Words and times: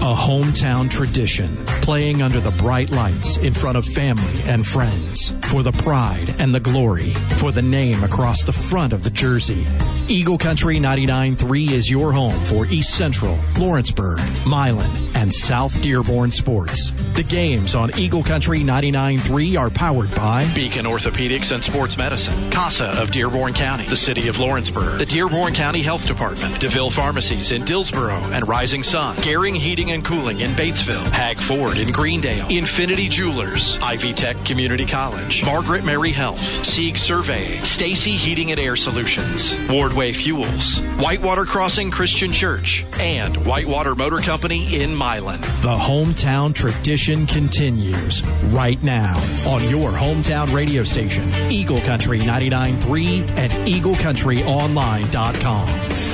A 0.00 0.14
hometown 0.14 0.90
tradition, 0.90 1.62
playing 1.82 2.22
under 2.22 2.40
the 2.40 2.52
bright 2.52 2.88
lights 2.88 3.36
in 3.36 3.52
front 3.52 3.76
of 3.76 3.84
family 3.84 4.40
and 4.44 4.66
friends. 4.66 5.34
For 5.50 5.62
the 5.62 5.72
pride 5.72 6.34
and 6.38 6.54
the 6.54 6.58
glory, 6.58 7.12
for 7.36 7.52
the 7.52 7.60
name 7.60 8.02
across 8.02 8.42
the 8.42 8.52
front 8.52 8.94
of 8.94 9.02
the 9.02 9.10
jersey. 9.10 9.66
Eagle 10.08 10.38
Country 10.38 10.78
99.3 10.78 11.70
is 11.70 11.90
your 11.90 12.12
home 12.12 12.42
for 12.46 12.64
East 12.64 12.94
Central, 12.94 13.38
Lawrenceburg, 13.58 14.20
Milan, 14.46 14.90
and 15.20 15.32
South 15.34 15.82
Dearborn 15.82 16.30
sports. 16.30 16.92
The 17.12 17.22
games 17.22 17.74
on 17.74 17.94
Eagle 17.98 18.22
Country 18.22 18.60
99.3 18.60 19.58
are 19.60 19.68
powered 19.68 20.14
by 20.14 20.50
Beacon 20.54 20.86
Orthopedics 20.86 21.52
and 21.52 21.62
Sports 21.62 21.98
Medicine, 21.98 22.50
CASA 22.50 22.86
of 22.86 23.10
Dearborn 23.10 23.52
County, 23.52 23.84
the 23.84 23.98
City 23.98 24.28
of 24.28 24.38
Lawrenceburg, 24.38 24.98
the 24.98 25.04
Dearborn 25.04 25.52
County 25.52 25.82
Health 25.82 26.06
Department, 26.06 26.58
DeVille 26.58 26.90
Pharmacies 26.90 27.52
in 27.52 27.66
Dillsboro 27.66 28.14
and 28.32 28.48
Rising 28.48 28.82
Sun, 28.82 29.16
Garing 29.20 29.54
Heating 29.54 29.90
and 29.90 30.02
Cooling 30.02 30.40
in 30.40 30.52
Batesville, 30.52 31.04
Hag 31.10 31.36
Ford 31.36 31.76
in 31.76 31.92
Greendale, 31.92 32.46
Infinity 32.48 33.10
Jewelers, 33.10 33.76
Ivy 33.82 34.14
Tech 34.14 34.42
Community 34.46 34.86
College, 34.86 35.44
Margaret 35.44 35.84
Mary 35.84 36.12
Health, 36.12 36.40
Sieg 36.64 36.96
Survey, 36.96 37.62
Stacy 37.62 38.12
Heating 38.12 38.52
and 38.52 38.60
Air 38.60 38.74
Solutions, 38.74 39.52
Wardway 39.68 40.14
Fuels, 40.16 40.78
Whitewater 40.98 41.44
Crossing 41.44 41.90
Christian 41.90 42.32
Church, 42.32 42.86
and 42.98 43.36
Whitewater 43.44 43.94
Motor 43.94 44.20
Company 44.20 44.80
in 44.80 44.94
Milan. 45.10 45.40
The 45.40 45.76
hometown 45.76 46.54
tradition 46.54 47.26
continues 47.26 48.22
right 48.52 48.80
now 48.82 49.16
on 49.46 49.68
your 49.68 49.90
hometown 49.90 50.54
radio 50.54 50.84
station, 50.84 51.28
Eagle 51.50 51.80
Country 51.80 52.20
99.3 52.20 53.28
and 53.30 53.52
EagleCountryOnline.com. 53.52 56.09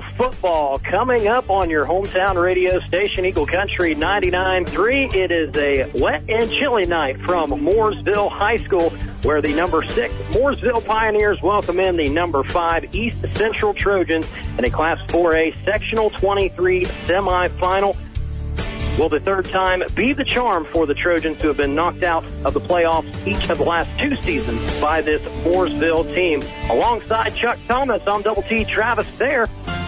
Football 0.00 0.80
coming 0.80 1.28
up 1.28 1.50
on 1.50 1.70
your 1.70 1.86
hometown 1.86 2.42
radio 2.42 2.80
station, 2.80 3.24
Eagle 3.24 3.46
Country 3.46 3.94
99.3. 3.94 5.14
It 5.14 5.30
is 5.30 5.56
a 5.56 5.88
wet 6.00 6.24
and 6.28 6.50
chilly 6.50 6.84
night 6.84 7.20
from 7.20 7.50
Mooresville 7.50 8.28
High 8.28 8.56
School, 8.56 8.90
where 9.22 9.40
the 9.40 9.54
number 9.54 9.84
six 9.84 10.12
Mooresville 10.30 10.84
Pioneers 10.84 11.40
welcome 11.42 11.78
in 11.78 11.96
the 11.96 12.08
number 12.08 12.42
five 12.42 12.92
East 12.94 13.18
Central 13.34 13.72
Trojans 13.72 14.26
in 14.58 14.64
a 14.64 14.70
Class 14.70 14.98
4A 15.10 15.64
Sectional 15.64 16.10
23 16.10 16.86
semifinal. 16.86 17.96
Will 18.98 19.08
the 19.08 19.20
third 19.20 19.46
time 19.46 19.82
be 19.94 20.12
the 20.12 20.24
charm 20.24 20.64
for 20.66 20.86
the 20.86 20.94
Trojans 20.94 21.40
who 21.40 21.48
have 21.48 21.56
been 21.56 21.74
knocked 21.74 22.02
out 22.02 22.24
of 22.44 22.54
the 22.54 22.60
playoffs 22.60 23.26
each 23.26 23.48
of 23.48 23.58
the 23.58 23.64
last 23.64 23.90
two 24.00 24.16
seasons 24.22 24.80
by 24.80 25.00
this 25.00 25.22
Mooresville 25.44 26.14
team? 26.14 26.40
Alongside 26.70 27.34
Chuck 27.34 27.58
Thomas, 27.68 28.02
I'm 28.06 28.22
Double 28.22 28.42
T 28.42 28.64
Travis 28.64 29.10
there. 29.18 29.46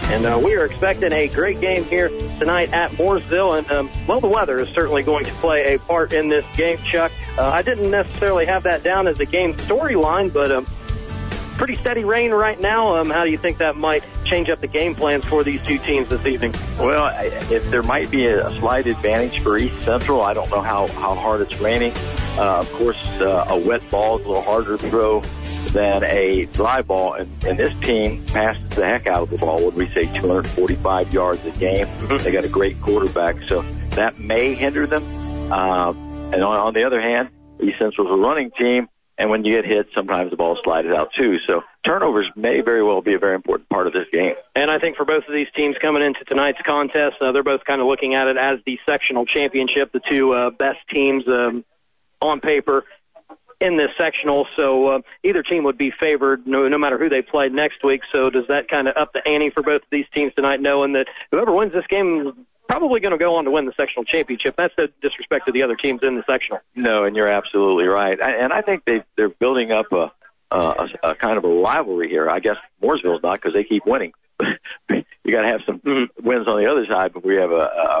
And 0.09 0.25
uh, 0.25 0.39
we 0.41 0.55
are 0.55 0.65
expecting 0.65 1.11
a 1.11 1.27
great 1.27 1.59
game 1.59 1.83
here 1.83 2.07
tonight 2.07 2.71
at 2.71 2.91
Mooresville. 2.91 3.57
And, 3.57 3.69
um, 3.69 3.91
well, 4.07 4.21
the 4.21 4.27
weather 4.27 4.57
is 4.59 4.69
certainly 4.69 5.03
going 5.03 5.25
to 5.25 5.31
play 5.33 5.73
a 5.73 5.79
part 5.79 6.13
in 6.13 6.29
this 6.29 6.45
game, 6.55 6.79
Chuck. 6.89 7.11
Uh, 7.37 7.45
I 7.45 7.61
didn't 7.61 7.91
necessarily 7.91 8.45
have 8.45 8.63
that 8.63 8.83
down 8.83 9.07
as 9.07 9.19
a 9.19 9.25
game 9.25 9.53
storyline, 9.55 10.31
but 10.31 10.49
um, 10.49 10.65
pretty 11.57 11.75
steady 11.75 12.05
rain 12.05 12.31
right 12.31 12.59
now. 12.59 12.95
Um, 12.95 13.09
how 13.09 13.25
do 13.25 13.31
you 13.31 13.37
think 13.37 13.57
that 13.57 13.75
might 13.75 14.03
change 14.23 14.49
up 14.49 14.61
the 14.61 14.67
game 14.67 14.95
plans 14.95 15.25
for 15.25 15.43
these 15.43 15.63
two 15.65 15.77
teams 15.79 16.07
this 16.07 16.25
evening? 16.25 16.53
Well, 16.79 17.11
if 17.51 17.69
there 17.69 17.83
might 17.83 18.09
be 18.09 18.27
a, 18.27 18.57
slight 18.59 18.87
advantage 18.87 19.39
for 19.39 19.57
East 19.57 19.77
Central, 19.83 20.21
I 20.21 20.33
don't 20.33 20.49
know 20.49 20.61
how, 20.61 20.87
how 20.87 21.15
hard 21.15 21.41
it's 21.41 21.59
raining. 21.59 21.91
Uh, 22.37 22.59
of 22.59 22.71
course, 22.73 23.03
uh, 23.19 23.47
a 23.49 23.57
wet 23.57 23.81
ball 23.91 24.19
is 24.19 24.25
a 24.25 24.27
little 24.27 24.43
harder 24.43 24.77
to 24.77 24.89
throw 24.89 25.21
than 25.67 26.03
a 26.03 26.45
dry 26.45 26.81
ball, 26.81 27.13
and, 27.13 27.43
and 27.45 27.59
this 27.59 27.73
team 27.81 28.25
passes 28.27 28.67
the 28.69 28.85
heck 28.85 29.07
out 29.07 29.23
of 29.23 29.29
the 29.29 29.37
ball. 29.37 29.63
Would 29.63 29.75
we 29.75 29.87
say 29.89 30.05
245 30.05 31.13
yards 31.13 31.45
a 31.45 31.51
game? 31.51 31.87
They 32.19 32.31
got 32.31 32.43
a 32.43 32.49
great 32.49 32.81
quarterback, 32.81 33.35
so 33.47 33.63
that 33.91 34.19
may 34.19 34.53
hinder 34.53 34.85
them. 34.87 35.03
Uh, 35.51 35.91
and 36.33 36.43
on, 36.43 36.57
on 36.57 36.73
the 36.73 36.83
other 36.83 37.01
hand, 37.01 37.29
East 37.61 37.79
Central's 37.79 38.11
a 38.11 38.15
running 38.15 38.51
team, 38.51 38.89
and 39.17 39.29
when 39.29 39.43
you 39.43 39.51
get 39.51 39.65
hit, 39.65 39.87
sometimes 39.95 40.29
the 40.29 40.37
ball 40.37 40.57
slides 40.63 40.87
out 40.89 41.11
too. 41.13 41.39
So 41.47 41.63
turnovers 41.83 42.29
may 42.35 42.61
very 42.61 42.83
well 42.83 43.01
be 43.01 43.15
a 43.15 43.19
very 43.19 43.33
important 43.33 43.67
part 43.69 43.87
of 43.87 43.93
this 43.93 44.05
game. 44.11 44.35
And 44.55 44.69
I 44.69 44.77
think 44.77 44.95
for 44.95 45.05
both 45.05 45.23
of 45.27 45.33
these 45.33 45.47
teams 45.55 45.75
coming 45.81 46.03
into 46.03 46.23
tonight's 46.25 46.61
contest, 46.63 47.15
uh, 47.21 47.31
they're 47.31 47.43
both 47.43 47.63
kind 47.65 47.81
of 47.81 47.87
looking 47.87 48.13
at 48.13 48.27
it 48.27 48.37
as 48.37 48.59
the 48.65 48.79
sectional 48.85 49.25
championship, 49.25 49.91
the 49.91 50.01
two 50.07 50.33
uh, 50.33 50.51
best 50.51 50.79
teams 50.91 51.27
um, 51.27 51.65
on 52.21 52.41
paper 52.41 52.85
in 53.59 53.77
this 53.77 53.89
sectional. 53.97 54.47
So 54.55 54.87
uh, 54.87 54.99
either 55.23 55.41
team 55.43 55.63
would 55.63 55.77
be 55.77 55.91
favored 55.91 56.45
no, 56.45 56.67
no 56.67 56.77
matter 56.77 56.97
who 56.97 57.09
they 57.09 57.21
played 57.21 57.53
next 57.53 57.83
week. 57.83 58.01
So 58.11 58.29
does 58.29 58.45
that 58.49 58.67
kind 58.69 58.87
of 58.87 58.95
up 58.97 59.13
the 59.13 59.27
ante 59.27 59.49
for 59.49 59.63
both 59.63 59.81
of 59.81 59.87
these 59.89 60.05
teams 60.13 60.33
tonight, 60.35 60.61
knowing 60.61 60.93
that 60.93 61.07
whoever 61.31 61.51
wins 61.51 61.73
this 61.73 61.87
game 61.87 62.27
is 62.27 62.33
probably 62.69 62.99
going 62.99 63.13
to 63.13 63.17
go 63.17 63.35
on 63.37 63.45
to 63.45 63.51
win 63.51 63.65
the 63.65 63.73
sectional 63.77 64.03
championship? 64.05 64.55
That's 64.57 64.73
no 64.77 64.87
disrespect 65.01 65.47
to 65.47 65.51
the 65.51 65.63
other 65.63 65.75
teams 65.75 66.01
in 66.03 66.15
the 66.15 66.23
sectional. 66.29 66.59
No, 66.75 67.05
and 67.05 67.15
you're 67.15 67.27
absolutely 67.29 67.85
right. 67.85 68.21
I- 68.21 68.33
And 68.37 68.53
I 68.53 68.61
think 68.61 68.85
they 68.85 69.03
they're 69.15 69.29
building 69.29 69.71
up 69.71 69.91
a 69.91 70.11
a, 70.51 70.87
a 71.03 71.15
kind 71.15 71.37
of 71.37 71.43
a 71.43 71.49
rivalry 71.49 72.09
here. 72.09 72.29
I 72.29 72.39
guess 72.39 72.55
Mooresville's 72.81 73.21
not 73.23 73.41
because 73.41 73.53
they 73.53 73.63
keep 73.65 73.85
winning. 73.85 74.13
you 74.89 75.31
got 75.31 75.41
to 75.41 75.47
have 75.47 75.61
some 75.65 75.81
wins 76.21 76.47
on 76.47 76.61
the 76.63 76.69
other 76.71 76.85
side 76.85 77.11
before 77.11 77.33
you 77.33 77.39
have 77.39 77.51
a, 77.51 77.55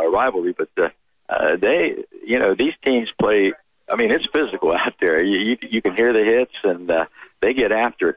a 0.05 0.09
rivalry. 0.11 0.53
But 0.57 0.69
uh, 0.77 0.89
uh, 1.27 1.55
they, 1.57 2.03
you 2.25 2.39
know, 2.39 2.53
these 2.55 2.73
teams 2.85 3.09
play. 3.19 3.53
I 3.89 3.95
mean, 3.95 4.11
it's 4.11 4.27
physical 4.27 4.71
out 4.75 4.93
there. 4.99 5.21
You 5.23 5.39
you, 5.39 5.57
you 5.69 5.81
can 5.81 5.95
hear 5.95 6.13
the 6.13 6.23
hits, 6.23 6.53
and 6.63 6.89
uh, 6.89 7.05
they 7.41 7.53
get 7.53 7.71
after 7.71 8.09
it. 8.09 8.15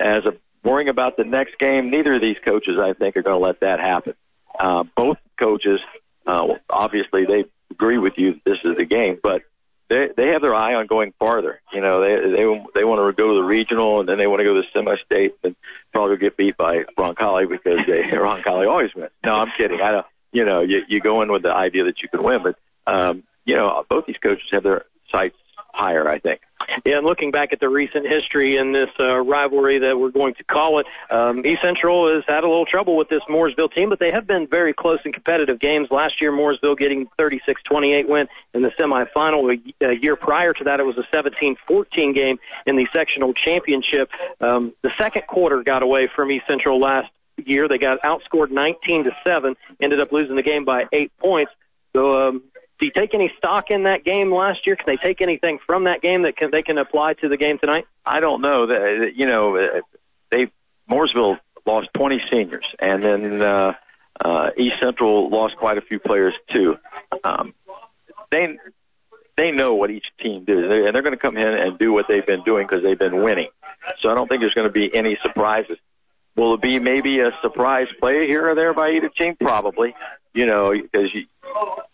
As 0.00 0.24
a 0.24 0.34
worrying 0.64 0.88
about 0.88 1.16
the 1.16 1.24
next 1.24 1.58
game, 1.58 1.90
neither 1.90 2.14
of 2.14 2.20
these 2.20 2.38
coaches, 2.44 2.76
I 2.80 2.92
think, 2.92 3.16
are 3.16 3.22
going 3.22 3.38
to 3.38 3.44
let 3.44 3.60
that 3.60 3.80
happen. 3.80 4.14
Uh, 4.58 4.84
both 4.96 5.18
coaches, 5.38 5.80
uh, 6.26 6.54
obviously, 6.68 7.24
they 7.24 7.44
agree 7.70 7.98
with 7.98 8.14
you 8.16 8.34
that 8.34 8.44
this 8.44 8.58
is 8.64 8.76
the 8.76 8.84
game, 8.84 9.18
but 9.22 9.42
they 9.88 10.08
they 10.16 10.28
have 10.28 10.42
their 10.42 10.54
eye 10.54 10.74
on 10.74 10.86
going 10.86 11.12
farther. 11.18 11.60
You 11.72 11.80
know, 11.80 12.00
they 12.00 12.30
they 12.30 12.64
they 12.74 12.84
want 12.84 13.00
to 13.00 13.12
go 13.12 13.28
to 13.28 13.34
the 13.34 13.42
regional, 13.42 14.00
and 14.00 14.08
then 14.08 14.18
they 14.18 14.26
want 14.26 14.40
to 14.40 14.44
go 14.44 14.54
to 14.54 14.62
the 14.62 14.66
semi-state, 14.72 15.36
and 15.44 15.56
probably 15.92 16.16
get 16.16 16.36
beat 16.36 16.56
by 16.56 16.84
Roncalli 16.98 17.48
because 17.48 17.80
they 17.86 18.02
Roncalli 18.16 18.68
always 18.68 18.94
wins. 18.94 19.10
No, 19.24 19.34
I'm 19.34 19.52
kidding. 19.56 19.80
I 19.80 19.90
don't. 19.92 20.06
You 20.32 20.44
know, 20.46 20.62
you 20.62 20.82
you 20.88 21.00
go 21.00 21.22
in 21.22 21.30
with 21.30 21.42
the 21.42 21.54
idea 21.54 21.84
that 21.84 22.02
you 22.02 22.08
can 22.08 22.22
win, 22.22 22.42
but 22.42 22.56
um, 22.86 23.24
you 23.44 23.54
know, 23.54 23.84
both 23.88 24.06
these 24.06 24.16
coaches 24.16 24.48
have 24.52 24.62
their 24.62 24.84
higher. 25.12 26.08
I 26.08 26.18
think. 26.18 26.40
Yeah, 26.84 26.98
and 26.98 27.06
looking 27.06 27.30
back 27.30 27.52
at 27.52 27.60
the 27.60 27.68
recent 27.68 28.06
history 28.06 28.56
in 28.56 28.72
this 28.72 28.90
uh, 28.98 29.18
rivalry 29.20 29.78
that 29.80 29.98
we're 29.98 30.10
going 30.10 30.34
to 30.34 30.44
call 30.44 30.80
it, 30.80 30.86
um, 31.10 31.44
East 31.44 31.62
Central 31.62 32.12
has 32.14 32.24
had 32.26 32.44
a 32.44 32.48
little 32.48 32.66
trouble 32.66 32.96
with 32.96 33.08
this 33.08 33.22
Mooresville 33.28 33.72
team, 33.72 33.88
but 33.88 33.98
they 33.98 34.10
have 34.10 34.26
been 34.26 34.46
very 34.46 34.72
close 34.72 34.98
and 35.04 35.12
competitive 35.12 35.58
games. 35.58 35.88
Last 35.90 36.20
year, 36.20 36.32
Mooresville 36.32 36.78
getting 36.78 37.08
36-28 37.18 38.08
win 38.08 38.28
in 38.54 38.62
the 38.62 38.70
semifinal. 38.78 39.58
A, 39.80 39.90
a 39.90 39.92
year 39.94 40.16
prior 40.16 40.52
to 40.52 40.64
that, 40.64 40.80
it 40.80 40.84
was 40.84 40.96
a 40.98 41.16
17-14 41.16 42.14
game 42.14 42.38
in 42.66 42.76
the 42.76 42.86
sectional 42.92 43.32
championship. 43.34 44.10
Um, 44.40 44.72
the 44.82 44.92
second 44.98 45.26
quarter 45.26 45.62
got 45.62 45.82
away 45.82 46.08
from 46.14 46.30
East 46.30 46.46
Central 46.46 46.80
last 46.80 47.10
year. 47.36 47.68
They 47.68 47.78
got 47.78 48.00
outscored 48.02 48.50
19 48.50 49.04
to 49.04 49.10
seven, 49.24 49.56
ended 49.80 50.00
up 50.00 50.12
losing 50.12 50.36
the 50.36 50.42
game 50.42 50.64
by 50.64 50.84
eight 50.92 51.12
points. 51.18 51.52
So, 51.94 52.28
um, 52.28 52.42
do 52.82 52.86
you 52.86 52.92
take 52.92 53.14
any 53.14 53.32
stock 53.38 53.70
in 53.70 53.84
that 53.84 54.02
game 54.02 54.34
last 54.34 54.66
year? 54.66 54.74
Can 54.74 54.86
they 54.86 54.96
take 54.96 55.20
anything 55.20 55.60
from 55.64 55.84
that 55.84 56.02
game 56.02 56.22
that 56.22 56.36
can, 56.36 56.50
they 56.50 56.62
can 56.62 56.78
apply 56.78 57.14
to 57.14 57.28
the 57.28 57.36
game 57.36 57.56
tonight? 57.56 57.86
I 58.04 58.18
don't 58.18 58.40
know. 58.40 58.64
You 59.14 59.24
know, 59.26 59.56
uh, 59.56 59.80
they 60.32 60.50
Mooresville 60.90 61.38
lost 61.64 61.90
20 61.94 62.22
seniors, 62.28 62.64
and 62.80 63.04
then 63.04 63.40
uh, 63.40 63.74
uh, 64.20 64.50
East 64.56 64.80
Central 64.80 65.30
lost 65.30 65.56
quite 65.58 65.78
a 65.78 65.80
few 65.80 66.00
players 66.00 66.34
too. 66.50 66.76
Um, 67.22 67.54
they 68.32 68.58
they 69.36 69.52
know 69.52 69.74
what 69.74 69.92
each 69.92 70.06
team 70.20 70.44
does, 70.44 70.64
and 70.64 70.92
they're 70.92 71.02
going 71.02 71.12
to 71.12 71.16
come 71.16 71.36
in 71.36 71.46
and 71.46 71.78
do 71.78 71.92
what 71.92 72.06
they've 72.08 72.26
been 72.26 72.42
doing 72.42 72.66
because 72.66 72.82
they've 72.82 72.98
been 72.98 73.22
winning. 73.22 73.50
So 74.00 74.10
I 74.10 74.16
don't 74.16 74.26
think 74.26 74.40
there's 74.40 74.54
going 74.54 74.66
to 74.66 74.72
be 74.72 74.92
any 74.92 75.16
surprises. 75.22 75.78
Will 76.36 76.54
it 76.54 76.62
be 76.62 76.78
maybe 76.78 77.20
a 77.20 77.30
surprise 77.42 77.88
play 78.00 78.26
here 78.26 78.48
or 78.48 78.54
there 78.54 78.72
by 78.72 78.92
either 78.92 79.08
team? 79.08 79.36
Probably. 79.36 79.94
You 80.32 80.46
know, 80.46 80.72
because 80.72 81.10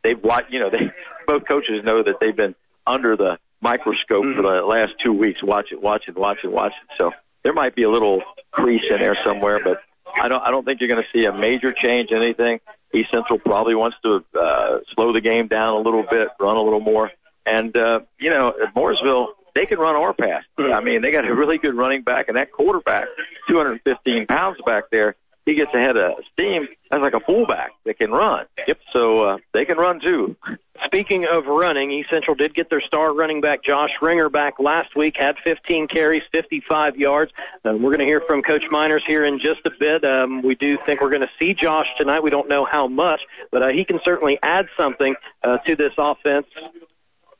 they've 0.02 0.23
watched. 0.23 0.52
You 0.52 0.61
know, 0.61 0.70
they 0.70 0.93
both 1.26 1.46
coaches 1.46 1.85
know 1.85 2.02
that 2.02 2.20
they've 2.20 2.37
been 2.37 2.55
under 2.87 3.17
the 3.17 3.38
microscope 3.61 4.25
for 4.37 4.43
the 4.43 4.62
last 4.64 4.93
two 5.02 5.12
weeks, 5.12 5.43
watching, 5.43 5.81
watching, 5.81 6.14
watching, 6.14 6.52
watching. 6.52 6.79
So 6.96 7.12
there 7.43 7.52
might 7.52 7.75
be 7.75 7.82
a 7.82 7.90
little 7.90 8.23
crease 8.52 8.85
in 8.88 8.99
there 8.99 9.17
somewhere, 9.25 9.61
but 9.62 9.81
I 10.20 10.29
don't. 10.29 10.43
I 10.43 10.50
don't 10.50 10.64
think 10.64 10.81
you're 10.81 10.88
going 10.88 11.02
to 11.02 11.19
see 11.19 11.26
a 11.26 11.32
major 11.32 11.73
change 11.73 12.11
in 12.11 12.23
anything. 12.23 12.61
East 12.94 13.11
Central 13.12 13.38
probably 13.38 13.75
wants 13.75 13.96
to 14.02 14.25
uh, 14.38 14.79
slow 14.94 15.12
the 15.12 15.20
game 15.20 15.49
down 15.49 15.75
a 15.75 15.79
little 15.79 16.05
bit, 16.05 16.29
run 16.41 16.56
a 16.56 16.62
little 16.62 16.81
more, 16.81 17.11
and 17.44 17.76
uh, 17.76 18.00
you 18.19 18.31
know, 18.31 18.49
at 18.49 18.75
Mooresville 18.75 19.29
they 19.58 19.66
can 19.66 19.78
run 19.78 19.96
or 19.96 20.14
pass. 20.14 20.44
I 20.56 20.81
mean, 20.81 21.02
they 21.02 21.10
got 21.10 21.28
a 21.28 21.34
really 21.34 21.58
good 21.58 21.75
running 21.75 22.02
back, 22.02 22.28
and 22.28 22.37
that 22.37 22.52
quarterback, 22.52 23.08
215 23.49 24.26
pounds 24.28 24.58
back 24.64 24.84
there. 24.93 25.16
he 25.46 25.55
gets 25.55 25.75
ahead 25.75 25.96
of 25.96 26.12
steam 26.32 26.69
as 26.93 27.00
like 27.00 27.14
a 27.14 27.20
fullback 27.20 27.72
that 27.84 27.99
can 27.99 28.12
run. 28.12 28.46
Yep. 28.69 28.78
So 28.93 29.25
uh, 29.25 29.38
they 29.52 29.64
can 29.64 29.76
run 29.76 30.00
too. 30.00 30.37
Speaking 30.84 31.26
of 31.28 31.46
running, 31.46 31.90
East 31.90 32.08
Central 32.08 32.37
did 32.37 32.55
get 32.55 32.70
their 32.70 32.81
star 32.81 33.12
running 33.12 33.40
back 33.40 33.64
Josh 33.64 33.90
Ringer 34.00 34.28
back 34.28 34.60
last 34.60 34.94
week, 34.94 35.16
had 35.19 35.34
15 35.43 35.88
carries, 35.88 36.22
55 36.31 36.96
yards. 36.96 37.32
Uh, 37.64 37.72
we're 37.72 37.90
going 37.90 37.99
to 37.99 38.05
hear 38.05 38.22
from 38.28 38.43
Coach 38.43 38.64
Miners 38.70 39.02
here 39.08 39.25
in 39.25 39.40
just 39.40 39.66
a 39.66 39.70
bit. 39.76 40.05
Um, 40.05 40.43
we 40.43 40.55
do 40.55 40.78
think 40.87 41.00
we're 41.00 41.10
going 41.10 41.22
to 41.22 41.31
see 41.40 41.52
Josh 41.52 41.87
tonight. 41.99 42.22
We 42.22 42.31
don't 42.31 42.49
know 42.49 42.64
how 42.64 42.87
much, 42.87 43.22
but 43.50 43.62
uh, 43.64 43.69
he 43.69 43.84
can 43.84 43.99
certainly 44.05 44.38
add 44.40 44.66
something 44.76 45.16
uh, 45.43 45.58
to 45.66 45.75
this 45.75 45.93
offense. 45.99 46.46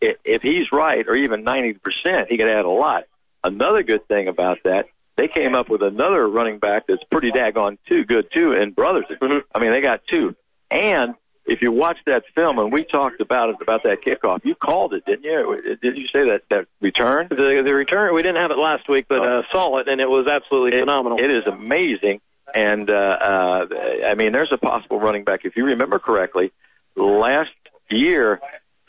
If 0.00 0.16
if 0.24 0.42
he's 0.42 0.70
right, 0.72 1.06
or 1.06 1.16
even 1.16 1.44
90%, 1.44 2.28
he 2.28 2.36
could 2.36 2.48
add 2.48 2.64
a 2.64 2.70
lot. 2.70 3.04
Another 3.42 3.82
good 3.82 4.06
thing 4.08 4.28
about 4.28 4.58
that, 4.64 4.86
they 5.16 5.28
came 5.28 5.54
up 5.54 5.68
with 5.68 5.82
another 5.82 6.28
running 6.28 6.58
back 6.58 6.86
that's 6.86 7.02
pretty 7.04 7.32
daggone 7.32 7.78
too 7.88 8.04
good 8.04 8.30
too 8.32 8.52
in 8.52 8.72
Brothers. 8.72 9.06
Mm-hmm. 9.10 9.38
I 9.54 9.58
mean, 9.58 9.72
they 9.72 9.80
got 9.80 10.02
two. 10.08 10.36
And 10.70 11.14
if 11.48 11.62
you 11.62 11.72
watch 11.72 11.96
that 12.06 12.24
film, 12.34 12.58
and 12.58 12.70
we 12.70 12.84
talked 12.84 13.20
about 13.20 13.48
it 13.50 13.56
about 13.60 13.82
that 13.84 14.02
kickoff, 14.02 14.44
you 14.44 14.54
called 14.54 14.92
it, 14.92 15.04
didn't 15.06 15.24
you? 15.24 15.78
Did 15.80 15.96
you 15.96 16.06
say 16.08 16.28
that 16.28 16.42
that 16.50 16.66
return? 16.80 17.28
The 17.30 17.62
the 17.64 17.74
return 17.74 18.14
we 18.14 18.22
didn't 18.22 18.40
have 18.40 18.50
it 18.50 18.58
last 18.58 18.88
week, 18.88 19.06
but 19.08 19.20
uh, 19.20 19.42
saw 19.50 19.78
it, 19.78 19.88
and 19.88 20.00
it 20.00 20.08
was 20.08 20.26
absolutely 20.26 20.76
it, 20.76 20.80
phenomenal. 20.80 21.18
It 21.18 21.30
is 21.30 21.46
amazing, 21.46 22.20
and 22.54 22.90
uh, 22.90 22.94
uh, 22.94 23.66
I 24.06 24.14
mean, 24.14 24.32
there's 24.32 24.52
a 24.52 24.58
possible 24.58 25.00
running 25.00 25.24
back 25.24 25.44
if 25.44 25.56
you 25.56 25.64
remember 25.64 25.98
correctly. 25.98 26.52
Last 26.94 27.50
year, 27.90 28.40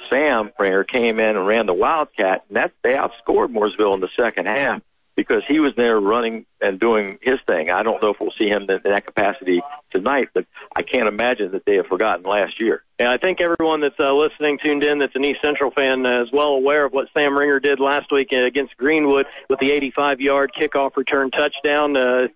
Sam 0.10 0.52
Ringer 0.60 0.84
came 0.84 1.20
in 1.20 1.36
and 1.36 1.48
ran 1.48 1.66
the 1.66 1.74
Wildcat, 1.74 2.46
and 2.48 2.58
that 2.58 2.72
they 2.84 2.94
outscored 2.94 3.54
Mooresville 3.54 3.94
in 3.96 4.02
the 4.02 4.10
second 4.18 4.48
half 4.48 4.82
because 5.20 5.44
he 5.46 5.60
was 5.60 5.74
there 5.76 6.00
running 6.00 6.46
and 6.62 6.80
doing 6.80 7.20
his 7.22 7.40
thing. 7.46 7.70
I 7.70 7.84
don't 7.84 8.02
know 8.02 8.12
if 8.12 8.22
we'll 8.22 8.32
see 8.40 8.48
him 8.48 8.70
in 8.70 8.80
that 8.86 9.06
capacity 9.06 9.62
tonight, 9.92 10.30
but 10.34 10.46
I 10.74 10.82
can't 10.82 11.10
imagine 11.10 11.52
that 11.52 11.66
they 11.66 11.76
have 11.76 11.88
forgotten 11.88 12.24
last 12.24 12.62
year. 12.62 12.84
Yeah, 12.98 13.12
I 13.12 13.18
think 13.18 13.42
everyone 13.42 13.82
that's 13.82 14.00
uh, 14.00 14.14
listening, 14.14 14.60
tuned 14.64 14.82
in, 14.82 15.00
that's 15.00 15.16
an 15.16 15.26
East 15.26 15.42
Central 15.42 15.72
fan, 15.72 16.06
uh, 16.06 16.24
is 16.24 16.30
well 16.32 16.52
aware 16.52 16.86
of 16.86 16.94
what 16.94 17.10
Sam 17.14 17.38
Ringer 17.38 17.60
did 17.60 17.82
last 17.82 18.14
week 18.14 18.32
against 18.32 18.78
Greenwood 18.78 19.26
with 19.50 19.60
the 19.60 19.72
85-yard 19.72 20.52
kickoff 20.58 20.96
return 20.96 21.32
touchdown. 21.32 21.98
Uh, 21.98 22.28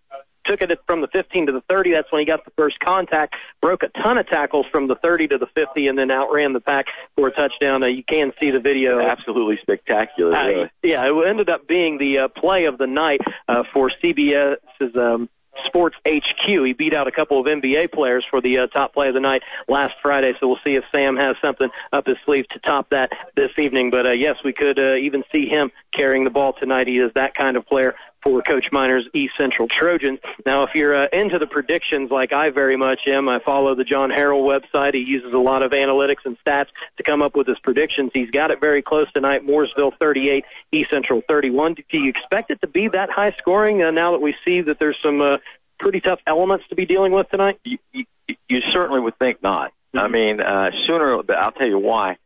took 0.45 0.61
it 0.61 0.71
from 0.85 1.01
the 1.01 1.07
15 1.07 1.47
to 1.47 1.51
the 1.51 1.61
30. 1.69 1.91
That's 1.91 2.11
when 2.11 2.19
he 2.19 2.25
got 2.25 2.45
the 2.45 2.51
first 2.51 2.79
contact. 2.79 3.35
Broke 3.61 3.83
a 3.83 3.89
ton 4.01 4.17
of 4.17 4.27
tackles 4.27 4.65
from 4.71 4.87
the 4.87 4.95
30 4.95 5.29
to 5.29 5.37
the 5.37 5.47
50, 5.47 5.87
and 5.87 5.97
then 5.97 6.11
outran 6.11 6.53
the 6.53 6.61
pack 6.61 6.85
for 7.15 7.27
a 7.27 7.31
touchdown. 7.31 7.83
Uh, 7.83 7.87
you 7.87 8.03
can 8.03 8.31
see 8.39 8.51
the 8.51 8.59
video. 8.59 8.99
Absolutely 8.99 9.57
spectacular. 9.61 10.35
Uh, 10.35 10.67
yeah, 10.81 11.05
it 11.05 11.27
ended 11.27 11.49
up 11.49 11.67
being 11.67 11.97
the 11.97 12.19
uh, 12.19 12.27
play 12.27 12.65
of 12.65 12.77
the 12.77 12.87
night 12.87 13.21
uh, 13.47 13.63
for 13.73 13.91
CBS's. 14.03 14.95
Um, 14.95 15.29
Sports 15.65 15.95
HQ. 16.07 16.45
He 16.45 16.73
beat 16.73 16.93
out 16.93 17.07
a 17.07 17.11
couple 17.11 17.39
of 17.39 17.45
NBA 17.45 17.91
players 17.91 18.25
for 18.29 18.41
the 18.41 18.59
uh, 18.59 18.67
top 18.67 18.93
play 18.93 19.09
of 19.09 19.13
the 19.13 19.19
night 19.19 19.43
last 19.67 19.93
Friday. 20.01 20.33
So 20.39 20.47
we'll 20.47 20.59
see 20.65 20.75
if 20.75 20.83
Sam 20.91 21.15
has 21.15 21.35
something 21.41 21.69
up 21.91 22.07
his 22.07 22.17
sleeve 22.25 22.47
to 22.49 22.59
top 22.59 22.89
that 22.89 23.11
this 23.35 23.51
evening. 23.57 23.91
But 23.91 24.07
uh, 24.07 24.11
yes, 24.11 24.37
we 24.43 24.53
could 24.53 24.79
uh, 24.79 24.95
even 24.95 25.23
see 25.31 25.47
him 25.47 25.71
carrying 25.93 26.23
the 26.23 26.29
ball 26.29 26.53
tonight. 26.53 26.87
He 26.87 26.99
is 26.99 27.11
that 27.15 27.35
kind 27.35 27.57
of 27.57 27.65
player 27.67 27.95
for 28.23 28.41
Coach 28.41 28.67
Miner's 28.71 29.07
East 29.13 29.33
Central 29.37 29.67
Trojans. 29.67 30.19
Now, 30.45 30.63
if 30.63 30.71
you're 30.75 30.95
uh, 30.95 31.07
into 31.11 31.39
the 31.39 31.47
predictions 31.47 32.09
like 32.09 32.31
I 32.31 32.49
very 32.49 32.77
much 32.77 33.01
am, 33.07 33.27
I 33.27 33.39
follow 33.39 33.75
the 33.75 33.83
John 33.83 34.09
Harrell 34.09 34.43
website. 34.43 34.93
He 34.93 35.01
uses 35.01 35.33
a 35.33 35.37
lot 35.37 35.63
of 35.63 35.71
analytics 35.71 36.25
and 36.25 36.37
stats 36.45 36.67
to 36.97 37.03
come 37.03 37.21
up 37.21 37.35
with 37.35 37.47
his 37.47 37.59
predictions. 37.59 38.11
He's 38.13 38.31
got 38.31 38.51
it 38.51 38.59
very 38.59 38.81
close 38.81 39.11
tonight. 39.11 39.45
Mooresville 39.45 39.91
38, 39.99 40.45
East 40.71 40.89
Central 40.89 41.21
31. 41.27 41.75
Do 41.75 41.83
you 41.91 42.09
expect 42.09 42.51
it 42.51 42.61
to 42.61 42.67
be 42.67 42.87
that 42.87 43.09
high 43.09 43.33
scoring 43.37 43.83
uh, 43.83 43.91
now 43.91 44.13
that 44.13 44.21
we 44.21 44.35
see 44.45 44.61
that 44.61 44.79
there's 44.79 44.97
some 45.03 45.21
uh, 45.21 45.37
pretty 45.79 45.99
tough 45.99 46.19
elements 46.25 46.65
to 46.69 46.75
be 46.75 46.85
dealing 46.85 47.11
with 47.11 47.29
tonight? 47.29 47.59
You, 47.63 47.77
you, 47.91 48.05
you 48.47 48.61
certainly 48.61 49.01
would 49.01 49.19
think 49.19 49.43
not. 49.43 49.73
Mm-hmm. 49.93 49.99
I 49.99 50.07
mean, 50.07 50.39
uh, 50.39 50.71
sooner, 50.87 51.17
I'll 51.17 51.51
tell 51.51 51.67
you 51.67 51.79
why 51.79 52.17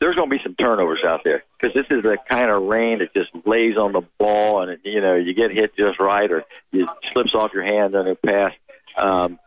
there's 0.00 0.16
going 0.16 0.30
to 0.30 0.36
be 0.36 0.42
some 0.42 0.54
turnovers 0.54 1.00
out 1.04 1.22
there 1.24 1.44
because 1.58 1.74
this 1.74 1.86
is 1.90 2.02
the 2.02 2.18
kind 2.28 2.50
of 2.50 2.62
rain 2.62 2.98
that 2.98 3.12
just 3.14 3.30
lays 3.44 3.76
on 3.76 3.92
the 3.92 4.02
ball 4.18 4.62
and 4.62 4.72
it, 4.72 4.80
you 4.84 5.00
know 5.00 5.14
you 5.14 5.34
get 5.34 5.50
hit 5.50 5.76
just 5.76 5.98
right 5.98 6.30
or 6.30 6.44
it 6.72 6.88
slips 7.12 7.34
off 7.34 7.52
your 7.52 7.64
hand 7.64 7.94
on 7.94 8.06
a 8.06 8.14
pass. 8.14 8.52
Um, 8.96 9.38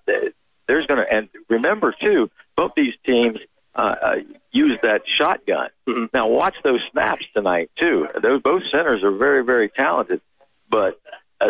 there's 0.68 0.88
going 0.88 1.06
to 1.06 1.13
and 1.13 1.30
remember 1.50 1.94
too, 2.00 2.30
both 2.56 2.72
these 2.75 2.94
teams 3.06 3.38
uh, 3.75 3.95
uh, 4.01 4.16
use 4.51 4.78
that 4.83 5.04
shotgun. 5.06 5.69
Mm-hmm. 5.88 6.06
Now 6.13 6.28
watch 6.28 6.56
those 6.63 6.81
snaps 6.92 7.25
tonight 7.33 7.72
too. 7.78 8.07
Those 8.22 8.42
both 8.42 8.63
centers 8.72 9.04
are 9.04 9.12
very 9.12 9.44
very 9.44 9.69
talented, 9.69 10.22
but 10.69 11.00
uh, 11.39 11.48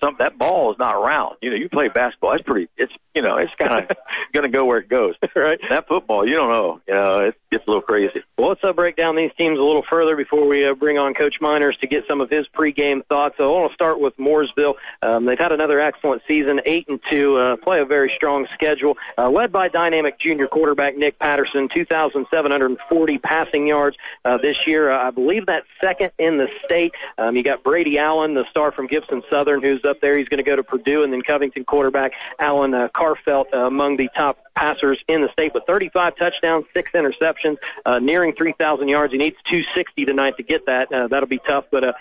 some 0.00 0.16
that 0.18 0.38
ball 0.38 0.72
is 0.72 0.78
not 0.78 0.92
round. 0.92 1.36
You 1.40 1.50
know, 1.50 1.56
you 1.56 1.68
play 1.68 1.88
basketball. 1.88 2.32
It's 2.32 2.42
pretty. 2.42 2.68
It's 2.76 2.92
you 3.14 3.22
know, 3.22 3.36
it's 3.36 3.54
kind 3.56 3.84
of 3.90 3.96
going 4.32 4.50
to 4.50 4.56
go 4.56 4.64
where 4.64 4.78
it 4.78 4.88
goes. 4.88 5.14
right. 5.34 5.60
That 5.68 5.88
football, 5.88 6.26
you 6.26 6.34
don't 6.34 6.50
know. 6.50 6.80
You 6.86 6.94
know, 6.94 7.18
it 7.18 7.36
gets 7.50 7.66
a 7.66 7.70
little 7.70 7.82
crazy. 7.82 8.22
Well, 8.38 8.50
let's 8.50 8.62
uh, 8.62 8.72
break 8.72 8.96
down 8.96 9.16
these 9.16 9.32
teams 9.36 9.58
a 9.58 9.62
little 9.62 9.82
further 9.88 10.16
before 10.16 10.46
we 10.46 10.64
uh, 10.64 10.74
bring 10.74 10.98
on 10.98 11.14
Coach 11.14 11.36
Miners 11.40 11.76
to 11.78 11.86
get 11.86 12.04
some 12.06 12.20
of 12.20 12.30
his 12.30 12.46
pregame 12.48 13.04
thoughts. 13.06 13.36
So 13.36 13.44
I 13.44 13.60
want 13.60 13.70
to 13.70 13.74
start 13.74 14.00
with 14.00 14.16
Mooresville. 14.16 14.74
Um, 15.02 15.24
they've 15.24 15.38
had 15.38 15.52
another 15.52 15.80
excellent 15.80 16.22
season, 16.28 16.60
eight 16.64 16.88
and 16.88 17.00
two. 17.10 17.36
Uh, 17.36 17.56
play 17.56 17.80
a 17.80 17.84
very 17.84 18.12
strong 18.14 18.46
schedule, 18.54 18.96
uh, 19.18 19.28
led 19.28 19.50
by 19.50 19.68
dynamic 19.68 20.18
junior 20.20 20.46
quarterback 20.46 20.96
Nick 20.96 21.18
Patterson, 21.18 21.68
2,740 21.68 23.18
passing 23.18 23.66
yards 23.66 23.96
uh, 24.24 24.38
this 24.38 24.66
year. 24.66 24.90
Uh, 24.90 25.08
I 25.08 25.10
believe 25.10 25.46
that's 25.46 25.66
second 25.80 26.12
in 26.18 26.38
the 26.38 26.48
state. 26.64 26.92
Um, 27.18 27.36
you 27.36 27.42
got 27.42 27.64
Brady 27.64 27.98
Allen, 27.98 28.34
the 28.34 28.44
star 28.50 28.70
from 28.70 28.86
Gibson 28.86 29.22
Southern, 29.28 29.62
who's 29.62 29.84
up 29.84 30.00
there. 30.00 30.16
He's 30.16 30.28
going 30.28 30.42
to 30.42 30.48
go 30.48 30.56
to 30.56 30.62
Purdue, 30.62 31.02
and 31.02 31.12
then 31.12 31.22
Covington 31.22 31.64
quarterback 31.64 32.12
Alan 32.38 32.72
uh, 32.74 32.88
Carfelt 33.00 33.46
uh, 33.54 33.66
among 33.66 33.96
the 33.96 34.08
top 34.14 34.38
passers 34.54 34.98
in 35.08 35.22
the 35.22 35.28
state 35.32 35.54
with 35.54 35.64
35 35.66 36.16
touchdowns, 36.16 36.66
six 36.74 36.90
interceptions, 36.92 37.56
uh, 37.86 37.98
nearing 37.98 38.34
3,000 38.34 38.88
yards. 38.88 39.12
He 39.12 39.18
needs 39.18 39.36
260 39.50 40.04
tonight 40.04 40.36
to 40.36 40.42
get 40.42 40.66
that. 40.66 40.92
Uh, 40.92 41.08
that'll 41.08 41.28
be 41.28 41.38
tough, 41.38 41.64
but 41.70 41.84
uh, 41.84 41.92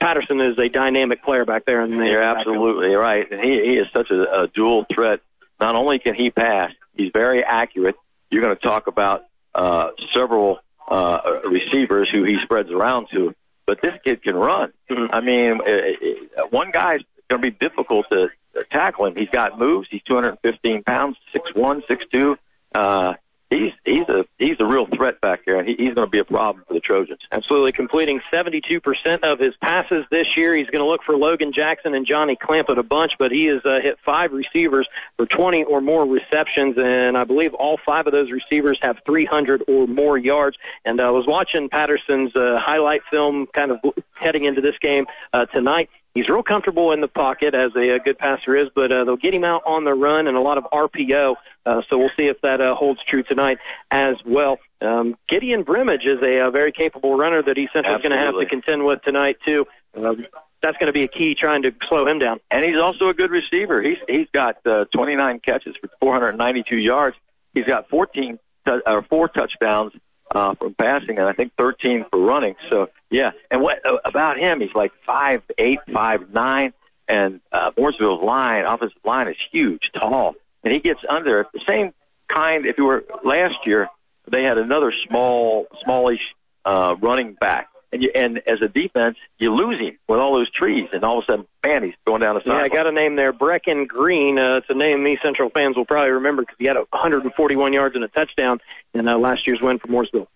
Patterson 0.00 0.40
is 0.40 0.58
a 0.58 0.68
dynamic 0.68 1.22
player 1.22 1.44
back 1.44 1.64
there. 1.64 1.82
In 1.82 1.96
the 1.96 2.04
You're 2.04 2.22
absolutely 2.22 2.94
right, 2.94 3.30
and 3.30 3.40
he, 3.40 3.52
he 3.52 3.76
is 3.76 3.86
such 3.92 4.10
a, 4.10 4.42
a 4.42 4.48
dual 4.48 4.84
threat. 4.92 5.20
Not 5.60 5.76
only 5.76 5.98
can 5.98 6.14
he 6.14 6.30
pass, 6.30 6.72
he's 6.96 7.12
very 7.14 7.44
accurate. 7.44 7.94
You're 8.30 8.42
going 8.42 8.56
to 8.56 8.62
talk 8.62 8.88
about 8.88 9.24
uh, 9.54 9.90
several 10.12 10.58
uh, 10.88 11.20
receivers 11.44 12.08
who 12.12 12.24
he 12.24 12.38
spreads 12.42 12.70
around 12.70 13.08
to, 13.12 13.34
but 13.64 13.80
this 13.80 13.94
kid 14.04 14.22
can 14.22 14.34
run. 14.34 14.72
Mm-hmm. 14.90 15.14
I 15.14 15.20
mean, 15.20 15.60
uh, 15.60 16.42
uh 16.42 16.46
one 16.50 16.70
guy's 16.72 17.00
going 17.28 17.42
to 17.42 17.50
be 17.50 17.56
difficult 17.56 18.06
to 18.10 18.28
tackle 18.70 19.06
him. 19.06 19.16
He's 19.16 19.28
got 19.30 19.58
moves. 19.58 19.88
He's 19.90 20.02
215 20.02 20.82
pounds, 20.82 21.16
six 21.32 21.54
one, 21.54 21.82
six 21.88 22.04
two. 22.12 22.36
Uh, 22.74 23.14
he's 23.50 23.72
he's 23.84 24.08
a 24.08 24.24
he's 24.38 24.56
a 24.60 24.66
real 24.66 24.86
threat 24.86 25.20
back 25.20 25.44
there, 25.44 25.58
and 25.58 25.68
he, 25.68 25.74
he's 25.76 25.94
going 25.94 26.06
to 26.06 26.10
be 26.10 26.18
a 26.18 26.24
problem 26.24 26.64
for 26.66 26.74
the 26.74 26.80
Trojans. 26.80 27.20
Absolutely, 27.30 27.72
completing 27.72 28.20
72% 28.32 29.20
of 29.22 29.38
his 29.38 29.54
passes 29.60 30.04
this 30.10 30.26
year. 30.36 30.54
He's 30.54 30.68
going 30.68 30.84
to 30.84 30.88
look 30.88 31.02
for 31.04 31.16
Logan 31.16 31.52
Jackson 31.54 31.94
and 31.94 32.06
Johnny 32.06 32.36
Clampett 32.36 32.78
a 32.78 32.82
bunch, 32.82 33.12
but 33.18 33.30
he 33.30 33.46
has 33.46 33.64
uh, 33.64 33.80
hit 33.80 33.98
five 34.04 34.32
receivers 34.32 34.88
for 35.16 35.26
20 35.26 35.64
or 35.64 35.80
more 35.80 36.06
receptions, 36.06 36.76
and 36.78 37.16
I 37.16 37.24
believe 37.24 37.54
all 37.54 37.78
five 37.84 38.06
of 38.06 38.12
those 38.12 38.30
receivers 38.30 38.78
have 38.82 38.98
300 39.06 39.64
or 39.68 39.86
more 39.86 40.18
yards. 40.18 40.56
And 40.84 41.00
I 41.00 41.10
was 41.10 41.26
watching 41.26 41.68
Patterson's 41.68 42.34
uh, 42.34 42.58
highlight 42.58 43.02
film, 43.10 43.46
kind 43.52 43.70
of 43.70 43.78
heading 44.14 44.44
into 44.44 44.60
this 44.60 44.76
game 44.80 45.06
uh, 45.32 45.46
tonight 45.46 45.90
he's 46.16 46.28
real 46.28 46.42
comfortable 46.42 46.92
in 46.92 47.00
the 47.00 47.08
pocket 47.08 47.54
as 47.54 47.72
a, 47.76 47.96
a 47.96 47.98
good 48.00 48.18
passer 48.18 48.56
is, 48.56 48.68
but 48.74 48.90
uh, 48.90 49.04
they'll 49.04 49.16
get 49.16 49.34
him 49.34 49.44
out 49.44 49.62
on 49.66 49.84
the 49.84 49.92
run 49.92 50.26
and 50.26 50.36
a 50.36 50.40
lot 50.40 50.58
of 50.58 50.64
RPO. 50.72 51.36
Uh, 51.64 51.82
so 51.88 51.98
we'll 51.98 52.10
see 52.16 52.26
if 52.26 52.40
that 52.40 52.60
uh, 52.60 52.74
holds 52.74 53.00
true 53.08 53.22
tonight 53.22 53.58
as 53.90 54.16
well. 54.24 54.58
Um, 54.80 55.16
Gideon 55.28 55.62
Brimage 55.62 56.06
is 56.06 56.20
a, 56.22 56.46
a 56.46 56.50
very 56.50 56.72
capable 56.72 57.16
runner 57.16 57.42
that 57.42 57.58
East 57.58 57.74
Central's 57.74 58.02
going 58.02 58.12
to 58.12 58.18
have 58.18 58.34
to 58.34 58.46
contend 58.46 58.84
with 58.84 59.02
tonight 59.02 59.36
too. 59.44 59.66
Um, 59.94 60.26
that's 60.62 60.78
going 60.78 60.86
to 60.86 60.92
be 60.92 61.04
a 61.04 61.08
key 61.08 61.34
trying 61.34 61.62
to 61.62 61.74
slow 61.88 62.06
him 62.06 62.18
down. 62.18 62.40
And 62.50 62.64
he's 62.64 62.80
also 62.80 63.08
a 63.08 63.14
good 63.14 63.30
receiver. 63.30 63.82
He's 63.82 63.98
he's 64.08 64.26
got 64.32 64.66
uh, 64.66 64.86
29 64.92 65.40
catches 65.40 65.76
for 65.76 65.90
492 66.00 66.78
yards. 66.78 67.16
He's 67.54 67.66
got 67.66 67.88
14 67.88 68.38
t- 68.66 68.72
or 68.86 69.02
four 69.02 69.28
touchdowns 69.28 69.92
uh, 70.34 70.54
from 70.54 70.74
passing, 70.74 71.18
and 71.18 71.26
I 71.26 71.32
think 71.32 71.52
13 71.56 72.06
for 72.10 72.20
running. 72.20 72.56
So 72.70 72.90
yeah, 73.10 73.32
and 73.50 73.62
what 73.62 73.84
uh, 73.86 73.98
about 74.04 74.38
him? 74.38 74.60
He's 74.60 74.74
like 74.74 74.92
five 75.04 75.42
eight, 75.58 75.80
five 75.92 76.30
nine, 76.32 76.72
and 77.08 77.40
uh, 77.52 77.70
Mooresville's 77.72 78.22
line, 78.22 78.64
offensive 78.64 78.98
line, 79.04 79.28
is 79.28 79.36
huge, 79.52 79.90
tall, 79.94 80.34
and 80.64 80.72
he 80.72 80.80
gets 80.80 81.00
under 81.08 81.46
the 81.52 81.60
same 81.66 81.92
kind. 82.28 82.66
If 82.66 82.78
you 82.78 82.84
were 82.84 83.04
last 83.24 83.66
year, 83.66 83.88
they 84.28 84.42
had 84.42 84.58
another 84.58 84.92
small, 85.06 85.66
smallish 85.84 86.34
uh, 86.64 86.96
running 87.00 87.34
back. 87.34 87.68
And, 87.96 88.02
you, 88.02 88.10
and 88.14 88.42
as 88.46 88.60
a 88.60 88.68
defense, 88.68 89.16
you 89.38 89.54
lose 89.54 89.80
him 89.80 89.96
with 90.06 90.20
all 90.20 90.34
those 90.34 90.50
trees, 90.50 90.90
and 90.92 91.02
all 91.02 91.18
of 91.18 91.24
a 91.24 91.32
sudden, 91.32 91.46
man, 91.64 91.82
he's 91.82 91.94
going 92.06 92.20
down 92.20 92.34
the 92.34 92.42
side. 92.42 92.48
Yeah, 92.48 92.62
I 92.62 92.68
got 92.68 92.86
a 92.86 92.92
name 92.92 93.16
there, 93.16 93.32
Brecken 93.32 93.88
Green. 93.88 94.38
Uh, 94.38 94.56
it's 94.56 94.66
a 94.68 94.74
name 94.74 95.02
me 95.02 95.18
Central 95.22 95.48
fans 95.48 95.78
will 95.78 95.86
probably 95.86 96.10
remember 96.10 96.42
because 96.42 96.56
he 96.58 96.66
had 96.66 96.76
141 96.76 97.72
yards 97.72 97.94
and 97.94 98.04
a 98.04 98.08
touchdown 98.08 98.60
in 98.92 99.08
uh, 99.08 99.16
last 99.16 99.46
year's 99.46 99.62
win 99.62 99.78
for 99.78 99.88
Mooresville. 99.88 100.26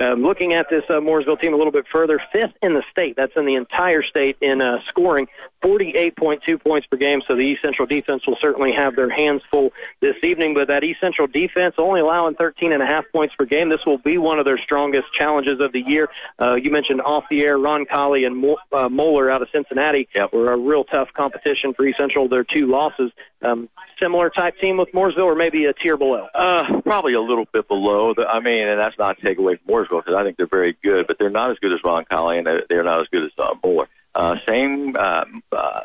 Um, 0.00 0.22
looking 0.22 0.54
at 0.54 0.70
this 0.70 0.84
uh, 0.88 0.94
Mooresville 0.94 1.38
team 1.38 1.52
a 1.52 1.56
little 1.58 1.72
bit 1.72 1.84
further, 1.92 2.18
fifth 2.32 2.54
in 2.62 2.72
the 2.72 2.82
state. 2.90 3.14
That's 3.14 3.32
in 3.36 3.44
the 3.44 3.56
entire 3.56 4.02
state 4.02 4.38
in 4.40 4.62
uh, 4.62 4.78
scoring. 4.88 5.28
48.2 5.62 6.62
points 6.62 6.86
per 6.86 6.96
game. 6.96 7.20
So 7.26 7.36
the 7.36 7.42
East 7.42 7.62
Central 7.62 7.86
defense 7.86 8.26
will 8.26 8.38
certainly 8.40 8.72
have 8.76 8.96
their 8.96 9.10
hands 9.10 9.42
full 9.50 9.70
this 10.00 10.16
evening. 10.22 10.54
But 10.54 10.68
that 10.68 10.84
East 10.84 11.00
Central 11.00 11.26
defense 11.26 11.74
only 11.78 12.00
allowing 12.00 12.34
13 12.34 12.72
and 12.72 12.82
a 12.82 12.86
half 12.86 13.04
points 13.12 13.34
per 13.36 13.44
game. 13.44 13.68
This 13.68 13.84
will 13.86 13.98
be 13.98 14.18
one 14.18 14.38
of 14.38 14.44
their 14.44 14.58
strongest 14.58 15.06
challenges 15.16 15.60
of 15.60 15.72
the 15.72 15.80
year. 15.80 16.08
Uh, 16.38 16.54
you 16.54 16.70
mentioned 16.70 17.00
off 17.00 17.24
the 17.30 17.42
air, 17.42 17.58
Roncalli 17.58 18.26
and 18.26 18.36
Mo- 18.36 18.58
uh, 18.72 18.88
Moeller 18.88 19.30
out 19.30 19.42
of 19.42 19.48
Cincinnati 19.52 20.08
yep. 20.14 20.32
were 20.32 20.52
a 20.52 20.56
real 20.56 20.84
tough 20.84 21.08
competition 21.12 21.74
for 21.74 21.86
East 21.86 21.98
Central. 21.98 22.28
Their 22.28 22.44
two 22.44 22.66
losses. 22.66 23.12
Um, 23.42 23.68
similar 24.00 24.30
type 24.30 24.58
team 24.58 24.76
with 24.76 24.90
Mooresville, 24.92 25.24
or 25.24 25.34
maybe 25.34 25.64
a 25.64 25.72
tier 25.72 25.96
below. 25.96 26.26
Uh, 26.34 26.80
probably 26.82 27.14
a 27.14 27.20
little 27.20 27.46
bit 27.52 27.68
below. 27.68 28.14
The, 28.14 28.22
I 28.22 28.40
mean, 28.40 28.68
and 28.68 28.80
that's 28.80 28.98
not 28.98 29.18
to 29.18 29.24
take 29.24 29.38
away 29.38 29.56
from 29.56 29.74
Mooresville 29.74 30.04
because 30.04 30.14
I 30.14 30.24
think 30.24 30.36
they're 30.36 30.46
very 30.46 30.76
good, 30.82 31.06
but 31.06 31.18
they're 31.18 31.30
not 31.30 31.50
as 31.50 31.58
good 31.58 31.72
as 31.72 31.80
Roncalli 31.80 32.38
and 32.38 32.46
they're, 32.46 32.62
they're 32.68 32.84
not 32.84 33.00
as 33.00 33.06
good 33.08 33.24
as 33.24 33.30
uh, 33.38 33.54
Moeller. 33.62 33.88
Uh, 34.14 34.36
same, 34.46 34.96
uh, 34.96 35.24
uh, 35.52 35.80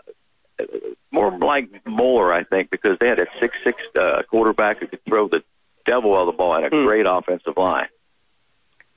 more 1.11 1.37
like 1.37 1.69
Moeller, 1.85 2.33
I 2.33 2.43
think, 2.43 2.71
because 2.71 2.97
they 2.99 3.07
had 3.07 3.19
a 3.19 3.27
six-six 3.39 3.81
uh, 3.99 4.23
quarterback 4.29 4.79
who 4.79 4.87
could 4.87 5.03
throw 5.05 5.27
the 5.27 5.43
devil 5.85 6.15
out 6.15 6.21
of 6.21 6.27
the 6.27 6.31
ball 6.33 6.55
and 6.55 6.65
a 6.65 6.69
mm. 6.69 6.85
great 6.87 7.05
offensive 7.07 7.55
line. 7.57 7.87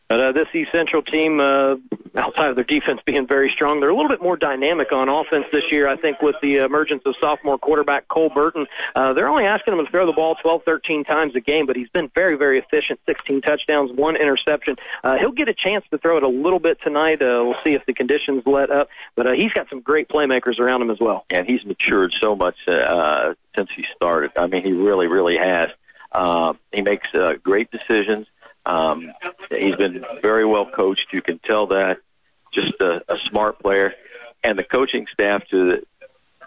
But 0.08 0.20
uh, 0.20 0.32
this 0.32 0.46
East 0.54 0.72
Central 0.72 1.02
team, 1.02 1.38
uh, 1.38 1.76
outside 2.16 2.48
of 2.48 2.54
their 2.54 2.64
defense 2.64 3.00
being 3.04 3.26
very 3.26 3.50
strong, 3.50 3.80
they're 3.80 3.90
a 3.90 3.94
little 3.94 4.08
bit 4.08 4.22
more 4.22 4.38
dynamic 4.38 4.90
on 4.90 5.10
offense 5.10 5.44
this 5.52 5.64
year. 5.70 5.86
I 5.86 5.96
think 5.96 6.22
with 6.22 6.36
the 6.40 6.56
emergence 6.56 7.02
of 7.04 7.14
sophomore 7.20 7.58
quarterback 7.58 8.08
Cole 8.08 8.30
Burton, 8.30 8.66
uh, 8.96 9.12
they're 9.12 9.28
only 9.28 9.44
asking 9.44 9.74
him 9.74 9.84
to 9.84 9.90
throw 9.90 10.06
the 10.06 10.12
ball 10.12 10.36
12, 10.36 10.62
13 10.64 11.04
times 11.04 11.36
a 11.36 11.40
game, 11.40 11.66
but 11.66 11.76
he's 11.76 11.90
been 11.90 12.10
very, 12.14 12.36
very 12.36 12.58
efficient. 12.58 13.00
16 13.04 13.42
touchdowns, 13.42 13.92
one 13.92 14.16
interception. 14.16 14.76
Uh, 15.04 15.18
he'll 15.18 15.32
get 15.32 15.48
a 15.48 15.54
chance 15.54 15.84
to 15.90 15.98
throw 15.98 16.16
it 16.16 16.22
a 16.22 16.28
little 16.28 16.58
bit 16.58 16.78
tonight. 16.82 17.20
Uh, 17.20 17.44
we'll 17.44 17.62
see 17.62 17.74
if 17.74 17.84
the 17.84 17.92
conditions 17.92 18.42
let 18.46 18.70
up, 18.70 18.88
but 19.14 19.26
uh, 19.26 19.32
he's 19.32 19.52
got 19.52 19.68
some 19.68 19.82
great 19.82 20.08
playmakers 20.08 20.58
around 20.58 20.80
him 20.80 20.90
as 20.90 20.98
well. 20.98 21.26
And 21.28 21.46
he's 21.46 21.64
matured 21.66 22.14
so 22.18 22.34
much 22.34 22.56
uh, 22.66 23.34
since 23.54 23.68
he 23.76 23.84
started. 23.94 24.32
I 24.36 24.46
mean, 24.46 24.62
he 24.62 24.72
really, 24.72 25.06
really 25.06 25.36
has. 25.36 25.68
Uh, 26.10 26.54
he 26.72 26.80
makes 26.80 27.08
uh, 27.14 27.34
great 27.42 27.70
decisions. 27.70 28.26
Um, 28.66 29.12
he's 29.50 29.76
been 29.76 30.04
very 30.22 30.44
well 30.44 30.66
coached. 30.66 31.06
You 31.12 31.22
can 31.22 31.38
tell 31.38 31.68
that. 31.68 31.98
Just 32.52 32.80
a, 32.80 33.02
a 33.08 33.18
smart 33.28 33.60
player, 33.60 33.92
and 34.42 34.58
the 34.58 34.64
coaching 34.64 35.06
staff 35.12 35.46
to 35.50 35.82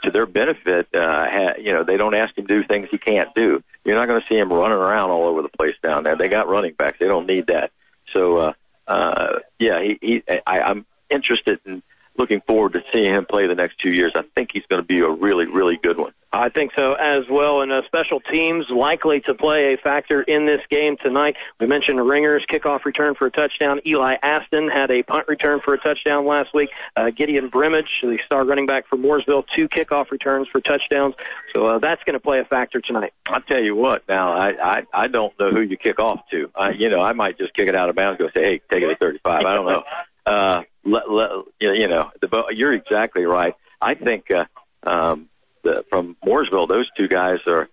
to 0.04 0.12
their 0.12 0.26
benefit, 0.26 0.88
uh, 0.96 1.26
ha, 1.30 1.54
you 1.60 1.74
know, 1.74 1.84
they 1.84 1.98
don't 1.98 2.16
ask 2.16 2.36
him 2.36 2.48
to 2.48 2.62
do 2.62 2.68
things 2.68 2.88
he 2.90 2.98
can't 2.98 3.34
do. 3.36 3.64
You're 3.86 3.96
not 3.96 4.08
going 4.08 4.20
to 4.20 4.28
see 4.28 4.36
him 4.36 4.52
running 4.52 4.78
around 4.78 5.12
all 5.12 5.28
over 5.28 5.44
the 5.44 5.50
place 5.50 5.76
down 5.84 6.04
there. 6.04 6.16
They 6.16 6.28
got 6.28 6.48
running 6.48 6.74
backs. 6.74 6.98
They 7.00 7.08
don't 7.08 7.28
need 7.28 7.48
that. 7.48 7.72
So, 8.14 8.38
uh, 8.38 8.54
uh, 8.88 9.40
yeah, 9.60 9.82
he, 9.82 10.00
he 10.02 10.24
I, 10.46 10.62
I'm 10.62 10.86
interested 11.10 11.60
in 11.66 11.84
looking 12.18 12.42
forward 12.42 12.74
to 12.74 12.84
seeing 12.92 13.14
him 13.14 13.26
play 13.26 13.48
the 13.48 13.56
next 13.56 13.80
two 13.80 13.92
years. 13.92 14.12
I 14.16 14.24
think 14.36 14.52
he's 14.54 14.66
going 14.70 14.82
to 14.82 14.88
be 14.88 15.00
a 15.00 15.10
really, 15.10 15.46
really 15.46 15.78
good 15.82 15.98
one. 15.98 16.14
I 16.34 16.48
think 16.48 16.72
so 16.76 16.94
as 16.94 17.26
well. 17.30 17.62
And 17.62 17.74
uh, 17.74 17.82
special 17.88 18.22
teams 18.22 18.66
likely 18.70 19.20
to 19.22 19.34
play 19.34 19.74
a 19.74 19.78
factor 19.78 20.22
in 20.22 20.46
this 20.46 20.62
game 20.70 20.96
tonight. 20.96 21.36
We 21.60 21.68
mentioned 21.68 21.98
the 21.98 22.04
Ringer's 22.04 22.46
kickoff 22.50 22.86
return 22.86 23.16
for 23.16 23.26
a 23.28 23.32
touchdown. 23.32 23.82
Eli 23.86 24.16
Aston 24.24 24.70
had 24.70 24.92
a 24.92 25.04
punt 25.04 25.28
return 25.28 25.60
for 25.60 25.74
a 25.74 25.78
touchdown 25.78 26.26
last 26.26 26.54
week. 26.54 26.70
Uh, 26.96 27.10
Gideon 27.10 27.50
Brimage, 27.50 27.90
the 28.02 28.18
star 28.26 28.46
running 28.46 28.66
back 28.66 28.88
for 28.88 28.96
Mooresville, 28.96 29.44
two 29.54 29.68
kickoff 29.68 30.10
returns 30.10 30.48
for 30.48 30.62
touchdowns. 30.62 31.16
So 31.54 31.66
uh, 31.66 31.80
that's 31.80 32.02
going 32.06 32.14
to 32.14 32.22
play 32.22 32.40
a 32.40 32.46
factor 32.46 32.80
tonight. 32.80 33.14
I'll 33.26 33.42
tell 33.42 33.62
you 33.62 33.76
what. 33.76 34.08
Now 34.08 34.32
I 34.32 34.78
I, 34.78 34.84
I 34.94 35.08
don't 35.08 35.38
know 35.38 35.52
who 35.52 35.62
you 35.62 35.76
kick 35.76 36.00
off 36.00 36.22
to. 36.32 36.50
I, 36.56 36.72
you 36.72 36.90
know 36.90 37.02
I 37.02 37.12
might 37.12 37.38
just 37.38 37.54
kick 37.54 37.68
it 37.68 37.76
out 37.76 37.90
of 37.90 37.96
bounds. 37.96 38.20
Go 38.20 38.30
say, 38.34 38.44
hey, 38.44 38.62
take 38.70 38.84
it 38.84 38.90
at 38.90 39.00
35. 39.00 39.46
I 39.46 39.54
don't 39.54 39.66
know. 39.66 39.84
Uh, 40.26 40.64
let, 40.84 41.10
let, 41.10 41.30
you 41.60 41.88
know, 41.88 42.12
the, 42.22 42.46
you're 42.52 42.74
exactly 42.74 43.26
right. 43.26 43.56
I 43.82 43.96
think 43.96 44.30
uh, 44.32 44.46
um, 44.84 45.30
the, 45.64 45.86
from 45.90 46.16
Mooresville, 46.24 46.68
those 46.68 46.90
two 46.98 47.08
guys 47.08 47.40
are 47.48 47.70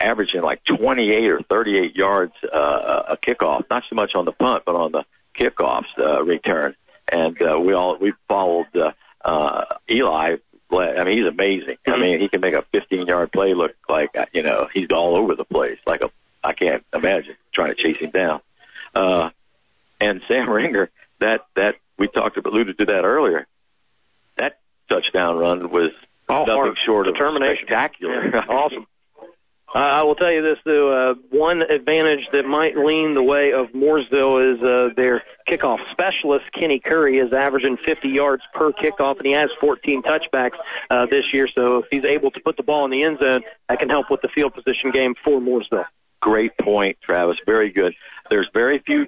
averaging 0.00 0.42
like 0.42 0.64
28 0.64 1.30
or 1.30 1.42
38 1.42 1.96
yards 1.96 2.32
uh, 2.44 3.02
a 3.08 3.16
kickoff. 3.16 3.64
Not 3.70 3.84
so 3.88 3.94
much 3.94 4.14
on 4.14 4.24
the 4.24 4.32
punt, 4.32 4.64
but 4.64 4.74
on 4.74 4.92
the 4.92 5.04
kickoffs 5.36 5.98
uh, 5.98 6.22
return. 6.22 6.74
And 7.10 7.40
uh, 7.42 7.58
we 7.58 7.74
all 7.74 7.96
we 7.98 8.12
followed 8.28 8.74
uh, 8.76 8.92
uh, 9.24 9.64
Eli. 9.90 10.36
I 10.72 11.04
mean, 11.04 11.18
he's 11.18 11.26
amazing. 11.26 11.78
I 11.86 11.98
mean, 11.98 12.20
he 12.20 12.28
can 12.28 12.40
make 12.40 12.54
a 12.54 12.64
15 12.72 13.08
yard 13.08 13.32
play 13.32 13.54
look 13.54 13.72
like 13.88 14.16
uh, 14.16 14.26
you 14.32 14.42
know 14.42 14.68
he's 14.72 14.88
all 14.92 15.16
over 15.16 15.34
the 15.34 15.44
place. 15.44 15.78
Like 15.86 16.02
a 16.02 16.10
I 16.42 16.52
can't 16.52 16.84
imagine 16.94 17.36
trying 17.52 17.74
to 17.74 17.82
chase 17.82 17.98
him 17.98 18.10
down. 18.10 18.40
Uh, 18.94 19.30
and 20.00 20.22
Sam 20.28 20.48
Ringer, 20.50 20.88
that 21.20 21.46
that 21.56 21.76
we 21.98 22.08
talked 22.08 22.36
about, 22.36 22.52
alluded 22.52 22.78
to 22.78 22.86
that 22.86 23.04
earlier. 23.04 23.46
That 24.36 24.58
touchdown 24.88 25.38
run 25.38 25.70
was 25.70 25.92
oh, 26.28 26.44
nothing 26.44 26.74
short 26.84 27.06
of 27.06 27.16
spectacular. 27.16 28.30
Yeah, 28.30 28.40
awesome. 28.48 28.86
Uh, 29.72 29.78
I 29.78 30.02
will 30.02 30.16
tell 30.16 30.32
you 30.32 30.42
this, 30.42 30.58
though. 30.64 31.12
Uh, 31.12 31.14
one 31.30 31.62
advantage 31.62 32.26
that 32.32 32.44
might 32.44 32.76
lean 32.76 33.14
the 33.14 33.22
way 33.22 33.52
of 33.52 33.68
Mooresville 33.68 34.56
is 34.56 34.62
uh, 34.62 34.92
their 34.96 35.22
kickoff 35.46 35.78
specialist, 35.92 36.46
Kenny 36.52 36.80
Curry, 36.80 37.18
is 37.18 37.32
averaging 37.32 37.76
50 37.76 38.08
yards 38.08 38.42
per 38.52 38.72
kickoff, 38.72 39.18
and 39.18 39.26
he 39.26 39.32
has 39.32 39.48
14 39.60 40.02
touchbacks 40.02 40.56
uh, 40.90 41.06
this 41.06 41.32
year. 41.32 41.46
So 41.46 41.78
if 41.78 41.86
he's 41.88 42.04
able 42.04 42.32
to 42.32 42.40
put 42.40 42.56
the 42.56 42.64
ball 42.64 42.84
in 42.84 42.90
the 42.90 43.04
end 43.04 43.18
zone, 43.20 43.42
that 43.68 43.78
can 43.78 43.88
help 43.88 44.10
with 44.10 44.22
the 44.22 44.28
field 44.28 44.54
position 44.54 44.90
game 44.90 45.14
for 45.22 45.38
Mooresville. 45.38 45.84
Great 46.20 46.58
point, 46.58 46.98
Travis. 47.00 47.38
Very 47.46 47.70
good. 47.70 47.94
There's 48.28 48.48
very 48.52 48.80
few 48.80 49.06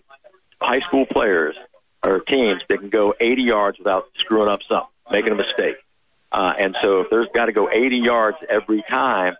high 0.60 0.80
school 0.80 1.06
players 1.06 1.56
or 2.02 2.20
teams 2.20 2.62
that 2.68 2.78
can 2.78 2.88
go 2.88 3.14
80 3.18 3.42
yards 3.42 3.78
without 3.78 4.06
screwing 4.18 4.48
up 4.48 4.60
something, 4.68 4.88
making 5.10 5.32
a 5.32 5.36
mistake. 5.36 5.76
Uh, 6.30 6.52
and 6.58 6.76
so 6.80 7.00
if 7.00 7.10
there's 7.10 7.28
got 7.34 7.46
to 7.46 7.52
go 7.52 7.70
80 7.70 7.98
yards 7.98 8.38
every 8.48 8.82
time, 8.88 9.36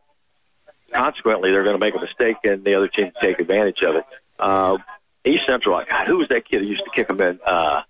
consequently 0.93 1.51
they're 1.51 1.65
going 1.65 1.79
to 1.79 1.85
make 1.85 1.95
a 1.95 2.01
mistake 2.01 2.37
and 2.45 2.65
the 2.65 2.75
other 2.75 2.89
team 2.89 3.11
can 3.13 3.21
take 3.21 3.41
advantage 3.41 3.83
of 3.83 3.97
it. 3.97 4.05
Uh, 4.39 4.77
East 5.25 5.47
Central, 5.47 5.83
God, 5.89 6.07
who 6.07 6.19
was 6.19 6.29
that 6.29 6.45
kid 6.45 6.61
who 6.61 6.67
used 6.67 6.85
to 6.85 6.91
kick 6.95 7.09
them 7.09 7.21
in? 7.21 7.39
Uh, 7.45 7.83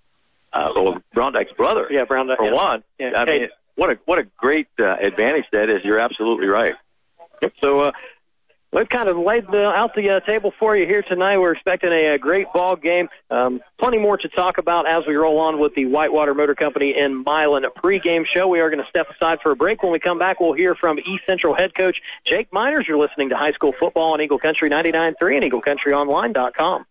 uh, 0.52 0.73
well, 0.76 1.02
Brown 1.14 1.33
Dyke's 1.33 1.52
brother. 1.52 1.88
Yeah, 1.91 2.05
Brown 2.05 2.26
Dyke. 2.26 2.38
For 2.38 2.47
yeah. 2.47 2.52
one. 2.52 2.85
Yeah. 2.99 3.12
I 3.17 3.25
mean, 3.25 3.49
what 3.75 3.91
a, 3.91 3.99
what 4.05 4.19
a 4.19 4.25
great, 4.37 4.69
uh, 4.79 4.97
advantage 5.00 5.47
that 5.52 5.71
is. 5.71 5.83
You're 5.83 5.99
absolutely 5.99 6.47
right. 6.47 6.75
Yep. 7.41 7.52
So, 7.61 7.81
uh, 7.81 7.93
We've 8.73 8.88
kind 8.88 9.11
of 9.11 9.19
laid 9.19 9.47
the, 9.49 9.67
out 9.67 9.95
the 9.95 10.09
uh, 10.09 10.21
table 10.21 10.50
for 10.59 10.75
you 10.75 10.87
here 10.87 11.02
tonight. 11.02 11.37
We're 11.37 11.52
expecting 11.52 11.93
a, 11.93 12.14
a 12.14 12.19
great 12.19 12.47
ball 12.55 12.75
game. 12.75 13.09
Um, 13.31 13.61
plenty 13.79 13.99
more 13.99 14.17
to 14.17 14.29
talk 14.31 14.57
about 14.57 14.88
as 14.88 15.02
we 15.07 15.14
roll 15.14 15.38
on 15.41 15.61
with 15.61 15.75
the 15.75 15.85
Whitewater 15.85 16.33
Motor 16.33 16.55
Company 16.55 16.95
in 16.99 17.23
Milan 17.23 17.64
pregame 17.76 18.25
show. 18.25 18.49
We 18.49 18.61
are 18.61 18.71
going 18.71 18.83
to 18.83 18.88
step 18.88 19.09
aside 19.11 19.41
for 19.43 19.52
a 19.52 19.57
break. 19.57 19.83
When 19.83 19.93
we 19.93 20.00
come 20.00 20.19
back, 20.19 20.41
we'll 20.41 20.55
hear 20.55 20.75
from 20.75 20.99
East 20.99 21.25
Central 21.26 21.55
head 21.55 21.75
coach 21.75 21.99
Jake 22.26 22.50
Miners. 22.50 22.87
You're 22.88 22.97
listening 22.97 23.29
to 23.29 23.37
high 23.37 23.52
school 23.52 23.75
football 23.79 24.14
on 24.14 24.23
Eagle 24.23 24.38
Country 24.38 24.71
99.3 24.71 25.43
and 25.43 25.52
EagleCountryOnline.com. 25.52 26.87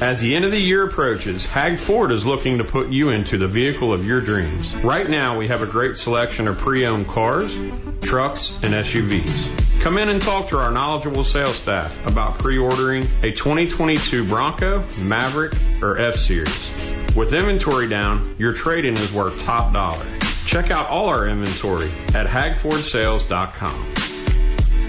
As 0.00 0.20
the 0.20 0.34
end 0.34 0.44
of 0.44 0.50
the 0.50 0.58
year 0.58 0.84
approaches, 0.84 1.46
Hag 1.46 1.78
Ford 1.78 2.10
is 2.10 2.26
looking 2.26 2.58
to 2.58 2.64
put 2.64 2.90
you 2.90 3.10
into 3.10 3.38
the 3.38 3.46
vehicle 3.46 3.92
of 3.92 4.04
your 4.04 4.20
dreams. 4.20 4.74
Right 4.76 5.08
now, 5.08 5.38
we 5.38 5.46
have 5.48 5.62
a 5.62 5.66
great 5.66 5.96
selection 5.96 6.48
of 6.48 6.58
pre-owned 6.58 7.06
cars, 7.06 7.56
trucks, 8.00 8.50
and 8.62 8.74
SUVs. 8.74 9.80
Come 9.80 9.98
in 9.98 10.08
and 10.08 10.20
talk 10.20 10.48
to 10.48 10.58
our 10.58 10.70
knowledgeable 10.70 11.24
sales 11.24 11.56
staff 11.56 12.04
about 12.06 12.38
pre-ordering 12.38 13.04
a 13.22 13.30
2022 13.32 14.24
Bronco, 14.26 14.84
Maverick, 14.98 15.54
or 15.80 15.98
F-Series. 15.98 16.70
With 17.14 17.34
inventory 17.34 17.88
down, 17.88 18.34
your 18.38 18.52
trade-in 18.52 18.96
is 18.96 19.12
worth 19.12 19.40
top 19.42 19.72
dollar. 19.72 20.04
Check 20.46 20.70
out 20.70 20.88
all 20.88 21.06
our 21.06 21.28
inventory 21.28 21.90
at 22.14 22.26
hagfordsales.com. 22.26 23.84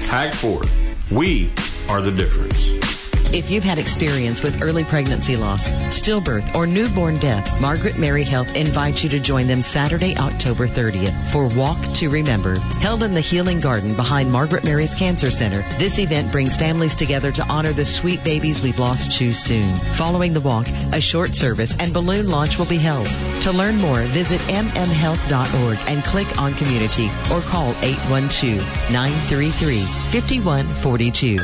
Hag 0.07 0.33
Ford, 0.33 0.69
we 1.11 1.51
are 1.89 2.01
the 2.01 2.11
difference. 2.11 2.92
If 3.33 3.49
you've 3.49 3.63
had 3.63 3.79
experience 3.79 4.43
with 4.43 4.61
early 4.61 4.83
pregnancy 4.83 5.35
loss, 5.35 5.67
stillbirth, 5.89 6.53
or 6.53 6.67
newborn 6.67 7.17
death, 7.17 7.59
Margaret 7.59 7.97
Mary 7.97 8.23
Health 8.23 8.55
invites 8.55 9.03
you 9.03 9.09
to 9.09 9.19
join 9.19 9.47
them 9.47 9.63
Saturday, 9.63 10.15
October 10.17 10.67
30th 10.67 11.31
for 11.31 11.47
Walk 11.47 11.79
to 11.95 12.09
Remember. 12.09 12.59
Held 12.79 13.01
in 13.01 13.15
the 13.15 13.21
Healing 13.21 13.59
Garden 13.59 13.95
behind 13.95 14.31
Margaret 14.31 14.63
Mary's 14.63 14.93
Cancer 14.93 15.31
Center, 15.31 15.63
this 15.79 15.97
event 15.97 16.31
brings 16.31 16.55
families 16.55 16.93
together 16.93 17.31
to 17.31 17.43
honor 17.47 17.73
the 17.73 17.85
sweet 17.85 18.23
babies 18.23 18.61
we've 18.61 18.77
lost 18.77 19.11
too 19.11 19.31
soon. 19.31 19.77
Following 19.93 20.33
the 20.33 20.41
walk, 20.41 20.67
a 20.91 21.01
short 21.01 21.35
service 21.35 21.75
and 21.79 21.91
balloon 21.91 22.29
launch 22.29 22.59
will 22.59 22.67
be 22.67 22.77
held. 22.77 23.07
To 23.41 23.51
learn 23.51 23.77
more, 23.77 24.01
visit 24.03 24.41
mmhealth.org 24.41 25.79
and 25.87 26.03
click 26.03 26.37
on 26.37 26.53
community 26.53 27.09
or 27.31 27.41
call 27.41 27.71
812 27.81 28.59
933 28.91 29.81
5142. 29.81 31.37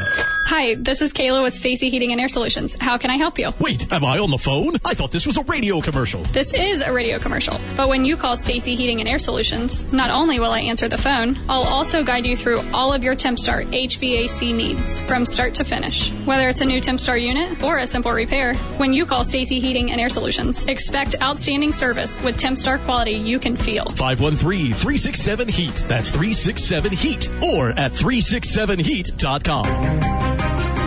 Hi, 0.49 0.73
this 0.73 1.03
is 1.03 1.13
Kayla 1.13 1.43
with 1.43 1.53
Stacy 1.53 1.91
Heating 1.91 2.11
and 2.11 2.19
Air 2.19 2.27
Solutions. 2.27 2.75
How 2.81 2.97
can 2.97 3.11
I 3.11 3.17
help 3.17 3.37
you? 3.37 3.51
Wait, 3.59 3.93
am 3.93 4.03
I 4.03 4.17
on 4.17 4.31
the 4.31 4.37
phone? 4.39 4.77
I 4.83 4.95
thought 4.95 5.11
this 5.11 5.27
was 5.27 5.37
a 5.37 5.43
radio 5.43 5.79
commercial. 5.79 6.23
This 6.23 6.51
is 6.53 6.81
a 6.81 6.91
radio 6.91 7.19
commercial, 7.19 7.55
but 7.77 7.87
when 7.87 8.03
you 8.03 8.17
call 8.17 8.35
Stacy 8.35 8.73
Heating 8.73 8.99
and 8.99 9.07
Air 9.07 9.19
Solutions, 9.19 9.85
not 9.93 10.09
only 10.09 10.39
will 10.39 10.49
I 10.49 10.61
answer 10.61 10.89
the 10.89 10.97
phone, 10.97 11.37
I'll 11.47 11.67
also 11.67 12.01
guide 12.01 12.25
you 12.25 12.35
through 12.35 12.61
all 12.73 12.91
of 12.91 13.03
your 13.03 13.15
TempStar 13.15 13.63
HVAC 13.65 14.55
needs 14.55 15.03
from 15.03 15.27
start 15.27 15.53
to 15.53 15.63
finish. 15.63 16.09
Whether 16.25 16.49
it's 16.49 16.61
a 16.61 16.65
new 16.65 16.81
TempStar 16.81 17.21
unit 17.21 17.61
or 17.61 17.77
a 17.77 17.85
simple 17.85 18.11
repair, 18.11 18.55
when 18.77 18.91
you 18.91 19.05
call 19.05 19.23
Stacy 19.23 19.59
Heating 19.59 19.91
and 19.91 20.01
Air 20.01 20.09
Solutions, 20.09 20.65
expect 20.65 21.13
outstanding 21.21 21.71
service 21.71 22.19
with 22.23 22.37
TempStar 22.37 22.83
quality 22.85 23.11
you 23.11 23.37
can 23.37 23.55
feel. 23.55 23.85
513-367-HEAT. 23.85 25.83
That's 25.87 26.11
367-HEAT 26.11 27.29
or 27.53 27.69
at 27.69 27.91
367heat.com. 27.91 30.38
Bye. 30.39 30.78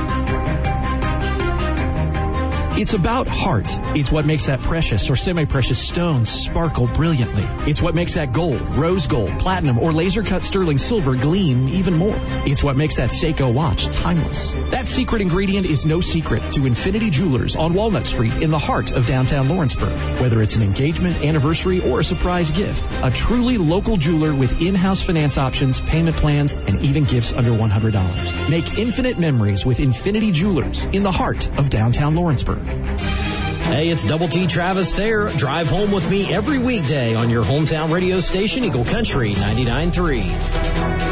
It's 2.82 2.94
about 2.94 3.28
heart. 3.28 3.68
It's 3.96 4.10
what 4.10 4.26
makes 4.26 4.46
that 4.46 4.58
precious 4.58 5.08
or 5.08 5.14
semi-precious 5.14 5.78
stone 5.78 6.24
sparkle 6.24 6.88
brilliantly. 6.88 7.44
It's 7.70 7.80
what 7.80 7.94
makes 7.94 8.14
that 8.14 8.32
gold, 8.32 8.60
rose 8.74 9.06
gold, 9.06 9.30
platinum, 9.38 9.78
or 9.78 9.92
laser 9.92 10.24
cut 10.24 10.42
sterling 10.42 10.78
silver 10.78 11.14
gleam 11.14 11.68
even 11.68 11.94
more. 11.94 12.16
It's 12.44 12.64
what 12.64 12.76
makes 12.76 12.96
that 12.96 13.10
Seiko 13.10 13.54
watch 13.54 13.86
timeless. 13.86 14.50
That 14.72 14.88
secret 14.88 15.22
ingredient 15.22 15.64
is 15.64 15.86
no 15.86 16.00
secret 16.00 16.42
to 16.54 16.66
Infinity 16.66 17.08
Jewelers 17.08 17.54
on 17.54 17.72
Walnut 17.72 18.04
Street 18.04 18.32
in 18.42 18.50
the 18.50 18.58
heart 18.58 18.90
of 18.90 19.06
downtown 19.06 19.48
Lawrenceburg. 19.48 19.92
Whether 20.20 20.42
it's 20.42 20.56
an 20.56 20.62
engagement, 20.62 21.16
anniversary, 21.24 21.88
or 21.88 22.00
a 22.00 22.04
surprise 22.04 22.50
gift, 22.50 22.84
a 23.04 23.12
truly 23.12 23.58
local 23.58 23.96
jeweler 23.96 24.34
with 24.34 24.60
in-house 24.60 25.00
finance 25.00 25.38
options, 25.38 25.80
payment 25.82 26.16
plans, 26.16 26.54
and 26.54 26.80
even 26.80 27.04
gifts 27.04 27.32
under 27.32 27.52
$100. 27.52 28.50
Make 28.50 28.76
infinite 28.76 29.20
memories 29.20 29.64
with 29.64 29.78
Infinity 29.78 30.32
Jewelers 30.32 30.82
in 30.86 31.04
the 31.04 31.12
heart 31.12 31.48
of 31.60 31.70
downtown 31.70 32.16
Lawrenceburg. 32.16 32.71
Hey, 32.72 33.88
it's 33.90 34.04
Double 34.04 34.28
T 34.28 34.46
Travis 34.46 34.92
there. 34.92 35.28
Drive 35.30 35.68
home 35.68 35.92
with 35.92 36.08
me 36.10 36.32
every 36.32 36.58
weekday 36.58 37.14
on 37.14 37.30
your 37.30 37.44
hometown 37.44 37.92
radio 37.92 38.20
station, 38.20 38.64
Eagle 38.64 38.84
Country 38.84 39.32
99.3. 39.32 41.11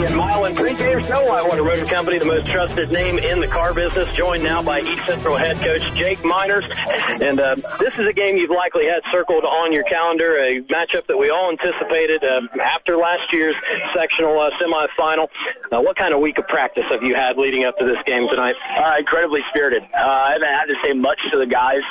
Company 0.00 0.06
and 0.06 0.16
Milan 0.16 0.54
Pre-Game 0.54 1.02
Show. 1.04 1.28
Whitewater 1.28 1.64
Motor 1.64 1.84
Company, 1.84 2.18
the 2.18 2.24
most 2.24 2.46
trusted 2.46 2.90
name 2.90 3.18
in 3.18 3.40
the 3.40 3.46
car 3.46 3.74
business, 3.74 4.14
joined 4.14 4.42
now 4.42 4.62
by 4.62 4.80
East 4.80 5.04
Central 5.06 5.36
head 5.36 5.58
coach 5.58 5.82
Jake 5.94 6.24
Miners. 6.24 6.64
And 7.20 7.38
uh, 7.38 7.56
this 7.78 7.92
is 7.94 8.08
a 8.08 8.12
game 8.12 8.36
you've 8.36 8.50
likely 8.50 8.86
had 8.86 9.02
circled 9.12 9.44
on 9.44 9.72
your 9.72 9.84
calendar, 9.84 10.38
a 10.38 10.62
matchup 10.72 11.06
that 11.08 11.18
we 11.18 11.28
all 11.28 11.50
anticipated 11.52 12.24
uh, 12.24 12.40
after 12.62 12.96
last 12.96 13.28
year's 13.32 13.54
sectional 13.94 14.40
uh, 14.40 14.50
semifinal. 14.56 15.28
Uh, 15.70 15.80
what 15.80 15.96
kind 15.96 16.14
of 16.14 16.20
week 16.20 16.38
of 16.38 16.46
practice 16.48 16.84
have 16.90 17.02
you 17.02 17.14
had 17.14 17.36
leading 17.36 17.64
up 17.64 17.76
to 17.78 17.84
this 17.84 18.00
game 18.06 18.26
tonight? 18.30 18.54
Uh, 18.80 18.94
incredibly 18.98 19.40
spirited. 19.50 19.82
Uh, 19.82 20.00
I 20.00 20.32
haven't 20.32 20.48
had 20.48 20.66
to 20.66 20.76
say 20.82 20.92
much 20.94 21.20
to 21.32 21.38
the 21.38 21.46
guys. 21.46 21.84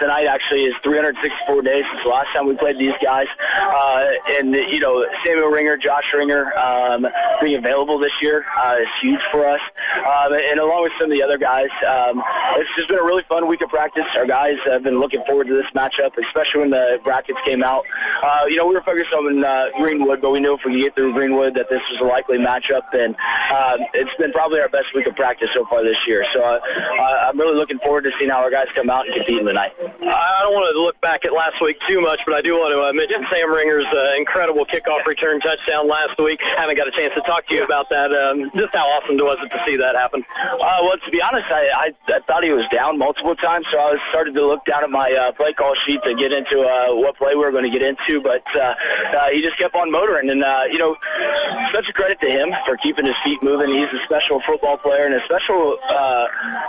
Tonight 0.00 0.26
actually 0.26 0.64
is 0.64 0.74
364 0.82 1.62
days 1.62 1.84
since 1.92 2.02
the 2.04 2.10
last 2.10 2.28
time 2.34 2.48
we 2.48 2.56
played 2.56 2.78
these 2.78 2.96
guys. 3.04 3.26
And, 4.40 4.54
you 4.54 4.80
know, 4.80 5.04
Samuel 5.26 5.48
Ringer, 5.48 5.76
Josh 5.76 6.08
Ringer, 6.16 6.56
um, 6.56 7.04
available 7.54 7.98
this 7.98 8.14
year 8.22 8.44
uh, 8.58 8.76
is 8.80 8.88
huge 9.02 9.20
for 9.32 9.46
us. 9.46 9.60
Um, 10.00 10.32
and 10.32 10.60
along 10.60 10.82
with 10.84 10.92
some 11.00 11.10
of 11.10 11.16
the 11.16 11.22
other 11.22 11.38
guys, 11.38 11.70
um, 11.86 12.22
it's 12.56 12.70
just 12.76 12.88
been 12.88 12.98
a 12.98 13.04
really 13.04 13.24
fun 13.28 13.48
week 13.48 13.60
of 13.62 13.68
practice. 13.68 14.04
Our 14.16 14.26
guys 14.26 14.56
have 14.66 14.82
been 14.82 15.00
looking 15.00 15.22
forward 15.26 15.46
to 15.48 15.54
this 15.54 15.68
matchup, 15.74 16.16
especially 16.18 16.60
when 16.66 16.70
the 16.70 16.98
brackets 17.04 17.38
came 17.44 17.62
out. 17.62 17.84
Uh, 18.22 18.46
you 18.48 18.56
know, 18.56 18.66
we 18.66 18.74
were 18.74 18.82
focused 18.82 19.12
on 19.12 19.42
uh, 19.44 19.70
Greenwood, 19.78 20.20
but 20.20 20.30
we 20.30 20.40
knew 20.40 20.54
if 20.54 20.60
we 20.64 20.72
could 20.74 20.82
get 20.82 20.94
through 20.94 21.12
Greenwood 21.12 21.54
that 21.54 21.68
this 21.68 21.80
was 21.90 21.98
a 22.02 22.06
likely 22.06 22.38
matchup. 22.38 22.86
And 22.92 23.14
um, 23.50 23.78
it's 23.94 24.14
been 24.18 24.32
probably 24.32 24.60
our 24.60 24.68
best 24.68 24.92
week 24.94 25.06
of 25.06 25.16
practice 25.16 25.48
so 25.54 25.64
far 25.68 25.82
this 25.82 25.98
year. 26.06 26.24
So 26.34 26.42
uh, 26.42 26.60
I'm 27.28 27.38
really 27.38 27.56
looking 27.56 27.78
forward 27.78 28.04
to 28.04 28.10
seeing 28.18 28.30
how 28.30 28.40
our 28.40 28.50
guys 28.50 28.66
come 28.74 28.90
out 28.90 29.06
and 29.06 29.14
compete 29.14 29.42
tonight. 29.44 29.72
I 29.80 30.40
don't 30.42 30.54
want 30.54 30.68
to 30.72 30.76
look 30.80 31.00
back 31.00 31.24
at 31.24 31.32
last 31.32 31.58
week 31.62 31.76
too 31.88 32.00
much, 32.00 32.20
but 32.26 32.34
I 32.34 32.42
do 32.42 32.54
want 32.54 32.72
to 32.74 32.80
uh, 32.82 32.92
mention 32.92 33.24
Sam 33.32 33.50
Ringer's 33.50 33.88
uh, 33.88 34.18
incredible 34.18 34.66
kickoff 34.66 35.04
return 35.06 35.40
touchdown 35.40 35.88
last 35.88 36.18
week. 36.18 36.40
I 36.42 36.60
Haven't 36.60 36.76
got 36.76 36.88
a 36.88 36.94
chance 36.94 37.12
to 37.14 37.22
talk 37.22 37.39
to 37.48 37.54
you 37.54 37.64
about 37.64 37.88
that. 37.90 38.10
Um, 38.12 38.50
just 38.56 38.72
how 38.72 38.84
awesome 38.98 39.16
was 39.16 39.38
it 39.40 39.50
to 39.52 39.60
see 39.66 39.76
that 39.76 39.94
happen? 39.94 40.24
Uh, 40.26 40.80
well, 40.82 40.98
to 40.98 41.10
be 41.10 41.20
honest, 41.22 41.48
I, 41.50 41.68
I, 41.70 41.86
I 42.08 42.20
thought 42.26 42.42
he 42.44 42.52
was 42.52 42.66
down 42.72 42.98
multiple 42.98 43.34
times, 43.36 43.66
so 43.72 43.78
I 43.78 43.96
was 43.96 44.02
started 44.10 44.34
to 44.34 44.44
look 44.46 44.64
down 44.64 44.84
at 44.84 44.90
my 44.90 45.08
uh, 45.12 45.32
play 45.32 45.52
call 45.52 45.74
sheet 45.86 46.00
to 46.04 46.12
get 46.16 46.32
into 46.32 46.60
uh, 46.62 46.96
what 46.96 47.16
play 47.16 47.34
we 47.34 47.42
were 47.44 47.52
going 47.52 47.68
to 47.68 47.74
get 47.74 47.84
into, 47.84 48.20
but 48.20 48.42
uh, 48.56 48.74
uh, 49.16 49.28
he 49.30 49.40
just 49.44 49.58
kept 49.58 49.74
on 49.74 49.90
motoring, 49.90 50.30
and 50.30 50.42
uh, 50.42 50.66
you 50.70 50.78
know, 50.78 50.96
such 51.74 51.88
a 51.88 51.94
credit 51.94 52.18
to 52.20 52.28
him 52.28 52.50
for 52.66 52.76
keeping 52.80 53.06
his 53.06 53.16
feet 53.22 53.38
moving. 53.42 53.70
He's 53.70 53.92
a 53.92 54.02
special 54.04 54.42
football 54.46 54.78
player 54.78 55.06
and 55.06 55.14
a 55.14 55.22
special, 55.28 55.78
uh, 55.78 56.24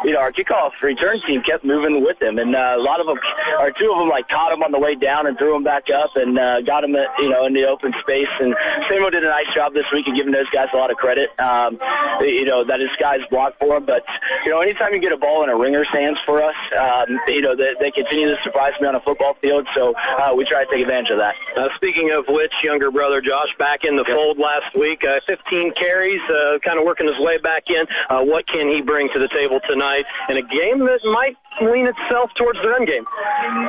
you 0.05 0.13
know, 0.13 0.21
our 0.21 0.31
kickoff 0.31 0.75
return 0.81 1.17
team 1.25 1.41
kept 1.41 1.63
moving 1.63 2.03
with 2.03 2.21
him, 2.21 2.37
and 2.37 2.55
uh, 2.55 2.75
a 2.77 2.83
lot 2.83 2.99
of 2.99 3.07
them, 3.07 3.17
or 3.59 3.71
two 3.71 3.89
of 3.91 3.97
them, 3.97 4.09
like 4.09 4.27
caught 4.27 4.51
him 4.51 4.61
on 4.61 4.71
the 4.71 4.79
way 4.79 4.95
down 4.95 5.25
and 5.25 5.37
threw 5.37 5.55
him 5.55 5.63
back 5.63 5.89
up 5.89 6.11
and 6.15 6.37
uh, 6.37 6.61
got 6.61 6.83
him, 6.83 6.93
you 7.19 7.29
know, 7.29 7.45
in 7.45 7.53
the 7.53 7.65
open 7.65 7.93
space. 8.01 8.29
And 8.39 8.53
Samuel 8.89 9.09
did 9.09 9.23
a 9.23 9.31
nice 9.31 9.49
job 9.55 9.73
this 9.73 9.87
week 9.93 10.05
of 10.07 10.15
giving 10.15 10.33
those 10.33 10.49
guys 10.53 10.60
a 10.73 10.77
lot 10.77 10.91
of 10.91 10.97
credit. 10.97 11.29
Um, 11.39 11.79
you 12.21 12.45
know, 12.45 12.63
that 12.65 12.79
his 12.79 12.89
guys 12.99 13.19
blocked 13.29 13.59
for 13.59 13.77
him, 13.77 13.85
but 13.85 14.03
you 14.45 14.51
know, 14.51 14.61
anytime 14.61 14.93
you 14.93 14.99
get 14.99 15.11
a 15.11 15.17
ball 15.17 15.43
in 15.43 15.49
a 15.49 15.57
ringer's 15.57 15.89
hands 15.91 16.17
for 16.25 16.41
us, 16.43 16.55
um, 16.77 17.17
you 17.27 17.41
know, 17.41 17.55
they, 17.55 17.73
they 17.79 17.91
continue 17.91 18.27
to 18.27 18.37
surprise 18.43 18.73
me 18.79 18.87
on 18.87 18.95
a 18.95 19.01
football 19.01 19.35
field. 19.41 19.67
So 19.75 19.93
uh, 20.19 20.33
we 20.35 20.45
try 20.45 20.63
to 20.65 20.69
take 20.71 20.81
advantage 20.81 21.11
of 21.11 21.17
that. 21.17 21.35
Uh, 21.57 21.69
speaking 21.75 22.11
of 22.11 22.25
which, 22.27 22.51
younger 22.63 22.91
brother 22.91 23.21
Josh 23.21 23.49
back 23.57 23.83
in 23.83 23.95
the 23.95 24.05
Yep. 24.07 24.15
fold 24.17 24.37
last 24.39 24.75
week, 24.77 25.03
uh, 25.05 25.19
15 25.27 25.73
carries, 25.79 26.19
uh, 26.29 26.59
kind 26.65 26.77
of 26.79 26.85
working 26.85 27.07
his 27.07 27.15
way 27.19 27.37
back 27.37 27.63
in. 27.69 27.85
Uh, 28.09 28.21
what 28.23 28.45
can 28.47 28.67
he 28.67 28.81
bring 28.81 29.09
to 29.13 29.19
the 29.19 29.29
table 29.29 29.59
tonight 29.69 30.03
in 30.27 30.37
a 30.37 30.41
game 30.41 30.79
that 30.79 30.99
might 31.05 31.37
lean 31.59 31.87
itself 31.87 32.31
towards 32.37 32.59
the 32.63 32.69
run 32.69 32.85
game? 32.85 33.03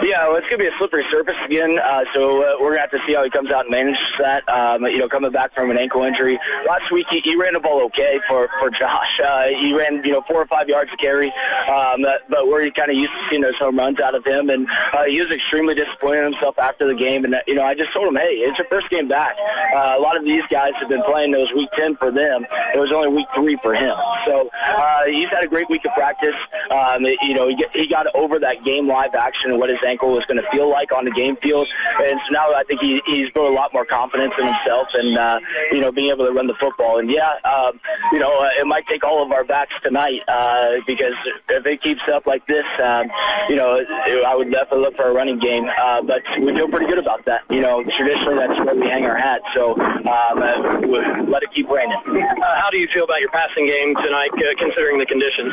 Yeah, 0.07 0.29
well, 0.29 0.37
it's 0.39 0.47
gonna 0.49 0.63
be 0.63 0.71
a 0.71 0.77
slippery 0.79 1.05
surface 1.11 1.37
again. 1.47 1.79
Uh, 1.79 2.05
so 2.15 2.43
uh, 2.43 2.55
we're 2.61 2.71
gonna 2.79 2.87
have 2.87 2.95
to 2.95 3.03
see 3.07 3.15
how 3.15 3.25
he 3.25 3.31
comes 3.31 3.51
out 3.51 3.67
and 3.67 3.71
manages 3.75 3.99
that. 4.21 4.47
Um, 4.49 4.85
you 4.87 4.99
know, 4.99 5.09
coming 5.09 5.33
back 5.33 5.55
from 5.55 5.71
an 5.71 5.79
ankle 5.79 6.03
injury 6.05 6.39
last 6.69 6.93
week, 6.93 7.07
he, 7.11 7.21
he 7.25 7.35
ran 7.37 7.55
the 7.55 7.61
ball 7.61 7.83
okay 7.91 8.21
for 8.29 8.49
for 8.61 8.71
Josh. 8.71 9.13
Uh, 9.25 9.51
he 9.59 9.75
ran 9.75 10.03
you 10.05 10.13
know 10.13 10.23
four 10.29 10.41
or 10.43 10.47
five 10.47 10.69
yards 10.69 10.91
a 10.93 10.97
carry, 10.97 11.33
um, 11.69 12.03
but- 12.29 12.47
we're 12.53 12.69
kind 12.77 12.91
of 12.91 12.97
used 12.99 13.13
to 13.13 13.23
seeing 13.31 13.41
those 13.41 13.57
home 13.57 13.79
runs 13.79 13.99
out 14.01 14.15
of 14.15 14.25
him, 14.27 14.51
and 14.51 14.67
uh, 14.93 15.05
he 15.09 15.17
was 15.21 15.31
extremely 15.31 15.75
disappointed 15.75 16.27
in 16.27 16.33
himself 16.35 16.59
after 16.59 16.85
the 16.87 16.95
game. 16.95 17.25
And 17.25 17.35
you 17.47 17.55
know, 17.55 17.63
I 17.65 17.73
just 17.73 17.95
told 17.95 18.09
him, 18.09 18.17
hey, 18.17 18.45
it's 18.45 18.59
your 18.59 18.67
first 18.69 18.91
game 18.91 19.09
back. 19.09 19.33
Uh, 19.75 19.97
a 19.97 20.03
lot 20.03 20.17
of 20.19 20.25
these 20.25 20.43
guys 20.51 20.73
have 20.81 20.89
been 20.91 21.03
playing 21.09 21.33
those 21.33 21.49
week 21.57 21.71
ten 21.79 21.97
for 21.97 22.11
them. 22.13 22.45
It 22.75 22.79
was 22.79 22.93
only 22.93 23.09
week 23.09 23.27
three 23.35 23.57
for 23.63 23.73
him. 23.75 23.95
So 24.27 24.51
uh, 24.53 25.09
he's 25.09 25.31
had 25.33 25.45
a 25.45 25.49
great 25.49 25.71
week 25.71 25.81
of 25.89 25.95
practice. 25.95 26.37
Um, 26.69 27.07
you 27.23 27.33
know, 27.35 27.49
he, 27.49 27.57
get, 27.57 27.72
he 27.75 27.87
got 27.87 28.07
over 28.15 28.39
that 28.41 28.65
game 28.65 28.89
live 28.89 29.15
action 29.15 29.51
and 29.51 29.59
what 29.59 29.69
his 29.69 29.83
ankle 29.87 30.13
was 30.13 30.25
going 30.27 30.41
to 30.41 30.49
feel 30.53 30.71
like 30.71 30.93
on 30.93 31.05
the 31.05 31.11
game 31.13 31.37
field, 31.43 31.67
and 31.99 32.19
so 32.25 32.33
now 32.33 32.53
I 32.55 32.65
think 32.65 32.81
he, 32.81 33.01
he's 33.07 33.29
built 33.35 33.51
a 33.51 33.55
lot 33.55 33.73
more 33.73 33.85
confidence 33.85 34.33
in 34.39 34.47
himself 34.47 34.89
and 34.95 35.19
uh, 35.19 35.39
you 35.73 35.81
know 35.81 35.93
being 35.93 36.13
able 36.13 36.27
to 36.27 36.33
run 36.33 36.47
the 36.47 36.57
football. 36.59 36.99
And 36.99 37.11
yeah, 37.11 37.37
um, 37.45 37.81
you 38.13 38.19
know, 38.19 38.33
uh, 38.33 38.61
it 38.61 38.67
might 38.67 38.87
take 38.87 39.05
all 39.05 39.25
of 39.25 39.33
our 39.33 39.45
backs 39.45 39.75
tonight 39.83 40.25
uh, 40.29 40.81
because 40.87 41.17
if 41.49 41.67
it 41.67 41.83
keeps 41.83 42.03
up 42.09 42.27
like 42.27 42.47
this, 42.47 42.65
um, 42.83 43.11
you 43.49 43.57
know, 43.57 43.77
I 43.77 44.35
would 44.35 44.51
definitely 44.51 44.89
look 44.89 44.97
for 44.97 45.09
a 45.09 45.15
running 45.15 45.39
game. 45.39 45.69
Uh, 45.69 46.03
but 46.03 46.23
we 46.41 46.55
feel 46.55 46.69
pretty 46.69 46.87
good 46.87 46.99
about 46.99 47.25
that. 47.27 47.45
You 47.51 47.61
know, 47.61 47.85
traditionally 47.99 48.39
that's 48.41 48.57
where 48.65 48.75
we 48.75 48.89
hang 48.89 49.05
our 49.05 49.19
hat. 49.19 49.43
So 49.55 49.77
um, 49.77 50.39
uh, 50.39 51.29
let 51.29 51.43
it 51.43 51.51
keep 51.55 51.69
raining. 51.69 51.99
Uh, 51.99 52.55
how 52.57 52.71
do 52.71 52.79
you 52.79 52.89
feel 52.93 53.05
about 53.05 53.21
your 53.21 53.31
passing 53.31 53.67
game 53.67 53.95
tonight, 54.01 54.33
uh, 54.37 54.55
considering 54.59 54.99
the 54.99 55.07
conditions? 55.07 55.53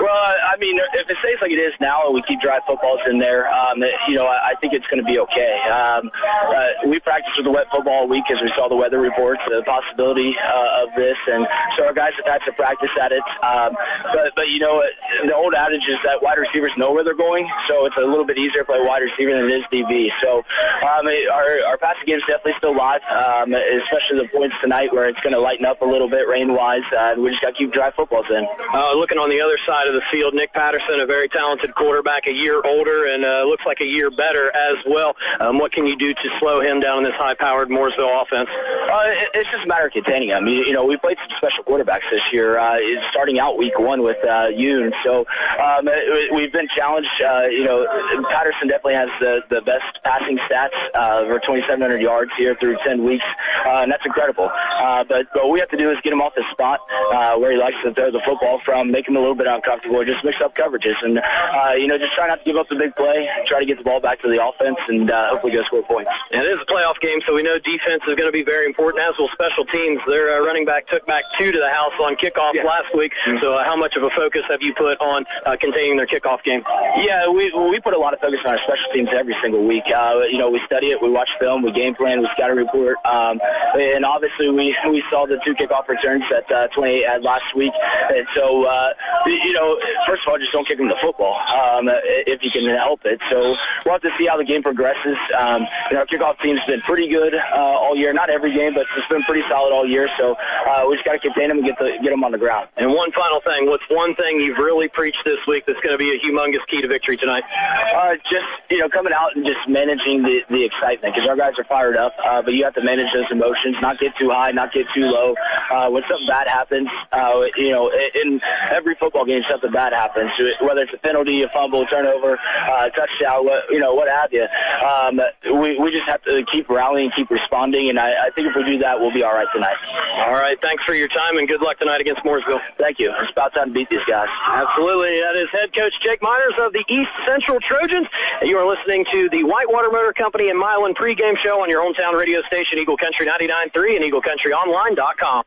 Well, 0.00 0.16
I 0.16 0.56
I 0.56 0.58
mean, 0.58 0.80
if 0.96 1.04
it 1.04 1.16
stays 1.20 1.36
like 1.44 1.52
it 1.56 1.60
is 1.60 1.74
now 1.80 2.06
and 2.06 2.14
we 2.14 2.22
keep 2.28 2.40
dry 2.40 2.60
footballs 2.66 3.00
in 3.08 3.18
there, 3.18 3.48
um, 3.48 3.82
you 4.08 4.14
know, 4.14 4.26
I 4.26 4.52
I 4.52 4.54
think 4.60 4.72
it's 4.72 4.86
going 4.86 5.02
to 5.02 5.08
be 5.08 5.18
okay. 5.18 5.52
Um, 5.68 6.10
uh, 6.12 6.88
we 6.88 7.00
practiced 7.00 7.36
with 7.36 7.46
the 7.46 7.50
wet 7.50 7.66
football 7.72 7.96
all 7.96 8.08
week 8.08 8.28
as 8.28 8.36
we 8.44 8.52
saw 8.52 8.68
the 8.68 8.76
weather 8.76 9.00
reports, 9.00 9.40
the 9.48 9.64
possibility 9.64 10.36
uh, 10.36 10.84
of 10.84 10.92
this, 11.00 11.16
and 11.32 11.48
so 11.76 11.88
our 11.88 11.96
guys 11.96 12.12
have 12.20 12.28
had 12.28 12.44
to 12.44 12.52
practice 12.52 12.92
at 13.00 13.08
it. 13.08 13.24
Um, 13.40 13.72
but, 14.12 14.36
but 14.36 14.48
you 14.52 14.60
know, 14.60 14.84
the 15.24 15.32
old 15.32 15.56
adage 15.56 15.86
is 15.88 15.96
that 16.04 16.20
wide 16.20 16.36
receivers 16.36 16.72
know 16.76 16.92
where 16.92 17.00
they're 17.00 17.16
going, 17.16 17.48
so 17.68 17.86
it's 17.88 17.96
a 17.96 18.04
little 18.04 18.28
bit 18.28 18.36
easier 18.36 18.60
to 18.60 18.68
play 18.68 18.84
wide 18.84 19.00
receiver 19.00 19.32
than 19.32 19.48
it 19.48 19.56
is 19.56 19.64
DB. 19.72 20.12
So 20.20 20.44
um, 20.84 21.08
our 21.08 21.48
our 21.72 21.78
passing 21.80 22.04
game 22.04 22.20
is 22.20 22.26
definitely 22.28 22.60
still 22.60 22.76
live, 22.76 23.00
um, 23.08 23.56
especially 23.56 24.20
the 24.20 24.28
points 24.28 24.56
tonight 24.60 24.92
where 24.92 25.08
it's 25.08 25.20
going 25.24 25.32
to 25.32 25.40
lighten 25.40 25.64
up 25.64 25.80
a 25.80 25.88
little 25.88 26.10
bit 26.10 26.28
rain 26.28 26.52
wise. 26.52 26.84
Uh, 26.92 27.16
we 27.16 27.32
just 27.32 27.40
got 27.40 27.56
to 27.56 27.58
keep 27.58 27.72
dry 27.72 27.88
footballs 27.96 28.28
in. 28.28 28.44
Uh, 28.76 28.92
looking 28.92 29.16
on 29.16 29.32
the 29.32 29.40
other 29.40 29.56
side 29.64 29.88
of 29.88 29.96
the 29.96 30.04
field, 30.12 30.34
Nick 30.34 30.52
Patterson, 30.52 31.00
a 31.00 31.06
very 31.06 31.28
talented 31.28 31.45
quarterback, 31.76 32.26
a 32.26 32.32
year 32.32 32.60
older 32.64 33.06
and 33.06 33.24
uh, 33.24 33.44
looks 33.46 33.62
like 33.66 33.78
a 33.80 33.86
year 33.86 34.10
better 34.10 34.48
as 34.50 34.78
well. 34.88 35.14
Um, 35.40 35.58
what 35.58 35.72
can 35.72 35.86
you 35.86 35.96
do 35.96 36.12
to 36.12 36.28
slow 36.40 36.60
him 36.60 36.80
down 36.80 36.98
in 36.98 37.04
this 37.04 37.14
high-powered 37.18 37.68
Mooresville 37.68 38.10
offense? 38.22 38.48
Uh, 38.90 39.02
it- 39.06 39.30
it's 39.34 39.50
just 39.50 39.64
a 39.64 39.68
matter 39.68 39.86
of 39.86 39.92
containing 39.92 40.30
him. 40.30 40.46
You, 40.46 40.72
know, 40.72 40.84
we 40.84 40.96
played 40.96 41.18
some 41.18 41.30
special 41.36 41.62
quarterbacks 41.64 42.08
this 42.10 42.22
year, 42.32 42.58
uh, 42.58 42.76
starting 43.10 43.38
out 43.38 43.56
week 43.58 43.78
one 43.78 44.02
with 44.02 44.16
uh, 44.24 44.48
Yoon. 44.56 44.90
So 45.04 45.26
um, 45.60 45.86
we've 46.34 46.52
been 46.52 46.68
challenged. 46.74 47.10
Uh, 47.22 47.46
you 47.50 47.64
know, 47.64 47.84
Patterson 48.30 48.68
definitely 48.68 48.94
has 48.94 49.08
the 49.20 49.40
the 49.50 49.60
best 49.62 49.84
passing 50.04 50.38
stats 50.48 50.74
uh, 50.94 51.20
over 51.22 51.38
2,700 51.40 52.00
yards 52.00 52.30
here 52.38 52.56
through 52.58 52.76
10 52.86 53.04
weeks, 53.04 53.24
uh, 53.66 53.82
and 53.84 53.92
that's 53.92 54.04
incredible. 54.06 54.48
Uh, 54.48 55.04
but 55.04 55.26
what 55.34 55.50
we 55.52 55.60
have 55.60 55.68
to 55.70 55.76
do 55.76 55.90
is 55.90 55.96
get 56.02 56.12
him 56.12 56.20
off 56.22 56.32
the 56.34 56.44
spot 56.52 56.80
uh, 57.12 57.36
where 57.38 57.52
he 57.52 57.58
likes 57.58 57.76
to 57.84 57.92
throw 57.94 58.10
the 58.10 58.22
football 58.26 58.60
from, 58.64 58.90
make 58.90 59.06
him 59.06 59.16
a 59.16 59.20
little 59.20 59.34
bit 59.36 59.46
uncomfortable, 59.46 60.02
just 60.04 60.24
mix 60.24 60.38
up 60.42 60.54
coverages, 60.56 60.96
and 61.02 61.18
uh, 61.36 61.74
you 61.76 61.86
know, 61.86 61.98
just 61.98 62.14
try 62.14 62.28
not 62.28 62.40
to 62.40 62.44
give 62.44 62.56
up 62.56 62.68
the 62.68 62.76
big 62.76 62.94
play, 62.96 63.28
try 63.46 63.60
to 63.60 63.66
get 63.66 63.78
the 63.78 63.84
ball 63.84 64.00
back 64.00 64.20
to 64.22 64.28
the 64.28 64.40
offense, 64.40 64.78
and 64.88 65.10
uh, 65.10 65.36
hopefully 65.36 65.52
go 65.52 65.62
score 65.68 65.84
points. 65.84 66.10
And 66.32 66.42
it 66.42 66.50
is 66.50 66.58
a 66.60 66.68
playoff 66.68 66.98
game, 67.00 67.20
so 67.26 67.34
we 67.34 67.42
know 67.42 67.58
defense 67.60 68.02
is 68.08 68.14
going 68.16 68.28
to 68.28 68.34
be 68.34 68.44
very 68.44 68.66
important, 68.66 69.04
as 69.04 69.14
will 69.18 69.30
special 69.32 69.64
teams. 69.68 70.00
Their 70.08 70.38
uh, 70.38 70.46
running 70.46 70.64
back 70.64 70.88
took 70.88 71.04
back 71.06 71.24
two 71.38 71.52
to 71.52 71.58
the 71.58 71.72
house 71.72 71.94
on 72.00 72.16
kickoff 72.16 72.56
yeah. 72.56 72.64
last 72.64 72.90
week. 72.96 73.12
Mm-hmm. 73.26 73.42
So, 73.44 73.54
uh, 73.54 73.64
how 73.64 73.76
much 73.76 73.94
of 73.96 74.02
a 74.02 74.10
focus 74.16 74.42
have 74.48 74.60
you 74.60 74.72
put 74.76 75.00
on 75.00 75.24
uh, 75.44 75.56
containing 75.60 75.96
their 75.96 76.08
kickoff 76.08 76.42
game? 76.42 76.62
Yeah, 77.04 77.28
we 77.28 77.52
we 77.52 77.80
put 77.80 77.92
a 77.92 78.00
lot 78.00 78.14
of 78.14 78.20
focus 78.20 78.40
on 78.46 78.56
our 78.56 78.62
special 78.64 78.88
teams 78.94 79.10
every 79.12 79.36
single 79.42 79.66
week. 79.66 79.84
Uh, 79.92 80.24
you 80.30 80.38
know, 80.38 80.48
we 80.48 80.60
study 80.66 80.94
it, 80.94 81.02
we 81.02 81.10
watch 81.10 81.28
film, 81.38 81.62
we 81.62 81.72
game 81.72 81.94
plan, 81.94 82.20
we 82.20 82.28
scout 82.34 82.50
a 82.50 82.56
report, 82.56 82.96
um, 83.04 83.40
and 83.74 84.04
obviously 84.04 84.48
we 84.48 84.74
we 84.88 85.02
saw 85.10 85.26
the 85.26 85.36
two 85.44 85.54
kickoff 85.54 85.88
returns 85.88 86.22
that 86.30 86.46
uh, 86.50 86.68
28 86.74 87.04
had 87.04 87.22
last 87.22 87.48
week. 87.56 87.72
And 88.10 88.26
so, 88.34 88.64
uh, 88.64 88.90
you 89.26 89.52
know, 89.52 89.76
first 90.06 90.22
of 90.26 90.32
all, 90.32 90.38
just 90.38 90.52
don't 90.52 90.66
kick 90.66 90.78
them 90.78 90.88
the 90.88 91.00
football 91.02 91.25
um, 91.34 91.88
if 92.26 92.42
you 92.42 92.50
can 92.50 92.68
help 92.76 93.00
it. 93.04 93.20
So 93.30 93.54
we'll 93.84 93.94
have 93.94 94.02
to 94.02 94.14
see 94.18 94.26
how 94.26 94.36
the 94.36 94.44
game 94.44 94.62
progresses. 94.62 95.18
Um, 95.36 95.66
you 95.90 95.96
know, 95.96 96.04
our 96.04 96.06
kickoff 96.06 96.40
team's 96.42 96.60
been 96.66 96.80
pretty 96.82 97.08
good 97.08 97.34
uh, 97.34 97.56
all 97.56 97.96
year. 97.96 98.12
Not 98.12 98.30
every 98.30 98.54
game, 98.54 98.74
but 98.74 98.86
it's 98.96 99.08
been 99.08 99.22
pretty 99.22 99.42
solid 99.48 99.72
all 99.72 99.86
year. 99.86 100.08
So 100.18 100.34
uh, 100.34 100.84
we 100.88 100.96
just 100.96 101.04
got 101.04 101.18
to 101.18 101.22
contain 101.22 101.48
them 101.48 101.58
and 101.58 101.66
get 101.66 101.78
the, 101.78 101.98
get 102.02 102.10
them 102.10 102.24
on 102.24 102.32
the 102.32 102.38
ground. 102.38 102.68
And 102.76 102.92
one 102.92 103.12
final 103.12 103.40
thing: 103.40 103.66
what's 103.66 103.86
one 103.90 104.14
thing 104.14 104.40
you've 104.40 104.58
really 104.58 104.88
preached 104.88 105.22
this 105.24 105.40
week 105.46 105.64
that's 105.66 105.80
going 105.80 105.94
to 105.94 106.00
be 106.00 106.10
a 106.14 106.18
humongous 106.20 106.64
key 106.68 106.82
to 106.82 106.88
victory 106.88 107.16
tonight? 107.16 107.44
Uh, 107.46 108.14
just 108.30 108.50
you 108.70 108.78
know, 108.78 108.88
coming 108.88 109.12
out 109.12 109.34
and 109.34 109.44
just 109.44 109.62
managing 109.68 110.22
the 110.22 110.42
the 110.50 110.64
excitement 110.64 111.14
because 111.14 111.28
our 111.28 111.36
guys 111.36 111.54
are 111.58 111.64
fired 111.64 111.96
up, 111.96 112.12
uh, 112.18 112.42
but 112.42 112.54
you 112.54 112.64
have 112.64 112.74
to 112.74 112.82
manage 112.82 113.08
those 113.14 113.30
emotions, 113.30 113.76
not 113.80 113.98
get 113.98 114.12
too 114.18 114.30
high, 114.30 114.50
not 114.50 114.72
get 114.72 114.86
too 114.94 115.06
low. 115.06 115.34
Uh, 115.70 115.88
when 115.90 116.02
something 116.08 116.26
bad 116.28 116.48
happens, 116.48 116.88
uh, 117.12 117.40
you 117.56 117.70
know, 117.70 117.90
in 117.90 118.40
every 118.70 118.94
football 118.98 119.24
game, 119.24 119.42
something 119.50 119.72
bad 119.72 119.92
happens. 119.92 120.30
Whether 120.60 120.82
it's 120.82 120.94
a 120.94 120.98
penalty, 121.06 121.46
a 121.46 121.48
fumble, 121.54 121.86
turnover, 121.86 122.34
uh, 122.34 122.90
touchdown, 122.90 123.46
what, 123.46 123.70
you 123.70 123.78
know, 123.78 123.94
what 123.94 124.10
have 124.10 124.34
you. 124.34 124.42
Um, 124.82 125.22
we 125.62 125.78
we 125.78 125.94
just 125.94 126.08
have 126.10 126.22
to 126.26 126.42
keep 126.50 126.68
rallying, 126.68 127.14
keep 127.14 127.30
responding, 127.30 127.88
and 127.88 127.98
I, 127.98 128.26
I 128.26 128.28
think 128.34 128.50
if 128.50 128.54
we 128.58 128.66
do 128.66 128.82
that, 128.82 128.98
we'll 128.98 129.14
be 129.14 129.22
all 129.22 129.34
right 129.34 129.48
tonight. 129.54 129.78
All 130.26 130.34
right. 130.34 130.58
Thanks 130.60 130.82
for 130.84 130.94
your 130.94 131.08
time 131.08 131.38
and 131.38 131.46
good 131.46 131.62
luck 131.62 131.78
tonight 131.78 132.00
against 132.00 132.22
Mooresville. 132.26 132.60
Thank 132.78 132.98
you. 132.98 133.12
It's 133.22 133.30
about 133.30 133.54
time 133.54 133.68
to 133.68 133.74
beat 133.74 133.88
these 133.90 134.04
guys. 134.08 134.26
Absolutely. 134.50 135.20
That 135.22 135.38
is 135.38 135.48
head 135.52 135.70
coach 135.70 135.94
Jake 136.02 136.20
Miners 136.22 136.56
of 136.58 136.72
the 136.72 136.84
East 136.88 137.12
Central 137.28 137.58
Trojans. 137.62 138.08
And 138.40 138.50
you 138.50 138.56
are 138.58 138.66
listening 138.66 139.04
to 139.14 139.28
the 139.30 139.44
Whitewater 139.44 139.90
Motor 139.90 140.12
Company 140.12 140.50
and 140.50 140.58
Milan 140.58 140.94
pregame 140.94 141.36
show 141.44 141.62
on 141.62 141.70
your 141.70 141.84
hometown 141.84 142.18
radio 142.18 142.42
station, 142.48 142.78
Eagle 142.78 142.96
Country 142.96 143.26
99.3 143.26 143.96
and 143.96 144.04
EagleCountryOnline.com. 144.04 145.44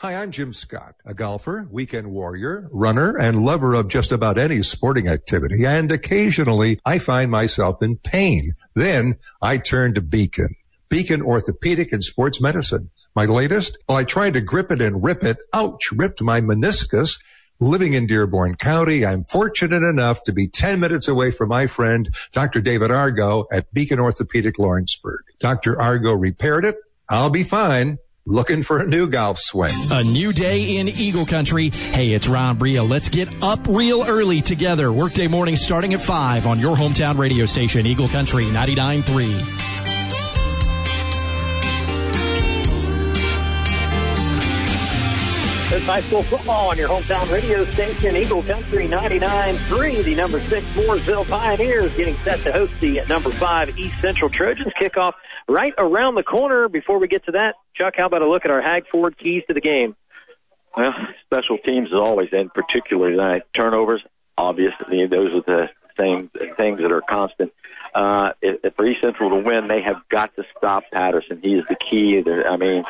Hi, 0.00 0.14
I'm 0.14 0.30
Jim 0.30 0.54
Scott, 0.54 0.94
a 1.04 1.12
golfer, 1.12 1.68
weekend 1.70 2.10
warrior, 2.10 2.70
runner, 2.72 3.18
and 3.18 3.38
lover 3.38 3.74
of 3.74 3.90
just 3.90 4.12
about 4.12 4.38
any 4.38 4.62
sporting 4.62 5.08
activity. 5.08 5.66
And 5.66 5.92
occasionally 5.92 6.80
I 6.86 6.98
find 6.98 7.30
myself 7.30 7.82
in 7.82 7.98
pain. 7.98 8.54
Then 8.74 9.16
I 9.42 9.58
turn 9.58 9.92
to 9.96 10.00
Beacon. 10.00 10.56
Beacon 10.88 11.20
Orthopedic 11.20 11.92
and 11.92 12.02
Sports 12.02 12.40
Medicine. 12.40 12.88
My 13.14 13.26
latest? 13.26 13.76
Well, 13.86 13.98
I 13.98 14.04
tried 14.04 14.32
to 14.32 14.40
grip 14.40 14.72
it 14.72 14.80
and 14.80 15.04
rip 15.04 15.22
it. 15.22 15.36
Ouch, 15.52 15.92
ripped 15.92 16.22
my 16.22 16.40
meniscus. 16.40 17.20
Living 17.60 17.92
in 17.92 18.06
Dearborn 18.06 18.54
County, 18.54 19.04
I'm 19.04 19.24
fortunate 19.24 19.86
enough 19.86 20.24
to 20.24 20.32
be 20.32 20.48
10 20.48 20.80
minutes 20.80 21.08
away 21.08 21.30
from 21.30 21.50
my 21.50 21.66
friend, 21.66 22.08
Dr. 22.32 22.62
David 22.62 22.90
Argo 22.90 23.44
at 23.52 23.70
Beacon 23.74 24.00
Orthopedic 24.00 24.58
Lawrenceburg. 24.58 25.24
Dr. 25.40 25.78
Argo 25.78 26.14
repaired 26.14 26.64
it. 26.64 26.76
I'll 27.10 27.28
be 27.28 27.44
fine. 27.44 27.98
Looking 28.26 28.62
for 28.62 28.78
a 28.78 28.86
new 28.86 29.08
golf 29.08 29.38
swing. 29.38 29.72
A 29.90 30.04
new 30.04 30.34
day 30.34 30.76
in 30.76 30.88
Eagle 30.88 31.24
Country. 31.24 31.70
Hey, 31.70 32.12
it's 32.12 32.28
Ron 32.28 32.58
Bria. 32.58 32.82
Let's 32.82 33.08
get 33.08 33.28
up 33.42 33.66
real 33.66 34.04
early 34.06 34.42
together. 34.42 34.92
Workday 34.92 35.26
morning 35.26 35.56
starting 35.56 35.94
at 35.94 36.02
5 36.02 36.46
on 36.46 36.58
your 36.58 36.76
hometown 36.76 37.16
radio 37.16 37.46
station, 37.46 37.86
Eagle 37.86 38.08
Country 38.08 38.44
99.3. 38.44 39.79
It's 45.72 45.86
high 45.86 46.00
school 46.00 46.24
football 46.24 46.70
on 46.70 46.78
your 46.78 46.88
hometown 46.88 47.32
radio 47.32 47.64
station, 47.66 48.16
Eagle 48.16 48.42
Country 48.42 48.88
99.3. 48.88 50.02
The 50.02 50.16
number 50.16 50.40
six 50.40 50.66
Mooresville 50.70 51.28
Pioneers 51.28 51.96
getting 51.96 52.16
set 52.24 52.40
to 52.40 52.50
host 52.50 52.72
the 52.80 53.02
number 53.08 53.30
five 53.30 53.78
East 53.78 54.00
Central 54.00 54.28
Trojans 54.28 54.72
kickoff 54.80 55.12
right 55.48 55.72
around 55.78 56.16
the 56.16 56.24
corner. 56.24 56.68
Before 56.68 56.98
we 56.98 57.06
get 57.06 57.24
to 57.26 57.32
that, 57.32 57.54
Chuck, 57.74 57.94
how 57.96 58.06
about 58.06 58.20
a 58.22 58.28
look 58.28 58.44
at 58.44 58.50
our 58.50 58.60
Hag 58.60 58.88
Ford 58.88 59.16
keys 59.16 59.44
to 59.46 59.54
the 59.54 59.60
game? 59.60 59.94
Well, 60.76 60.92
special 61.26 61.56
teams 61.58 61.90
is 61.90 61.94
always, 61.94 62.30
and 62.32 62.52
particularly 62.52 63.12
tonight, 63.12 63.42
turnovers. 63.54 64.02
Obviously, 64.36 65.06
those 65.06 65.32
are 65.36 65.42
the 65.42 65.68
things 65.96 66.30
things 66.56 66.80
that 66.80 66.90
are 66.90 67.00
constant. 67.00 67.52
Uh, 67.94 68.32
if, 68.42 68.74
for 68.74 68.84
East 68.84 69.02
Central 69.02 69.30
to 69.30 69.36
win, 69.36 69.68
they 69.68 69.82
have 69.82 70.02
got 70.08 70.34
to 70.34 70.42
stop 70.58 70.82
Patterson. 70.92 71.38
He 71.40 71.54
is 71.54 71.64
the 71.68 71.76
key. 71.76 72.20
I 72.26 72.56
mean, 72.56 72.82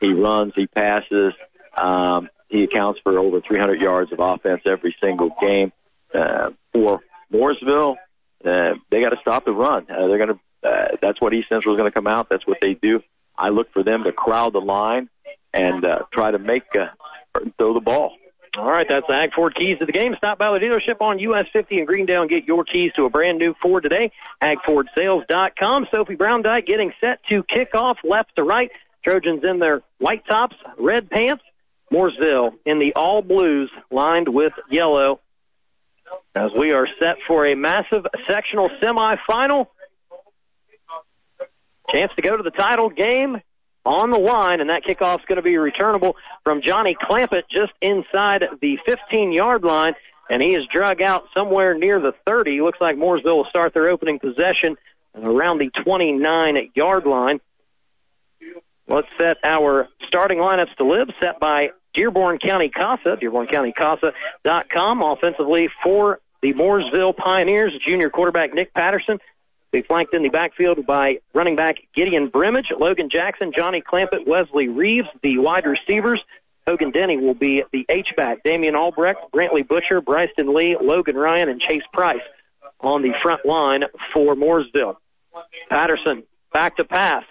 he 0.00 0.12
runs, 0.12 0.52
he 0.56 0.66
passes, 0.66 1.32
um, 1.76 2.28
he 2.48 2.64
accounts 2.64 3.00
for 3.02 3.18
over 3.18 3.40
300 3.40 3.80
yards 3.80 4.12
of 4.12 4.20
offense 4.20 4.62
every 4.66 4.94
single 5.02 5.30
game. 5.40 5.72
Uh, 6.14 6.50
for 6.72 7.00
Mooresville, 7.32 7.96
uh, 8.44 8.74
they 8.90 9.00
got 9.00 9.10
to 9.10 9.18
stop 9.20 9.44
the 9.44 9.52
run. 9.52 9.86
Uh, 9.90 10.06
they're 10.06 10.18
going 10.18 10.28
to. 10.28 10.68
Uh, 10.68 10.96
that's 11.02 11.20
what 11.20 11.34
East 11.34 11.48
Central 11.48 11.74
is 11.74 11.78
going 11.78 11.90
to 11.90 11.94
come 11.94 12.06
out. 12.06 12.28
That's 12.30 12.46
what 12.46 12.58
they 12.62 12.74
do. 12.74 13.02
I 13.36 13.48
look 13.48 13.72
for 13.72 13.82
them 13.82 14.04
to 14.04 14.12
crowd 14.12 14.52
the 14.52 14.60
line 14.60 15.10
and 15.52 15.84
uh, 15.84 16.04
try 16.12 16.30
to 16.30 16.38
make 16.38 16.64
uh, 16.74 16.86
throw 17.58 17.74
the 17.74 17.80
ball. 17.80 18.16
All 18.56 18.70
right, 18.70 18.86
that's 18.88 19.06
the 19.08 19.14
Hag 19.14 19.34
Ford 19.34 19.54
keys 19.56 19.78
to 19.80 19.86
the 19.86 19.92
game. 19.92 20.14
Stop 20.16 20.38
by 20.38 20.52
the 20.52 20.64
dealership 20.64 21.00
on 21.00 21.18
US 21.18 21.46
50 21.52 21.78
in 21.78 21.84
Greendale 21.86 22.22
and 22.22 22.30
get 22.30 22.44
your 22.44 22.64
keys 22.64 22.92
to 22.94 23.04
a 23.04 23.10
brand 23.10 23.38
new 23.38 23.54
Ford 23.60 23.82
today. 23.82 24.12
HagFordSales.com. 24.40 25.88
Sophie 25.90 26.14
Brown 26.14 26.42
Dyke 26.42 26.66
getting 26.66 26.92
set 27.00 27.18
to 27.30 27.42
kick 27.42 27.74
off 27.74 27.98
left 28.04 28.36
to 28.36 28.44
right. 28.44 28.70
Trojans 29.04 29.42
in 29.44 29.58
their 29.58 29.82
white 29.98 30.24
tops, 30.26 30.56
red 30.78 31.10
pants, 31.10 31.42
Mooresville 31.92 32.54
in 32.64 32.78
the 32.78 32.94
all 32.94 33.22
blues 33.22 33.70
lined 33.90 34.28
with 34.28 34.52
yellow 34.70 35.20
as 36.34 36.50
we 36.58 36.72
are 36.72 36.88
set 37.00 37.16
for 37.26 37.46
a 37.46 37.54
massive 37.54 38.06
sectional 38.28 38.70
semifinal. 38.82 39.66
Chance 41.90 42.12
to 42.16 42.22
go 42.22 42.36
to 42.36 42.42
the 42.42 42.50
title 42.50 42.88
game 42.88 43.40
on 43.84 44.10
the 44.10 44.18
line, 44.18 44.60
and 44.60 44.70
that 44.70 44.84
kickoff 44.84 45.20
is 45.20 45.24
going 45.26 45.36
to 45.36 45.42
be 45.42 45.56
returnable 45.58 46.16
from 46.42 46.62
Johnny 46.62 46.94
Clampett 46.94 47.42
just 47.50 47.72
inside 47.80 48.44
the 48.60 48.78
15 48.86 49.32
yard 49.32 49.62
line, 49.62 49.94
and 50.30 50.42
he 50.42 50.54
is 50.54 50.66
drug 50.66 51.02
out 51.02 51.26
somewhere 51.34 51.74
near 51.74 52.00
the 52.00 52.14
30. 52.26 52.60
Looks 52.62 52.80
like 52.80 52.96
Mooresville 52.96 53.36
will 53.36 53.46
start 53.50 53.74
their 53.74 53.90
opening 53.90 54.18
possession 54.18 54.76
around 55.14 55.58
the 55.58 55.70
29 55.84 56.70
yard 56.74 57.06
line. 57.06 57.40
Let's 58.86 59.08
set 59.18 59.38
our 59.42 59.88
starting 60.06 60.38
lineups 60.38 60.74
to 60.76 60.84
live, 60.84 61.08
set 61.20 61.40
by 61.40 61.70
Dearborn 61.94 62.38
County 62.38 62.68
CASA, 62.68 63.18
DearbornCountyCASA.com. 63.22 65.02
Offensively 65.02 65.68
for 65.82 66.20
the 66.42 66.52
Mooresville 66.52 67.16
Pioneers, 67.16 67.72
junior 67.86 68.10
quarterback 68.10 68.52
Nick 68.52 68.74
Patterson. 68.74 69.18
They 69.72 69.82
flanked 69.82 70.14
in 70.14 70.22
the 70.22 70.28
backfield 70.28 70.86
by 70.86 71.18
running 71.32 71.56
back 71.56 71.78
Gideon 71.94 72.28
Brimage, 72.28 72.70
Logan 72.78 73.08
Jackson, 73.10 73.52
Johnny 73.56 73.82
Clampett, 73.82 74.26
Wesley 74.26 74.68
Reeves, 74.68 75.08
the 75.22 75.38
wide 75.38 75.66
receivers. 75.66 76.20
Hogan 76.66 76.90
Denny 76.90 77.16
will 77.16 77.34
be 77.34 77.64
the 77.72 77.84
H-back. 77.88 78.42
Damian 78.44 78.74
Albrecht, 78.74 79.20
Brantley 79.32 79.66
Butcher, 79.66 80.00
Bryson 80.00 80.54
Lee, 80.54 80.76
Logan 80.80 81.16
Ryan, 81.16 81.48
and 81.48 81.60
Chase 81.60 81.82
Price 81.92 82.22
on 82.80 83.02
the 83.02 83.12
front 83.22 83.44
line 83.44 83.84
for 84.12 84.34
Mooresville. 84.34 84.96
Patterson 85.68 86.22
back 86.52 86.76
to 86.76 86.84
pass 86.84 87.24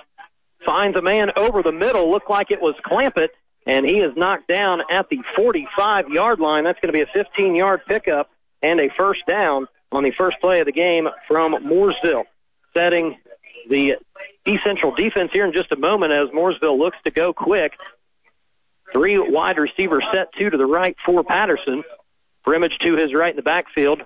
finds 0.65 0.97
a 0.97 1.01
man 1.01 1.31
over 1.35 1.63
the 1.63 1.71
middle. 1.71 2.09
Looked 2.11 2.29
like 2.29 2.51
it 2.51 2.61
was 2.61 2.75
Clampett, 2.85 3.29
and 3.65 3.85
he 3.85 3.99
is 3.99 4.15
knocked 4.15 4.47
down 4.47 4.81
at 4.91 5.09
the 5.09 5.21
45 5.35 6.09
yard 6.09 6.39
line. 6.39 6.63
That's 6.63 6.79
going 6.79 6.93
to 6.93 6.97
be 6.97 7.01
a 7.01 7.13
15 7.13 7.55
yard 7.55 7.81
pickup 7.87 8.29
and 8.61 8.79
a 8.79 8.89
first 8.97 9.25
down 9.27 9.67
on 9.91 10.03
the 10.03 10.11
first 10.11 10.39
play 10.39 10.59
of 10.59 10.65
the 10.65 10.71
game 10.71 11.07
from 11.27 11.53
Mooresville. 11.53 12.23
Setting 12.73 13.17
the 13.69 13.95
East 14.45 14.63
Central 14.63 14.95
defense 14.95 15.31
here 15.31 15.45
in 15.45 15.53
just 15.53 15.71
a 15.71 15.75
moment 15.75 16.11
as 16.11 16.29
Mooresville 16.29 16.77
looks 16.77 16.97
to 17.05 17.11
go 17.11 17.33
quick. 17.33 17.73
Three 18.91 19.17
wide 19.17 19.57
receivers 19.57 20.03
set, 20.11 20.33
two 20.37 20.49
to 20.49 20.57
the 20.57 20.65
right 20.65 20.95
for 21.05 21.23
Patterson. 21.23 21.83
Brimage 22.45 22.77
to 22.79 22.95
his 22.95 23.13
right 23.13 23.29
in 23.29 23.35
the 23.35 23.41
backfield. 23.41 24.01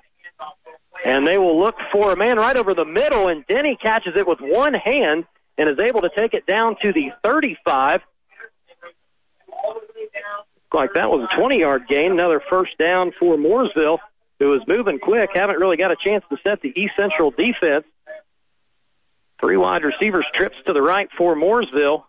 And 1.06 1.28
they 1.28 1.38
will 1.38 1.60
look 1.60 1.76
for 1.92 2.12
a 2.12 2.16
man 2.16 2.38
right 2.38 2.56
over 2.56 2.74
the 2.74 2.86
middle, 2.86 3.28
and 3.28 3.46
Denny 3.48 3.78
catches 3.80 4.14
it 4.16 4.28
with 4.28 4.40
one 4.42 4.74
hand 4.74 5.26
and 5.58 5.70
is 5.70 5.80
able 5.80 6.02
to 6.02 6.10
take 6.16 6.34
it 6.34 6.46
down 6.46 6.76
to 6.84 6.94
the 6.94 7.12
35. 7.24 8.02
Like 10.74 10.94
that 10.94 11.10
was 11.10 11.28
a 11.32 11.36
20 11.38 11.60
yard 11.60 11.88
gain. 11.88 12.12
Another 12.12 12.42
first 12.50 12.78
down 12.78 13.12
for 13.20 13.36
Mooresville 13.36 14.00
who 14.40 14.54
is 14.54 14.62
moving 14.68 15.00
quick, 15.00 15.32
haven't 15.34 15.58
really 15.58 15.78
got 15.78 15.92
a 15.92 15.96
chance 15.96 16.24
to 16.30 16.38
set 16.44 16.62
the 16.62 16.72
East 16.76 16.94
Central 16.96 17.32
defense. 17.32 17.86
Three 19.40 19.58
wide 19.58 19.84
receivers 19.84 20.26
trips 20.34 20.56
to 20.66 20.74
the 20.74 20.82
right 20.82 21.10
for 21.18 21.36
Mooresville. 21.36 22.04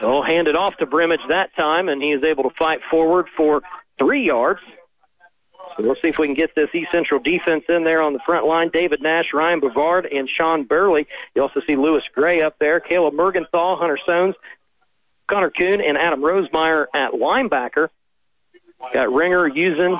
They'll 0.00 0.22
hand 0.22 0.48
it 0.48 0.56
off 0.56 0.76
to 0.78 0.86
Brimage 0.86 1.20
that 1.28 1.54
time, 1.56 1.88
and 1.88 2.02
he 2.02 2.12
is 2.12 2.22
able 2.22 2.44
to 2.44 2.54
fight 2.58 2.80
forward 2.90 3.26
for 3.36 3.62
three 3.98 4.26
yards. 4.26 4.60
We'll 5.78 5.96
see 5.96 6.08
if 6.08 6.18
we 6.18 6.26
can 6.26 6.34
get 6.34 6.54
this 6.54 6.68
East 6.74 6.90
Central 6.92 7.20
defense 7.20 7.64
in 7.68 7.84
there 7.84 8.02
on 8.02 8.12
the 8.12 8.20
front 8.24 8.46
line. 8.46 8.70
David 8.72 9.02
Nash, 9.02 9.26
Ryan 9.32 9.60
Bavard, 9.60 10.06
and 10.14 10.28
Sean 10.28 10.64
Burley. 10.64 11.06
You 11.34 11.42
also 11.42 11.60
see 11.66 11.76
Lewis 11.76 12.04
Gray 12.14 12.42
up 12.42 12.58
there, 12.58 12.80
Caleb 12.80 13.14
Mergenthal, 13.14 13.78
Hunter 13.78 13.98
Sones, 14.06 14.34
Connor 15.26 15.50
Kuhn, 15.50 15.80
and 15.80 15.96
Adam 15.96 16.20
Rosemeyer 16.20 16.86
at 16.94 17.12
linebacker. 17.12 17.88
Got 18.92 19.12
Ringer 19.12 19.46
using 19.46 19.98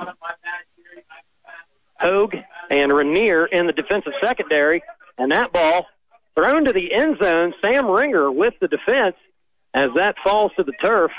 Hogue 1.98 2.36
and 2.70 2.92
Rainier 2.92 3.46
in 3.46 3.66
the 3.66 3.72
defensive 3.72 4.12
secondary. 4.22 4.82
And 5.16 5.32
that 5.32 5.52
ball 5.52 5.86
thrown 6.34 6.64
to 6.64 6.72
the 6.72 6.92
end 6.92 7.18
zone. 7.22 7.54
Sam 7.62 7.86
Ringer 7.86 8.30
with 8.30 8.54
the 8.60 8.68
defense 8.68 9.16
as 9.72 9.90
that 9.96 10.16
falls 10.22 10.52
to 10.56 10.64
the 10.64 10.72
turf. 10.72 11.12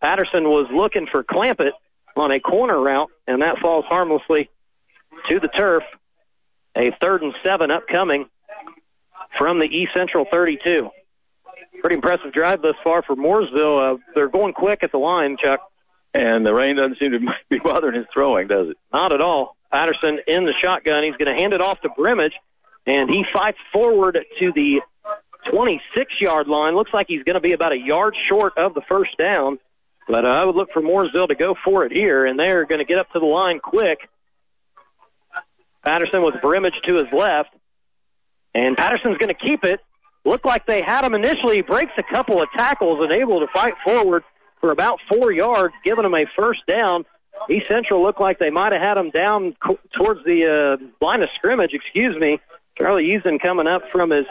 Patterson 0.00 0.44
was 0.44 0.66
looking 0.72 1.06
for 1.06 1.22
Clampett 1.22 1.72
on 2.16 2.30
a 2.30 2.40
corner 2.40 2.80
route, 2.80 3.10
and 3.26 3.42
that 3.42 3.58
falls 3.58 3.84
harmlessly 3.86 4.50
to 5.28 5.40
the 5.40 5.48
turf. 5.48 5.82
A 6.76 6.90
third 7.00 7.22
and 7.22 7.34
seven 7.44 7.70
upcoming 7.70 8.26
from 9.38 9.60
the 9.60 9.66
East 9.66 9.92
Central 9.94 10.26
32. 10.30 10.90
Pretty 11.80 11.94
impressive 11.94 12.32
drive 12.32 12.62
thus 12.62 12.74
far 12.82 13.02
for 13.02 13.14
Mooresville. 13.14 13.94
Uh, 13.94 13.98
they're 14.14 14.28
going 14.28 14.54
quick 14.54 14.82
at 14.82 14.90
the 14.90 14.98
line, 14.98 15.36
Chuck. 15.36 15.60
And 16.12 16.46
the 16.46 16.54
rain 16.54 16.76
doesn't 16.76 16.98
seem 16.98 17.12
to 17.12 17.18
be 17.50 17.58
bothering 17.58 17.96
his 17.96 18.06
throwing, 18.12 18.48
does 18.48 18.70
it? 18.70 18.76
Not 18.92 19.12
at 19.12 19.20
all. 19.20 19.56
Patterson 19.72 20.20
in 20.26 20.44
the 20.44 20.52
shotgun. 20.62 21.02
He's 21.02 21.16
going 21.16 21.34
to 21.34 21.40
hand 21.40 21.52
it 21.52 21.60
off 21.60 21.80
to 21.80 21.88
Brimage, 21.88 22.34
and 22.86 23.10
he 23.10 23.24
fights 23.32 23.58
forward 23.72 24.18
to 24.38 24.52
the 24.52 24.80
26 25.50 26.12
yard 26.20 26.48
line. 26.48 26.74
Looks 26.74 26.92
like 26.94 27.06
he's 27.08 27.24
going 27.24 27.34
to 27.34 27.40
be 27.40 27.52
about 27.52 27.72
a 27.72 27.78
yard 27.78 28.14
short 28.28 28.56
of 28.56 28.74
the 28.74 28.82
first 28.88 29.16
down. 29.18 29.58
But 30.08 30.24
uh, 30.24 30.28
I 30.28 30.44
would 30.44 30.54
look 30.54 30.70
for 30.72 30.82
Mooresville 30.82 31.28
to 31.28 31.34
go 31.34 31.54
for 31.64 31.84
it 31.84 31.92
here, 31.92 32.26
and 32.26 32.38
they're 32.38 32.66
going 32.66 32.80
to 32.80 32.84
get 32.84 32.98
up 32.98 33.10
to 33.12 33.18
the 33.18 33.26
line 33.26 33.58
quick. 33.58 33.98
Patterson 35.82 36.22
with 36.22 36.40
Brimage 36.40 36.74
to 36.86 36.96
his 36.96 37.06
left, 37.12 37.50
and 38.54 38.76
Patterson's 38.76 39.18
going 39.18 39.28
to 39.28 39.34
keep 39.34 39.64
it. 39.64 39.80
Looked 40.24 40.46
like 40.46 40.66
they 40.66 40.80
had 40.80 41.04
him 41.04 41.14
initially. 41.14 41.56
He 41.56 41.62
breaks 41.62 41.92
a 41.98 42.02
couple 42.02 42.40
of 42.40 42.48
tackles 42.56 43.00
and 43.02 43.12
able 43.12 43.40
to 43.40 43.46
fight 43.52 43.74
forward 43.84 44.24
for 44.60 44.70
about 44.70 44.98
four 45.12 45.30
yards, 45.30 45.74
giving 45.84 46.04
him 46.04 46.14
a 46.14 46.24
first 46.34 46.60
down. 46.66 47.04
East 47.50 47.66
Central 47.68 48.02
looked 48.02 48.20
like 48.20 48.38
they 48.38 48.48
might 48.48 48.72
have 48.72 48.80
had 48.80 48.96
him 48.96 49.10
down 49.10 49.54
co- 49.62 49.78
towards 49.94 50.24
the 50.24 50.78
uh, 50.80 51.04
line 51.04 51.22
of 51.22 51.28
scrimmage. 51.36 51.74
Excuse 51.74 52.16
me. 52.18 52.40
Charlie 52.78 53.08
Eason 53.08 53.40
coming 53.40 53.66
up 53.66 53.82
from 53.92 54.10
his 54.10 54.24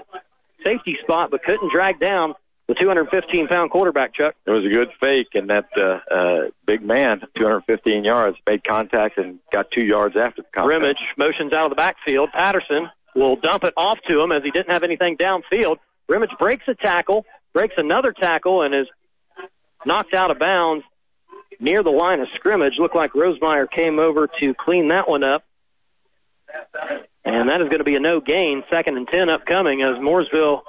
safety 0.64 0.98
spot, 1.04 1.30
but 1.30 1.44
couldn't 1.44 1.72
drag 1.72 2.00
down 2.00 2.34
the 2.68 2.76
215 2.76 3.48
pound 3.48 3.72
quarterback, 3.72 4.14
Chuck. 4.14 4.36
It 4.46 4.52
was 4.52 4.66
a 4.66 4.70
good 4.70 4.90
fake, 5.00 5.30
and 5.34 5.50
that 5.50 5.68
uh, 5.78 6.00
uh, 6.14 6.50
big 6.66 6.82
man, 6.82 7.22
215 7.36 8.04
yards, 8.04 8.38
made 8.48 8.64
contact 8.64 9.18
and 9.18 9.40
got 9.52 9.72
two 9.72 9.84
yards 9.84 10.16
after 10.16 10.42
the 10.42 10.48
contact. 10.54 10.82
Brimage 10.82 10.98
motions 11.18 11.54
out 11.54 11.66
of 11.66 11.70
the 11.72 11.76
backfield. 11.76 12.30
Patterson 12.32 12.90
will 13.16 13.36
dump 13.36 13.64
it 13.64 13.74
off 13.76 14.00
to 14.08 14.22
him 14.22 14.32
as 14.32 14.44
he 14.44 14.52
didn't 14.52 14.72
have 14.72 14.84
anything 14.84 15.18
downfield. 15.18 15.78
Brimage 16.08 16.32
breaks 16.40 16.64
a 16.68 16.76
tackle, 16.76 17.26
breaks 17.54 17.76
another 17.78 18.14
tackle, 18.14 18.62
and 18.62 18.74
is 18.74 18.88
knocked 19.86 20.14
out 20.14 20.32
of 20.32 20.40
bounds 20.40 20.86
near 21.60 21.84
the 21.84 21.90
line 21.90 22.22
of 22.22 22.28
scrimmage. 22.36 22.74
Looked 22.80 22.96
like 22.96 23.12
Rosemeyer 23.14 23.70
came 23.70 24.00
over 24.00 24.30
to 24.40 24.54
clean 24.54 24.88
that 24.88 25.10
one 25.10 25.24
up. 25.24 25.44
And 27.26 27.50
that 27.50 27.62
is 27.62 27.68
going 27.68 27.80
to 27.80 27.84
be 27.84 27.96
a 27.96 28.00
no 28.00 28.20
gain, 28.20 28.64
second 28.70 28.98
and 28.98 29.08
10 29.08 29.30
upcoming 29.30 29.82
as 29.82 29.98
Mooresville 29.98 30.62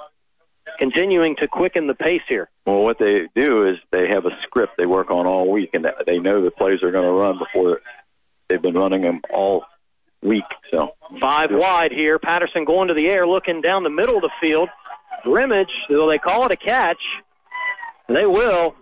continuing 0.77 1.35
to 1.37 1.47
quicken 1.47 1.87
the 1.87 1.95
pace 1.95 2.21
here. 2.27 2.49
Well, 2.65 2.83
what 2.83 2.99
they 2.99 3.27
do 3.35 3.67
is 3.67 3.77
they 3.91 4.07
have 4.07 4.25
a 4.25 4.31
script 4.43 4.73
they 4.77 4.85
work 4.85 5.11
on 5.11 5.25
all 5.25 5.51
week, 5.51 5.71
and 5.73 5.87
they 6.05 6.19
know 6.19 6.43
the 6.43 6.51
plays 6.51 6.79
they're 6.81 6.91
going 6.91 7.05
to 7.05 7.11
run 7.11 7.37
before 7.37 7.81
they've 8.47 8.61
been 8.61 8.75
running 8.75 9.01
them 9.01 9.21
all 9.29 9.65
week. 10.21 10.43
So 10.71 10.95
five 11.19 11.49
wide 11.51 11.91
here. 11.91 12.19
Patterson 12.19 12.65
going 12.65 12.87
to 12.89 12.93
the 12.93 13.07
air, 13.07 13.27
looking 13.27 13.61
down 13.61 13.83
the 13.83 13.89
middle 13.89 14.15
of 14.15 14.21
the 14.21 14.31
field. 14.41 14.69
Brimage, 15.23 15.71
will 15.89 16.07
they 16.07 16.17
call 16.17 16.45
it 16.45 16.51
a 16.51 16.57
catch? 16.57 17.01
They 18.07 18.25
will. 18.25 18.75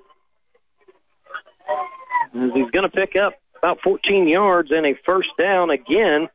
He's 2.33 2.71
going 2.71 2.83
to 2.83 2.89
pick 2.89 3.15
up 3.15 3.35
about 3.57 3.79
14 3.81 4.27
yards 4.27 4.71
and 4.71 4.85
a 4.85 4.95
first 5.05 5.29
down 5.39 5.69
again. 5.69 6.27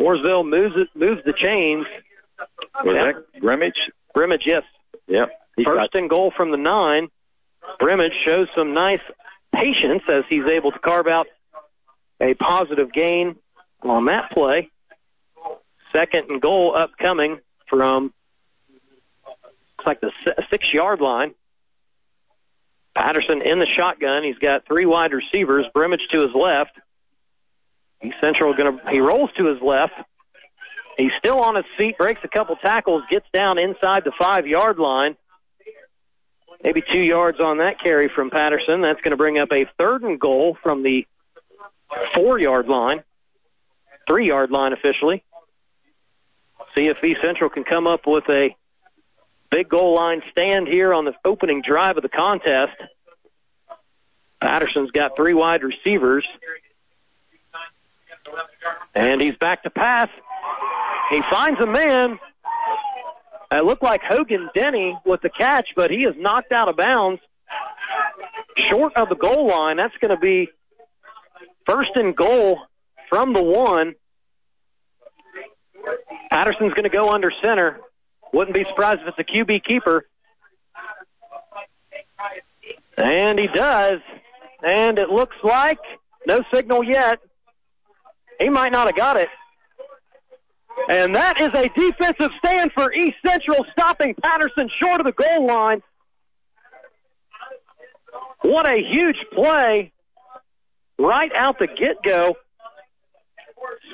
Mooresville 0.00 0.46
moves 0.46 0.74
it, 0.76 0.88
moves 0.94 1.22
the 1.24 1.32
chains. 1.32 1.86
Was 2.84 2.96
that 2.96 3.40
Brimage? 3.40 3.78
Brimage, 4.12 4.44
yes. 4.44 4.64
Yep. 5.08 5.30
First 5.64 5.94
and 5.94 6.10
goal 6.10 6.32
from 6.36 6.50
the 6.50 6.56
nine. 6.56 7.08
Brimage 7.78 8.16
shows 8.24 8.48
some 8.54 8.74
nice 8.74 9.00
patience 9.54 10.02
as 10.08 10.24
he's 10.28 10.44
able 10.44 10.72
to 10.72 10.78
carve 10.78 11.06
out 11.06 11.26
a 12.20 12.34
positive 12.34 12.92
gain 12.92 13.36
on 13.82 14.06
that 14.06 14.30
play. 14.30 14.70
Second 15.92 16.30
and 16.30 16.42
goal 16.42 16.74
upcoming 16.76 17.38
from 17.68 18.12
looks 19.78 19.86
like 19.86 20.00
the 20.00 20.12
six 20.50 20.72
yard 20.72 21.00
line. 21.00 21.34
Patterson 22.94 23.42
in 23.42 23.58
the 23.58 23.66
shotgun. 23.66 24.24
He's 24.24 24.38
got 24.38 24.66
three 24.66 24.86
wide 24.86 25.12
receivers. 25.12 25.66
Brimage 25.74 26.08
to 26.12 26.20
his 26.20 26.34
left. 26.34 26.78
Central 28.20 28.54
going 28.54 28.78
to 28.78 28.90
he 28.90 29.00
rolls 29.00 29.30
to 29.36 29.46
his 29.46 29.60
left. 29.60 29.94
He's 30.96 31.12
still 31.18 31.40
on 31.40 31.56
his 31.56 31.64
feet, 31.76 31.98
breaks 31.98 32.20
a 32.24 32.28
couple 32.28 32.56
tackles, 32.56 33.02
gets 33.10 33.26
down 33.32 33.58
inside 33.58 34.04
the 34.04 34.12
five 34.18 34.46
yard 34.46 34.78
line. 34.78 35.16
Maybe 36.64 36.82
two 36.82 37.00
yards 37.00 37.38
on 37.38 37.58
that 37.58 37.80
carry 37.80 38.08
from 38.08 38.30
Patterson. 38.30 38.80
That's 38.80 39.00
going 39.02 39.10
to 39.10 39.16
bring 39.16 39.38
up 39.38 39.52
a 39.52 39.66
third 39.78 40.02
and 40.02 40.18
goal 40.18 40.56
from 40.62 40.82
the 40.82 41.06
four 42.14 42.38
yard 42.38 42.66
line, 42.66 43.04
three 44.08 44.26
yard 44.26 44.50
line 44.50 44.72
officially. 44.72 45.22
East 46.78 47.20
Central 47.22 47.48
can 47.48 47.64
come 47.64 47.86
up 47.86 48.06
with 48.06 48.24
a 48.28 48.54
big 49.50 49.68
goal 49.68 49.94
line 49.94 50.22
stand 50.30 50.68
here 50.68 50.92
on 50.92 51.04
the 51.04 51.14
opening 51.24 51.62
drive 51.62 51.96
of 51.96 52.02
the 52.02 52.08
contest. 52.08 52.76
Patterson's 54.40 54.90
got 54.90 55.16
three 55.16 55.34
wide 55.34 55.62
receivers. 55.62 56.26
And 58.94 59.20
he's 59.20 59.36
back 59.36 59.62
to 59.62 59.70
pass. 59.70 60.08
He 61.10 61.22
finds 61.22 61.60
a 61.60 61.66
man. 61.66 62.18
It 63.52 63.64
looked 63.64 63.82
like 63.82 64.02
Hogan 64.02 64.50
Denny 64.54 64.98
with 65.04 65.22
the 65.22 65.30
catch, 65.30 65.68
but 65.76 65.90
he 65.90 66.04
is 66.04 66.14
knocked 66.16 66.52
out 66.52 66.68
of 66.68 66.76
bounds 66.76 67.20
short 68.56 68.96
of 68.96 69.08
the 69.08 69.14
goal 69.14 69.46
line. 69.46 69.76
That's 69.76 69.96
going 70.00 70.10
to 70.10 70.20
be 70.20 70.48
first 71.66 71.92
and 71.94 72.16
goal 72.16 72.58
from 73.08 73.32
the 73.32 73.42
one. 73.42 73.94
Patterson's 76.30 76.72
going 76.72 76.84
to 76.84 76.88
go 76.88 77.10
under 77.10 77.30
center. 77.42 77.80
Wouldn't 78.32 78.54
be 78.54 78.64
surprised 78.64 79.00
if 79.02 79.14
it's 79.16 79.18
a 79.18 79.32
QB 79.32 79.64
keeper. 79.64 80.06
And 82.96 83.38
he 83.38 83.46
does. 83.46 84.00
And 84.62 84.98
it 84.98 85.10
looks 85.10 85.36
like 85.44 85.78
no 86.26 86.42
signal 86.52 86.82
yet. 86.82 87.20
He 88.40 88.48
might 88.48 88.72
not 88.72 88.86
have 88.86 88.96
got 88.96 89.16
it. 89.16 89.28
And 90.88 91.16
that 91.16 91.40
is 91.40 91.50
a 91.54 91.68
defensive 91.68 92.30
stand 92.38 92.72
for 92.72 92.92
East 92.92 93.16
Central, 93.26 93.64
stopping 93.72 94.14
Patterson 94.14 94.68
short 94.80 95.00
of 95.00 95.06
the 95.06 95.12
goal 95.12 95.46
line. 95.46 95.82
What 98.42 98.68
a 98.68 98.76
huge 98.76 99.16
play 99.32 99.92
right 100.98 101.32
out 101.36 101.58
the 101.58 101.66
get 101.66 102.02
go. 102.02 102.36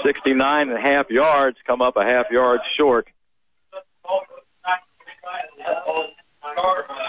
69 0.04 0.68
and 0.68 0.78
a 0.78 0.80
half 0.80 1.08
yards, 1.10 1.56
come 1.66 1.80
up 1.80 1.96
a 1.96 2.04
half 2.04 2.30
yard 2.30 2.60
short. 2.76 3.08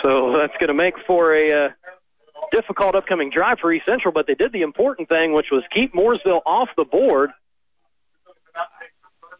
So 0.04 0.38
that's 0.38 0.54
going 0.60 0.68
to 0.68 0.74
make 0.74 0.96
for 1.06 1.34
a 1.34 1.66
uh, 1.66 1.70
difficult 2.52 2.96
upcoming 2.96 3.30
drive 3.30 3.60
for 3.60 3.72
East 3.74 3.86
Central, 3.86 4.14
but 4.14 4.28
they 4.28 4.36
did 4.36 4.52
the 4.52 4.62
important 4.62 5.10
thing, 5.10 5.34
which 5.34 5.48
was 5.52 5.64
keep 5.74 5.94
Mooresville 5.94 6.42
off 6.46 6.70
the 6.78 6.86
board. 6.86 7.32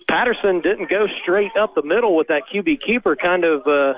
Patterson 0.08 0.62
didn't 0.62 0.90
go 0.90 1.08
straight 1.22 1.56
up 1.58 1.76
the 1.76 1.84
middle 1.84 2.16
with 2.16 2.28
that 2.28 2.44
QB 2.54 2.82
keeper, 2.86 3.16
kind 3.16 3.44
of. 3.44 3.68
Uh, 3.68 3.94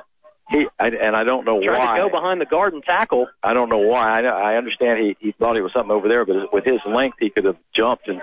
he 0.50 0.68
I, 0.80 0.89
and 0.89 1.15
I 1.15 1.24
don't 1.24 1.44
know 1.44 1.60
trying 1.60 1.80
why. 1.80 1.98
to 1.98 2.04
go 2.04 2.10
behind 2.10 2.39
the 2.39 2.46
guard 2.46 2.74
and 2.74 2.84
tackle. 2.84 3.28
I 3.41 3.54
don't 3.54 3.70
know 3.70 3.80
why. 3.80 4.22
I, 4.22 4.54
I 4.54 4.58
understand 4.58 5.00
he 5.00 5.18
he 5.20 5.32
thought 5.32 5.56
he 5.56 5.62
was 5.62 5.74
something 5.74 5.91
over 5.91 6.08
there, 6.08 6.24
but 6.26 6.54
with 6.54 6.65
his 6.65 6.80
length, 6.86 7.18
he 7.20 7.30
could 7.30 7.46
have 7.46 7.58
jumped. 7.74 8.08
And 8.08 8.22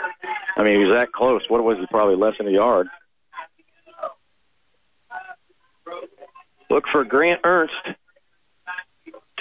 I 0.57 0.63
mean, 0.63 0.79
he 0.79 0.85
was 0.87 0.97
that 0.97 1.13
close. 1.13 1.43
What 1.49 1.65
was 1.65 1.79
he? 1.79 1.87
Probably 1.87 2.17
less 2.17 2.35
than 2.39 2.47
a 2.47 2.53
yard. 2.53 2.89
Look 6.71 6.87
for 6.87 7.05
Grant 7.05 7.41
Ernst 7.45 7.75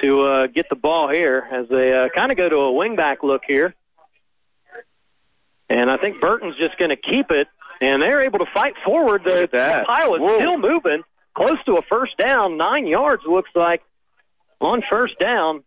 to 0.01 0.21
uh, 0.21 0.47
get 0.47 0.67
the 0.69 0.75
ball 0.75 1.09
here 1.09 1.47
as 1.51 1.69
they 1.69 1.93
uh, 1.93 2.09
kind 2.09 2.31
of 2.31 2.37
go 2.37 2.49
to 2.49 2.55
a 2.55 2.71
wingback 2.73 3.23
look 3.23 3.43
here. 3.47 3.73
And 5.69 5.89
I 5.89 5.97
think 5.97 6.19
Burton's 6.19 6.57
just 6.57 6.77
going 6.77 6.89
to 6.89 6.97
keep 6.97 7.31
it, 7.31 7.47
and 7.81 8.01
they're 8.01 8.21
able 8.21 8.39
to 8.39 8.45
fight 8.53 8.75
forward. 8.85 9.23
The 9.23 9.49
pile 9.85 10.15
is 10.15 10.31
still 10.35 10.57
moving, 10.57 11.03
close 11.33 11.57
to 11.65 11.77
a 11.77 11.81
first 11.81 12.15
down, 12.17 12.57
nine 12.57 12.87
yards 12.87 13.23
looks 13.25 13.49
like 13.55 13.81
on 14.61 14.83
first 14.89 15.19
down. 15.19 15.63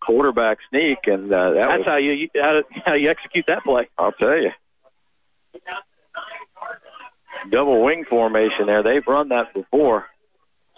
Quarterback 0.00 0.58
sneak, 0.70 0.98
and 1.04 1.30
uh, 1.30 1.50
that 1.50 1.66
That's 1.68 1.78
was, 1.78 1.86
how 1.86 1.96
you 1.98 2.28
how, 2.34 2.62
how 2.86 2.94
you 2.94 3.10
execute 3.10 3.44
that 3.48 3.64
play. 3.64 3.88
I'll 3.98 4.12
tell 4.12 4.40
you. 4.40 4.50
Double 7.50 7.82
wing 7.82 8.06
formation 8.08 8.66
there. 8.66 8.82
They've 8.82 9.06
run 9.06 9.28
that 9.28 9.52
before. 9.52 10.06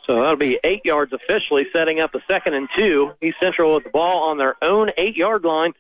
So 0.07 0.17
that'll 0.17 0.37
be 0.37 0.59
eight 0.65 0.85
yards 0.85 1.13
officially, 1.13 1.67
setting 1.73 2.01
up 2.01 2.17
a 2.17 2.21
second 2.27 2.55
and 2.55 2.69
two. 2.77 3.13
East 3.23 3.37
Central 3.41 3.77
with 3.77 3.85
the 3.85 3.91
ball 3.91 4.31
on 4.31 4.39
their 4.39 4.57
own 4.61 4.91
eight 4.97 5.17
yard 5.17 5.45
line. 5.45 5.73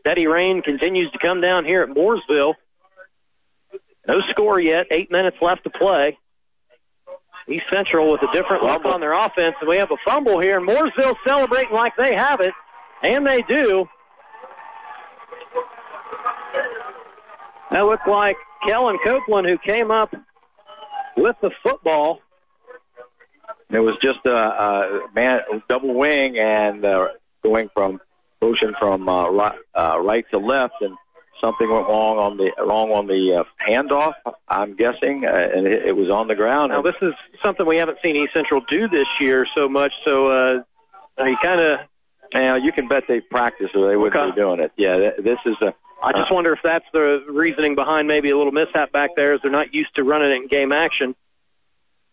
Steady 0.00 0.26
rain 0.26 0.62
continues 0.62 1.12
to 1.12 1.18
come 1.18 1.40
down 1.40 1.64
here 1.64 1.82
at 1.82 1.90
Mooresville. 1.90 2.54
No 4.08 4.20
score 4.20 4.58
yet. 4.58 4.86
Eight 4.90 5.10
minutes 5.10 5.36
left 5.40 5.64
to 5.64 5.70
play. 5.70 6.18
East 7.46 7.64
Central 7.70 8.10
with 8.10 8.22
a 8.22 8.32
different 8.32 8.62
look 8.62 8.84
on 8.84 9.00
their 9.00 9.12
offense, 9.12 9.54
and 9.60 9.68
we 9.68 9.76
have 9.76 9.90
a 9.90 9.96
fumble 10.04 10.40
here. 10.40 10.58
And 10.58 10.68
Mooresville 10.68 11.14
celebrating 11.26 11.74
like 11.74 11.94
they 11.96 12.14
have 12.14 12.40
it, 12.40 12.52
and 13.02 13.26
they 13.26 13.42
do. 13.42 13.86
That 17.70 17.82
looked 17.82 18.08
like 18.08 18.36
Kellen 18.66 18.98
Copeland 19.04 19.48
who 19.48 19.58
came 19.58 19.90
up 19.90 20.14
with 21.16 21.36
the 21.40 21.50
football. 21.62 22.20
It 23.70 23.80
was 23.80 23.96
just 24.00 24.20
a, 24.24 24.30
a 24.30 25.00
man 25.14 25.40
double 25.68 25.94
wing 25.94 26.38
and 26.38 26.84
uh, 26.84 27.08
going 27.42 27.68
from 27.74 28.00
motion 28.40 28.74
from 28.78 29.08
uh, 29.08 29.28
right, 29.28 29.58
uh, 29.74 29.98
right 30.00 30.24
to 30.30 30.38
left, 30.38 30.74
and 30.80 30.96
something 31.40 31.70
went 31.70 31.86
wrong 31.86 32.18
on 32.18 32.36
the 32.36 32.50
wrong 32.64 32.90
on 32.90 33.06
the 33.06 33.40
uh, 33.40 33.44
handoff. 33.66 34.14
I'm 34.48 34.74
guessing, 34.76 35.24
uh, 35.24 35.30
and 35.54 35.66
it, 35.66 35.86
it 35.86 35.92
was 35.96 36.10
on 36.10 36.28
the 36.28 36.34
ground. 36.34 36.72
Now, 36.72 36.82
this 36.82 36.94
is 37.02 37.14
something 37.42 37.66
we 37.66 37.76
haven't 37.76 37.98
seen 38.02 38.16
East 38.16 38.32
Central 38.34 38.60
do 38.68 38.88
this 38.88 39.06
year 39.20 39.46
so 39.54 39.68
much, 39.68 39.92
so 40.04 40.26
uh, 40.28 41.24
you 41.24 41.36
kind 41.42 41.60
of. 41.60 41.80
Now 42.34 42.56
you 42.56 42.72
can 42.72 42.88
bet 42.88 43.04
they 43.08 43.20
practice 43.20 43.70
or 43.74 43.88
they 43.88 43.96
wouldn't 43.96 44.14
Okay. 44.22 44.30
be 44.32 44.36
doing 44.38 44.60
it. 44.60 44.70
Yeah, 44.76 44.96
th- 44.98 45.14
this 45.24 45.38
is 45.46 45.56
a. 45.62 45.72
I 46.02 46.12
just 46.12 46.30
wonder 46.30 46.52
if 46.52 46.60
that's 46.62 46.84
the 46.92 47.24
reasoning 47.26 47.74
behind 47.74 48.06
maybe 48.06 48.28
a 48.28 48.36
little 48.36 48.52
mishap 48.52 48.92
back 48.92 49.10
there, 49.16 49.32
as 49.32 49.40
they're 49.42 49.50
not 49.50 49.72
used 49.72 49.94
to 49.94 50.04
running 50.04 50.30
it 50.30 50.34
in 50.42 50.46
game 50.46 50.70
action. 50.70 51.14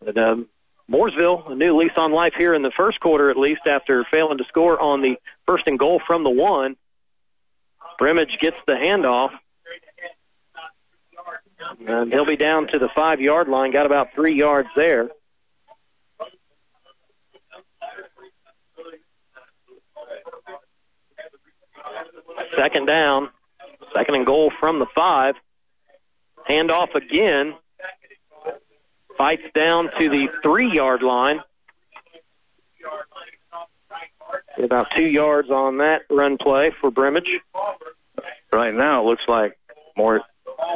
But 0.02 0.16
um, 0.16 0.46
Mooresville, 0.90 1.52
a 1.52 1.54
new 1.54 1.76
lease 1.78 1.92
on 1.96 2.12
life 2.12 2.32
here 2.36 2.54
in 2.54 2.62
the 2.62 2.70
first 2.76 2.98
quarter, 2.98 3.28
at 3.30 3.36
least 3.36 3.60
after 3.66 4.04
failing 4.10 4.38
to 4.38 4.44
score 4.44 4.80
on 4.80 5.02
the 5.02 5.16
first 5.46 5.66
and 5.66 5.78
goal 5.78 6.00
from 6.06 6.24
the 6.24 6.30
one. 6.30 6.76
Brimage 7.98 8.38
gets 8.40 8.56
the 8.66 8.74
handoff. 8.74 9.30
And 11.86 12.12
he'll 12.12 12.26
be 12.26 12.36
down 12.36 12.68
to 12.68 12.78
the 12.78 12.88
five 12.94 13.20
yard 13.20 13.48
line, 13.48 13.72
got 13.72 13.86
about 13.86 14.14
three 14.14 14.34
yards 14.34 14.68
there. 14.76 15.08
Second 22.56 22.86
down, 22.86 23.28
second 23.94 24.14
and 24.14 24.26
goal 24.26 24.52
from 24.58 24.78
the 24.78 24.86
five. 24.94 25.34
Handoff 26.48 26.94
again. 26.94 27.54
Fights 29.18 29.42
down 29.54 29.90
to 29.98 30.08
the 30.08 30.28
three 30.42 30.70
yard 30.72 31.02
line. 31.02 31.40
About 34.58 34.88
two 34.94 35.06
yards 35.06 35.50
on 35.50 35.78
that 35.78 36.02
run 36.10 36.38
play 36.38 36.72
for 36.80 36.90
Brimage. 36.90 37.28
Right 38.52 38.74
now, 38.74 39.02
it 39.02 39.04
looks 39.06 39.22
like 39.28 39.58
Moore, 39.96 40.22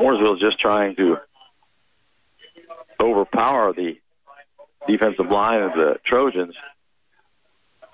Mooresville's 0.01 0.41
just 0.41 0.59
trying 0.59 0.97
to 0.97 1.17
overpower 3.01 3.73
the 3.73 3.99
defensive 4.87 5.31
line 5.31 5.63
of 5.63 5.73
the 5.73 5.97
Trojans. 6.05 6.55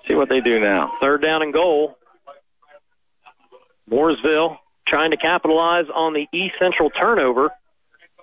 See 0.07 0.15
what 0.15 0.29
they 0.29 0.41
do 0.41 0.59
now. 0.59 0.93
Third 0.99 1.21
down 1.21 1.41
and 1.41 1.53
goal. 1.53 1.97
Mooresville 3.89 4.57
trying 4.87 5.11
to 5.11 5.17
capitalize 5.17 5.85
on 5.93 6.13
the 6.13 6.27
East 6.33 6.55
Central 6.59 6.89
turnover. 6.89 7.49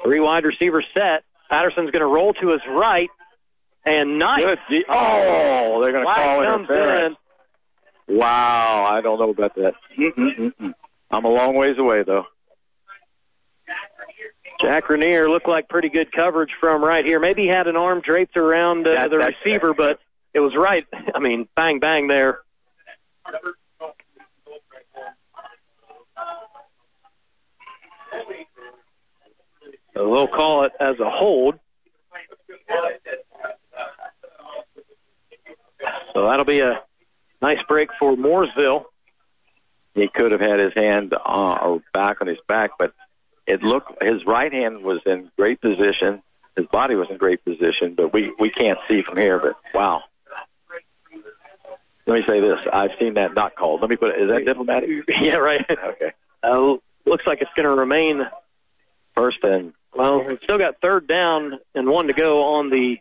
Three 0.02 0.20
wide 0.20 0.44
receivers 0.44 0.84
set. 0.92 1.24
Patterson's 1.50 1.90
going 1.90 2.00
to 2.00 2.06
roll 2.06 2.34
to 2.34 2.48
his 2.50 2.60
right. 2.68 3.08
And 3.86 4.18
nice. 4.18 4.44
Good. 4.44 4.58
de- 4.70 4.84
Oh, 4.88 5.82
they're 5.82 5.92
going 5.92 6.06
to 6.06 6.12
call 6.12 6.42
interference. 6.42 7.16
Wow, 8.06 8.88
I 8.90 9.00
don't 9.00 9.18
know 9.18 9.30
about 9.30 9.54
that. 9.56 9.74
Mm-mm-mm-mm. 9.98 10.74
I'm 11.10 11.24
a 11.24 11.28
long 11.28 11.54
ways 11.56 11.76
away 11.78 12.02
though. 12.02 12.24
Jack 14.60 14.88
Rainier 14.88 15.28
looked 15.28 15.48
like 15.48 15.68
pretty 15.68 15.88
good 15.88 16.12
coverage 16.12 16.50
from 16.60 16.82
right 16.84 17.04
here. 17.04 17.18
Maybe 17.18 17.42
he 17.42 17.48
had 17.48 17.66
an 17.66 17.76
arm 17.76 18.00
draped 18.00 18.36
around 18.36 18.86
uh, 18.86 18.94
That- 18.94 19.10
the 19.10 19.18
receiver, 19.18 19.74
but 19.74 19.98
it 20.32 20.40
was 20.40 20.54
right. 20.56 20.86
I 21.14 21.18
mean, 21.18 21.48
bang, 21.56 21.80
bang 21.80 22.06
there. 22.08 22.38
So 29.94 30.08
we'll 30.08 30.28
call 30.28 30.64
it 30.64 30.72
as 30.80 30.98
a 30.98 31.08
hold. 31.08 31.54
So 36.12 36.26
that'll 36.26 36.44
be 36.44 36.60
a 36.60 36.82
nice 37.40 37.58
break 37.68 37.90
for 37.98 38.14
Mooresville. 38.14 38.84
He 39.94 40.08
could 40.08 40.32
have 40.32 40.40
had 40.40 40.58
his 40.58 40.72
hand 40.74 41.14
uh, 41.14 41.58
or 41.62 41.82
back 41.92 42.20
on 42.20 42.26
his 42.26 42.38
back, 42.48 42.72
but 42.78 42.92
it 43.46 43.62
looked 43.62 44.02
his 44.02 44.24
right 44.26 44.52
hand 44.52 44.82
was 44.82 45.00
in 45.06 45.30
great 45.36 45.60
position. 45.60 46.22
His 46.56 46.66
body 46.66 46.94
was 46.94 47.08
in 47.10 47.16
great 47.16 47.44
position, 47.44 47.94
but 47.96 48.12
we 48.12 48.32
we 48.38 48.50
can't 48.50 48.78
see 48.88 49.02
from 49.02 49.18
here. 49.18 49.38
But 49.38 49.56
wow. 49.72 50.02
Let 52.06 52.14
me 52.14 52.22
say 52.26 52.40
this: 52.40 52.58
I've 52.72 52.90
seen 52.98 53.14
that 53.14 53.34
not 53.34 53.54
called. 53.54 53.80
Let 53.80 53.90
me 53.90 53.96
put 53.96 54.10
it. 54.10 54.22
Is 54.22 54.28
that 54.30 54.44
diplomatic? 54.44 54.90
yeah, 55.08 55.36
right. 55.36 55.64
Okay. 55.70 56.12
Uh, 56.42 56.76
looks 57.06 57.26
like 57.26 57.40
it's 57.40 57.50
going 57.54 57.68
to 57.68 57.74
remain 57.74 58.26
First 59.14 59.44
and 59.44 59.72
Well, 59.94 60.24
we've 60.24 60.40
still 60.42 60.58
got 60.58 60.80
third 60.80 61.06
down 61.06 61.58
and 61.74 61.88
one 61.88 62.08
to 62.08 62.12
go 62.12 62.56
on 62.56 62.70
the 62.70 62.96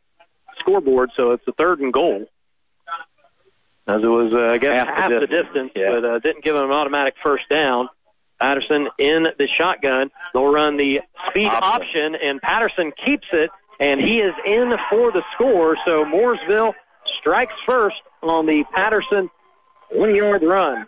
scoreboard, 0.60 1.12
so 1.17 1.32
it's 1.32 1.48
a 1.48 1.52
third 1.52 1.80
and 1.80 1.91
goal. 1.91 2.28
As 3.86 4.02
it 4.02 4.08
was, 4.08 4.34
uh, 4.34 4.54
I 4.54 4.58
guess, 4.60 4.86
Half 4.86 4.98
half, 4.98 5.10
the 5.10 5.19
the 5.19 5.28
distance, 5.28 5.48
distance, 5.54 5.72
yeah. 5.76 5.89
but 6.00 6.06
uh, 6.06 6.19
didn't 6.19 6.43
give 6.43 6.56
him 6.56 6.63
an 6.63 6.72
automatic 6.72 7.15
first 7.22 7.43
down. 7.50 7.89
Patterson 8.39 8.88
in 8.98 9.28
the 9.38 9.48
shotgun. 9.48 10.10
They'll 10.34 10.52
run 10.52 10.78
the 10.78 11.02
speed 11.30 11.48
Option. 11.48 11.63
option, 11.63 12.15
and 12.22 12.41
Patterson 12.41 12.91
keeps 13.06 13.28
it, 13.32 13.50
and 13.80 14.00
he 14.02 14.19
is 14.19 14.34
in 14.46 14.74
for 14.89 15.12
the 15.12 15.22
score. 15.34 15.78
So 15.86 16.06
Mooresville 16.06 16.74
strikes 17.19 17.54
first 17.67 17.96
on 18.22 18.46
the 18.46 18.63
Patterson 18.74 19.30
one-yard 19.91 20.43
run. 20.43 20.88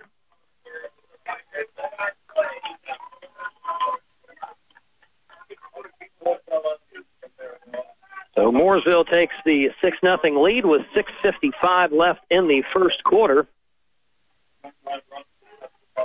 So 8.36 8.52
Mooresville 8.52 9.10
takes 9.10 9.34
the 9.46 9.72
6 9.82 9.98
nothing 10.04 10.36
lead 10.36 10.66
with 10.66 10.82
6.55 10.96 11.92
left 11.92 12.22
in 12.30 12.48
the 12.48 12.64
first 12.74 13.04
quarter. 13.04 13.48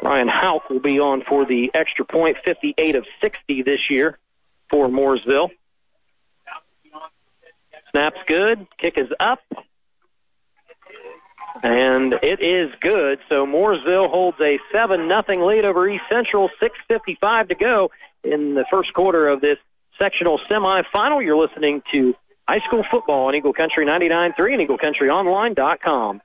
Ryan 0.02 0.28
Hauk 0.28 0.70
will 0.70 0.80
be 0.80 1.00
on 1.00 1.22
for 1.28 1.44
the 1.44 1.72
extra 1.74 2.04
point, 2.04 2.36
58 2.44 2.94
of 2.94 3.04
60 3.20 3.62
this 3.62 3.90
year 3.90 4.18
for 4.70 4.88
Mooresville. 4.88 5.50
Snap's 7.90 8.20
good. 8.26 8.66
Kick 8.78 8.96
is 8.96 9.08
up. 9.18 9.40
And 11.62 12.14
it 12.22 12.40
is 12.40 12.70
good. 12.80 13.18
So 13.28 13.44
Mooresville 13.44 14.08
holds 14.08 14.38
a 14.40 14.58
7 14.72 15.08
nothing 15.08 15.42
lead 15.42 15.64
over 15.64 15.88
East 15.88 16.04
Central. 16.08 16.48
6.55 16.62 17.48
to 17.48 17.54
go 17.56 17.90
in 18.22 18.54
the 18.54 18.64
first 18.70 18.94
quarter 18.94 19.26
of 19.26 19.40
this 19.40 19.58
sectional 20.00 20.40
semifinal. 20.50 21.24
You're 21.24 21.36
listening 21.36 21.82
to 21.92 22.14
high 22.48 22.60
school 22.60 22.84
football 22.90 23.28
on 23.28 23.34
Eagle 23.34 23.52
Country 23.52 23.86
99.3 23.86 24.54
and 24.54 24.68
EagleCountryOnline.com. 24.68 26.22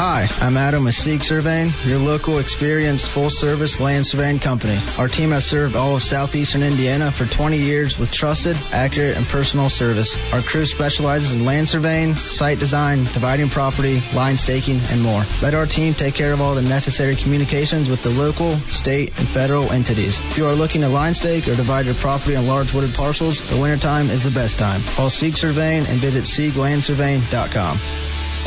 Hi, 0.00 0.28
I'm 0.40 0.56
Adam 0.56 0.84
with 0.84 0.94
Seek 0.94 1.22
Surveying, 1.22 1.72
your 1.84 1.98
local 1.98 2.38
experienced 2.38 3.08
full 3.08 3.30
service 3.30 3.80
land 3.80 4.06
surveying 4.06 4.38
company. 4.38 4.80
Our 4.96 5.08
team 5.08 5.30
has 5.32 5.44
served 5.44 5.74
all 5.74 5.96
of 5.96 6.02
southeastern 6.02 6.62
Indiana 6.62 7.10
for 7.10 7.26
20 7.26 7.58
years 7.58 7.98
with 7.98 8.12
trusted, 8.12 8.56
accurate, 8.72 9.16
and 9.16 9.26
personal 9.26 9.68
service. 9.68 10.16
Our 10.32 10.40
crew 10.40 10.66
specializes 10.66 11.32
in 11.32 11.44
land 11.44 11.68
surveying, 11.68 12.14
site 12.14 12.60
design, 12.60 12.98
dividing 12.98 13.48
property, 13.48 14.00
line 14.14 14.36
staking, 14.36 14.80
and 14.90 15.02
more. 15.02 15.24
Let 15.42 15.54
our 15.54 15.66
team 15.66 15.94
take 15.94 16.14
care 16.14 16.32
of 16.32 16.40
all 16.40 16.54
the 16.54 16.62
necessary 16.62 17.16
communications 17.16 17.90
with 17.90 18.02
the 18.04 18.10
local, 18.10 18.52
state, 18.52 19.18
and 19.18 19.28
federal 19.28 19.70
entities. 19.72 20.20
If 20.28 20.38
you 20.38 20.46
are 20.46 20.54
looking 20.54 20.80
to 20.82 20.88
line 20.88 21.14
stake 21.14 21.48
or 21.48 21.56
divide 21.56 21.86
your 21.86 21.96
property 21.96 22.36
on 22.36 22.46
large 22.46 22.72
wooded 22.72 22.94
parcels, 22.94 23.40
the 23.50 23.60
wintertime 23.60 24.10
is 24.10 24.22
the 24.22 24.30
best 24.30 24.58
time. 24.58 24.80
Call 24.94 25.10
Seek 25.10 25.36
Surveying 25.36 25.86
and 25.86 25.98
visit 25.98 26.22
SeekLandSurveying.com. 26.22 27.78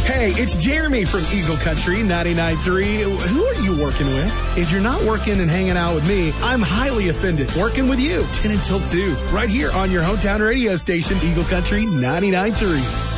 Hey, 0.04 0.32
it's 0.32 0.56
Jeremy 0.56 1.06
from 1.06 1.24
Eagle 1.32 1.58
Country 1.58 1.98
99.3. 1.98 3.04
Who 3.28 3.46
are 3.46 3.54
you 3.62 3.80
working 3.80 4.08
with? 4.08 4.58
If 4.58 4.72
you're 4.72 4.82
not 4.82 5.04
working 5.04 5.40
and 5.40 5.50
hanging 5.50 5.78
out 5.78 5.94
with 5.94 6.08
me, 6.08 6.32
I'm 6.42 6.62
highly 6.62 7.10
offended. 7.10 7.56
Working 7.56 7.88
with 7.88 8.00
you 8.00 8.26
10 8.34 8.52
until 8.52 8.82
2, 8.82 9.14
right 9.32 9.48
here 9.48 9.72
on 9.72 9.92
your 9.92 10.02
hometown 10.02 10.46
radio 10.46 10.76
station, 10.76 11.20
Eagle 11.22 11.44
Country 11.44 11.84
99.3. 11.84 13.12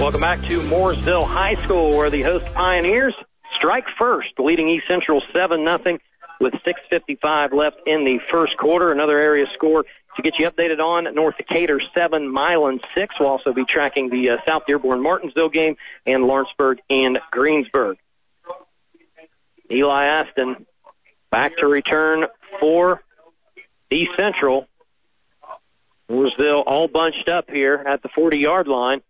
Welcome 0.00 0.20
back 0.20 0.42
to 0.42 0.60
Mooresville 0.62 1.26
High 1.26 1.54
School, 1.62 1.96
where 1.96 2.10
the 2.10 2.22
host 2.22 2.46
Pioneers 2.46 3.14
strike 3.54 3.84
first, 3.96 4.30
leading 4.38 4.68
East 4.68 4.88
Central 4.88 5.22
7 5.32 5.64
0 5.64 5.98
with 6.40 6.54
6.55 6.54 7.52
left 7.52 7.76
in 7.86 8.04
the 8.04 8.18
first 8.32 8.56
quarter. 8.56 8.90
Another 8.90 9.18
area 9.18 9.46
score 9.54 9.84
to 10.16 10.22
get 10.22 10.38
you 10.38 10.50
updated 10.50 10.80
on 10.80 11.14
North 11.14 11.36
Decatur 11.36 11.80
7, 11.94 12.32
Milan 12.32 12.80
6. 12.94 13.14
We'll 13.18 13.28
also 13.28 13.52
be 13.52 13.64
tracking 13.64 14.10
the 14.10 14.30
uh, 14.30 14.36
South 14.46 14.62
Dearborn 14.66 15.02
Martinsville 15.02 15.48
game 15.48 15.76
and 16.06 16.24
Lawrenceburg 16.24 16.80
and 16.90 17.18
Greensburg. 17.30 17.98
Eli 19.70 20.04
Aston 20.04 20.66
back 21.30 21.56
to 21.58 21.68
return 21.68 22.26
for 22.58 23.02
East 23.90 24.10
Central. 24.16 24.66
Mooresville 26.10 26.64
all 26.66 26.88
bunched 26.88 27.28
up 27.28 27.48
here 27.48 27.74
at 27.74 28.02
the 28.02 28.08
40 28.08 28.38
yard 28.38 28.66
line 28.66 29.00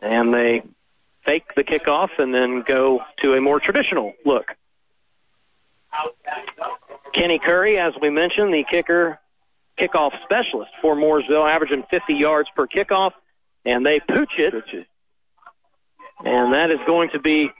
and 0.00 0.34
they 0.34 0.62
fake 1.24 1.54
the 1.54 1.64
kickoff 1.64 2.10
and 2.18 2.34
then 2.34 2.62
go 2.66 3.00
to 3.18 3.34
a 3.34 3.40
more 3.40 3.60
traditional 3.60 4.14
look. 4.24 4.54
Kenny 7.12 7.38
Curry, 7.38 7.78
as 7.78 7.94
we 8.00 8.10
mentioned, 8.10 8.52
the 8.52 8.64
kicker, 8.68 9.18
kickoff 9.78 10.12
specialist 10.24 10.70
for 10.80 10.94
Mooresville, 10.94 11.48
averaging 11.48 11.84
50 11.90 12.14
yards 12.14 12.48
per 12.54 12.66
kickoff, 12.66 13.12
and 13.64 13.84
they 13.84 14.00
pooch 14.00 14.32
it. 14.38 14.54
And 16.24 16.54
that 16.54 16.70
is 16.70 16.78
going 16.86 17.10
to 17.10 17.18
be 17.18 17.50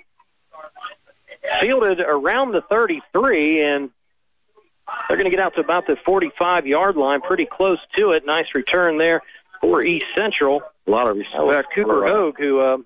fielded 1.61 2.01
around 2.01 2.53
the 2.53 2.63
33, 2.63 3.63
and 3.63 3.91
they're 5.09 5.17
going 5.17 5.31
to 5.31 5.37
get 5.37 5.41
out 5.41 5.55
to 5.55 5.61
about 5.61 5.87
the 5.87 5.97
45 6.05 6.67
yard 6.67 6.97
line, 6.97 7.21
pretty 7.21 7.47
close 7.47 7.79
to 7.97 8.13
it. 8.13 8.25
Nice 8.25 8.47
return 8.55 8.99
there 8.99 9.23
for 9.61 9.83
East 9.83 10.07
Central. 10.17 10.63
A 10.87 10.91
lot 10.91 11.09
of 11.09 11.17
respect. 11.17 11.49
That 11.51 11.65
Cooper 11.75 12.07
uh, 12.07 12.15
Hogue, 12.15 12.39
who 12.39 12.61
uh, 12.61 12.77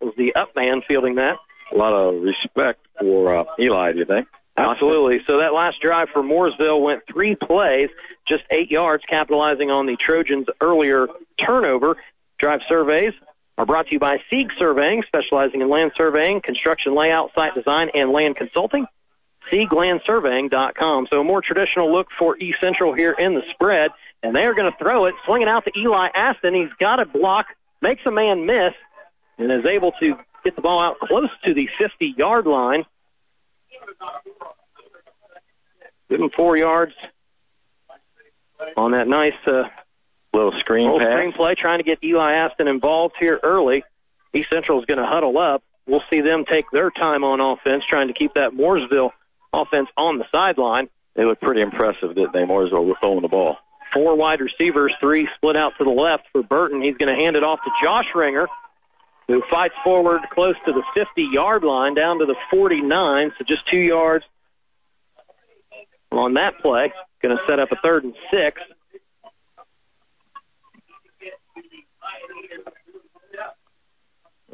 was 0.00 0.14
the 0.16 0.34
up 0.34 0.54
man 0.56 0.82
fielding 0.86 1.16
that. 1.16 1.36
A 1.72 1.76
lot 1.76 1.92
of 1.92 2.20
respect 2.20 2.84
for 2.98 3.34
uh, 3.34 3.44
Eli, 3.58 3.92
do 3.92 3.98
you 4.00 4.04
think? 4.04 4.26
Absolutely. 4.56 5.20
So 5.26 5.38
that 5.38 5.54
last 5.54 5.80
drive 5.80 6.08
for 6.12 6.22
Mooresville 6.22 6.82
went 6.82 7.02
three 7.10 7.34
plays, 7.34 7.88
just 8.28 8.44
eight 8.50 8.70
yards, 8.70 9.04
capitalizing 9.08 9.70
on 9.70 9.86
the 9.86 9.96
Trojans' 9.96 10.48
earlier 10.60 11.08
turnover. 11.38 11.96
Drive 12.38 12.60
surveys 12.68 13.12
are 13.56 13.66
brought 13.66 13.86
to 13.86 13.92
you 13.92 13.98
by 13.98 14.18
Sieg 14.28 14.50
Surveying, 14.58 15.02
specializing 15.06 15.60
in 15.60 15.68
land 15.68 15.92
surveying, 15.96 16.40
construction 16.40 16.94
layout, 16.94 17.32
site 17.34 17.54
design, 17.54 17.90
and 17.94 18.10
land 18.10 18.36
consulting. 18.36 18.86
SiegLandSurveying.com. 19.50 21.08
So 21.10 21.20
a 21.20 21.24
more 21.24 21.42
traditional 21.42 21.92
look 21.92 22.08
for 22.18 22.36
East 22.38 22.58
Central 22.60 22.94
here 22.94 23.12
in 23.12 23.34
the 23.34 23.42
spread, 23.50 23.90
and 24.22 24.34
they 24.34 24.44
are 24.44 24.54
going 24.54 24.70
to 24.70 24.78
throw 24.78 25.06
it, 25.06 25.14
swinging 25.26 25.48
out 25.48 25.64
to 25.64 25.72
Eli 25.78 26.08
Aston. 26.14 26.54
He's 26.54 26.72
got 26.78 27.00
a 27.00 27.06
block, 27.06 27.46
makes 27.80 28.02
a 28.06 28.10
man 28.10 28.46
miss, 28.46 28.74
and 29.38 29.50
is 29.50 29.66
able 29.66 29.92
to 30.00 30.16
get 30.44 30.56
the 30.56 30.62
ball 30.62 30.80
out 30.80 30.98
close 31.00 31.30
to 31.44 31.54
the 31.54 31.68
50 31.78 32.14
yard 32.16 32.46
line. 32.46 32.84
Give 36.10 36.20
him 36.20 36.30
four 36.30 36.56
yards 36.56 36.92
on 38.76 38.90
that 38.92 39.06
nice 39.06 39.32
uh, 39.46 39.62
little 40.34 40.52
screen 40.58 40.86
little 40.86 40.98
pass. 40.98 41.16
screen 41.16 41.32
play, 41.32 41.54
trying 41.54 41.78
to 41.78 41.84
get 41.84 42.02
Eli 42.02 42.32
Aston 42.32 42.66
involved 42.66 43.14
here 43.18 43.38
early. 43.42 43.84
East 44.34 44.50
Central 44.50 44.80
is 44.80 44.86
going 44.86 44.98
to 44.98 45.06
huddle 45.06 45.38
up. 45.38 45.62
We'll 45.86 46.02
see 46.10 46.20
them 46.20 46.44
take 46.44 46.66
their 46.72 46.90
time 46.90 47.22
on 47.22 47.40
offense, 47.40 47.84
trying 47.88 48.08
to 48.08 48.14
keep 48.14 48.34
that 48.34 48.52
Mooresville 48.52 49.10
offense 49.52 49.88
on 49.96 50.18
the 50.18 50.24
sideline. 50.32 50.88
They 51.14 51.24
look 51.24 51.40
pretty 51.40 51.60
impressive, 51.60 52.14
didn't 52.14 52.32
they? 52.32 52.40
Mooresville 52.40 52.86
were 52.86 52.96
throwing 53.00 53.22
the 53.22 53.28
ball. 53.28 53.56
Four 53.92 54.16
wide 54.16 54.40
receivers, 54.40 54.92
three 55.00 55.28
split 55.36 55.56
out 55.56 55.72
to 55.78 55.84
the 55.84 55.90
left 55.90 56.24
for 56.32 56.42
Burton. 56.42 56.82
He's 56.82 56.96
going 56.96 57.14
to 57.14 57.20
hand 57.20 57.36
it 57.36 57.44
off 57.44 57.60
to 57.64 57.70
Josh 57.82 58.06
Ringer, 58.14 58.48
who 59.26 59.42
fights 59.50 59.74
forward 59.82 60.22
close 60.32 60.54
to 60.66 60.72
the 60.72 60.82
50 60.94 61.22
yard 61.32 61.64
line, 61.64 61.94
down 61.94 62.18
to 62.18 62.26
the 62.26 62.36
49, 62.50 63.32
so 63.38 63.44
just 63.44 63.66
two 63.68 63.78
yards 63.78 64.24
on 66.18 66.34
that 66.34 66.58
play. 66.58 66.92
Going 67.22 67.36
to 67.36 67.42
set 67.46 67.58
up 67.58 67.70
a 67.72 67.76
third 67.76 68.04
and 68.04 68.14
six. 68.30 68.60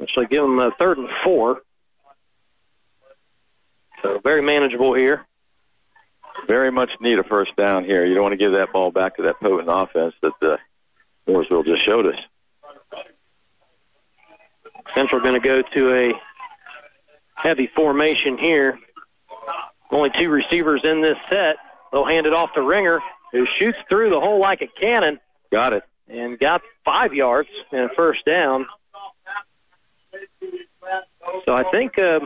Actually, 0.01 0.27
give 0.27 0.43
them 0.43 0.59
a 0.59 0.71
third 0.73 0.99
and 0.99 1.09
four. 1.25 1.63
So 4.03 4.21
very 4.23 4.43
manageable 4.43 4.95
here. 4.95 5.27
Very 6.47 6.71
much 6.71 6.91
need 7.01 7.19
a 7.19 7.25
first 7.25 7.57
down 7.57 7.85
here. 7.85 8.05
You 8.05 8.15
don't 8.15 8.23
want 8.23 8.35
to 8.35 8.37
give 8.37 8.53
that 8.53 8.73
ball 8.73 8.91
back 8.91 9.17
to 9.17 9.23
that 9.23 9.41
potent 9.41 9.69
offense 9.71 10.15
that 10.23 10.33
the 10.41 10.59
Mooresville 11.27 11.65
just 11.65 11.83
showed 11.83 12.07
us. 12.07 12.21
Central 14.95 15.21
going 15.21 15.41
to 15.41 15.47
go 15.47 15.63
to 15.63 15.95
a 15.95 16.13
heavy 17.35 17.69
formation 17.75 18.39
here. 18.39 18.79
Only 19.91 20.11
two 20.11 20.29
receivers 20.29 20.81
in 20.85 21.01
this 21.03 21.17
set. 21.29 21.57
They'll 21.93 22.07
hand 22.07 22.27
it 22.27 22.33
off 22.35 22.53
to 22.55 22.63
Ringer, 22.63 23.01
who 23.33 23.47
shoots 23.59 23.79
through 23.89 24.11
the 24.11 24.21
hole 24.21 24.41
like 24.41 24.61
a 24.63 24.67
cannon 24.67 25.21
Got 25.53 25.73
it. 25.75 25.83
and 26.09 26.39
got 26.39 26.63
five 26.85 27.15
yards 27.15 27.49
and 27.73 27.91
a 27.91 27.95
first 27.95 28.25
down. 28.25 28.67
So 31.45 31.55
I 31.55 31.65
think 31.65 31.99
uh, 31.99 32.21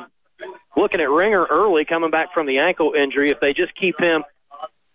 looking 0.77 1.01
at 1.01 1.11
Ringer 1.11 1.45
early, 1.45 1.85
coming 1.85 2.11
back 2.11 2.33
from 2.35 2.47
the 2.47 2.59
ankle 2.59 2.93
injury, 2.93 3.31
if 3.31 3.41
they 3.41 3.53
just 3.53 3.75
keep 3.75 3.99
him 4.01 4.25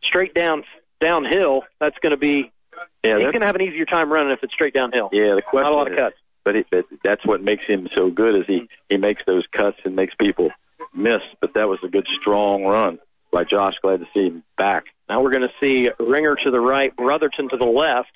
straight 0.04 0.34
down 0.34 0.64
downhill, 1.02 1.64
that's 1.80 1.98
going 2.00 2.12
to 2.12 2.18
be. 2.18 2.52
Yeah, 3.04 3.16
he's 3.18 3.26
going 3.26 3.42
to 3.42 3.46
have 3.46 3.56
an 3.56 3.62
easier 3.62 3.86
time 3.86 4.12
running 4.12 4.32
if 4.32 4.44
it's 4.44 4.54
straight 4.54 4.74
downhill. 4.74 5.10
Yeah, 5.14 5.36
the 5.36 5.42
question 5.42 5.64
Not 5.64 5.72
a 5.72 5.76
lot 5.76 5.88
of 5.88 5.94
is- 5.94 6.00
cuts. 6.00 6.16
But, 6.44 6.56
it, 6.58 6.68
but 6.70 6.86
that's 7.04 7.26
what 7.26 7.42
makes 7.42 7.66
him 7.66 7.90
so 7.96 8.12
good 8.12 8.36
is 8.36 8.46
he 8.46 8.70
he 8.88 8.98
makes 8.98 9.24
those 9.26 9.46
cuts 9.52 9.80
and 9.84 9.96
makes 9.96 10.14
people 10.14 10.52
miss. 10.96 11.22
But 11.42 11.54
that 11.56 11.68
was 11.68 11.80
a 11.84 11.88
good 11.88 12.08
strong 12.20 12.64
run 12.64 13.00
by 13.32 13.44
Josh. 13.44 13.76
Glad 13.82 14.00
to 14.00 14.08
see 14.14 14.28
him 14.28 14.44
back. 14.58 14.86
Now 15.10 15.22
we're 15.22 15.32
going 15.32 15.48
to 15.48 15.54
see 15.62 15.90
Ringer 16.00 16.36
to 16.44 16.52
the 16.52 16.60
right, 16.60 16.96
Brotherton 16.96 17.50
to 17.50 17.58
the 17.58 17.66
left. 17.66 18.12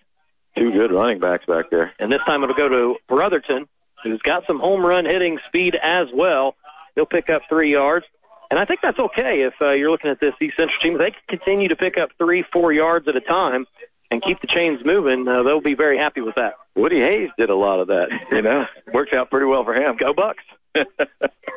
Two 0.55 0.71
good 0.71 0.91
running 0.91 1.19
backs 1.19 1.45
back 1.45 1.69
there. 1.69 1.93
And 1.99 2.11
this 2.11 2.21
time 2.25 2.43
it'll 2.43 2.55
go 2.55 2.69
to 2.69 2.95
Brotherton, 3.07 3.67
who's 4.03 4.21
got 4.21 4.47
some 4.47 4.59
home 4.59 4.86
run 4.86 5.05
hitting 5.05 5.39
speed 5.47 5.75
as 5.75 6.07
well. 6.13 6.55
He'll 6.95 7.05
pick 7.05 7.30
up 7.30 7.43
three 7.49 7.71
yards. 7.71 8.05
And 8.49 8.59
I 8.59 8.65
think 8.65 8.80
that's 8.82 8.97
okay 8.97 9.41
if 9.41 9.53
uh, 9.61 9.73
you're 9.73 9.91
looking 9.91 10.09
at 10.09 10.19
this 10.19 10.34
East 10.41 10.57
Central 10.57 10.80
team. 10.82 10.93
If 10.93 10.99
they 10.99 11.11
can 11.11 11.21
continue 11.38 11.67
to 11.67 11.75
pick 11.75 11.97
up 11.97 12.09
three, 12.17 12.43
four 12.51 12.73
yards 12.73 13.07
at 13.07 13.15
a 13.15 13.21
time 13.21 13.67
and 14.09 14.23
keep 14.23 14.41
the 14.41 14.47
chains 14.47 14.80
moving, 14.84 15.27
uh, 15.27 15.43
they'll 15.43 15.61
be 15.61 15.75
very 15.75 15.99
happy 15.99 16.21
with 16.21 16.36
that. 16.36 16.55
Woody 16.75 16.99
Hayes 16.99 17.30
did 17.38 17.51
a 17.51 17.55
lot 17.55 17.80
of 17.80 17.88
that. 17.88 18.07
You 18.32 18.41
know, 18.41 18.65
worked 18.93 19.13
out 19.13 19.30
pretty 19.30 19.45
well 19.45 19.63
for 19.63 19.75
him. 19.75 19.97
Go 19.97 20.13
Bucks. 20.13 20.43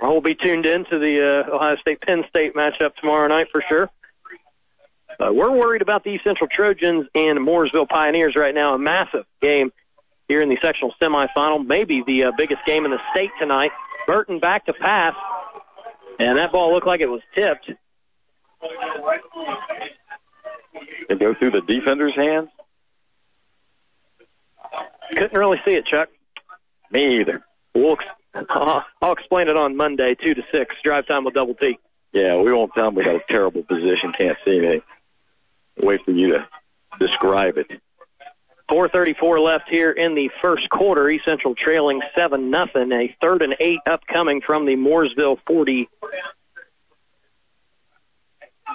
We'll 0.03 0.21
be 0.21 0.35
tuned 0.35 0.67
in 0.67 0.85
to 0.87 0.99
the 0.99 1.45
uh, 1.49 1.55
Ohio 1.55 1.77
State 1.77 2.01
Penn 2.01 2.25
State 2.29 2.55
matchup 2.55 2.97
tomorrow 2.97 3.29
night 3.29 3.47
for 3.53 3.63
sure. 3.69 3.91
Uh, 5.21 5.33
we're 5.33 5.51
worried 5.53 5.83
about 5.83 6.05
the 6.05 6.11
East 6.11 6.25
Central 6.25 6.49
Trojans 6.49 7.07
and 7.15 7.39
Mooresville 7.39 7.89
Pioneers 7.89 8.35
right 8.37 8.55
now. 8.55 8.75
A 8.75 8.79
massive 8.79 9.25
game 9.41 9.73
here 10.27 10.43
in 10.43 10.49
the 10.49 10.59
sectional 10.61 10.95
semifinal, 11.01 11.65
maybe 11.65 12.03
the 12.07 12.25
uh, 12.25 12.33
biggest 12.37 12.65
game 12.67 12.85
in 12.85 12.91
the 12.91 13.01
state 13.13 13.31
tonight. 13.39 13.71
Burton 14.07 14.41
back 14.41 14.67
to 14.67 14.73
pass, 14.73 15.15
and 16.19 16.39
that 16.39 16.51
ball 16.51 16.73
looked 16.73 16.87
like 16.87 17.01
it 17.01 17.09
was 17.09 17.21
tipped. 17.35 17.71
It 21.09 21.19
go 21.19 21.35
through 21.35 21.51
the 21.53 21.61
defender's 21.61 22.17
hands. 22.17 22.49
Couldn't 25.11 25.39
really 25.39 25.59
see 25.65 25.73
it, 25.73 25.85
Chuck. 25.87 26.09
Me 26.91 27.21
either. 27.21 27.45
We'll 27.75 27.97
ex- 28.35 28.47
uh, 28.51 28.81
I'll 29.01 29.13
explain 29.13 29.49
it 29.49 29.57
on 29.57 29.77
Monday, 29.77 30.15
two 30.15 30.35
to 30.35 30.43
six. 30.53 30.75
Drive 30.85 31.07
time 31.07 31.25
with 31.25 31.35
double 31.35 31.55
T. 31.55 31.79
Yeah, 32.13 32.37
we 32.37 32.53
won't 32.53 32.73
tell 32.75 32.87
them 32.87 32.95
we 32.95 33.05
got 33.05 33.15
a 33.15 33.23
terrible 33.29 33.63
position, 33.63 34.13
can't 34.13 34.37
see 34.45 34.59
anything. 34.59 34.83
Wait 35.79 36.05
for 36.05 36.11
you 36.11 36.33
to 36.33 36.49
describe 36.99 37.57
it. 37.57 37.71
4:34 38.71 39.41
left 39.41 39.69
here 39.69 39.91
in 39.91 40.15
the 40.15 40.31
first 40.41 40.69
quarter. 40.71 41.09
East 41.09 41.25
Central 41.25 41.55
trailing 41.55 42.01
seven 42.15 42.51
nothing. 42.51 42.93
A 42.93 43.15
third 43.21 43.43
and 43.43 43.57
eight 43.61 43.81
upcoming 43.87 44.41
from 44.41 44.67
the 44.67 44.77
Mooresville 44.77 45.39
40 45.47 45.89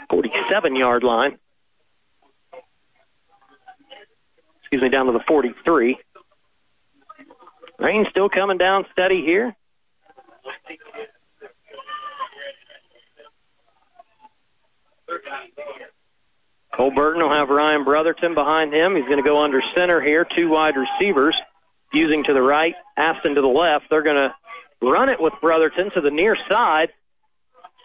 47 0.09 0.75
yard 0.75 1.03
line. 1.03 1.37
Excuse 4.61 4.81
me, 4.81 4.89
down 4.89 5.05
to 5.05 5.13
the 5.13 5.23
43. 5.27 5.97
Rain 7.79 8.05
still 8.09 8.29
coming 8.29 8.57
down 8.57 8.85
steady 8.91 9.21
here. 9.21 9.55
Cole 16.75 16.91
Burton 16.91 17.23
will 17.23 17.31
have 17.31 17.49
Ryan 17.49 17.83
Brotherton 17.83 18.35
behind 18.35 18.73
him. 18.73 18.95
He's 18.95 19.05
going 19.05 19.17
to 19.17 19.23
go 19.23 19.41
under 19.41 19.61
center 19.75 19.99
here. 19.99 20.25
Two 20.25 20.49
wide 20.49 20.75
receivers, 20.75 21.35
using 21.91 22.23
to 22.23 22.33
the 22.33 22.41
right, 22.41 22.75
Aston 22.95 23.35
to 23.35 23.41
the 23.41 23.47
left. 23.47 23.85
They're 23.89 24.03
going 24.03 24.15
to 24.15 24.35
run 24.81 25.09
it 25.09 25.19
with 25.19 25.33
Brotherton 25.41 25.89
to 25.95 26.01
the 26.01 26.11
near 26.11 26.37
side. 26.49 26.89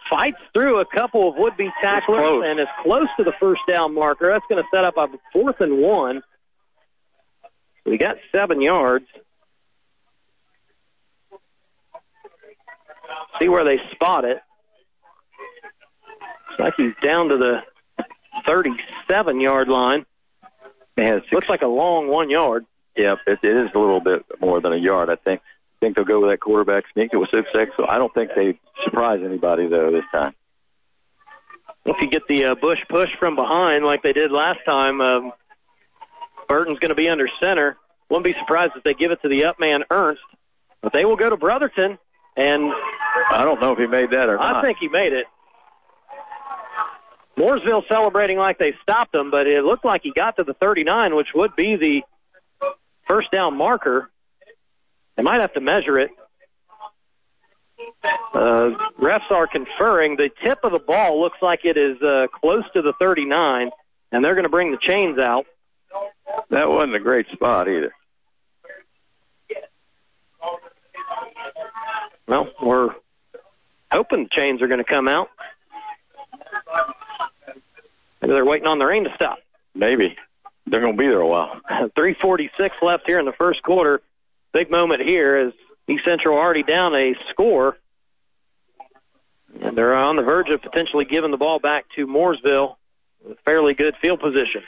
Fights 0.09 0.37
through 0.53 0.79
a 0.79 0.85
couple 0.85 1.29
of 1.29 1.35
would-be 1.37 1.71
tacklers 1.81 2.43
and 2.45 2.59
is 2.59 2.67
close 2.83 3.07
to 3.17 3.23
the 3.23 3.33
first 3.39 3.61
down 3.67 3.95
marker. 3.95 4.27
That's 4.27 4.45
going 4.47 4.61
to 4.61 4.69
set 4.71 4.83
up 4.83 4.97
a 4.97 5.07
fourth 5.31 5.59
and 5.59 5.79
one. 5.79 6.21
We 7.85 7.97
got 7.97 8.17
seven 8.31 8.61
yards. 8.61 9.07
See 13.39 13.49
where 13.49 13.63
they 13.63 13.79
spot 13.91 14.25
it. 14.25 14.37
Looks 16.49 16.59
like 16.59 16.73
he's 16.77 16.93
down 17.01 17.29
to 17.29 17.37
the 17.37 18.05
37 18.45 19.39
yard 19.39 19.67
line. 19.67 20.05
Man, 20.95 21.21
Looks 21.31 21.49
like 21.49 21.61
a 21.61 21.67
long 21.67 22.07
one 22.07 22.29
yard. 22.29 22.65
Yep, 22.95 23.19
it, 23.25 23.39
it 23.41 23.57
is 23.65 23.71
a 23.73 23.79
little 23.79 23.99
bit 23.99 24.23
more 24.39 24.61
than 24.61 24.73
a 24.73 24.77
yard. 24.77 25.09
I 25.09 25.15
think. 25.15 25.41
I 25.41 25.85
think 25.85 25.97
they'll 25.97 26.05
go 26.05 26.21
with 26.21 26.29
that 26.29 26.39
quarterback 26.39 26.85
sneak. 26.93 27.09
It 27.11 27.17
was 27.17 27.27
six 27.29 27.49
six, 27.53 27.71
so 27.75 27.85
I 27.85 27.97
don't 27.97 28.13
think 28.13 28.31
they 28.35 28.57
surprise 28.85 29.19
anybody 29.21 29.67
though 29.67 29.91
this 29.91 30.05
time. 30.13 30.33
If 31.85 31.99
you 31.99 32.07
get 32.07 32.25
the 32.29 32.45
uh, 32.45 32.55
Bush 32.55 32.79
push 32.87 33.09
from 33.19 33.35
behind 33.35 33.83
like 33.83 34.01
they 34.01 34.13
did 34.13 34.31
last 34.31 34.59
time, 34.65 35.01
um, 35.01 35.33
Burton's 36.47 36.79
going 36.79 36.89
to 36.89 36.95
be 36.95 37.09
under 37.09 37.27
center. 37.41 37.77
Wouldn't 38.09 38.23
be 38.23 38.39
surprised 38.39 38.73
if 38.77 38.83
they 38.83 38.93
give 38.93 39.11
it 39.11 39.21
to 39.23 39.27
the 39.27 39.45
up 39.45 39.59
man 39.59 39.83
Ernst, 39.89 40.21
but 40.81 40.93
they 40.93 41.03
will 41.03 41.17
go 41.17 41.29
to 41.29 41.35
Brotherton. 41.35 41.97
And 42.35 42.71
I 43.29 43.43
don't 43.43 43.61
know 43.61 43.73
if 43.73 43.79
he 43.79 43.87
made 43.87 44.11
that 44.11 44.29
or 44.29 44.37
not. 44.37 44.57
I 44.57 44.61
think 44.61 44.77
he 44.79 44.87
made 44.87 45.13
it. 45.13 45.25
Mooresville 47.37 47.87
celebrating 47.87 48.37
like 48.37 48.59
they 48.59 48.73
stopped 48.81 49.13
him, 49.13 49.31
but 49.31 49.47
it 49.47 49.63
looked 49.63 49.85
like 49.85 50.01
he 50.03 50.11
got 50.11 50.37
to 50.37 50.43
the 50.43 50.53
39, 50.53 51.15
which 51.15 51.29
would 51.33 51.55
be 51.55 51.75
the 51.75 52.03
first 53.07 53.31
down 53.31 53.57
marker. 53.57 54.09
They 55.15 55.23
might 55.23 55.41
have 55.41 55.53
to 55.53 55.61
measure 55.61 55.99
it. 55.99 56.11
Uh, 58.33 58.71
refs 58.99 59.29
are 59.31 59.47
conferring. 59.47 60.17
The 60.17 60.29
tip 60.43 60.59
of 60.63 60.71
the 60.71 60.79
ball 60.79 61.21
looks 61.21 61.37
like 61.41 61.61
it 61.65 61.77
is 61.77 62.01
uh, 62.01 62.27
close 62.33 62.63
to 62.73 62.81
the 62.81 62.93
39, 62.99 63.69
and 64.11 64.25
they're 64.25 64.35
going 64.35 64.43
to 64.43 64.49
bring 64.49 64.71
the 64.71 64.77
chains 64.77 65.19
out. 65.19 65.45
That 66.49 66.69
wasn't 66.69 66.95
a 66.95 66.99
great 66.99 67.27
spot 67.31 67.67
either. 67.67 67.93
Well, 72.27 72.49
we're 72.61 72.89
hoping 73.91 74.23
the 74.23 74.29
chains 74.31 74.61
are 74.61 74.67
going 74.67 74.83
to 74.83 74.89
come 74.89 75.07
out. 75.07 75.29
Maybe 78.21 78.33
they're 78.33 78.45
waiting 78.45 78.67
on 78.67 78.79
the 78.79 78.85
rain 78.85 79.03
to 79.03 79.13
stop. 79.15 79.39
Maybe. 79.75 80.15
They're 80.65 80.79
going 80.79 80.95
to 80.95 81.01
be 81.01 81.07
there 81.07 81.19
a 81.19 81.27
while. 81.27 81.59
346 81.67 82.75
left 82.81 83.03
here 83.05 83.19
in 83.19 83.25
the 83.25 83.33
first 83.33 83.61
quarter. 83.63 84.01
Big 84.53 84.71
moment 84.71 85.01
here 85.01 85.35
as 85.35 85.53
East 85.87 86.05
Central 86.05 86.37
already 86.37 86.63
down 86.63 86.95
a 86.95 87.15
score. 87.29 87.77
And 89.61 89.77
they're 89.77 89.93
on 89.93 90.15
the 90.15 90.23
verge 90.23 90.49
of 90.49 90.61
potentially 90.61 91.05
giving 91.05 91.31
the 91.31 91.37
ball 91.37 91.59
back 91.59 91.85
to 91.95 92.07
Mooresville 92.07 92.75
with 93.23 93.37
a 93.37 93.41
fairly 93.43 93.73
good 93.73 93.95
field 94.01 94.19
position. 94.19 94.63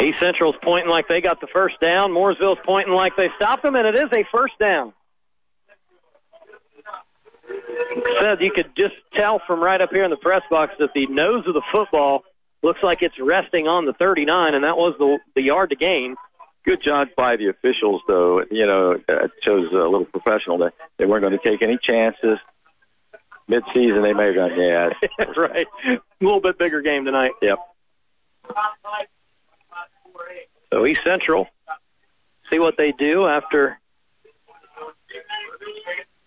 East 0.00 0.18
Central's 0.18 0.56
pointing 0.62 0.90
like 0.90 1.08
they 1.08 1.20
got 1.20 1.40
the 1.40 1.46
first 1.46 1.80
down. 1.80 2.10
Mooresville's 2.10 2.58
pointing 2.64 2.94
like 2.94 3.16
they 3.16 3.28
stopped 3.36 3.62
them, 3.62 3.76
and 3.76 3.86
it 3.86 3.94
is 3.94 4.10
a 4.12 4.24
first 4.32 4.54
down. 4.58 4.92
Said 8.20 8.40
you 8.40 8.50
could 8.50 8.74
just 8.76 8.94
tell 9.14 9.40
from 9.46 9.60
right 9.60 9.80
up 9.80 9.90
here 9.90 10.04
in 10.04 10.10
the 10.10 10.16
press 10.16 10.42
box 10.50 10.74
that 10.78 10.92
the 10.94 11.06
nose 11.06 11.44
of 11.46 11.54
the 11.54 11.62
football 11.72 12.24
looks 12.62 12.80
like 12.82 13.02
it's 13.02 13.18
resting 13.20 13.66
on 13.66 13.84
the 13.84 13.92
39, 13.92 14.54
and 14.54 14.64
that 14.64 14.76
was 14.76 14.94
the 14.98 15.18
the 15.34 15.42
yard 15.42 15.70
to 15.70 15.76
gain. 15.76 16.16
Good 16.64 16.80
job 16.80 17.08
by 17.16 17.36
the 17.36 17.48
officials, 17.48 18.02
though. 18.06 18.42
You 18.50 18.66
know, 18.66 18.92
it 18.92 19.30
shows 19.42 19.72
a 19.72 19.76
little 19.76 20.04
professional. 20.04 20.58
That 20.58 20.74
they 20.96 21.06
weren't 21.06 21.22
going 21.22 21.36
to 21.36 21.50
take 21.50 21.62
any 21.62 21.76
chances. 21.76 22.38
Mid-season, 23.48 24.02
they 24.02 24.12
may 24.12 24.26
have 24.26 24.34
gone, 24.36 24.58
yeah. 24.58 24.90
Right. 25.36 25.66
A 25.84 25.98
little 26.20 26.40
bit 26.40 26.58
bigger 26.58 26.80
game 26.80 27.04
tonight. 27.04 27.32
Yep. 27.42 27.58
So 30.72 30.86
East 30.86 31.00
Central, 31.04 31.48
see 32.50 32.58
what 32.58 32.76
they 32.76 32.92
do 32.92 33.26
after 33.26 33.78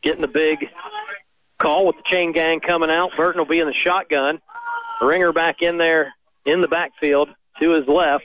getting 0.03 0.21
the 0.21 0.27
big 0.27 0.67
call 1.59 1.87
with 1.87 1.95
the 1.97 2.03
chain 2.09 2.31
gang 2.31 2.59
coming 2.59 2.89
out. 2.89 3.11
Burton 3.17 3.39
will 3.39 3.47
be 3.47 3.59
in 3.59 3.67
the 3.67 3.73
shotgun. 3.83 4.39
Ringer 5.01 5.33
back 5.33 5.61
in 5.61 5.77
there 5.77 6.13
in 6.45 6.61
the 6.61 6.67
backfield 6.67 7.29
to 7.59 7.71
his 7.71 7.87
left. 7.87 8.23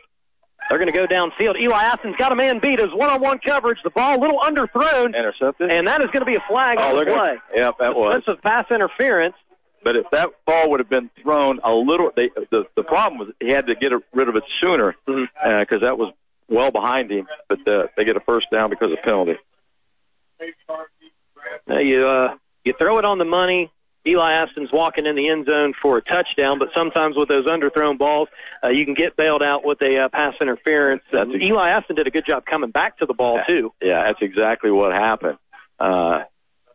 They're 0.68 0.78
going 0.78 0.93
to 0.93 0.97
go 0.97 1.07
downfield. 1.07 1.61
Eli 1.61 1.82
Aston's 1.82 2.16
got 2.16 2.30
a 2.30 2.36
man 2.36 2.61
beat. 2.61 2.78
His 2.78 2.93
one-on-one 2.93 3.41
coverage. 3.41 3.78
The 3.82 3.91
ball 3.91 4.18
a 4.18 4.20
little 4.20 4.38
underthrown. 4.38 5.16
Intercepted. 5.16 5.70
And 5.70 5.88
that 5.88 6.01
is 6.01 6.09
going 6.09 6.20
to 6.20 6.26
be 6.26 6.36
a 6.36 6.45
flag 6.49 6.76
oh, 6.78 6.91
on 6.91 6.99
the 6.99 7.05
play. 7.07 7.14
Gonna, 7.14 7.41
yep, 7.57 7.74
that 7.80 7.97
was. 7.97 8.18
Defensive 8.18 8.43
pass 8.43 8.70
interference. 8.70 9.34
But 9.83 9.97
if 9.97 10.07
that 10.12 10.31
ball 10.47 10.70
would 10.70 10.81
have 10.81 10.91
been 10.91 11.11
thrown 11.22 11.61
a 11.64 11.72
little, 11.72 12.11
they, 12.14 12.31
the 12.51 12.64
the 12.76 12.83
problem 12.83 13.18
was 13.18 13.35
he 13.41 13.51
had 13.51 13.66
to 13.68 13.74
get 13.74 13.93
rid 14.12 14.28
of 14.28 14.37
it 14.37 14.45
sooner 14.61 14.95
because 15.07 15.28
mm-hmm. 15.41 15.74
uh, 15.74 15.78
that 15.78 15.99
was 15.99 16.12
well 16.49 16.70
behind 16.70 17.11
him. 17.11 17.26
But 17.49 17.66
uh, 17.66 17.87
they 17.97 18.05
get 18.05 18.16
a 18.16 18.20
first 18.20 18.49
down 18.53 18.70
because 18.70 18.93
of 18.93 19.03
penalty. 19.03 19.37
Now 21.66 21.78
you 21.78 22.07
uh, 22.07 22.37
you 22.64 22.74
throw 22.78 22.99
it 22.99 23.05
on 23.05 23.18
the 23.18 23.24
money. 23.24 23.70
Eli 24.07 24.33
Aston's 24.33 24.72
walking 24.72 25.05
in 25.05 25.14
the 25.14 25.28
end 25.28 25.45
zone 25.45 25.74
for 25.81 25.99
a 25.99 26.03
touchdown, 26.03 26.59
but 26.59 26.68
sometimes 26.74 27.16
with 27.16 27.28
those 27.28 27.47
underthrown 27.47 27.99
balls, 27.99 28.28
uh, 28.64 28.68
you 28.68 28.87
can 28.87 28.95
get 28.95 29.14
bailed 29.14 29.43
out 29.43 29.62
with 29.62 29.83
a 29.83 30.05
uh, 30.05 30.09
pass 30.09 30.35
interference. 30.41 31.03
Uh, 31.12 31.26
Eli 31.26 31.68
Aston 31.68 31.97
did 31.97 32.07
a 32.07 32.11
good 32.11 32.24
job 32.26 32.47
coming 32.47 32.70
back 32.70 32.99
to 32.99 33.07
the 33.07 33.12
ball 33.12 33.41
too. 33.47 33.72
Yeah, 33.83 34.05
that's 34.05 34.22
exactly 34.22 34.70
what 34.70 34.93
happened. 34.93 35.37
Uh, 35.78 36.20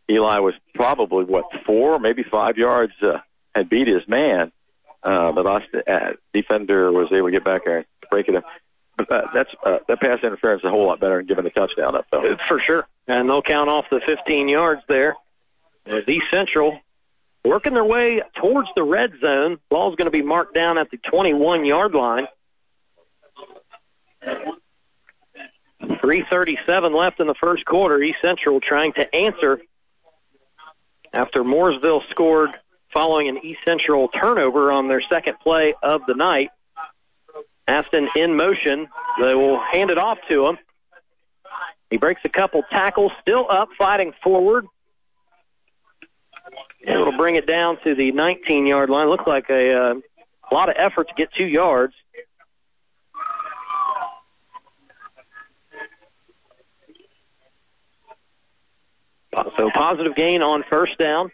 Eli 0.09 0.39
was 0.39 0.53
probably 0.73 1.25
what 1.25 1.45
four, 1.65 1.99
maybe 1.99 2.23
five 2.23 2.57
yards 2.57 2.93
uh, 3.01 3.19
had 3.53 3.69
beat 3.69 3.87
his 3.87 4.07
man, 4.07 4.51
uh, 5.03 5.31
but 5.31 5.45
Austin, 5.47 5.81
uh, 5.87 6.11
defender 6.33 6.91
was 6.91 7.11
able 7.11 7.27
to 7.27 7.31
get 7.31 7.43
back 7.43 7.65
there 7.65 7.77
and 7.77 7.85
break 8.09 8.27
it 8.27 8.35
up. 8.35 8.43
But 8.97 9.11
uh, 9.11 9.27
that's 9.33 9.49
uh, 9.65 9.79
that 9.87 9.99
pass 9.99 10.19
interference 10.23 10.61
is 10.61 10.67
a 10.67 10.69
whole 10.69 10.85
lot 10.85 10.99
better 10.99 11.17
than 11.17 11.25
giving 11.25 11.45
a 11.45 11.49
touchdown 11.49 11.95
up 11.95 12.05
though. 12.11 12.37
For 12.47 12.59
sure, 12.59 12.87
and 13.07 13.29
they'll 13.29 13.41
count 13.41 13.69
off 13.69 13.85
the 13.89 13.99
15 14.05 14.47
yards 14.47 14.81
there. 14.87 15.15
As 15.85 16.07
East 16.07 16.25
Central 16.31 16.79
working 17.45 17.73
their 17.73 17.85
way 17.85 18.21
towards 18.41 18.69
the 18.75 18.83
red 18.83 19.13
zone. 19.21 19.59
Ball's 19.69 19.95
going 19.95 20.05
to 20.05 20.11
be 20.11 20.23
marked 20.23 20.53
down 20.53 20.77
at 20.77 20.89
the 20.89 20.97
21 20.97 21.65
yard 21.65 21.93
line. 21.93 22.27
337 25.79 26.93
left 26.93 27.19
in 27.19 27.27
the 27.27 27.35
first 27.35 27.65
quarter. 27.65 28.01
East 28.01 28.17
Central 28.21 28.59
trying 28.59 28.93
to 28.93 29.15
answer 29.15 29.61
after 31.15 31.43
Mooresville 31.43 32.01
scored 32.11 32.51
following 32.93 33.27
an 33.29 33.43
East 33.43 33.59
Central 33.65 34.07
turnover 34.09 34.71
on 34.71 34.87
their 34.87 35.01
second 35.01 35.39
play 35.39 35.73
of 35.81 36.01
the 36.05 36.13
night. 36.13 36.49
Aston 37.67 38.09
in 38.15 38.35
motion. 38.35 38.87
They 39.19 39.33
will 39.33 39.59
hand 39.59 39.89
it 39.89 39.97
off 39.97 40.19
to 40.29 40.47
him. 40.47 40.57
He 41.89 41.97
breaks 41.97 42.21
a 42.25 42.29
couple 42.29 42.63
tackles, 42.69 43.11
still 43.21 43.47
up, 43.49 43.69
fighting 43.77 44.13
forward. 44.23 44.67
And 46.85 46.99
it'll 46.99 47.17
bring 47.17 47.35
it 47.35 47.47
down 47.47 47.77
to 47.83 47.95
the 47.95 48.11
19 48.11 48.67
yard 48.67 48.89
line. 48.89 49.09
Looks 49.09 49.25
like 49.25 49.49
a, 49.49 49.73
uh, 49.73 49.93
lot 50.51 50.69
of 50.69 50.75
effort 50.77 51.07
to 51.07 51.13
get 51.15 51.33
two 51.33 51.45
yards. 51.45 51.93
So 59.57 59.69
positive 59.73 60.15
gain 60.15 60.41
on 60.41 60.63
first 60.69 60.97
down. 60.97 61.31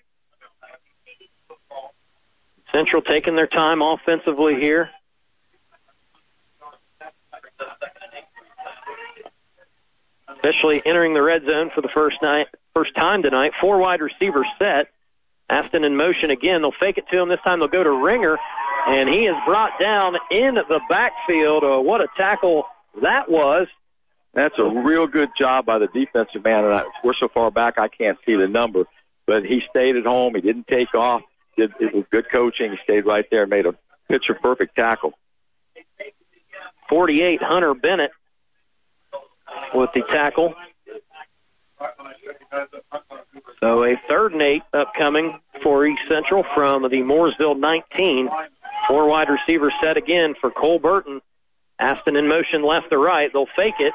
Central 2.73 3.01
taking 3.01 3.35
their 3.35 3.47
time 3.47 3.81
offensively 3.81 4.55
here. 4.55 4.89
Especially 10.35 10.81
entering 10.83 11.13
the 11.13 11.21
red 11.21 11.43
zone 11.45 11.69
for 11.75 11.81
the 11.81 11.89
first 11.93 12.17
night, 12.23 12.47
first 12.73 12.95
time 12.95 13.21
tonight. 13.21 13.51
Four 13.59 13.77
wide 13.77 14.01
receivers 14.01 14.47
set. 14.57 14.87
Aston 15.49 15.83
in 15.83 15.95
motion 15.95 16.31
again. 16.31 16.61
They'll 16.61 16.71
fake 16.71 16.97
it 16.97 17.05
to 17.11 17.21
him. 17.21 17.29
This 17.29 17.41
time 17.45 17.59
they'll 17.59 17.67
go 17.67 17.83
to 17.83 17.91
Ringer, 17.91 18.39
and 18.87 19.09
he 19.09 19.25
is 19.25 19.35
brought 19.45 19.79
down 19.79 20.15
in 20.31 20.55
the 20.55 20.79
backfield. 20.89 21.63
Uh, 21.63 21.79
what 21.79 22.01
a 22.01 22.07
tackle 22.17 22.63
that 23.01 23.29
was. 23.29 23.67
That's 24.33 24.55
a 24.57 24.63
real 24.63 25.07
good 25.07 25.29
job 25.37 25.65
by 25.65 25.79
the 25.79 25.87
defensive 25.87 26.43
man. 26.43 26.63
And 26.63 26.73
I, 26.73 26.83
we're 27.03 27.13
so 27.13 27.27
far 27.27 27.51
back, 27.51 27.77
I 27.77 27.87
can't 27.89 28.17
see 28.25 28.35
the 28.35 28.47
number. 28.47 28.85
But 29.27 29.45
he 29.45 29.61
stayed 29.69 29.97
at 29.97 30.05
home. 30.05 30.35
He 30.35 30.41
didn't 30.41 30.67
take 30.67 30.93
off. 30.95 31.21
Did, 31.57 31.73
it 31.79 31.93
was 31.93 32.05
good 32.11 32.29
coaching. 32.29 32.71
He 32.71 32.77
stayed 32.83 33.05
right 33.05 33.25
there 33.29 33.43
and 33.43 33.49
made 33.49 33.65
a 33.65 33.75
picture 34.09 34.33
perfect 34.33 34.75
tackle. 34.75 35.13
48, 36.89 37.41
Hunter 37.41 37.73
Bennett 37.73 38.11
with 39.73 39.91
the 39.93 40.01
tackle. 40.01 40.53
So 43.59 43.83
a 43.83 43.95
third 44.09 44.33
and 44.33 44.41
eight 44.41 44.63
upcoming 44.73 45.39
for 45.61 45.85
East 45.85 46.01
Central 46.09 46.43
from 46.53 46.83
the 46.83 47.01
Mooresville 47.01 47.59
19. 47.59 48.29
Four 48.87 49.07
wide 49.07 49.29
receiver 49.29 49.71
set 49.81 49.97
again 49.97 50.35
for 50.39 50.51
Cole 50.51 50.79
Burton. 50.79 51.21
Aston 51.79 52.15
in 52.15 52.27
motion 52.27 52.63
left 52.63 52.89
to 52.89 52.97
right. 52.97 53.31
They'll 53.31 53.47
fake 53.55 53.75
it. 53.79 53.93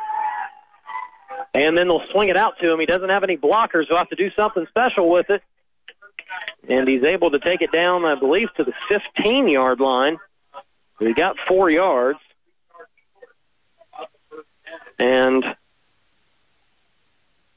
And 1.55 1.77
then 1.77 1.89
they'll 1.89 2.07
swing 2.13 2.29
it 2.29 2.37
out 2.37 2.59
to 2.61 2.71
him. 2.71 2.81
He 2.81 2.87
doesn't 2.87 3.09
have 3.09 3.25
any 3.25 3.37
blockers. 3.37 3.87
He'll 3.89 3.97
have 3.97 4.11
to 4.11 4.17
do 4.17 4.31
something 4.37 4.67
special 4.69 5.11
with 5.11 5.31
it. 5.31 5.43
And 6.69 6.87
he's 6.89 7.05
able 7.05 7.31
to 7.31 7.39
take 7.39 7.63
it 7.63 7.73
down, 7.73 8.05
I 8.05 8.15
believe, 8.15 8.53
to 8.57 8.65
the 8.65 8.73
15 8.89 9.49
yard 9.49 9.81
line. 9.81 10.19
He 10.99 11.13
got 11.15 11.37
four 11.47 11.71
yards. 11.71 12.19
And 14.99 15.45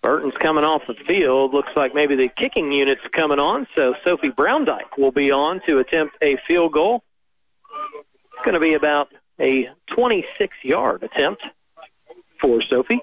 Burton's 0.01 0.35
coming 0.39 0.63
off 0.63 0.83
the 0.87 0.93
field. 0.93 1.53
Looks 1.53 1.71
like 1.75 1.93
maybe 1.93 2.15
the 2.15 2.29
kicking 2.29 2.71
unit's 2.71 3.01
coming 3.11 3.39
on. 3.39 3.67
So 3.75 3.95
Sophie 4.03 4.31
Browndyke 4.31 4.97
will 4.97 5.11
be 5.11 5.31
on 5.31 5.61
to 5.67 5.79
attempt 5.79 6.17
a 6.21 6.37
field 6.47 6.73
goal. 6.73 7.03
It's 8.33 8.45
going 8.45 8.53
to 8.53 8.59
be 8.59 8.73
about 8.73 9.09
a 9.39 9.69
26 9.95 10.55
yard 10.63 11.03
attempt 11.03 11.43
for 12.39 12.61
Sophie. 12.61 13.01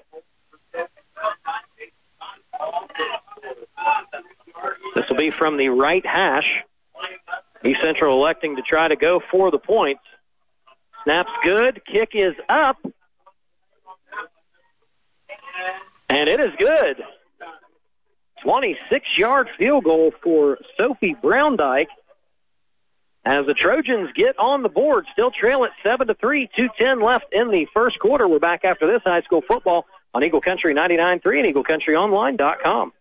This 4.95 5.05
will 5.09 5.17
be 5.17 5.31
from 5.31 5.57
the 5.57 5.69
right 5.69 6.05
hash. 6.05 6.63
East 7.65 7.79
Central 7.81 8.17
electing 8.17 8.55
to 8.55 8.61
try 8.61 8.87
to 8.87 8.95
go 8.95 9.21
for 9.31 9.51
the 9.51 9.59
points. 9.59 10.01
Snap's 11.03 11.31
good. 11.43 11.81
Kick 11.85 12.09
is 12.13 12.33
up. 12.49 12.77
And 16.09 16.29
it 16.29 16.39
is 16.39 16.51
good. 16.57 17.03
26 18.43 19.05
yard 19.17 19.49
field 19.57 19.83
goal 19.83 20.13
for 20.23 20.57
Sophie 20.77 21.15
Browndyke. 21.21 21.87
As 23.25 23.45
the 23.45 23.53
Trojans 23.53 24.09
get 24.15 24.39
on 24.39 24.63
the 24.63 24.69
board, 24.69 25.05
still 25.11 25.31
trail 25.31 25.65
at 25.65 25.71
7 25.83 26.07
to 26.07 26.13
3, 26.13 26.49
210 26.55 27.01
left 27.01 27.25
in 27.33 27.51
the 27.51 27.67
first 27.73 27.99
quarter. 27.99 28.25
We're 28.25 28.39
back 28.39 28.63
after 28.63 28.87
this 28.87 29.01
high 29.03 29.21
school 29.23 29.41
football 29.45 29.85
on 30.13 30.23
Eagle 30.23 30.41
Country 30.41 30.73
99.3 30.73 31.45
and 31.45 31.55
EagleCountryOnline.com. 31.55 32.93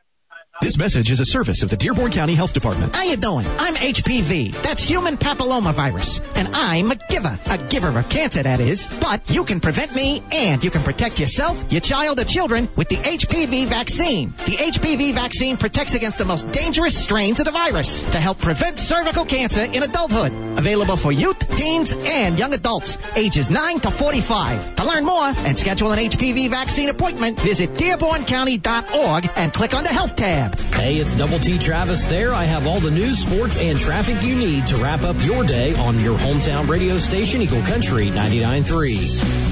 This 0.63 0.79
message 0.79 1.11
is 1.11 1.21
a 1.21 1.25
service 1.27 1.63
of 1.63 1.69
the 1.69 1.77
Dearborn 1.77 2.11
County 2.11 2.35
Health 2.35 2.55
Department. 2.55 2.97
How 2.97 3.03
you 3.03 3.17
doing? 3.17 3.47
I'm 3.59 3.75
HPV. 3.75 4.55
That's 4.63 4.83
human 4.83 5.19
papillomavirus. 5.19 6.23
And 6.35 6.49
I'm 6.57 6.91
a 6.91 6.95
giver. 7.11 7.39
A 7.51 7.59
giver 7.59 7.97
of 7.99 8.09
cancer, 8.09 8.43
that 8.43 8.59
is. 8.59 8.87
But 9.01 9.21
you 9.29 9.45
can 9.45 9.61
prevent 9.61 9.95
me 9.95 10.23
and 10.33 10.65
you 10.65 10.71
can 10.71 10.83
protect 10.83 11.21
yourself, 11.21 11.63
your 11.71 11.83
child, 11.83 12.21
or 12.21 12.25
children 12.25 12.71
with 12.75 12.89
the 12.89 12.97
HPV 12.97 13.67
vaccine. 13.67 14.31
The 14.47 14.57
HPV 14.57 15.13
vaccine 15.13 15.59
protects 15.59 15.95
against 15.95 16.17
the 16.17 16.25
most 16.25 16.51
dangerous 16.53 16.97
strains 16.97 17.39
of 17.39 17.45
the 17.45 17.53
virus 17.53 18.01
to 18.13 18.19
help 18.19 18.39
prevent 18.39 18.81
cervical 18.81 19.27
cancer 19.27 19.65
in 19.65 19.83
adulthood. 19.83 20.33
Available 20.59 20.97
for 20.97 21.13
youth, 21.13 21.39
teens, 21.57 21.93
and 21.93 22.39
young 22.39 22.55
adults 22.55 22.97
ages 23.15 23.51
9 23.51 23.81
to 23.81 23.91
45. 23.91 24.77
To 24.77 24.85
learn 24.85 25.05
more 25.05 25.33
and 25.45 25.57
schedule 25.59 25.93
an 25.93 25.99
HPV 25.99 26.49
vaccine 26.49 26.89
appointment, 26.89 27.39
visit 27.41 27.75
DearbornCounty.org 27.75 29.31
and 29.37 29.53
click 29.53 29.75
on 29.75 29.85
the 29.85 29.91
Health 29.91 30.17
tab. 30.17 30.46
Hey, 30.75 30.97
it's 30.99 31.17
Double 31.17 31.39
T 31.39 31.59
Travis 31.59 32.07
there. 32.07 32.33
I 32.33 32.45
have 32.45 32.67
all 32.67 32.81
the 32.81 32.91
news, 32.91 33.19
sports, 33.19 33.59
and 33.59 33.79
traffic 33.79 34.23
you 34.23 34.37
need 34.37 34.67
to 34.69 34.77
wrap 34.77 35.03
up 35.03 35.21
your 35.21 35.45
day 35.45 35.75
on 35.77 36.01
your 36.01 36.19
hometown 36.19 36.69
radio 36.69 36.99
station, 36.99 37.43
Eagle 37.43 37.63
Country 37.63 38.07
99.3. 38.07 39.47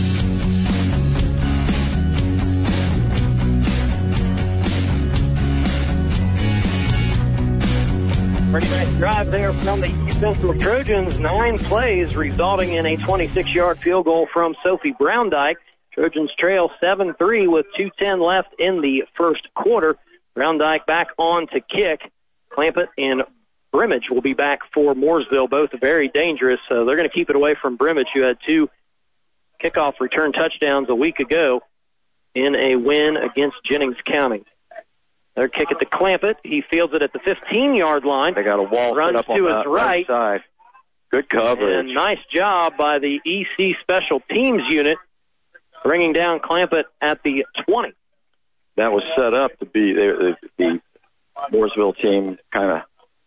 Pretty 8.53 8.71
nice 8.71 8.97
drive 8.99 9.31
there 9.33 9.53
from 9.53 9.81
the 9.81 9.89
Central 10.21 10.57
Trojans. 10.57 11.19
Nine 11.19 11.59
plays 11.59 12.15
resulting 12.15 12.75
in 12.75 12.87
a 12.87 12.97
26 12.99 13.53
yard 13.53 13.79
field 13.79 14.05
goal 14.05 14.29
from 14.33 14.55
Sophie 14.63 14.93
Browndyke. 14.93 15.57
Trojans 15.93 16.31
trail 16.39 16.71
7 16.81 17.15
3 17.15 17.49
with 17.49 17.67
2.10 17.79 18.25
left 18.25 18.55
in 18.61 18.81
the 18.81 19.03
first 19.17 19.53
quarter. 19.55 19.97
Browndyke 20.37 20.87
back 20.87 21.09
on 21.19 21.47
to 21.49 21.61
kick. 21.61 22.01
Clampett 22.53 22.89
and 22.99 23.23
Brimage 23.73 24.11
will 24.11 24.23
be 24.23 24.35
back 24.35 24.61
for 24.73 24.95
Mooresville, 24.95 25.51
both 25.51 25.71
very 25.81 26.09
dangerous. 26.09 26.61
So 26.69 26.85
they're 26.85 26.97
going 26.97 27.09
to 27.09 27.15
keep 27.15 27.31
it 27.31 27.37
away 27.37 27.57
from 27.61 27.77
Brimage, 27.77 28.09
who 28.15 28.23
had 28.23 28.39
two 28.47 28.71
kickoff 29.63 29.99
return 30.01 30.33
touchdowns 30.33 30.89
a 30.89 30.95
week 30.95 31.19
ago 31.21 31.63
in 32.35 32.55
a 32.55 32.77
win 32.77 33.17
against 33.17 33.57
Jennings 33.65 33.97
County. 34.05 34.45
Their 35.35 35.49
kick 35.49 35.73
at 35.73 35.81
the 35.81 35.87
Clampett. 35.87 36.37
He 36.45 36.63
fields 36.63 36.95
it 36.95 37.03
at 37.03 37.13
the 37.13 37.19
15 37.19 37.75
yard 37.75 38.05
line. 38.05 38.35
They 38.35 38.45
got 38.45 38.61
a 38.61 38.63
wall 38.63 38.95
runs 38.95 39.17
up 39.17 39.27
to 39.27 39.33
on 39.33 39.57
his 39.57 39.65
the 39.65 39.71
right. 39.71 40.07
side. 40.07 40.43
Good 41.11 41.29
coverage. 41.29 41.87
And 41.87 41.95
nice 41.95 42.19
job 42.33 42.77
by 42.77 42.99
the 42.99 43.21
EC 43.25 43.77
Special 43.81 44.21
Teams 44.31 44.63
unit, 44.69 44.99
bringing 45.83 46.13
down 46.13 46.41
Clampett 46.41 46.85
at 47.01 47.23
the 47.23 47.47
20. 47.69 47.93
That 48.77 48.93
was 48.93 49.03
set 49.17 49.35
up 49.35 49.59
to 49.59 49.67
be 49.67 49.93
the, 49.93 50.37
the, 50.59 50.81
Mooresville 51.53 51.97
team 51.97 52.39
kind 52.53 52.71
of 52.71 52.83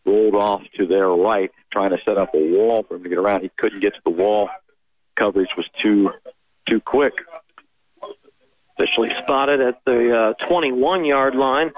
rolled 0.05 0.35
off 0.35 0.61
to 0.77 0.87
their 0.87 1.09
right, 1.09 1.51
trying 1.71 1.91
to 1.91 1.97
set 2.05 2.17
up 2.17 2.33
a 2.33 2.37
wall 2.37 2.83
for 2.87 2.95
him 2.95 3.03
to 3.03 3.09
get 3.09 3.17
around. 3.17 3.41
He 3.41 3.51
couldn't 3.57 3.81
get 3.81 3.93
to 3.95 4.01
the 4.05 4.11
wall. 4.11 4.49
Coverage 5.15 5.49
was 5.57 5.65
too 5.81 6.11
too 6.67 6.79
quick. 6.79 7.13
Officially 8.77 9.09
spotted 9.23 9.59
at 9.59 9.83
the 9.85 10.35
uh, 10.39 10.45
21 10.47 11.05
yard 11.05 11.35
line. 11.35 11.71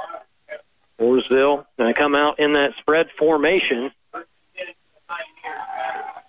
Mooresville 1.00 1.66
going 1.78 1.94
to 1.94 1.98
come 1.98 2.14
out 2.14 2.40
in 2.40 2.54
that 2.54 2.72
spread 2.80 3.08
formation. 3.18 3.92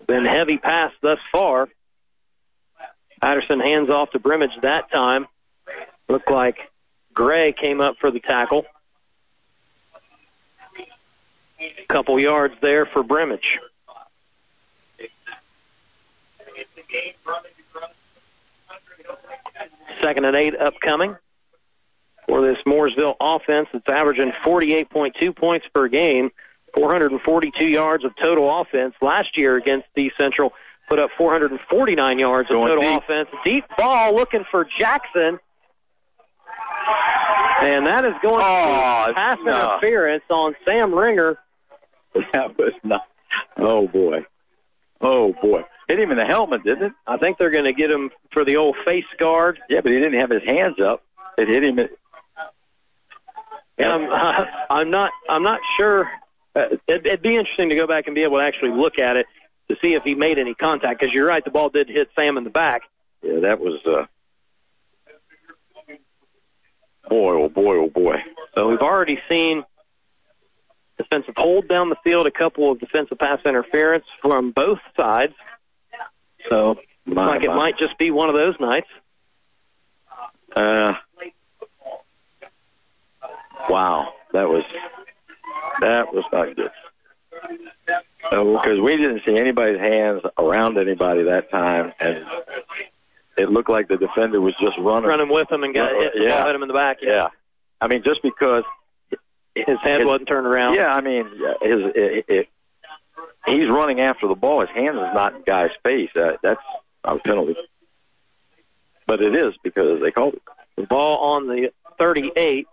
Been 0.07 0.25
heavy 0.25 0.59
pass 0.59 0.93
thus 1.03 1.19
far. 1.33 1.69
Patterson 3.21 3.61
hands 3.61 3.91
off 3.91 4.11
to 4.13 4.19
Brimage 4.19 4.61
that 4.63 4.91
time. 4.91 5.27
Looked 6.09 6.31
like 6.31 6.57
Gray 7.15 7.53
came 7.53 7.81
up 7.81 7.97
for 8.01 8.11
the 8.11 8.21
tackle. 8.21 8.65
A 11.61 11.85
Couple 11.89 12.19
yards 12.19 12.55
there 12.63 12.87
for 12.87 13.03
Brimage. 13.03 13.59
Second 20.01 20.25
and 20.25 20.37
eight 20.37 20.57
upcoming 20.59 21.17
for 22.27 22.41
this 22.41 22.59
Mooresville 22.67 23.17
offense 23.21 23.69
that's 23.73 23.89
averaging 23.89 24.33
48.2 24.45 25.37
points 25.37 25.67
per 25.75 25.89
game, 25.89 26.31
442 26.75 27.65
yards 27.69 28.05
of 28.05 28.13
total 28.17 28.61
offense. 28.61 28.95
Last 29.03 29.37
year 29.37 29.57
against 29.57 29.89
the 29.95 30.11
Central 30.17 30.53
put 30.89 30.99
up 30.99 31.11
449 31.19 32.19
yards 32.19 32.49
of 32.51 32.55
Going 32.55 32.69
total 32.69 32.83
deep. 32.83 33.03
offense. 33.03 33.29
Deep 33.45 33.65
ball 33.77 34.15
looking 34.15 34.45
for 34.51 34.67
Jackson. 34.79 35.39
And 37.63 37.87
that 37.87 38.05
is 38.05 38.15
going 38.23 38.41
Oh, 38.43 39.05
to 39.07 39.13
be 39.13 39.15
pass 39.15 39.39
no. 39.43 39.53
interference 39.73 40.25
on 40.31 40.55
Sam 40.65 40.95
Ringer. 40.95 41.39
That 42.33 42.59
was 42.59 42.73
not. 42.83 43.07
Oh 43.57 43.87
boy. 43.87 44.25
Oh 45.01 45.33
boy. 45.41 45.63
Hit 45.87 46.01
him 46.01 46.11
in 46.11 46.17
the 46.19 46.25
helmet, 46.25 46.65
didn't 46.65 46.85
it? 46.87 46.93
I 47.07 47.19
think 47.19 47.39
they're 47.39 47.51
going 47.51 47.65
to 47.65 47.73
get 47.73 47.91
him 47.91 48.11
for 48.33 48.45
the 48.45 48.57
old 48.57 48.77
face 48.85 49.05
guard. 49.19 49.61
Yeah, 49.69 49.81
but 49.81 49.93
he 49.93 49.99
didn't 49.99 50.19
have 50.19 50.31
his 50.31 50.43
hands 50.45 50.77
up. 50.81 51.03
It 51.39 51.49
hit 51.49 51.63
him. 51.65 51.79
At, 51.79 51.91
And 53.79 53.93
I'm, 53.93 54.47
I'm 54.71 54.91
not, 54.91 55.11
I'm 55.29 55.43
not 55.43 55.61
sure. 55.79 56.11
Uh, 56.57 56.77
it'd, 56.89 57.07
it'd 57.07 57.23
be 57.23 57.37
interesting 57.37 57.69
to 57.71 57.77
go 57.77 57.87
back 57.87 58.07
and 58.07 58.15
be 58.15 58.23
able 58.25 58.39
to 58.39 58.45
actually 58.45 58.73
look 58.73 58.99
at 58.99 59.17
it 59.17 59.27
to 59.69 59.77
see 59.83 59.95
if 59.95 60.03
he 60.03 60.15
made 60.17 60.39
any 60.39 60.55
contact. 60.55 60.99
Because 61.01 61.13
you're 61.15 61.27
right, 61.27 61.45
the 61.45 61.51
ball 61.53 61.69
did 61.71 61.89
hit 61.89 62.09
Sam 62.17 62.37
in 62.39 62.45
the 62.45 62.51
back. 62.51 62.83
yeah, 63.23 63.41
that 63.41 63.61
was. 63.61 63.81
uh 63.87 64.07
Boy, 67.09 67.35
oh 67.35 67.49
boy, 67.49 67.77
oh 67.77 67.89
boy. 67.89 68.17
So 68.55 68.69
we've 68.69 68.81
already 68.81 69.19
seen 69.29 69.65
defensive 70.99 71.35
hold 71.37 71.69
down 71.69 71.89
the 71.89 71.97
field, 72.05 72.27
a 72.27 72.31
couple 72.31 72.71
of 72.71 72.79
defensive 72.79 73.19
pass 73.19 73.41
interference 73.45 74.05
from 74.21 74.53
both 74.53 74.79
sides. 74.97 75.35
So 76.49 76.79
My, 77.05 77.27
like 77.27 77.45
it 77.45 77.49
might 77.49 77.79
just 77.79 77.99
be 77.99 78.11
one 78.11 78.29
of 78.29 78.35
those 78.35 78.55
nights. 78.61 78.89
Uh, 80.55 80.95
wow, 83.69 84.13
that 84.33 84.49
was 84.49 84.65
that 85.81 86.13
was 86.13 86.25
not 86.33 86.57
good. 86.57 86.71
Because 88.31 88.81
we 88.81 88.97
didn't 88.97 89.23
see 89.25 89.37
anybody's 89.37 89.81
hands 89.81 90.23
around 90.39 90.79
anybody 90.79 91.25
that 91.25 91.51
time, 91.51 91.93
and 91.99 92.25
it 93.37 93.51
looked 93.51 93.71
like 93.71 93.89
the 93.89 93.97
defender 93.97 94.41
was 94.41 94.55
just 94.61 94.77
running. 94.79 95.09
Running 95.09 95.29
with 95.29 95.51
him 95.51 95.63
and 95.65 95.75
got 95.75 95.93
hit, 95.93 96.13
Yeah. 96.15 96.37
ball 96.39 96.47
hit 96.47 96.55
him 96.57 96.63
in 96.63 96.69
the 96.69 96.75
back. 96.75 96.99
Yeah, 97.03 97.29
I 97.81 97.89
mean, 97.89 98.03
just 98.05 98.23
because 98.23 98.65
His 99.55 99.79
head 99.83 100.01
his- 100.01 100.07
wasn't 100.07 100.29
turned 100.29 100.47
around. 100.47 100.75
Yeah, 100.75 100.93
I 100.95 101.01
mean, 101.01 101.25
his 101.27 101.93
it, 101.95 102.25
it, 102.29 102.49
he's 103.47 103.69
running 103.69 104.01
after 104.01 104.29
the 104.29 104.35
ball. 104.35 104.61
His 104.61 104.71
hands 104.71 104.97
is 104.97 105.15
not 105.15 105.35
in 105.35 105.43
guy's 105.43 105.71
face. 105.85 106.11
Uh, 106.15 106.33
that's 106.43 106.61
a 107.05 107.19
penalty. 107.19 107.57
But 109.07 109.21
it 109.23 109.35
is 109.35 109.55
because 109.65 110.01
they 110.01 110.11
called 110.13 110.35
it. 110.35 110.43
The 110.77 110.83
ball 110.87 111.35
on 111.35 111.47
the 111.49 111.73
38. 111.99 112.67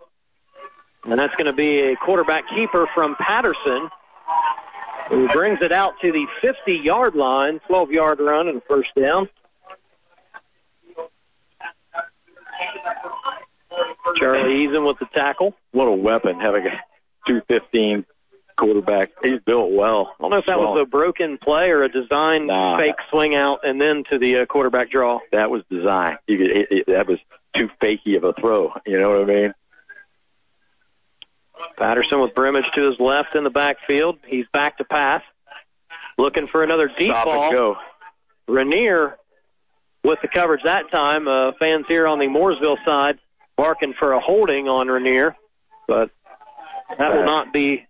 And 1.04 1.18
that's 1.18 1.34
going 1.34 1.46
to 1.46 1.52
be 1.52 1.80
a 1.80 1.96
quarterback 1.96 2.44
keeper 2.48 2.86
from 2.94 3.16
Patterson 3.16 3.88
who 5.08 5.26
brings 5.28 5.60
it 5.62 5.72
out 5.72 5.94
to 6.02 6.12
the 6.12 6.26
50 6.42 6.74
yard 6.74 7.14
line, 7.14 7.60
12 7.66 7.90
yard 7.92 8.20
run 8.20 8.48
and 8.48 8.62
first 8.68 8.90
down. 8.94 9.28
Charlie 14.16 14.66
Eason 14.66 14.86
with 14.86 14.98
the 14.98 15.06
tackle. 15.14 15.54
What 15.72 15.86
a 15.88 15.92
weapon 15.92 16.40
having 16.40 16.66
a 16.66 16.70
215 17.26 18.04
quarterback. 18.56 19.10
He's 19.22 19.40
built 19.44 19.70
well. 19.70 20.14
I 20.18 20.22
don't 20.22 20.30
know 20.30 20.38
if 20.38 20.46
that 20.46 20.58
was 20.58 20.80
a 20.82 20.86
broken 20.86 21.38
play 21.38 21.70
or 21.70 21.84
a 21.84 21.88
design 21.88 22.46
Nah. 22.46 22.78
fake 22.78 22.96
swing 23.10 23.34
out 23.34 23.60
and 23.64 23.80
then 23.80 24.02
to 24.10 24.18
the 24.18 24.40
uh, 24.40 24.46
quarterback 24.46 24.90
draw. 24.90 25.20
That 25.32 25.50
was 25.50 25.62
design. 25.70 26.16
You 26.26 26.38
could, 26.38 26.50
it, 26.50 26.68
it, 26.70 26.86
that 26.88 27.06
was 27.06 27.18
too 27.54 27.68
fakey 27.80 28.16
of 28.16 28.24
a 28.24 28.32
throw. 28.32 28.72
You 28.86 28.98
know 28.98 29.10
what 29.10 29.22
I 29.30 29.32
mean? 29.32 29.54
Patterson 31.76 32.20
with 32.20 32.34
Brimage 32.34 32.66
to 32.74 32.88
his 32.88 32.98
left 33.00 33.34
in 33.34 33.44
the 33.44 33.50
backfield. 33.50 34.18
He's 34.26 34.46
back 34.52 34.78
to 34.78 34.84
pass. 34.84 35.22
Looking 36.16 36.46
for 36.48 36.62
another 36.64 36.90
deep 36.98 37.10
Stop 37.10 37.26
ball. 37.26 37.44
and 37.44 37.54
go. 37.54 37.76
Rainier 38.48 39.16
with 40.04 40.18
the 40.22 40.28
coverage 40.28 40.62
that 40.64 40.90
time. 40.90 41.28
Uh, 41.28 41.52
fans 41.58 41.84
here 41.88 42.06
on 42.06 42.18
the 42.18 42.26
Mooresville 42.26 42.82
side 42.84 43.18
barking 43.56 43.94
for 43.98 44.12
a 44.12 44.20
holding 44.20 44.68
on 44.68 44.88
Rainier, 44.88 45.36
but 45.86 46.10
that 46.98 47.14
will 47.14 47.24
not 47.24 47.52
be 47.52 47.84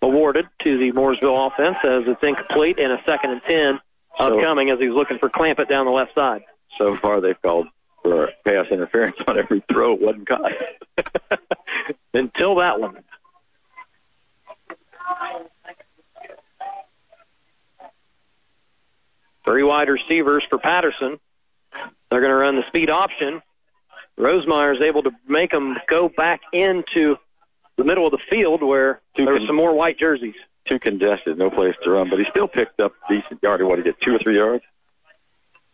awarded 0.00 0.46
to 0.64 0.78
the 0.78 0.92
Mooresville 0.92 1.46
offense 1.52 1.76
as 1.84 2.02
it's 2.06 2.22
incomplete 2.22 2.78
and 2.78 2.92
a 2.92 3.02
second 3.06 3.30
and 3.32 3.42
ten 3.46 3.80
So- 4.18 4.38
upcoming 4.38 4.70
as 4.70 4.78
he's 4.78 4.90
looking 4.92 5.18
for 5.18 5.28
Clampett 5.28 5.68
down 5.68 5.86
the 5.86 5.92
left 5.92 6.14
side. 6.14 6.42
So 6.78 6.96
far, 6.96 7.20
they've 7.20 7.40
called 7.42 7.68
for 8.02 8.30
pass 8.44 8.66
interference 8.70 9.16
on 9.28 9.38
every 9.38 9.62
throw. 9.70 9.92
It 9.94 10.00
wasn't 10.00 10.26
caught. 10.26 10.52
Until 12.14 12.56
that 12.56 12.80
one. 12.80 12.98
Three 19.44 19.62
wide 19.62 19.88
receivers 19.88 20.44
for 20.48 20.58
Patterson. 20.58 21.18
They're 22.10 22.20
going 22.20 22.30
to 22.30 22.36
run 22.36 22.56
the 22.56 22.66
speed 22.68 22.90
option. 22.90 23.42
Rosemeyer 24.18 24.74
is 24.74 24.82
able 24.82 25.02
to 25.04 25.10
make 25.26 25.50
them 25.50 25.76
go 25.88 26.08
back 26.08 26.40
into 26.52 27.16
the 27.76 27.84
middle 27.84 28.06
of 28.06 28.12
the 28.12 28.20
field 28.30 28.62
where 28.62 29.00
there 29.16 29.26
were 29.26 29.40
some 29.46 29.56
more 29.56 29.74
white 29.74 29.98
jerseys. 29.98 30.34
Too 30.68 30.78
congested, 30.78 31.38
no 31.38 31.50
place 31.50 31.74
to 31.82 31.90
run. 31.90 32.08
But 32.08 32.20
he 32.20 32.26
still 32.30 32.46
picked 32.46 32.78
up 32.78 32.92
decent 33.08 33.42
yard. 33.42 33.62
What 33.62 33.76
did 33.76 33.86
he 33.86 33.92
get? 33.92 34.00
Two 34.00 34.14
or 34.14 34.18
three 34.22 34.36
yards? 34.36 34.62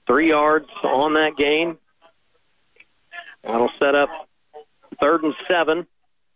Three 0.07 0.29
yards 0.29 0.69
on 0.83 1.15
that 1.15 1.37
gain. 1.37 1.77
That'll 3.43 3.71
set 3.79 3.95
up 3.95 4.09
third 5.01 5.23
and 5.23 5.35
seven 5.47 5.87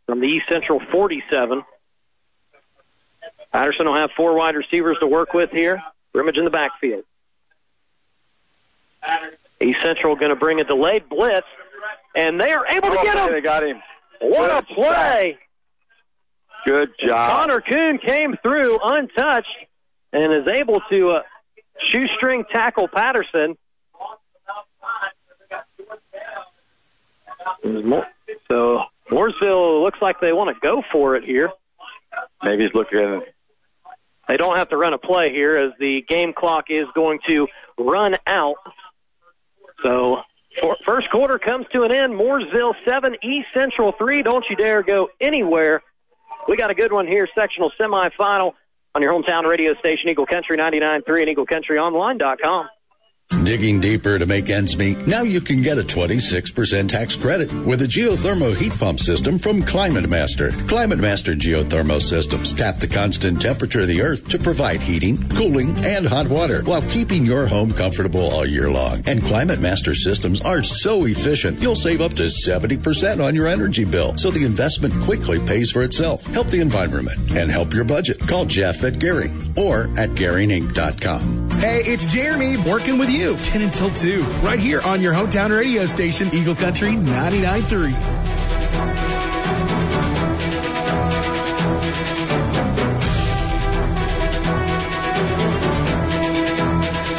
from 0.07 0.21
the 0.21 0.27
East 0.27 0.45
Central 0.51 0.81
47. 0.91 1.63
Patterson 3.53 3.87
will 3.87 3.97
have 3.97 4.11
four 4.17 4.35
wide 4.35 4.57
receivers 4.57 4.99
to 5.01 5.07
work 5.07 5.33
with 5.33 5.51
here. 5.51 5.83
Brimage 6.13 6.37
in 6.37 6.45
the 6.45 6.51
backfield. 6.51 7.05
East 9.61 9.79
Central 9.83 10.17
going 10.17 10.31
to 10.31 10.37
bring 10.37 10.61
a 10.61 10.65
delayed 10.65 11.09
blitz, 11.09 11.47
and 12.15 12.41
they 12.41 12.53
are 12.53 12.67
able 12.67 12.91
to 12.91 12.99
Oh, 12.99 13.03
get 13.05 13.17
him. 13.19 13.33
They 13.33 13.41
got 13.41 13.63
him. 13.65 13.81
What 14.21 14.51
a 14.51 14.65
Good 14.67 14.75
play! 14.75 15.39
Good 16.65 16.91
job. 17.05 17.31
Connor 17.33 17.61
Kuhn 17.61 17.99
came 17.99 18.37
through 18.43 18.79
untouched 18.83 19.49
and 20.13 20.33
is 20.33 20.47
able 20.47 20.81
to 20.91 21.11
uh, 21.11 21.23
shoestring 21.91 22.45
tackle 22.53 22.87
Patterson. 22.87 23.57
So 28.51 28.83
Mooresville 29.11 29.83
looks 29.83 30.01
like 30.01 30.21
they 30.21 30.33
want 30.33 30.55
to 30.55 30.61
go 30.61 30.83
for 30.93 31.17
it 31.17 31.25
here. 31.25 31.51
Maybe 32.43 32.65
he's 32.65 32.75
looking. 32.75 33.23
They 34.29 34.37
don't 34.37 34.57
have 34.57 34.69
to 34.71 34.77
run 34.77 34.93
a 34.95 34.99
play 34.99 35.31
here 35.33 35.57
as 35.57 35.73
the 35.79 36.03
game 36.03 36.33
clock 36.33 36.67
is 36.71 36.87
going 36.95 37.19
to 37.29 37.49
run 37.79 38.17
out. 38.27 38.57
So 39.83 40.23
first 40.85 41.11
quarter 41.11 41.39
comes 41.39 41.67
to 41.73 41.83
an 41.83 41.93
end. 41.93 42.15
Mooresville 42.15 42.75
7, 42.87 43.17
East 43.23 43.49
Central 43.55 43.93
3. 43.93 44.23
Don't 44.23 44.45
you 44.49 44.57
dare 44.57 44.83
go 44.83 45.09
anywhere. 45.21 45.83
We 46.49 46.57
got 46.57 46.71
a 46.71 46.75
good 46.75 46.93
one 46.93 47.07
here, 47.07 47.29
sectional 47.35 47.71
semifinal 47.81 48.53
on 48.95 49.03
your 49.03 49.13
hometown 49.13 49.49
radio 49.49 49.75
station, 49.77 50.09
Eagle 50.09 50.27
Country 50.27 50.59
99.3 50.59 51.29
and 51.29 51.37
EagleCountryOnline.com. 51.37 52.69
Digging 53.31 53.81
deeper 53.81 54.19
to 54.19 54.27
make 54.27 54.51
ends 54.51 54.77
meet? 54.77 55.07
Now 55.07 55.23
you 55.23 55.41
can 55.41 55.63
get 55.63 55.79
a 55.79 55.83
26% 55.83 56.89
tax 56.89 57.17
credit 57.17 57.51
with 57.65 57.81
a 57.83 57.87
geothermal 57.87 58.55
heat 58.55 58.79
pump 58.79 59.01
system 59.01 59.39
from 59.39 59.63
Climate 59.63 60.09
Master. 60.09 60.53
Climate 60.69 60.99
Master 60.99 61.35
geothermal 61.35 62.01
systems 62.01 62.53
tap 62.53 62.77
the 62.77 62.87
constant 62.87 63.41
temperature 63.41 63.81
of 63.81 63.89
the 63.89 64.03
earth 64.03 64.29
to 64.29 64.39
provide 64.39 64.83
heating, 64.83 65.17
cooling, 65.31 65.75
and 65.85 66.07
hot 66.07 66.29
water 66.29 66.63
while 66.63 66.83
keeping 66.83 67.25
your 67.25 67.47
home 67.47 67.73
comfortable 67.73 68.31
all 68.31 68.47
year 68.47 68.71
long. 68.71 69.03
And 69.07 69.23
Climate 69.25 69.61
Master 69.61 69.95
systems 69.95 70.43
are 70.43 70.63
so 70.63 71.07
efficient, 71.07 71.61
you'll 71.61 71.75
save 71.75 72.03
up 72.03 72.13
to 72.15 72.25
70% 72.25 73.25
on 73.25 73.35
your 73.35 73.49
energy 73.49 73.85
bill. 73.85 74.17
So 74.19 74.31
the 74.31 74.45
investment 74.45 74.95
quickly 75.05 75.41
pays 75.47 75.71
for 75.71 75.83
itself. 75.83 76.25
Help 76.27 76.49
the 76.49 76.61
environment 76.61 77.19
and 77.33 77.51
help 77.51 77.73
your 77.73 77.85
budget. 77.85 78.21
Call 78.21 78.45
Jeff 78.45 78.85
at 78.85 78.99
Gary 78.99 79.33
or 79.57 79.85
at 79.97 80.11
GaryInc.com. 80.11 81.51
Hey, 81.63 81.83
it's 81.85 82.07
Jeremy 82.07 82.57
working 82.69 82.99
with 82.99 83.09
you 83.09 83.22
10 83.23 83.63
until 83.63 83.91
2, 83.93 84.23
right 84.43 84.59
here 84.59 84.81
on 84.83 85.01
your 85.01 85.15
hometown 85.15 85.57
radio 85.57 85.87
station, 85.87 86.29
Eagle 86.35 86.57
Country 86.57 86.91
99.3. 86.95 87.93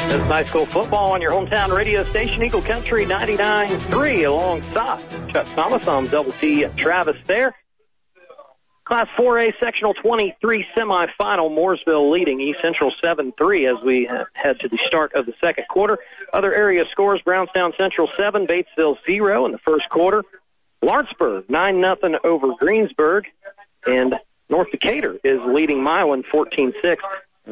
This 0.07 0.21
is 0.21 0.27
high 0.27 0.43
school 0.43 0.65
football 0.65 1.13
on 1.13 1.21
your 1.21 1.31
hometown 1.31 1.73
radio 1.73 2.03
station, 2.03 2.43
Eagle 2.43 2.61
Country 2.61 3.05
99.3, 3.05 4.27
alongside 4.27 5.29
Chuck 5.31 5.47
Thomas. 5.55 5.87
I'm 5.87 6.07
Double 6.07 6.33
T 6.33 6.65
Travis 6.75 7.15
there. 7.27 7.55
Class 8.85 9.07
4A 9.17 9.57
sectional 9.61 9.93
23 9.93 10.65
semifinal, 10.75 11.49
Mooresville 11.49 12.11
leading 12.11 12.41
East 12.41 12.59
Central 12.61 12.91
7-3 13.01 13.77
as 13.77 13.83
we 13.83 14.09
head 14.33 14.59
to 14.59 14.67
the 14.67 14.77
start 14.87 15.13
of 15.13 15.25
the 15.25 15.33
second 15.39 15.65
quarter. 15.69 15.99
Other 16.33 16.53
area 16.53 16.83
scores, 16.91 17.21
Brownstown 17.21 17.73
Central 17.77 18.09
7, 18.17 18.45
Batesville 18.45 18.97
0 19.09 19.45
in 19.45 19.51
the 19.53 19.57
first 19.59 19.87
quarter. 19.89 20.23
Lawrenceburg 20.81 21.47
9-0 21.47 22.25
over 22.25 22.55
Greensburg, 22.59 23.27
and 23.87 24.15
North 24.49 24.69
Decatur 24.71 25.17
is 25.23 25.39
leading 25.45 25.81
Milan 25.81 26.23
14-6. 26.23 26.97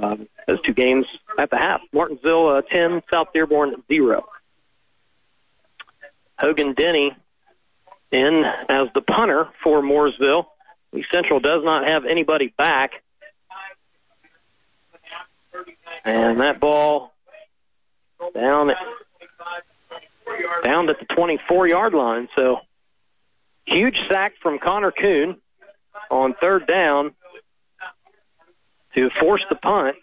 Um, 0.02 0.28
those 0.48 0.62
two 0.62 0.74
games 0.74 1.06
at 1.38 1.50
the 1.50 1.58
half. 1.58 1.82
Martinsville 1.94 2.48
uh, 2.50 2.62
10, 2.62 3.04
South 3.10 3.30
Dearborn 3.34 3.84
0. 3.90 4.26
Hogan 6.38 6.74
Denny 6.74 7.16
in 8.12 8.44
as 8.68 8.88
the 8.94 9.02
punter 9.02 9.48
for 9.64 9.82
Mooresville. 9.82 10.46
East 10.96 11.10
Central 11.12 11.40
does 11.40 11.64
not 11.64 11.88
have 11.88 12.06
anybody 12.06 12.54
back. 12.58 12.92
And 16.04 16.42
that 16.42 16.60
ball 16.60 17.14
down 18.34 18.72
down 20.64 20.90
at 20.90 21.00
the 21.00 21.06
24 21.06 21.68
yard 21.68 21.94
line. 21.94 22.28
So 22.36 22.60
huge 23.66 24.00
sack 24.10 24.34
from 24.42 24.60
Connor 24.60 24.92
Kuhn 24.92 25.38
on 26.10 26.34
third 26.34 26.68
down 26.68 27.14
to 28.96 29.10
force 29.10 29.46
the 29.50 29.56
punt. 29.56 29.96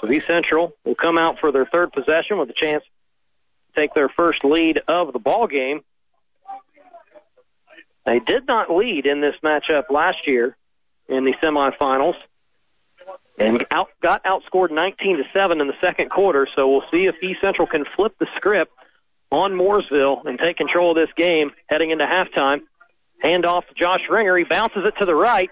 So 0.00 0.10
East 0.10 0.26
Central 0.26 0.72
will 0.84 0.94
come 0.94 1.18
out 1.18 1.40
for 1.40 1.50
their 1.50 1.66
third 1.66 1.92
possession 1.92 2.38
with 2.38 2.50
a 2.50 2.54
chance 2.54 2.84
to 2.84 3.80
take 3.80 3.94
their 3.94 4.08
first 4.08 4.44
lead 4.44 4.80
of 4.86 5.12
the 5.12 5.18
ball 5.18 5.46
game. 5.46 5.80
They 8.08 8.20
did 8.20 8.46
not 8.48 8.74
lead 8.74 9.04
in 9.04 9.20
this 9.20 9.34
matchup 9.44 9.90
last 9.90 10.26
year 10.26 10.56
in 11.10 11.26
the 11.26 11.34
semifinals 11.42 12.14
and 13.38 13.66
out, 13.70 13.88
got 14.02 14.24
outscored 14.24 14.70
19 14.70 15.18
to 15.18 15.24
7 15.38 15.60
in 15.60 15.66
the 15.66 15.74
second 15.82 16.08
quarter. 16.08 16.48
So 16.56 16.70
we'll 16.70 16.84
see 16.90 17.04
if 17.04 17.16
East 17.22 17.42
Central 17.42 17.66
can 17.66 17.84
flip 17.94 18.14
the 18.18 18.26
script 18.34 18.72
on 19.30 19.52
Mooresville 19.52 20.24
and 20.24 20.38
take 20.38 20.56
control 20.56 20.92
of 20.92 20.96
this 20.96 21.12
game 21.18 21.50
heading 21.66 21.90
into 21.90 22.06
halftime. 22.06 22.62
Hand 23.18 23.44
off 23.44 23.66
to 23.66 23.74
Josh 23.74 24.00
Ringer. 24.08 24.38
He 24.38 24.44
bounces 24.44 24.84
it 24.86 24.94
to 25.00 25.04
the 25.04 25.14
right. 25.14 25.50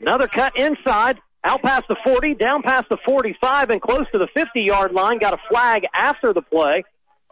Another 0.00 0.28
cut 0.28 0.56
inside, 0.56 1.20
out 1.44 1.60
past 1.60 1.88
the 1.88 1.96
40, 2.06 2.36
down 2.36 2.62
past 2.62 2.88
the 2.88 2.96
45, 3.04 3.68
and 3.68 3.82
close 3.82 4.06
to 4.12 4.18
the 4.18 4.28
50 4.34 4.62
yard 4.62 4.92
line. 4.92 5.18
Got 5.18 5.34
a 5.34 5.40
flag 5.50 5.84
after 5.92 6.32
the 6.32 6.42
play. 6.42 6.84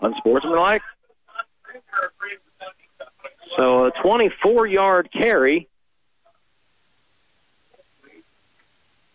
Unsportsmanlike. 0.03 0.83
So 3.57 3.87
a 3.87 3.91
24 3.91 4.67
yard 4.67 5.11
carry. 5.13 5.69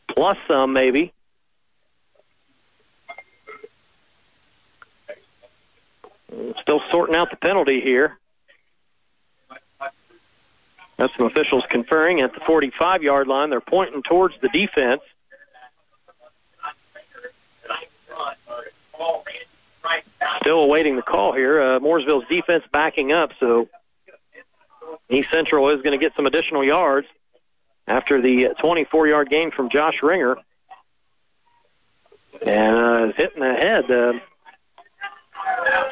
Plus 0.09 0.37
some, 0.47 0.73
maybe. 0.73 1.13
Still 6.61 6.81
sorting 6.89 7.15
out 7.15 7.29
the 7.29 7.37
penalty 7.37 7.81
here. 7.81 8.17
That's 10.97 11.15
some 11.17 11.25
officials 11.25 11.63
conferring 11.69 12.21
at 12.21 12.33
the 12.33 12.39
45 12.41 13.03
yard 13.03 13.27
line. 13.27 13.49
They're 13.49 13.61
pointing 13.61 14.03
towards 14.03 14.35
the 14.41 14.49
defense. 14.49 15.01
Still 20.41 20.61
awaiting 20.61 20.95
the 20.95 21.01
call 21.01 21.33
here. 21.33 21.61
Uh, 21.61 21.79
Mooresville's 21.79 22.27
defense 22.29 22.63
backing 22.71 23.11
up, 23.11 23.31
so 23.39 23.67
East 25.09 25.29
Central 25.29 25.69
is 25.69 25.81
going 25.81 25.97
to 25.97 26.03
get 26.03 26.15
some 26.15 26.25
additional 26.25 26.63
yards 26.63 27.07
after 27.87 28.21
the 28.21 28.55
24 28.59 29.07
yard 29.07 29.29
gain 29.29 29.51
from 29.51 29.69
Josh 29.69 29.95
Ringer. 30.01 30.37
And 32.45 32.77
uh, 32.77 33.11
hitting 33.15 33.41
the 33.41 33.53
head. 33.53 33.89
Uh, 33.89 34.13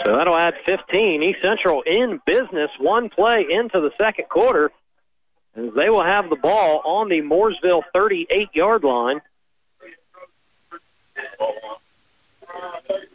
so 0.03 0.15
that'll 0.15 0.35
add 0.35 0.55
15. 0.65 1.23
East 1.23 1.41
Central 1.41 1.81
in 1.83 2.19
business, 2.25 2.69
one 2.79 3.09
play 3.09 3.45
into 3.49 3.79
the 3.79 3.91
second 3.97 4.27
quarter. 4.29 4.71
They 5.55 5.89
will 5.89 6.03
have 6.03 6.29
the 6.29 6.35
ball 6.35 6.81
on 6.83 7.09
the 7.09 7.21
Mooresville 7.21 7.83
38 7.93 8.49
yard 8.53 8.83
line. 8.83 9.21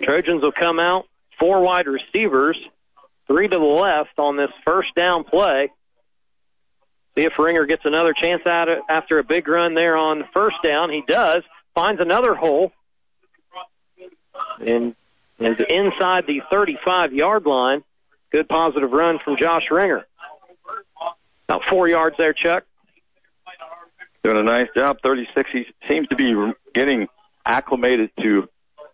Trojans 0.02 0.42
will 0.42 0.52
come 0.52 0.78
out, 0.78 1.06
four 1.38 1.60
wide 1.60 1.86
receivers, 1.86 2.56
three 3.26 3.48
to 3.48 3.58
the 3.58 3.64
left 3.64 4.18
on 4.18 4.36
this 4.36 4.50
first 4.64 4.94
down 4.94 5.24
play. 5.24 5.70
See 7.18 7.24
if 7.24 7.36
Ringer 7.36 7.66
gets 7.66 7.84
another 7.84 8.12
chance 8.12 8.42
at 8.46 8.68
it 8.68 8.78
after 8.88 9.18
a 9.18 9.24
big 9.24 9.48
run 9.48 9.74
there 9.74 9.96
on 9.96 10.22
first 10.32 10.54
down. 10.62 10.88
He 10.90 11.02
does. 11.04 11.42
Finds 11.74 12.00
another 12.00 12.32
hole. 12.32 12.70
And 14.64 14.94
is 15.40 15.56
inside 15.68 16.28
the 16.28 16.42
35 16.48 17.12
yard 17.12 17.44
line. 17.44 17.82
Good 18.30 18.48
positive 18.48 18.92
run 18.92 19.18
from 19.18 19.36
Josh 19.36 19.64
Ringer. 19.68 20.06
About 21.48 21.64
four 21.64 21.88
yards 21.88 22.16
there, 22.18 22.32
Chuck. 22.32 22.64
Doing 24.22 24.36
a 24.36 24.44
nice 24.44 24.68
job. 24.76 24.98
36. 25.02 25.50
He 25.52 25.66
seems 25.88 26.06
to 26.08 26.16
be 26.16 26.36
getting 26.72 27.08
acclimated 27.44 28.10
to 28.20 28.48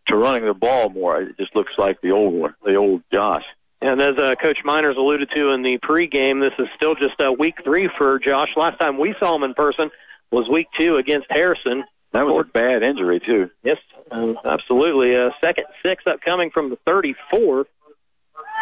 to 0.06 0.16
running 0.16 0.46
the 0.46 0.54
ball 0.54 0.88
more. 0.88 1.20
It 1.20 1.36
just 1.36 1.54
looks 1.54 1.72
like 1.76 2.00
the 2.00 2.12
old 2.12 2.32
one, 2.32 2.54
the 2.64 2.76
old 2.76 3.02
Josh. 3.12 3.44
And 3.84 4.00
as 4.00 4.16
uh, 4.16 4.34
Coach 4.36 4.60
Miners 4.64 4.96
alluded 4.96 5.28
to 5.34 5.50
in 5.50 5.60
the 5.60 5.76
pregame, 5.76 6.40
this 6.40 6.58
is 6.58 6.72
still 6.74 6.94
just 6.94 7.20
uh, 7.20 7.30
week 7.30 7.56
three 7.62 7.90
for 7.98 8.18
Josh. 8.18 8.48
Last 8.56 8.78
time 8.78 8.96
we 8.98 9.14
saw 9.20 9.36
him 9.36 9.42
in 9.42 9.52
person 9.52 9.90
was 10.30 10.48
week 10.48 10.68
two 10.80 10.96
against 10.96 11.26
Harrison. 11.28 11.84
That 12.14 12.24
was 12.24 12.46
a 12.48 12.50
bad 12.50 12.82
injury 12.82 13.20
too. 13.20 13.50
Yes, 13.62 13.76
uh, 14.10 14.32
absolutely. 14.42 15.14
Uh, 15.14 15.32
second 15.38 15.66
six 15.84 16.02
upcoming 16.06 16.50
from 16.50 16.70
the 16.70 16.78
34. 16.86 17.66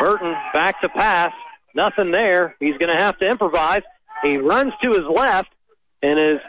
Burton 0.01 0.35
back 0.53 0.81
to 0.81 0.89
pass. 0.89 1.33
Nothing 1.73 2.11
there. 2.11 2.57
He's 2.59 2.77
going 2.77 2.89
to 2.89 3.01
have 3.01 3.17
to 3.19 3.29
improvise. 3.29 3.83
He 4.25 4.39
runs 4.39 4.73
to 4.83 4.91
his 4.91 5.07
left 5.07 5.53
and 6.03 6.19
is 6.19 6.41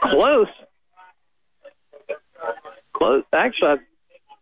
close. 0.00 0.48
Close. 2.94 3.24
Actually, 3.34 3.80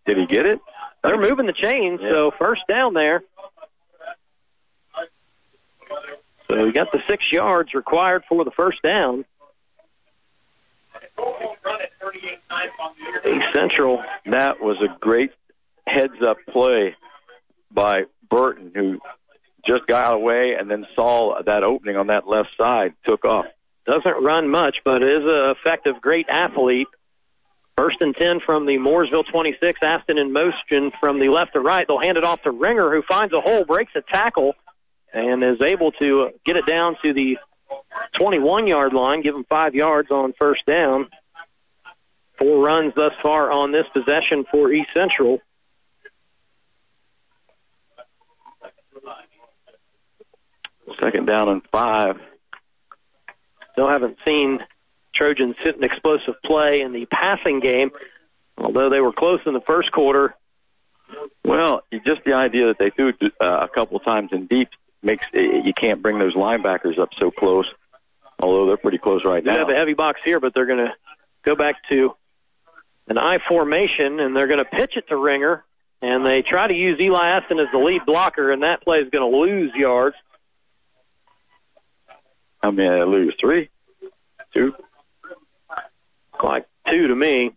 did 0.06 0.18
he 0.18 0.26
get 0.26 0.46
it? 0.46 0.60
They're 1.02 1.20
moving 1.20 1.46
the 1.46 1.52
chains, 1.52 2.00
yeah. 2.02 2.10
so 2.10 2.32
first 2.38 2.62
down 2.68 2.94
there. 2.94 3.22
So 6.48 6.64
we 6.64 6.72
got 6.72 6.92
the 6.92 7.02
six 7.08 7.30
yards 7.32 7.74
required 7.74 8.24
for 8.28 8.44
the 8.44 8.50
first 8.50 8.82
down. 8.82 9.24
East 13.26 13.46
Central. 13.52 14.02
That 14.26 14.60
was 14.60 14.76
a 14.80 14.96
great 15.00 15.32
heads 15.86 16.22
up 16.24 16.38
play 16.48 16.96
by 17.70 18.04
Burton, 18.28 18.72
who 18.74 19.00
just 19.66 19.86
got 19.86 20.14
away 20.14 20.54
and 20.58 20.70
then 20.70 20.86
saw 20.94 21.42
that 21.42 21.64
opening 21.64 21.96
on 21.96 22.08
that 22.08 22.28
left 22.28 22.50
side, 22.56 22.94
took 23.04 23.24
off. 23.24 23.46
Doesn't 23.84 24.22
run 24.22 24.48
much, 24.48 24.78
but 24.84 25.02
is 25.02 25.22
an 25.22 25.54
effective, 25.56 26.00
great 26.00 26.26
athlete. 26.28 26.88
First 27.76 28.00
and 28.00 28.16
10 28.16 28.40
from 28.40 28.66
the 28.66 28.78
Mooresville 28.78 29.26
26. 29.30 29.80
Aston 29.82 30.18
in 30.18 30.32
motion 30.32 30.92
from 30.98 31.20
the 31.20 31.28
left 31.28 31.52
to 31.52 31.60
right. 31.60 31.86
They'll 31.86 32.00
hand 32.00 32.16
it 32.16 32.24
off 32.24 32.42
to 32.42 32.50
Ringer, 32.50 32.90
who 32.90 33.02
finds 33.02 33.34
a 33.34 33.40
hole, 33.40 33.64
breaks 33.64 33.92
a 33.94 34.00
tackle, 34.00 34.54
and 35.16 35.42
is 35.42 35.62
able 35.62 35.92
to 35.92 36.30
get 36.44 36.56
it 36.56 36.66
down 36.66 36.96
to 37.02 37.14
the 37.14 37.38
21 38.18 38.66
yard 38.66 38.92
line, 38.92 39.22
give 39.22 39.34
them 39.34 39.46
five 39.48 39.74
yards 39.74 40.10
on 40.10 40.34
first 40.38 40.64
down. 40.66 41.08
Four 42.38 42.62
runs 42.62 42.92
thus 42.94 43.12
far 43.22 43.50
on 43.50 43.72
this 43.72 43.86
possession 43.94 44.44
for 44.50 44.70
East 44.70 44.90
Central. 44.92 45.40
Second 51.00 51.26
down 51.26 51.48
and 51.48 51.62
five. 51.72 52.20
Still 53.72 53.88
haven't 53.88 54.18
seen 54.26 54.60
Trojans 55.14 55.56
hit 55.58 55.78
an 55.78 55.84
explosive 55.84 56.34
play 56.44 56.82
in 56.82 56.92
the 56.92 57.06
passing 57.06 57.60
game, 57.60 57.90
although 58.58 58.90
they 58.90 59.00
were 59.00 59.12
close 59.12 59.40
in 59.46 59.54
the 59.54 59.60
first 59.62 59.90
quarter. 59.92 60.34
Well, 61.42 61.82
just 62.06 62.22
the 62.24 62.34
idea 62.34 62.66
that 62.66 62.78
they 62.78 62.90
threw 62.90 63.12
uh, 63.40 63.60
a 63.62 63.68
couple 63.68 63.98
times 64.00 64.30
in 64.32 64.46
deep 64.46 64.68
makes 65.02 65.24
eh, 65.34 65.62
you 65.64 65.72
can't 65.74 66.02
bring 66.02 66.18
those 66.18 66.34
linebackers 66.34 66.98
up 66.98 67.10
so 67.18 67.30
close. 67.30 67.66
Although 68.38 68.66
they're 68.66 68.76
pretty 68.76 68.98
close 68.98 69.24
right 69.24 69.42
now. 69.42 69.52
They 69.52 69.58
have 69.58 69.70
a 69.70 69.74
heavy 69.74 69.94
box 69.94 70.20
here, 70.24 70.40
but 70.40 70.52
they're 70.54 70.66
going 70.66 70.84
to 70.84 70.92
go 71.42 71.56
back 71.56 71.76
to 71.88 72.14
an 73.08 73.16
I 73.16 73.38
formation, 73.48 74.20
and 74.20 74.36
they're 74.36 74.46
going 74.46 74.58
to 74.58 74.64
pitch 74.64 74.92
it 74.96 75.08
to 75.08 75.16
Ringer. 75.16 75.64
And 76.02 76.26
they 76.26 76.42
try 76.42 76.66
to 76.66 76.74
use 76.74 77.00
Eli 77.00 77.26
Aston 77.26 77.58
as 77.58 77.68
the 77.72 77.78
lead 77.78 78.04
blocker, 78.04 78.52
and 78.52 78.62
that 78.62 78.82
play 78.82 78.98
is 78.98 79.08
going 79.08 79.30
to 79.30 79.38
lose 79.38 79.72
yards. 79.74 80.16
How 82.62 82.70
many 82.70 82.88
did 82.88 82.98
they 82.98 83.04
lose? 83.04 83.34
Three? 83.40 83.70
Two? 84.52 84.74
like 86.42 86.66
two 86.88 87.08
to 87.08 87.14
me. 87.14 87.52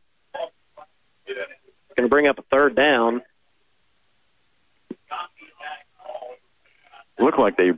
Going 1.28 2.06
to 2.06 2.10
bring 2.10 2.28
up 2.28 2.40
a 2.40 2.44
third 2.44 2.76
down. 2.76 3.22
Looked 7.20 7.40
like 7.40 7.58
they 7.58 7.72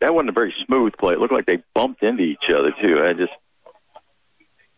that 0.00 0.14
wasn't 0.14 0.30
a 0.30 0.32
very 0.32 0.54
smooth 0.66 0.94
play. 0.94 1.14
It 1.14 1.20
looked 1.20 1.32
like 1.32 1.46
they 1.46 1.62
bumped 1.74 2.02
into 2.02 2.22
each 2.22 2.48
other 2.48 2.72
too. 2.80 3.02
I 3.02 3.12
just 3.12 3.32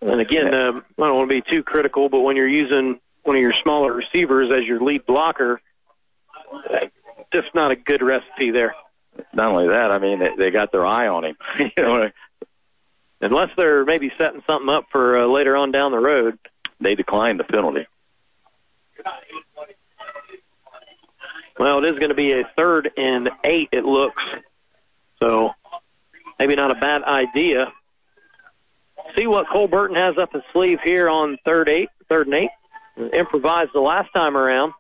and 0.01 0.21
again, 0.21 0.53
uh, 0.53 0.73
I 0.73 1.07
don't 1.07 1.17
want 1.17 1.31
to 1.31 1.35
be 1.35 1.43
too 1.49 1.63
critical, 1.63 2.09
but 2.09 2.21
when 2.21 2.37
you're 2.37 2.49
using 2.49 2.99
one 3.23 3.37
of 3.37 3.43
your 3.43 3.55
smaller 3.63 3.93
receivers 3.93 4.51
as 4.53 4.67
your 4.67 4.81
lead 4.81 5.07
blocker, 5.07 5.61
just 7.33 7.55
not 7.55 7.71
a 7.71 7.77
good 7.77 8.03
recipe 8.03 8.51
there. 8.51 8.75
Not 9.33 9.53
only 9.53 9.69
that, 9.69 9.93
I 9.93 9.99
mean 9.99 10.19
they, 10.19 10.31
they 10.37 10.51
got 10.51 10.73
their 10.73 10.85
eye 10.85 11.07
on 11.07 11.25
him. 11.25 11.37
you 11.59 11.71
know, 11.79 12.11
unless 13.21 13.51
they're 13.57 13.85
maybe 13.85 14.11
setting 14.19 14.43
something 14.47 14.69
up 14.69 14.87
for 14.91 15.21
uh, 15.23 15.27
later 15.27 15.57
on 15.57 15.71
down 15.71 15.93
the 15.93 15.99
road. 15.99 16.39
They 16.81 16.97
declined 16.97 17.39
the 17.39 17.45
penalty. 17.45 17.87
Well, 21.63 21.79
it 21.79 21.95
is 21.95 21.99
going 22.01 22.09
to 22.09 22.17
be 22.17 22.33
a 22.33 22.43
third 22.57 22.91
and 22.97 23.31
eight, 23.45 23.69
it 23.71 23.85
looks. 23.85 24.21
So 25.21 25.53
maybe 26.37 26.57
not 26.57 26.73
a 26.73 26.75
bad 26.75 27.05
idea. 27.05 27.73
See 29.15 29.29
what 29.29 29.47
Cole 29.49 29.69
Burton 29.69 29.95
has 29.95 30.19
up 30.19 30.33
his 30.33 30.43
sleeve 30.53 30.81
here 30.83 31.09
on 31.09 31.39
third 31.45 31.69
eight, 31.69 31.89
third 32.09 32.27
and 32.27 32.35
eight. 32.35 32.51
Improvised 33.15 33.71
the 33.73 33.81
last 33.81 34.09
time 34.13 34.37
around. 34.37 34.73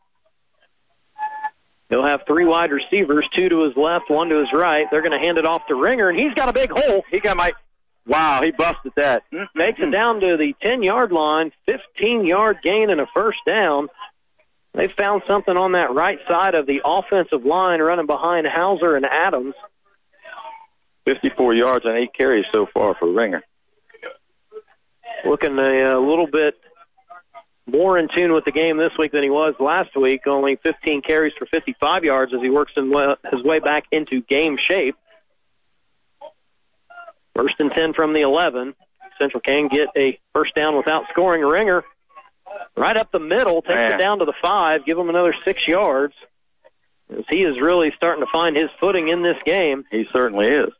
He'll 1.88 2.04
have 2.04 2.22
three 2.26 2.46
wide 2.46 2.72
receivers, 2.72 3.28
two 3.32 3.48
to 3.48 3.62
his 3.62 3.76
left, 3.76 4.10
one 4.10 4.28
to 4.30 4.40
his 4.40 4.52
right. 4.52 4.88
They're 4.90 5.02
going 5.02 5.16
to 5.16 5.24
hand 5.24 5.38
it 5.38 5.46
off 5.46 5.64
to 5.68 5.76
Ringer, 5.76 6.08
and 6.08 6.18
he's 6.18 6.34
got 6.34 6.48
a 6.48 6.52
big 6.52 6.72
hole. 6.72 7.04
He 7.12 7.20
got 7.20 7.36
my 7.36 7.52
Wow, 8.08 8.42
he 8.42 8.50
busted 8.50 8.94
that. 8.96 9.22
Mm-hmm. 9.32 9.56
Makes 9.56 9.78
it 9.78 9.92
down 9.92 10.18
to 10.18 10.36
the 10.36 10.56
10 10.60 10.82
yard 10.82 11.12
line, 11.12 11.52
15 11.66 12.26
yard 12.26 12.58
gain 12.60 12.90
and 12.90 13.00
a 13.00 13.06
first 13.14 13.38
down. 13.46 13.86
They 14.74 14.88
found 14.88 15.22
something 15.26 15.56
on 15.56 15.72
that 15.72 15.92
right 15.92 16.18
side 16.26 16.54
of 16.54 16.66
the 16.66 16.80
offensive 16.84 17.44
line 17.44 17.80
running 17.80 18.06
behind 18.06 18.46
Hauser 18.46 18.96
and 18.96 19.04
Adams. 19.04 19.54
54 21.04 21.54
yards 21.54 21.84
and 21.84 21.96
eight 21.98 22.14
carries 22.14 22.46
so 22.52 22.66
far 22.72 22.94
for 22.94 23.10
Ringer. 23.10 23.42
Looking 25.24 25.58
a, 25.58 25.98
a 25.98 26.00
little 26.00 26.26
bit 26.26 26.54
more 27.66 27.98
in 27.98 28.08
tune 28.08 28.32
with 28.32 28.44
the 28.44 28.52
game 28.52 28.76
this 28.76 28.92
week 28.98 29.12
than 29.12 29.22
he 29.22 29.30
was 29.30 29.54
last 29.60 29.96
week. 29.96 30.26
Only 30.26 30.56
15 30.56 31.02
carries 31.02 31.32
for 31.38 31.46
55 31.46 32.04
yards 32.04 32.32
as 32.34 32.40
he 32.40 32.50
works 32.50 32.72
his 32.74 33.42
way 33.42 33.58
back 33.58 33.84
into 33.92 34.22
game 34.22 34.58
shape. 34.68 34.96
First 37.34 37.54
and 37.58 37.70
10 37.70 37.94
from 37.94 38.14
the 38.14 38.22
11. 38.22 38.74
Central 39.18 39.40
can 39.40 39.68
get 39.68 39.88
a 39.96 40.18
first 40.32 40.54
down 40.54 40.76
without 40.76 41.04
scoring. 41.10 41.42
Ringer 41.42 41.84
right 42.76 42.96
up 42.96 43.12
the 43.12 43.20
middle, 43.20 43.62
takes 43.62 43.74
Man. 43.74 43.94
it 43.94 43.98
down 43.98 44.18
to 44.20 44.24
the 44.24 44.34
five, 44.42 44.84
give 44.84 44.98
him 44.98 45.08
another 45.08 45.34
six 45.44 45.66
yards. 45.66 46.14
As 47.10 47.24
he 47.28 47.42
is 47.42 47.60
really 47.60 47.92
starting 47.96 48.24
to 48.24 48.30
find 48.32 48.56
his 48.56 48.70
footing 48.80 49.08
in 49.08 49.22
this 49.22 49.36
game. 49.44 49.84
He 49.90 50.04
certainly 50.12 50.46
is. 50.46 50.70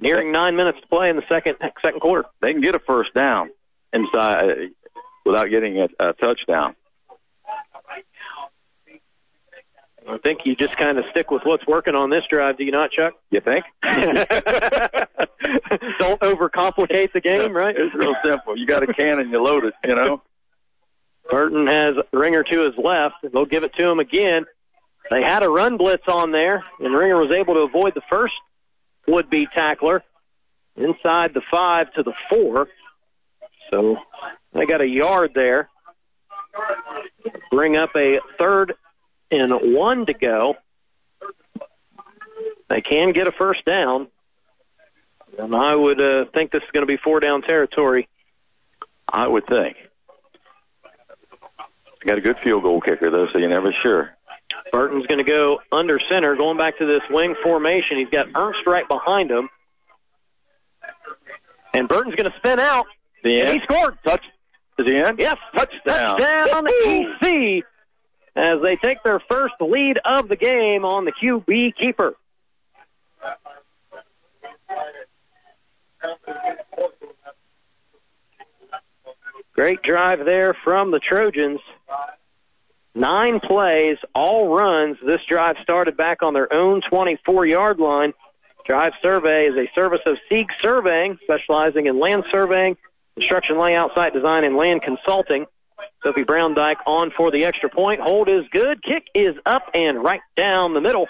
Nearing 0.00 0.32
nine 0.32 0.56
minutes 0.56 0.80
to 0.80 0.86
play 0.88 1.08
in 1.08 1.16
the 1.16 1.22
second 1.28 1.56
second 1.80 2.00
quarter. 2.00 2.28
They 2.40 2.52
can 2.52 2.60
get 2.60 2.74
a 2.74 2.80
first 2.80 3.14
down 3.14 3.50
inside 3.92 4.70
without 5.24 5.50
getting 5.50 5.78
a, 5.78 5.88
a 6.00 6.12
touchdown. 6.14 6.74
I 10.06 10.18
think 10.18 10.44
you 10.44 10.54
just 10.54 10.76
kind 10.76 10.98
of 10.98 11.06
stick 11.10 11.30
with 11.30 11.44
what's 11.44 11.66
working 11.66 11.94
on 11.94 12.10
this 12.10 12.24
drive, 12.28 12.58
do 12.58 12.64
you 12.64 12.72
not, 12.72 12.90
Chuck? 12.90 13.14
You 13.30 13.40
think? 13.40 13.64
Don't 13.82 13.94
overcomplicate 16.20 17.12
the 17.12 17.22
game, 17.22 17.54
right? 17.54 17.74
It's 17.74 17.94
real 17.94 18.14
simple. 18.22 18.54
You 18.58 18.66
got 18.66 18.82
a 18.82 18.92
cannon, 18.92 19.30
you 19.30 19.42
load 19.42 19.64
it, 19.64 19.72
you 19.82 19.94
know? 19.94 20.20
Burton 21.30 21.66
has 21.66 21.94
Ringer 22.12 22.42
to 22.42 22.64
his 22.64 22.74
left. 22.76 23.16
They'll 23.22 23.46
give 23.46 23.64
it 23.64 23.74
to 23.74 23.88
him 23.88 23.98
again. 23.98 24.44
They 25.10 25.22
had 25.22 25.42
a 25.42 25.48
run 25.48 25.76
blitz 25.76 26.04
on 26.08 26.32
there, 26.32 26.64
and 26.80 26.94
Ringer 26.94 27.18
was 27.18 27.30
able 27.30 27.54
to 27.54 27.60
avoid 27.60 27.94
the 27.94 28.02
first 28.10 28.34
would-be 29.06 29.46
tackler 29.46 30.02
inside 30.76 31.34
the 31.34 31.42
five 31.50 31.92
to 31.94 32.02
the 32.02 32.14
four. 32.30 32.68
So 33.70 33.96
they 34.52 34.66
got 34.66 34.80
a 34.80 34.88
yard 34.88 35.32
there. 35.34 35.68
Bring 37.50 37.76
up 37.76 37.90
a 37.96 38.20
third 38.38 38.74
and 39.30 39.52
one 39.74 40.06
to 40.06 40.14
go. 40.14 40.56
They 42.68 42.80
can 42.80 43.12
get 43.12 43.26
a 43.26 43.32
first 43.32 43.64
down. 43.64 44.08
And 45.38 45.54
I 45.54 45.74
would 45.74 46.00
uh, 46.00 46.26
think 46.32 46.52
this 46.52 46.62
is 46.62 46.70
going 46.72 46.86
to 46.86 46.92
be 46.92 46.96
four 46.96 47.20
down 47.20 47.42
territory. 47.42 48.08
I 49.08 49.26
would 49.26 49.46
think. 49.46 49.76
Got 52.04 52.18
a 52.18 52.20
good 52.20 52.36
field 52.44 52.62
goal 52.62 52.80
kicker, 52.80 53.10
though, 53.10 53.28
so 53.32 53.38
you're 53.38 53.48
never 53.48 53.72
sure. 53.82 54.14
Burton's 54.70 55.06
going 55.06 55.24
to 55.24 55.30
go 55.30 55.60
under 55.72 55.98
center, 56.10 56.36
going 56.36 56.58
back 56.58 56.78
to 56.78 56.86
this 56.86 57.02
wing 57.10 57.34
formation. 57.42 57.98
He's 57.98 58.10
got 58.10 58.28
Ernst 58.34 58.66
right 58.66 58.86
behind 58.86 59.30
him. 59.30 59.48
And 61.72 61.88
Burton's 61.88 62.14
going 62.14 62.30
to 62.30 62.36
spin 62.36 62.60
out. 62.60 62.86
The 63.22 63.40
and 63.40 63.58
he 63.58 63.64
scored. 63.64 63.98
Touch. 64.04 64.22
Is 64.78 64.86
he 64.86 64.96
in? 64.96 65.16
Yes. 65.18 65.38
Touchdown. 65.56 66.18
Touchdown, 66.18 66.50
on 66.50 66.64
the 66.64 67.16
EC, 67.22 67.64
as 68.36 68.60
they 68.62 68.76
take 68.76 69.02
their 69.02 69.20
first 69.20 69.54
lead 69.60 69.98
of 70.04 70.28
the 70.28 70.36
game 70.36 70.84
on 70.84 71.04
the 71.04 71.12
QB 71.12 71.74
keeper. 71.76 72.14
Great 79.54 79.82
drive 79.82 80.24
there 80.24 80.54
from 80.64 80.90
the 80.90 80.98
Trojans. 80.98 81.60
Nine 82.94 83.40
plays, 83.40 83.96
all 84.14 84.56
runs. 84.56 84.98
This 85.04 85.20
drive 85.28 85.56
started 85.62 85.96
back 85.96 86.22
on 86.22 86.32
their 86.32 86.52
own 86.52 86.80
24 86.88 87.46
yard 87.46 87.80
line. 87.80 88.12
Drive 88.66 88.92
Survey 89.02 89.46
is 89.46 89.56
a 89.56 89.70
service 89.74 90.00
of 90.06 90.16
Sieg 90.28 90.48
Surveying, 90.62 91.18
specializing 91.24 91.86
in 91.86 91.98
land 91.98 92.24
surveying, 92.30 92.76
construction 93.14 93.58
layout, 93.58 93.94
site 93.94 94.14
design, 94.14 94.44
and 94.44 94.56
land 94.56 94.82
consulting. 94.82 95.46
Sophie 96.02 96.22
Brown 96.22 96.54
Dyke 96.54 96.78
on 96.86 97.10
for 97.10 97.30
the 97.30 97.44
extra 97.46 97.68
point. 97.68 98.00
Hold 98.00 98.28
is 98.28 98.44
good. 98.50 98.82
Kick 98.82 99.06
is 99.14 99.34
up 99.44 99.64
and 99.74 100.02
right 100.02 100.20
down 100.36 100.74
the 100.74 100.80
middle. 100.80 101.08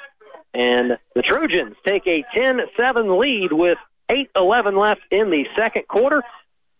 And 0.54 0.98
the 1.14 1.22
Trojans 1.22 1.74
take 1.86 2.06
a 2.06 2.24
10-7 2.36 3.18
lead 3.20 3.52
with 3.52 3.78
8-11 4.08 4.80
left 4.80 5.00
in 5.10 5.30
the 5.30 5.46
second 5.56 5.86
quarter. 5.88 6.22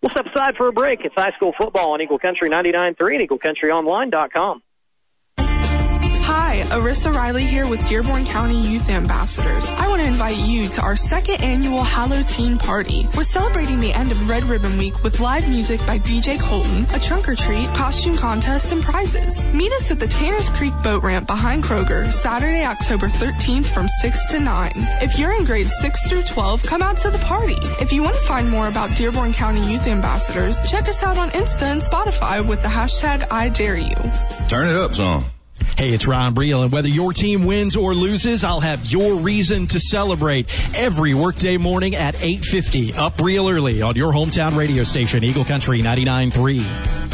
We'll 0.05 0.11
step 0.11 0.27
aside 0.27 0.57
for 0.59 0.69
a 0.69 0.73
break. 0.73 1.01
It's 1.07 1.15
high 1.15 1.33
school 1.33 1.55
football 1.57 1.93
on 1.93 2.03
Eagle 2.03 2.19
Country 2.19 2.51
99.3 2.51 3.21
and 3.21 3.27
EagleCountryOnline.com. 3.27 4.63
Hi, 6.37 6.63
Arissa 6.63 7.15
Riley 7.15 7.47
here 7.47 7.69
with 7.69 7.87
Dearborn 7.87 8.25
County 8.25 8.61
Youth 8.61 8.91
Ambassadors. 8.91 9.71
I 9.71 9.87
want 9.87 10.03
to 10.03 10.07
invite 10.07 10.37
you 10.37 10.67
to 10.67 10.81
our 10.81 10.97
second 10.97 11.41
annual 11.41 11.85
Hallow 11.85 12.25
Teen 12.25 12.59
Party. 12.59 13.09
We're 13.17 13.23
celebrating 13.23 13.79
the 13.79 13.93
end 13.93 14.11
of 14.11 14.29
Red 14.29 14.43
Ribbon 14.43 14.77
Week 14.77 15.01
with 15.05 15.21
live 15.21 15.49
music 15.49 15.79
by 15.87 16.01
DJ 16.01 16.41
Colton, 16.41 16.87
a 16.93 16.99
trunk 16.99 17.29
or 17.29 17.37
treat, 17.37 17.69
costume 17.69 18.17
contest, 18.17 18.73
and 18.73 18.83
prizes. 18.83 19.47
Meet 19.55 19.71
us 19.75 19.93
at 19.93 20.01
the 20.01 20.09
Tanners 20.09 20.49
Creek 20.49 20.75
Boat 20.83 21.05
Ramp 21.05 21.29
behind 21.29 21.63
Kroger, 21.63 22.13
Saturday, 22.13 22.65
October 22.65 23.07
13th 23.07 23.67
from 23.67 23.87
6 23.87 24.27
to 24.33 24.41
9. 24.41 24.73
If 25.03 25.21
you're 25.21 25.33
in 25.35 25.45
grades 25.45 25.71
6 25.81 26.09
through 26.09 26.25
12, 26.25 26.65
come 26.65 26.83
out 26.83 26.97
to 26.99 27.11
the 27.11 27.19
party. 27.19 27.59
If 27.81 27.93
you 27.93 28.03
want 28.03 28.17
to 28.17 28.23
find 28.23 28.51
more 28.51 28.67
about 28.67 28.97
Dearborn 28.97 29.35
County 29.35 29.65
Youth 29.71 29.87
Ambassadors, 29.87 30.61
check 30.69 30.89
us 30.89 31.01
out 31.05 31.17
on 31.17 31.31
Insta 31.31 31.63
and 31.63 31.81
Spotify 31.81 32.45
with 32.45 32.61
the 32.63 32.69
hashtag 32.69 33.25
I 33.31 33.51
Dare 33.51 33.77
You. 33.77 33.95
Turn 34.49 34.69
it 34.69 34.75
up 34.75 34.95
some. 34.95 35.25
Hey, 35.77 35.93
it's 35.93 36.07
Ron 36.07 36.37
Briel, 36.37 36.63
and 36.63 36.71
whether 36.71 36.89
your 36.89 37.13
team 37.13 37.47
wins 37.47 37.75
or 37.75 37.97
loses, 37.97 38.45
I'll 38.45 38.61
have 38.61 38.87
your 38.87 39.17
reason 39.17 39.67
to 39.67 39.81
celebrate 39.81 40.47
every 40.73 41.15
workday 41.15 41.57
morning 41.57 41.97
at 41.97 42.15
8.50, 42.15 42.97
up 42.97 43.19
real 43.21 43.49
early 43.49 43.83
on 43.83 43.97
your 43.97 44.13
hometown 44.13 44.57
radio 44.57 44.85
station, 44.85 45.25
Eagle 45.25 45.45
Country 45.45 45.81
99.3. 45.81 47.05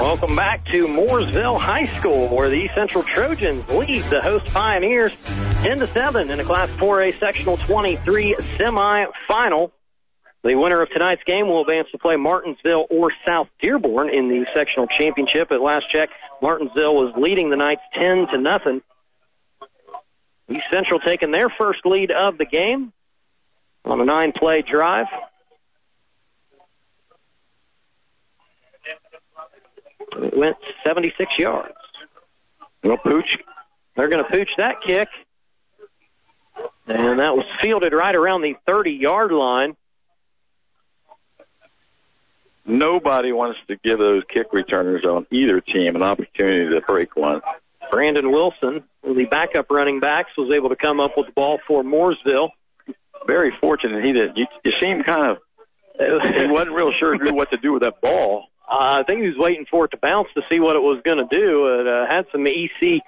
Welcome 0.00 0.34
back 0.34 0.64
to 0.66 0.88
Mooresville 0.88 1.60
High 1.60 1.86
School, 1.98 2.34
where 2.34 2.50
the 2.50 2.68
Central 2.74 3.04
Trojans 3.04 3.68
lead 3.68 4.02
the 4.04 4.20
host 4.20 4.46
Pioneers 4.46 5.12
10 5.62 5.78
to 5.78 5.92
7 5.92 6.30
in 6.32 6.40
a 6.40 6.44
Class 6.44 6.68
4A 6.70 7.16
Sectional 7.18 7.56
23 7.58 8.34
semifinal. 8.58 9.70
The 10.42 10.54
winner 10.54 10.80
of 10.80 10.90
tonight's 10.90 11.24
game 11.24 11.48
will 11.48 11.62
advance 11.62 11.88
to 11.90 11.98
play 11.98 12.16
Martinsville 12.16 12.86
or 12.88 13.12
South 13.26 13.48
Dearborn 13.60 14.10
in 14.10 14.28
the 14.28 14.46
sectional 14.54 14.86
championship. 14.86 15.50
At 15.50 15.60
last 15.60 15.90
check, 15.90 16.10
Martinsville 16.40 16.94
was 16.94 17.14
leading 17.16 17.50
the 17.50 17.56
Knights 17.56 17.82
10 17.94 18.28
to 18.28 18.38
nothing. 18.38 18.82
East 20.48 20.66
Central 20.70 21.00
taking 21.00 21.32
their 21.32 21.48
first 21.48 21.84
lead 21.84 22.12
of 22.12 22.38
the 22.38 22.44
game 22.44 22.92
on 23.84 24.00
a 24.00 24.04
nine-play 24.04 24.62
drive. 24.62 25.06
It 30.18 30.36
went 30.36 30.56
76 30.84 31.32
yards. 31.38 31.74
Well, 32.82 32.96
pooch. 32.98 33.38
They're 33.96 34.08
going 34.08 34.24
to 34.24 34.30
pooch 34.30 34.50
that 34.58 34.80
kick. 34.82 35.08
And 36.86 37.18
that 37.18 37.34
was 37.34 37.44
fielded 37.60 37.92
right 37.92 38.14
around 38.14 38.42
the 38.42 38.54
30 38.66 38.92
yard 38.92 39.32
line. 39.32 39.76
Nobody 42.66 43.32
wants 43.32 43.58
to 43.68 43.76
give 43.76 43.98
those 43.98 44.22
kick 44.32 44.48
returners 44.52 45.04
on 45.04 45.26
either 45.30 45.60
team 45.60 45.94
an 45.96 46.02
opportunity 46.02 46.74
to 46.74 46.80
break 46.80 47.16
one. 47.16 47.40
Brandon 47.90 48.30
Wilson, 48.32 48.82
the 49.04 49.26
backup 49.30 49.70
running 49.70 50.00
backs, 50.00 50.30
was 50.36 50.50
able 50.54 50.70
to 50.70 50.76
come 50.76 50.98
up 50.98 51.12
with 51.16 51.26
the 51.26 51.32
ball 51.32 51.58
for 51.66 51.82
Mooresville. 51.82 52.50
Very 53.26 53.52
fortunate 53.60 54.04
he 54.04 54.12
did. 54.12 54.36
You, 54.36 54.46
you 54.64 54.72
seem 54.80 55.02
kind 55.04 55.32
of, 55.32 55.38
he 55.98 56.46
wasn't 56.46 56.72
real 56.72 56.92
sure 56.98 57.16
what 57.32 57.50
to 57.50 57.56
do 57.56 57.72
with 57.72 57.82
that 57.82 58.00
ball. 58.00 58.46
Uh, 58.68 58.98
I 59.00 59.02
think 59.04 59.20
he 59.20 59.28
was 59.28 59.38
waiting 59.38 59.66
for 59.70 59.84
it 59.84 59.92
to 59.92 59.96
bounce 59.96 60.28
to 60.34 60.42
see 60.50 60.58
what 60.58 60.74
it 60.74 60.82
was 60.82 61.00
going 61.04 61.18
to 61.18 61.28
do. 61.30 61.80
It 61.80 61.86
uh, 61.86 62.06
had 62.08 62.26
some 62.32 62.46
EC 62.46 63.00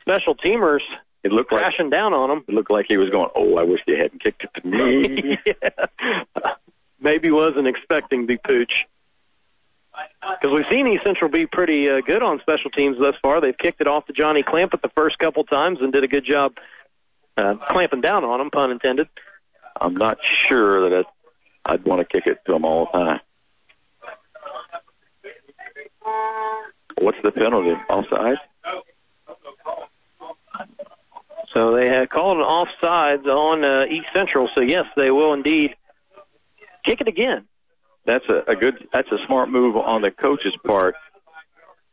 special 0.00 0.34
teamers 0.34 0.80
it 1.24 1.32
looked 1.32 1.48
crashing 1.48 1.86
like, 1.86 1.92
down 1.92 2.14
on 2.14 2.30
him. 2.30 2.44
It 2.46 2.54
looked 2.54 2.70
like 2.70 2.86
he 2.88 2.96
was 2.96 3.10
going, 3.10 3.28
"Oh, 3.34 3.56
I 3.56 3.64
wish 3.64 3.80
they 3.86 3.96
hadn't 3.96 4.22
kicked 4.22 4.44
it 4.44 4.50
to 4.60 4.66
me." 4.66 5.38
yeah. 5.46 6.54
Maybe 7.08 7.30
wasn't 7.30 7.66
expecting 7.66 8.26
the 8.26 8.36
pooch. 8.36 8.84
Because 10.20 10.54
we've 10.54 10.66
seen 10.68 10.86
East 10.88 11.04
Central 11.04 11.30
be 11.30 11.46
pretty 11.46 11.88
uh, 11.88 12.02
good 12.02 12.22
on 12.22 12.38
special 12.40 12.70
teams 12.70 12.98
thus 12.98 13.14
far. 13.22 13.40
They've 13.40 13.56
kicked 13.56 13.80
it 13.80 13.86
off 13.86 14.04
to 14.08 14.12
Johnny 14.12 14.42
Clampett 14.42 14.82
the 14.82 14.90
first 14.90 15.18
couple 15.18 15.44
times 15.44 15.78
and 15.80 15.90
did 15.90 16.04
a 16.04 16.06
good 16.06 16.26
job 16.26 16.58
uh, 17.38 17.54
clamping 17.70 18.02
down 18.02 18.24
on 18.24 18.42
him, 18.42 18.50
pun 18.50 18.70
intended. 18.70 19.08
I'm 19.80 19.96
not 19.96 20.18
sure 20.48 20.90
that 20.90 20.98
I'd, 20.98 21.72
I'd 21.72 21.84
want 21.86 22.00
to 22.00 22.04
kick 22.04 22.26
it 22.26 22.44
to 22.44 22.54
him 22.54 22.66
all 22.66 22.90
the 22.92 22.98
time. 22.98 23.20
What's 26.98 27.18
the 27.24 27.32
penalty? 27.32 27.74
Offside? 27.88 28.36
So 31.54 31.74
they 31.74 31.88
had 31.88 32.10
called 32.10 32.36
an 32.36 32.44
offsides 32.44 33.24
on 33.24 33.64
uh, 33.64 33.86
East 33.86 34.08
Central. 34.12 34.50
So 34.54 34.60
yes, 34.60 34.84
they 34.94 35.10
will 35.10 35.32
indeed 35.32 35.74
kick 36.88 37.00
it 37.00 37.08
again. 37.08 37.46
That's 38.04 38.24
a, 38.28 38.52
a 38.52 38.56
good. 38.56 38.88
That's 38.92 39.10
a 39.12 39.18
smart 39.26 39.50
move 39.50 39.76
on 39.76 40.02
the 40.02 40.10
coach's 40.10 40.56
part. 40.64 40.94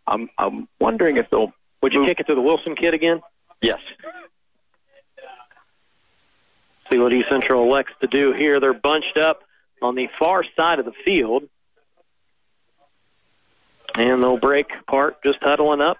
I'm 0.07 0.29
I'm 0.37 0.67
wondering 0.79 1.17
if 1.17 1.29
they'll. 1.29 1.53
Would 1.81 1.93
you 1.93 1.99
move. 1.99 2.07
kick 2.07 2.21
it 2.21 2.27
to 2.27 2.35
the 2.35 2.41
Wilson 2.41 2.75
kid 2.75 2.93
again? 2.93 3.21
Yes. 3.61 3.79
See 6.89 6.97
what 6.97 7.11
East 7.13 7.29
Central 7.29 7.63
elects 7.63 7.93
to 8.01 8.07
do 8.07 8.31
here. 8.31 8.59
They're 8.59 8.73
bunched 8.73 9.17
up 9.17 9.41
on 9.81 9.95
the 9.95 10.07
far 10.19 10.43
side 10.55 10.79
of 10.79 10.85
the 10.85 10.93
field. 11.03 11.43
And 13.95 14.21
they'll 14.21 14.37
break 14.37 14.71
apart, 14.81 15.23
just 15.23 15.39
huddling 15.41 15.81
up. 15.81 15.97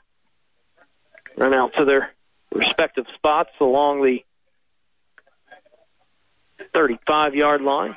Run 1.38 1.54
out 1.54 1.74
to 1.76 1.86
their 1.86 2.12
respective 2.54 3.06
spots 3.16 3.52
along 3.60 4.04
the 4.04 4.24
35 6.74 7.36
yard 7.36 7.62
line. 7.62 7.96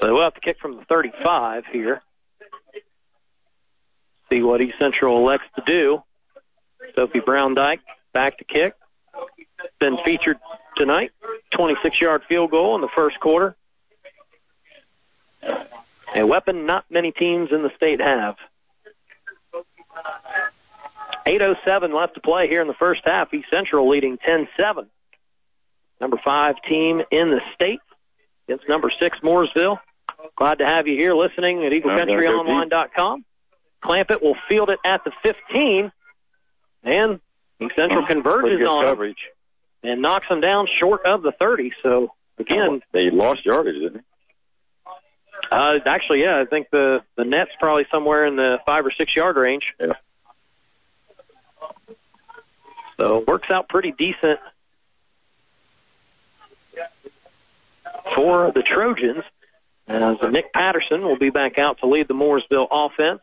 So 0.00 0.14
we'll 0.14 0.22
have 0.22 0.34
to 0.34 0.40
kick 0.40 0.58
from 0.58 0.76
the 0.76 0.84
35 0.84 1.66
here. 1.66 2.02
See 4.30 4.42
what 4.42 4.60
East 4.60 4.78
Central 4.78 5.18
elects 5.18 5.46
to 5.56 5.62
do. 5.64 6.02
Sophie 6.94 7.20
Brown 7.20 7.54
Dyke 7.54 7.80
back 8.12 8.38
to 8.38 8.44
kick. 8.44 8.74
Been 9.78 9.98
featured 10.04 10.38
tonight. 10.76 11.12
26 11.52 12.00
yard 12.00 12.22
field 12.28 12.50
goal 12.50 12.74
in 12.76 12.80
the 12.80 12.88
first 12.88 13.20
quarter. 13.20 13.56
A 16.14 16.26
weapon 16.26 16.66
not 16.66 16.84
many 16.90 17.12
teams 17.12 17.50
in 17.52 17.62
the 17.62 17.70
state 17.76 18.00
have. 18.00 18.36
8.07 21.26 21.94
left 21.94 22.14
to 22.14 22.20
play 22.20 22.48
here 22.48 22.62
in 22.62 22.68
the 22.68 22.74
first 22.74 23.02
half. 23.04 23.32
East 23.32 23.48
Central 23.50 23.88
leading 23.88 24.18
10-7. 24.18 24.86
Number 26.00 26.18
five 26.24 26.56
team 26.68 27.02
in 27.10 27.30
the 27.30 27.40
state 27.54 27.80
against 28.48 28.68
number 28.68 28.90
six 28.98 29.18
Mooresville. 29.20 29.78
Glad 30.36 30.58
to 30.58 30.66
have 30.66 30.86
you 30.86 30.96
here 30.96 31.14
listening 31.14 31.64
at 31.64 31.72
EagleCountryOnline.com. 31.72 33.24
Clampett 33.82 34.22
will 34.22 34.36
field 34.48 34.68
it 34.70 34.78
at 34.84 35.02
the 35.04 35.12
15, 35.22 35.90
and 36.84 37.20
Central 37.74 38.06
converges 38.06 38.66
on 38.68 38.82
him 38.84 38.90
coverage. 38.90 39.18
and 39.82 40.02
knocks 40.02 40.28
them 40.28 40.40
down 40.40 40.66
short 40.78 41.04
of 41.06 41.22
the 41.22 41.32
30. 41.32 41.72
So 41.82 42.12
again, 42.38 42.82
They 42.92 43.10
lost 43.10 43.44
yardage, 43.46 43.76
didn't 43.76 43.94
they? 43.94 44.00
uh, 45.50 45.78
actually, 45.86 46.22
yeah, 46.22 46.38
I 46.38 46.44
think 46.44 46.68
the 46.70 47.02
the 47.16 47.24
net's 47.24 47.50
probably 47.58 47.86
somewhere 47.90 48.26
in 48.26 48.36
the 48.36 48.58
five 48.66 48.84
or 48.84 48.90
six 48.90 49.14
yard 49.16 49.36
range. 49.36 49.64
Yeah. 49.80 49.92
So 52.98 53.18
it 53.18 53.26
works 53.26 53.50
out 53.50 53.68
pretty 53.68 53.92
decent 53.92 54.38
for 58.14 58.52
the 58.52 58.62
Trojans. 58.62 59.24
As 59.86 60.16
Nick 60.30 60.52
Patterson 60.52 61.02
will 61.02 61.18
be 61.18 61.30
back 61.30 61.58
out 61.58 61.78
to 61.80 61.86
lead 61.86 62.06
the 62.06 62.14
Mooresville 62.14 62.68
offense. 62.70 63.22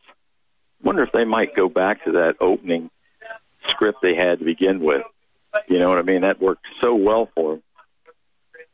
Wonder 0.83 1.03
if 1.03 1.11
they 1.11 1.23
might 1.23 1.55
go 1.55 1.69
back 1.69 2.03
to 2.03 2.11
that 2.13 2.35
opening 2.41 2.89
script 3.69 3.99
they 4.01 4.15
had 4.15 4.39
to 4.39 4.45
begin 4.45 4.79
with. 4.81 5.03
You 5.67 5.79
know 5.79 5.89
what 5.89 5.97
I 5.97 6.01
mean? 6.01 6.21
That 6.21 6.41
worked 6.41 6.65
so 6.81 6.93
well 6.93 7.29
for 7.33 7.53
them. 7.53 7.63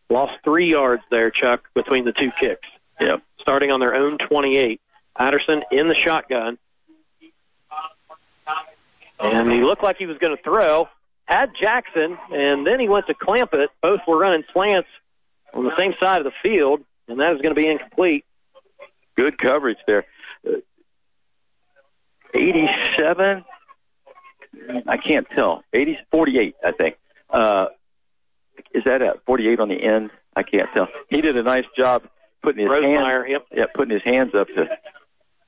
Lost 0.10 0.34
three 0.43 0.70
yards 0.70 1.04
there, 1.10 1.32
Chuck, 1.32 1.70
between 1.74 2.06
the 2.06 2.12
two 2.12 2.32
kicks. 2.32 2.68
Yep. 2.99 3.22
Starting 3.39 3.72
on 3.72 3.80
their 3.80 3.95
own 3.95 4.18
28. 4.18 4.82
Patterson 5.16 5.64
in 5.72 5.88
the 5.88 5.95
shotgun. 5.95 6.58
And 9.20 9.51
he 9.51 9.62
looked 9.62 9.84
like 9.84 9.97
he 9.97 10.06
was 10.06 10.18
going 10.18 10.36
to 10.36 10.43
throw. 10.43 10.89
Had 11.26 11.51
Jackson, 11.60 12.18
and 12.32 12.68
then 12.68 12.80
he 12.80 12.89
went 12.89 13.08
to 13.08 13.14
Clampett. 13.14 13.68
Both 13.82 14.01
were 14.08 14.18
running 14.18 14.43
slants 14.51 14.89
on 15.54 15.64
the 15.66 15.76
same 15.78 15.93
side 15.99 16.20
of 16.20 16.26
the 16.26 16.34
field, 16.41 16.82
and 17.08 17.20
that 17.20 17.34
is 17.36 17.41
going 17.41 17.54
to 17.56 17.60
be 17.60 17.68
incomplete. 17.68 18.26
Good 19.16 19.38
coverage 19.38 19.78
there. 19.86 20.06
Uh, 20.47 20.58
87. 22.34 23.43
I 24.88 24.97
can't 24.97 25.28
tell. 25.30 25.64
80, 25.74 25.99
48, 26.12 26.56
I 26.64 26.72
think. 26.72 26.95
Uh, 27.30 27.68
is 28.74 28.84
that 28.86 29.01
at 29.01 29.24
48 29.26 29.60
on 29.60 29.70
the 29.70 29.76
end? 29.84 30.12
I 30.36 30.43
can't 30.43 30.70
tell. 30.74 30.88
He 31.10 31.22
did 31.22 31.38
a 31.38 31.43
nice 31.43 31.66
job 31.78 32.04
putting 32.41 32.62
his 32.64 32.70
Rosemeyer, 32.70 33.28
hands, 33.28 33.30
yep. 33.30 33.45
yeah, 33.56 33.66
putting 33.74 33.93
his 33.93 34.04
hands 34.04 34.34
up 34.36 34.47
to 34.47 34.68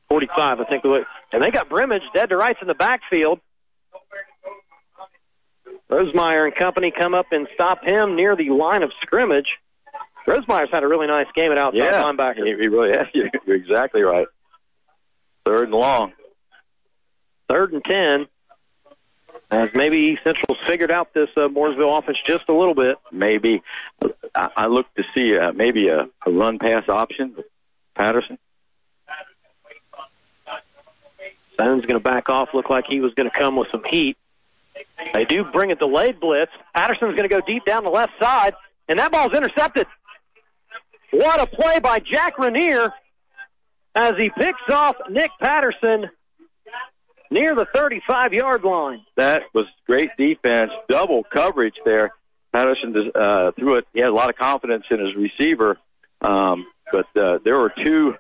45, 0.09 0.59
I 0.59 0.63
think. 0.65 0.83
the 0.83 0.89
way- 0.89 1.05
And 1.33 1.41
they 1.41 1.49
got 1.51 1.69
Brimage 1.69 2.03
dead 2.13 2.29
to 2.29 2.37
rights 2.37 2.59
in 2.61 2.67
the 2.67 2.75
backfield. 2.75 3.39
Rosemeyer 5.89 6.45
and 6.45 6.55
company 6.55 6.91
come 6.91 7.13
up 7.13 7.27
and 7.31 7.47
stop 7.53 7.83
him 7.83 8.15
near 8.15 8.35
the 8.35 8.49
line 8.49 8.83
of 8.83 8.91
scrimmage. 9.01 9.57
Rosemeyer's 10.27 10.71
had 10.71 10.83
a 10.83 10.87
really 10.87 11.07
nice 11.07 11.27
game 11.35 11.51
at 11.51 11.57
outside 11.57 11.79
yeah, 11.79 12.01
linebacker. 12.01 12.45
He, 12.45 12.55
he 12.61 12.67
really 12.67 12.91
has. 12.97 13.07
You're 13.13 13.29
you're 13.45 13.55
exactly 13.55 14.01
right. 14.01 14.27
Third 15.45 15.65
and 15.65 15.73
long. 15.73 16.13
Third 17.49 17.73
and 17.73 17.83
ten. 17.83 18.27
As 19.51 19.69
maybe 19.75 20.17
Central's 20.23 20.57
figured 20.65 20.89
out 20.89 21.13
this 21.13 21.29
uh, 21.37 21.41
Mooresville 21.41 21.99
offense 21.99 22.17
just 22.25 22.49
a 22.49 22.53
little 22.53 22.73
bit. 22.73 22.97
Maybe 23.11 23.61
I, 24.33 24.49
I 24.57 24.65
look 24.67 24.87
to 24.95 25.03
see 25.13 25.37
uh, 25.37 25.53
maybe 25.53 25.87
a, 25.87 26.07
a 26.25 26.31
run 26.31 26.57
pass 26.57 26.89
option 26.89 27.35
Patterson. 27.95 28.37
Stone's 31.53 31.85
going 31.85 31.95
to 31.95 32.03
back 32.03 32.29
off. 32.29 32.49
Look 32.53 32.69
like 32.69 32.85
he 32.87 32.99
was 32.99 33.13
going 33.13 33.29
to 33.29 33.37
come 33.37 33.55
with 33.55 33.69
some 33.71 33.83
heat. 33.89 34.17
They 35.13 35.25
do 35.25 35.45
bring 35.45 35.71
a 35.71 35.75
delayed 35.75 36.19
blitz. 36.19 36.51
Patterson's 36.73 37.15
going 37.15 37.27
to 37.27 37.29
go 37.29 37.39
deep 37.39 37.65
down 37.65 37.83
the 37.83 37.89
left 37.89 38.13
side, 38.21 38.53
and 38.89 38.99
that 38.99 39.11
ball's 39.11 39.33
intercepted. 39.33 39.87
What 41.15 41.39
a 41.39 41.47
play 41.47 41.79
by 41.79 41.99
Jack 41.99 42.37
Rainier 42.37 42.91
as 43.95 44.15
he 44.17 44.29
picks 44.37 44.69
off 44.69 44.97
Nick 45.09 45.31
Patterson 45.39 46.09
near 47.31 47.55
the 47.55 47.65
35 47.73 48.33
yard 48.33 48.65
line. 48.65 49.01
That 49.15 49.43
was 49.53 49.65
great 49.87 50.09
defense, 50.17 50.71
double 50.89 51.23
coverage 51.23 51.75
there. 51.85 52.11
Patterson 52.51 53.11
uh, 53.15 53.53
threw 53.57 53.75
it. 53.75 53.87
He 53.93 54.01
had 54.01 54.09
a 54.09 54.13
lot 54.13 54.29
of 54.29 54.35
confidence 54.35 54.83
in 54.91 54.99
his 54.99 55.15
receiver, 55.15 55.77
um, 56.19 56.65
but 56.91 57.07
uh, 57.15 57.39
there 57.45 57.59
were 57.59 57.71
two 57.81 58.15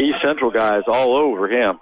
East 0.00 0.20
Central 0.20 0.50
guys 0.50 0.82
all 0.88 1.16
over 1.16 1.48
him. 1.48 1.78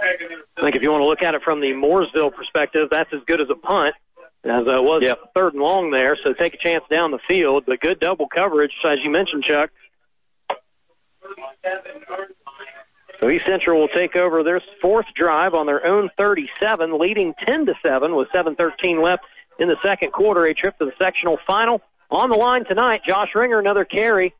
I 0.00 0.62
think 0.62 0.74
if 0.74 0.80
you 0.80 0.90
want 0.90 1.02
to 1.02 1.06
look 1.06 1.22
at 1.22 1.34
it 1.34 1.42
from 1.42 1.60
the 1.60 1.72
Mooresville 1.72 2.32
perspective, 2.32 2.88
that's 2.90 3.12
as 3.12 3.20
good 3.26 3.42
as 3.42 3.50
a 3.50 3.56
punt 3.56 3.94
as 4.44 4.66
uh, 4.66 4.82
was 4.82 5.04
third 5.34 5.54
and 5.54 5.62
long 5.62 5.90
there. 5.90 6.16
So 6.22 6.32
take 6.32 6.54
a 6.54 6.58
chance 6.58 6.84
down 6.90 7.10
the 7.10 7.20
field, 7.28 7.64
but 7.66 7.80
good 7.80 8.00
double 8.00 8.28
coverage, 8.28 8.72
as 8.84 8.98
you 9.04 9.10
mentioned, 9.10 9.44
Chuck. 9.44 9.70
So 13.20 13.30
East 13.30 13.46
Central 13.46 13.78
will 13.78 13.88
take 13.88 14.16
over 14.16 14.42
their 14.42 14.60
fourth 14.80 15.06
drive 15.14 15.54
on 15.54 15.66
their 15.66 15.86
own 15.86 16.10
37, 16.18 16.98
leading 16.98 17.34
10 17.46 17.66
to 17.66 17.74
7 17.80 18.16
with 18.16 18.28
7:13 18.32 19.00
left 19.00 19.22
in 19.60 19.68
the 19.68 19.76
second 19.80 20.12
quarter. 20.12 20.44
A 20.44 20.54
trip 20.54 20.76
to 20.78 20.86
the 20.86 20.92
sectional 20.98 21.38
final 21.46 21.80
on 22.10 22.30
the 22.30 22.36
line 22.36 22.64
tonight. 22.64 23.02
Josh 23.06 23.28
Ringer, 23.36 23.60
another 23.60 23.84
carry, 23.84 24.34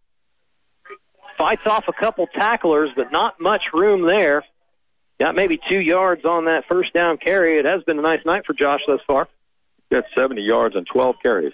fights 1.39 1.65
off 1.65 1.85
a 1.87 1.93
couple 1.93 2.27
tacklers, 2.27 2.91
but 2.97 3.13
not 3.13 3.41
much 3.41 3.63
room 3.73 4.05
there. 4.05 4.45
Got 5.21 5.37
maybe 5.37 5.61
two 5.71 5.79
yards 5.79 6.25
on 6.25 6.47
that 6.47 6.65
first 6.67 6.93
down 6.93 7.19
carry. 7.19 7.59
It 7.59 7.65
has 7.65 7.85
been 7.85 8.01
a 8.01 8.03
nice 8.03 8.25
night 8.27 8.45
for 8.45 8.55
Josh 8.55 8.81
thus 8.89 9.01
far. 9.07 9.29
Got 9.93 10.05
70 10.15 10.41
yards 10.41 10.75
and 10.75 10.87
12 10.87 11.17
carries. 11.23 11.53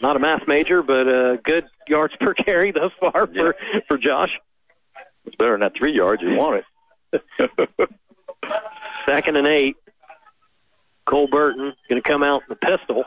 Not 0.00 0.16
a 0.16 0.18
math 0.18 0.48
major, 0.48 0.82
but 0.82 1.06
uh, 1.06 1.36
good 1.44 1.66
yards 1.86 2.14
per 2.18 2.32
carry 2.46 2.72
thus 2.72 2.92
far 2.98 3.26
for 3.26 3.54
for 3.86 3.98
Josh. 3.98 4.30
It's 5.26 5.36
better 5.36 5.50
than 5.52 5.60
that 5.60 5.74
three 5.76 5.94
yards 5.94 6.22
you 6.22 6.36
want 6.36 6.64
it. 7.12 7.22
Second 9.06 9.36
and 9.36 9.46
eight. 9.46 9.76
Cole 11.04 11.28
Burton 11.28 11.74
going 11.88 12.02
to 12.02 12.08
come 12.08 12.22
out 12.22 12.42
in 12.42 12.48
the 12.48 12.56
pistol. 12.56 13.04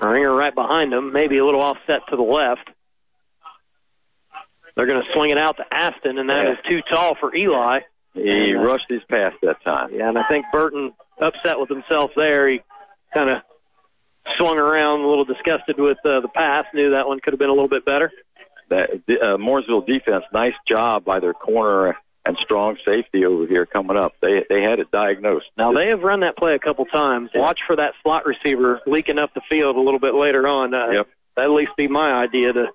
Ringer 0.00 0.34
right 0.34 0.54
behind 0.54 0.92
him, 0.92 1.12
maybe 1.12 1.36
a 1.36 1.44
little 1.44 1.60
offset 1.60 2.00
to 2.08 2.16
the 2.16 2.22
left. 2.22 2.70
They're 4.74 4.86
going 4.86 5.04
to 5.04 5.12
swing 5.12 5.30
it 5.30 5.38
out 5.38 5.58
to 5.58 5.64
Aston, 5.70 6.18
and 6.18 6.30
that 6.30 6.46
is 6.46 6.56
too 6.66 6.80
tall 6.80 7.14
for 7.14 7.34
Eli. 7.34 7.80
He 8.18 8.50
And, 8.50 8.58
uh, 8.58 8.62
rushed 8.62 8.86
his 8.88 9.02
pass 9.08 9.32
that 9.42 9.62
time. 9.64 9.90
Yeah, 9.92 10.08
and 10.08 10.18
I 10.18 10.24
think 10.28 10.46
Burton 10.52 10.92
upset 11.20 11.58
with 11.58 11.68
himself 11.68 12.12
there. 12.16 12.48
He 12.48 12.60
kind 13.14 13.30
of 13.30 13.42
swung 14.36 14.58
around 14.58 15.00
a 15.00 15.08
little 15.08 15.24
disgusted 15.24 15.78
with 15.78 15.98
uh, 16.04 16.20
the 16.20 16.28
pass. 16.28 16.66
Knew 16.74 16.90
that 16.90 17.06
one 17.08 17.20
could 17.20 17.32
have 17.32 17.38
been 17.38 17.48
a 17.48 17.52
little 17.54 17.68
bit 17.68 17.84
better. 17.84 18.12
That 18.68 18.90
uh, 18.90 19.36
Mooresville 19.38 19.86
defense, 19.86 20.24
nice 20.32 20.54
job 20.66 21.04
by 21.04 21.20
their 21.20 21.32
corner 21.32 21.96
and 22.26 22.36
strong 22.38 22.76
safety 22.84 23.24
over 23.24 23.46
here 23.46 23.64
coming 23.64 23.96
up. 23.96 24.12
They 24.20 24.44
they 24.50 24.60
had 24.62 24.78
it 24.80 24.90
diagnosed. 24.90 25.46
Now 25.56 25.72
they 25.72 25.88
have 25.88 26.02
run 26.02 26.20
that 26.20 26.36
play 26.36 26.54
a 26.54 26.58
couple 26.58 26.84
times. 26.84 27.30
Watch 27.34 27.60
for 27.66 27.76
that 27.76 27.94
slot 28.02 28.26
receiver 28.26 28.80
leaking 28.86 29.18
up 29.18 29.32
the 29.32 29.40
field 29.48 29.76
a 29.76 29.80
little 29.80 30.00
bit 30.00 30.14
later 30.14 30.46
on. 30.46 30.74
Uh, 30.74 30.90
Yep. 30.92 31.08
That'd 31.36 31.50
at 31.50 31.54
least 31.54 31.70
be 31.76 31.88
my 31.88 32.12
idea 32.12 32.52
to 32.52 32.66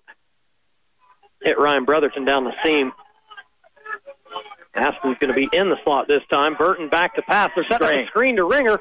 hit 1.44 1.60
Ryan 1.60 1.84
Brotherton 1.86 2.26
down 2.26 2.46
the 2.46 2.54
seam. 2.64 2.94
Aston's 4.76 5.18
going 5.20 5.34
to 5.34 5.40
be 5.40 5.50
in 5.56 5.70
the 5.70 5.78
slot 5.84 6.08
this 6.08 6.24
time. 6.30 6.56
Burton 6.56 6.90
back 6.90 7.16
to 7.16 7.22
pass. 7.22 7.52
They're 7.56 7.66
setting 7.70 7.88
up 7.88 7.94
a 7.94 8.08
Screen. 8.08 8.08
screen 8.08 8.36
to 8.38 8.46
Ringer, 8.46 8.80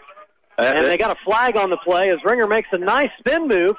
and 0.58 0.86
they 0.86 0.96
got 0.96 1.16
a 1.16 1.20
flag 1.24 1.56
on 1.56 1.70
the 1.70 1.76
play 1.76 2.10
as 2.10 2.18
Ringer 2.24 2.46
makes 2.46 2.68
a 2.72 2.78
nice 2.78 3.10
spin 3.18 3.48
move. 3.48 3.76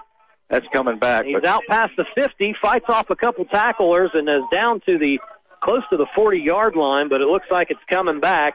That's 0.50 0.68
coming 0.72 1.00
back. 1.00 1.26
He's 1.26 1.34
but 1.34 1.46
out 1.46 1.64
past 1.68 1.94
the 1.98 2.06
50, 2.16 2.56
fights 2.62 2.86
off 2.90 3.10
a 3.10 3.16
couple 3.16 3.46
tacklers, 3.46 4.12
and 4.14 4.30
is 4.30 4.44
down 4.52 4.82
to 4.82 4.98
the 5.00 5.20
close 5.64 5.82
to 5.90 5.98
the 5.98 6.06
40 6.14 6.40
yard 6.40 6.76
line, 6.76 7.10
but 7.10 7.22
it 7.22 7.28
looks 7.28 7.48
like 7.50 7.72
it's 7.72 7.80
coming 7.90 8.20
back. 8.20 8.54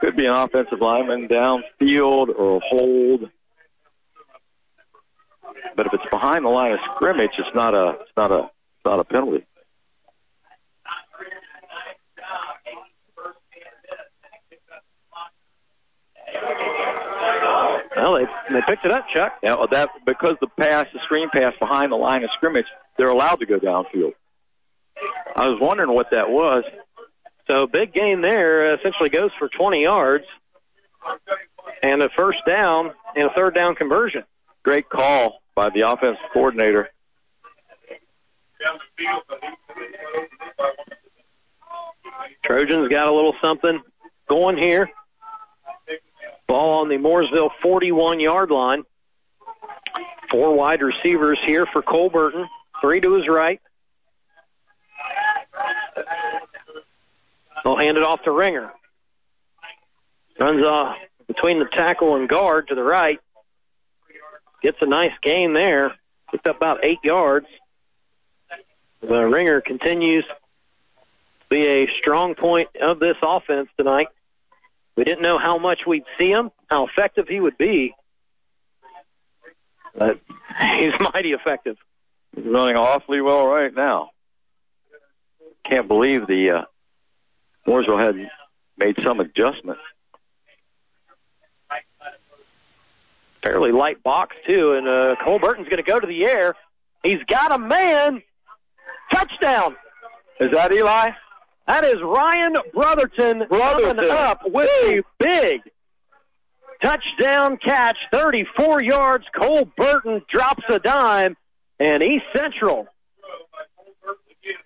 Could 0.00 0.16
be 0.16 0.26
an 0.26 0.32
offensive 0.32 0.80
lineman 0.80 1.26
downfield 1.26 2.28
or 2.28 2.58
a 2.58 2.60
hold. 2.60 3.30
But 5.74 5.86
if 5.86 5.94
it's 5.94 6.08
behind 6.10 6.44
the 6.44 6.50
line 6.50 6.72
of 6.72 6.78
scrimmage, 6.94 7.32
it's 7.38 7.54
not 7.54 7.74
a 7.74 7.98
it's 8.00 8.12
not 8.16 8.30
a 8.30 8.44
it's 8.44 8.84
not 8.84 9.00
a 9.00 9.04
penalty. 9.04 9.44
Well, 17.96 18.14
they 18.14 18.26
they 18.54 18.60
picked 18.62 18.84
it 18.84 18.92
up, 18.92 19.06
Chuck. 19.12 19.38
Yeah, 19.42 19.56
well, 19.56 19.68
that 19.72 19.90
because 20.06 20.36
the 20.40 20.46
pass, 20.46 20.86
the 20.92 21.00
screen 21.04 21.28
pass 21.30 21.52
behind 21.58 21.90
the 21.90 21.96
line 21.96 22.22
of 22.22 22.30
scrimmage, 22.36 22.66
they're 22.96 23.08
allowed 23.08 23.40
to 23.40 23.46
go 23.46 23.58
downfield. 23.58 24.12
I 25.34 25.48
was 25.48 25.58
wondering 25.60 25.92
what 25.92 26.10
that 26.12 26.30
was. 26.30 26.64
So 27.48 27.66
big 27.66 27.92
gain 27.92 28.20
there. 28.20 28.72
Uh, 28.72 28.76
essentially 28.76 29.08
goes 29.08 29.30
for 29.38 29.48
20 29.48 29.82
yards. 29.82 30.24
and 31.82 32.02
a 32.02 32.08
first 32.10 32.38
down 32.46 32.92
and 33.16 33.30
a 33.30 33.34
third 33.34 33.54
down 33.54 33.74
conversion. 33.74 34.24
Great 34.62 34.88
call 34.88 35.40
by 35.54 35.70
the 35.70 35.80
offensive 35.82 36.22
coordinator. 36.32 36.90
Trojans 42.44 42.88
got 42.88 43.08
a 43.08 43.12
little 43.12 43.34
something 43.42 43.80
going 44.28 44.58
here. 44.58 44.90
Ball 46.48 46.80
on 46.80 46.88
the 46.88 46.96
Mooresville 46.96 47.50
41 47.62 48.20
yard 48.20 48.50
line. 48.50 48.82
Four 50.30 50.54
wide 50.54 50.82
receivers 50.82 51.38
here 51.44 51.66
for 51.66 51.82
Cole 51.82 52.10
Burton. 52.10 52.48
Three 52.80 53.00
to 53.00 53.14
his 53.14 53.28
right. 53.28 53.60
They'll 57.62 57.76
hand 57.76 57.98
it 57.98 58.02
off 58.02 58.22
to 58.22 58.32
Ringer. 58.32 58.72
Runs 60.40 60.64
off 60.64 60.96
between 61.26 61.58
the 61.58 61.66
tackle 61.66 62.16
and 62.16 62.28
guard 62.28 62.68
to 62.68 62.74
the 62.74 62.82
right. 62.82 63.20
Gets 64.62 64.80
a 64.80 64.86
nice 64.86 65.12
gain 65.22 65.52
there. 65.52 65.94
Picked 66.30 66.46
up 66.46 66.56
about 66.56 66.80
eight 66.82 67.00
yards. 67.02 67.46
The 69.00 69.24
Ringer 69.26 69.60
continues 69.60 70.24
to 70.24 70.34
be 71.48 71.66
a 71.66 71.88
strong 71.98 72.34
point 72.34 72.68
of 72.80 72.98
this 72.98 73.16
offense 73.22 73.68
tonight. 73.76 74.08
We 74.98 75.04
didn't 75.04 75.22
know 75.22 75.38
how 75.38 75.58
much 75.58 75.86
we'd 75.86 76.02
see 76.18 76.28
him, 76.28 76.50
how 76.66 76.84
effective 76.88 77.28
he 77.28 77.38
would 77.38 77.56
be, 77.56 77.94
but 79.96 80.18
he's 80.76 80.92
mighty 80.98 81.30
effective. 81.30 81.76
He's 82.34 82.44
running 82.44 82.74
awfully 82.74 83.20
well 83.20 83.46
right 83.46 83.72
now. 83.72 84.10
Can't 85.62 85.86
believe 85.86 86.26
the 86.26 86.50
uh, 86.50 86.62
Mooresville 87.64 88.00
had 88.00 88.28
made 88.76 88.98
some 89.04 89.20
adjustment. 89.20 89.78
Fairly 93.40 93.70
light 93.70 94.02
box 94.02 94.34
too, 94.44 94.72
and 94.72 94.88
uh, 94.88 95.14
Cole 95.22 95.38
Burton's 95.38 95.68
going 95.68 95.76
to 95.76 95.88
go 95.88 96.00
to 96.00 96.08
the 96.08 96.24
air. 96.24 96.56
He's 97.04 97.22
got 97.22 97.52
a 97.52 97.58
man. 97.58 98.20
Touchdown. 99.12 99.76
Is 100.40 100.50
that 100.50 100.72
Eli? 100.72 101.10
That 101.68 101.84
is 101.84 101.96
Ryan 102.02 102.54
Brotherton, 102.72 103.44
Brotherton. 103.46 103.96
coming 103.96 104.10
up 104.10 104.40
with 104.46 104.70
a 104.84 105.02
big 105.18 105.60
touchdown 106.82 107.58
catch, 107.58 107.98
34 108.10 108.80
yards. 108.80 109.26
Cole 109.38 109.70
Burton 109.76 110.22
drops 110.30 110.64
a 110.70 110.78
dime, 110.78 111.36
and 111.78 112.02
East 112.02 112.24
Central 112.34 112.88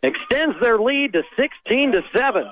extends 0.05 0.55
their 0.61 0.79
lead 0.79 1.15
to 1.15 1.25
16 1.37 1.91
to 1.91 2.03
7. 2.15 2.49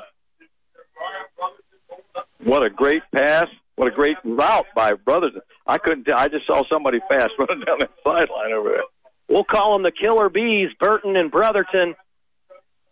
What 2.43 2.65
a 2.65 2.71
great 2.71 3.05
pass. 3.15 3.47
What 3.77 3.87
a 3.87 3.93
great 3.93 4.17
route 4.25 4.67
by 4.75 4.95
Brotherton. 4.95 5.43
I 5.65 5.79
couldn't 5.79 6.05
tell. 6.05 6.19
I 6.19 6.27
just 6.27 6.49
saw 6.49 6.65
somebody 6.69 6.99
fast 7.09 7.35
running 7.39 7.65
down 7.65 7.79
that 7.79 7.93
sideline 8.03 8.53
over 8.53 8.71
there. 8.71 8.83
We'll 9.29 9.45
call 9.45 9.75
them 9.75 9.85
the 9.85 9.93
Killer 9.93 10.29
Bees, 10.29 10.71
Burton 10.81 11.15
and 11.15 11.31
Brotherton. 11.31 11.95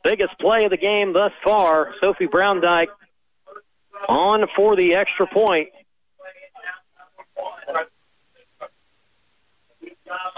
Biggest 0.05 0.39
play 0.39 0.65
of 0.65 0.71
the 0.71 0.77
game 0.77 1.13
thus 1.13 1.33
far. 1.45 1.95
Sophie 2.01 2.27
Browndyke 2.27 2.89
on 4.09 4.47
for 4.55 4.77
the 4.77 4.95
extra 4.95 5.27
point. 5.27 5.69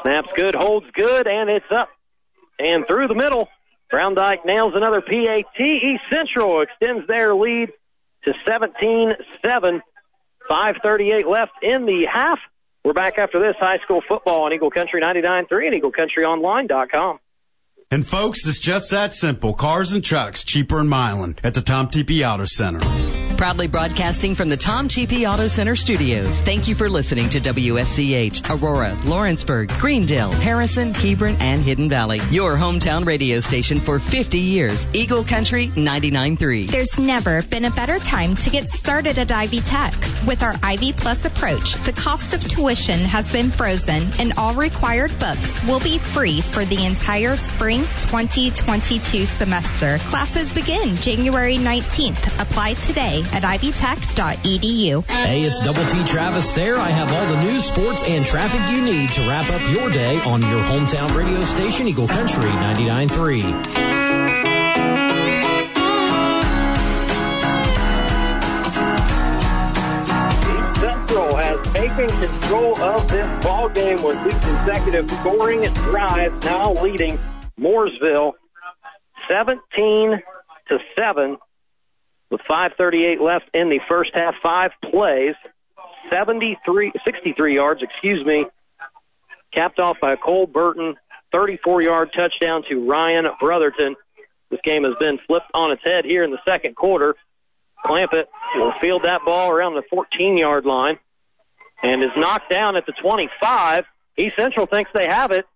Snaps 0.02 0.28
good, 0.34 0.54
holds 0.54 0.86
good, 0.92 1.26
and 1.26 1.50
it's 1.50 1.70
up. 1.70 1.88
And 2.58 2.86
through 2.86 3.08
the 3.08 3.14
middle, 3.14 3.48
Browndyke 3.92 4.44
nails 4.44 4.72
another 4.74 5.00
PAT. 5.00 5.44
East 5.58 6.02
Central 6.10 6.62
extends 6.62 7.06
their 7.06 7.34
lead 7.34 7.70
to 8.24 8.34
17-7. 8.46 9.80
5.38 10.50 11.26
left 11.26 11.52
in 11.62 11.86
the 11.86 12.06
half. 12.10 12.38
We're 12.84 12.92
back 12.92 13.18
after 13.18 13.38
this 13.38 13.56
high 13.58 13.78
school 13.84 14.02
football 14.06 14.42
on 14.42 14.52
Eagle 14.52 14.70
Country 14.70 15.00
99.3 15.00 15.72
and 15.72 15.82
EagleCountryOnline.com. 15.82 17.20
And 17.92 18.06
folks, 18.06 18.46
it's 18.46 18.60
just 18.60 18.92
that 18.92 19.12
simple. 19.12 19.52
Cars 19.52 19.92
and 19.92 20.04
trucks 20.04 20.44
cheaper 20.44 20.78
in 20.78 20.88
Milan 20.88 21.34
at 21.42 21.54
the 21.54 21.60
Tom 21.60 21.88
Tepe 21.88 22.24
Auto 22.24 22.44
Center. 22.44 22.80
Proudly 23.40 23.68
broadcasting 23.68 24.34
from 24.34 24.50
the 24.50 24.56
Tom 24.58 24.86
Tepe 24.86 25.26
Auto 25.26 25.46
Center 25.46 25.74
studios. 25.74 26.42
Thank 26.42 26.68
you 26.68 26.74
for 26.74 26.90
listening 26.90 27.30
to 27.30 27.40
WSCH, 27.40 28.50
Aurora, 28.50 28.94
Lawrenceburg, 29.06 29.70
Greendale, 29.80 30.30
Harrison, 30.30 30.92
Hebron, 30.92 31.36
and 31.40 31.62
Hidden 31.62 31.88
Valley. 31.88 32.20
Your 32.30 32.54
hometown 32.56 33.06
radio 33.06 33.40
station 33.40 33.80
for 33.80 33.98
50 33.98 34.36
years. 34.36 34.86
Eagle 34.92 35.24
Country 35.24 35.68
99.3. 35.68 36.68
There's 36.68 36.98
never 36.98 37.40
been 37.44 37.64
a 37.64 37.70
better 37.70 37.98
time 37.98 38.36
to 38.36 38.50
get 38.50 38.64
started 38.64 39.16
at 39.16 39.30
Ivy 39.30 39.62
Tech. 39.62 39.94
With 40.26 40.42
our 40.42 40.56
Ivy 40.62 40.92
Plus 40.92 41.24
approach, 41.24 41.76
the 41.84 41.94
cost 41.94 42.34
of 42.34 42.46
tuition 42.46 43.00
has 43.00 43.32
been 43.32 43.50
frozen 43.50 44.06
and 44.18 44.34
all 44.36 44.52
required 44.52 45.18
books 45.18 45.64
will 45.64 45.80
be 45.80 45.96
free 45.96 46.42
for 46.42 46.66
the 46.66 46.84
entire 46.84 47.38
spring 47.38 47.80
2022 48.00 49.24
semester. 49.24 49.96
Classes 50.10 50.52
begin 50.52 50.94
January 50.96 51.56
19th. 51.56 52.38
Apply 52.38 52.74
today 52.74 53.24
at 53.32 53.42
ivytech.edu. 53.42 55.04
Hey, 55.06 55.42
it's 55.42 55.60
Double 55.60 55.84
T 55.86 56.04
Travis 56.04 56.52
there. 56.52 56.76
I 56.76 56.88
have 56.90 57.10
all 57.12 57.26
the 57.34 57.42
news, 57.44 57.64
sports, 57.64 58.02
and 58.04 58.24
traffic 58.26 58.60
you 58.74 58.82
need 58.82 59.10
to 59.10 59.20
wrap 59.28 59.48
up 59.50 59.62
your 59.70 59.90
day 59.90 60.20
on 60.22 60.42
your 60.42 60.62
hometown 60.62 61.14
radio 61.16 61.44
station, 61.44 61.88
Eagle 61.88 62.08
Country 62.08 62.44
99.3. 62.44 64.00
Central 70.80 71.36
has 71.36 71.66
taken 71.72 72.08
control 72.08 72.80
of 72.80 73.08
this 73.08 73.44
ball 73.44 73.68
game 73.68 74.02
with 74.02 74.22
two 74.24 74.30
consecutive 74.30 75.10
scoring 75.10 75.62
drives, 75.74 76.44
now 76.44 76.72
leading 76.72 77.18
Mooresville 77.58 78.32
17 79.28 80.22
to 80.68 80.78
7 80.96 81.36
with 82.30 82.40
5:38 82.48 83.20
left 83.20 83.46
in 83.52 83.68
the 83.68 83.80
first 83.88 84.12
half. 84.14 84.34
Five 84.42 84.72
plays, 84.82 85.34
73, 86.10 86.92
63 87.04 87.54
yards, 87.54 87.82
excuse 87.82 88.24
me, 88.24 88.46
capped 89.52 89.78
off 89.78 89.98
by 90.00 90.16
Cole 90.16 90.46
Burton, 90.46 90.96
34-yard 91.32 92.12
touchdown 92.12 92.64
to 92.68 92.88
Ryan 92.88 93.26
Brotherton. 93.40 93.96
This 94.50 94.60
game 94.64 94.84
has 94.84 94.94
been 94.98 95.18
flipped 95.26 95.50
on 95.54 95.72
its 95.72 95.82
head 95.84 96.04
here 96.04 96.24
in 96.24 96.30
the 96.30 96.40
second 96.44 96.74
quarter. 96.74 97.14
Clampett 97.84 98.26
will 98.56 98.72
field 98.80 99.04
that 99.04 99.24
ball 99.24 99.50
around 99.50 99.74
the 99.74 99.82
14-yard 99.92 100.66
line 100.66 100.98
and 101.82 102.02
is 102.02 102.10
knocked 102.16 102.50
down 102.50 102.76
at 102.76 102.84
the 102.86 102.92
25. 102.92 103.84
East 104.16 104.36
Central 104.36 104.66
thinks 104.66 104.90
they 104.92 105.06
have 105.06 105.30
it. 105.30 105.46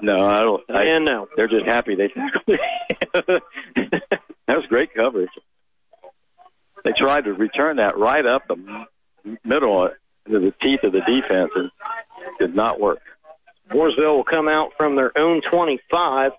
No, 0.00 0.24
I 0.24 0.40
don't. 0.40 0.62
I, 0.70 0.84
And 0.84 1.04
no. 1.04 1.28
They're 1.36 1.48
just 1.48 1.66
happy 1.66 1.94
they 1.94 2.08
tackled 2.08 2.44
it. 2.46 3.42
that 4.46 4.56
was 4.56 4.66
great 4.66 4.94
coverage. 4.94 5.30
They 6.88 6.94
tried 6.94 7.24
to 7.24 7.34
return 7.34 7.76
that 7.76 7.98
right 7.98 8.24
up 8.24 8.48
the 8.48 8.86
middle 9.44 9.90
into 10.24 10.40
the 10.40 10.54
teeth 10.58 10.84
of 10.84 10.92
the 10.92 11.02
defense 11.02 11.50
and 11.54 11.70
did 12.38 12.54
not 12.54 12.80
work. 12.80 13.02
Mooresville 13.70 14.16
will 14.16 14.24
come 14.24 14.48
out 14.48 14.70
from 14.78 14.96
their 14.96 15.12
own 15.18 15.42
25. 15.42 16.32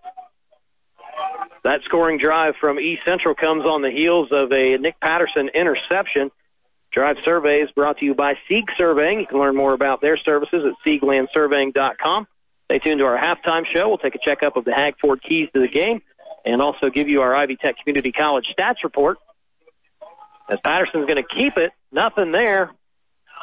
That 1.64 1.82
scoring 1.86 2.18
drive 2.18 2.56
from 2.60 2.80
East 2.80 3.04
Central 3.06 3.36
comes 3.36 3.64
on 3.64 3.84
the 3.84 3.92
heels 3.92 4.30
of 4.32 4.52
a 4.52 4.78
Nick 4.78 5.00
Patterson 5.00 5.52
interception. 5.54 6.32
Drive 6.92 7.18
surveys 7.24 7.70
brought 7.76 8.00
to 8.00 8.06
you 8.06 8.16
by 8.16 8.34
Sieg 8.48 8.72
Surveying. 8.76 9.20
You 9.20 9.28
can 9.28 9.38
learn 9.38 9.56
more 9.56 9.74
about 9.74 10.02
their 10.02 10.18
services 10.18 10.66
at 10.66 10.74
sieglandsurveying.com. 10.84 12.28
Stay 12.66 12.80
tuned 12.80 12.98
to 12.98 13.06
our 13.06 13.20
halftime 13.20 13.66
show. 13.72 13.88
We'll 13.88 14.00
take 14.00 14.16
a 14.16 14.26
checkup 14.26 14.58
of 14.58 14.66
the 14.66 14.74
Hag 14.74 14.96
Ford 15.00 15.22
keys 15.22 15.48
to 15.54 15.62
the 15.62 15.68
game 15.68 16.02
and 16.44 16.60
also 16.60 16.90
give 16.90 17.08
you 17.08 17.22
our 17.22 17.36
Ivy 17.36 17.56
Tech 17.56 17.78
Community 17.78 18.12
College 18.12 18.46
stats 18.58 18.84
report. 18.84 19.20
As 20.50 20.58
Patterson's 20.64 21.06
going 21.06 21.24
to 21.24 21.36
keep 21.36 21.58
it, 21.58 21.72
nothing 21.92 22.32
there. 22.32 22.72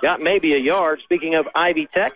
Got 0.03 0.21
maybe 0.21 0.55
a 0.55 0.59
yard. 0.59 1.01
Speaking 1.05 1.37
of 1.37 1.47
Ivy 1.55 1.89
Tech, 1.95 2.13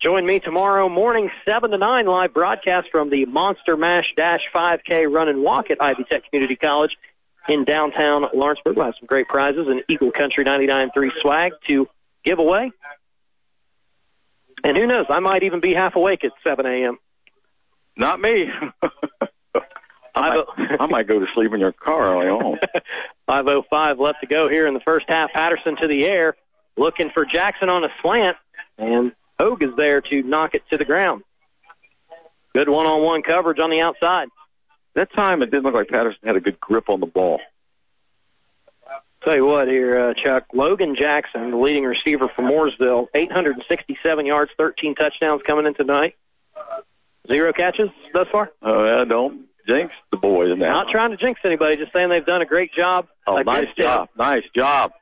join 0.00 0.24
me 0.24 0.40
tomorrow 0.40 0.88
morning, 0.88 1.30
7 1.46 1.70
to 1.70 1.78
9, 1.78 2.06
live 2.06 2.32
broadcast 2.32 2.88
from 2.90 3.10
the 3.10 3.26
Monster 3.26 3.76
Mash 3.76 4.06
Dash 4.16 4.40
5K 4.54 5.12
Run 5.12 5.28
and 5.28 5.42
Walk 5.42 5.70
at 5.70 5.80
Ivy 5.80 6.04
Tech 6.04 6.28
Community 6.30 6.56
College 6.56 6.92
in 7.48 7.64
downtown 7.64 8.24
Lawrenceburg. 8.34 8.76
We'll 8.76 8.86
have 8.86 8.94
some 8.98 9.06
great 9.06 9.28
prizes 9.28 9.66
and 9.68 9.82
Eagle 9.88 10.10
Country 10.10 10.44
99.3 10.44 11.10
swag 11.20 11.52
to 11.68 11.86
give 12.24 12.38
away. 12.38 12.72
And 14.64 14.76
who 14.78 14.86
knows, 14.86 15.04
I 15.10 15.20
might 15.20 15.42
even 15.42 15.60
be 15.60 15.74
half 15.74 15.94
awake 15.94 16.24
at 16.24 16.32
7 16.42 16.64
a.m. 16.64 16.96
Not 17.96 18.18
me. 18.18 18.48
I 20.14 20.36
might, 20.36 20.80
I 20.80 20.86
might 20.86 21.08
go 21.08 21.18
to 21.18 21.26
sleep 21.34 21.52
in 21.52 21.60
your 21.60 21.72
car 21.72 22.14
on 22.14 22.24
my 22.24 22.30
own. 22.30 22.58
5.05 23.28 23.98
left 23.98 24.20
to 24.20 24.26
go 24.26 24.48
here 24.48 24.66
in 24.66 24.74
the 24.74 24.80
first 24.80 25.06
half. 25.08 25.32
Patterson 25.32 25.76
to 25.80 25.88
the 25.88 26.06
air, 26.06 26.36
looking 26.76 27.10
for 27.10 27.24
Jackson 27.24 27.68
on 27.68 27.84
a 27.84 27.88
slant, 28.00 28.36
and 28.78 29.12
Hogue 29.38 29.62
is 29.62 29.70
there 29.76 30.00
to 30.00 30.22
knock 30.22 30.54
it 30.54 30.62
to 30.70 30.76
the 30.76 30.84
ground. 30.84 31.22
Good 32.54 32.68
one-on-one 32.68 33.22
coverage 33.22 33.58
on 33.58 33.70
the 33.70 33.80
outside. 33.80 34.28
That 34.94 35.12
time 35.12 35.42
it 35.42 35.50
didn't 35.50 35.64
look 35.64 35.74
like 35.74 35.88
Patterson 35.88 36.20
had 36.24 36.36
a 36.36 36.40
good 36.40 36.60
grip 36.60 36.88
on 36.88 37.00
the 37.00 37.06
ball. 37.06 37.40
Tell 39.24 39.34
you 39.34 39.46
what 39.46 39.66
here, 39.66 40.10
uh, 40.10 40.14
Chuck. 40.14 40.44
Logan 40.52 40.94
Jackson, 40.96 41.50
the 41.50 41.56
leading 41.56 41.84
receiver 41.84 42.28
for 42.28 42.42
Mooresville, 42.42 43.08
867 43.14 44.26
yards, 44.26 44.52
13 44.58 44.94
touchdowns 44.94 45.42
coming 45.44 45.66
in 45.66 45.74
tonight. 45.74 46.14
Zero 47.26 47.52
catches 47.54 47.88
thus 48.12 48.28
far. 48.30 48.52
Oh, 48.62 48.84
yeah, 48.84 49.04
don't 49.06 49.46
jinx 49.66 49.92
the 50.10 50.16
boys 50.16 50.56
now. 50.56 50.72
Not 50.82 50.88
trying 50.90 51.10
to 51.10 51.16
jinx 51.16 51.40
anybody, 51.44 51.76
just 51.76 51.92
saying 51.92 52.08
they've 52.08 52.24
done 52.24 52.42
a 52.42 52.46
great 52.46 52.72
job. 52.72 53.06
Oh, 53.26 53.36
nice 53.38 53.62
against 53.62 53.78
him. 53.78 53.84
job. 53.84 54.08
Nice 54.16 54.44
job. 54.54 54.92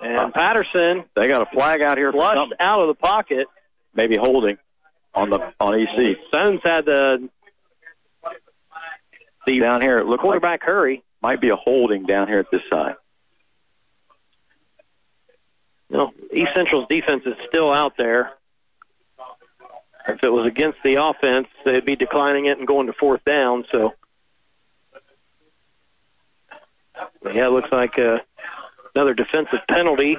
And 0.00 0.18
Uh, 0.18 0.30
Patterson 0.30 1.04
They 1.14 1.28
got 1.28 1.42
a 1.42 1.46
flag 1.46 1.80
out 1.82 1.96
here 1.98 2.10
flushed 2.12 2.54
out 2.58 2.80
of 2.80 2.88
the 2.88 2.94
pocket. 2.94 3.46
Maybe 3.94 4.16
holding 4.16 4.58
on 5.14 5.30
the 5.30 5.52
on 5.60 5.78
EC. 5.78 6.16
Stones 6.28 6.60
had 6.64 6.84
the 6.86 7.28
the 9.46 9.60
down 9.60 9.80
here. 9.82 9.98
It 9.98 10.06
looked 10.06 10.22
like 10.22 10.40
quarterback 10.40 10.62
hurry. 10.62 11.02
might 11.20 11.40
be 11.40 11.50
a 11.50 11.56
holding 11.56 12.04
down 12.06 12.28
here 12.28 12.38
at 12.38 12.50
this 12.50 12.62
side. 12.72 12.94
No, 15.90 16.10
East 16.32 16.50
Central's 16.54 16.86
defense 16.88 17.22
is 17.26 17.34
still 17.48 17.72
out 17.72 17.94
there. 17.98 18.32
If 20.08 20.22
it 20.24 20.30
was 20.30 20.46
against 20.46 20.78
the 20.82 20.94
offense, 20.96 21.48
they'd 21.64 21.84
be 21.84 21.96
declining 21.96 22.46
it 22.46 22.58
and 22.58 22.66
going 22.66 22.86
to 22.86 22.92
fourth 22.92 23.24
down. 23.24 23.64
So, 23.70 23.92
yeah, 27.32 27.48
looks 27.48 27.70
like 27.72 27.98
uh, 27.98 28.18
another 28.94 29.14
defensive 29.14 29.60
penalty. 29.68 30.18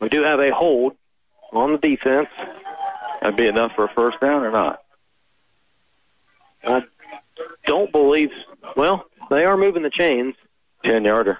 We 0.00 0.08
do 0.08 0.22
have 0.22 0.40
a 0.40 0.52
hold 0.54 0.96
on 1.52 1.72
the 1.72 1.78
defense. 1.78 2.28
That'd 3.20 3.36
be 3.36 3.48
enough 3.48 3.72
for 3.74 3.84
a 3.84 3.88
first 3.94 4.20
down 4.20 4.44
or 4.44 4.50
not? 4.50 4.82
I 6.64 6.84
don't 7.64 7.90
believe. 7.90 8.30
Well, 8.76 9.06
they 9.30 9.44
are 9.44 9.56
moving 9.56 9.82
the 9.82 9.90
chains. 9.90 10.34
Ten 10.84 11.04
yarder. 11.04 11.38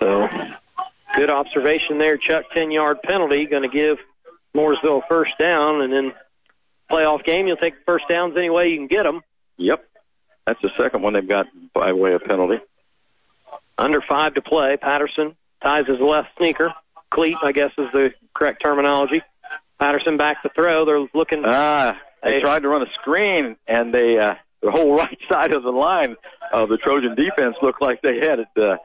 So, 0.00 0.28
good 1.16 1.30
observation 1.30 1.98
there, 1.98 2.18
Chuck. 2.18 2.44
10 2.54 2.70
yard 2.70 3.02
penalty, 3.02 3.46
going 3.46 3.62
to 3.62 3.68
give 3.68 3.98
Mooresville 4.54 5.02
first 5.08 5.32
down, 5.38 5.80
and 5.80 5.92
then 5.92 6.12
playoff 6.90 7.24
game, 7.24 7.46
you'll 7.46 7.56
take 7.56 7.74
first 7.84 8.04
downs 8.08 8.34
any 8.36 8.50
way 8.50 8.68
you 8.68 8.76
can 8.78 8.86
get 8.86 9.02
them. 9.04 9.22
Yep. 9.58 9.84
That's 10.46 10.60
the 10.62 10.70
second 10.76 11.02
one 11.02 11.14
they've 11.14 11.28
got 11.28 11.46
by 11.74 11.92
way 11.92 12.12
of 12.14 12.22
penalty. 12.24 12.58
Under 13.78 14.00
five 14.00 14.34
to 14.34 14.42
play. 14.42 14.76
Patterson 14.76 15.36
ties 15.62 15.86
his 15.86 16.00
left 16.00 16.28
sneaker. 16.38 16.72
Cleat, 17.10 17.36
I 17.42 17.52
guess, 17.52 17.70
is 17.78 17.88
the 17.92 18.12
correct 18.34 18.62
terminology. 18.62 19.22
Patterson 19.78 20.16
back 20.16 20.42
to 20.42 20.48
throw. 20.54 20.84
They're 20.84 21.06
looking. 21.14 21.42
Ah, 21.44 21.98
they 22.22 22.34
Hey. 22.34 22.40
tried 22.40 22.62
to 22.62 22.68
run 22.68 22.82
a 22.82 22.90
screen, 23.00 23.56
and 23.66 23.92
they 23.92 24.18
uh, 24.18 24.34
the 24.62 24.70
whole 24.70 24.94
right 24.96 25.18
side 25.28 25.52
of 25.52 25.62
the 25.62 25.70
line 25.70 26.16
of 26.52 26.68
the 26.68 26.76
Trojan 26.78 27.14
defense 27.14 27.56
looked 27.60 27.82
like 27.82 28.00
they 28.02 28.16
had 28.18 28.38
it 28.40 28.48
uh, 28.56 28.76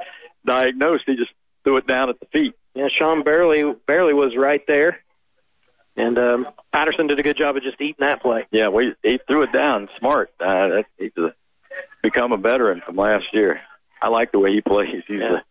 diagnosed. 0.46 1.04
He 1.06 1.16
just 1.16 1.32
threw 1.64 1.78
it 1.78 1.88
down 1.88 2.10
at 2.10 2.20
the 2.20 2.26
feet. 2.28 2.54
Yeah, 2.76 2.88
Sean 2.90 3.24
barely 3.24 3.64
barely 3.88 4.14
was 4.14 4.36
right 4.36 4.62
there, 4.68 5.00
and 5.98 6.18
um, 6.18 6.48
Patterson 6.72 7.08
did 7.08 7.20
a 7.20 7.24
good 7.24 7.38
job 7.38 7.58
of 7.58 7.64
just 7.64 7.80
eating 7.82 7.96
that 8.00 8.22
play. 8.22 8.46
Yeah, 8.52 8.70
we 8.70 8.96
he 9.04 9.20
threw 9.28 9.44
it 9.44 9.52
down 9.52 9.90
smart. 10.00 10.32
Uh, 10.40 10.68
that, 10.68 10.86
he's 10.98 11.12
a, 11.18 11.34
become 12.02 12.32
a 12.32 12.38
veteran 12.38 12.82
from 12.86 12.96
last 12.96 13.26
year. 13.34 13.62
I 14.02 14.08
like 14.08 14.32
the 14.32 14.40
way 14.40 14.52
he 14.54 14.62
plays. 14.62 15.04
He's 15.08 15.20
Yeah. 15.20 15.38
a, 15.38 15.42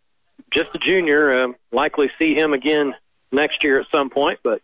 Just 0.51 0.75
a 0.75 0.79
junior. 0.79 1.43
Um, 1.43 1.55
likely 1.71 2.09
see 2.19 2.33
him 2.35 2.53
again 2.53 2.93
next 3.31 3.63
year 3.63 3.79
at 3.79 3.87
some 3.91 4.09
point, 4.09 4.39
but 4.43 4.61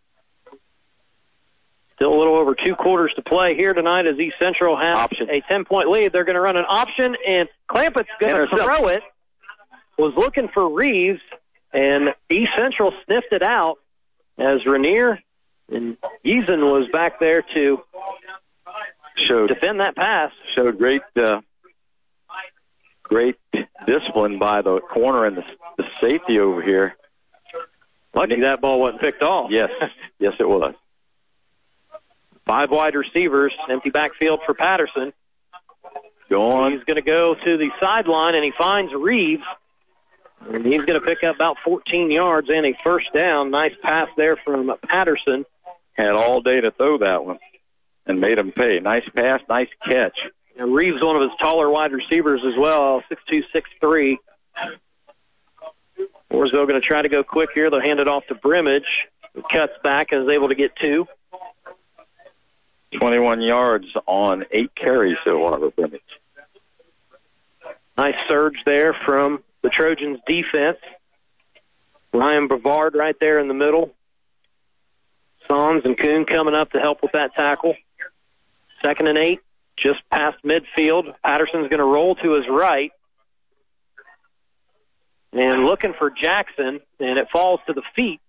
still 1.95 2.13
a 2.13 2.17
little 2.17 2.35
over 2.35 2.53
two 2.55 2.75
quarters 2.75 3.13
to 3.15 3.21
play 3.21 3.55
here 3.55 3.73
tonight 3.73 4.05
as 4.05 4.19
East 4.19 4.35
Central 4.39 4.77
has 4.77 4.97
Option. 4.97 5.29
a 5.29 5.41
10 5.41 5.65
point 5.65 5.89
lead. 5.89 6.11
They're 6.11 6.25
going 6.25 6.35
to 6.35 6.41
run 6.41 6.57
an 6.57 6.65
option, 6.67 7.15
and 7.25 7.49
Clampett's 7.67 8.09
going 8.19 8.47
to 8.47 8.55
throw 8.57 8.87
it. 8.87 9.03
Was 9.97 10.13
looking 10.15 10.47
for 10.49 10.69
Reeves, 10.69 11.21
and 11.73 12.13
East 12.29 12.51
Central 12.55 12.93
sniffed 13.05 13.31
it 13.31 13.41
out 13.41 13.79
as 14.37 14.63
Rainier 14.65 15.19
and 15.69 15.97
Yeeson 16.25 16.59
was 16.71 16.89
back 16.91 17.19
there 17.19 17.41
to 17.53 17.83
showed 19.15 19.47
defend 19.47 19.79
that 19.79 19.95
pass. 19.95 20.31
showed 20.55 20.77
great 20.77 21.01
uh, 21.15 21.41
great 23.03 23.37
discipline 23.85 24.39
by 24.39 24.61
the 24.61 24.79
corner 24.79 25.25
and 25.25 25.37
the, 25.37 25.43
the 25.77 25.85
safety 26.01 26.39
over 26.39 26.61
here. 26.61 26.95
Lucky 28.13 28.41
that 28.41 28.61
ball 28.61 28.79
wasn't 28.79 29.01
picked 29.01 29.21
off. 29.21 29.51
Yes, 29.51 29.69
yes, 30.19 30.33
it 30.39 30.47
was. 30.47 30.73
Five 32.45 32.71
wide 32.71 32.95
receivers, 32.95 33.53
empty 33.69 33.89
backfield 33.89 34.39
for 34.45 34.53
Patterson. 34.53 35.11
Go 36.29 36.51
on. 36.51 36.71
He's 36.71 36.83
going 36.83 36.95
to 36.95 37.01
go 37.01 37.35
to 37.35 37.57
the 37.57 37.69
sideline 37.79 38.35
and 38.35 38.43
he 38.43 38.51
finds 38.57 38.93
Reeves. 38.93 39.43
And 40.49 40.65
he's 40.65 40.83
going 40.85 40.99
to 40.99 41.01
pick 41.01 41.23
up 41.23 41.35
about 41.35 41.57
14 41.65 42.11
yards 42.11 42.47
and 42.49 42.65
a 42.65 42.77
first 42.83 43.07
down. 43.13 43.51
Nice 43.51 43.73
pass 43.81 44.07
there 44.17 44.37
from 44.37 44.71
Patterson. 44.87 45.45
Had 45.97 46.11
all 46.11 46.41
day 46.41 46.61
to 46.61 46.71
throw 46.71 46.99
that 46.99 47.25
one 47.25 47.39
and 48.05 48.21
made 48.21 48.37
him 48.37 48.51
pay. 48.51 48.79
Nice 48.79 49.07
pass, 49.15 49.41
nice 49.49 49.69
catch. 49.87 50.17
And 50.57 50.73
Reeves, 50.73 51.01
one 51.01 51.15
of 51.15 51.21
his 51.23 51.31
taller 51.39 51.69
wide 51.69 51.91
receivers 51.91 52.41
as 52.45 52.57
well, 52.57 53.03
6'2", 53.11 53.43
6'3". 53.81 54.17
Mooresville 56.31 56.67
going 56.67 56.79
to 56.79 56.81
try 56.81 57.01
to 57.01 57.09
go 57.09 57.23
quick 57.23 57.49
here. 57.53 57.69
They'll 57.69 57.81
hand 57.81 57.99
it 57.99 58.07
off 58.07 58.25
to 58.27 58.35
Brimage. 58.35 59.07
Cuts 59.51 59.73
back 59.83 60.11
and 60.11 60.23
is 60.23 60.29
able 60.29 60.49
to 60.49 60.55
get 60.55 60.75
two. 60.75 61.07
21 62.93 63.41
yards 63.41 63.87
on 64.05 64.45
eight 64.51 64.73
carries 64.75 65.17
so 65.23 65.39
far 65.39 65.59
for 65.59 65.71
Brimage. 65.71 66.01
Nice 67.97 68.15
surge 68.27 68.63
there 68.65 68.93
from 68.93 69.43
the 69.61 69.69
Trojans 69.69 70.19
defense. 70.27 70.77
Ryan 72.13 72.47
Brevard 72.47 72.95
right 72.95 73.15
there 73.19 73.39
in 73.39 73.47
the 73.47 73.53
middle. 73.53 73.93
Sons 75.47 75.83
and 75.85 75.97
Kuhn 75.97 76.25
coming 76.25 76.53
up 76.53 76.71
to 76.71 76.79
help 76.79 77.01
with 77.01 77.13
that 77.13 77.33
tackle. 77.35 77.75
Second 78.83 79.07
and 79.07 79.17
eight, 79.17 79.39
just 79.77 79.99
past 80.11 80.37
midfield. 80.43 81.13
Patterson's 81.23 81.69
going 81.69 81.79
to 81.79 81.85
roll 81.85 82.15
to 82.15 82.33
his 82.33 82.45
right. 82.49 82.91
And 85.33 85.65
looking 85.65 85.93
for 85.97 86.09
Jackson, 86.09 86.79
and 86.99 87.19
it 87.19 87.27
falls 87.31 87.59
to 87.67 87.73
the 87.73 87.83
feet. 87.95 88.21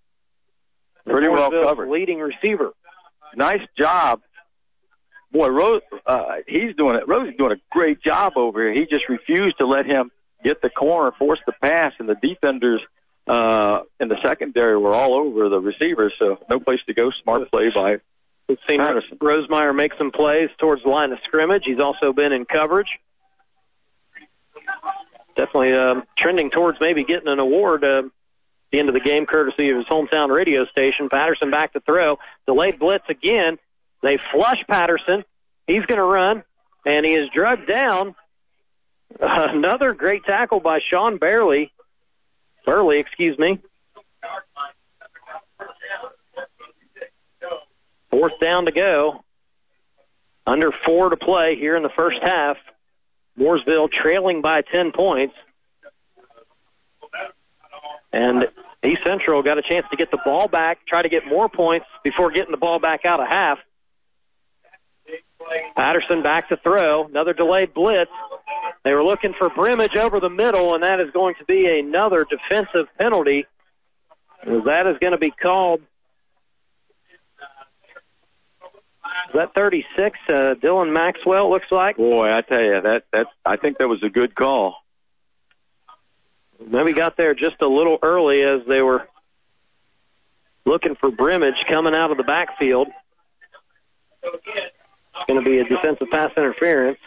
Pretty 1.07 1.28
well 1.28 1.51
covered. 1.51 1.89
Leading 1.89 2.19
receiver. 2.19 2.73
Nice 3.35 3.62
job. 3.78 4.20
Boy, 5.31 5.49
Rose, 5.49 5.82
uh, 6.07 6.36
he's 6.47 6.74
doing 6.77 6.97
it. 6.97 7.07
Rose 7.07 7.28
is 7.28 7.36
doing 7.36 7.53
a 7.53 7.61
great 7.70 8.03
job 8.03 8.32
over 8.36 8.62
here. 8.62 8.73
He 8.73 8.86
just 8.86 9.09
refused 9.09 9.59
to 9.59 9.66
let 9.66 9.86
him 9.86 10.11
get 10.43 10.62
the 10.62 10.70
corner, 10.70 11.12
force 11.19 11.40
the 11.47 11.53
pass, 11.61 11.93
and 11.99 12.09
the 12.09 12.15
defenders 12.15 12.81
uh, 13.29 13.83
in 14.01 14.09
the 14.09 14.17
secondary 14.23 14.77
were 14.77 14.95
all 14.95 15.15
over 15.15 15.49
the 15.49 15.61
receivers, 15.61 16.13
so 16.19 16.39
no 16.49 16.61
place 16.61 16.81
to 16.87 16.95
go. 16.95 17.11
Smart 17.23 17.51
play 17.51 17.71
by 17.75 17.99
We've 18.49 18.59
seen 18.67 18.79
Patterson. 18.79 19.19
Rosemeyer 19.19 19.77
make 19.77 19.93
some 19.99 20.11
plays 20.11 20.49
towards 20.59 20.83
the 20.83 20.89
line 20.89 21.13
of 21.13 21.19
scrimmage. 21.25 21.65
He's 21.67 21.81
also 21.81 22.15
been 22.15 22.33
in 22.33 22.47
coverage. 22.47 22.89
Definitely 25.37 25.75
um, 25.75 26.05
trending 26.17 26.51
towards 26.51 26.81
maybe 26.81 27.05
getting 27.05 27.29
an 27.29 27.39
award 27.39 27.85
uh, 27.85 27.99
at 27.99 28.05
the 28.73 28.79
end 28.79 28.89
of 28.89 28.95
the 28.95 29.01
game, 29.01 29.27
courtesy 29.27 29.69
of 29.71 29.77
his 29.77 29.87
hometown 29.87 30.35
radio 30.35 30.65
station. 30.65 31.11
Patterson 31.11 31.51
back 31.51 31.75
to 31.75 31.81
throw. 31.81 32.19
Delayed 32.47 32.79
blitz 32.79 33.05
again. 33.11 33.59
They 34.03 34.17
flush 34.17 34.65
Patterson. 34.67 35.25
He's 35.67 35.85
going 35.85 35.99
to 35.99 36.05
run, 36.05 36.43
and 36.87 37.05
he 37.05 37.13
is 37.13 37.29
drugged 37.35 37.69
down. 37.69 38.15
another 39.21 39.93
great 39.93 40.25
tackle 40.25 40.61
by 40.61 40.81
Sean 40.91 41.19
Barley. 41.19 41.73
Burley, 42.69 42.99
excuse 42.99 43.39
me. 43.39 43.59
Fourth 48.11 48.39
down 48.40 48.66
to 48.66 48.73
go. 48.73 49.24
Under 50.47 50.70
four 50.70 51.09
to 51.09 51.16
play 51.16 51.57
here 51.59 51.77
in 51.77 51.82
the 51.82 51.89
first 51.89 52.19
half. 52.23 52.59
Mooresville 53.39 53.90
trailing 53.90 54.43
by 54.43 54.61
10 54.61 54.93
points. 54.93 55.35
And 58.12 58.47
East 58.85 59.03
Central 59.03 59.43
got 59.43 59.57
a 59.57 59.62
chance 59.62 59.86
to 59.90 59.97
get 59.97 60.11
the 60.11 60.20
ball 60.23 60.47
back, 60.47 60.86
try 60.86 61.01
to 61.01 61.09
get 61.09 61.27
more 61.27 61.49
points 61.49 61.86
before 62.05 62.31
getting 62.31 62.51
the 62.51 62.59
ball 62.59 62.78
back 62.78 63.07
out 63.07 63.19
of 63.19 63.28
half. 63.28 63.59
Patterson 65.74 66.23
back 66.23 66.51
to 66.51 66.59
throw. 66.59 67.07
Another 67.07 67.32
delayed 67.32 67.73
blitz. 67.73 68.11
They 68.85 68.93
were 68.93 69.03
looking 69.03 69.35
for 69.35 69.51
Brimage 69.51 69.97
over 69.97 70.21
the 70.21 70.31
middle, 70.31 70.75
and 70.75 70.83
that 70.83 71.01
is 71.01 71.11
going 71.11 71.35
to 71.37 71.45
be 71.45 71.79
another 71.79 72.25
defensive 72.29 72.87
penalty. 72.99 73.47
That 74.45 74.87
is 74.87 74.99
going 74.99 75.13
to 75.13 75.19
be 75.19 75.31
called. 75.31 75.81
Is 79.29 79.35
that 79.35 79.55
36? 79.55 80.19
Uh, 80.29 80.33
Dylan 80.55 80.93
Maxwell, 80.93 81.51
looks 81.51 81.71
like. 81.71 81.97
Boy, 81.97 82.33
I 82.33 82.41
tell 82.41 82.63
you 82.63 82.81
that 82.81 83.05
that 83.13 83.27
I 83.45 83.57
think 83.57 83.79
that 83.79 83.89
was 83.89 84.03
a 84.03 84.09
good 84.09 84.35
call. 84.35 84.77
Maybe 86.65 86.93
got 86.93 87.17
there 87.17 87.35
just 87.35 87.61
a 87.61 87.69
little 87.69 87.99
early 88.03 88.43
as 88.43 88.61
they 88.67 88.81
were 88.81 89.07
looking 90.65 90.95
for 90.97 91.11
Brimage 91.11 91.65
coming 91.69 91.95
out 91.95 92.11
of 92.11 92.17
the 92.17 92.25
backfield. 92.25 92.89
It's 94.23 95.27
going 95.27 95.43
to 95.43 95.49
be 95.49 95.59
a 95.59 95.65
defensive 95.65 96.09
pass 96.11 96.33
interference. 96.37 96.99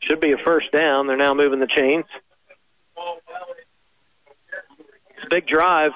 Should 0.00 0.20
be 0.20 0.32
a 0.32 0.38
first 0.38 0.72
down. 0.72 1.06
They're 1.06 1.16
now 1.16 1.34
moving 1.34 1.60
the 1.60 1.66
chains. 1.66 2.04
It's 5.16 5.24
a 5.24 5.28
big 5.28 5.46
drive 5.46 5.92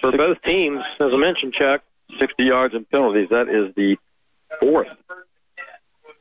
for 0.00 0.12
both 0.12 0.42
teams, 0.42 0.82
as 1.00 1.12
I 1.12 1.16
mentioned, 1.16 1.54
Chuck. 1.54 1.82
60 2.18 2.44
yards 2.44 2.74
and 2.74 2.88
penalties. 2.88 3.28
That 3.30 3.48
is 3.48 3.74
the 3.74 3.96
fourth 4.60 4.88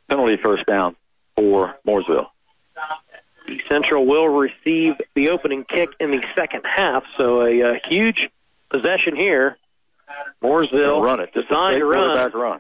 penalty 0.08 0.38
first 0.42 0.66
down 0.66 0.96
for 1.36 1.76
Mooresville. 1.86 2.28
The 3.48 3.60
central 3.70 4.06
will 4.06 4.28
receive 4.28 4.94
the 5.16 5.30
opening 5.30 5.66
kick 5.66 5.90
in 6.00 6.12
the 6.12 6.24
second 6.36 6.64
half, 6.66 7.04
so 7.18 7.42
a, 7.42 7.60
a 7.76 7.82
huge 7.88 8.30
possession 8.70 9.16
here. 9.16 9.58
Mooresville 10.42 11.04
run 11.04 11.20
it. 11.20 11.34
Designed 11.34 11.80
to 11.80 11.86
run, 11.86 12.32
run. 12.34 12.60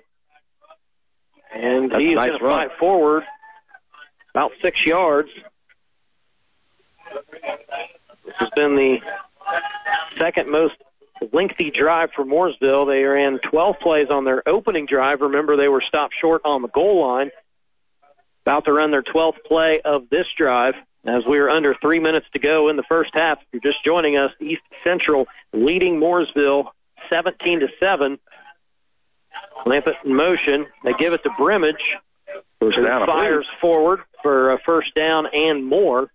and 1.53 1.91
That's 1.91 2.03
he's 2.03 2.15
nice 2.15 2.29
going 2.29 2.39
to 2.39 2.45
run. 2.45 2.57
fight 2.69 2.77
forward 2.79 3.23
about 4.33 4.51
six 4.61 4.85
yards. 4.85 5.29
This 8.25 8.35
has 8.37 8.49
been 8.55 8.75
the 8.75 8.99
second 10.17 10.49
most 10.49 10.75
lengthy 11.31 11.71
drive 11.71 12.09
for 12.15 12.25
Mooresville. 12.25 12.87
They 12.87 13.03
ran 13.03 13.39
12 13.39 13.79
plays 13.79 14.07
on 14.09 14.25
their 14.25 14.47
opening 14.47 14.85
drive. 14.85 15.21
Remember, 15.21 15.55
they 15.57 15.67
were 15.67 15.81
stopped 15.87 16.15
short 16.19 16.41
on 16.45 16.61
the 16.61 16.67
goal 16.69 17.01
line. 17.05 17.31
About 18.45 18.65
to 18.65 18.73
run 18.73 18.91
their 18.91 19.03
12th 19.03 19.43
play 19.45 19.79
of 19.83 20.09
this 20.09 20.27
drive 20.37 20.75
as 21.05 21.25
we 21.25 21.39
are 21.39 21.49
under 21.49 21.73
three 21.75 21.99
minutes 21.99 22.27
to 22.33 22.39
go 22.39 22.69
in 22.69 22.75
the 22.75 22.83
first 22.83 23.11
half. 23.13 23.39
If 23.41 23.47
you're 23.53 23.73
just 23.73 23.83
joining 23.85 24.17
us, 24.17 24.31
East 24.41 24.61
Central 24.83 25.27
leading 25.53 25.99
Mooresville 25.99 26.67
17 27.09 27.61
to 27.61 27.67
7. 27.79 28.19
Clampett 29.65 29.95
in 30.03 30.13
motion. 30.13 30.65
They 30.83 30.93
give 30.93 31.13
it 31.13 31.23
to 31.23 31.29
Brimage. 31.37 31.75
First 32.59 32.77
who 32.77 32.85
down, 32.85 33.07
fires 33.07 33.47
forward 33.61 34.01
for 34.21 34.51
a 34.51 34.59
first 34.59 34.93
down 34.95 35.27
and 35.33 35.65
more. 35.65 36.11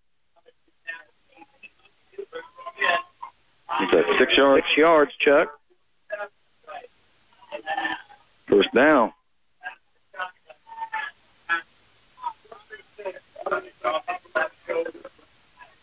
Is 3.81 3.91
that 3.93 4.05
six 4.19 4.37
yards? 4.37 4.65
Six 4.65 4.79
yards, 4.79 5.13
Chuck. 5.19 5.49
First 8.47 8.73
down. 8.73 9.13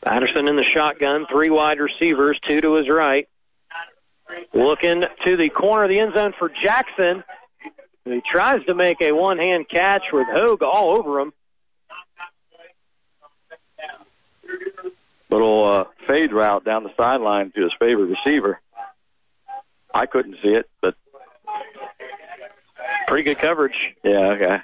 Patterson 0.02 0.48
in 0.48 0.56
the 0.56 0.64
shotgun, 0.64 1.26
three 1.32 1.50
wide 1.50 1.80
receivers, 1.80 2.40
two 2.48 2.62
to 2.62 2.76
his 2.76 2.88
right. 2.88 3.28
Looking 4.54 5.04
to 5.26 5.38
the 5.38 5.50
corner 5.50 5.84
of 5.84 5.90
the 5.90 6.00
end 6.00 6.14
zone 6.14 6.34
for 6.38 6.50
Jackson. 6.50 7.24
He 8.06 8.22
tries 8.22 8.64
to 8.66 8.76
make 8.76 9.02
a 9.02 9.12
one 9.12 9.40
hand 9.40 9.68
catch 9.68 10.04
with 10.14 10.28
Hogue 10.28 10.62
all 10.62 10.98
over 10.98 11.20
him. 11.20 11.34
Little 15.30 15.66
uh, 15.66 15.86
fade 16.08 16.32
route 16.32 16.64
down 16.64 16.84
the 16.84 16.94
sideline 16.96 17.52
to 17.56 17.64
his 17.64 17.74
favorite 17.80 18.06
receiver. 18.06 18.60
I 19.94 20.06
couldn't 20.06 20.38
see 20.44 20.50
it, 20.50 20.70
but 20.82 20.96
pretty 23.08 23.24
good 23.24 23.40
coverage. 23.40 23.76
Yeah, 24.04 24.30
okay. 24.32 24.58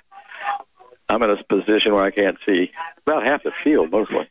I'm 1.12 1.22
in 1.24 1.30
a 1.30 1.44
position 1.44 1.94
where 1.94 2.06
I 2.06 2.12
can't 2.12 2.38
see 2.46 2.72
about 3.06 3.26
half 3.26 3.44
the 3.44 3.52
field 3.66 3.92
mostly. 3.92 4.30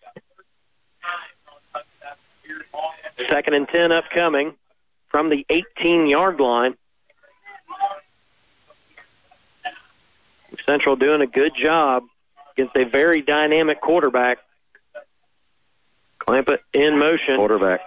Second 3.29 3.53
and 3.53 3.69
10 3.69 3.93
upcoming 3.93 4.55
from 5.09 5.29
the 5.29 5.45
18 5.51 6.09
yard 6.09 6.41
line. 6.41 6.75
Central 10.65 10.97
doing 10.97 11.21
a 11.21 11.27
good 11.27 11.53
job 11.55 12.05
against 12.57 12.75
a 12.75 12.85
very 12.85 13.21
dynamic 13.21 13.83
quarterback. 13.83 14.39
Clampett 16.19 16.61
in 16.73 16.99
motion. 16.99 17.37
Quarterback. 17.37 17.81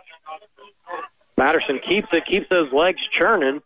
Patterson 1.35 1.79
keeps 1.79 2.09
it, 2.13 2.25
keeps 2.25 2.47
those 2.47 2.71
legs 2.71 3.01
churning. 3.17 3.63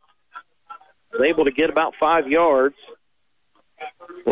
Is 1.14 1.22
able 1.22 1.46
to 1.46 1.52
get 1.52 1.70
about 1.70 1.96
five 2.00 2.30
yards. 2.30 2.76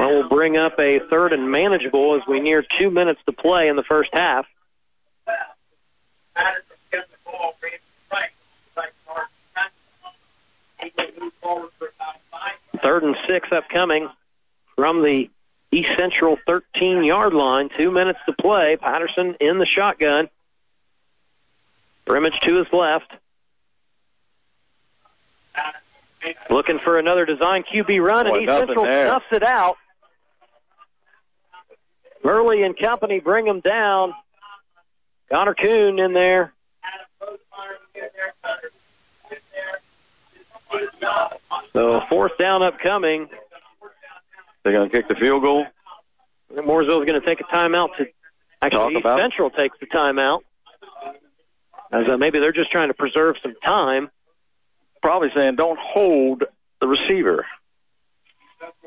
Well, 0.06 0.19
we'll 0.19 0.30
bring 0.30 0.56
up 0.56 0.80
a 0.80 0.99
third 1.10 1.34
and 1.34 1.49
manageable 1.49 2.15
as 2.15 2.22
we 2.27 2.40
near 2.40 2.64
two 2.80 2.91
minutes 2.91 3.19
to 3.26 3.32
play 3.32 3.69
in 3.69 3.76
the 3.76 3.82
first 3.82 4.11
half. 4.14 4.45
Third 12.84 13.03
and 13.03 13.15
six 13.27 13.52
upcoming 13.52 14.07
from 14.76 15.03
the 15.03 15.32
East 15.72 15.90
Central 15.98 16.38
13 16.45 17.03
yard 17.03 17.34
line. 17.34 17.69
Two 17.76 17.90
minutes 17.90 18.19
to 18.27 18.34
play. 18.34 18.77
Patterson 18.80 19.36
in 19.40 19.57
the 19.57 19.65
shotgun. 19.65 20.30
Brimage 22.06 22.40
to 22.41 22.57
his 22.57 22.68
left. 22.72 23.11
Looking 26.52 26.77
for 26.77 26.99
another 26.99 27.26
design 27.26 27.64
QB 27.64 28.06
run, 28.06 28.27
and 28.27 28.38
East 28.38 28.52
Central 28.52 28.86
there. 28.86 29.07
snuffs 29.10 29.26
it 29.32 29.44
out. 29.44 29.77
Burley 32.26 32.64
and 32.64 32.76
company 32.76 33.19
bring 33.19 33.45
him 33.45 33.60
down. 33.60 34.15
Connor 35.31 35.53
Kuhn 35.53 35.99
in 35.99 36.11
there. 36.14 36.53
So 41.73 42.02
fourth 42.10 42.35
down 42.39 42.64
upcoming. 42.64 43.30
They're 44.64 44.73
going 44.73 44.89
to 44.89 44.97
kick 44.97 45.07
the 45.07 45.14
field 45.14 45.43
goal. 45.43 45.68
Mooresville's 46.52 47.06
going 47.06 47.22
to 47.22 47.26
take 47.26 47.41
a 47.41 47.43
timeout 47.43 47.95
to 47.97 48.07
actually 48.60 48.95
East. 48.95 49.06
Central 49.06 49.52
takes 49.52 49.77
the 49.80 49.85
timeout. 49.85 50.39
As 51.91 52.10
uh, 52.10 52.18
maybe 52.18 52.39
they're 52.39 52.52
just 52.52 52.72
trying 52.72 52.88
to 52.88 52.95
preserve 52.95 53.35
some 53.43 53.53
time. 53.64 54.10
Probably 55.03 55.30
saying 55.35 55.57
don't 55.57 55.77
hold 55.80 56.43
the 56.81 56.88
receiver. 56.88 57.45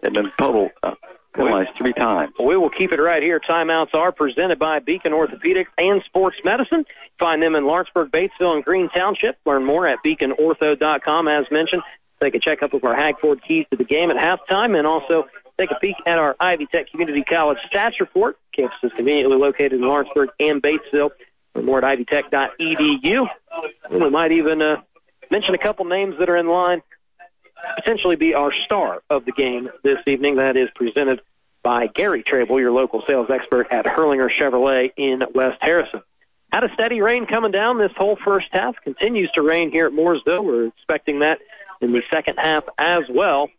They've 0.02 0.12
been 0.12 0.32
total 0.36 0.70
uh, 0.82 0.94
penalized 1.34 1.70
three 1.76 1.92
times. 1.92 2.32
We 2.38 2.56
will 2.56 2.70
keep 2.70 2.92
it 2.92 3.00
right 3.00 3.22
here. 3.22 3.40
Timeouts 3.40 3.94
are 3.94 4.12
presented 4.12 4.58
by 4.58 4.78
Beacon 4.80 5.12
Orthopedics 5.12 5.66
and 5.76 6.02
Sports 6.06 6.38
Medicine. 6.44 6.84
Find 7.18 7.42
them 7.42 7.54
in 7.54 7.64
Lawrenceburg, 7.64 8.10
Batesville, 8.10 8.54
and 8.54 8.64
Green 8.64 8.88
Township. 8.88 9.38
Learn 9.44 9.64
more 9.64 9.86
at 9.86 9.98
beaconortho.com. 10.04 11.28
As 11.28 11.46
mentioned, 11.50 11.82
take 12.22 12.34
a 12.34 12.40
checkup 12.40 12.72
with 12.72 12.84
our 12.84 12.94
Hag 12.94 13.18
Ford 13.20 13.40
keys 13.46 13.66
to 13.70 13.76
the 13.76 13.84
game 13.84 14.10
at 14.10 14.16
halftime, 14.16 14.76
and 14.76 14.86
also 14.86 15.26
take 15.58 15.70
a 15.70 15.78
peek 15.80 15.96
at 16.06 16.18
our 16.18 16.36
Ivy 16.38 16.66
Tech 16.66 16.90
Community 16.90 17.22
College 17.22 17.58
stats 17.72 18.00
report. 18.00 18.38
Campus 18.54 18.78
is 18.82 18.92
conveniently 18.96 19.36
located 19.36 19.74
in 19.74 19.82
Lawrenceburg 19.82 20.30
and 20.40 20.62
Batesville. 20.62 21.10
Learn 21.54 21.64
more 21.64 21.84
at 21.84 21.98
ivytech.edu. 21.98 23.26
And 23.90 24.02
we 24.02 24.10
might 24.10 24.32
even 24.32 24.62
uh, 24.62 24.76
mention 25.30 25.54
a 25.54 25.58
couple 25.58 25.84
names 25.84 26.16
that 26.18 26.28
are 26.28 26.36
in 26.36 26.48
line 26.48 26.82
potentially 27.76 28.16
be 28.16 28.34
our 28.34 28.52
star 28.64 29.02
of 29.10 29.24
the 29.24 29.32
game 29.32 29.68
this 29.82 29.98
evening. 30.06 30.36
That 30.36 30.56
is 30.56 30.68
presented 30.74 31.20
by 31.62 31.86
Gary 31.86 32.22
Trable, 32.22 32.60
your 32.60 32.72
local 32.72 33.02
sales 33.06 33.28
expert 33.30 33.68
at 33.70 33.84
Hurlinger 33.84 34.30
Chevrolet 34.30 34.92
in 34.96 35.22
West 35.34 35.58
Harrison. 35.60 36.02
Had 36.52 36.64
a 36.64 36.72
steady 36.72 37.00
rain 37.02 37.26
coming 37.26 37.50
down 37.50 37.78
this 37.78 37.92
whole 37.96 38.16
first 38.24 38.46
half. 38.52 38.74
Continues 38.82 39.30
to 39.32 39.42
rain 39.42 39.70
here 39.70 39.86
at 39.86 39.92
Mooresville. 39.92 40.44
We're 40.44 40.66
expecting 40.68 41.20
that 41.20 41.40
in 41.80 41.92
the 41.92 42.02
second 42.10 42.38
half 42.38 42.64
as 42.78 43.02
well. 43.10 43.50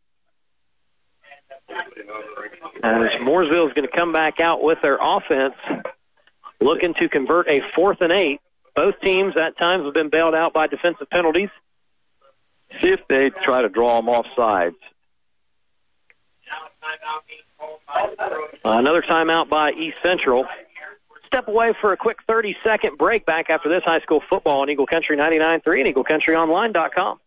As 2.81 3.11
Mooresville 3.21 3.67
is 3.67 3.73
going 3.73 3.87
to 3.87 3.95
come 3.95 4.11
back 4.11 4.39
out 4.39 4.63
with 4.63 4.79
their 4.81 4.97
offense, 4.99 5.53
looking 6.59 6.93
to 6.95 7.09
convert 7.09 7.47
a 7.47 7.61
fourth 7.75 8.01
and 8.01 8.11
eight. 8.11 8.41
Both 8.75 8.95
teams 9.01 9.35
at 9.37 9.57
times 9.57 9.85
have 9.85 9.93
been 9.93 10.09
bailed 10.09 10.33
out 10.33 10.53
by 10.53 10.67
defensive 10.67 11.09
penalties. 11.09 11.49
See 12.81 12.89
if 12.89 13.01
they 13.07 13.29
try 13.29 13.61
to 13.61 13.69
draw 13.69 13.97
them 13.97 14.09
off 14.09 14.25
sides. 14.35 14.75
Uh, 17.89 18.77
another 18.77 19.01
timeout 19.01 19.49
by 19.49 19.71
East 19.71 19.97
Central. 20.03 20.45
Step 21.25 21.47
away 21.47 21.73
for 21.79 21.93
a 21.93 21.97
quick 21.97 22.17
30 22.27 22.55
second 22.63 22.97
break 22.97 23.25
back 23.25 23.49
after 23.49 23.69
this 23.69 23.83
high 23.83 23.99
school 23.99 24.21
football 24.29 24.61
on 24.61 24.69
Eagle 24.69 24.87
Country 24.87 25.17
99.3 25.17 25.85
and 25.85 25.95
EagleCountryOnline.com. 25.95 27.19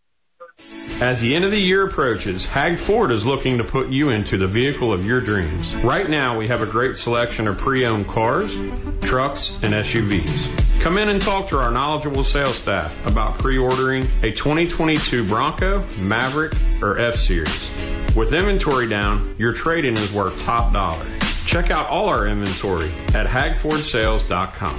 As 1.01 1.21
the 1.21 1.35
end 1.35 1.45
of 1.45 1.51
the 1.51 1.59
year 1.59 1.87
approaches, 1.87 2.45
Hag 2.45 2.77
Ford 2.77 3.11
is 3.11 3.25
looking 3.25 3.57
to 3.57 3.63
put 3.63 3.89
you 3.89 4.09
into 4.09 4.37
the 4.37 4.47
vehicle 4.47 4.93
of 4.93 5.05
your 5.05 5.19
dreams. 5.19 5.73
Right 5.77 6.09
now, 6.09 6.37
we 6.37 6.47
have 6.47 6.61
a 6.61 6.65
great 6.65 6.95
selection 6.97 7.47
of 7.47 7.57
pre-owned 7.57 8.07
cars, 8.07 8.55
trucks, 9.01 9.57
and 9.63 9.73
SUVs. 9.73 10.72
Come 10.83 10.97
in 10.97 11.07
and 11.07 11.21
talk 11.21 11.47
to 11.47 11.57
our 11.57 11.71
knowledgeable 11.71 12.25
sales 12.25 12.57
staff 12.57 13.07
about 13.07 13.39
pre-ordering 13.39 14.03
a 14.21 14.33
2022 14.33 15.25
Bronco, 15.25 15.81
Maverick, 15.97 16.51
or 16.81 16.97
F-Series. 16.97 17.71
With 18.17 18.33
inventory 18.33 18.89
down, 18.89 19.33
your 19.37 19.53
trade-in 19.53 19.95
is 19.95 20.11
worth 20.11 20.37
top 20.41 20.73
dollar. 20.73 21.05
Check 21.45 21.71
out 21.71 21.87
all 21.87 22.09
our 22.09 22.27
inventory 22.27 22.91
at 23.15 23.25
hagfordsales.com. 23.27 24.75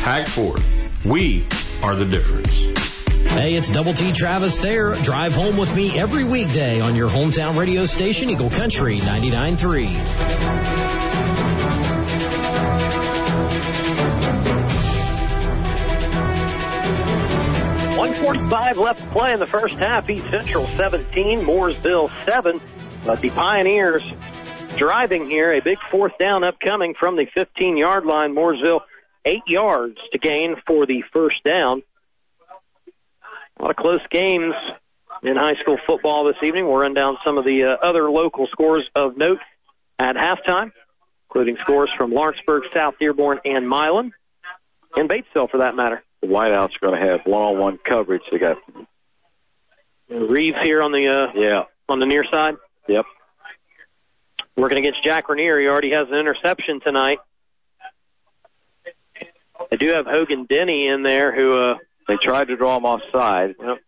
Hag 0.00 0.26
Ford. 0.26 0.62
We 1.04 1.44
are 1.82 1.94
the 1.94 2.06
difference. 2.06 2.50
Hey, 3.30 3.56
it's 3.56 3.68
Double 3.68 3.92
T 3.92 4.10
Travis 4.14 4.58
there. 4.58 4.94
Drive 5.02 5.34
home 5.34 5.58
with 5.58 5.76
me 5.76 5.98
every 5.98 6.24
weekday 6.24 6.80
on 6.80 6.96
your 6.96 7.10
hometown 7.10 7.58
radio 7.58 7.84
station, 7.84 8.30
Eagle 8.30 8.48
Country 8.48 9.00
99.3. 9.00 10.67
145 18.28 18.76
left 18.76 19.00
to 19.00 19.06
play 19.06 19.32
in 19.32 19.40
the 19.40 19.46
first 19.46 19.74
half. 19.76 20.10
East 20.10 20.26
Central 20.30 20.66
17, 20.66 21.46
Mooresville 21.46 22.10
7. 22.26 22.60
But 23.06 23.22
the 23.22 23.30
Pioneers 23.30 24.02
driving 24.76 25.24
here. 25.24 25.54
A 25.54 25.62
big 25.62 25.78
fourth 25.90 26.12
down 26.18 26.44
upcoming 26.44 26.92
from 26.92 27.16
the 27.16 27.24
15 27.32 27.78
yard 27.78 28.04
line. 28.04 28.34
Mooresville 28.34 28.82
eight 29.24 29.44
yards 29.46 29.96
to 30.12 30.18
gain 30.18 30.56
for 30.66 30.84
the 30.84 31.02
first 31.10 31.42
down. 31.42 31.82
A 33.56 33.62
lot 33.62 33.70
of 33.70 33.76
close 33.76 34.02
games 34.10 34.54
in 35.22 35.36
high 35.36 35.54
school 35.54 35.78
football 35.86 36.24
this 36.24 36.36
evening. 36.42 36.66
We'll 36.66 36.76
run 36.76 36.92
down 36.92 37.16
some 37.24 37.38
of 37.38 37.46
the 37.46 37.64
uh, 37.64 37.76
other 37.82 38.10
local 38.10 38.46
scores 38.48 38.86
of 38.94 39.16
note 39.16 39.40
at 39.98 40.16
halftime, 40.16 40.72
including 41.30 41.56
scores 41.62 41.88
from 41.96 42.12
Lawrenceburg, 42.12 42.64
South 42.74 42.96
Dearborn, 43.00 43.40
and 43.46 43.66
Milan, 43.66 44.12
and 44.94 45.08
Batesville 45.08 45.48
for 45.50 45.58
that 45.58 45.74
matter. 45.74 46.04
The 46.20 46.26
Whiteouts 46.26 46.76
are 46.76 46.86
going 46.86 47.00
to 47.00 47.06
have 47.06 47.20
one-on-one 47.24 47.78
coverage. 47.78 48.22
They 48.30 48.38
got 48.38 48.58
Reeves 50.08 50.56
here 50.62 50.82
on 50.82 50.92
the 50.92 51.06
uh, 51.06 51.32
yeah 51.34 51.64
on 51.88 52.00
the 52.00 52.06
near 52.06 52.24
side. 52.24 52.56
Yep. 52.88 53.04
Working 54.56 54.78
against 54.78 55.04
Jack 55.04 55.28
Rainier. 55.28 55.60
He 55.60 55.66
already 55.68 55.92
has 55.92 56.08
an 56.08 56.14
interception 56.14 56.80
tonight. 56.80 57.18
They 59.70 59.76
do 59.76 59.88
have 59.90 60.06
Hogan 60.06 60.46
Denny 60.46 60.88
in 60.88 61.02
there 61.02 61.34
who 61.34 61.52
uh, 61.52 61.78
they 62.06 62.16
tried 62.16 62.48
to 62.48 62.56
draw 62.56 62.76
him 62.76 62.84
offside. 62.84 63.54
Yep. 63.60 63.78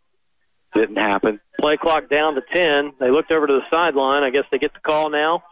Didn't 0.74 0.97
happen. 0.97 1.40
Play 1.59 1.77
clock 1.78 2.09
down 2.09 2.35
to 2.35 2.43
10. 2.52 2.93
They 3.01 3.11
looked 3.11 3.32
over 3.32 3.47
to 3.47 3.52
the 3.55 3.65
sideline. 3.70 4.23
I 4.23 4.31
guess 4.31 4.44
they 4.52 4.59
get 4.59 4.73
the 4.73 4.81
call 4.81 5.11
now. 5.11 5.43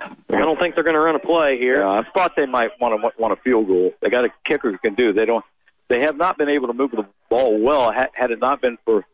I 0.00 0.38
don't 0.38 0.58
think 0.58 0.74
they're 0.74 0.84
going 0.84 0.94
to 0.94 1.00
run 1.00 1.14
a 1.14 1.20
play 1.20 1.58
here. 1.58 1.80
Yeah, 1.80 1.88
I 1.88 2.02
thought 2.14 2.32
they 2.36 2.46
might 2.46 2.70
want 2.80 3.00
to 3.00 3.20
want 3.20 3.32
a 3.32 3.36
field 3.42 3.66
goal. 3.66 3.92
They 4.00 4.08
got 4.08 4.24
a 4.24 4.30
kicker 4.46 4.70
who 4.70 4.78
can 4.78 4.94
do. 4.94 5.12
They 5.12 5.24
don't. 5.26 5.44
They 5.88 6.00
have 6.00 6.16
not 6.16 6.38
been 6.38 6.48
able 6.48 6.68
to 6.68 6.72
move 6.72 6.92
the 6.92 7.06
ball 7.28 7.58
well. 7.60 7.90
Had, 7.92 8.10
had 8.14 8.30
it 8.30 8.38
not 8.38 8.60
been 8.60 8.78
for 8.84 9.04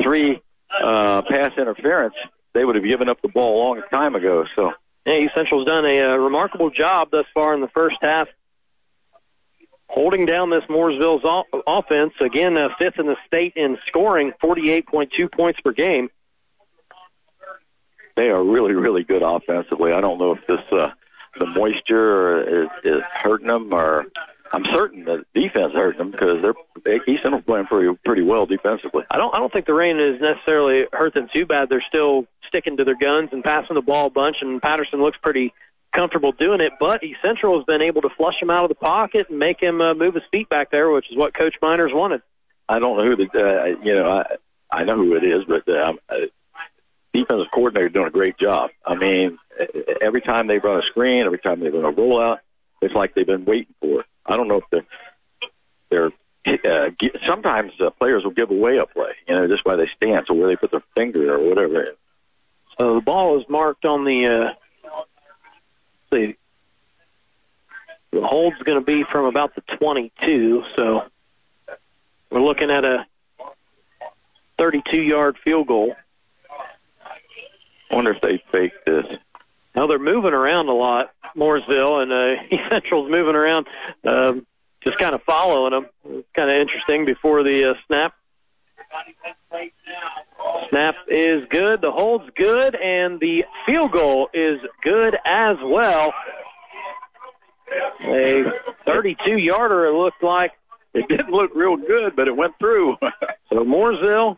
three 0.00 0.42
uh, 0.82 1.22
pass 1.22 1.52
interference, 1.56 2.14
they 2.52 2.64
would 2.64 2.74
have 2.76 2.84
given 2.84 3.08
up 3.08 3.20
the 3.22 3.28
ball 3.28 3.56
a 3.56 3.58
long 3.64 3.82
time 3.90 4.14
ago. 4.14 4.44
So, 4.54 4.72
yeah, 5.06 5.14
East 5.14 5.34
Central's 5.34 5.66
done 5.66 5.86
a, 5.86 6.00
uh 6.00 6.16
remarkable 6.16 6.70
job 6.70 7.10
thus 7.10 7.24
far 7.32 7.54
in 7.54 7.60
the 7.60 7.68
first 7.68 7.96
half, 8.02 8.28
holding 9.88 10.26
down 10.26 10.50
this 10.50 10.64
Mooresville's 10.68 11.24
o- 11.24 11.62
offense. 11.66 12.12
Again, 12.20 12.56
uh, 12.56 12.68
fifth 12.78 12.98
in 12.98 13.06
the 13.06 13.16
state 13.26 13.54
in 13.56 13.78
scoring, 13.86 14.32
48.2 14.42 15.32
points 15.32 15.60
per 15.60 15.72
game. 15.72 16.10
They 18.18 18.30
are 18.30 18.42
really, 18.42 18.74
really 18.74 19.04
good 19.04 19.22
offensively. 19.22 19.92
I 19.92 20.00
don't 20.00 20.18
know 20.18 20.32
if 20.32 20.46
this 20.48 20.60
uh, 20.72 20.90
the 21.38 21.46
moisture 21.46 22.64
is, 22.64 22.68
is 22.82 23.02
hurting 23.14 23.46
them, 23.46 23.72
or 23.72 24.06
I'm 24.52 24.64
certain 24.64 25.04
that 25.04 25.24
defense 25.34 25.72
hurting 25.72 25.98
them 25.98 26.10
because 26.10 26.42
they're 26.42 26.54
they, 26.84 26.96
East 27.10 27.22
Central 27.22 27.42
playing 27.42 27.66
pretty 27.66 27.96
pretty 28.04 28.22
well 28.22 28.44
defensively. 28.44 29.04
I 29.10 29.18
don't 29.18 29.32
I 29.34 29.38
don't 29.38 29.52
think 29.52 29.66
the 29.66 29.74
rain 29.74 29.98
has 29.98 30.20
necessarily 30.20 30.86
hurt 30.92 31.14
them 31.14 31.28
too 31.32 31.46
bad. 31.46 31.68
They're 31.68 31.84
still 31.88 32.26
sticking 32.48 32.76
to 32.78 32.84
their 32.84 32.96
guns 32.96 33.28
and 33.32 33.44
passing 33.44 33.74
the 33.74 33.82
ball 33.82 34.06
a 34.06 34.10
bunch, 34.10 34.38
and 34.40 34.60
Patterson 34.60 35.00
looks 35.00 35.18
pretty 35.22 35.54
comfortable 35.92 36.32
doing 36.32 36.60
it. 36.60 36.72
But 36.80 37.04
East 37.04 37.20
Central 37.22 37.56
has 37.56 37.64
been 37.66 37.82
able 37.82 38.02
to 38.02 38.10
flush 38.16 38.42
him 38.42 38.50
out 38.50 38.64
of 38.64 38.68
the 38.68 38.74
pocket 38.74 39.30
and 39.30 39.38
make 39.38 39.60
him 39.62 39.80
uh, 39.80 39.94
move 39.94 40.14
his 40.14 40.24
feet 40.32 40.48
back 40.48 40.72
there, 40.72 40.90
which 40.90 41.08
is 41.10 41.16
what 41.16 41.34
Coach 41.34 41.54
Miners 41.62 41.92
wanted. 41.94 42.22
I 42.68 42.80
don't 42.80 42.96
know 42.96 43.04
who 43.04 43.16
the 43.16 43.30
uh, 43.32 43.64
you 43.84 43.94
know 43.94 44.10
I 44.10 44.36
I 44.70 44.84
know 44.84 44.96
who 44.96 45.14
it 45.14 45.22
is, 45.22 45.44
but 45.46 45.68
uh, 45.68 45.92
defensive 47.12 47.50
coordinator 47.52 47.88
doing 47.88 48.06
a 48.06 48.10
great 48.10 48.38
job. 48.38 48.70
I 48.84 48.94
mean, 48.94 49.38
every 50.00 50.20
time 50.20 50.46
they 50.46 50.58
run 50.58 50.78
a 50.78 50.82
screen, 50.82 51.24
every 51.24 51.38
time 51.38 51.60
they 51.60 51.70
run 51.70 51.84
a 51.84 51.92
rollout, 51.92 52.38
it's 52.80 52.94
like 52.94 53.14
they've 53.14 53.26
been 53.26 53.44
waiting 53.44 53.74
for 53.80 54.00
it. 54.00 54.06
I 54.24 54.36
don't 54.36 54.48
know 54.48 54.58
if 54.58 54.64
they're 54.70 54.86
they're 55.90 56.12
uh, 56.46 56.90
sometimes 57.26 57.72
uh, 57.80 57.90
players 57.90 58.24
will 58.24 58.30
give 58.30 58.50
away 58.50 58.78
a 58.78 58.86
play, 58.86 59.12
you 59.26 59.34
know, 59.34 59.48
just 59.48 59.64
by 59.64 59.76
they 59.76 59.88
stance 59.96 60.30
or 60.30 60.36
where 60.36 60.48
they 60.48 60.56
put 60.56 60.70
their 60.70 60.82
finger 60.94 61.34
or 61.34 61.48
whatever. 61.48 61.88
So 62.78 62.94
the 62.94 63.00
ball 63.00 63.40
is 63.40 63.48
marked 63.48 63.84
on 63.84 64.04
the 64.04 64.26
uh, 64.26 65.02
the 66.10 66.34
the 68.10 68.22
hold's 68.22 68.62
going 68.62 68.78
to 68.78 68.84
be 68.84 69.04
from 69.04 69.26
about 69.26 69.54
the 69.54 69.60
22. 69.76 70.64
So 70.76 71.02
we're 72.30 72.40
looking 72.40 72.70
at 72.70 72.84
a 72.84 73.06
32 74.58 75.02
yard 75.02 75.36
field 75.44 75.66
goal. 75.66 75.94
I 77.90 77.94
wonder 77.94 78.12
if 78.12 78.20
they 78.20 78.42
faked 78.52 78.84
this. 78.86 79.06
Now 79.74 79.86
they're 79.86 79.98
moving 79.98 80.32
around 80.32 80.68
a 80.68 80.72
lot, 80.72 81.12
Mooresville, 81.36 82.02
and 82.02 82.12
uh, 82.12 82.68
Central's 82.70 83.10
moving 83.10 83.36
around, 83.36 83.66
um, 84.04 84.46
just 84.82 84.98
kind 84.98 85.14
of 85.14 85.22
following 85.22 85.72
them. 85.72 85.86
It's 86.04 86.28
kind 86.34 86.50
of 86.50 86.56
interesting 86.56 87.04
before 87.04 87.42
the 87.42 87.70
uh, 87.70 87.74
snap. 87.86 88.14
Snap 90.70 90.96
is 91.08 91.44
good, 91.50 91.80
the 91.80 91.92
hold's 91.92 92.28
good, 92.36 92.74
and 92.74 93.20
the 93.20 93.44
field 93.66 93.92
goal 93.92 94.28
is 94.32 94.58
good 94.82 95.16
as 95.24 95.56
well. 95.62 96.12
A 98.00 98.44
32 98.86 99.36
yarder, 99.36 99.86
it 99.86 99.92
looked 99.92 100.22
like. 100.22 100.52
It 100.94 101.06
didn't 101.08 101.30
look 101.30 101.52
real 101.54 101.76
good, 101.76 102.16
but 102.16 102.28
it 102.28 102.36
went 102.36 102.58
through. 102.58 102.96
So 103.50 103.64
Mooresville 103.64 104.36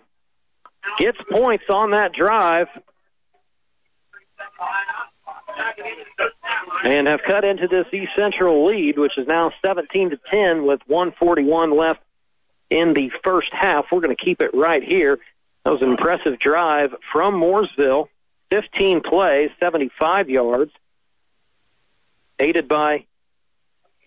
gets 1.00 1.18
points 1.32 1.64
on 1.68 1.90
that 1.90 2.12
drive 2.12 2.68
and 6.84 7.06
have 7.06 7.20
cut 7.22 7.44
into 7.44 7.68
this 7.68 7.86
East 7.92 8.12
Central 8.16 8.66
lead, 8.66 8.98
which 8.98 9.16
is 9.18 9.26
now 9.26 9.52
17 9.64 10.10
to 10.10 10.20
10 10.30 10.64
with 10.64 10.80
141 10.86 11.76
left 11.76 12.00
in 12.68 12.94
the 12.94 13.10
first 13.22 13.48
half. 13.52 13.86
We're 13.90 14.00
going 14.00 14.16
to 14.16 14.22
keep 14.22 14.40
it 14.40 14.50
right 14.54 14.82
here. 14.82 15.18
That 15.64 15.72
was 15.72 15.82
an 15.82 15.90
impressive 15.90 16.38
drive 16.38 16.94
from 17.12 17.34
Mooresville. 17.34 18.08
15 18.50 19.02
plays, 19.02 19.50
75 19.60 20.28
yards, 20.28 20.72
aided 22.38 22.66
by 22.66 23.04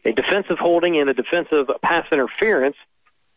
a 0.03 0.11
defensive 0.11 0.57
holding 0.59 0.97
and 0.97 1.09
a 1.09 1.13
defensive 1.13 1.69
pass 1.81 2.05
interference, 2.11 2.75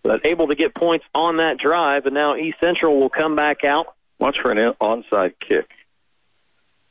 but 0.02 0.26
able 0.26 0.48
to 0.48 0.56
get 0.56 0.74
points 0.74 1.04
on 1.14 1.36
that 1.36 1.58
drive. 1.58 2.06
And 2.06 2.14
now 2.14 2.34
East 2.34 2.58
Central 2.60 2.98
will 2.98 3.10
come 3.10 3.36
back 3.36 3.64
out. 3.64 3.86
Watch 4.18 4.40
for 4.40 4.50
an 4.50 4.74
onside 4.80 5.34
kick. 5.38 5.70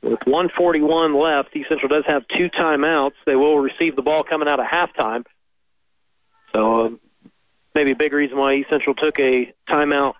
With 0.06 0.22
141 0.28 1.16
left, 1.16 1.56
East 1.56 1.68
Central 1.68 1.90
does 1.90 2.04
have 2.06 2.28
two 2.28 2.48
timeouts. 2.48 3.16
They 3.26 3.36
will 3.36 3.58
receive 3.58 3.96
the 3.96 4.04
ball 4.04 4.24
coming 4.24 4.48
out 4.48 4.60
of 4.60 4.68
halftime. 4.68 5.26
So 6.54 6.86
um, 6.86 7.00
maybe 7.74 7.90
a 7.90 7.96
big 7.96 8.14
reason 8.14 8.38
why 8.38 8.54
East 8.54 8.70
Central 8.70 8.94
took 8.94 9.20
a 9.20 9.52
timeout 9.68 10.14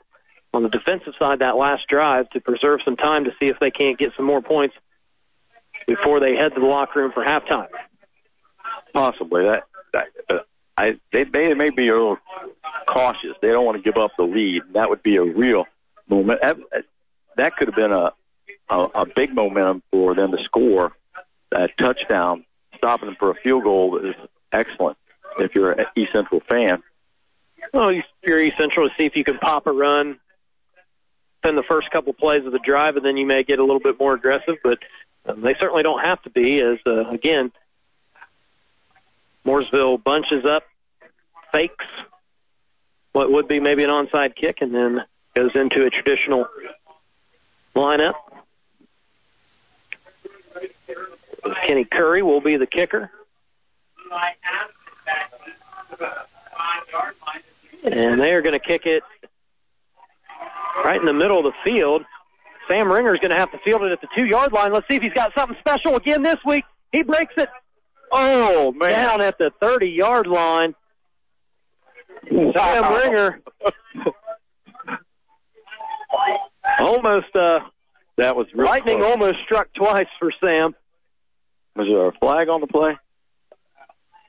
on 0.56 0.64
the 0.64 0.70
defensive 0.70 1.14
side 1.20 1.40
that 1.40 1.56
last 1.56 1.88
drive 1.88 2.28
to 2.32 2.40
preserve 2.40 2.80
some 2.84 2.96
time 2.96 3.26
to 3.26 3.32
see 3.40 3.48
if 3.48 3.60
they 3.60 3.70
can't 3.70 4.00
get 4.00 4.14
some 4.18 4.26
more 4.26 4.42
points 4.42 4.76
before 5.86 6.20
they 6.20 6.36
head 6.36 6.56
to 6.56 6.60
the 6.60 6.66
locker 6.66 7.02
room 7.02 7.12
for 7.12 7.24
halftime. 7.24 7.68
Possibly 8.92 9.44
that. 9.44 9.66
that 9.94 10.08
uh, 10.32 10.40
I 10.76 10.98
they, 11.14 11.26
they 11.26 11.54
may 11.54 11.70
be 11.70 11.90
a 11.90 11.94
little 11.94 12.18
cautious. 12.88 13.38
They 13.40 13.50
don't 13.50 13.66
want 13.66 13.78
to 13.78 13.84
give 13.84 14.02
up 14.02 14.14
the 14.18 14.24
lead. 14.24 14.64
That 14.74 14.90
would 14.90 15.04
be 15.04 15.18
a 15.18 15.24
real 15.24 15.66
moment. 16.10 16.42
That, 16.42 16.58
that 17.38 17.56
could 17.56 17.68
have 17.68 17.76
been 17.76 17.92
a, 17.92 18.14
a 18.70 18.88
a 18.96 19.06
big 19.06 19.34
momentum 19.34 19.84
for 19.92 20.16
them 20.16 20.32
to 20.32 20.44
score 20.44 20.94
that 21.52 21.72
touchdown. 21.78 22.46
Stopping 22.78 23.08
them 23.08 23.16
for 23.18 23.32
a 23.32 23.36
field 23.36 23.64
goal 23.64 23.98
is 23.98 24.16
excellent. 24.52 24.98
If 25.40 25.56
you're 25.56 25.72
an 25.74 25.86
East 25.96 26.12
Central 26.14 26.42
fan, 26.42 26.82
Well, 27.74 27.92
you- 27.92 28.04
you're 28.24 28.40
East 28.40 28.58
Central 28.58 28.88
to 28.90 28.96
see 28.96 29.06
if 29.06 29.16
you 29.16 29.24
can 29.24 29.38
pop 29.40 29.66
a 29.68 29.72
run 29.72 30.20
in 31.44 31.56
the 31.56 31.64
first 31.64 31.90
couple 31.92 32.14
plays 32.14 32.46
of 32.46 32.52
the 32.52 32.60
drive, 32.60 32.96
and 32.96 33.06
then 33.06 33.18
you 33.18 33.26
may 33.26 33.44
get 33.44 33.60
a 33.60 33.64
little 33.64 33.80
bit 33.80 34.00
more 34.00 34.14
aggressive. 34.14 34.58
But 34.64 34.80
um, 35.26 35.42
they 35.42 35.56
certainly 35.56 35.84
don't 35.84 36.02
have 36.04 36.22
to 36.24 36.30
be. 36.30 36.62
As 36.62 36.78
uh, 36.86 37.08
again, 37.10 37.52
Mooresville 39.46 40.04
bunches 40.04 40.46
up, 40.46 40.64
fakes 41.52 41.86
what 43.14 43.32
would 43.32 43.48
be 43.48 43.60
maybe 43.60 43.84
an 43.84 43.90
onside 43.90 44.36
kick, 44.36 44.62
and 44.62 44.74
then 44.74 45.04
goes 45.34 45.52
into 45.56 45.86
a 45.86 45.90
traditional 45.90 46.48
lineup. 47.76 48.16
Kenny 51.66 51.86
Curry 51.86 52.22
will 52.22 52.42
be 52.42 52.58
the 52.58 52.68
kicker. 52.68 53.12
And 57.84 58.20
they 58.20 58.34
are 58.34 58.42
going 58.42 58.60
to 58.60 58.66
kick 58.66 58.86
it 58.86 59.04
right 60.84 61.00
in 61.00 61.06
the 61.06 61.14
middle 61.14 61.40
of 61.40 61.46
the 61.46 61.54
field. 61.64 62.04
Sam 62.68 62.92
Ringer 62.92 63.14
is 63.14 63.20
going 63.20 63.30
to 63.30 63.38
have 63.38 63.52
to 63.52 63.60
field 63.60 63.84
it 63.84 63.92
at 63.92 64.02
the 64.02 64.08
two 64.16 64.26
yard 64.26 64.52
line. 64.52 64.74
Let's 64.74 64.88
see 64.88 64.96
if 64.96 65.04
he's 65.04 65.14
got 65.14 65.34
something 65.36 65.58
special 65.60 65.96
again 65.96 66.24
this 66.24 66.40
week. 66.46 66.66
He 66.92 67.04
breaks 67.04 67.34
it 67.38 67.50
Oh, 68.12 68.72
man. 68.72 68.92
Down 68.92 69.22
at 69.22 69.38
the 69.38 69.52
30 69.62 69.88
yard 69.88 70.28
line. 70.28 70.74
Sam 72.30 72.94
Ringer 72.94 73.42
almost, 76.80 77.36
uh, 77.36 77.60
that 78.18 78.36
was 78.36 78.48
lightning 78.54 79.04
almost 79.04 79.36
struck 79.44 79.68
twice 79.74 80.08
for 80.18 80.32
Sam. 80.44 80.74
Was 81.76 81.88
there 81.88 82.08
a 82.08 82.12
flag 82.14 82.50
on 82.50 82.62
the 82.62 82.68
play? 82.68 82.98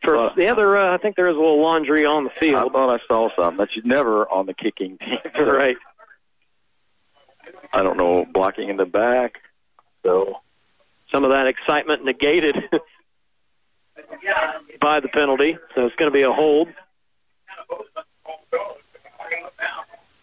For 0.02 0.31
the 0.36 0.48
other, 0.48 0.77
uh, 0.77 0.94
I 0.94 0.98
think 0.98 1.16
there 1.16 1.28
is 1.28 1.35
a 1.35 1.39
little 1.39 1.60
laundry 1.60 2.06
on 2.06 2.24
the 2.24 2.31
field. 2.39 2.56
I 2.56 2.68
thought 2.73 2.94
I 2.94 2.98
saw 3.09 3.28
something. 3.36 3.56
That's 3.56 3.73
never 3.85 4.28
on 4.28 4.47
the 4.47 4.55
kicking 4.55 4.98
team. 4.98 5.18
right. 5.47 5.77
I 7.73 7.82
don't 7.82 7.97
know, 7.97 8.24
blocking 8.24 8.68
in 8.68 8.77
the 8.77 8.85
back. 8.85 9.40
So 10.05 10.40
Some 11.10 11.24
of 11.24 11.31
that 11.31 11.47
excitement 11.47 12.05
negated 12.05 12.56
by 14.81 15.01
the 15.01 15.09
penalty. 15.09 15.59
So 15.74 15.86
it's 15.86 15.97
going 15.97 16.10
to 16.10 16.16
be 16.16 16.23
a 16.23 16.32
hold. 16.32 16.68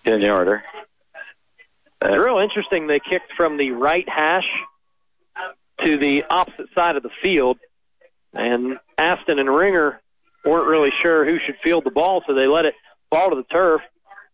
ten 0.06 0.22
yarder. 0.22 0.64
It's 2.02 2.26
real 2.26 2.40
interesting. 2.40 2.88
They 2.88 3.00
kicked 3.00 3.32
from 3.38 3.58
the 3.58 3.72
right 3.72 4.08
hash 4.08 4.48
to 5.84 5.98
the 5.98 6.24
opposite 6.30 6.68
side 6.76 6.95
of 6.95 7.04
the 7.04 7.12
field, 7.22 7.58
and 8.34 8.80
Aston 8.98 9.40
and 9.40 9.54
Ringer 9.54 10.02
weren't 10.45 10.68
really 10.68 10.91
sure 11.02 11.26
who 11.26 11.40
should 11.40 11.58
field 11.64 11.84
the 11.84 11.91
ball, 11.91 12.24
so 12.28 12.34
they 12.34 12.48
let 12.48 12.66
it 12.66 12.76
fall 13.10 13.30
to 13.30 13.36
the 13.36 13.44
turf. 13.44 13.82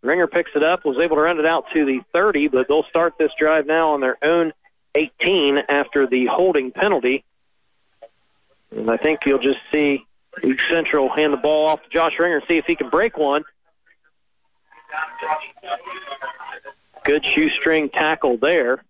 Ringer 0.02 0.28
picks 0.28 0.52
it 0.56 0.64
up, 0.64 0.86
was 0.86 0.98
able 0.98 1.18
to 1.18 1.22
run 1.22 1.40
it 1.40 1.46
out 1.46 1.66
to 1.74 1.86
the 1.86 2.00
30, 2.14 2.48
but 2.48 2.68
they'll 2.68 2.84
start 2.84 3.16
this 3.18 3.32
drive 3.38 3.66
now 3.66 3.94
on 3.94 4.00
their 4.02 4.18
own 4.24 4.54
18 4.96 5.58
after 5.70 6.08
the 6.08 6.26
holding 6.26 6.72
penalty. 6.72 7.24
And 8.72 8.90
I 8.90 8.98
think 8.98 9.22
you'll 9.26 9.40
just 9.40 9.60
see 9.72 10.06
East 10.44 10.64
Central 10.72 11.10
hand 11.10 11.34
the 11.34 11.38
ball 11.38 11.68
off 11.68 11.84
to 11.84 11.90
Josh 11.90 12.14
Ringer 12.18 12.38
and 12.38 12.46
see 12.48 12.58
if 12.58 12.66
he 12.66 12.76
can 12.76 12.90
break 12.90 13.18
one. 13.18 13.44
Good 17.04 17.26
shoestring 17.26 17.90
tackle 17.90 18.38
there. 18.38 18.84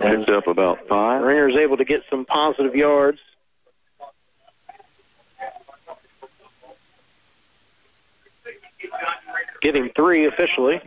Picked 0.00 0.30
up 0.30 0.46
about 0.46 0.88
five. 0.88 1.22
Ringer's 1.22 1.56
able 1.56 1.76
to 1.76 1.84
get 1.84 2.02
some 2.10 2.24
positive 2.24 2.74
yards. 2.74 3.18
Him 9.74 9.90
three 9.96 10.26
officially. 10.26 10.80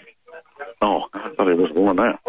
Oh, 0.82 1.06
I 1.14 1.30
thought 1.30 1.48
it 1.48 1.58
was 1.58 1.72
than 1.74 1.96
that. 1.96 2.20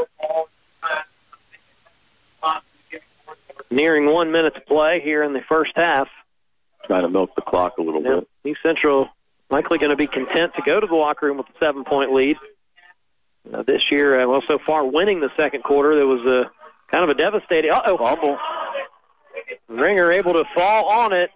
Nearing 3.70 4.06
one 4.06 4.32
minute 4.32 4.54
to 4.54 4.60
play 4.62 5.00
here 5.00 5.22
in 5.22 5.34
the 5.34 5.42
first 5.42 5.72
half. 5.76 6.08
Trying 6.86 7.02
to 7.02 7.10
milk 7.10 7.34
the 7.34 7.42
clock 7.42 7.76
a 7.76 7.82
little 7.82 8.00
Now, 8.00 8.20
bit. 8.20 8.28
East 8.44 8.60
Central 8.62 9.10
likely 9.50 9.78
going 9.78 9.90
to 9.90 9.96
be 9.96 10.06
content 10.06 10.54
to 10.54 10.62
go 10.62 10.80
to 10.80 10.86
the 10.86 10.94
locker 10.94 11.26
room 11.26 11.36
with 11.36 11.46
a 11.48 11.58
seven 11.58 11.84
point 11.84 12.14
lead. 12.14 12.36
Uh, 13.52 13.62
this 13.62 13.90
year, 13.90 14.20
uh, 14.20 14.28
well, 14.28 14.42
so 14.46 14.58
far 14.58 14.84
winning 14.84 15.20
the 15.20 15.30
second 15.36 15.64
quarter, 15.64 15.94
there 15.94 16.06
was 16.06 16.24
a 16.26 16.50
kind 16.90 17.04
of 17.04 17.10
a 17.10 17.14
devastating. 17.14 17.70
Uh 17.70 17.80
oh, 17.86 17.96
fumble. 17.96 18.38
Ringer 19.68 20.12
able 20.12 20.34
to 20.34 20.44
fall 20.54 20.90
on 20.90 21.12
it. 21.12 21.30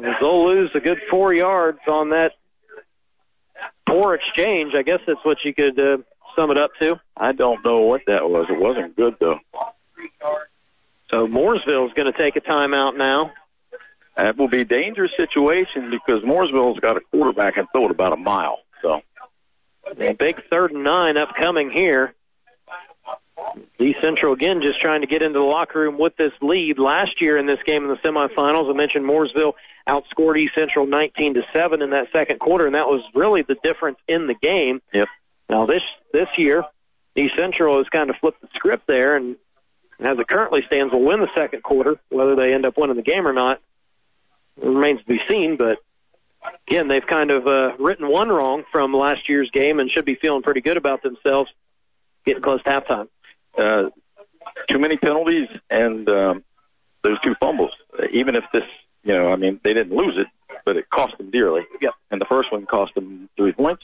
They'll 0.00 0.46
lose 0.46 0.70
a 0.74 0.80
good 0.80 1.00
four 1.10 1.32
yards 1.32 1.80
on 1.88 2.10
that 2.10 2.32
poor 3.86 4.14
exchange. 4.14 4.74
I 4.74 4.82
guess 4.82 5.00
that's 5.06 5.24
what 5.24 5.38
you 5.44 5.54
could 5.54 5.78
uh, 5.78 5.98
sum 6.34 6.50
it 6.50 6.58
up 6.58 6.70
to. 6.80 7.00
I 7.16 7.32
don't 7.32 7.64
know 7.64 7.80
what 7.80 8.02
that 8.06 8.28
was. 8.28 8.46
It 8.50 8.58
wasn't 8.58 8.96
good 8.96 9.16
though. 9.20 9.40
So 11.10 11.26
Mooresville's 11.26 11.92
going 11.94 12.12
to 12.12 12.18
take 12.18 12.36
a 12.36 12.40
timeout 12.40 12.96
now. 12.96 13.32
That 14.16 14.36
will 14.36 14.48
be 14.48 14.62
a 14.62 14.64
dangerous 14.64 15.12
situation 15.16 15.90
because 15.90 16.22
Mooresville's 16.22 16.80
got 16.80 16.96
a 16.96 17.00
quarterback 17.00 17.58
and 17.58 17.68
throw 17.70 17.86
it 17.86 17.90
about 17.90 18.12
a 18.12 18.16
mile. 18.16 18.58
So 18.82 19.02
A 19.86 20.12
big 20.14 20.42
third 20.50 20.72
and 20.72 20.84
nine 20.84 21.16
upcoming 21.16 21.70
here. 21.70 22.14
East 23.78 24.00
Central 24.00 24.32
again 24.32 24.60
just 24.62 24.80
trying 24.80 25.02
to 25.02 25.06
get 25.06 25.22
into 25.22 25.38
the 25.38 25.44
locker 25.44 25.80
room 25.80 25.98
with 25.98 26.16
this 26.16 26.32
lead. 26.40 26.78
Last 26.78 27.20
year 27.20 27.36
in 27.38 27.46
this 27.46 27.58
game 27.64 27.84
in 27.84 27.90
the 27.90 27.96
semifinals, 27.96 28.70
I 28.70 28.76
mentioned 28.76 29.04
Mooresville 29.04 29.52
outscored 29.88 30.38
East 30.38 30.54
Central 30.54 30.86
19 30.86 31.34
to 31.34 31.42
7 31.52 31.82
in 31.82 31.90
that 31.90 32.08
second 32.12 32.40
quarter, 32.40 32.66
and 32.66 32.74
that 32.74 32.86
was 32.86 33.02
really 33.14 33.42
the 33.42 33.56
difference 33.62 33.98
in 34.08 34.26
the 34.26 34.34
game. 34.34 34.80
Yep. 34.92 35.08
Now 35.48 35.66
this 35.66 35.82
this 36.12 36.28
year, 36.36 36.64
East 37.14 37.34
Central 37.36 37.78
has 37.78 37.88
kind 37.88 38.10
of 38.10 38.16
flipped 38.16 38.40
the 38.40 38.48
script 38.54 38.86
there, 38.86 39.16
and 39.16 39.36
as 40.00 40.18
it 40.18 40.28
currently 40.28 40.62
stands, 40.66 40.92
will 40.92 41.04
win 41.04 41.20
the 41.20 41.30
second 41.34 41.62
quarter. 41.62 41.96
Whether 42.08 42.34
they 42.34 42.52
end 42.52 42.66
up 42.66 42.76
winning 42.76 42.96
the 42.96 43.02
game 43.02 43.26
or 43.26 43.32
not 43.32 43.60
remains 44.60 45.00
to 45.00 45.06
be 45.06 45.20
seen. 45.28 45.56
But 45.56 45.78
again, 46.68 46.88
they've 46.88 47.06
kind 47.06 47.30
of 47.30 47.46
uh, 47.46 47.72
written 47.78 48.08
one 48.08 48.28
wrong 48.28 48.64
from 48.72 48.92
last 48.94 49.28
year's 49.28 49.50
game 49.50 49.78
and 49.80 49.90
should 49.90 50.04
be 50.04 50.14
feeling 50.14 50.42
pretty 50.42 50.60
good 50.60 50.76
about 50.76 51.02
themselves 51.02 51.50
getting 52.24 52.42
close 52.42 52.62
to 52.64 52.70
halftime. 52.70 53.08
uh, 53.58 53.90
too 54.68 54.78
many 54.78 54.96
penalties 54.96 55.48
and 55.70 56.08
um, 56.08 56.44
those 57.02 57.20
two 57.20 57.34
fumbles. 57.40 57.72
Even 58.12 58.34
if 58.36 58.44
this, 58.52 58.62
you 59.04 59.12
know, 59.14 59.28
I 59.32 59.36
mean, 59.36 59.60
they 59.62 59.74
didn't 59.74 59.96
lose 59.96 60.16
it, 60.18 60.26
but 60.64 60.76
it 60.76 60.88
cost 60.90 61.16
them 61.18 61.30
dearly. 61.30 61.62
Yep. 61.80 61.94
And 62.10 62.20
the 62.20 62.24
first 62.26 62.50
one 62.52 62.66
cost 62.66 62.94
them 62.94 63.28
three 63.36 63.52
points. 63.52 63.82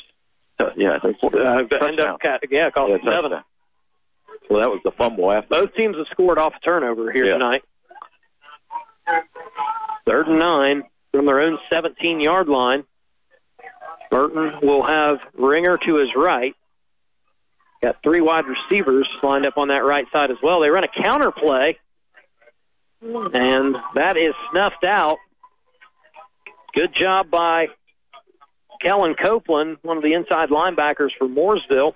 Uh, 0.58 0.70
yeah, 0.76 0.92
I 0.94 0.98
think 0.98 1.18
four. 1.20 1.30
Uh, 1.36 1.58
end 1.58 2.00
up, 2.00 2.20
yeah, 2.50 2.70
cost 2.70 2.90
Yeah, 2.90 2.96
them 2.98 3.06
seven. 3.06 3.30
touchdown. 3.30 3.44
So 4.48 4.58
that 4.58 4.70
was 4.70 4.80
the 4.84 4.90
fumble 4.92 5.30
after. 5.32 5.48
Both 5.48 5.74
teams 5.74 5.96
have 5.96 6.06
scored 6.10 6.38
off 6.38 6.54
a 6.56 6.60
turnover 6.60 7.10
here 7.12 7.26
Yeah. 7.26 7.32
tonight. 7.34 7.64
Third 10.06 10.28
and 10.28 10.38
nine 10.38 10.82
from 11.12 11.26
their 11.26 11.40
own 11.40 11.58
17 11.70 12.20
yard 12.20 12.48
line. 12.48 12.84
Burton 14.10 14.58
will 14.62 14.82
have 14.82 15.18
Ringer 15.34 15.78
to 15.78 15.96
his 15.96 16.10
right. 16.16 16.54
Got 17.82 18.02
three 18.02 18.20
wide 18.20 18.44
receivers 18.46 19.08
lined 19.22 19.46
up 19.46 19.56
on 19.56 19.68
that 19.68 19.84
right 19.84 20.06
side 20.12 20.30
as 20.30 20.36
well. 20.42 20.60
They 20.60 20.70
run 20.70 20.84
a 20.84 21.02
counter 21.02 21.32
play, 21.32 21.78
and 23.00 23.76
that 23.94 24.16
is 24.16 24.34
snuffed 24.50 24.84
out. 24.84 25.18
Good 26.74 26.94
job 26.94 27.30
by 27.30 27.68
Kellen 28.80 29.14
Copeland, 29.14 29.78
one 29.82 29.96
of 29.96 30.02
the 30.02 30.12
inside 30.12 30.50
linebackers 30.50 31.10
for 31.18 31.26
Mooresville. 31.26 31.94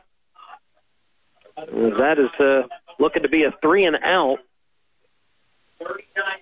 That 1.56 2.18
is 2.18 2.40
uh, 2.40 2.66
looking 2.98 3.22
to 3.22 3.28
be 3.28 3.44
a 3.44 3.52
three 3.62 3.84
and 3.84 3.96
out. 4.02 4.38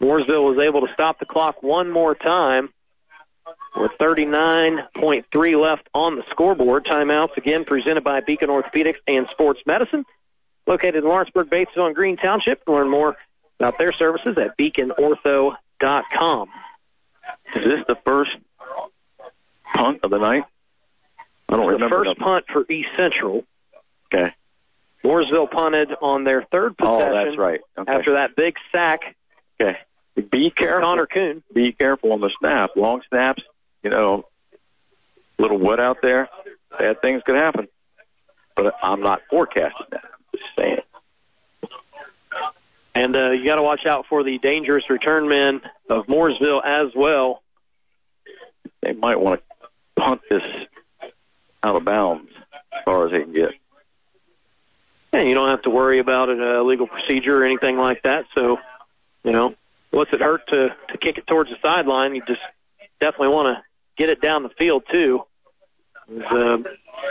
Mooresville 0.01 0.55
was 0.55 0.59
able 0.59 0.86
to 0.86 0.93
stop 0.93 1.19
the 1.19 1.27
clock 1.27 1.62
one 1.62 1.90
more 1.90 2.15
time 2.15 2.69
with 3.77 3.93
39.3 4.01 5.61
left 5.61 5.89
on 5.93 6.16
the 6.16 6.23
scoreboard. 6.31 6.85
Timeouts 6.85 7.36
again 7.36 7.65
presented 7.65 8.05
by 8.05 8.20
Beacon 8.20 8.48
Orthopedics 8.48 8.98
and 9.06 9.27
Sports 9.31 9.61
Medicine. 9.66 10.05
Located 10.66 10.97
in 10.97 11.05
Lawrenceburg, 11.05 11.51
Batesville, 11.51 11.86
and 11.86 11.94
Green 11.94 12.16
Township. 12.16 12.62
Learn 12.66 12.89
more 12.89 13.16
about 13.61 13.78
their 13.78 13.93
services 13.93 14.39
at 14.39 14.56
beaconortho.com. 14.56 16.48
Is 17.55 17.65
this 17.65 17.85
the 17.86 17.97
first 18.05 18.31
punt 19.74 20.01
of 20.02 20.11
the 20.11 20.19
night? 20.19 20.44
I 21.48 21.56
don't 21.56 21.66
remember 21.66 22.05
the 22.05 22.15
first 22.15 22.19
punt 22.19 22.47
for 22.52 22.65
East 22.70 22.89
Central. 22.97 23.44
Okay. 24.12 24.32
Mooresville 25.05 25.51
punted 25.51 25.90
on 26.01 26.24
their 26.24 26.43
third 26.44 26.78
possession. 26.78 27.09
Oh, 27.09 27.24
that's 27.24 27.36
right. 27.36 27.61
Okay. 27.77 27.93
after 27.93 28.15
that 28.15 28.35
big 28.35 28.56
sack. 28.73 29.15
Okay. 29.60 29.78
Be 30.31 30.51
careful. 30.51 30.82
Connor 30.82 31.06
Coon. 31.06 31.43
Be 31.52 31.72
careful 31.72 32.12
on 32.12 32.20
the 32.20 32.31
snap. 32.39 32.70
Long 32.76 33.02
snaps, 33.09 33.43
you 33.82 33.90
know, 33.90 34.26
a 35.39 35.43
little 35.43 35.59
wet 35.59 35.81
out 35.81 35.98
there. 36.02 36.28
Bad 36.78 37.01
things 37.02 37.22
could 37.24 37.36
happen. 37.36 37.68
But 38.55 38.74
I'm 38.82 39.01
not 39.01 39.22
forecasting 39.28 39.86
that. 39.90 40.05
I'm 40.05 40.39
just 40.39 40.51
saying. 40.56 40.78
And 42.94 43.16
uh, 43.16 43.31
you 43.31 43.44
got 43.44 43.56
to 43.56 43.62
watch 43.62 43.86
out 43.86 44.06
for 44.09 44.22
the 44.22 44.39
dangerous 44.39 44.89
return 44.89 45.28
men 45.28 45.60
of 45.90 46.06
Mooresville 46.06 46.64
as 46.64 46.94
well. 46.94 47.43
They 48.82 48.93
might 48.93 49.18
want 49.18 49.40
to 49.40 49.68
punt 50.01 50.20
this 50.31 50.43
out 51.62 51.74
of 51.74 51.85
bounds 51.85 52.31
as 52.72 52.85
far 52.85 53.06
as 53.06 53.12
they 53.12 53.22
can 53.22 53.32
get. 53.32 53.51
And 55.12 55.28
you 55.28 55.35
don't 55.35 55.48
have 55.48 55.62
to 55.62 55.70
worry 55.70 55.98
about 55.98 56.28
a 56.28 56.62
legal 56.62 56.86
procedure 56.86 57.40
or 57.40 57.44
anything 57.44 57.78
like 57.78 58.02
that. 58.02 58.26
So, 58.35 58.59
you 59.25 59.33
know, 59.33 59.55
what's 59.91 60.13
it 60.13 60.21
hurt 60.21 60.47
to 60.49 60.69
to 60.91 60.99
kick 60.99 61.19
it 61.19 61.27
towards 61.27 61.51
the 61.51 61.57
sideline? 61.63 62.15
You 62.15 62.23
just 62.27 62.41
definitely 63.01 63.29
want 63.35 63.57
to 63.57 63.63
get 63.97 64.11
it 64.11 64.21
down 64.21 64.43
the 64.45 64.51
field 64.51 64.85
too. 64.91 65.25
Uh, 66.31 66.59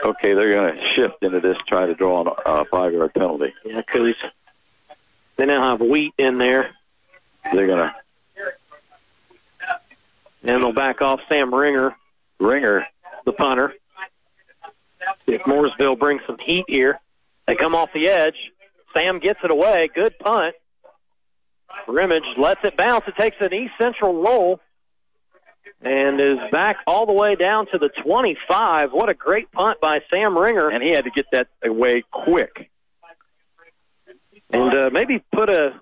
Okay, 0.06 0.34
they're 0.34 0.50
going 0.52 0.76
to 0.76 0.82
shift 0.96 1.22
into 1.24 1.40
this, 1.42 1.58
try 1.68 1.86
to 1.88 1.94
draw 1.94 2.22
a 2.46 2.66
five-yard 2.66 3.14
penalty. 3.14 3.54
yeah, 3.66 3.78
because 3.86 4.16
they 5.36 5.46
now 5.46 5.62
have 5.72 5.82
wheat 5.82 6.14
in 6.18 6.38
there, 6.38 6.72
They're 7.52 7.68
going 7.68 7.90
to 7.90 7.96
and 10.44 10.62
they'll 10.64 10.74
back 10.74 11.02
off 11.02 11.20
Sam 11.30 11.54
Ringer, 11.54 11.96
ringer. 12.40 12.86
the 13.26 13.32
punter. 13.34 13.74
If 15.28 15.42
Mooresville 15.44 15.98
brings 16.00 16.22
some 16.28 16.38
heat 16.38 16.66
here, 16.68 17.00
they 17.48 17.56
come 17.56 17.76
off 17.76 17.90
the 17.94 18.08
edge. 18.10 18.36
Sam 18.94 19.20
gets 19.20 19.40
it 19.44 19.52
away. 19.52 19.90
Good 19.94 20.18
punt. 20.20 20.56
Brimage 21.86 22.26
lets 22.38 22.64
it 22.64 22.78
bounce. 22.78 23.06
It 23.08 23.16
takes 23.18 23.38
an 23.40 23.54
East 23.54 23.74
Central 23.80 24.22
roll 24.22 24.60
and 25.82 26.20
is 26.20 26.40
back 26.52 26.78
all 26.88 27.06
the 27.06 27.14
way 27.14 27.36
down 27.36 27.68
to 27.72 27.78
the 27.78 27.90
25. 28.04 28.92
What 28.92 29.10
a 29.10 29.14
great 29.14 29.52
punt 29.52 29.82
by 29.82 30.00
Sam 30.12 30.38
Ringer. 30.38 30.70
And 30.70 30.82
he 30.84 30.92
had 30.92 31.06
to 31.06 31.12
get 31.12 31.26
that 31.32 31.48
away 31.64 32.04
quick. 32.10 32.70
And 34.50 34.74
uh, 34.74 34.90
maybe 34.92 35.24
put 35.34 35.50
a 35.50 35.80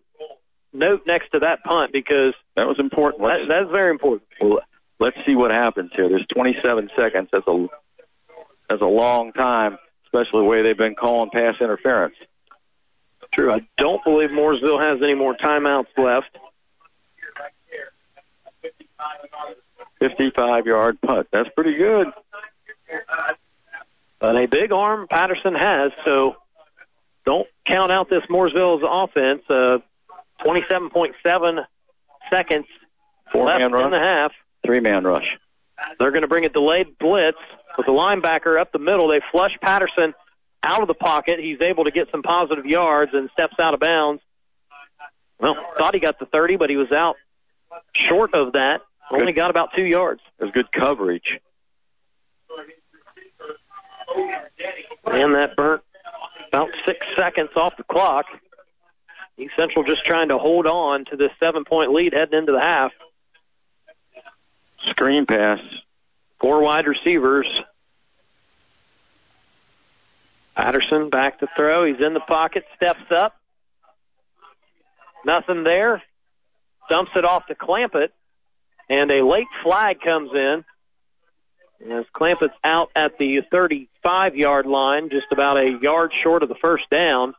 note 0.74 1.04
next 1.06 1.32
to 1.32 1.40
that 1.40 1.64
punt 1.64 1.92
because 1.92 2.34
that 2.56 2.68
was 2.68 2.80
important. 2.80 3.24
That, 3.24 3.48
that's 3.48 3.70
very 3.70 3.92
important. 3.92 4.24
Well, 4.40 4.62
let's 5.00 5.18
see 5.26 5.36
what 5.36 5.52
happens 5.52 5.92
here. 5.94 6.08
There's 6.08 6.26
27 6.28 6.90
seconds. 6.96 7.30
That's 7.32 7.48
a 7.48 7.68
that's 8.70 8.82
a 8.82 8.86
long 8.86 9.34
time, 9.34 9.78
especially 10.06 10.40
the 10.40 10.46
way 10.46 10.62
they've 10.62 10.78
been 10.78 10.96
calling 10.96 11.30
pass 11.30 11.56
interference. 11.60 12.16
True. 13.34 13.52
I 13.52 13.62
don't 13.78 14.04
believe 14.04 14.30
Mooresville 14.30 14.82
has 14.82 15.02
any 15.02 15.14
more 15.16 15.34
timeouts 15.36 15.88
left. 15.98 16.38
55 20.00 20.66
yard 20.66 21.00
putt. 21.02 21.28
That's 21.32 21.50
pretty 21.56 21.76
good. 21.78 22.08
But 24.20 24.36
a 24.36 24.46
big 24.48 24.72
arm 24.72 25.08
Patterson 25.08 25.56
has, 25.56 25.92
so 26.06 26.36
don't 27.26 27.48
count 27.66 27.92
out 27.92 28.10
this 28.10 28.24
Mooresville's 28.30 28.84
offense. 28.86 29.42
Uh, 29.50 29.80
27.7 30.46 31.66
seconds 32.30 32.66
Four 33.32 33.46
left 33.46 33.60
man 33.60 33.72
rush. 33.72 33.86
in 33.86 33.92
the 33.92 34.00
half. 34.00 34.32
Three 34.66 34.80
man 34.80 35.04
rush. 35.06 35.38
They're 36.00 36.12
going 36.12 36.24
to 36.24 36.28
bring 36.28 36.46
a 36.46 36.50
delayed 36.50 36.98
blitz 37.00 37.38
with 37.78 37.86
the 37.86 37.92
linebacker 37.92 38.60
up 38.60 38.72
the 38.72 38.80
middle. 38.80 39.08
They 39.08 39.22
flush 39.32 39.52
Patterson 39.62 40.14
out 40.64 40.82
of 40.82 40.88
the 40.88 40.94
pocket. 40.94 41.40
He's 41.40 41.62
able 41.62 41.86
to 41.86 41.92
get 41.92 42.10
some 42.12 42.22
positive 42.22 42.66
yards 42.66 43.12
and 43.14 43.30
steps 43.34 43.56
out 43.60 43.74
of 43.74 43.80
bounds. 43.80 44.22
Well, 45.40 45.56
thought 45.78 45.94
he 45.94 46.00
got 46.00 46.20
the 46.20 46.26
30, 46.28 46.58
but 46.58 46.70
he 46.70 46.78
was 46.78 46.92
out 46.92 47.16
short 47.96 48.34
of 48.34 48.54
that. 48.54 48.82
Only 49.10 49.34
got 49.34 49.50
about 49.50 49.70
two 49.76 49.86
yards. 49.86 50.22
There's 50.40 50.52
good 50.52 50.72
coverage. 50.72 51.40
And 55.06 55.36
that 55.36 55.56
burnt 55.56 55.82
about 56.48 56.70
six 56.86 57.06
seconds 57.16 57.50
off 57.56 57.76
the 57.78 57.84
clock. 57.84 58.26
East 59.38 59.54
Central 59.58 59.84
just 59.84 60.06
trying 60.06 60.30
to 60.30 60.38
hold 60.38 60.68
on 60.68 61.06
to 61.06 61.18
this 61.18 61.32
seven 61.40 61.66
point 61.66 61.92
lead 61.92 62.14
heading 62.14 62.38
into 62.38 62.52
the 62.52 62.60
half. 62.60 62.92
Screen 64.90 65.26
pass. 65.26 65.60
Four 66.40 66.62
wide 66.62 66.88
receivers. 66.88 67.48
Patterson 70.62 71.10
back 71.10 71.40
to 71.40 71.48
throw. 71.56 71.86
He's 71.86 72.00
in 72.00 72.14
the 72.14 72.20
pocket, 72.20 72.66
steps 72.76 73.10
up. 73.10 73.36
Nothing 75.26 75.64
there. 75.64 76.04
Dumps 76.88 77.12
it 77.16 77.26
off 77.26 77.48
to 77.48 77.56
Clampett. 77.56 78.10
And 78.88 79.10
a 79.10 79.26
late 79.26 79.48
flag 79.64 80.02
comes 80.02 80.30
in. 80.34 80.64
As 81.92 82.06
Clampett's 82.14 82.54
out 82.64 82.92
at 82.96 83.18
the 83.18 83.42
35 83.50 84.36
yard 84.36 84.68
line, 84.68 85.10
just 85.10 85.32
about 85.32 85.58
a 85.58 85.80
yard 85.82 86.12
short 86.22 86.44
of 86.44 86.50
the 86.50 86.56
first 86.62 86.88
down. 86.92 87.34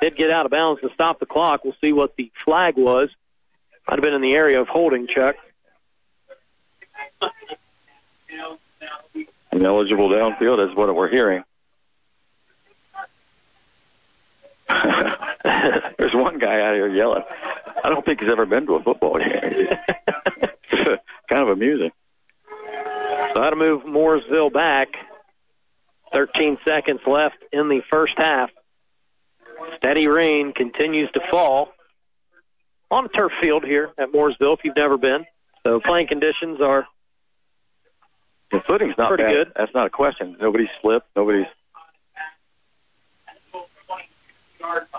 Did 0.00 0.14
get 0.14 0.30
out 0.30 0.44
of 0.44 0.52
bounds 0.52 0.80
to 0.82 0.90
stop 0.94 1.18
the 1.18 1.26
clock. 1.26 1.64
We'll 1.64 1.74
see 1.80 1.92
what 1.92 2.14
the 2.16 2.30
flag 2.44 2.76
was. 2.76 3.08
Might 3.88 3.96
have 3.96 4.04
been 4.04 4.14
in 4.14 4.22
the 4.22 4.34
area 4.34 4.60
of 4.60 4.68
holding, 4.68 5.08
Chuck. 5.08 5.34
Ineligible 9.50 10.10
downfield 10.10 10.70
is 10.70 10.76
what 10.76 10.94
we're 10.94 11.10
hearing. 11.10 11.42
There's 15.98 16.14
one 16.14 16.38
guy 16.38 16.60
out 16.60 16.74
here 16.74 16.88
yelling. 16.88 17.22
I 17.84 17.88
don't 17.88 18.04
think 18.04 18.20
he's 18.20 18.28
ever 18.30 18.46
been 18.46 18.66
to 18.66 18.74
a 18.76 18.82
football 18.82 19.18
game. 19.18 19.30
kind 21.28 21.42
of 21.42 21.48
amusing. 21.48 21.90
So 23.34 23.40
that'll 23.40 23.58
move 23.58 23.82
Mooresville 23.82 24.52
back. 24.52 24.88
13 26.12 26.58
seconds 26.64 27.00
left 27.06 27.36
in 27.52 27.68
the 27.68 27.80
first 27.90 28.14
half. 28.18 28.50
Steady 29.76 30.06
rain 30.08 30.52
continues 30.52 31.10
to 31.12 31.20
fall 31.30 31.70
on 32.90 33.06
a 33.06 33.08
turf 33.08 33.32
field 33.40 33.64
here 33.64 33.90
at 33.98 34.12
Mooresville 34.12 34.54
if 34.58 34.64
you've 34.64 34.76
never 34.76 34.98
been. 34.98 35.24
So 35.64 35.80
playing 35.80 36.08
conditions 36.08 36.60
are 36.60 36.86
The 38.50 38.60
footing's 38.66 38.94
not 38.98 39.08
Pretty 39.08 39.22
bad. 39.24 39.32
good. 39.32 39.52
That's 39.56 39.72
not 39.74 39.86
a 39.86 39.90
question. 39.90 40.36
Nobody's 40.40 40.68
slipped. 40.82 41.06
Nobody's. 41.16 41.46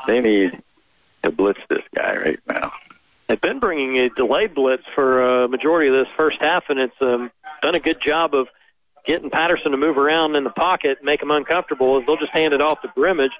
They 0.07 0.21
need 0.21 0.61
to 1.23 1.31
blitz 1.31 1.59
this 1.69 1.83
guy 1.95 2.17
right 2.17 2.39
now. 2.47 2.73
They've 3.27 3.39
been 3.39 3.59
bringing 3.59 3.97
a 3.97 4.09
delayed 4.09 4.53
blitz 4.53 4.83
for 4.93 5.43
a 5.43 5.47
majority 5.47 5.89
of 5.89 5.95
this 5.95 6.13
first 6.17 6.41
half, 6.41 6.65
and 6.69 6.79
it's 6.79 7.01
um, 7.01 7.31
done 7.61 7.75
a 7.75 7.79
good 7.79 8.01
job 8.01 8.35
of 8.35 8.47
getting 9.05 9.29
Patterson 9.29 9.71
to 9.71 9.77
move 9.77 9.97
around 9.97 10.35
in 10.35 10.43
the 10.43 10.49
pocket, 10.49 10.99
make 11.03 11.21
him 11.21 11.31
uncomfortable. 11.31 11.99
As 11.99 12.05
they'll 12.05 12.17
just 12.17 12.31
hand 12.31 12.53
it 12.53 12.61
off 12.61 12.81
to 12.81 12.89
Brimage, 12.89 13.31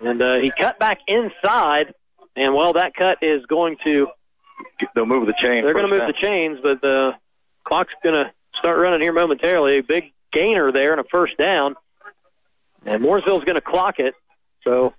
and 0.00 0.22
uh, 0.22 0.36
he 0.36 0.50
cut 0.50 0.78
back 0.78 1.00
inside, 1.08 1.94
and 2.36 2.54
well, 2.54 2.74
that 2.74 2.94
cut 2.94 3.18
is 3.22 3.44
going 3.46 3.76
to. 3.84 4.08
They'll 4.94 5.06
move 5.06 5.26
the 5.26 5.34
chain. 5.36 5.64
They're 5.64 5.74
going 5.74 5.86
to 5.86 5.90
move 5.90 6.00
down. 6.00 6.08
the 6.08 6.20
chains, 6.20 6.58
but 6.62 6.80
the 6.80 7.12
clock's 7.64 7.94
going 8.02 8.14
to 8.14 8.32
start 8.56 8.78
running 8.78 9.00
here 9.00 9.12
momentarily. 9.12 9.78
A 9.78 9.82
big 9.82 10.12
gainer 10.32 10.70
there 10.72 10.92
and 10.92 11.00
a 11.00 11.04
first 11.04 11.36
down, 11.36 11.74
and 12.86 13.02
Mooresville's 13.02 13.44
going 13.44 13.56
to 13.56 13.60
clock 13.60 13.98
it. 13.98 14.14
So 14.62 14.94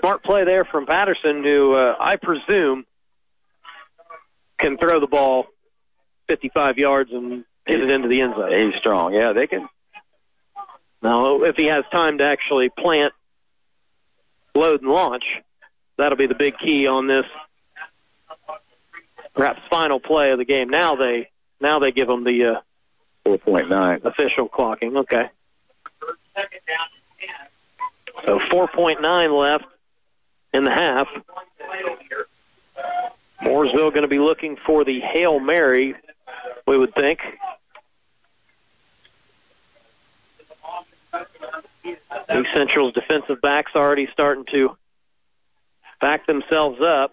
smart 0.00 0.22
play 0.22 0.44
there 0.44 0.64
from 0.64 0.86
Patterson, 0.86 1.42
who 1.42 1.74
uh, 1.74 1.96
I 1.98 2.16
presume 2.16 2.84
can 4.58 4.78
throw 4.78 5.00
the 5.00 5.06
ball 5.06 5.46
55 6.28 6.78
yards 6.78 7.12
and 7.12 7.44
get 7.66 7.80
it 7.80 7.90
into 7.90 8.08
the 8.08 8.20
end 8.20 8.34
zone. 8.36 8.72
He's 8.72 8.78
strong. 8.78 9.12
Yeah, 9.12 9.32
they 9.32 9.46
can. 9.46 9.68
Now, 11.02 11.42
if 11.42 11.56
he 11.56 11.66
has 11.66 11.84
time 11.92 12.18
to 12.18 12.24
actually 12.24 12.70
plant, 12.70 13.12
load, 14.54 14.80
and 14.80 14.90
launch, 14.90 15.24
that'll 15.98 16.16
be 16.16 16.26
the 16.26 16.34
big 16.34 16.56
key 16.58 16.86
on 16.86 17.06
this 17.06 17.26
perhaps 19.34 19.60
final 19.68 20.00
play 20.00 20.30
of 20.30 20.38
the 20.38 20.44
game. 20.44 20.70
Now 20.70 20.94
they 20.94 21.28
now 21.60 21.78
they 21.78 21.92
give 21.92 22.06
them 22.06 22.24
the 22.24 22.56
uh, 23.26 23.28
4.9 23.28 24.04
official 24.04 24.48
clocking. 24.48 24.96
Okay. 24.98 25.28
So 28.24 28.38
4.9 28.38 29.40
left 29.40 29.64
in 30.54 30.64
the 30.64 30.70
half. 30.70 31.08
Mooresville 33.42 33.90
going 33.90 34.02
to 34.02 34.08
be 34.08 34.20
looking 34.20 34.56
for 34.56 34.84
the 34.84 35.00
Hail 35.00 35.40
Mary, 35.40 35.94
we 36.66 36.78
would 36.78 36.94
think. 36.94 37.20
East 41.84 42.48
Central's 42.54 42.94
defensive 42.94 43.42
backs 43.42 43.72
are 43.74 43.82
already 43.82 44.08
starting 44.12 44.44
to 44.52 44.76
back 46.00 46.26
themselves 46.26 46.80
up. 46.80 47.12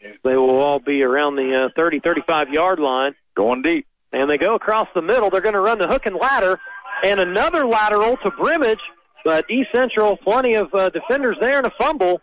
They 0.00 0.36
will 0.36 0.58
all 0.58 0.80
be 0.80 1.02
around 1.02 1.36
the 1.36 1.66
uh, 1.66 1.68
30, 1.76 2.00
35 2.00 2.50
yard 2.50 2.80
line. 2.80 3.14
Going 3.34 3.62
deep. 3.62 3.86
And 4.12 4.28
they 4.28 4.38
go 4.38 4.54
across 4.54 4.88
the 4.94 5.02
middle. 5.02 5.30
They're 5.30 5.40
going 5.40 5.54
to 5.54 5.60
run 5.60 5.78
the 5.78 5.88
hook 5.88 6.06
and 6.06 6.16
ladder 6.16 6.58
and 7.02 7.20
another 7.20 7.66
lateral 7.66 8.16
to 8.18 8.30
Brimage. 8.30 8.80
But 9.24 9.50
East 9.50 9.70
Central, 9.74 10.16
plenty 10.16 10.54
of 10.54 10.72
uh, 10.74 10.90
defenders 10.90 11.36
there 11.40 11.58
and 11.58 11.66
a 11.66 11.72
fumble. 11.78 12.20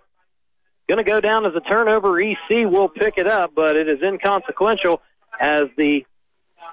Going 0.88 1.04
to 1.04 1.10
go 1.10 1.20
down 1.20 1.46
as 1.46 1.54
a 1.56 1.62
turnover. 1.62 2.22
EC 2.22 2.66
will 2.66 2.90
pick 2.90 3.18
it 3.18 3.28
up, 3.28 3.54
but 3.56 3.76
it 3.76 3.88
is 3.88 4.02
inconsequential 4.02 5.02
as 5.40 5.64
the 5.78 6.06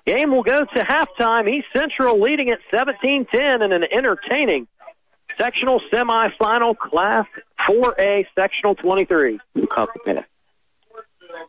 game 0.07 0.31
will 0.31 0.43
go 0.43 0.65
to 0.65 0.85
halftime. 0.85 1.49
East 1.49 1.69
Central 1.75 2.21
leading 2.21 2.51
at 2.51 2.59
17-10 2.73 3.65
in 3.65 3.73
an 3.73 3.85
entertaining 3.91 4.67
sectional 5.39 5.81
semifinal 5.93 6.77
class 6.77 7.27
4A 7.69 8.27
sectional 8.35 8.75
23. 8.75 9.39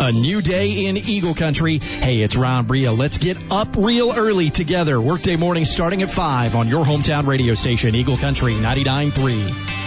A 0.01 0.13
new 0.13 0.41
day 0.41 0.87
in 0.87 0.97
Eagle 0.97 1.35
Country. 1.35 1.79
Hey, 1.79 2.23
it's 2.23 2.37
Ron 2.37 2.65
Bria. 2.65 2.91
Let's 2.91 3.19
get 3.19 3.37
up 3.53 3.77
real 3.77 4.15
early 4.17 4.49
together. 4.49 4.99
Workday 4.99 5.37
morning 5.37 5.67
starting 5.67 6.01
at 6.03 6.11
5 6.11 6.57
on 6.57 6.69
your 6.69 6.87
hometown 6.87 7.27
radio 7.27 7.53
station, 7.55 7.95
Eagle 7.95 8.17
Country 8.17 8.55
99.3. 8.55 9.82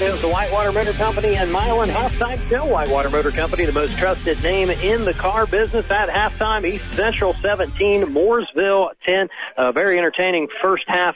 is 0.00 0.20
the 0.22 0.28
Whitewater 0.28 0.72
Motor 0.72 0.92
Company 0.94 1.36
and 1.36 1.52
Milan 1.52 1.88
Halftime 1.88 2.48
Show. 2.48 2.66
Whitewater 2.66 3.10
Motor 3.10 3.30
Company, 3.30 3.64
the 3.64 3.72
most 3.72 3.96
trusted 3.96 4.42
name 4.42 4.70
in 4.70 5.04
the 5.04 5.14
car 5.14 5.46
business 5.46 5.88
at 5.90 6.08
halftime. 6.08 6.64
East 6.64 6.84
Central 6.94 7.34
17, 7.34 8.06
Mooresville 8.06 8.90
10. 9.06 9.28
A 9.56 9.72
very 9.72 9.96
entertaining 9.98 10.48
first 10.60 10.84
half 10.88 11.14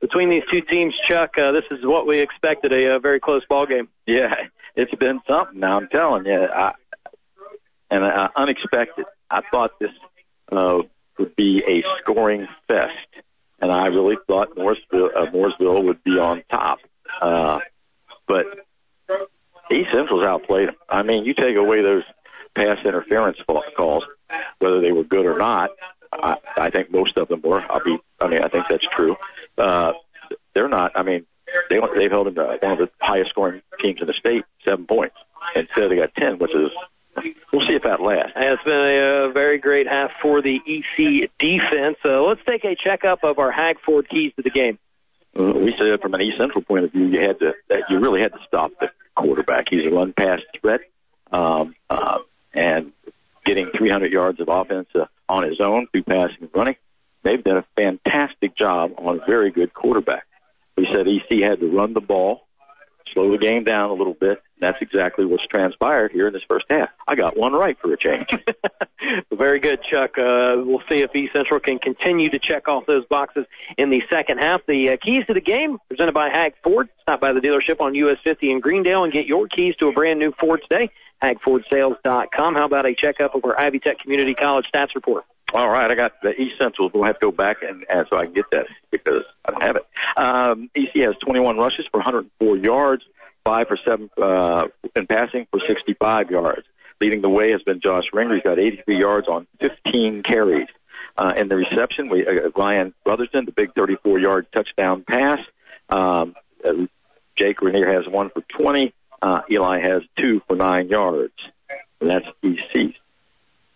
between 0.00 0.30
these 0.30 0.44
two 0.52 0.60
teams, 0.60 0.94
Chuck. 1.08 1.36
Uh, 1.36 1.52
this 1.52 1.64
is 1.70 1.84
what 1.84 2.06
we 2.06 2.20
expected, 2.20 2.72
a, 2.72 2.96
a 2.96 3.00
very 3.00 3.18
close 3.18 3.42
ball 3.48 3.66
game. 3.66 3.88
Yeah, 4.06 4.34
it's 4.76 4.94
been 4.94 5.20
something 5.26 5.58
now, 5.58 5.76
I'm 5.78 5.88
telling 5.88 6.26
you. 6.26 6.40
I, 6.40 6.74
and 7.90 8.04
uh, 8.04 8.28
unexpected. 8.36 9.06
I 9.28 9.42
thought 9.50 9.78
this 9.80 9.90
uh, 10.52 10.82
would 11.18 11.34
be 11.34 11.64
a 11.66 11.82
scoring 12.00 12.46
fest, 12.68 12.94
and 13.60 13.72
I 13.72 13.86
really 13.86 14.16
thought 14.26 14.56
Mooresville, 14.56 15.16
uh, 15.16 15.26
Mooresville 15.32 15.84
would 15.84 16.04
be 16.04 16.18
on 16.18 16.44
top. 16.50 16.78
Uh, 17.20 17.58
but 18.30 18.46
East 19.72 19.90
Central's 19.92 20.24
outplayed 20.24 20.68
them. 20.68 20.76
I 20.88 21.02
mean, 21.02 21.24
you 21.24 21.34
take 21.34 21.56
away 21.56 21.82
those 21.82 22.04
pass 22.54 22.78
interference 22.84 23.38
calls, 23.76 24.04
whether 24.60 24.80
they 24.80 24.92
were 24.92 25.04
good 25.04 25.26
or 25.26 25.36
not. 25.36 25.70
I, 26.12 26.36
I 26.56 26.70
think 26.70 26.92
most 26.92 27.16
of 27.18 27.28
them 27.28 27.40
were. 27.42 27.60
I'll 27.60 27.82
be. 27.82 27.98
I 28.20 28.28
mean, 28.28 28.42
I 28.42 28.48
think 28.48 28.66
that's 28.68 28.86
true. 28.96 29.16
Uh, 29.58 29.92
they're 30.54 30.68
not. 30.68 30.92
I 30.94 31.02
mean, 31.02 31.26
they 31.68 31.80
they've 31.96 32.10
held 32.10 32.26
them 32.26 32.34
one 32.60 32.72
of 32.72 32.78
the 32.78 32.90
highest 33.00 33.30
scoring 33.30 33.62
teams 33.80 34.00
in 34.00 34.06
the 34.06 34.12
state, 34.12 34.44
seven 34.64 34.86
points. 34.86 35.16
Instead, 35.56 35.90
they 35.90 35.96
got 35.96 36.14
ten, 36.14 36.38
which 36.38 36.54
is. 36.54 36.70
We'll 37.52 37.66
see 37.66 37.74
if 37.74 37.82
that 37.82 38.00
lasts. 38.00 38.32
It's 38.36 38.62
been 38.62 38.72
a, 38.72 39.28
a 39.28 39.32
very 39.32 39.58
great 39.58 39.88
half 39.88 40.12
for 40.22 40.40
the 40.40 40.60
EC 40.64 41.28
defense. 41.40 41.96
Uh, 42.04 42.22
let's 42.22 42.40
take 42.48 42.64
a 42.64 42.76
checkup 42.76 43.24
of 43.24 43.40
our 43.40 43.50
Hag 43.50 43.80
Ford 43.84 44.08
keys 44.08 44.32
to 44.36 44.42
the 44.42 44.50
game. 44.50 44.78
Uh, 45.38 45.52
we 45.52 45.72
said 45.72 46.00
from 46.00 46.14
an 46.14 46.22
East 46.22 46.38
Central 46.38 46.62
point 46.62 46.84
of 46.84 46.92
view, 46.92 47.06
you 47.06 47.20
had 47.20 47.38
to 47.38 47.54
that 47.68 47.84
you 47.88 47.98
really 47.98 48.20
had 48.20 48.32
to 48.32 48.40
stop 48.46 48.72
the 48.80 48.90
quarterback. 49.14 49.66
He's 49.70 49.86
a 49.86 49.90
run 49.90 50.12
pass 50.12 50.40
threat, 50.60 50.80
um, 51.30 51.74
uh, 51.88 52.18
and 52.52 52.92
getting 53.44 53.70
300 53.76 54.12
yards 54.12 54.40
of 54.40 54.48
offense 54.48 54.88
uh, 54.94 55.06
on 55.28 55.44
his 55.44 55.60
own 55.60 55.86
through 55.88 56.02
passing 56.02 56.36
and 56.40 56.50
running. 56.54 56.76
They've 57.22 57.42
done 57.42 57.58
a 57.58 57.64
fantastic 57.76 58.56
job 58.56 58.92
on 58.98 59.20
a 59.20 59.26
very 59.26 59.50
good 59.50 59.72
quarterback. 59.74 60.26
We 60.76 60.86
said 60.86 61.06
EC 61.06 61.42
had 61.42 61.60
to 61.60 61.68
run 61.68 61.92
the 61.92 62.00
ball, 62.00 62.46
slow 63.12 63.30
the 63.30 63.38
game 63.38 63.64
down 63.64 63.90
a 63.90 63.94
little 63.94 64.14
bit, 64.14 64.42
that's 64.60 64.80
exactly 64.80 65.24
what's 65.24 65.46
transpired 65.46 66.12
here 66.12 66.28
in 66.28 66.32
this 66.32 66.42
first 66.48 66.66
half. 66.70 66.90
I 67.06 67.14
got 67.14 67.36
one 67.36 67.52
right 67.52 67.78
for 67.80 67.92
a 67.92 67.96
change. 67.96 68.28
Very 69.32 69.60
good, 69.60 69.80
Chuck. 69.82 70.18
Uh, 70.18 70.56
we'll 70.64 70.82
see 70.88 71.00
if 71.00 71.14
East 71.14 71.32
Central 71.32 71.60
can 71.60 71.78
continue 71.78 72.30
to 72.30 72.38
check 72.38 72.68
off 72.68 72.86
those 72.86 73.04
boxes 73.06 73.46
in 73.76 73.90
the 73.90 74.02
second 74.10 74.38
half. 74.38 74.60
The 74.66 74.90
uh, 74.90 74.96
keys 74.96 75.24
to 75.26 75.34
the 75.34 75.40
game 75.40 75.78
presented 75.88 76.12
by 76.12 76.28
Hag 76.28 76.54
Ford. 76.62 76.88
Stop 77.02 77.20
by 77.20 77.32
the 77.32 77.40
dealership 77.40 77.80
on 77.80 77.94
US 77.94 78.18
50 78.22 78.50
in 78.50 78.60
Greendale 78.60 79.04
and 79.04 79.12
get 79.12 79.26
your 79.26 79.48
keys 79.48 79.74
to 79.76 79.88
a 79.88 79.92
brand 79.92 80.18
new 80.18 80.32
Ford 80.32 80.60
today. 80.68 80.90
HagFordSales.com. 81.22 82.54
How 82.54 82.64
about 82.64 82.86
a 82.86 82.94
checkup 82.94 83.34
of 83.34 83.44
our 83.44 83.58
Ivy 83.58 83.78
Tech 83.78 83.98
Community 83.98 84.34
College 84.34 84.66
stats 84.72 84.94
report? 84.94 85.24
All 85.52 85.68
right, 85.68 85.90
I 85.90 85.94
got 85.94 86.12
the 86.22 86.30
East 86.40 86.58
Central. 86.58 86.90
We'll 86.94 87.04
have 87.04 87.18
to 87.18 87.26
go 87.26 87.32
back 87.32 87.58
and, 87.62 87.84
and 87.90 88.06
so 88.08 88.16
I 88.16 88.24
can 88.24 88.34
get 88.34 88.50
that 88.52 88.66
because 88.90 89.24
I 89.44 89.50
don't 89.50 89.62
have 89.62 89.76
it. 89.76 89.86
Um, 90.16 90.70
EC 90.74 91.02
has 91.02 91.16
21 91.16 91.58
rushes 91.58 91.86
for 91.90 91.98
104 91.98 92.56
yards, 92.56 93.02
five 93.44 93.68
for 93.68 93.78
seven 93.84 94.10
uh, 94.20 94.68
in 94.94 95.06
passing 95.06 95.46
for 95.50 95.60
65 95.66 96.30
yards. 96.30 96.66
Leading 97.00 97.22
the 97.22 97.30
way 97.30 97.52
has 97.52 97.62
been 97.62 97.80
Josh 97.80 98.04
Ringer. 98.12 98.34
He's 98.34 98.44
got 98.44 98.58
83 98.58 98.98
yards 98.98 99.28
on 99.28 99.46
15 99.60 100.22
carries. 100.22 100.68
Uh, 101.16 101.34
in 101.36 101.48
the 101.48 101.56
reception, 101.56 102.08
we 102.08 102.26
uh, 102.26 102.50
Ryan 102.54 102.94
Brotherston, 103.04 103.46
the 103.46 103.52
big 103.52 103.74
34-yard 103.74 104.46
touchdown 104.52 105.04
pass. 105.06 105.40
Um, 105.88 106.34
uh, 106.64 106.86
Jake 107.36 107.62
Rainier 107.62 107.90
has 107.90 108.06
one 108.06 108.30
for 108.30 108.42
20. 108.42 108.92
Uh, 109.22 109.40
Eli 109.50 109.80
has 109.80 110.02
two 110.16 110.42
for 110.46 110.56
nine 110.56 110.88
yards. 110.88 111.34
And 112.00 112.10
that's 112.10 112.26
EC. 112.42 112.94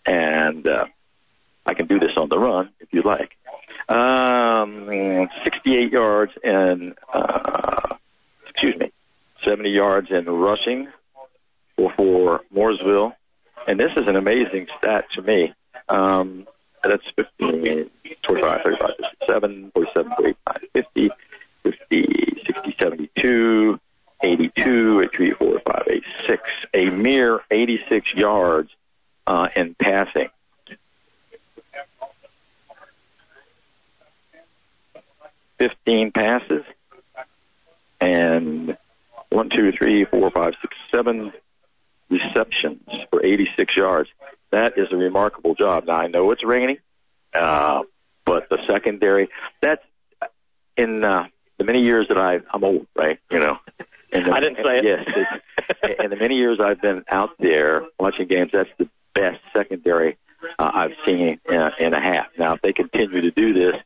And 0.06 0.66
uh, 0.68 0.86
I 1.66 1.74
can 1.74 1.86
do 1.86 1.98
this 1.98 2.12
on 2.16 2.28
the 2.28 2.38
run 2.38 2.70
if 2.80 2.92
you 2.92 3.02
like. 3.02 3.36
Um, 3.88 5.28
68 5.44 5.92
yards 5.92 6.32
and, 6.42 6.94
uh, 7.12 7.96
excuse 8.48 8.76
me, 8.76 8.92
70 9.44 9.70
yards 9.70 10.10
in 10.10 10.24
rushing 10.26 10.88
for, 11.76 11.92
for 11.92 12.40
Mooresville. 12.54 13.14
And 13.66 13.78
this 13.78 13.92
is 13.96 14.06
an 14.08 14.16
amazing 14.16 14.68
stat 14.78 15.06
to 15.12 15.22
me. 15.22 15.54
Um, 15.88 16.46
that's 16.82 17.04
15, 17.16 17.90
25, 18.22 18.62
35, 18.62 18.90
57, 19.20 19.70
47, 19.74 20.12
45, 20.16 20.56
50, 20.72 21.10
50, 21.62 22.42
60, 22.46 22.76
72, 22.78 23.80
82, 24.22 25.00
83, 25.02 25.30
4, 25.32 25.60
5, 25.60 25.82
86, 25.88 26.42
a 26.74 26.90
mere 26.90 27.40
86 27.50 28.14
yards 28.14 28.70
uh, 29.26 29.48
in 29.56 29.74
passing. 29.74 30.28
Fifteen 35.56 36.10
passes 36.10 36.64
and 38.00 38.76
one, 39.34 39.50
two, 39.50 39.72
three, 39.72 40.04
four, 40.04 40.30
five, 40.30 40.54
six, 40.60 40.76
seven 40.90 41.32
receptions 42.08 42.80
for 43.10 43.24
86 43.24 43.76
yards. 43.76 44.08
That 44.52 44.78
is 44.78 44.92
a 44.92 44.96
remarkable 44.96 45.54
job. 45.54 45.86
Now 45.86 45.94
I 45.96 46.06
know 46.06 46.30
it's 46.30 46.44
raining, 46.44 46.78
uh, 47.34 47.82
but 48.24 48.48
the 48.48 48.58
secondary, 48.66 49.28
that's 49.60 49.82
in, 50.76 51.02
uh, 51.02 51.26
the 51.58 51.64
many 51.64 51.82
years 51.82 52.08
that 52.08 52.18
I, 52.18 52.40
I'm 52.52 52.64
old, 52.64 52.86
right? 52.96 53.18
You 53.30 53.40
know, 53.40 53.58
and 54.12 54.26
the, 54.26 54.32
I 54.32 54.40
didn't 54.40 54.56
say 54.56 54.78
it. 54.78 54.84
Yes. 54.84 55.96
in 55.98 56.10
the 56.10 56.16
many 56.16 56.36
years 56.36 56.60
I've 56.60 56.80
been 56.80 57.04
out 57.08 57.30
there 57.38 57.82
watching 57.98 58.28
games, 58.28 58.50
that's 58.52 58.70
the 58.78 58.88
best 59.14 59.40
secondary 59.52 60.16
uh, 60.58 60.70
I've 60.72 60.92
seen 61.04 61.40
in 61.48 61.54
a, 61.54 61.72
in 61.78 61.94
a 61.94 62.00
half. 62.00 62.26
Now, 62.38 62.54
if 62.54 62.62
they 62.62 62.72
continue 62.72 63.22
to 63.22 63.30
do 63.30 63.52
this, 63.54 63.76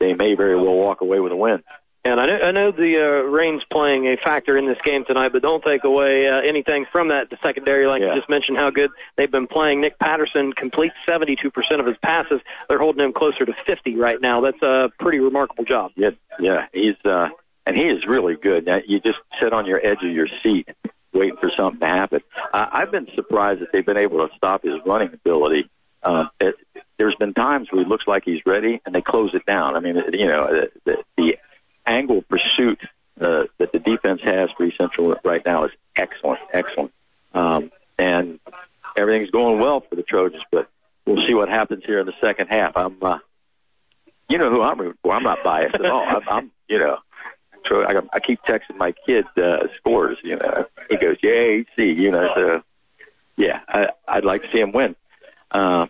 they 0.00 0.14
may 0.14 0.34
very 0.34 0.56
well 0.56 0.74
walk 0.74 1.00
away 1.00 1.20
with 1.20 1.32
a 1.32 1.36
win. 1.36 1.62
And 2.04 2.20
I 2.20 2.26
know, 2.26 2.38
I 2.40 2.50
know 2.52 2.70
the 2.70 2.96
uh, 2.96 3.22
rain's 3.28 3.62
playing 3.70 4.06
a 4.06 4.16
factor 4.16 4.56
in 4.56 4.66
this 4.66 4.78
game 4.84 5.04
tonight, 5.04 5.30
but 5.32 5.42
don't 5.42 5.62
take 5.62 5.84
away 5.84 6.28
uh, 6.28 6.40
anything 6.40 6.86
from 6.90 7.08
that. 7.08 7.28
The 7.28 7.36
secondary, 7.42 7.86
like 7.86 8.00
Yeah. 8.00 8.14
you 8.14 8.20
just 8.20 8.30
mentioned, 8.30 8.56
how 8.56 8.70
good 8.70 8.90
they've 9.16 9.30
been 9.30 9.46
playing. 9.48 9.80
Nick 9.80 9.98
Patterson 9.98 10.52
completes 10.52 10.94
72% 11.06 11.50
of 11.80 11.86
his 11.86 11.96
passes. 12.02 12.40
They're 12.68 12.78
holding 12.78 13.04
him 13.04 13.12
closer 13.12 13.44
to 13.44 13.52
50 13.66 13.96
right 13.96 14.20
now. 14.20 14.40
That's 14.40 14.62
a 14.62 14.90
pretty 14.98 15.18
remarkable 15.18 15.64
job. 15.64 15.90
Yeah, 15.96 16.10
yeah, 16.40 16.66
he's 16.72 16.94
uh, 17.04 17.28
and 17.66 17.76
he 17.76 17.84
is 17.88 18.06
really 18.06 18.36
good. 18.36 18.64
Now, 18.64 18.78
you 18.86 19.00
just 19.00 19.18
sit 19.40 19.52
on 19.52 19.66
your 19.66 19.84
edge 19.84 20.02
of 20.02 20.10
your 20.10 20.28
seat, 20.42 20.68
waiting 21.12 21.36
for 21.38 21.50
something 21.50 21.80
to 21.80 21.86
happen. 21.86 22.20
Uh, 22.54 22.68
I've 22.72 22.90
been 22.92 23.08
surprised 23.14 23.60
that 23.60 23.72
they've 23.72 23.84
been 23.84 23.98
able 23.98 24.26
to 24.26 24.34
stop 24.36 24.62
his 24.62 24.74
running 24.86 25.12
ability. 25.12 25.68
Uh, 26.02 26.26
it, 26.40 26.54
there's 26.96 27.16
been 27.16 27.34
times 27.34 27.68
where 27.70 27.82
he 27.82 27.88
looks 27.88 28.06
like 28.06 28.22
he's 28.24 28.40
ready, 28.46 28.80
and 28.86 28.94
they 28.94 29.02
close 29.02 29.34
it 29.34 29.44
down. 29.46 29.76
I 29.76 29.80
mean, 29.80 29.96
you 30.12 30.26
know, 30.26 30.46
the, 30.46 30.70
the, 30.84 30.96
the 31.16 31.38
angle 31.88 32.22
pursuit 32.22 32.80
uh, 33.20 33.44
that 33.58 33.72
the 33.72 33.78
defense 33.78 34.20
has 34.22 34.50
for 34.56 34.64
East 34.64 34.76
Central 34.78 35.14
right 35.24 35.44
now 35.44 35.64
is 35.64 35.72
excellent, 35.96 36.40
excellent. 36.52 36.92
Um, 37.34 37.70
and 37.98 38.38
everything's 38.96 39.30
going 39.30 39.60
well 39.60 39.80
for 39.80 39.96
the 39.96 40.02
Trojans, 40.02 40.42
but 40.52 40.68
we'll 41.06 41.26
see 41.26 41.34
what 41.34 41.48
happens 41.48 41.84
here 41.84 42.00
in 42.00 42.06
the 42.06 42.14
second 42.20 42.48
half. 42.48 42.76
I'm, 42.76 42.96
uh, 43.02 43.18
you 44.28 44.38
know 44.38 44.50
who 44.50 44.62
I'm 44.62 44.78
rooting 44.78 44.98
for. 45.02 45.14
I'm 45.14 45.22
not 45.22 45.42
biased 45.42 45.74
at 45.74 45.86
all. 45.86 46.04
I'm, 46.06 46.22
I'm 46.28 46.50
you 46.68 46.78
know, 46.78 46.98
Tro- 47.64 47.84
I, 47.84 48.00
I 48.12 48.20
keep 48.20 48.42
texting 48.42 48.76
my 48.76 48.92
kid 49.06 49.24
uh, 49.36 49.68
scores. 49.78 50.18
You 50.22 50.36
know, 50.36 50.66
he 50.90 50.96
goes, 50.96 51.16
"Yeah, 51.22 51.62
see," 51.76 51.92
you 51.92 52.10
know. 52.10 52.28
So, 52.34 52.62
yeah, 53.36 53.60
I, 53.68 53.88
I'd 54.06 54.24
like 54.24 54.42
to 54.42 54.48
see 54.52 54.60
him 54.60 54.72
win. 54.72 54.96
Uh, 55.50 55.86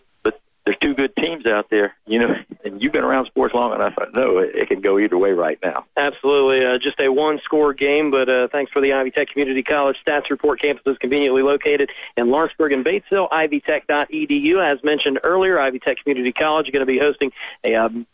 there's 0.69 0.78
two 0.82 0.95
good 0.95 1.16
teams 1.16 1.47
out 1.47 1.70
there, 1.70 1.95
you 2.07 2.19
know, 2.19 2.35
and 2.65 2.82
you've 2.82 2.93
been 2.93 3.05
around 3.05 3.24
sports 3.24 3.55
long 3.55 3.74
enough. 3.74 3.95
I 3.99 4.05
know 4.12 4.36
it, 4.36 4.55
it 4.55 4.69
can 4.69 4.82
go 4.82 4.99
either 4.99 5.16
way 5.16 5.31
right 5.32 5.59
now. 5.65 5.86
Absolutely. 5.97 6.66
Uh, 6.66 6.77
just 6.78 7.01
a 7.01 7.09
one 7.11 7.40
score 7.43 7.73
game, 7.73 8.11
but 8.11 8.28
uh, 8.28 8.49
thanks 8.53 8.70
for 8.70 8.82
the 8.82 8.93
Ivy 8.93 9.11
Tech 9.11 9.28
Community 9.28 9.62
College 9.62 9.97
Stats 10.07 10.28
Report. 10.28 10.61
Campus 10.61 10.82
is 10.86 10.99
conveniently 10.99 11.43
located 11.43 11.90
in 12.19 12.31
Lawrenceburg 12.31 12.73
and 12.73 12.85
Batesville. 12.85 13.31
ivytech.edu. 13.31 14.73
As 14.73 14.85
mentioned 14.85 15.20
earlier, 15.24 15.59
Ivy 15.59 15.78
Tech 15.78 15.97
Community 16.03 16.32
College 16.32 16.66
is 16.66 16.73
going 16.73 16.86
to 16.86 16.93
be 16.93 16.99
hosting 16.99 17.32
a 17.65 17.74
um, 17.74 18.07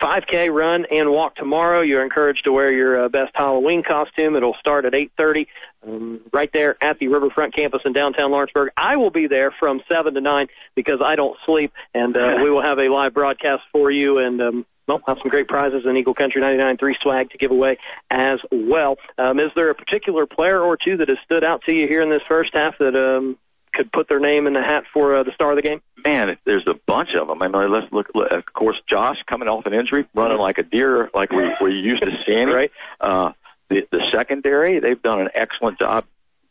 5K 0.00 0.52
run 0.52 0.86
and 0.90 1.10
walk 1.10 1.36
tomorrow. 1.36 1.80
You're 1.80 2.02
encouraged 2.02 2.44
to 2.44 2.52
wear 2.52 2.70
your 2.70 3.04
uh, 3.04 3.08
best 3.08 3.32
Halloween 3.34 3.82
costume. 3.82 4.36
It'll 4.36 4.56
start 4.60 4.84
at 4.84 4.92
8:30 4.92 5.46
um, 5.86 6.20
right 6.32 6.50
there 6.52 6.76
at 6.82 6.98
the 6.98 7.08
Riverfront 7.08 7.54
campus 7.54 7.82
in 7.84 7.92
downtown 7.92 8.30
Lawrenceburg. 8.30 8.70
I 8.76 8.96
will 8.96 9.10
be 9.10 9.26
there 9.26 9.50
from 9.50 9.80
7 9.88 10.14
to 10.14 10.20
9 10.20 10.48
because 10.74 11.00
I 11.04 11.16
don't 11.16 11.36
sleep, 11.44 11.72
and 11.94 12.16
uh, 12.16 12.38
we 12.42 12.50
will 12.50 12.62
have 12.62 12.78
a 12.78 12.88
live 12.88 13.14
broadcast 13.14 13.62
for 13.72 13.90
you 13.90 14.18
and. 14.18 14.40
Um, 14.40 14.66
well, 14.86 15.02
have 15.06 15.18
some 15.20 15.28
great 15.28 15.48
prizes 15.48 15.84
in 15.84 15.98
Eagle 15.98 16.14
Country 16.14 16.40
99.3 16.40 16.94
swag 17.02 17.30
to 17.32 17.36
give 17.36 17.50
away 17.50 17.76
as 18.10 18.38
well. 18.50 18.96
Um, 19.18 19.38
is 19.38 19.50
there 19.54 19.68
a 19.68 19.74
particular 19.74 20.24
player 20.24 20.62
or 20.62 20.78
two 20.82 20.96
that 20.96 21.10
has 21.10 21.18
stood 21.26 21.44
out 21.44 21.60
to 21.66 21.74
you 21.74 21.86
here 21.86 22.00
in 22.00 22.08
this 22.08 22.22
first 22.26 22.54
half 22.54 22.78
that 22.78 22.96
um, 22.96 23.36
could 23.78 23.92
put 23.92 24.08
their 24.08 24.18
name 24.18 24.46
in 24.48 24.54
the 24.54 24.62
hat 24.62 24.84
for 24.92 25.16
uh, 25.16 25.22
the 25.22 25.32
star 25.32 25.50
of 25.50 25.56
the 25.56 25.62
game? 25.62 25.80
Man, 26.04 26.36
there's 26.44 26.66
a 26.66 26.74
bunch 26.86 27.10
of 27.14 27.28
them. 27.28 27.40
I 27.42 27.48
mean, 27.48 27.70
let's 27.70 27.90
look. 27.92 28.08
of 28.14 28.44
course, 28.52 28.82
Josh 28.88 29.18
coming 29.26 29.48
off 29.48 29.66
an 29.66 29.72
injury, 29.72 30.04
running 30.14 30.38
like 30.38 30.58
a 30.58 30.64
deer, 30.64 31.08
like 31.14 31.30
we 31.30 31.48
we 31.60 31.72
used 31.72 32.02
to 32.02 32.12
seeing. 32.26 32.48
Right. 32.58 32.72
Uh, 33.00 33.32
the 33.68 33.86
the 33.92 34.04
secondary, 34.10 34.80
they've 34.80 35.00
done 35.00 35.20
an 35.20 35.28
excellent 35.34 35.78
job 35.78 36.06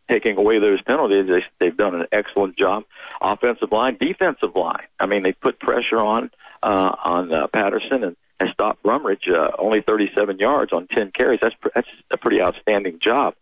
taking 0.08 0.38
away 0.38 0.60
those 0.60 0.82
penalties. 0.84 1.28
They, 1.28 1.44
they've 1.60 1.76
done 1.76 1.96
an 1.96 2.08
excellent 2.12 2.56
job. 2.56 2.84
Offensive 3.20 3.72
line, 3.72 3.98
defensive 4.00 4.56
line. 4.56 4.86
I 5.00 5.08
mean, 5.08 5.24
they 5.24 5.34
put 5.34 5.60
pressure 5.60 5.98
on 5.98 6.30
uh, 6.64 6.96
on 7.04 7.34
uh, 7.34 7.48
Patterson 7.48 8.04
and 8.04 8.16
and 8.40 8.50
stopped 8.52 8.84
Brumridge 8.84 9.28
uh, 9.34 9.52
only 9.58 9.82
37 9.82 10.38
yards 10.38 10.72
on 10.72 10.88
10 10.88 11.12
carries. 11.12 11.40
That's 11.42 11.56
pr- 11.56 11.70
that's 11.74 11.88
a 12.12 12.18
pretty 12.18 12.42
outstanding 12.42 13.00
job. 13.00 13.34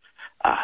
Uh, 0.44 0.64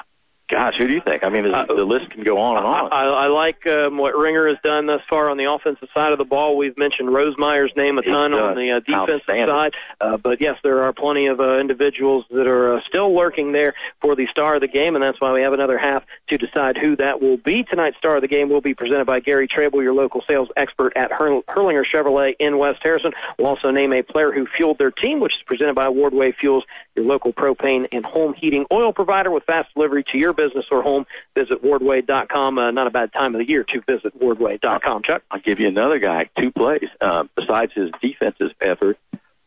gosh, 0.51 0.75
who 0.77 0.87
do 0.87 0.93
you 0.93 1.01
think? 1.01 1.23
I 1.23 1.29
mean, 1.29 1.43
the, 1.43 1.65
the 1.67 1.85
list 1.85 2.11
can 2.11 2.23
go 2.23 2.37
on 2.37 2.57
and 2.57 2.65
on. 2.65 2.91
I, 2.91 3.05
I 3.05 3.27
like 3.27 3.65
um, 3.65 3.97
what 3.97 4.15
Ringer 4.15 4.49
has 4.49 4.57
done 4.63 4.85
thus 4.85 5.01
far 5.09 5.29
on 5.29 5.37
the 5.37 5.51
offensive 5.51 5.87
side 5.93 6.11
of 6.11 6.17
the 6.17 6.25
ball. 6.25 6.57
We've 6.57 6.77
mentioned 6.77 7.09
Rosemeyer's 7.09 7.71
name 7.75 7.97
a 7.97 8.03
ton 8.03 8.33
on 8.33 8.55
the 8.55 8.71
uh, 8.71 8.79
defensive 8.81 9.25
side, 9.25 9.73
uh, 9.99 10.17
but 10.17 10.41
yes, 10.41 10.57
there 10.63 10.83
are 10.83 10.93
plenty 10.93 11.27
of 11.27 11.39
uh, 11.39 11.57
individuals 11.59 12.25
that 12.29 12.47
are 12.47 12.75
uh, 12.75 12.81
still 12.87 13.15
lurking 13.15 13.53
there 13.53 13.73
for 14.01 14.15
the 14.15 14.27
star 14.27 14.55
of 14.55 14.61
the 14.61 14.67
game, 14.67 14.95
and 14.95 15.03
that's 15.03 15.19
why 15.21 15.31
we 15.31 15.41
have 15.41 15.53
another 15.53 15.77
half 15.77 16.03
to 16.27 16.37
decide 16.37 16.77
who 16.77 16.97
that 16.97 17.21
will 17.21 17.37
be. 17.37 17.63
Tonight's 17.63 17.97
star 17.97 18.17
of 18.17 18.21
the 18.21 18.27
game 18.27 18.49
will 18.49 18.61
be 18.61 18.73
presented 18.73 19.05
by 19.05 19.21
Gary 19.21 19.47
Trable, 19.47 19.81
your 19.81 19.93
local 19.93 20.21
sales 20.27 20.49
expert 20.57 20.93
at 20.97 21.11
Hurl- 21.11 21.43
Hurlinger 21.43 21.83
Chevrolet 21.85 22.35
in 22.39 22.57
West 22.57 22.79
Harrison. 22.83 23.13
We'll 23.39 23.47
also 23.47 23.71
name 23.71 23.93
a 23.93 24.03
player 24.03 24.31
who 24.31 24.45
fueled 24.45 24.77
their 24.77 24.91
team, 24.91 25.21
which 25.21 25.33
is 25.33 25.43
presented 25.45 25.75
by 25.75 25.87
Wardway 25.87 26.35
Fuels, 26.35 26.65
your 26.95 27.05
local 27.05 27.31
propane 27.33 27.87
and 27.91 28.05
home 28.05 28.33
heating 28.33 28.65
oil 28.71 28.93
provider 28.93 29.31
with 29.31 29.43
fast 29.43 29.73
delivery 29.73 30.03
to 30.11 30.17
your 30.17 30.33
business 30.33 30.65
or 30.71 30.81
home. 30.83 31.05
Visit 31.35 31.63
wardway.com. 31.63 32.57
Uh, 32.57 32.71
not 32.71 32.87
a 32.87 32.91
bad 32.91 33.13
time 33.13 33.33
of 33.35 33.39
the 33.39 33.47
year 33.47 33.63
to 33.63 33.81
visit 33.81 34.17
wardway.com. 34.19 35.03
Chuck? 35.03 35.23
I'll 35.31 35.39
give 35.39 35.59
you 35.59 35.67
another 35.67 35.99
guy, 35.99 36.29
two 36.37 36.51
plays. 36.51 36.89
Uh, 36.99 37.25
besides 37.35 37.71
his 37.73 37.89
defensive 38.01 38.51
effort, 38.59 38.97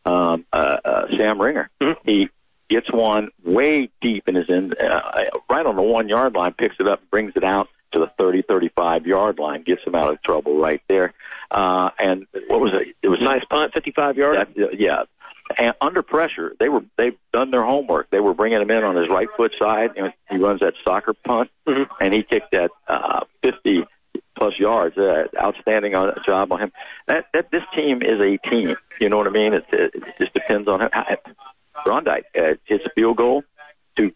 um, 0.05 0.45
uh, 0.53 0.77
uh, 0.83 1.07
Sam 1.17 1.41
Ringer, 1.41 1.69
he 2.03 2.29
gets 2.69 2.91
one 2.91 3.29
way 3.43 3.89
deep 4.01 4.27
in 4.27 4.35
his 4.35 4.49
end, 4.49 4.75
uh, 4.79 5.01
right 5.49 5.65
on 5.65 5.75
the 5.75 5.81
one 5.81 6.09
yard 6.09 6.33
line, 6.33 6.53
picks 6.53 6.75
it 6.79 6.87
up, 6.87 7.01
brings 7.11 7.33
it 7.35 7.43
out 7.43 7.69
to 7.91 7.99
the 7.99 8.07
30, 8.17 8.41
35 8.41 9.05
yard 9.07 9.39
line, 9.39 9.61
gets 9.63 9.83
him 9.83 9.95
out 9.95 10.11
of 10.11 10.21
trouble 10.21 10.57
right 10.59 10.81
there. 10.87 11.13
Uh, 11.51 11.89
and 11.99 12.25
what 12.47 12.59
was 12.59 12.73
it? 12.73 12.95
It 13.01 13.07
was 13.07 13.21
Nice 13.21 13.45
punt, 13.45 13.73
55 13.73 14.17
yards. 14.17 14.49
that, 14.55 14.79
yeah. 14.79 15.03
And 15.57 15.75
under 15.79 16.01
pressure, 16.01 16.53
they 16.59 16.69
were 16.69 16.83
they've 16.97 17.17
done 17.31 17.51
their 17.51 17.63
homework. 17.63 18.09
They 18.09 18.19
were 18.19 18.33
bringing 18.33 18.61
him 18.61 18.71
in 18.71 18.83
on 18.83 18.95
his 18.95 19.09
right 19.09 19.27
foot 19.37 19.53
side, 19.59 19.91
and 19.97 20.13
he 20.29 20.37
runs 20.37 20.61
that 20.61 20.73
soccer 20.83 21.13
punt, 21.13 21.49
Mm-hmm. 21.67 21.91
and 21.99 22.13
he 22.13 22.23
kicked 22.23 22.51
that 22.51 22.71
uh, 22.87 23.21
50 23.43 23.85
plus 24.35 24.57
yards. 24.59 24.97
Uh, 24.97 25.25
outstanding 25.39 25.95
on, 25.95 26.13
job 26.25 26.51
on 26.51 26.59
him. 26.59 26.71
That 27.07 27.25
that 27.33 27.51
this 27.51 27.63
team 27.75 28.01
is 28.01 28.19
a 28.19 28.37
team. 28.49 28.75
You 28.99 29.09
know 29.09 29.17
what 29.17 29.27
I 29.27 29.31
mean? 29.31 29.53
It, 29.53 29.65
it, 29.71 29.91
it 29.95 30.03
just 30.19 30.33
depends 30.33 30.67
on 30.67 30.79
how. 30.91 31.05
Brondike 31.85 32.23
uh, 32.35 32.55
hits 32.63 32.85
a 32.85 32.89
field 32.91 33.17
goal. 33.17 33.43
To, 33.97 34.11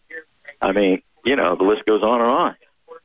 I 0.60 0.72
mean, 0.72 1.02
you 1.24 1.36
know, 1.36 1.54
the 1.56 1.64
list 1.64 1.84
goes 1.84 2.02
on 2.02 2.20
and 2.20 2.30
on. 2.30 2.56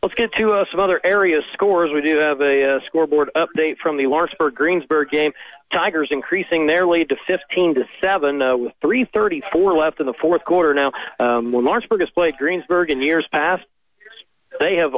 Let's 0.06 0.14
get 0.14 0.34
to 0.34 0.52
uh, 0.52 0.65
some 0.69 0.80
other 0.80 1.02
area 1.03 1.40
scores. 1.53 1.90
We 1.91 2.02
do 2.02 2.19
have 2.19 2.40
a 2.40 2.76
uh, 2.76 2.80
scoreboard 2.86 3.32
update 3.36 3.77
from 3.82 3.98
the 3.98 4.06
Lawrenceburg 4.06 4.53
Greensburg 4.53 5.10
game. 5.10 5.32
Tigers 5.73 6.10
increasing 6.11 6.68
their 6.68 6.86
lead 6.86 7.10
to 7.10 7.15
15 7.26 7.73
to 7.73 7.86
7 8.02 8.40
uh, 8.40 8.56
with 8.56 8.73
3:34 8.84 9.76
left 9.76 9.99
in 9.99 10.06
the 10.06 10.14
fourth 10.14 10.45
quarter. 10.45 10.76
Now, 10.76 10.91
um, 11.19 11.52
when 11.52 11.65
Lawrenceburg 11.65 12.02
has 12.02 12.11
played 12.11 12.38
Greensburg 12.38 12.91
in 12.91 13.02
years 13.02 13.26
past, 13.32 13.64
they 14.60 14.76
have 14.76 14.91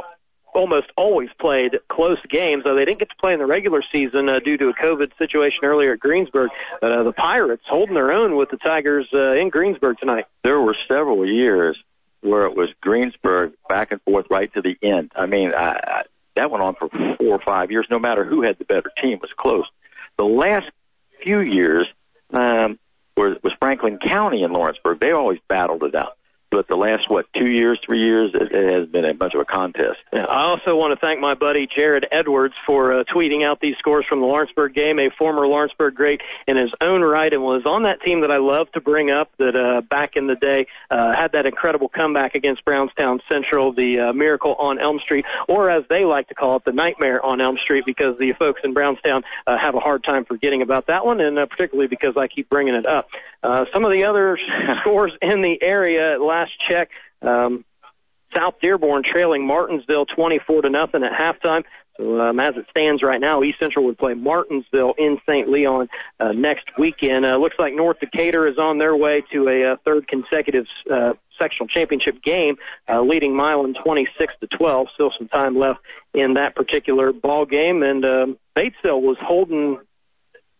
almost 0.54 0.88
always 0.94 1.30
played 1.40 1.78
close 1.88 2.18
games. 2.28 2.64
Uh, 2.66 2.74
they 2.74 2.84
didn't 2.84 2.98
get 2.98 3.08
to 3.08 3.16
play 3.18 3.32
in 3.32 3.38
the 3.38 3.46
regular 3.46 3.82
season 3.90 4.28
uh, 4.28 4.40
due 4.40 4.58
to 4.58 4.68
a 4.68 4.74
COVID 4.74 5.16
situation 5.16 5.60
earlier 5.62 5.94
at 5.94 6.00
Greensburg. 6.00 6.50
But 6.82 6.92
uh, 6.92 7.02
the 7.04 7.12
Pirates 7.12 7.64
holding 7.66 7.94
their 7.94 8.12
own 8.12 8.36
with 8.36 8.50
the 8.50 8.58
Tigers 8.58 9.08
uh, 9.14 9.36
in 9.36 9.48
Greensburg 9.48 9.96
tonight. 10.00 10.26
There 10.44 10.60
were 10.60 10.76
several 10.86 11.26
years 11.26 11.78
where 12.20 12.46
it 12.46 12.56
was 12.56 12.70
Greensburg 12.80 13.52
back 13.68 13.92
and 13.92 14.02
forth 14.02 14.26
right 14.30 14.52
to 14.54 14.62
the 14.62 14.76
end. 14.82 15.12
I 15.14 15.26
mean, 15.26 15.54
I, 15.54 15.70
I, 15.72 16.02
that 16.34 16.50
went 16.50 16.62
on 16.62 16.74
for 16.74 16.88
four 16.88 17.34
or 17.34 17.40
five 17.40 17.70
years. 17.70 17.86
No 17.90 17.98
matter 17.98 18.24
who 18.24 18.42
had 18.42 18.58
the 18.58 18.64
better 18.64 18.90
team, 19.00 19.18
was 19.20 19.32
close. 19.36 19.66
The 20.16 20.24
last 20.24 20.70
few 21.22 21.40
years 21.40 21.86
um, 22.32 22.78
was, 23.16 23.36
was 23.42 23.52
Franklin 23.60 23.98
County 23.98 24.42
and 24.42 24.52
Lawrenceburg. 24.52 25.00
They 25.00 25.12
always 25.12 25.38
battled 25.48 25.84
it 25.84 25.94
out. 25.94 26.17
But 26.50 26.66
the 26.66 26.76
last 26.76 27.10
what 27.10 27.26
two 27.34 27.50
years, 27.50 27.78
three 27.84 28.00
years, 28.00 28.30
it, 28.34 28.52
it 28.52 28.80
has 28.80 28.88
been 28.88 29.04
a 29.04 29.12
bunch 29.12 29.34
of 29.34 29.40
a 29.40 29.44
contest. 29.44 29.98
I 30.12 30.44
also 30.44 30.76
want 30.76 30.98
to 30.98 31.06
thank 31.06 31.20
my 31.20 31.34
buddy 31.34 31.66
Jared 31.66 32.06
Edwards 32.10 32.54
for 32.66 33.00
uh, 33.00 33.04
tweeting 33.04 33.44
out 33.44 33.60
these 33.60 33.76
scores 33.78 34.06
from 34.08 34.20
the 34.20 34.26
Lawrenceburg 34.26 34.74
game, 34.74 34.98
a 34.98 35.10
former 35.10 35.46
Lawrenceburg 35.46 35.94
great 35.94 36.22
in 36.46 36.56
his 36.56 36.70
own 36.80 37.02
right, 37.02 37.32
and 37.32 37.42
was 37.42 37.66
on 37.66 37.82
that 37.82 38.00
team 38.00 38.22
that 38.22 38.30
I 38.30 38.38
love 38.38 38.70
to 38.72 38.80
bring 38.80 39.10
up 39.10 39.30
that 39.38 39.54
uh, 39.54 39.82
back 39.82 40.16
in 40.16 40.26
the 40.26 40.36
day 40.36 40.66
uh, 40.90 41.14
had 41.14 41.32
that 41.32 41.44
incredible 41.44 41.88
comeback 41.88 42.34
against 42.34 42.64
Brownstown 42.64 43.20
Central, 43.30 43.72
the 43.72 44.00
uh, 44.00 44.12
Miracle 44.12 44.54
on 44.54 44.78
Elm 44.78 45.00
Street, 45.00 45.26
or 45.48 45.70
as 45.70 45.84
they 45.90 46.04
like 46.04 46.28
to 46.28 46.34
call 46.34 46.56
it, 46.56 46.64
the 46.64 46.72
Nightmare 46.72 47.24
on 47.24 47.40
Elm 47.40 47.58
Street, 47.62 47.84
because 47.84 48.16
the 48.18 48.32
folks 48.32 48.62
in 48.64 48.72
Brownstown 48.72 49.22
uh, 49.46 49.58
have 49.58 49.74
a 49.74 49.80
hard 49.80 50.02
time 50.02 50.24
forgetting 50.24 50.62
about 50.62 50.86
that 50.86 51.04
one, 51.04 51.20
and 51.20 51.38
uh, 51.38 51.46
particularly 51.46 51.88
because 51.88 52.16
I 52.16 52.28
keep 52.28 52.48
bringing 52.48 52.74
it 52.74 52.86
up. 52.86 53.08
Uh, 53.42 53.66
some 53.72 53.84
of 53.84 53.92
the 53.92 54.04
other 54.04 54.38
scores 54.80 55.12
in 55.20 55.42
the 55.42 55.62
area, 55.62 56.18
last 56.20 56.37
check, 56.68 56.90
um, 57.22 57.64
South 58.34 58.54
Dearborn 58.60 59.02
trailing 59.02 59.46
Martinsville 59.46 60.06
24 60.06 60.62
to 60.62 60.70
nothing 60.70 61.02
at 61.02 61.12
halftime. 61.12 61.64
So 61.96 62.20
um, 62.20 62.38
as 62.38 62.56
it 62.56 62.66
stands 62.70 63.02
right 63.02 63.20
now, 63.20 63.42
East 63.42 63.58
Central 63.58 63.84
would 63.86 63.98
play 63.98 64.14
Martinsville 64.14 64.94
in 64.96 65.18
St. 65.28 65.48
Leon 65.48 65.88
uh, 66.20 66.32
next 66.32 66.66
weekend. 66.78 67.26
Uh, 67.26 67.36
looks 67.36 67.56
like 67.58 67.74
North 67.74 67.98
Decatur 67.98 68.46
is 68.46 68.58
on 68.58 68.78
their 68.78 68.96
way 68.96 69.24
to 69.32 69.48
a 69.48 69.72
uh, 69.72 69.76
third 69.84 70.06
consecutive 70.06 70.66
uh, 70.90 71.14
sectional 71.38 71.66
championship 71.66 72.22
game, 72.22 72.56
uh, 72.88 73.00
leading 73.00 73.34
Milan 73.34 73.74
26 73.74 74.34
to 74.40 74.46
12. 74.46 74.88
Still 74.94 75.12
some 75.18 75.28
time 75.28 75.58
left 75.58 75.80
in 76.14 76.34
that 76.34 76.54
particular 76.54 77.12
ball 77.12 77.46
game, 77.46 77.82
and 77.82 78.04
um, 78.04 78.38
Batesville 78.56 79.02
was 79.02 79.16
holding 79.20 79.78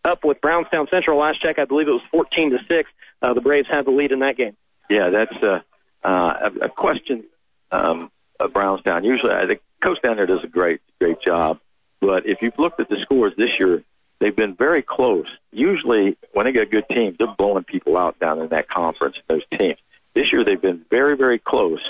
up 0.03 0.23
with 0.23 0.41
Brownstown 0.41 0.87
Central 0.89 1.19
last 1.19 1.41
check. 1.41 1.59
I 1.59 1.65
believe 1.65 1.87
it 1.87 1.91
was 1.91 2.01
14 2.11 2.51
to 2.51 2.57
six. 2.67 2.89
Uh, 3.21 3.33
the 3.33 3.41
Braves 3.41 3.67
had 3.69 3.85
the 3.85 3.91
lead 3.91 4.11
in 4.11 4.19
that 4.19 4.37
game. 4.37 4.55
Yeah, 4.89 5.09
that's 5.09 5.43
uh, 5.43 5.59
uh, 6.03 6.49
a, 6.61 6.65
a 6.65 6.69
question 6.69 7.25
um, 7.71 8.11
of 8.39 8.53
Brownstown. 8.53 9.03
Usually, 9.03 9.31
I 9.31 9.45
think 9.45 9.61
coach 9.81 10.01
down 10.01 10.17
there 10.17 10.25
does 10.25 10.43
a 10.43 10.47
great, 10.47 10.81
great 10.99 11.21
job. 11.21 11.59
But 12.01 12.25
if 12.25 12.41
you've 12.41 12.57
looked 12.57 12.79
at 12.79 12.89
the 12.89 12.99
scores 12.99 13.33
this 13.37 13.51
year, 13.59 13.83
they've 14.19 14.35
been 14.35 14.55
very 14.55 14.81
close. 14.81 15.27
Usually, 15.51 16.17
when 16.33 16.45
they 16.45 16.51
get 16.51 16.71
good 16.71 16.87
teams, 16.89 17.17
they're 17.17 17.35
blowing 17.37 17.63
people 17.63 17.97
out 17.97 18.19
down 18.19 18.39
in 18.39 18.49
that 18.49 18.67
conference. 18.69 19.17
Those 19.27 19.43
teams. 19.51 19.77
This 20.13 20.31
year, 20.33 20.43
they've 20.43 20.61
been 20.61 20.85
very, 20.89 21.15
very 21.15 21.39
close, 21.39 21.81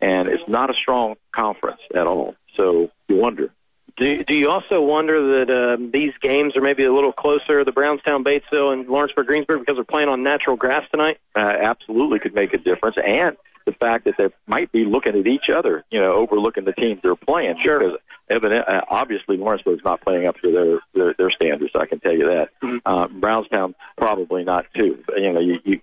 and 0.00 0.28
it's 0.28 0.42
not 0.48 0.70
a 0.70 0.74
strong 0.74 1.16
conference 1.32 1.80
at 1.94 2.06
all. 2.06 2.34
So 2.56 2.90
you 3.08 3.16
wonder. 3.16 3.52
Do, 3.96 4.24
do 4.24 4.34
you 4.34 4.50
also 4.50 4.80
wonder 4.80 5.44
that 5.44 5.74
um, 5.74 5.90
these 5.90 6.12
games 6.20 6.56
are 6.56 6.60
maybe 6.60 6.84
a 6.84 6.92
little 6.92 7.12
closer, 7.12 7.64
the 7.64 7.72
Brownstown, 7.72 8.24
Batesville, 8.24 8.72
and 8.72 8.88
Lawrenceburg, 8.88 9.26
Greensburg, 9.26 9.60
because 9.60 9.76
they're 9.76 9.84
playing 9.84 10.08
on 10.08 10.22
natural 10.22 10.56
grass 10.56 10.84
tonight? 10.90 11.18
Uh, 11.34 11.40
absolutely 11.40 12.18
could 12.18 12.34
make 12.34 12.52
a 12.54 12.58
difference, 12.58 12.96
and 13.02 13.36
the 13.66 13.72
fact 13.72 14.06
that 14.06 14.14
they 14.16 14.28
might 14.46 14.72
be 14.72 14.84
looking 14.84 15.16
at 15.16 15.26
each 15.26 15.50
other, 15.54 15.84
you 15.90 16.00
know, 16.00 16.14
overlooking 16.14 16.64
the 16.64 16.72
teams 16.72 17.00
they're 17.02 17.14
playing. 17.14 17.56
Sure. 17.62 17.78
Because 17.78 17.98
evident, 18.28 18.66
uh, 18.66 18.80
obviously 18.88 19.36
Lawrenceburg's 19.36 19.84
not 19.84 20.00
playing 20.00 20.26
up 20.26 20.36
to 20.40 20.50
their 20.50 20.80
their, 20.94 21.14
their 21.14 21.30
standards. 21.30 21.72
I 21.74 21.86
can 21.86 22.00
tell 22.00 22.14
you 22.14 22.26
that. 22.28 22.48
Mm-hmm. 22.62 22.78
Uh, 22.84 23.08
Brownstown 23.08 23.74
probably 23.96 24.44
not 24.44 24.66
too. 24.74 25.02
But, 25.06 25.20
you 25.20 25.32
know, 25.32 25.40
you 25.40 25.58
you 25.64 25.80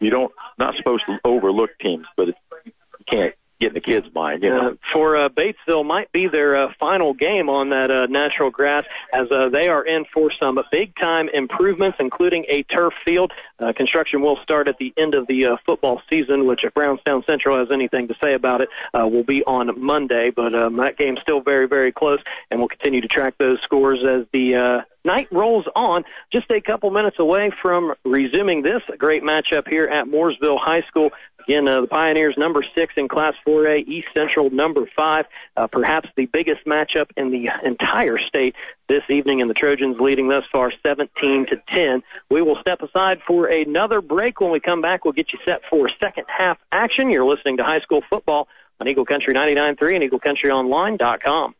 you 0.00 0.10
don't 0.10 0.32
not 0.58 0.76
supposed 0.76 1.04
to 1.06 1.18
overlook 1.24 1.70
teams, 1.80 2.06
but 2.16 2.28
it's, 2.28 2.38
you 2.66 2.72
can't 3.10 3.34
get 3.60 3.68
in 3.68 3.74
the 3.74 3.80
kids' 3.80 4.06
mind. 4.14 4.42
You 4.42 4.50
know. 4.50 4.68
Uh, 4.70 4.74
for 4.92 5.16
uh, 5.16 5.28
Batesville 5.28 5.84
might 5.84 6.10
be 6.12 6.28
their 6.28 6.56
uh, 6.56 6.72
final 6.78 7.14
game 7.14 7.48
on 7.48 7.70
that 7.70 7.90
uh, 7.90 8.06
natural 8.06 8.50
grass 8.50 8.84
as 9.12 9.30
uh, 9.30 9.48
they 9.48 9.68
are 9.68 9.84
in 9.84 10.04
for 10.12 10.30
some 10.40 10.58
big 10.70 10.94
time 10.96 11.28
improvements, 11.32 11.98
including 12.00 12.44
a 12.48 12.62
turf 12.64 12.94
field. 13.04 13.32
Uh, 13.58 13.72
construction 13.72 14.20
will 14.20 14.38
start 14.42 14.68
at 14.68 14.78
the 14.78 14.92
end 14.96 15.14
of 15.14 15.26
the 15.26 15.46
uh, 15.46 15.56
football 15.64 16.00
season, 16.10 16.46
which 16.46 16.64
if 16.64 16.74
Brownstown 16.74 17.22
Central 17.26 17.58
has 17.58 17.68
anything 17.70 18.08
to 18.08 18.14
say 18.22 18.34
about 18.34 18.60
it, 18.60 18.68
uh, 18.92 19.06
will 19.06 19.24
be 19.24 19.44
on 19.44 19.80
Monday. 19.80 20.30
But 20.34 20.54
um, 20.54 20.76
that 20.78 20.96
game's 20.96 21.20
still 21.20 21.40
very, 21.40 21.68
very 21.68 21.92
close, 21.92 22.20
and 22.50 22.60
we'll 22.60 22.68
continue 22.68 23.00
to 23.00 23.08
track 23.08 23.34
those 23.38 23.60
scores 23.62 24.00
as 24.04 24.26
the 24.32 24.54
uh, 24.56 24.80
night 25.04 25.28
rolls 25.30 25.66
on. 25.76 26.04
Just 26.32 26.50
a 26.50 26.60
couple 26.60 26.90
minutes 26.90 27.18
away 27.18 27.52
from 27.62 27.94
resuming 28.04 28.62
this 28.62 28.82
great 28.98 29.22
matchup 29.22 29.68
here 29.68 29.84
at 29.84 30.06
Mooresville 30.06 30.58
High 30.58 30.82
School. 30.88 31.10
Again, 31.46 31.68
uh, 31.68 31.82
the 31.82 31.86
Pioneers 31.86 32.34
number 32.38 32.64
six 32.74 32.94
in 32.96 33.06
Class 33.08 33.34
4A, 33.46 33.86
East 33.86 34.08
Central 34.14 34.50
number 34.50 34.88
five. 34.96 35.26
Uh, 35.56 35.66
perhaps 35.66 36.08
the 36.16 36.26
biggest 36.26 36.64
matchup 36.66 37.10
in 37.16 37.30
the 37.30 37.50
entire 37.64 38.18
state 38.18 38.54
this 38.88 39.02
evening, 39.10 39.40
and 39.42 39.50
the 39.50 39.54
Trojans 39.54 39.96
leading 40.00 40.28
thus 40.28 40.44
far 40.50 40.72
17 40.84 41.46
to 41.46 41.56
10. 41.68 42.02
We 42.30 42.42
will 42.42 42.56
step 42.60 42.80
aside 42.82 43.20
for 43.26 43.46
another 43.46 44.00
break. 44.00 44.40
When 44.40 44.50
we 44.50 44.60
come 44.60 44.80
back, 44.80 45.04
we'll 45.04 45.12
get 45.12 45.32
you 45.32 45.38
set 45.44 45.62
for 45.68 45.90
second 46.00 46.24
half 46.28 46.58
action. 46.72 47.10
You're 47.10 47.26
listening 47.26 47.58
to 47.58 47.64
high 47.64 47.80
school 47.80 48.02
football 48.08 48.48
on 48.80 48.88
Eagle 48.88 49.04
Country 49.04 49.34
99.3 49.34 49.96
and 49.96 50.10
EagleCountryOnline.com. 50.10 51.54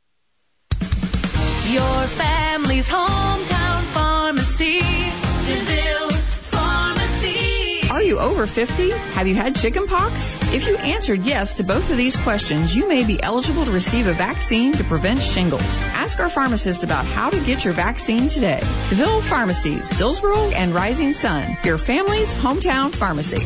Your 1.70 2.06
family's 2.08 2.88
hometown 2.88 3.53
you 8.04 8.18
over 8.18 8.46
50? 8.46 8.90
Have 8.90 9.26
you 9.26 9.34
had 9.34 9.56
chicken 9.56 9.86
pox? 9.86 10.38
If 10.52 10.66
you 10.66 10.76
answered 10.78 11.22
yes 11.22 11.54
to 11.54 11.64
both 11.64 11.90
of 11.90 11.96
these 11.96 12.16
questions, 12.16 12.76
you 12.76 12.88
may 12.88 13.04
be 13.04 13.22
eligible 13.22 13.64
to 13.64 13.70
receive 13.70 14.06
a 14.06 14.12
vaccine 14.12 14.72
to 14.74 14.84
prevent 14.84 15.22
shingles. 15.22 15.62
Ask 15.94 16.20
our 16.20 16.28
pharmacist 16.28 16.84
about 16.84 17.06
how 17.06 17.30
to 17.30 17.40
get 17.44 17.64
your 17.64 17.74
vaccine 17.74 18.28
today. 18.28 18.60
DeVille 18.88 19.22
Pharmacies, 19.22 19.88
Dillsboro 19.98 20.50
and 20.50 20.74
Rising 20.74 21.12
Sun, 21.12 21.56
your 21.64 21.78
family's 21.78 22.34
hometown 22.34 22.94
pharmacy. 22.94 23.42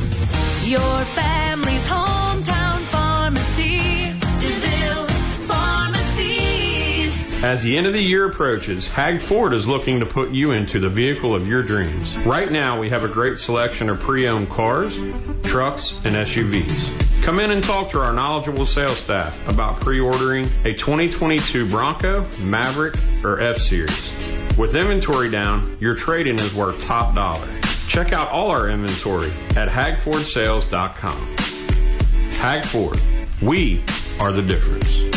Your 0.69 1.05
family's 1.15 1.83
hometown 1.87 2.18
As 7.49 7.63
the 7.63 7.79
end 7.79 7.87
of 7.87 7.95
the 7.95 8.03
year 8.03 8.29
approaches, 8.29 8.89
Hag 8.89 9.23
Ford 9.23 9.55
is 9.55 9.67
looking 9.67 10.01
to 10.01 10.05
put 10.05 10.33
you 10.33 10.53
into 10.53 10.79
the 10.79 10.91
vehicle 10.91 11.35
of 11.35 11.49
your 11.49 11.63
dreams. 11.63 12.15
Right 12.19 12.53
now, 12.53 12.79
we 12.79 12.91
have 12.91 13.05
a 13.05 13.09
great 13.09 13.39
selection 13.39 13.89
of 13.89 13.99
pre 13.99 14.29
owned 14.29 14.51
cars, 14.51 14.95
trucks, 15.45 15.93
and 16.05 16.15
SUVs. 16.15 17.23
Come 17.25 17.41
in 17.41 17.51
and 17.51 17.65
talk 17.65 17.89
to 17.93 18.01
our 18.01 18.13
knowledgeable 18.13 18.67
sales 18.67 18.99
staff 18.99 19.49
about 19.49 19.81
pre 19.81 19.99
ordering 19.99 20.51
a 20.67 20.75
2022 20.75 21.71
Bronco, 21.71 22.27
Maverick, 22.41 22.97
or 23.25 23.41
F 23.41 23.57
Series. 23.57 24.13
With 24.59 24.77
inventory 24.77 25.31
down, 25.31 25.75
your 25.81 25.95
trade 25.95 26.27
in 26.27 26.39
is 26.39 26.53
worth 26.53 26.85
top 26.85 27.15
dollar. 27.15 27.49
Check 27.89 28.13
out 28.13 28.29
all 28.29 28.51
our 28.51 28.69
inventory 28.69 29.33
at 29.57 29.71
hagfordsales.com. 29.71 31.37
Hag 32.33 32.67
Ford, 32.67 33.01
we 33.41 33.83
are 34.21 34.33
the 34.33 34.43
difference. 34.43 35.09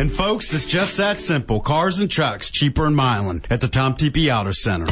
And 0.00 0.10
folks, 0.10 0.54
it's 0.54 0.64
just 0.64 0.96
that 0.96 1.18
simple. 1.18 1.60
Cars 1.60 2.00
and 2.00 2.10
trucks 2.10 2.50
cheaper 2.50 2.86
in 2.86 2.94
Milan 2.94 3.42
at 3.50 3.60
the 3.60 3.68
Tom 3.68 3.92
Tepe 3.92 4.30
Auto 4.30 4.50
Center. 4.50 4.86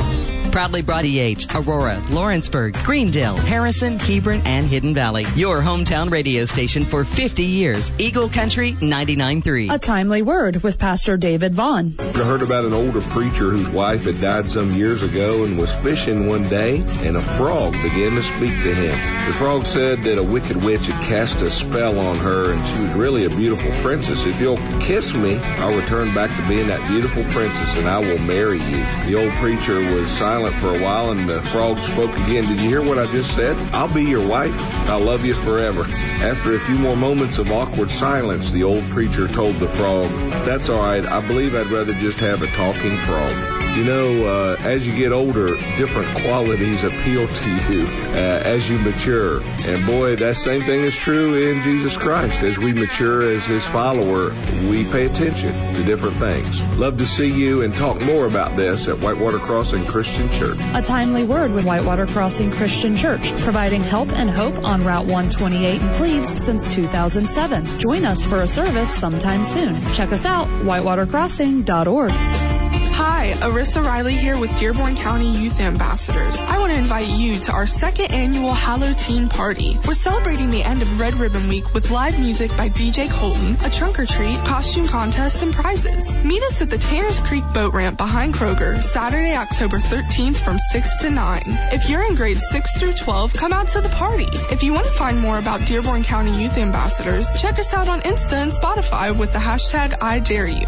Proudly 0.50 0.82
brought 0.82 1.04
EH, 1.04 1.46
Aurora, 1.54 2.02
Lawrenceburg, 2.10 2.74
Greendale, 2.84 3.36
Harrison, 3.36 3.98
Hebron, 3.98 4.42
and 4.44 4.66
Hidden 4.66 4.94
Valley. 4.94 5.24
Your 5.34 5.60
hometown 5.60 6.10
radio 6.10 6.44
station 6.46 6.84
for 6.84 7.04
50 7.04 7.42
years. 7.42 7.92
Eagle 7.98 8.28
Country 8.28 8.72
99.3. 8.72 9.72
A 9.72 9.78
timely 9.78 10.22
word 10.22 10.62
with 10.62 10.78
Pastor 10.78 11.16
David 11.16 11.54
Vaughn. 11.54 11.94
I 11.98 12.24
heard 12.24 12.42
about 12.42 12.64
an 12.64 12.72
older 12.72 13.00
preacher 13.00 13.50
whose 13.50 13.68
wife 13.68 14.04
had 14.04 14.20
died 14.20 14.48
some 14.48 14.70
years 14.72 15.02
ago 15.02 15.44
and 15.44 15.58
was 15.58 15.74
fishing 15.76 16.26
one 16.26 16.44
day, 16.44 16.82
and 17.06 17.16
a 17.16 17.22
frog 17.22 17.72
began 17.74 18.12
to 18.12 18.22
speak 18.22 18.62
to 18.62 18.74
him. 18.74 19.26
The 19.26 19.34
frog 19.34 19.64
said 19.64 20.02
that 20.02 20.18
a 20.18 20.22
wicked 20.22 20.56
witch 20.64 20.86
had 20.86 21.02
cast 21.04 21.42
a 21.42 21.50
spell 21.50 22.00
on 22.00 22.16
her, 22.16 22.52
and 22.52 22.66
she 22.66 22.82
was 22.82 22.94
really 22.94 23.26
a 23.26 23.30
beautiful 23.30 23.70
princess. 23.82 24.24
If 24.24 24.40
you'll 24.40 24.56
kiss 24.80 24.97
me, 25.14 25.36
I'll 25.58 25.78
return 25.78 26.12
back 26.12 26.28
to 26.36 26.48
being 26.48 26.66
that 26.66 26.86
beautiful 26.88 27.22
princess, 27.24 27.76
and 27.76 27.88
I 27.88 27.98
will 27.98 28.18
marry 28.18 28.58
you. 28.58 28.84
The 29.06 29.14
old 29.14 29.32
preacher 29.34 29.76
was 29.94 30.10
silent 30.18 30.54
for 30.56 30.76
a 30.76 30.82
while, 30.82 31.12
and 31.12 31.28
the 31.28 31.40
frog 31.42 31.78
spoke 31.78 32.10
again. 32.18 32.44
Did 32.48 32.60
you 32.60 32.68
hear 32.68 32.82
what 32.82 32.98
I 32.98 33.06
just 33.12 33.32
said? 33.32 33.56
I'll 33.72 33.92
be 33.92 34.02
your 34.02 34.26
wife. 34.26 34.58
I'll 34.88 34.98
love 34.98 35.24
you 35.24 35.34
forever. 35.34 35.84
After 36.20 36.56
a 36.56 36.60
few 36.60 36.74
more 36.74 36.96
moments 36.96 37.38
of 37.38 37.52
awkward 37.52 37.90
silence, 37.90 38.50
the 38.50 38.64
old 38.64 38.82
preacher 38.90 39.28
told 39.28 39.54
the 39.56 39.68
frog, 39.68 40.10
That's 40.44 40.68
all 40.68 40.82
right. 40.82 41.06
I 41.06 41.24
believe 41.26 41.54
I'd 41.54 41.66
rather 41.66 41.94
just 41.94 42.18
have 42.18 42.42
a 42.42 42.48
talking 42.48 42.96
frog. 42.98 43.57
You 43.78 43.84
know, 43.84 44.26
uh, 44.26 44.56
as 44.62 44.84
you 44.84 44.96
get 44.96 45.12
older, 45.12 45.54
different 45.76 46.08
qualities 46.24 46.82
appeal 46.82 47.28
to 47.28 47.72
you 47.72 47.86
uh, 47.86 48.42
as 48.42 48.68
you 48.68 48.76
mature. 48.80 49.40
And 49.40 49.86
boy, 49.86 50.16
that 50.16 50.36
same 50.36 50.62
thing 50.62 50.80
is 50.80 50.96
true 50.96 51.36
in 51.36 51.62
Jesus 51.62 51.96
Christ. 51.96 52.42
As 52.42 52.58
we 52.58 52.72
mature 52.72 53.22
as 53.22 53.46
his 53.46 53.64
follower, 53.64 54.34
we 54.68 54.82
pay 54.90 55.06
attention 55.06 55.52
to 55.76 55.84
different 55.84 56.16
things. 56.16 56.60
Love 56.76 56.98
to 56.98 57.06
see 57.06 57.30
you 57.30 57.62
and 57.62 57.72
talk 57.72 58.02
more 58.02 58.26
about 58.26 58.56
this 58.56 58.88
at 58.88 58.98
Whitewater 58.98 59.38
Crossing 59.38 59.86
Christian 59.86 60.28
Church. 60.30 60.58
A 60.74 60.82
timely 60.82 61.22
word 61.22 61.52
with 61.52 61.64
Whitewater 61.64 62.08
Crossing 62.08 62.50
Christian 62.50 62.96
Church, 62.96 63.30
providing 63.42 63.82
help 63.82 64.08
and 64.08 64.28
hope 64.28 64.56
on 64.64 64.82
Route 64.82 65.06
128 65.06 65.80
in 65.80 65.88
Cleves 65.90 66.44
since 66.44 66.66
2007. 66.74 67.64
Join 67.78 68.04
us 68.04 68.24
for 68.24 68.38
a 68.38 68.48
service 68.48 68.92
sometime 68.92 69.44
soon. 69.44 69.80
Check 69.92 70.10
us 70.10 70.24
out, 70.24 70.48
whitewatercrossing.org. 70.64 72.77
Hi, 73.00 73.32
Arissa 73.34 73.80
Riley 73.80 74.16
here 74.16 74.36
with 74.40 74.58
Dearborn 74.58 74.96
County 74.96 75.30
Youth 75.30 75.60
Ambassadors. 75.60 76.40
I 76.40 76.58
want 76.58 76.72
to 76.72 76.76
invite 76.76 77.06
you 77.06 77.38
to 77.38 77.52
our 77.52 77.64
second 77.64 78.10
annual 78.10 78.52
Hallow 78.52 78.92
Teen 78.94 79.28
Party. 79.28 79.78
We're 79.86 79.94
celebrating 79.94 80.50
the 80.50 80.64
end 80.64 80.82
of 80.82 80.98
Red 80.98 81.14
Ribbon 81.14 81.46
Week 81.46 81.72
with 81.72 81.92
live 81.92 82.18
music 82.18 82.50
by 82.56 82.68
DJ 82.68 83.08
Colton, 83.08 83.56
a 83.62 83.70
trunk 83.70 84.00
or 84.00 84.04
treat, 84.06 84.36
costume 84.38 84.84
contest, 84.84 85.44
and 85.44 85.54
prizes. 85.54 86.18
Meet 86.24 86.42
us 86.42 86.60
at 86.60 86.70
the 86.70 86.78
Tanners 86.78 87.20
Creek 87.20 87.44
Boat 87.54 87.72
Ramp 87.72 87.98
behind 87.98 88.34
Kroger, 88.34 88.82
Saturday, 88.82 89.36
October 89.36 89.78
13th 89.78 90.36
from 90.36 90.58
6 90.58 90.96
to 90.96 91.10
9. 91.10 91.42
If 91.70 91.88
you're 91.88 92.02
in 92.02 92.16
grades 92.16 92.42
6 92.50 92.80
through 92.80 92.94
12, 92.94 93.32
come 93.32 93.52
out 93.52 93.68
to 93.68 93.80
the 93.80 93.90
party. 93.90 94.26
If 94.50 94.64
you 94.64 94.72
want 94.72 94.86
to 94.86 94.92
find 94.92 95.20
more 95.20 95.38
about 95.38 95.64
Dearborn 95.68 96.02
County 96.02 96.36
Youth 96.42 96.58
Ambassadors, 96.58 97.30
check 97.40 97.60
us 97.60 97.72
out 97.72 97.86
on 97.86 98.00
Insta 98.00 98.32
and 98.32 98.50
Spotify 98.50 99.16
with 99.16 99.32
the 99.32 99.38
hashtag 99.38 99.94
I 100.02 100.18
Dare 100.18 100.48
You. 100.48 100.66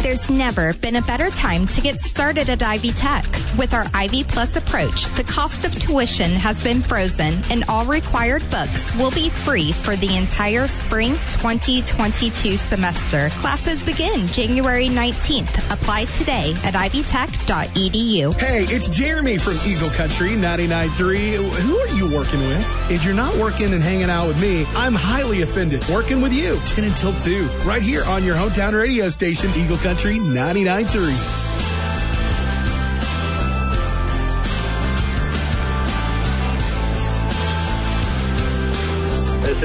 There's 0.00 0.30
never 0.30 0.72
been 0.74 0.96
a 0.96 1.02
better 1.02 1.28
time 1.30 1.65
to 1.66 1.80
get 1.80 1.96
started 1.96 2.48
at 2.48 2.62
Ivy 2.62 2.92
Tech. 2.92 3.24
With 3.58 3.74
our 3.74 3.86
Ivy 3.94 4.24
Plus 4.24 4.54
approach, 4.56 5.06
the 5.16 5.24
cost 5.24 5.64
of 5.64 5.74
tuition 5.78 6.30
has 6.32 6.62
been 6.62 6.82
frozen 6.82 7.34
and 7.50 7.64
all 7.68 7.84
required 7.84 8.48
books 8.50 8.94
will 8.96 9.10
be 9.10 9.30
free 9.30 9.72
for 9.72 9.96
the 9.96 10.16
entire 10.16 10.68
spring 10.68 11.12
2022 11.30 12.56
semester. 12.56 13.28
Classes 13.40 13.84
begin 13.84 14.26
January 14.28 14.88
19th. 14.88 15.72
Apply 15.72 16.04
today 16.06 16.54
at 16.64 16.74
ivytech.edu. 16.74 18.34
Hey, 18.38 18.64
it's 18.64 18.88
Jeremy 18.88 19.38
from 19.38 19.58
Eagle 19.64 19.90
Country 19.90 20.30
99.3. 20.30 21.36
Who 21.60 21.78
are 21.78 21.88
you 21.88 22.14
working 22.14 22.40
with? 22.40 22.90
If 22.90 23.04
you're 23.04 23.14
not 23.14 23.34
working 23.36 23.72
and 23.72 23.82
hanging 23.82 24.10
out 24.10 24.28
with 24.28 24.40
me, 24.40 24.64
I'm 24.74 24.94
highly 24.94 25.42
offended. 25.42 25.86
Working 25.88 26.20
with 26.20 26.32
you 26.32 26.60
10 26.66 26.84
until 26.84 27.14
2, 27.14 27.46
right 27.64 27.82
here 27.82 28.04
on 28.04 28.24
your 28.24 28.36
hometown 28.36 28.78
radio 28.78 29.08
station, 29.08 29.52
Eagle 29.56 29.78
Country 29.78 30.16
99.3. 30.16 31.55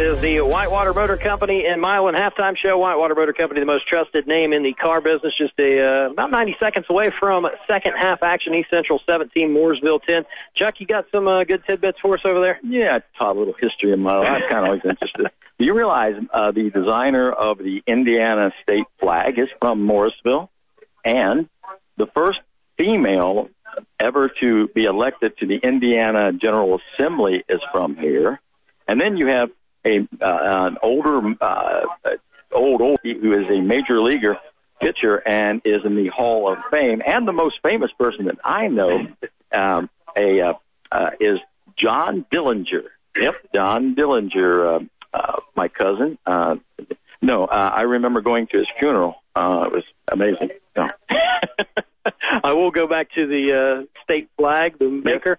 is 0.06 0.22
the 0.22 0.42
Whitewater 0.42 0.94
Motor 0.94 1.18
Company 1.18 1.66
in 1.66 1.80
Milan 1.80 2.14
halftime 2.14 2.58
show. 2.58 2.78
Whitewater 2.78 3.14
Motor 3.14 3.34
Company, 3.34 3.60
the 3.60 3.66
most 3.66 3.88
trusted 3.88 4.28
name 4.28 4.54
in 4.54 4.64
the 4.64 4.74
car 4.74 5.00
business. 5.02 5.34
Just 5.38 5.54
a, 5.60 6.06
uh, 6.06 6.10
about 6.12 6.32
90 6.32 6.56
seconds 6.60 6.86
away 6.90 7.12
from 7.20 7.48
second 7.68 7.94
half 7.94 8.24
action. 8.24 8.54
East 8.56 8.70
Central 8.72 9.00
17, 9.06 9.50
Mooresville 9.50 10.02
10. 10.04 10.26
Chuck, 10.56 10.76
you 10.80 10.88
got 10.88 11.06
some 11.12 11.28
uh, 11.28 11.44
good 11.44 11.64
tidbits 11.66 12.00
for 12.02 12.16
us 12.16 12.22
over 12.26 12.42
there? 12.42 12.60
Yeah, 12.64 13.00
taught 13.18 13.36
a 13.36 13.40
little 13.40 13.54
history 13.54 13.92
of 13.94 14.00
my 14.00 14.18
life. 14.18 14.44
Kind 14.50 14.66
of 14.66 14.66
always 14.66 14.82
interested. 14.84 15.28
Do 15.60 15.66
you 15.66 15.74
realize 15.74 16.16
uh, 16.34 16.52
the 16.52 16.70
designer 16.70 17.32
of 17.32 17.60
the 17.60 17.84
Indiana 17.86 18.52
state 18.64 18.86
flag 19.00 19.38
is 19.38 19.50
from 19.60 19.88
Mooresville? 19.88 20.50
And 21.06 21.48
the 21.98 22.08
first 22.08 22.42
female 22.78 23.50
ever 24.00 24.30
to 24.40 24.68
be 24.70 24.86
elected 24.86 25.38
to 25.38 25.48
the 25.48 25.58
Indiana 25.58 26.34
General 26.34 26.80
Assembly 26.98 27.44
is 27.48 27.62
from 27.72 27.96
here. 27.96 28.40
And 28.88 29.00
then 29.00 29.18
you 29.18 29.28
have 29.28 29.52
a 29.86 30.08
uh, 30.22 30.68
an 30.68 30.78
older 30.82 31.36
uh, 31.42 31.82
old 32.52 32.82
old 32.82 33.00
who 33.04 33.34
is 33.34 33.50
a 33.50 33.62
major 33.62 34.02
leaguer 34.02 34.38
pitcher 34.80 35.22
and 35.26 35.62
is 35.64 35.86
in 35.86 35.96
the 35.96 36.08
Hall 36.08 36.52
of 36.52 36.58
Fame. 36.72 37.02
And 37.06 37.28
the 37.28 37.34
most 37.34 37.60
famous 37.64 37.92
person 37.98 38.26
that 38.26 38.40
I 38.44 38.68
know 38.68 39.08
um, 39.52 39.90
a 40.18 40.42
uh, 40.42 40.54
uh, 40.92 41.12
is 41.20 41.40
John 41.78 42.26
Dillinger. 42.32 42.86
Yep, 43.16 43.36
John 43.54 43.96
Dillinger, 43.96 44.82
uh, 45.14 45.18
uh, 45.18 45.40
my 45.56 45.68
cousin. 45.68 46.18
Uh, 46.26 46.56
no, 47.22 47.46
uh, 47.46 47.72
I 47.74 47.82
remember 47.82 48.22
going 48.22 48.48
to 48.48 48.58
his 48.58 48.68
funeral. 48.80 49.16
Uh, 49.36 49.66
it 49.68 49.74
was 49.74 49.84
amazing. 50.08 50.50
No. 50.76 50.90
I 52.44 52.54
will 52.54 52.72
go 52.72 52.88
back 52.88 53.12
to 53.14 53.28
the 53.28 53.86
uh, 53.88 54.02
state 54.04 54.30
flag, 54.38 54.80
the 54.80 54.90
maker. 54.90 55.38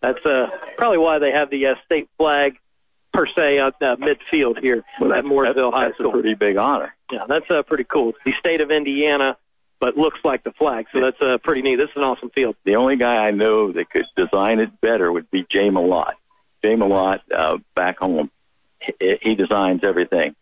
That's 0.00 0.24
uh, 0.24 0.46
probably 0.76 0.98
why 0.98 1.18
they 1.18 1.32
have 1.32 1.50
the 1.50 1.66
uh, 1.66 1.74
state 1.84 2.08
flag 2.16 2.58
per 3.12 3.26
se 3.26 3.58
on 3.58 3.72
uh, 3.80 3.96
midfield 3.96 4.60
here 4.60 4.84
at 5.00 5.24
Mooresville 5.24 5.72
High 5.72 5.86
That's 5.86 5.94
School. 5.94 6.12
That's 6.12 6.18
a 6.18 6.22
pretty 6.22 6.34
big 6.34 6.56
honor. 6.56 6.94
Yeah, 7.10 7.24
that's 7.28 7.50
uh, 7.50 7.62
pretty 7.62 7.84
cool. 7.84 8.10
It's 8.10 8.18
the 8.24 8.34
state 8.38 8.60
of 8.60 8.70
Indiana, 8.70 9.36
but 9.80 9.96
looks 9.96 10.18
like 10.24 10.44
the 10.44 10.52
flag, 10.52 10.86
so 10.92 11.00
that's 11.00 11.20
uh, 11.20 11.38
pretty 11.42 11.62
neat. 11.62 11.76
This 11.76 11.90
is 11.90 11.96
an 11.96 12.02
awesome 12.02 12.30
field. 12.30 12.56
The 12.64 12.76
only 12.76 12.96
guy 12.96 13.16
I 13.16 13.30
know 13.30 13.72
that 13.72 13.90
could 13.90 14.06
design 14.16 14.60
it 14.60 14.80
better 14.80 15.10
would 15.10 15.30
be 15.30 15.46
Jay 15.50 15.68
Malott. 15.70 16.14
Jay 16.64 16.74
Malott, 16.74 17.20
uh, 17.34 17.58
back 17.74 17.98
home, 17.98 18.30
he, 18.80 19.18
he 19.22 19.34
designs 19.34 19.80
everything 19.84 20.34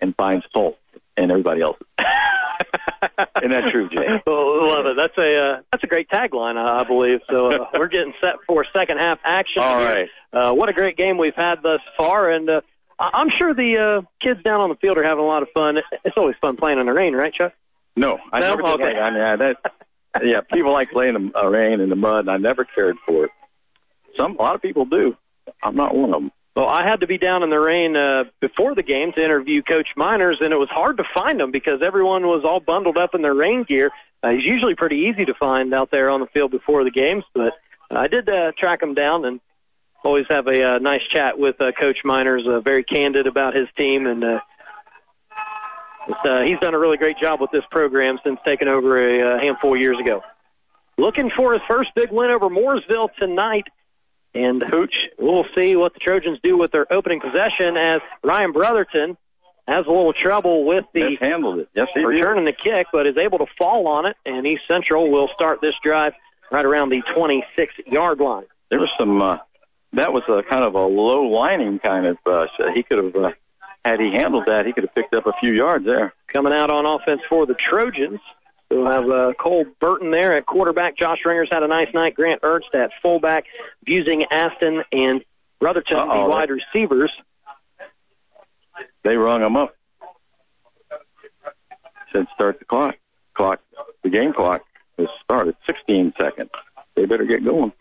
and 0.00 0.14
finds 0.16 0.44
fault 0.52 0.78
in 1.24 1.30
everybody 1.30 1.62
else. 1.62 1.76
Isn't 3.42 3.50
that 3.52 3.70
true, 3.70 3.88
Jay? 3.88 4.06
Oh, 4.26 4.60
love 4.68 4.86
it. 4.86 4.96
That's 4.96 5.16
a 5.16 5.40
uh, 5.40 5.60
that's 5.72 5.82
a 5.84 5.86
great 5.86 6.08
tagline, 6.10 6.56
I 6.56 6.84
believe. 6.84 7.20
So 7.30 7.46
uh, 7.50 7.66
we're 7.78 7.88
getting 7.88 8.12
set 8.20 8.34
for 8.46 8.64
second 8.74 8.98
half 8.98 9.18
action. 9.24 9.62
All 9.62 9.78
here. 9.80 10.08
Uh, 10.32 10.52
what 10.52 10.68
a 10.68 10.72
great 10.72 10.96
game 10.96 11.16
we've 11.18 11.34
had 11.34 11.62
thus 11.62 11.80
far, 11.96 12.30
and 12.30 12.48
uh, 12.48 12.60
I'm 12.98 13.28
sure 13.38 13.54
the 13.54 13.78
uh, 13.78 14.02
kids 14.22 14.42
down 14.42 14.60
on 14.60 14.68
the 14.68 14.76
field 14.76 14.98
are 14.98 15.02
having 15.04 15.24
a 15.24 15.26
lot 15.26 15.42
of 15.42 15.48
fun. 15.54 15.78
It's 16.04 16.16
always 16.16 16.36
fun 16.40 16.56
playing 16.56 16.78
in 16.78 16.86
the 16.86 16.92
rain, 16.92 17.14
right, 17.14 17.32
Chuck? 17.32 17.52
No, 17.96 18.18
I 18.32 18.40
No? 18.40 18.48
never 18.54 18.62
Okay. 18.68 18.82
that. 18.92 19.02
I 19.02 19.10
mean, 19.10 19.22
I, 19.22 19.36
that, 19.36 19.56
yeah, 20.22 20.40
people 20.52 20.72
like 20.72 20.90
playing 20.90 21.16
in 21.16 21.30
the 21.30 21.38
uh, 21.38 21.48
rain 21.48 21.80
and 21.80 21.90
the 21.90 21.96
mud, 21.96 22.20
and 22.20 22.30
I 22.30 22.36
never 22.36 22.64
cared 22.64 22.96
for 23.06 23.24
it. 23.24 23.30
Some, 24.16 24.36
a 24.36 24.42
lot 24.42 24.54
of 24.54 24.62
people 24.62 24.84
do. 24.84 25.16
I'm 25.62 25.74
not 25.74 25.94
one 25.94 26.12
of 26.14 26.20
them. 26.22 26.32
Well, 26.56 26.68
I 26.68 26.86
had 26.86 27.00
to 27.00 27.06
be 27.06 27.16
down 27.16 27.42
in 27.42 27.50
the 27.50 27.60
rain 27.60 27.96
uh, 27.96 28.24
before 28.40 28.74
the 28.74 28.82
game 28.82 29.12
to 29.12 29.24
interview 29.24 29.62
Coach 29.62 29.88
Miners, 29.96 30.38
and 30.40 30.52
it 30.52 30.56
was 30.56 30.68
hard 30.68 30.96
to 30.96 31.04
find 31.14 31.40
him 31.40 31.52
because 31.52 31.80
everyone 31.82 32.26
was 32.26 32.44
all 32.44 32.60
bundled 32.60 32.96
up 32.96 33.14
in 33.14 33.22
their 33.22 33.34
rain 33.34 33.62
gear. 33.62 33.90
Uh, 34.22 34.30
he's 34.30 34.44
usually 34.44 34.74
pretty 34.74 35.10
easy 35.10 35.24
to 35.24 35.34
find 35.34 35.72
out 35.72 35.90
there 35.90 36.10
on 36.10 36.20
the 36.20 36.26
field 36.26 36.50
before 36.50 36.82
the 36.84 36.90
games, 36.90 37.24
but 37.34 37.52
I 37.90 38.08
did 38.08 38.28
uh, 38.28 38.52
track 38.58 38.82
him 38.82 38.94
down 38.94 39.24
and 39.24 39.40
always 40.04 40.26
have 40.28 40.46
a 40.48 40.74
uh, 40.74 40.78
nice 40.78 41.02
chat 41.10 41.38
with 41.38 41.60
uh, 41.60 41.72
Coach 41.72 41.98
Miners. 42.04 42.46
Uh, 42.46 42.60
very 42.60 42.84
candid 42.84 43.26
about 43.26 43.54
his 43.54 43.68
team, 43.76 44.06
and 44.06 44.24
uh, 44.24 44.40
it's, 46.08 46.20
uh, 46.24 46.42
he's 46.42 46.58
done 46.58 46.74
a 46.74 46.78
really 46.78 46.96
great 46.96 47.18
job 47.18 47.40
with 47.40 47.50
this 47.50 47.64
program 47.70 48.18
since 48.24 48.38
taking 48.44 48.68
over 48.68 48.98
a 48.98 49.36
uh, 49.36 49.40
handful 49.40 49.74
of 49.74 49.80
years 49.80 49.98
ago. 49.98 50.22
Looking 50.98 51.30
for 51.30 51.52
his 51.52 51.62
first 51.68 51.90
big 51.94 52.10
win 52.10 52.30
over 52.30 52.48
Mooresville 52.48 53.08
tonight. 53.18 53.68
And 54.34 54.62
Hooch, 54.62 55.08
we'll 55.18 55.46
see 55.56 55.74
what 55.76 55.94
the 55.94 56.00
Trojans 56.00 56.38
do 56.42 56.56
with 56.56 56.70
their 56.70 56.90
opening 56.92 57.20
possession 57.20 57.76
as 57.76 58.00
Ryan 58.22 58.52
Brotherton 58.52 59.16
has 59.66 59.86
a 59.86 59.90
little 59.90 60.12
trouble 60.12 60.64
with 60.64 60.84
the 60.94 61.16
handled 61.20 61.60
it. 61.60 61.68
Yes, 61.74 61.88
he 61.94 62.00
did. 62.00 62.06
returning 62.06 62.44
the 62.44 62.52
kick, 62.52 62.88
but 62.92 63.06
is 63.06 63.16
able 63.16 63.38
to 63.38 63.46
fall 63.58 63.86
on 63.88 64.06
it. 64.06 64.16
And 64.24 64.46
East 64.46 64.62
Central 64.68 65.10
will 65.10 65.28
start 65.34 65.60
this 65.60 65.74
drive 65.82 66.12
right 66.50 66.64
around 66.64 66.90
the 66.90 67.02
26 67.14 67.74
yard 67.86 68.20
line. 68.20 68.46
There 68.70 68.80
was 68.80 68.90
some. 68.98 69.20
Uh, 69.20 69.38
that 69.94 70.12
was 70.12 70.22
a 70.28 70.42
kind 70.48 70.64
of 70.64 70.74
a 70.74 70.86
low 70.86 71.22
lining 71.22 71.78
kind 71.80 72.06
of. 72.06 72.18
Uh, 72.24 72.46
he 72.72 72.82
could 72.82 73.04
have, 73.04 73.16
uh, 73.16 73.32
had 73.84 74.00
he 74.00 74.12
handled 74.12 74.44
that, 74.46 74.66
he 74.66 74.72
could 74.72 74.84
have 74.84 74.94
picked 74.94 75.14
up 75.14 75.26
a 75.26 75.32
few 75.40 75.52
yards 75.52 75.84
there. 75.84 76.14
Coming 76.32 76.52
out 76.52 76.70
on 76.70 76.86
offense 76.86 77.22
for 77.28 77.46
the 77.46 77.54
Trojans 77.54 78.20
We'll 78.70 78.86
have 78.86 79.10
uh, 79.10 79.32
Cole 79.38 79.66
Burton 79.80 80.10
there 80.12 80.36
at 80.36 80.46
quarterback. 80.46 80.96
Josh 80.96 81.18
Ringer's 81.24 81.48
had 81.50 81.62
a 81.64 81.68
nice 81.68 81.92
night. 81.92 82.14
Grant 82.14 82.40
Ernst 82.44 82.68
at 82.74 82.90
fullback. 83.02 83.46
Busing 83.84 84.24
Aston 84.30 84.84
and 84.92 85.24
Brotherton, 85.58 85.96
the 85.96 86.02
Uh-oh. 86.02 86.28
wide 86.28 86.50
receivers. 86.50 87.10
They 89.02 89.16
rung 89.16 89.40
them 89.40 89.56
up. 89.56 89.74
Said 92.12 92.26
start 92.34 92.58
the 92.60 92.64
clock. 92.64 92.96
Clock. 93.34 93.60
The 94.02 94.08
game 94.10 94.32
clock 94.32 94.62
has 94.98 95.08
started. 95.24 95.56
16 95.66 96.14
seconds. 96.20 96.50
They 96.94 97.06
better 97.06 97.24
get 97.24 97.44
going. 97.44 97.72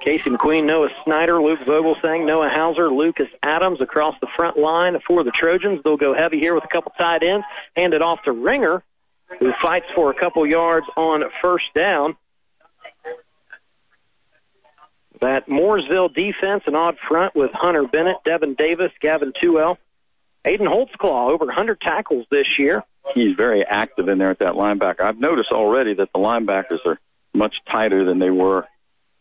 Casey 0.00 0.28
McQueen, 0.28 0.64
Noah 0.66 0.90
Snyder, 1.04 1.40
Luke 1.42 1.60
Vogelsang, 1.60 2.26
Noah 2.26 2.50
Hauser, 2.50 2.90
Lucas 2.90 3.28
Adams 3.42 3.80
across 3.80 4.14
the 4.20 4.26
front 4.36 4.58
line 4.58 4.98
for 5.06 5.24
the 5.24 5.30
Trojans. 5.30 5.80
They'll 5.82 5.96
go 5.96 6.14
heavy 6.14 6.38
here 6.40 6.54
with 6.54 6.64
a 6.64 6.68
couple 6.68 6.92
tight 6.98 7.22
ends. 7.22 7.46
Hand 7.74 7.94
it 7.94 8.02
off 8.02 8.22
to 8.24 8.32
Ringer, 8.32 8.82
who 9.38 9.52
fights 9.60 9.86
for 9.94 10.10
a 10.10 10.14
couple 10.14 10.46
yards 10.46 10.86
on 10.96 11.22
first 11.42 11.66
down. 11.74 12.16
That 15.20 15.48
Mooresville 15.48 16.12
defense, 16.14 16.64
an 16.66 16.74
odd 16.74 16.96
front 17.08 17.34
with 17.34 17.50
Hunter 17.52 17.86
Bennett, 17.86 18.16
Devin 18.24 18.54
Davis, 18.54 18.92
Gavin 19.00 19.32
Tuell. 19.40 19.78
Aiden 20.44 20.68
Holtzclaw, 20.68 21.30
over 21.30 21.46
100 21.46 21.80
tackles 21.80 22.26
this 22.30 22.46
year. 22.58 22.82
He's 23.14 23.34
very 23.34 23.64
active 23.64 24.08
in 24.08 24.18
there 24.18 24.30
at 24.30 24.40
that 24.40 24.54
linebacker. 24.54 25.00
I've 25.00 25.18
noticed 25.18 25.50
already 25.50 25.94
that 25.94 26.12
the 26.12 26.18
linebackers 26.18 26.84
are 26.84 26.98
much 27.32 27.62
tighter 27.64 28.04
than 28.04 28.18
they 28.18 28.30
were 28.30 28.66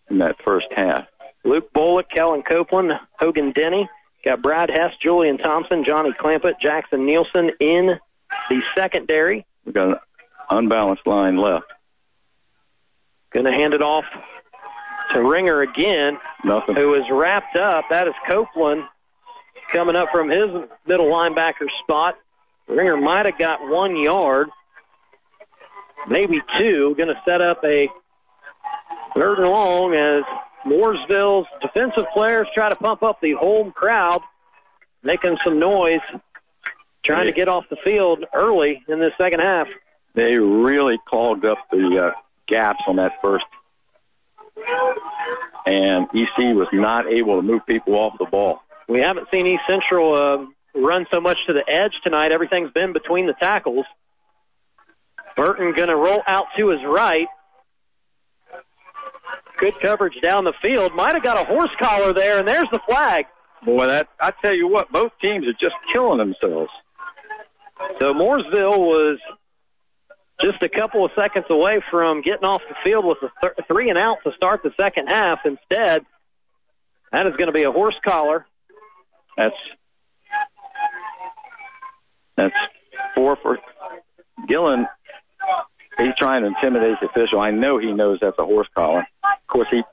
in 0.10 0.18
that 0.20 0.42
first 0.44 0.68
half. 0.76 1.06
Luke 1.46 1.72
Bullock, 1.74 2.10
Kellen 2.10 2.44
Copeland, 2.44 2.92
Hogan 3.18 3.52
Denny. 3.52 3.90
Got 4.24 4.42
Brad 4.42 4.70
Hess, 4.70 4.94
Julian 5.02 5.38
Thompson, 5.38 5.84
Johnny 5.84 6.14
Clampett, 6.14 6.60
Jackson 6.62 7.06
Nielsen 7.06 7.52
in 7.60 8.00
the 8.50 8.62
secondary. 8.74 9.46
We've 9.66 9.74
got 9.76 9.90
an 9.90 9.96
unbalanced 10.50 11.06
line 11.08 11.38
left. 11.38 11.66
Going 13.32 13.46
to 13.46 13.52
hand 13.52 13.74
it 13.74 13.82
off 13.82 14.06
to 15.14 15.24
Ringer 15.24 15.62
again, 15.62 16.18
Nothing. 16.44 16.76
who 16.76 16.94
is 16.96 17.04
wrapped 17.12 17.56
up. 17.56 17.86
That 17.90 18.08
is 18.08 18.14
Copeland 18.28 18.84
coming 19.72 19.96
up 19.96 20.10
from 20.12 20.30
his 20.30 20.50
middle 20.86 21.08
linebacker 21.08 21.68
spot. 21.82 22.16
Ringer 22.68 22.98
might 22.98 23.26
have 23.26 23.38
got 23.38 23.68
one 23.68 23.96
yard, 23.98 24.50
maybe 26.08 26.42
two. 26.58 26.94
Going 26.96 27.10
to 27.10 27.22
set 27.26 27.42
up 27.42 27.64
a 27.64 27.90
third 29.16 29.40
and 29.40 29.50
long 29.50 29.94
as 29.94 30.24
Mooresville's 30.66 31.48
defensive 31.62 32.06
players 32.14 32.48
try 32.54 32.70
to 32.70 32.76
pump 32.76 33.04
up 33.04 33.20
the 33.22 33.34
home 33.34 33.72
crowd, 33.72 34.22
making 35.02 35.38
some 35.44 35.60
noise, 35.60 36.00
trying 37.04 37.26
to 37.26 37.32
get 37.32 37.48
off 37.48 37.66
the 37.70 37.78
field 37.84 38.26
early 38.34 38.84
in 38.88 39.00
this 39.00 39.14
second 39.18 39.40
half. 39.40 39.68
They 40.16 40.38
really 40.38 40.98
clogged 41.08 41.46
up 41.46 41.58
the 41.72 42.12
uh, 42.14 42.20
gaps 42.48 42.82
on 42.88 42.98
that 42.98 43.14
first. 43.22 43.46
And 45.66 46.08
EC 46.14 46.56
was 46.56 46.68
not 46.72 47.08
able 47.08 47.38
to 47.38 47.42
move 47.42 47.66
people 47.66 47.96
off 47.96 48.14
the 48.20 48.26
ball. 48.26 48.62
We 48.88 49.00
haven't 49.00 49.28
seen 49.32 49.48
East 49.48 49.64
Central 49.68 50.14
uh, 50.14 50.46
run 50.76 51.06
so 51.12 51.20
much 51.20 51.38
to 51.48 51.54
the 51.54 51.64
edge 51.68 51.94
tonight. 52.04 52.32
Everything's 52.32 52.72
been 52.72 52.94
between 52.94 53.28
the 53.28 53.34
tackles. 53.34 53.86
Burton 55.36 55.74
going 55.74 55.90
to 55.90 55.96
roll 55.96 56.22
out 56.28 56.46
to 56.58 56.70
his 56.70 56.82
right. 56.86 57.28
Good 59.58 59.80
coverage 59.80 60.20
down 60.22 60.44
the 60.44 60.54
field. 60.62 60.94
Might 60.94 61.14
have 61.14 61.24
got 61.24 61.42
a 61.42 61.46
horse 61.46 61.72
collar 61.80 62.14
there, 62.14 62.40
and 62.40 62.48
there's 62.48 62.68
the 62.72 62.80
flag. 62.88 63.26
Boy, 63.66 63.88
that 63.88 64.10
I 64.20 64.34
tell 64.42 64.54
you 64.54 64.68
what, 64.68 64.92
both 64.92 65.12
teams 65.22 65.48
are 65.48 65.54
just 65.54 65.76
killing 65.94 66.18
themselves. 66.18 66.70
So 68.00 68.14
Mooresville 68.14 68.80
was 68.80 69.20
just 70.42 70.62
a 70.62 70.70
couple 70.70 71.06
of 71.06 71.12
seconds 71.16 71.46
away 71.50 71.82
from 71.90 72.22
getting 72.22 72.46
off 72.46 72.62
the 72.68 72.76
field 72.84 73.06
with 73.06 73.18
a 73.22 73.32
th- 73.42 73.68
three 73.68 73.90
and 73.90 73.98
out 73.98 74.18
to 74.24 74.34
start 74.34 74.62
the 74.64 74.74
second 74.78 75.08
half. 75.08 75.40
Instead, 75.46 76.06
that 77.12 77.28
is 77.28 77.36
going 77.36 77.48
to 77.48 77.54
be 77.54 77.64
a 77.64 77.72
horse 77.72 77.96
collar. 78.04 78.46
That's 79.38 79.56
that's 82.36 82.56
four 83.16 83.36
for 83.36 83.60
Gillen. 84.48 84.88
He's 85.98 86.16
trying 86.18 86.42
to 86.42 86.48
intimidate 86.48 87.00
the 87.00 87.08
official. 87.08 87.40
I 87.40 87.52
know 87.52 87.78
he 87.78 87.94
knows 87.94 88.20
that's 88.22 88.40
a 88.40 88.46
horse 88.46 88.68
collar. 88.76 89.08
Of 89.24 89.48
course, 89.48 89.68
he 89.70 89.84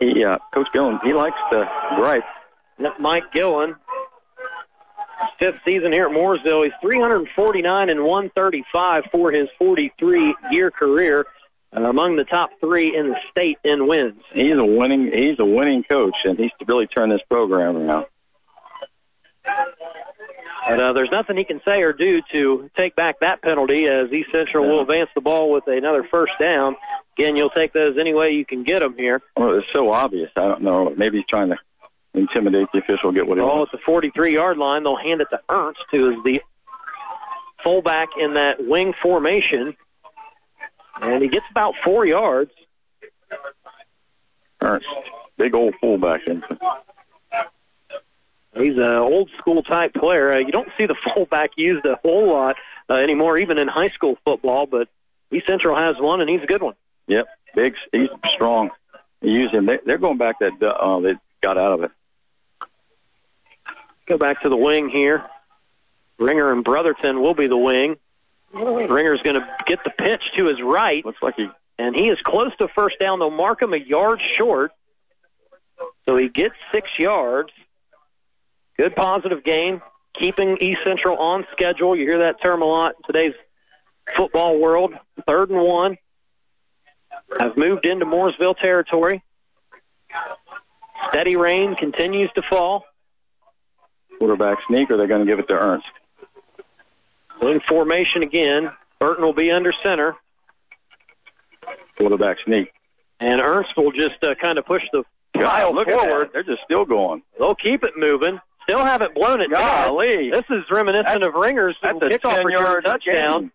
he 0.00 0.24
uh, 0.24 0.38
Coach 0.52 0.68
Gillen 0.72 0.98
he 1.04 1.12
likes 1.12 1.38
to 1.50 1.68
gripe. 1.96 2.24
Mike 2.98 3.32
Gillen. 3.32 3.76
Fifth 5.38 5.60
season 5.64 5.92
here 5.92 6.06
at 6.06 6.12
Mooresville. 6.12 6.64
He's 6.64 6.72
349 6.80 7.90
and 7.90 8.04
135 8.04 9.04
for 9.10 9.32
his 9.32 9.48
43 9.58 10.34
year 10.50 10.70
career. 10.70 11.26
Uh, 11.76 11.82
among 11.82 12.16
the 12.16 12.24
top 12.24 12.50
three 12.60 12.96
in 12.96 13.08
the 13.08 13.16
state 13.30 13.58
in 13.64 13.88
wins. 13.88 14.22
He's 14.32 14.56
a 14.56 14.64
winning 14.64 15.10
he's 15.12 15.38
a 15.40 15.44
winning 15.44 15.82
coach, 15.82 16.14
and 16.24 16.38
he's 16.38 16.52
to 16.60 16.64
really 16.66 16.86
turn 16.86 17.10
this 17.10 17.20
program 17.28 17.76
around. 17.76 18.06
But 20.66 20.80
uh, 20.80 20.92
there's 20.94 21.10
nothing 21.10 21.36
he 21.36 21.44
can 21.44 21.60
say 21.64 21.82
or 21.82 21.92
do 21.92 22.22
to 22.32 22.70
take 22.76 22.96
back 22.96 23.20
that 23.20 23.42
penalty 23.42 23.86
as 23.86 24.10
East 24.12 24.30
Central 24.32 24.66
will 24.66 24.80
advance 24.80 25.10
the 25.14 25.20
ball 25.20 25.50
with 25.50 25.64
another 25.66 26.06
first 26.10 26.32
down. 26.40 26.76
Again, 27.18 27.36
you'll 27.36 27.50
take 27.50 27.72
those 27.72 27.98
any 27.98 28.14
way 28.14 28.30
you 28.30 28.46
can 28.46 28.64
get 28.64 28.80
them 28.80 28.96
here. 28.96 29.20
Well, 29.36 29.58
it's 29.58 29.66
so 29.72 29.90
obvious. 29.90 30.30
I 30.36 30.48
don't 30.48 30.62
know. 30.62 30.94
Maybe 30.96 31.18
he's 31.18 31.26
trying 31.26 31.50
to 31.50 31.56
intimidate 32.14 32.68
the 32.72 32.78
official, 32.78 33.12
get 33.12 33.26
what 33.26 33.38
he 33.38 33.42
Ball 33.42 33.58
wants. 33.58 33.74
at 33.74 33.80
the 33.80 33.84
43 33.84 34.34
yard 34.34 34.56
line. 34.58 34.82
They'll 34.84 34.96
hand 34.96 35.20
it 35.20 35.28
to 35.30 35.40
Ernst, 35.48 35.80
who 35.90 36.10
is 36.10 36.24
the 36.24 36.42
fullback 37.62 38.10
in 38.18 38.34
that 38.34 38.64
wing 38.64 38.94
formation. 39.02 39.76
And 41.00 41.22
he 41.22 41.28
gets 41.28 41.46
about 41.50 41.74
four 41.84 42.06
yards. 42.06 42.52
Ernst, 44.60 44.86
big 45.36 45.54
old 45.54 45.74
fullback. 45.80 46.22
He's 48.56 48.76
an 48.76 48.82
old 48.84 49.30
school 49.38 49.62
type 49.64 49.92
player. 49.94 50.32
Uh, 50.32 50.38
you 50.38 50.52
don't 50.52 50.68
see 50.78 50.86
the 50.86 50.94
fullback 51.14 51.50
used 51.56 51.84
a 51.84 51.96
whole 52.02 52.28
lot 52.32 52.56
uh, 52.88 52.94
anymore, 52.94 53.36
even 53.38 53.58
in 53.58 53.66
high 53.66 53.88
school 53.88 54.16
football, 54.24 54.66
but 54.66 54.88
East 55.32 55.46
Central 55.46 55.76
has 55.76 55.96
one, 55.98 56.20
and 56.20 56.30
he's 56.30 56.42
a 56.42 56.46
good 56.46 56.62
one. 56.62 56.74
Yep, 57.08 57.26
big. 57.56 57.74
He's 57.92 58.08
strong. 58.28 58.70
They 59.20 59.28
use 59.28 59.50
him. 59.50 59.66
They, 59.66 59.78
they're 59.84 59.98
going 59.98 60.18
back 60.18 60.38
that 60.38 60.62
uh, 60.62 61.00
they 61.00 61.14
got 61.42 61.58
out 61.58 61.72
of 61.72 61.82
it. 61.82 61.90
Go 64.06 64.18
back 64.18 64.42
to 64.42 64.48
the 64.48 64.56
wing 64.56 64.88
here. 64.88 65.24
Ringer 66.18 66.52
and 66.52 66.62
Brotherton 66.62 67.20
will 67.20 67.34
be 67.34 67.46
the 67.46 67.56
wing. 67.56 67.96
Ringer's 68.52 69.20
going 69.22 69.40
to 69.40 69.46
get 69.66 69.82
the 69.82 69.90
pitch 69.90 70.22
to 70.36 70.46
his 70.46 70.60
right. 70.62 71.04
Looks 71.04 71.22
like 71.22 71.34
he. 71.36 71.48
And 71.78 71.96
he 71.96 72.08
is 72.08 72.20
close 72.22 72.54
to 72.58 72.68
first 72.68 73.00
down. 73.00 73.18
They'll 73.18 73.30
mark 73.30 73.60
him 73.60 73.72
a 73.72 73.78
yard 73.78 74.20
short. 74.38 74.70
So 76.06 76.16
he 76.16 76.28
gets 76.28 76.54
six 76.72 76.88
yards. 76.98 77.50
Good 78.76 78.94
positive 78.94 79.42
gain. 79.42 79.80
Keeping 80.18 80.58
East 80.60 80.80
Central 80.84 81.16
on 81.16 81.46
schedule. 81.50 81.96
You 81.96 82.06
hear 82.06 82.18
that 82.20 82.40
term 82.40 82.62
a 82.62 82.66
lot 82.66 82.94
in 82.96 83.12
today's 83.12 83.34
football 84.16 84.58
world. 84.58 84.94
Third 85.26 85.50
and 85.50 85.60
one. 85.60 85.98
Have 87.40 87.56
moved 87.56 87.86
into 87.86 88.06
Mooresville 88.06 88.56
territory. 88.56 89.24
Steady 91.08 91.34
rain 91.34 91.74
continues 91.74 92.30
to 92.36 92.42
fall. 92.42 92.84
Quarterback 94.18 94.58
sneak, 94.68 94.90
or 94.90 94.96
they're 94.96 95.06
going 95.06 95.24
to 95.24 95.26
give 95.26 95.38
it 95.38 95.48
to 95.48 95.54
Ernst. 95.54 95.86
In 97.42 97.60
formation 97.60 98.22
again. 98.22 98.70
Burton 99.00 99.24
will 99.24 99.34
be 99.34 99.50
under 99.50 99.72
center. 99.82 100.16
Quarterback 101.98 102.38
sneak. 102.44 102.72
And 103.20 103.40
Ernst 103.40 103.70
will 103.76 103.92
just 103.92 104.22
uh, 104.22 104.34
kind 104.34 104.58
of 104.58 104.64
push 104.66 104.82
the 104.92 105.02
pile 105.34 105.72
God, 105.72 105.74
look 105.74 105.88
forward. 105.90 106.30
They're 106.32 106.42
just 106.42 106.62
still 106.64 106.84
going. 106.84 107.22
They'll 107.38 107.54
keep 107.54 107.82
it 107.84 107.92
moving. 107.96 108.40
Still 108.62 108.82
haven't 108.84 109.14
blown 109.14 109.40
it 109.42 109.50
Golly. 109.50 110.30
down. 110.30 110.30
This 110.30 110.44
is 110.50 110.64
reminiscent 110.70 111.06
That's- 111.06 111.28
of 111.28 111.34
Ringer's 111.34 111.76
that's 111.82 111.98
a 112.00 112.06
kickoff 112.06 112.36
10 112.36 112.46
return 112.46 112.62
yard 112.64 112.84
touchdown. 112.84 113.50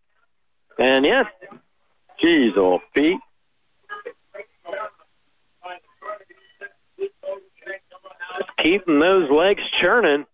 gain. 0.77 0.87
And 0.87 1.05
yes. 1.05 1.25
Jeez, 2.23 2.55
old 2.57 2.81
Pete. 2.93 3.17
keeping 8.61 8.99
those 8.99 9.29
legs 9.31 9.61
churning. 9.77 10.25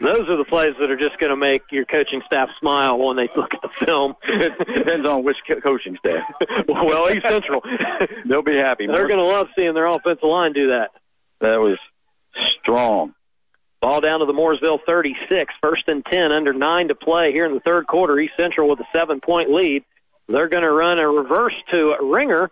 Those 0.00 0.28
are 0.28 0.36
the 0.36 0.44
plays 0.44 0.74
that 0.78 0.90
are 0.90 0.96
just 0.96 1.18
going 1.18 1.30
to 1.30 1.36
make 1.36 1.62
your 1.72 1.84
coaching 1.84 2.22
staff 2.26 2.48
smile 2.60 2.98
when 2.98 3.16
they 3.16 3.28
look 3.36 3.52
at 3.52 3.60
the 3.62 3.84
film. 3.84 4.14
It 4.22 4.52
depends 4.76 5.08
on 5.08 5.24
which 5.24 5.36
co- 5.48 5.60
coaching 5.60 5.96
staff. 5.98 6.22
well, 6.68 7.10
East 7.10 7.26
Central. 7.28 7.62
They'll 8.28 8.42
be 8.42 8.56
happy. 8.56 8.86
They're 8.86 9.08
going 9.08 9.18
to 9.18 9.26
love 9.26 9.48
seeing 9.56 9.74
their 9.74 9.86
offensive 9.86 10.22
line 10.22 10.52
do 10.52 10.68
that. 10.68 10.90
That 11.40 11.56
was 11.56 11.78
strong. 12.60 13.14
Ball 13.80 14.00
down 14.00 14.20
to 14.20 14.26
the 14.26 14.32
Mooresville 14.32 14.78
36. 14.86 15.54
First 15.60 15.88
and 15.88 16.04
10, 16.04 16.32
under 16.32 16.52
nine 16.52 16.88
to 16.88 16.94
play 16.94 17.32
here 17.32 17.46
in 17.46 17.54
the 17.54 17.60
third 17.60 17.86
quarter. 17.86 18.18
East 18.18 18.34
Central 18.36 18.68
with 18.68 18.80
a 18.80 18.86
seven 18.92 19.20
point 19.20 19.50
lead. 19.50 19.84
They're 20.28 20.48
going 20.48 20.62
to 20.62 20.70
run 20.70 20.98
a 20.98 21.08
reverse 21.08 21.54
to 21.70 21.94
Ringer. 22.02 22.50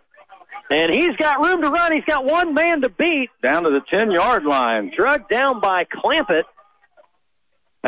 And 0.69 0.91
he's 0.91 1.15
got 1.15 1.39
room 1.39 1.61
to 1.61 1.69
run. 1.69 1.93
He's 1.93 2.03
got 2.03 2.25
one 2.25 2.53
man 2.53 2.81
to 2.81 2.89
beat. 2.89 3.29
Down 3.41 3.63
to 3.63 3.69
the 3.69 3.81
10 3.89 4.11
yard 4.11 4.43
line. 4.43 4.91
Drugged 4.95 5.29
down 5.29 5.61
by 5.61 5.85
Clampett. 5.85 6.43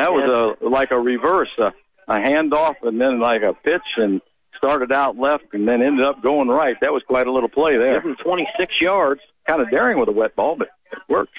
That 0.00 0.12
was 0.12 0.56
a 0.60 0.68
like 0.68 0.90
a 0.90 0.98
reverse. 0.98 1.50
Uh, 1.58 1.70
a 2.10 2.14
handoff 2.14 2.74
and 2.82 3.00
then 3.00 3.20
like 3.20 3.42
a 3.42 3.54
pitch 3.54 3.82
and 3.96 4.20
started 4.56 4.92
out 4.92 5.16
left 5.16 5.44
and 5.52 5.66
then 5.66 5.80
ended 5.80 6.04
up 6.04 6.22
going 6.22 6.48
right. 6.48 6.76
That 6.80 6.92
was 6.92 7.02
quite 7.06 7.26
a 7.26 7.32
little 7.32 7.48
play 7.48 7.78
there. 7.78 8.02
Give 8.02 8.18
26 8.18 8.80
yards. 8.80 9.20
Kind 9.46 9.62
of 9.62 9.70
daring 9.70 9.98
with 9.98 10.08
a 10.08 10.12
wet 10.12 10.36
ball, 10.36 10.56
but 10.56 10.68
it 10.92 10.98
worked. 11.08 11.32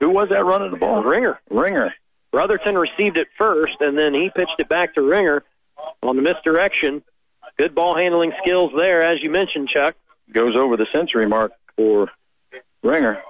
Who 0.00 0.10
was 0.10 0.28
that 0.28 0.44
running 0.44 0.70
the 0.70 0.76
ball? 0.76 1.02
Ringer. 1.02 1.40
Ringer. 1.50 1.94
Brotherton 2.30 2.76
received 2.76 3.16
it 3.16 3.28
first, 3.38 3.76
and 3.80 3.96
then 3.96 4.12
he 4.12 4.30
pitched 4.34 4.56
it 4.58 4.68
back 4.68 4.94
to 4.94 5.02
Ringer 5.02 5.42
on 6.02 6.16
the 6.16 6.22
misdirection. 6.22 7.02
Good 7.56 7.74
ball 7.74 7.96
handling 7.96 8.32
skills 8.42 8.72
there, 8.76 9.02
as 9.02 9.22
you 9.22 9.30
mentioned, 9.30 9.68
Chuck. 9.68 9.96
Goes 10.30 10.54
over 10.54 10.76
the 10.76 10.86
century 10.92 11.26
mark 11.26 11.52
for 11.76 12.10
Ringer. 12.82 13.22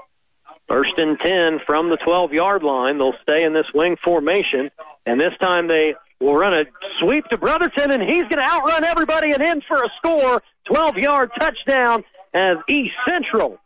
First 0.68 0.98
and 0.98 1.18
10 1.18 1.60
from 1.64 1.90
the 1.90 1.96
12 1.96 2.32
yard 2.32 2.62
line. 2.62 2.98
They'll 2.98 3.14
stay 3.22 3.44
in 3.44 3.52
this 3.52 3.66
wing 3.72 3.96
formation, 4.02 4.70
and 5.04 5.20
this 5.20 5.32
time 5.40 5.68
they 5.68 5.94
will 6.20 6.34
run 6.34 6.54
a 6.54 6.64
sweep 7.00 7.24
to 7.26 7.38
Brotherton, 7.38 7.92
and 7.92 8.02
he's 8.02 8.24
going 8.24 8.38
to 8.38 8.42
outrun 8.42 8.84
everybody 8.84 9.32
and 9.32 9.42
in 9.42 9.60
for 9.60 9.76
a 9.76 9.88
score. 9.98 10.42
12 10.64 10.96
yard 10.96 11.30
touchdown 11.38 12.02
as 12.34 12.56
East 12.68 12.94
Central 13.06 13.58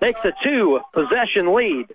makes 0.00 0.20
a 0.24 0.32
two 0.44 0.80
possession 0.92 1.52
lead. 1.54 1.86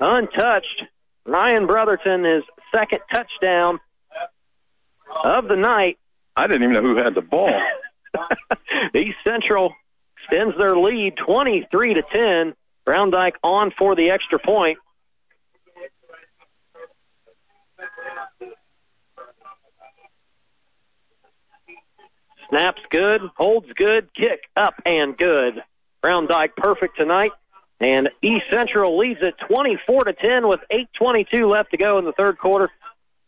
Untouched. 0.00 0.82
Ryan 1.24 1.66
Brotherton, 1.66 2.24
his 2.24 2.42
second 2.74 3.00
touchdown 3.12 3.80
of 5.22 5.46
the 5.46 5.56
night. 5.56 5.98
I 6.34 6.46
didn't 6.46 6.62
even 6.62 6.74
know 6.74 6.82
who 6.82 6.96
had 6.96 7.14
the 7.14 7.20
ball. 7.20 7.52
East 8.94 9.18
Central 9.24 9.74
extends 10.28 10.56
their 10.56 10.76
lead 10.76 11.14
23 11.16 11.94
to 11.94 12.02
10. 12.02 12.54
Brown 12.84 13.10
Dyke 13.10 13.36
on 13.42 13.70
for 13.76 13.94
the 13.94 14.10
extra 14.10 14.38
point. 14.38 14.78
Snaps 22.48 22.80
good, 22.90 23.20
holds 23.36 23.70
good, 23.74 24.08
kick 24.14 24.40
up 24.56 24.74
and 24.86 25.16
good. 25.18 25.62
Brown 26.00 26.26
Dyke 26.26 26.56
perfect 26.56 26.96
tonight. 26.96 27.32
And 27.80 28.10
East 28.22 28.44
Central 28.50 28.98
leads 28.98 29.20
it 29.22 29.34
24 29.48 30.04
to 30.04 30.12
10 30.14 30.48
with 30.48 30.60
8:22 30.70 31.46
left 31.46 31.72
to 31.72 31.76
go 31.76 31.98
in 31.98 32.06
the 32.06 32.12
third 32.12 32.38
quarter. 32.38 32.70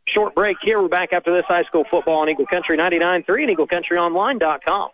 Short 0.08 0.34
break 0.34 0.56
here. 0.62 0.80
We're 0.80 0.88
back 0.88 1.12
after 1.12 1.32
this 1.32 1.44
high 1.46 1.62
school 1.64 1.84
football 1.88 2.20
on 2.20 2.30
Eagle 2.30 2.46
Country 2.46 2.76
99.3 2.76 3.44
and 3.44 3.56
EagleCountryOnline.com. 3.56 4.90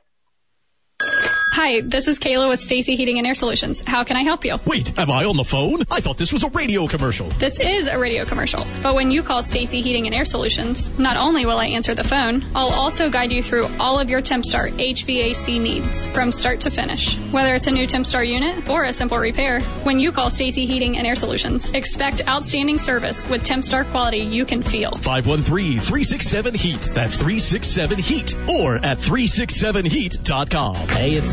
Hi, 1.57 1.81
this 1.81 2.07
is 2.07 2.19
Kayla 2.19 2.51
with 2.51 2.61
Stacy 2.61 2.97
Heating 2.97 3.17
and 3.17 3.27
Air 3.27 3.35
Solutions. 3.35 3.83
How 3.87 4.05
can 4.05 4.19
I 4.19 4.25
help 4.25 4.45
you? 4.45 4.59
Wait, 4.67 4.93
am 4.99 5.11
I 5.11 5.25
on 5.25 5.39
the 5.39 5.43
phone? 5.43 5.79
I 5.91 6.01
thought 6.01 6.19
this 6.19 6.31
was 6.31 6.43
a 6.43 6.51
radio 6.51 6.87
commercial. 6.87 7.31
This 7.39 7.59
is 7.59 7.87
a 7.87 7.99
radio 7.99 8.27
commercial, 8.27 8.67
but 8.83 8.95
when 8.95 9.11
you 9.11 9.23
call 9.23 9.43
Stacy 9.43 9.81
Heating 9.81 10.05
and 10.05 10.15
Air 10.15 10.27
Solutions, 10.27 10.91
not 10.99 11.17
only 11.17 11.47
will 11.47 11.57
I 11.57 11.69
answer 11.69 11.95
the 11.95 12.05
phone, 12.05 12.45
I'll 12.55 12.75
also 12.75 13.09
guide 13.09 13.33
you 13.33 13.43
through 13.43 13.69
all 13.81 13.99
of 13.99 14.11
your 14.11 14.21
TempStar 14.21 14.71
HVAC 14.73 15.59
needs 15.59 16.09
from 16.09 16.31
start 16.31 16.61
to 16.61 16.71
finish. 16.71 17.17
Whether 17.33 17.55
it's 17.55 17.69
a 17.69 17.71
new 17.71 17.87
TempStar 17.87 18.29
unit 18.29 18.69
or 18.69 18.85
a 18.85 18.93
simple 18.93 19.17
repair, 19.17 19.63
when 19.85 19.99
you 19.99 20.13
call 20.13 20.29
Stacy 20.29 20.67
Heating 20.67 20.99
and 20.99 21.07
Air 21.07 21.17
Solutions, 21.17 21.71
expect 21.71 22.21
outstanding 22.29 22.79
service 22.79 23.27
with 23.31 23.43
TempStar 23.43 23.91
quality 23.93 24.19
you 24.19 24.45
can 24.45 24.63
feel. 24.63 24.91
513-367-HEAT. 24.91 26.91
That's 26.93 27.17
367-HEAT. 27.17 28.37
Or 28.51 28.77
at 28.77 28.99
367heat.com. 28.99 30.77
Hey, 30.89 31.15
it's 31.15 31.33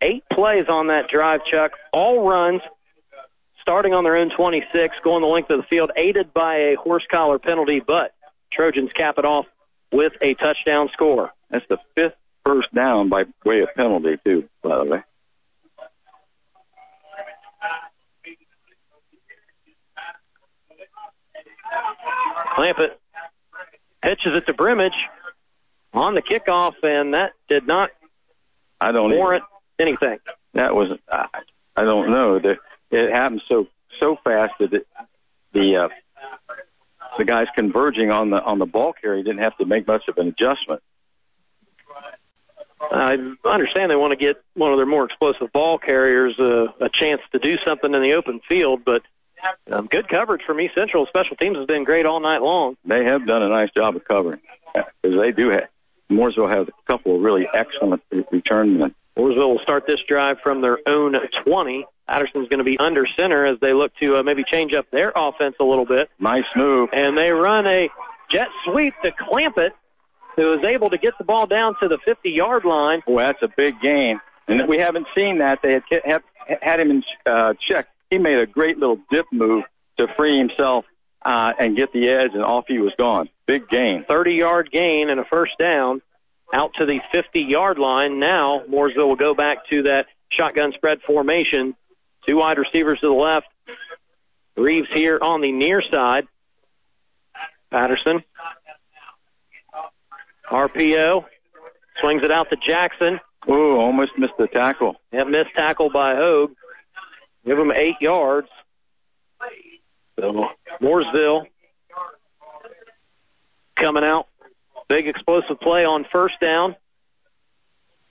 Eight 0.00 0.24
plays 0.32 0.66
on 0.68 0.88
that 0.88 1.08
drive, 1.08 1.44
Chuck. 1.44 1.72
All 1.92 2.28
runs 2.28 2.62
starting 3.60 3.92
on 3.94 4.04
their 4.04 4.16
own 4.16 4.30
26, 4.30 4.96
going 5.02 5.20
the 5.22 5.28
length 5.28 5.50
of 5.50 5.58
the 5.58 5.66
field, 5.66 5.90
aided 5.96 6.32
by 6.32 6.56
a 6.56 6.74
horse 6.76 7.04
collar 7.10 7.38
penalty, 7.38 7.80
but 7.80 8.14
Trojans 8.52 8.90
cap 8.94 9.18
it 9.18 9.24
off 9.24 9.46
with 9.92 10.12
a 10.22 10.34
touchdown 10.34 10.88
score. 10.92 11.32
That's 11.50 11.66
the 11.68 11.78
fifth 11.94 12.14
first 12.46 12.72
down 12.74 13.08
by 13.08 13.24
way 13.44 13.60
of 13.60 13.68
penalty, 13.74 14.16
too, 14.24 14.48
by 14.62 14.78
the 14.78 14.84
way. 14.84 15.02
Clampett 22.56 22.90
pitches 24.02 24.36
it 24.36 24.46
to 24.46 24.54
Brimage 24.54 24.92
on 25.92 26.14
the 26.14 26.22
kickoff, 26.22 26.74
and 26.82 27.14
that 27.14 27.32
did 27.48 27.66
not 27.66 27.90
I 28.80 28.92
don't 28.92 29.14
warrant 29.14 29.44
anything. 29.78 30.18
That 30.54 30.74
was 30.74 30.92
I, 31.10 31.26
I 31.76 31.84
don't 31.84 32.10
know. 32.10 32.38
The, 32.38 32.56
it 32.90 33.12
happened 33.12 33.42
so 33.48 33.66
so 34.00 34.16
fast 34.24 34.54
that 34.58 34.72
it, 34.72 34.86
the 35.52 35.76
uh, 35.76 35.88
the 37.16 37.24
guys 37.24 37.46
converging 37.54 38.10
on 38.10 38.30
the 38.30 38.42
on 38.42 38.58
the 38.58 38.66
ball 38.66 38.92
carrier 38.92 39.22
didn't 39.22 39.42
have 39.42 39.56
to 39.58 39.66
make 39.66 39.86
much 39.86 40.08
of 40.08 40.18
an 40.18 40.28
adjustment. 40.28 40.82
I 42.80 43.18
understand 43.44 43.90
they 43.90 43.96
want 43.96 44.12
to 44.12 44.16
get 44.16 44.36
one 44.54 44.72
of 44.72 44.78
their 44.78 44.86
more 44.86 45.04
explosive 45.04 45.52
ball 45.52 45.78
carriers 45.78 46.38
uh, 46.38 46.66
a 46.80 46.88
chance 46.88 47.20
to 47.32 47.38
do 47.38 47.56
something 47.64 47.92
in 47.92 48.02
the 48.02 48.14
open 48.14 48.40
field, 48.48 48.82
but 48.84 49.02
um, 49.70 49.86
good 49.86 50.08
coverage 50.08 50.42
from 50.46 50.60
East 50.60 50.74
Central. 50.74 51.06
Special 51.06 51.36
teams 51.36 51.56
has 51.56 51.66
been 51.66 51.84
great 51.84 52.06
all 52.06 52.20
night 52.20 52.40
long. 52.40 52.76
They 52.84 53.04
have 53.04 53.26
done 53.26 53.42
a 53.42 53.48
nice 53.48 53.70
job 53.72 53.96
of 53.96 54.04
covering 54.04 54.40
because 55.02 55.18
they 55.18 55.32
do 55.32 55.50
have. 55.50 55.68
Mooresville 56.10 56.48
has 56.48 56.68
a 56.68 56.72
couple 56.86 57.16
of 57.16 57.22
really 57.22 57.46
excellent 57.52 58.02
re- 58.10 58.24
return 58.30 58.78
men. 58.78 58.94
Mooresville 59.18 59.48
will 59.48 59.58
start 59.60 59.84
this 59.86 60.00
drive 60.06 60.38
from 60.42 60.60
their 60.60 60.78
own 60.86 61.14
20. 61.44 61.86
Patterson's 62.08 62.48
going 62.48 62.58
to 62.58 62.64
be 62.64 62.78
under 62.78 63.04
center 63.18 63.46
as 63.46 63.58
they 63.60 63.72
look 63.72 63.92
to 63.96 64.16
uh, 64.16 64.22
maybe 64.22 64.44
change 64.44 64.72
up 64.72 64.90
their 64.90 65.12
offense 65.14 65.56
a 65.60 65.64
little 65.64 65.84
bit. 65.84 66.08
Nice 66.18 66.44
move. 66.54 66.90
And 66.92 67.18
they 67.18 67.30
run 67.30 67.66
a 67.66 67.88
jet 68.30 68.48
sweep 68.64 68.94
to 69.02 69.10
Clampett, 69.10 69.70
who 70.36 70.52
is 70.54 70.64
able 70.64 70.90
to 70.90 70.98
get 70.98 71.18
the 71.18 71.24
ball 71.24 71.46
down 71.46 71.74
to 71.82 71.88
the 71.88 71.98
50 72.04 72.30
yard 72.30 72.64
line. 72.64 73.02
Boy, 73.06 73.22
that's 73.22 73.42
a 73.42 73.48
big 73.54 73.80
gain. 73.82 74.20
And 74.46 74.68
we 74.68 74.78
haven't 74.78 75.06
seen 75.16 75.38
that. 75.38 75.60
They 75.62 75.72
had, 75.72 75.82
have, 76.04 76.22
had 76.62 76.80
him 76.80 76.90
in 76.90 77.02
uh, 77.26 77.54
check. 77.60 77.88
He 78.10 78.18
made 78.18 78.38
a 78.38 78.46
great 78.46 78.78
little 78.78 78.98
dip 79.10 79.26
move 79.32 79.64
to 79.98 80.06
free 80.16 80.38
himself 80.38 80.86
uh, 81.22 81.52
and 81.58 81.76
get 81.76 81.92
the 81.92 82.08
edge, 82.08 82.30
and 82.32 82.42
off 82.42 82.64
he 82.68 82.78
was 82.78 82.92
gone. 82.96 83.28
Big 83.46 83.68
gain. 83.68 84.04
30 84.08 84.32
yard 84.32 84.70
gain 84.72 85.10
and 85.10 85.20
a 85.20 85.24
first 85.24 85.52
down 85.58 86.00
out 86.52 86.74
to 86.74 86.86
the 86.86 87.00
50 87.12 87.40
yard 87.40 87.78
line. 87.78 88.18
Now, 88.18 88.62
Mooresville 88.68 89.08
will 89.08 89.16
go 89.16 89.34
back 89.34 89.68
to 89.70 89.82
that 89.84 90.06
shotgun 90.30 90.72
spread 90.72 91.00
formation. 91.02 91.74
Two 92.26 92.36
wide 92.36 92.58
receivers 92.58 93.00
to 93.00 93.08
the 93.08 93.12
left. 93.12 93.46
Reeves 94.56 94.88
here 94.92 95.18
on 95.20 95.40
the 95.40 95.52
near 95.52 95.82
side. 95.90 96.26
Patterson. 97.70 98.22
RPO. 100.50 101.24
Swings 102.00 102.22
it 102.22 102.30
out 102.30 102.48
to 102.50 102.56
Jackson. 102.56 103.20
Ooh, 103.48 103.76
almost 103.76 104.12
missed 104.18 104.34
the 104.38 104.46
tackle. 104.46 104.96
That 105.12 105.28
missed 105.28 105.50
tackle 105.54 105.90
by 105.90 106.14
Hogue. 106.16 106.52
Give 107.44 107.58
him 107.58 107.72
eight 107.72 107.96
yards. 108.00 108.48
So 110.18 110.50
Mooresville 110.82 111.46
coming 113.76 114.04
out. 114.04 114.26
Big 114.88 115.06
explosive 115.06 115.60
play 115.60 115.84
on 115.84 116.04
first 116.10 116.40
down. 116.40 116.74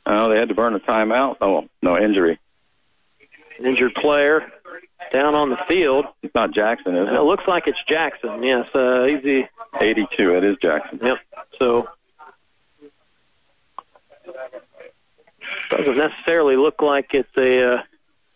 Oh, 0.05 0.29
they 0.29 0.37
had 0.37 0.49
to 0.49 0.55
burn 0.55 0.73
a 0.75 0.79
timeout. 0.79 1.37
Oh, 1.41 1.67
no 1.81 1.97
injury. 1.97 2.39
Injured 3.59 3.95
player 3.95 4.51
down 5.11 5.35
on 5.35 5.49
the 5.49 5.57
field. 5.67 6.05
It's 6.21 6.33
not 6.35 6.51
Jackson, 6.53 6.95
is 6.95 7.07
It 7.09 7.13
it? 7.15 7.21
looks 7.21 7.43
like 7.47 7.63
it's 7.67 7.79
Jackson. 7.89 8.43
Yes, 8.43 8.67
uh, 8.73 9.05
he's 9.05 9.23
the 9.23 9.43
82. 9.79 10.35
It 10.37 10.43
is 10.43 10.57
Jackson. 10.61 10.99
Yep. 11.03 11.17
So 11.59 11.87
doesn't 15.69 15.97
necessarily 15.97 16.55
look 16.55 16.81
like 16.81 17.13
it's 17.13 17.29
a 17.37 17.75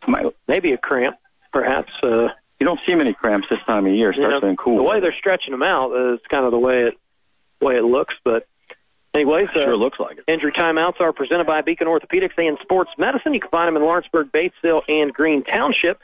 uh, 0.08 0.32
maybe 0.48 0.72
a 0.74 0.78
cramp, 0.78 1.18
perhaps. 1.54 1.92
Uh, 2.04 2.30
You 2.60 2.66
don't 2.66 2.80
see 2.86 2.96
many 2.96 3.14
cramps 3.14 3.48
this 3.50 3.60
time 3.66 3.86
of 3.86 3.94
year, 3.94 4.12
you 4.14 4.22
know, 4.22 4.30
especially 4.30 4.50
in 4.50 4.58
cool. 4.58 4.78
the 4.78 4.84
way 4.84 5.00
they're 5.00 5.16
stretching 5.18 5.52
them 5.52 5.64
out 5.64 5.92
is 5.96 6.20
kind 6.30 6.46
of 6.46 6.52
the 6.52 6.60
way 6.60 6.84
it 6.84 6.98
way 7.62 7.78
it 7.78 7.84
looks. 7.84 8.16
But 8.24 8.48
anyways, 9.14 9.50
uh, 9.50 9.64
Sure 9.64 9.78
looks 9.78 10.00
like 10.00 10.18
it. 10.18 10.24
Injury 10.28 10.52
timeouts 10.52 11.00
are 11.00 11.14
presented 11.14 11.48
by 11.48 11.62
Beacon 11.62 11.88
Orthopedics 11.88 12.38
and 12.38 12.58
Sports 12.62 12.92
Medicine. 12.98 13.34
You 13.34 13.40
can 13.40 13.50
find 13.50 13.68
them 13.68 13.78
in 13.78 13.84
Lawrenceburg, 13.84 14.32
Batesville, 14.32 14.82
and 14.88 15.14
Green 15.14 15.44
Township. 15.44 16.00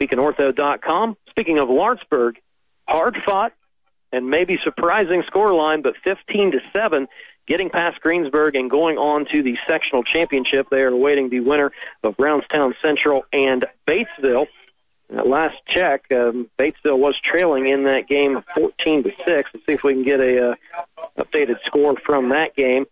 BeaconOrtho.com. 0.00 1.16
Speaking 1.30 1.58
of 1.58 1.68
Lawrenceburg, 1.68 2.38
hard 2.86 3.16
fought, 3.24 3.52
and 4.12 4.30
maybe 4.30 4.58
surprising 4.62 5.22
scoreline, 5.22 5.82
but 5.82 5.94
15 6.04 6.52
to 6.52 6.60
7, 6.72 7.08
getting 7.46 7.70
past 7.70 8.00
Greensburg 8.00 8.54
and 8.54 8.70
going 8.70 8.96
on 8.96 9.26
to 9.32 9.42
the 9.42 9.58
sectional 9.66 10.04
championship. 10.04 10.68
They 10.70 10.82
are 10.82 10.88
awaiting 10.88 11.30
the 11.30 11.40
winner 11.40 11.72
of 12.02 12.16
Brownstown 12.16 12.74
Central 12.80 13.24
and 13.32 13.66
Batesville. 13.86 14.46
At 15.10 15.26
last 15.26 15.56
check, 15.66 16.04
um, 16.10 16.50
Batesville 16.58 16.98
was 16.98 17.18
trailing 17.22 17.66
in 17.66 17.84
that 17.84 18.08
game 18.08 18.42
14 18.54 19.04
to 19.04 19.10
6. 19.10 19.26
Let's 19.26 19.66
see 19.66 19.72
if 19.72 19.82
we 19.82 19.94
can 19.94 20.02
get 20.02 20.20
a 20.20 20.50
uh, 20.50 20.54
updated 21.18 21.56
score 21.64 21.96
from 22.04 22.28
that 22.30 22.54
game. 22.54 22.86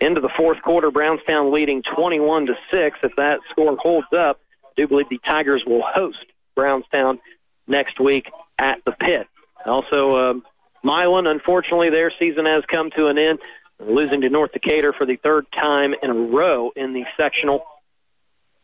Into 0.00 0.20
the 0.20 0.28
fourth 0.28 0.60
quarter, 0.62 0.90
Brownstown 0.90 1.52
leading 1.52 1.82
21 1.82 2.46
to 2.46 2.54
6. 2.70 2.98
If 3.02 3.12
that 3.16 3.40
score 3.50 3.76
holds 3.76 4.08
up, 4.16 4.38
I 4.64 4.68
do 4.76 4.86
believe 4.86 5.08
the 5.08 5.18
Tigers 5.18 5.64
will 5.64 5.82
host 5.82 6.24
Brownstown 6.54 7.18
next 7.66 7.98
week 7.98 8.30
at 8.58 8.84
the 8.84 8.92
pit. 8.92 9.28
Also, 9.64 10.16
um, 10.16 10.44
Milan, 10.82 11.26
unfortunately, 11.26 11.88
their 11.88 12.12
season 12.18 12.44
has 12.46 12.64
come 12.66 12.90
to 12.96 13.06
an 13.06 13.16
end, 13.16 13.38
losing 13.78 14.20
to 14.22 14.28
North 14.28 14.52
Decatur 14.52 14.92
for 14.92 15.06
the 15.06 15.16
third 15.16 15.46
time 15.52 15.94
in 16.02 16.10
a 16.10 16.14
row 16.14 16.72
in 16.76 16.92
the 16.92 17.04
sectional. 17.16 17.64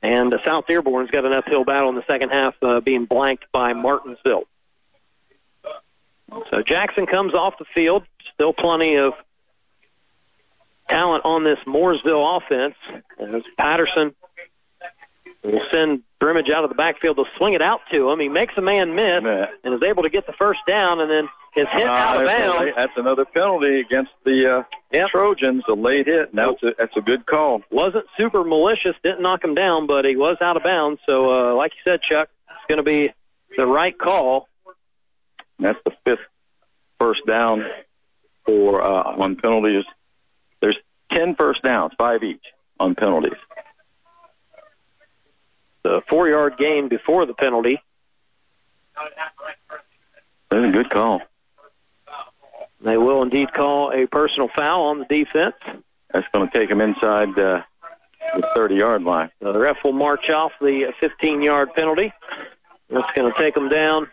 And 0.03 0.35
South 0.45 0.67
Dearborn's 0.67 1.11
got 1.11 1.25
an 1.25 1.33
uphill 1.33 1.65
battle 1.65 1.89
in 1.89 1.97
the 1.97 2.05
second 2.07 2.31
half, 2.31 2.55
uh, 2.63 2.81
being 2.81 3.05
blanked 3.05 3.47
by 3.53 3.73
Martinsville. 3.73 4.45
So 6.51 6.63
Jackson 6.63 7.07
comes 7.07 7.35
off 7.35 7.55
the 7.59 7.65
field. 7.75 8.05
Still 8.35 8.53
plenty 8.53 8.97
of 8.97 9.15
talent 10.89 11.25
on 11.25 11.43
this 11.43 11.59
Mooresville 11.67 12.37
offense. 12.37 12.75
As 13.19 13.43
Patterson 13.57 14.15
will 15.43 15.63
send 15.71 16.03
Brimage 16.21 16.51
out 16.51 16.65
of 16.65 16.71
the 16.71 16.75
backfield 16.75 17.17
to 17.17 17.25
swing 17.37 17.55
it 17.55 17.63
out 17.63 17.81
to 17.93 18.11
him. 18.11 18.19
He 18.19 18.29
makes 18.29 18.55
a 18.57 18.61
man 18.61 18.95
miss 18.95 19.23
and 19.63 19.75
is 19.75 19.83
able 19.83 20.03
to 20.03 20.11
get 20.11 20.27
the 20.27 20.33
first 20.33 20.61
down 20.67 21.01
and 21.01 21.09
then 21.09 21.29
is 21.57 21.69
hit 21.73 21.87
Ah, 21.87 22.11
out 22.15 22.21
of 22.21 22.27
bounds. 22.27 22.73
That's 22.77 22.93
another 22.97 23.25
penalty 23.25 23.81
against 23.81 24.11
the 24.25 24.65
uh, 24.93 25.09
Trojans, 25.11 25.63
a 25.69 25.75
late 25.75 26.07
hit. 26.07 26.35
Now 26.35 26.51
it's 26.51 26.63
a, 26.65 26.73
that's 26.77 26.97
a 26.97 27.01
good 27.01 27.25
call. 27.25 27.63
Wasn't 27.71 28.05
super 28.17 28.43
malicious, 28.43 28.97
didn't 29.05 29.23
knock 29.23 29.45
him 29.45 29.55
down, 29.55 29.87
but 29.87 30.05
he 30.05 30.17
was 30.17 30.37
out 30.41 30.57
of 30.57 30.65
bounds. 30.65 31.01
So, 31.07 31.31
uh, 31.31 31.55
like 31.55 31.73
you 31.75 31.91
said, 31.93 32.01
Chuck, 32.03 32.29
it's 32.51 32.67
going 32.69 32.79
to 32.79 32.83
be 32.83 33.13
the 33.57 33.67
right 33.67 33.97
call. 33.97 34.49
That's 35.61 35.79
the 35.85 35.93
fifth 36.05 36.21
first 36.99 37.25
down 37.27 37.65
for 38.45 38.83
uh, 38.83 39.03
on 39.23 39.37
penalties. 39.37 39.85
There's 40.61 40.77
ten 41.13 41.37
first 41.37 41.63
downs, 41.63 41.93
five 41.97 42.23
each 42.25 42.45
on 42.81 42.95
penalties. 42.97 43.39
The 45.89 46.03
four 46.07 46.29
yard 46.29 46.59
gain 46.59 46.89
before 46.89 47.25
the 47.25 47.33
penalty. 47.33 47.81
That's 50.51 50.69
a 50.69 50.71
good 50.71 50.91
call. 50.91 51.23
They 52.83 52.99
will 52.99 53.23
indeed 53.23 53.55
call 53.55 53.91
a 53.91 54.07
personal 54.07 54.51
foul 54.55 54.89
on 54.89 54.99
the 54.99 55.07
defense. 55.07 55.55
That's 56.13 56.27
going 56.31 56.47
to 56.47 56.59
take 56.59 56.69
him 56.69 56.83
inside 56.83 57.31
uh, 57.39 57.63
the 58.37 58.49
30 58.55 58.75
yard 58.75 59.03
line. 59.03 59.31
The 59.41 59.59
ref 59.59 59.79
will 59.83 59.95
march 59.95 60.29
off 60.29 60.53
the 60.61 60.93
15 61.01 61.41
yard 61.41 61.73
penalty. 61.75 62.13
That's 62.91 63.11
going 63.17 63.33
to 63.33 63.39
take 63.39 63.55
them 63.55 63.71
down 63.71 64.09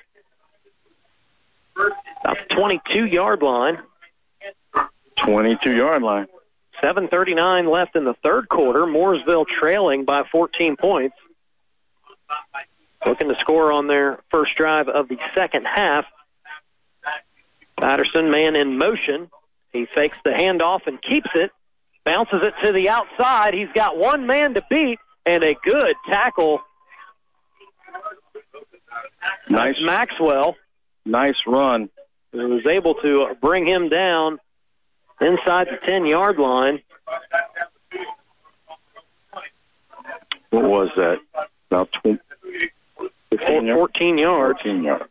about 1.75 2.37
the 2.47 2.55
22 2.55 3.05
yard 3.05 3.41
line. 3.41 3.79
22 5.17 5.75
yard 5.75 6.03
line. 6.03 6.27
7.39 6.81 7.69
left 7.69 7.97
in 7.97 8.05
the 8.05 8.15
third 8.23 8.47
quarter. 8.47 8.85
Mooresville 8.85 9.45
trailing 9.59 10.05
by 10.05 10.23
14 10.31 10.77
points. 10.77 11.15
Looking 13.05 13.29
to 13.29 13.35
score 13.39 13.71
on 13.71 13.87
their 13.87 14.19
first 14.31 14.55
drive 14.55 14.87
of 14.87 15.07
the 15.07 15.17
second 15.35 15.65
half. 15.65 16.05
Patterson, 17.77 18.31
man 18.31 18.55
in 18.55 18.77
motion. 18.77 19.29
He 19.71 19.85
fakes 19.93 20.17
the 20.23 20.31
handoff 20.31 20.87
and 20.87 21.01
keeps 21.01 21.29
it. 21.35 21.51
Bounces 22.03 22.41
it 22.43 22.53
to 22.63 22.71
the 22.71 22.89
outside. 22.89 23.53
He's 23.53 23.71
got 23.73 23.97
one 23.97 24.25
man 24.27 24.53
to 24.53 24.63
beat 24.69 24.99
and 25.25 25.43
a 25.43 25.55
good 25.55 25.95
tackle. 26.09 26.61
Nice. 29.49 29.81
Maxwell. 29.81 30.55
Nice 31.05 31.35
run. 31.45 31.89
Who 32.31 32.49
was 32.49 32.65
able 32.65 32.95
to 32.95 33.35
bring 33.41 33.67
him 33.67 33.89
down 33.89 34.39
inside 35.21 35.67
the 35.67 35.77
10 35.85 36.05
yard 36.05 36.37
line. 36.37 36.81
What 40.49 40.63
was 40.63 40.89
that? 40.95 41.17
About 41.75 41.91
20, 41.91 42.19
14 43.37 44.17
yards. 44.17 44.61
14 44.61 44.83
yards. 44.83 45.03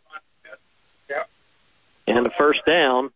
And 2.07 2.27
a 2.27 2.31
first 2.31 2.65
down. 2.66 3.11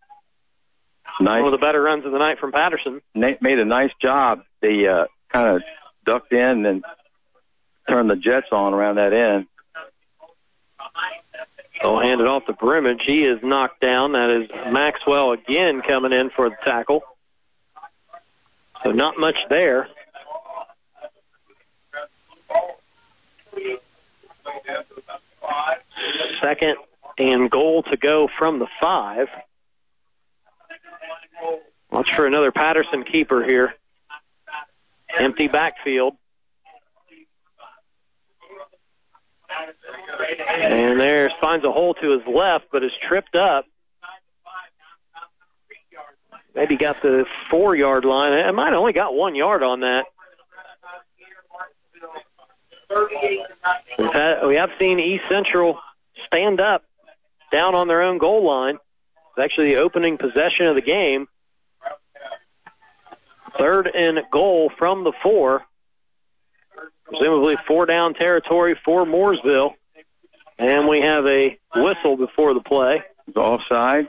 Nice. 1.20 1.43
One 1.43 1.53
of 1.53 1.61
the 1.61 1.65
better 1.65 1.81
runs 1.83 2.05
of 2.07 2.12
the 2.12 2.19
night 2.19 2.39
from 2.39 2.53
Patterson. 2.53 3.01
Nate 3.15 3.43
made 3.43 3.59
a 3.59 3.65
nice 3.65 3.91
job. 4.01 4.43
They 4.61 4.87
uh, 4.87 5.07
kind 5.31 5.57
of 5.57 5.62
ducked 6.05 6.33
in 6.33 6.65
and 6.65 6.85
turned 7.89 8.09
the 8.09 8.16
jets 8.16 8.47
on 8.53 8.73
around 8.73 8.97
that 8.97 9.12
end. 9.12 9.47
They'll 11.81 12.01
hand 12.01 12.20
it 12.20 12.27
off 12.27 12.47
to 12.47 12.53
Brimage. 12.53 13.03
He 13.05 13.25
is 13.25 13.39
knocked 13.43 13.81
down. 13.81 14.12
That 14.12 14.31
is 14.31 14.73
Maxwell 14.73 15.33
again 15.33 15.83
coming 15.87 16.12
in 16.12 16.31
for 16.31 16.49
the 16.49 16.57
tackle. 16.65 17.03
So 18.83 18.93
not 18.93 19.19
much 19.19 19.37
there. 19.49 19.89
Second 26.41 26.77
and 27.19 27.51
goal 27.51 27.83
to 27.85 27.97
go 27.97 28.29
from 28.39 28.59
the 28.59 28.69
five. 28.81 29.29
Watch 31.91 32.15
for 32.15 32.27
another 32.27 32.53
Patterson 32.53 33.05
keeper 33.05 33.45
here. 33.45 33.75
Empty 35.19 35.49
backfield. 35.49 36.15
And 40.49 41.01
there 41.01 41.31
finds 41.41 41.65
a 41.65 41.73
hole 41.73 41.95
to 41.95 42.11
his 42.13 42.27
left, 42.27 42.67
but 42.71 42.85
is 42.85 42.93
tripped 43.09 43.35
up. 43.35 43.65
Maybe 46.55 46.77
got 46.77 47.01
the 47.03 47.25
four 47.51 47.75
yard 47.77 48.05
line. 48.05 48.33
It 48.33 48.53
might 48.53 48.71
have 48.71 48.79
only 48.79 48.93
got 48.93 49.15
one 49.15 49.35
yard 49.35 49.63
on 49.63 49.81
that. 49.81 50.05
We 52.90 54.56
have 54.56 54.70
seen 54.78 54.98
East 54.98 55.24
Central 55.28 55.78
stand 56.27 56.60
up 56.60 56.85
down 57.52 57.74
on 57.74 57.89
their 57.89 58.02
own 58.02 58.19
goal 58.19 58.47
line. 58.47 58.77
It's 58.77 59.44
actually 59.44 59.74
the 59.74 59.81
opening 59.81 60.19
possession 60.19 60.66
of 60.66 60.74
the 60.74 60.82
game. 60.82 61.27
Third 63.59 63.90
and 63.94 64.20
goal 64.31 64.70
from 64.78 65.05
the 65.05 65.12
four. 65.23 65.65
Presumably 67.05 67.56
four 67.66 67.86
down 67.86 68.15
territory 68.15 68.78
for 68.85 69.05
Mooresville. 69.05 69.73
And 70.59 70.89
we 70.89 71.01
have 71.01 71.24
a 71.27 71.59
whistle 71.74 72.16
before 72.16 72.55
the 72.55 72.60
play. 72.60 73.02
It's 73.27 73.36
offside. 73.36 74.09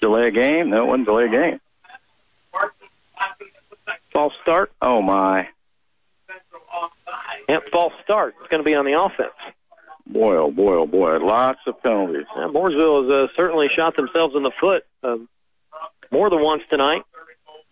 Delay 0.00 0.28
a 0.28 0.30
game? 0.30 0.70
No, 0.70 0.82
it 0.82 0.86
wasn't 0.86 1.06
delay 1.06 1.24
a 1.24 1.28
game. 1.28 1.60
False 4.12 4.34
start. 4.42 4.72
Oh 4.82 5.00
my. 5.00 5.48
Yep, 7.50 7.68
false 7.72 7.92
start. 8.04 8.34
It's 8.40 8.48
going 8.48 8.62
to 8.62 8.64
be 8.64 8.74
on 8.74 8.84
the 8.84 9.00
offense. 9.00 9.32
Boy, 10.06 10.36
oh 10.36 10.50
boy, 10.50 10.74
oh 10.74 10.86
boy. 10.86 11.18
Lots 11.18 11.60
of 11.66 11.80
penalties. 11.82 12.26
Yeah, 12.36 12.48
Mooresville 12.48 13.02
has 13.02 13.30
uh, 13.30 13.32
certainly 13.36 13.68
shot 13.74 13.96
themselves 13.96 14.34
in 14.36 14.42
the 14.42 14.50
foot 14.60 14.84
um, 15.02 15.28
more 16.10 16.30
than 16.30 16.42
once 16.42 16.62
tonight. 16.70 17.02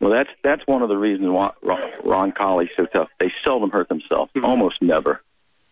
Well, 0.00 0.10
that's 0.10 0.30
that's 0.44 0.62
one 0.66 0.82
of 0.82 0.88
the 0.88 0.96
reasons 0.96 1.28
why 1.30 1.52
Ron, 1.62 1.80
Roncalli's 2.05 2.70
so 2.76 2.86
tough. 2.86 3.09
They 3.18 3.32
seldom 3.44 3.70
hurt 3.70 3.88
themselves. 3.88 4.30
Almost 4.42 4.80
never. 4.82 5.20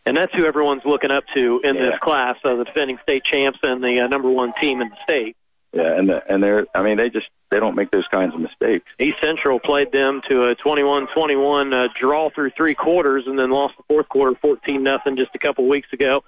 And 0.04 0.16
that's 0.16 0.32
who 0.34 0.44
everyone's 0.44 0.82
looking 0.84 1.10
up 1.10 1.24
to 1.34 1.60
in 1.62 1.74
Yeah. 1.76 1.82
this 1.90 1.98
class, 2.00 2.36
uh, 2.44 2.56
the 2.56 2.64
defending 2.64 2.98
state 3.02 3.24
champs 3.24 3.58
and 3.62 3.82
the 3.82 4.00
uh, 4.00 4.06
number 4.08 4.30
one 4.30 4.52
team 4.60 4.80
in 4.80 4.88
the 4.88 4.96
state. 5.04 5.36
Yeah, 5.76 5.98
and 5.98 6.08
the, 6.08 6.22
and 6.26 6.42
they're 6.42 6.66
I 6.74 6.82
mean 6.82 6.96
they 6.96 7.10
just 7.10 7.26
they 7.50 7.60
don't 7.60 7.74
make 7.74 7.90
those 7.90 8.06
kinds 8.10 8.34
of 8.34 8.40
mistakes. 8.40 8.86
East 8.98 9.18
Central 9.20 9.60
played 9.60 9.92
them 9.92 10.22
to 10.28 10.44
a 10.44 10.56
21-21 10.56 11.74
uh, 11.74 11.88
draw 11.98 12.30
through 12.30 12.50
three 12.56 12.74
quarters 12.74 13.24
and 13.26 13.38
then 13.38 13.50
lost 13.50 13.76
the 13.76 13.82
fourth 13.86 14.08
quarter 14.08 14.36
14 14.40 14.82
nothing 14.82 15.16
just 15.16 15.30
a 15.34 15.38
couple 15.38 15.68
weeks 15.68 15.92
ago. 15.92 16.24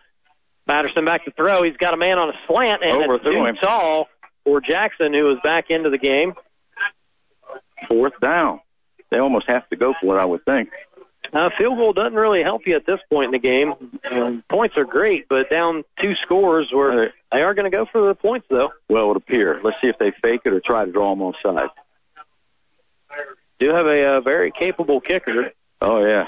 Patterson 0.66 1.06
back 1.06 1.24
to 1.24 1.30
throw. 1.30 1.62
He's 1.62 1.76
got 1.78 1.94
a 1.94 1.96
man 1.96 2.18
on 2.18 2.28
a 2.28 2.34
slant 2.46 2.82
and 2.82 2.92
it's 2.92 3.08
Overthrew 3.08 3.32
too 3.32 3.46
him. 3.46 3.56
tall 3.56 4.08
for 4.44 4.60
Jackson 4.60 5.14
who 5.14 5.30
is 5.32 5.38
back 5.42 5.70
into 5.70 5.88
the 5.88 5.98
game. 5.98 6.34
Fourth 7.88 8.20
down. 8.20 8.60
They 9.10 9.18
almost 9.18 9.48
have 9.48 9.66
to 9.70 9.76
go 9.76 9.94
for 10.00 10.18
it, 10.18 10.20
I 10.20 10.26
would 10.26 10.44
think. 10.44 10.68
Uh, 11.32 11.50
field 11.58 11.76
goal 11.76 11.92
doesn't 11.92 12.14
really 12.14 12.42
help 12.42 12.62
you 12.66 12.74
at 12.74 12.86
this 12.86 13.00
point 13.10 13.26
in 13.26 13.30
the 13.32 13.38
game. 13.38 13.74
Um, 14.10 14.42
points 14.48 14.76
are 14.78 14.84
great, 14.84 15.28
but 15.28 15.50
down 15.50 15.84
two 16.02 16.14
scores 16.22 16.70
where 16.72 17.12
they 17.30 17.42
are 17.42 17.54
going 17.54 17.70
to 17.70 17.76
go 17.76 17.86
for 17.90 18.06
the 18.08 18.14
points 18.14 18.46
though. 18.48 18.70
Well, 18.88 19.04
it 19.04 19.08
would 19.08 19.16
appear. 19.18 19.60
Let's 19.62 19.76
see 19.82 19.88
if 19.88 19.98
they 19.98 20.12
fake 20.22 20.42
it 20.46 20.52
or 20.52 20.60
try 20.60 20.86
to 20.86 20.92
draw 20.92 21.10
them 21.10 21.22
offside. 21.22 21.68
Do 23.60 23.68
have 23.74 23.86
a 23.86 24.16
uh, 24.16 24.20
very 24.20 24.52
capable 24.52 25.00
kicker. 25.00 25.52
Oh 25.82 26.04
yeah, 26.04 26.26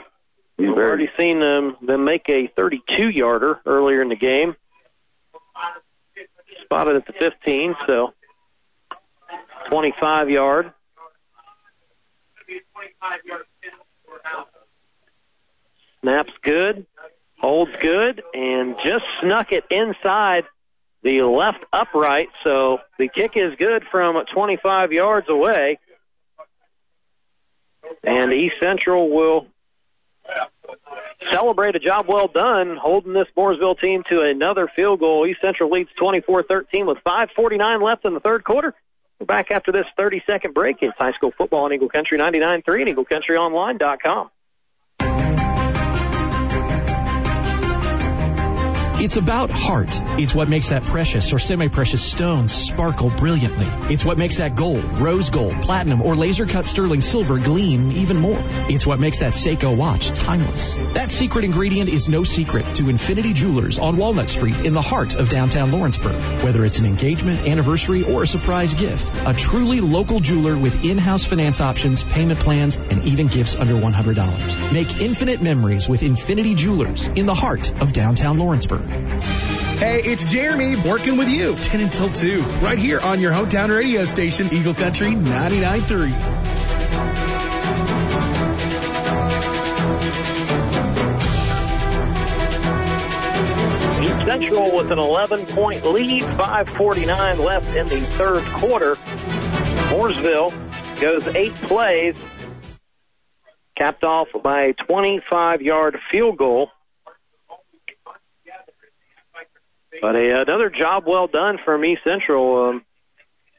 he's 0.58 0.66
We've 0.66 0.74
very 0.74 0.88
already 0.88 1.10
seen 1.16 1.40
them 1.40 1.76
them 1.80 2.04
make 2.04 2.28
a 2.28 2.48
32 2.54 3.08
yarder 3.08 3.60
earlier 3.64 4.02
in 4.02 4.08
the 4.10 4.16
game. 4.16 4.54
spotted 6.64 6.96
at 6.96 7.06
the 7.06 7.12
15, 7.12 7.74
so 7.86 8.12
25 9.70 10.30
yard. 10.30 10.72
Snaps 16.02 16.32
good, 16.42 16.86
holds 17.38 17.72
good, 17.80 18.22
and 18.34 18.76
just 18.84 19.04
snuck 19.20 19.52
it 19.52 19.64
inside 19.70 20.44
the 21.02 21.22
left 21.22 21.64
upright. 21.72 22.28
So 22.44 22.80
the 22.98 23.08
kick 23.08 23.36
is 23.36 23.54
good 23.56 23.84
from 23.90 24.22
25 24.32 24.92
yards 24.92 25.28
away. 25.28 25.78
And 28.02 28.32
East 28.32 28.56
Central 28.60 29.10
will 29.10 29.46
celebrate 31.30 31.76
a 31.76 31.78
job 31.78 32.06
well 32.08 32.28
done, 32.28 32.76
holding 32.76 33.12
this 33.12 33.28
Mooresville 33.36 33.78
team 33.78 34.04
to 34.08 34.22
another 34.22 34.70
field 34.74 35.00
goal. 35.00 35.26
East 35.26 35.40
Central 35.40 35.70
leads 35.70 35.90
24-13 36.00 36.86
with 36.86 36.98
5.49 37.04 37.82
left 37.82 38.04
in 38.04 38.14
the 38.14 38.20
third 38.20 38.44
quarter. 38.44 38.74
We're 39.18 39.26
back 39.26 39.50
after 39.50 39.70
this 39.70 39.86
30-second 39.98 40.54
break. 40.54 40.78
It's 40.80 40.96
high 40.96 41.12
school 41.12 41.32
football 41.36 41.64
on 41.64 41.72
Eagle 41.72 41.90
Country 41.90 42.18
99.3 42.18 42.88
and 42.88 42.96
EagleCountryOnline.com. 42.96 44.30
It's 49.02 49.16
about 49.16 49.48
heart. 49.50 49.88
It's 50.20 50.34
what 50.34 50.50
makes 50.50 50.68
that 50.68 50.84
precious 50.84 51.32
or 51.32 51.38
semi-precious 51.38 52.02
stone 52.02 52.48
sparkle 52.48 53.08
brilliantly. 53.08 53.64
It's 53.90 54.04
what 54.04 54.18
makes 54.18 54.36
that 54.36 54.56
gold, 54.56 54.84
rose 55.00 55.30
gold, 55.30 55.54
platinum, 55.62 56.02
or 56.02 56.14
laser 56.14 56.44
cut 56.44 56.66
sterling 56.66 57.00
silver 57.00 57.38
gleam 57.38 57.90
even 57.92 58.18
more. 58.18 58.38
It's 58.68 58.86
what 58.86 59.00
makes 59.00 59.18
that 59.20 59.32
Seiko 59.32 59.74
watch 59.74 60.10
timeless. 60.10 60.74
That 60.92 61.10
secret 61.10 61.46
ingredient 61.46 61.88
is 61.88 62.10
no 62.10 62.24
secret 62.24 62.66
to 62.74 62.90
Infinity 62.90 63.32
Jewelers 63.32 63.78
on 63.78 63.96
Walnut 63.96 64.28
Street 64.28 64.66
in 64.66 64.74
the 64.74 64.82
heart 64.82 65.14
of 65.14 65.30
downtown 65.30 65.72
Lawrenceburg. 65.72 66.20
Whether 66.44 66.66
it's 66.66 66.78
an 66.78 66.84
engagement, 66.84 67.40
anniversary, 67.48 68.02
or 68.02 68.24
a 68.24 68.26
surprise 68.26 68.74
gift, 68.74 69.02
a 69.26 69.32
truly 69.32 69.80
local 69.80 70.20
jeweler 70.20 70.58
with 70.58 70.84
in-house 70.84 71.24
finance 71.24 71.62
options, 71.62 72.04
payment 72.04 72.38
plans, 72.38 72.76
and 72.90 73.02
even 73.04 73.28
gifts 73.28 73.56
under 73.56 73.72
$100. 73.72 74.74
Make 74.74 75.00
infinite 75.00 75.40
memories 75.40 75.88
with 75.88 76.02
Infinity 76.02 76.54
Jewelers 76.54 77.06
in 77.16 77.24
the 77.24 77.34
heart 77.34 77.72
of 77.80 77.94
downtown 77.94 78.38
Lawrenceburg. 78.38 78.89
Hey, 78.90 80.02
it's 80.04 80.24
Jeremy 80.24 80.76
working 80.76 81.16
with 81.16 81.28
you 81.28 81.54
10 81.56 81.80
until 81.80 82.10
2, 82.10 82.42
right 82.60 82.78
here 82.78 83.00
on 83.00 83.18
your 83.18 83.32
hometown 83.32 83.74
radio 83.74 84.04
station, 84.04 84.52
Eagle 84.52 84.74
Country 84.74 85.12
99.3. 85.12 86.10
East 94.02 94.26
Central 94.26 94.76
with 94.76 94.90
an 94.92 94.98
11 94.98 95.46
point 95.46 95.84
lead, 95.86 96.24
549 96.24 97.38
left 97.38 97.74
in 97.74 97.88
the 97.88 98.00
third 98.18 98.44
quarter. 98.52 98.96
Mooresville 99.90 100.52
goes 101.00 101.26
eight 101.34 101.54
plays, 101.54 102.16
capped 103.76 104.04
off 104.04 104.28
by 104.42 104.62
a 104.62 104.72
25 104.74 105.62
yard 105.62 105.98
field 106.10 106.36
goal. 106.36 106.70
But 110.00 110.16
a, 110.16 110.42
another 110.42 110.70
job 110.70 111.04
well 111.06 111.26
done 111.26 111.58
from 111.64 111.84
East 111.84 112.02
Central. 112.04 112.68
Um, 112.68 112.84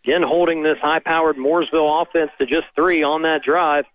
again, 0.03 0.23
holding 0.23 0.63
this 0.63 0.77
high 0.81 0.99
powered 0.99 1.37
Mooresville 1.37 2.01
offense 2.01 2.31
to 2.39 2.45
just 2.45 2.67
three 2.75 3.03
on 3.03 3.23
that 3.23 3.43
drive. 3.43 3.85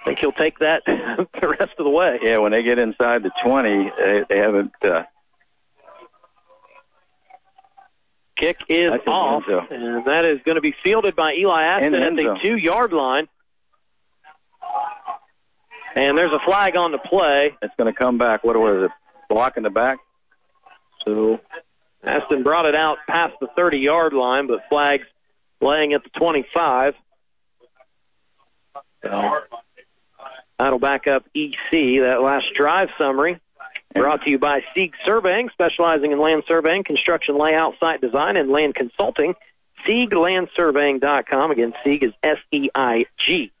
I 0.00 0.04
think 0.04 0.18
he'll 0.20 0.32
take 0.32 0.60
that 0.60 0.82
the 0.86 1.48
rest 1.48 1.72
of 1.78 1.84
the 1.84 1.90
way. 1.90 2.18
Yeah, 2.22 2.38
when 2.38 2.52
they 2.52 2.62
get 2.62 2.78
inside 2.78 3.22
the 3.22 3.32
20, 3.44 3.92
they, 3.98 4.24
they 4.28 4.38
haven't. 4.38 4.72
Uh, 4.82 5.02
Kick 8.36 8.64
is 8.68 8.92
off, 9.06 9.44
and 9.48 10.04
that 10.06 10.26
is 10.26 10.40
going 10.44 10.56
to 10.56 10.60
be 10.60 10.74
fielded 10.84 11.16
by 11.16 11.32
Eli 11.32 11.62
Aston 11.62 11.94
at 11.94 12.16
the 12.16 12.38
two 12.42 12.56
yard 12.56 12.92
line. 12.92 13.28
And 15.94 16.18
there's 16.18 16.32
a 16.32 16.44
flag 16.44 16.76
on 16.76 16.92
the 16.92 16.98
play. 16.98 17.56
it's 17.62 17.74
going 17.78 17.90
to 17.90 17.98
come 17.98 18.18
back. 18.18 18.44
What 18.44 18.54
was 18.56 18.84
it? 18.84 18.90
Block 19.30 19.56
in 19.56 19.62
the 19.62 19.70
back? 19.70 19.98
So 21.06 21.40
Aston 22.06 22.42
brought 22.44 22.66
it 22.66 22.76
out 22.76 22.98
past 23.08 23.34
the 23.40 23.48
30 23.56 23.78
yard 23.78 24.12
line, 24.12 24.46
but 24.46 24.60
flags 24.68 25.04
laying 25.60 25.92
at 25.92 26.04
the 26.04 26.10
25. 26.10 26.94
So 29.02 29.40
that'll 30.58 30.78
back 30.78 31.06
up 31.06 31.24
EC. 31.34 32.00
That 32.00 32.22
last 32.22 32.46
drive 32.56 32.88
summary 32.96 33.40
brought 33.94 34.22
to 34.24 34.30
you 34.30 34.38
by 34.38 34.62
Seig 34.74 34.92
Surveying, 35.04 35.50
specializing 35.52 36.12
in 36.12 36.18
land 36.18 36.44
surveying, 36.46 36.84
construction 36.84 37.38
layout, 37.38 37.74
site 37.80 38.00
design, 38.00 38.36
and 38.36 38.50
land 38.50 38.74
consulting. 38.74 39.34
SeigLandSurveying.com. 39.86 41.50
Again, 41.50 41.72
Seig 41.84 42.02
is 42.02 42.12
S-E-I-G. 42.22 43.52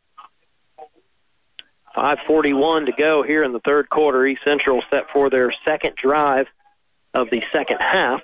541 1.94 2.86
to 2.86 2.92
go 2.92 3.22
here 3.22 3.42
in 3.42 3.52
the 3.52 3.60
third 3.60 3.88
quarter. 3.88 4.26
East 4.26 4.42
Central 4.44 4.82
set 4.90 5.04
for 5.12 5.30
their 5.30 5.52
second 5.64 5.96
drive 5.96 6.46
of 7.14 7.30
the 7.30 7.42
second 7.52 7.78
half. 7.80 8.20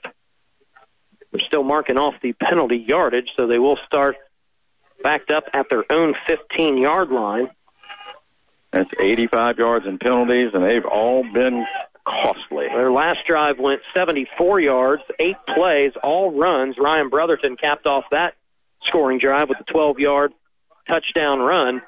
They're 1.32 1.46
still 1.46 1.64
marking 1.64 1.96
off 1.96 2.14
the 2.22 2.34
penalty 2.34 2.76
yardage, 2.76 3.30
so 3.36 3.46
they 3.46 3.58
will 3.58 3.78
start 3.86 4.16
backed 5.02 5.30
up 5.30 5.44
at 5.52 5.68
their 5.70 5.90
own 5.90 6.14
15 6.26 6.76
yard 6.76 7.10
line. 7.10 7.50
That's 8.70 8.90
85 8.98 9.58
yards 9.58 9.86
in 9.86 9.98
penalties, 9.98 10.50
and 10.54 10.64
they've 10.64 10.84
all 10.84 11.24
been 11.24 11.66
costly. 12.04 12.68
Their 12.68 12.90
last 12.90 13.20
drive 13.26 13.58
went 13.58 13.82
74 13.94 14.60
yards, 14.60 15.02
eight 15.18 15.36
plays, 15.46 15.92
all 16.02 16.30
runs. 16.32 16.76
Ryan 16.78 17.08
Brotherton 17.08 17.56
capped 17.56 17.86
off 17.86 18.04
that 18.10 18.34
scoring 18.84 19.18
drive 19.18 19.48
with 19.48 19.60
a 19.60 19.64
12 19.64 19.98
yard 19.98 20.32
touchdown 20.88 21.40
run. 21.40 21.82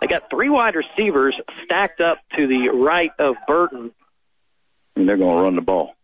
They 0.00 0.06
got 0.06 0.30
three 0.30 0.48
wide 0.48 0.76
receivers 0.76 1.34
stacked 1.64 2.00
up 2.00 2.18
to 2.36 2.46
the 2.46 2.68
right 2.68 3.10
of 3.18 3.36
Burton. 3.46 3.92
And 4.94 5.08
they're 5.08 5.16
going 5.16 5.36
to 5.36 5.42
run 5.42 5.56
the 5.56 5.62
ball. 5.62 5.94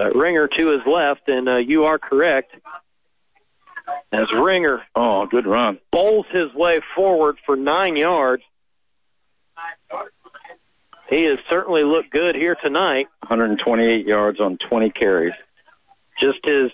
Uh, 0.00 0.10
Ringer 0.12 0.48
to 0.48 0.70
his 0.70 0.80
left, 0.86 1.28
and 1.28 1.48
uh, 1.48 1.56
you 1.58 1.84
are 1.84 1.98
correct. 1.98 2.54
As 4.12 4.30
Ringer 4.32 4.82
Oh, 4.94 5.26
good 5.26 5.46
run. 5.46 5.78
bowls 5.92 6.26
his 6.30 6.52
way 6.54 6.80
forward 6.94 7.36
for 7.44 7.56
nine 7.56 7.96
yards. 7.96 8.42
He 11.08 11.24
has 11.24 11.38
certainly 11.48 11.82
looked 11.82 12.10
good 12.10 12.36
here 12.36 12.54
tonight. 12.62 13.08
128 13.26 14.06
yards 14.06 14.40
on 14.40 14.58
20 14.58 14.90
carries. 14.90 15.34
Just 16.20 16.38
his 16.44 16.70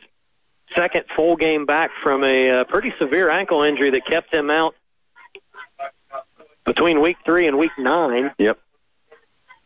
second 0.74 1.04
full 1.16 1.36
game 1.36 1.64
back 1.64 1.90
from 2.02 2.22
a 2.22 2.50
uh, 2.50 2.64
pretty 2.64 2.92
severe 2.98 3.30
ankle 3.30 3.62
injury 3.62 3.90
that 3.92 4.04
kept 4.06 4.32
him 4.32 4.50
out 4.50 4.74
between 6.64 7.00
week 7.00 7.16
three 7.24 7.46
and 7.48 7.56
week 7.58 7.72
nine. 7.78 8.30
Yep. 8.38 8.58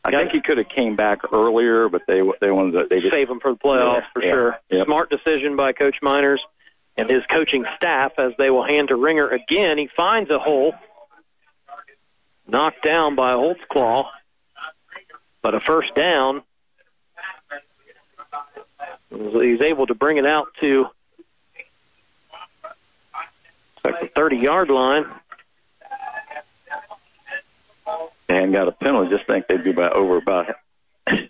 I 0.03 0.11
think 0.13 0.33
he 0.33 0.41
could 0.41 0.59
have 0.59 0.69
came 0.69 0.97
back 0.97 1.21
earlier, 1.33 1.89
but 1.89 2.03
they 2.09 2.21
they 2.41 2.51
wanted 2.51 2.73
to 2.73 2.87
they 2.89 3.01
just 3.01 3.13
Save 3.13 3.29
him 3.29 3.41
for 3.41 3.53
the 3.53 3.59
playoffs 3.59 3.97
Yeah, 4.01 4.07
for 4.15 4.23
yeah, 4.25 4.33
sure. 4.33 4.59
yep. 4.71 4.87
Smart 4.87 5.11
decision 5.11 5.57
by 5.57 5.73
Coach 5.73 5.97
Miners 6.03 6.43
and 6.97 7.09
his 7.11 7.23
coaching 7.31 7.65
staff 7.77 8.13
as 8.19 8.33
they 8.39 8.51
will 8.51 8.65
hand 8.67 8.89
to 8.89 8.97
Ringer 8.97 9.29
again. 9.29 9.77
He 9.79 9.89
finds 9.95 10.31
a 10.31 10.39
hole, 10.39 10.75
knocked 12.49 12.83
down 12.83 13.15
by 13.15 13.35
Holtzclaw, 13.35 14.07
but 15.43 15.55
a 15.55 15.61
first 15.61 15.95
down. 15.95 16.43
He's 19.11 19.61
able 19.61 19.87
to 19.87 19.95
bring 19.95 20.17
it 20.17 20.27
out 20.27 20.49
to 20.61 20.87
like 23.85 24.01
the 24.01 24.09
30 24.15 24.37
yard 24.37 24.71
line. 24.71 25.05
And 28.31 28.53
got 28.53 28.69
a 28.69 28.73
penalty. 28.73 29.11
Just 29.15 29.27
think 29.27 29.47
they'd 29.49 29.65
be 29.65 29.71
about 29.71 29.93
over 29.95 30.17
about 30.17 30.47
mid 31.07 31.27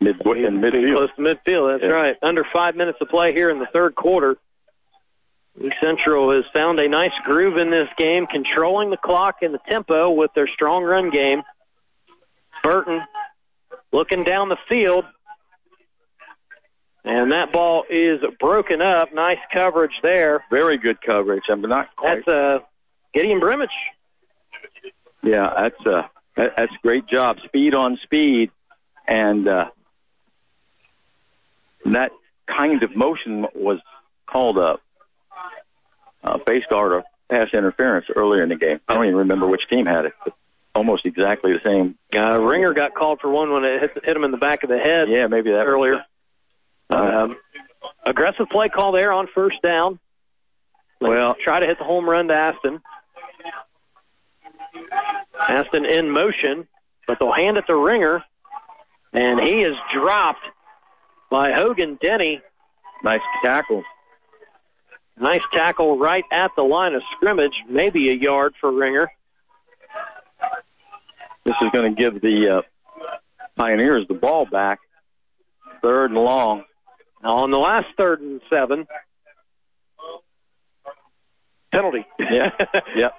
in 0.00 0.60
midfield. 0.60 0.92
Close 0.94 1.10
to 1.16 1.22
midfield, 1.22 1.72
that's 1.72 1.82
Yeah. 1.82 1.88
right. 1.90 2.16
Under 2.22 2.44
five 2.52 2.76
minutes 2.76 2.98
of 3.00 3.08
play 3.08 3.32
here 3.32 3.50
in 3.50 3.58
the 3.58 3.66
third 3.72 3.94
quarter. 3.94 4.36
Central 5.80 6.32
has 6.32 6.44
found 6.54 6.78
a 6.78 6.88
nice 6.88 7.12
groove 7.24 7.56
in 7.56 7.70
this 7.70 7.88
game, 7.98 8.26
controlling 8.26 8.90
the 8.90 8.96
clock 8.96 9.36
and 9.42 9.52
the 9.52 9.58
tempo 9.68 10.10
with 10.10 10.32
their 10.34 10.46
strong 10.46 10.84
run 10.84 11.10
game. 11.10 11.42
Burton 12.62 13.02
looking 13.92 14.22
down 14.22 14.48
the 14.48 14.56
field. 14.68 15.04
And 17.04 17.32
that 17.32 17.50
ball 17.50 17.84
is 17.90 18.20
broken 18.38 18.80
up. 18.82 19.12
Nice 19.12 19.38
coverage 19.52 19.94
there. 20.02 20.44
Very 20.50 20.76
good 20.78 21.00
coverage. 21.00 21.44
I'm 21.50 21.62
not 21.62 21.94
quite. 21.96 22.24
That's 22.26 22.28
uh, 22.28 22.58
Gideon 23.14 23.40
Brimage. 23.40 23.68
Yeah, 25.22 25.52
that's 25.56 25.86
uh, 25.86 26.02
that, 26.40 26.56
that's 26.56 26.72
great 26.82 27.06
job. 27.06 27.38
Speed 27.44 27.74
on 27.74 27.98
speed, 28.02 28.50
and 29.06 29.46
uh, 29.46 29.70
that 31.86 32.12
kind 32.46 32.82
of 32.82 32.96
motion 32.96 33.46
was 33.54 33.78
called 34.26 34.58
up. 34.58 34.80
Uh, 36.22 36.38
face 36.46 36.64
guard 36.68 36.92
or 36.92 37.04
pass 37.30 37.48
interference 37.54 38.06
earlier 38.14 38.42
in 38.42 38.50
the 38.50 38.56
game. 38.56 38.78
I 38.86 38.94
don't 38.94 39.06
even 39.06 39.16
remember 39.16 39.46
which 39.46 39.66
team 39.70 39.86
had 39.86 40.04
it. 40.04 40.12
But 40.22 40.34
almost 40.74 41.06
exactly 41.06 41.52
the 41.52 41.60
same. 41.64 41.96
Uh, 42.14 42.38
Ringer 42.38 42.74
got 42.74 42.94
called 42.94 43.20
for 43.20 43.30
one 43.30 43.52
when 43.52 43.64
it 43.64 43.80
hit, 43.80 44.04
hit 44.04 44.16
him 44.16 44.24
in 44.24 44.30
the 44.30 44.36
back 44.36 44.62
of 44.62 44.68
the 44.68 44.78
head. 44.78 45.08
Yeah, 45.08 45.26
maybe 45.28 45.50
that 45.50 45.66
earlier. 45.66 46.04
Um, 46.90 47.36
Aggressive 48.04 48.48
play 48.50 48.68
call 48.68 48.92
there 48.92 49.12
on 49.12 49.28
first 49.34 49.62
down. 49.62 49.98
Well, 51.00 51.36
try 51.42 51.60
to 51.60 51.66
hit 51.66 51.78
the 51.78 51.84
home 51.84 52.08
run 52.08 52.28
to 52.28 52.34
Aston. 52.34 52.80
Aston 55.48 55.84
in 55.86 56.10
motion, 56.10 56.68
but 57.06 57.18
they'll 57.18 57.32
hand 57.32 57.56
it 57.56 57.66
to 57.66 57.76
Ringer, 57.76 58.22
and 59.12 59.40
he 59.40 59.62
is 59.62 59.74
dropped 59.94 60.44
by 61.30 61.52
Hogan 61.52 61.98
Denny. 62.00 62.40
Nice 63.02 63.20
tackle. 63.42 63.82
Nice 65.18 65.42
tackle 65.52 65.98
right 65.98 66.24
at 66.32 66.50
the 66.56 66.62
line 66.62 66.94
of 66.94 67.02
scrimmage, 67.16 67.54
maybe 67.68 68.10
a 68.10 68.14
yard 68.14 68.54
for 68.60 68.72
Ringer. 68.72 69.10
This 71.44 71.54
is 71.60 71.68
going 71.72 71.94
to 71.94 72.00
give 72.00 72.20
the 72.20 72.58
uh, 72.58 72.62
Pioneers 73.56 74.06
the 74.08 74.14
ball 74.14 74.46
back. 74.46 74.80
Third 75.82 76.10
and 76.10 76.20
long. 76.20 76.64
Now 77.22 77.36
on 77.36 77.50
the 77.50 77.58
last 77.58 77.86
third 77.98 78.20
and 78.20 78.40
seven, 78.50 78.86
penalty. 81.72 82.06
Yeah. 82.18 82.50
yep. 82.96 83.14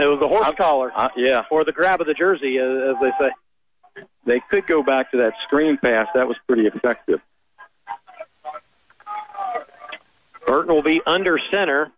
It 0.00 0.06
was 0.06 0.18
the 0.18 0.28
horse 0.28 0.54
collar. 0.56 0.90
Uh, 0.94 1.10
yeah. 1.16 1.44
Or 1.50 1.64
the 1.64 1.72
grab 1.72 2.00
of 2.00 2.06
the 2.06 2.14
jersey, 2.14 2.58
uh, 2.58 2.64
as 2.64 2.96
they 3.00 3.10
say. 3.20 4.04
They 4.24 4.42
could 4.50 4.66
go 4.66 4.82
back 4.82 5.10
to 5.10 5.18
that 5.18 5.34
screen 5.46 5.76
pass. 5.76 6.08
That 6.14 6.26
was 6.26 6.36
pretty 6.46 6.66
effective. 6.66 7.20
Burton 10.46 10.74
will 10.74 10.82
be 10.82 11.02
under 11.06 11.38
center. 11.50 11.90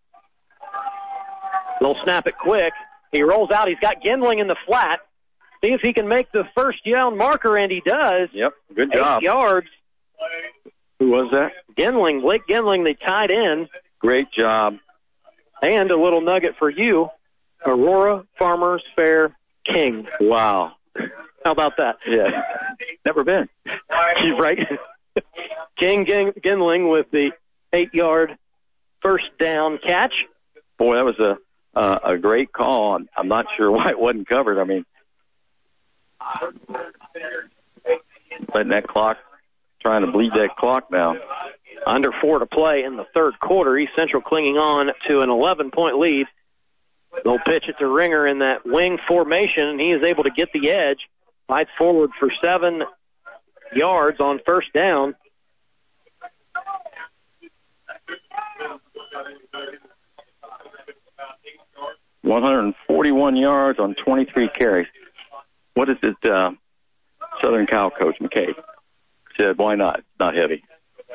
They'll 1.80 1.96
snap 1.96 2.26
it 2.26 2.36
quick. 2.38 2.72
He 3.12 3.22
rolls 3.22 3.50
out. 3.50 3.68
He's 3.68 3.78
got 3.78 4.02
Gendling 4.02 4.40
in 4.40 4.46
the 4.46 4.56
flat. 4.66 5.00
See 5.62 5.72
if 5.72 5.80
he 5.80 5.92
can 5.92 6.08
make 6.08 6.30
the 6.32 6.44
first 6.56 6.78
down 6.84 7.16
marker, 7.16 7.56
and 7.56 7.70
he 7.70 7.80
does. 7.84 8.30
Yep. 8.32 8.52
Good 8.74 8.92
job. 8.92 9.22
Eight 9.22 9.26
yards. 9.26 9.68
Who 10.98 11.10
was 11.10 11.30
that? 11.32 11.52
Gendling, 11.76 12.22
Blake 12.22 12.46
Gendling, 12.48 12.84
they 12.84 12.94
tied 12.94 13.30
in. 13.30 13.68
Great 14.00 14.30
job. 14.32 14.76
And 15.62 15.90
a 15.90 15.96
little 15.96 16.20
nugget 16.20 16.56
for 16.58 16.70
you. 16.70 17.08
Aurora 17.66 18.24
Farmers 18.38 18.82
Fair 18.96 19.36
King. 19.64 20.06
Wow. 20.20 20.72
How 21.44 21.52
about 21.52 21.76
that? 21.78 21.96
Yeah. 22.06 22.42
Never 23.04 23.24
been. 23.24 23.48
You're 24.22 24.36
right. 24.38 24.58
King 25.78 26.04
Gendling 26.06 26.90
with 26.90 27.10
the 27.10 27.32
eight 27.72 27.92
yard 27.94 28.36
first 29.00 29.26
down 29.38 29.78
catch. 29.78 30.12
Boy, 30.78 30.96
that 30.96 31.04
was 31.04 31.18
a 31.18 31.38
uh, 31.74 31.98
a 32.04 32.18
great 32.18 32.52
call. 32.52 32.92
I'm- 32.92 33.08
I'm 33.16 33.28
not 33.28 33.46
sure 33.56 33.70
why 33.70 33.88
it 33.90 33.98
wasn't 33.98 34.28
covered. 34.28 34.58
I 34.60 34.64
mean, 34.64 34.84
letting 38.54 38.70
that 38.70 38.86
clock, 38.86 39.18
trying 39.80 40.04
to 40.04 40.12
bleed 40.12 40.32
that 40.34 40.56
clock 40.56 40.90
now. 40.90 41.16
Under 41.84 42.12
four 42.12 42.38
to 42.38 42.46
play 42.46 42.84
in 42.84 42.96
the 42.96 43.06
third 43.12 43.40
quarter. 43.40 43.76
East 43.76 43.92
Central 43.96 44.22
clinging 44.22 44.56
on 44.56 44.92
to 45.08 45.20
an 45.20 45.30
11 45.30 45.70
point 45.72 45.98
lead. 45.98 46.26
They'll 47.24 47.38
pitch 47.38 47.68
it 47.68 47.76
to 47.78 47.86
Ringer 47.86 48.26
in 48.26 48.40
that 48.40 48.64
wing 48.64 48.98
formation, 49.06 49.68
and 49.68 49.80
he 49.80 49.90
is 49.92 50.02
able 50.02 50.24
to 50.24 50.30
get 50.30 50.48
the 50.52 50.70
edge. 50.70 51.08
Fights 51.46 51.70
forward 51.76 52.10
for 52.18 52.30
seven 52.42 52.82
yards 53.74 54.20
on 54.20 54.40
first 54.44 54.72
down. 54.72 55.14
One 62.22 62.42
hundred 62.42 62.60
and 62.60 62.74
forty-one 62.86 63.36
yards 63.36 63.78
on 63.78 63.94
twenty-three 63.94 64.48
carries. 64.48 64.86
What 65.74 65.90
is 65.90 65.96
it? 66.02 66.16
Uh, 66.24 66.52
Southern 67.42 67.66
Cal 67.66 67.90
coach 67.90 68.16
McKay 68.20 68.54
said, 69.36 69.58
"Why 69.58 69.74
not? 69.74 70.02
Not 70.18 70.34
heavy." 70.34 70.64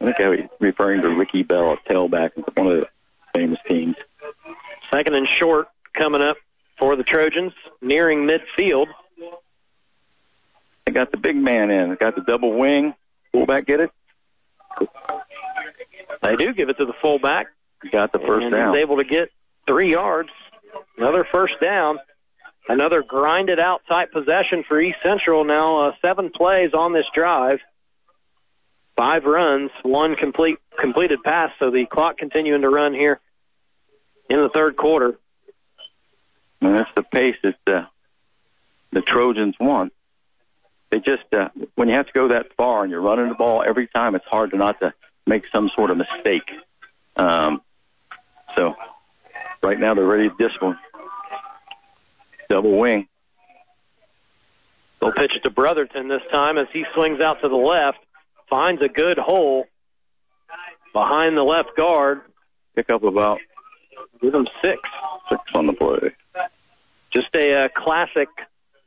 I 0.00 0.04
think 0.04 0.20
I 0.20 0.28
was 0.28 0.40
referring 0.60 1.02
to 1.02 1.08
Ricky 1.08 1.42
Bell, 1.42 1.72
a 1.72 1.76
tailback, 1.92 2.30
one 2.56 2.68
of 2.68 2.80
the 2.80 2.88
famous 3.34 3.58
teams. 3.68 3.96
Second 4.90 5.14
and 5.14 5.28
short 5.28 5.68
coming 5.94 6.22
up 6.22 6.36
for 6.78 6.96
the 6.96 7.02
Trojans, 7.02 7.52
nearing 7.80 8.26
midfield. 8.26 8.86
They 10.86 10.92
got 10.92 11.10
the 11.10 11.18
big 11.18 11.36
man 11.36 11.70
in. 11.70 11.90
They 11.90 11.96
got 11.96 12.14
the 12.14 12.22
double 12.22 12.58
wing. 12.58 12.94
Fullback 13.32 13.66
get 13.66 13.80
it. 13.80 13.90
They 16.22 16.36
do 16.36 16.54
give 16.54 16.68
it 16.68 16.78
to 16.78 16.86
the 16.86 16.94
fullback. 17.02 17.48
Got 17.92 18.12
the 18.12 18.18
first 18.18 18.44
and 18.44 18.52
down. 18.52 18.74
He's 18.74 18.82
able 18.82 18.96
to 18.96 19.04
get 19.04 19.30
three 19.66 19.92
yards. 19.92 20.30
Another 20.96 21.26
first 21.30 21.54
down. 21.60 21.98
Another 22.68 23.02
grinded 23.02 23.58
out 23.58 23.82
type 23.88 24.12
possession 24.12 24.64
for 24.66 24.80
East 24.80 24.98
Central. 25.02 25.44
Now 25.44 25.88
uh, 25.88 25.92
seven 26.02 26.30
plays 26.30 26.74
on 26.74 26.92
this 26.92 27.06
drive. 27.14 27.60
Five 28.96 29.24
runs, 29.24 29.70
one 29.82 30.16
complete 30.16 30.58
completed 30.78 31.22
pass. 31.22 31.50
So 31.58 31.70
the 31.70 31.84
clock 31.86 32.16
continuing 32.18 32.62
to 32.62 32.68
run 32.70 32.94
here 32.94 33.20
in 34.30 34.40
the 34.40 34.48
third 34.48 34.76
quarter. 34.76 35.18
And 36.60 36.74
that's 36.74 36.90
the 36.94 37.02
pace 37.02 37.36
that 37.42 37.58
uh, 37.66 37.86
the 38.92 39.02
Trojans 39.02 39.54
want. 39.60 39.92
They 40.90 41.00
just 41.00 41.24
uh, 41.32 41.50
when 41.74 41.88
you 41.88 41.94
have 41.94 42.06
to 42.06 42.12
go 42.12 42.28
that 42.28 42.54
far 42.56 42.82
and 42.82 42.90
you're 42.90 43.02
running 43.02 43.28
the 43.28 43.34
ball 43.34 43.62
every 43.66 43.86
time, 43.86 44.14
it's 44.14 44.24
hard 44.24 44.52
to 44.52 44.56
not 44.56 44.80
to 44.80 44.94
make 45.26 45.44
some 45.52 45.70
sort 45.76 45.90
of 45.90 45.98
mistake. 45.98 46.50
Um, 47.16 47.60
so 48.56 48.74
right 49.62 49.78
now 49.78 49.94
they're 49.94 50.04
ready 50.04 50.30
to 50.30 50.34
this 50.38 50.52
one. 50.60 50.78
Double 52.48 52.78
wing. 52.78 53.06
They'll 55.00 55.12
pitch 55.12 55.36
it 55.36 55.44
to 55.44 55.50
Brotherton 55.50 56.08
this 56.08 56.22
time 56.32 56.58
as 56.58 56.66
he 56.72 56.84
swings 56.94 57.20
out 57.20 57.42
to 57.42 57.48
the 57.48 57.56
left, 57.56 57.98
finds 58.48 58.82
a 58.82 58.88
good 58.88 59.18
hole 59.18 59.66
behind 60.92 61.36
the 61.36 61.42
left 61.42 61.76
guard. 61.76 62.22
Pick 62.74 62.90
up 62.90 63.02
about 63.02 63.40
Give 64.20 64.34
him 64.34 64.48
six. 64.62 64.80
six 65.28 65.40
on 65.54 65.66
the 65.66 65.72
play. 65.72 66.12
Just 67.12 67.34
a 67.34 67.64
uh, 67.64 67.68
classic 67.74 68.28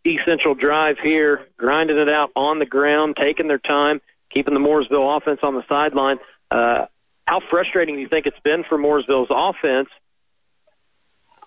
East 0.03 0.23
Central 0.25 0.55
drive 0.55 0.97
here, 0.99 1.47
grinding 1.57 1.97
it 1.97 2.09
out 2.09 2.31
on 2.35 2.59
the 2.59 2.65
ground, 2.65 3.15
taking 3.19 3.47
their 3.47 3.57
time, 3.59 4.01
keeping 4.29 4.53
the 4.53 4.59
Mooresville 4.59 5.17
offense 5.17 5.39
on 5.43 5.55
the 5.55 5.63
sideline. 5.67 6.17
Uh, 6.49 6.85
how 7.27 7.39
frustrating 7.49 7.95
do 7.95 8.01
you 8.01 8.07
think 8.09 8.25
it's 8.27 8.39
been 8.43 8.63
for 8.67 8.77
Mooresville's 8.77 9.29
offense 9.29 9.89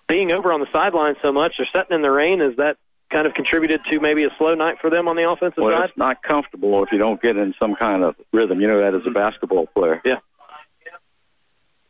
being 0.07 0.31
over 0.31 0.51
on 0.51 0.59
the 0.59 0.67
sideline 0.71 1.15
so 1.21 1.31
much? 1.31 1.53
They're 1.57 1.67
sitting 1.73 1.95
in 1.95 2.01
the 2.01 2.11
rain. 2.11 2.41
Is 2.41 2.57
that 2.57 2.77
kind 3.11 3.27
of 3.27 3.33
contributed 3.33 3.81
to 3.91 3.99
maybe 3.99 4.23
a 4.23 4.29
slow 4.37 4.55
night 4.55 4.77
for 4.81 4.89
them 4.89 5.07
on 5.07 5.15
the 5.15 5.29
offensive 5.29 5.63
Well, 5.63 5.77
side? 5.77 5.89
it's 5.89 5.97
not 5.97 6.23
comfortable 6.23 6.83
if 6.83 6.91
you 6.91 6.97
don't 6.97 7.21
get 7.21 7.37
in 7.37 7.53
some 7.59 7.75
kind 7.75 8.03
of 8.03 8.15
rhythm. 8.33 8.59
You 8.61 8.67
know 8.67 8.79
that 8.81 8.95
as 8.95 9.05
a 9.05 9.11
basketball 9.11 9.67
player. 9.67 10.01
Yeah. 10.03 10.19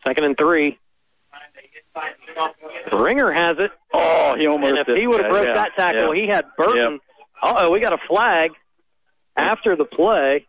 Second 0.06 0.24
and 0.26 0.38
three. 0.38 0.78
Ringer 2.92 3.32
has 3.32 3.58
it. 3.60 3.72
Oh, 3.94 4.36
he 4.38 4.48
almost 4.48 4.76
And 4.76 4.88
if 4.88 4.98
he 4.98 5.08
would 5.08 5.22
have 5.22 5.32
broke 5.32 5.48
yeah, 5.48 5.54
that 5.54 5.72
tackle, 5.78 6.14
yeah. 6.16 6.22
he 6.22 6.28
had 6.28 6.46
Burton. 6.58 7.00
Uh 7.42 7.54
oh, 7.60 7.72
we 7.72 7.80
got 7.80 7.94
a 7.94 7.98
flag 8.08 8.52
after 9.36 9.76
the 9.76 9.86
play. 9.86 10.46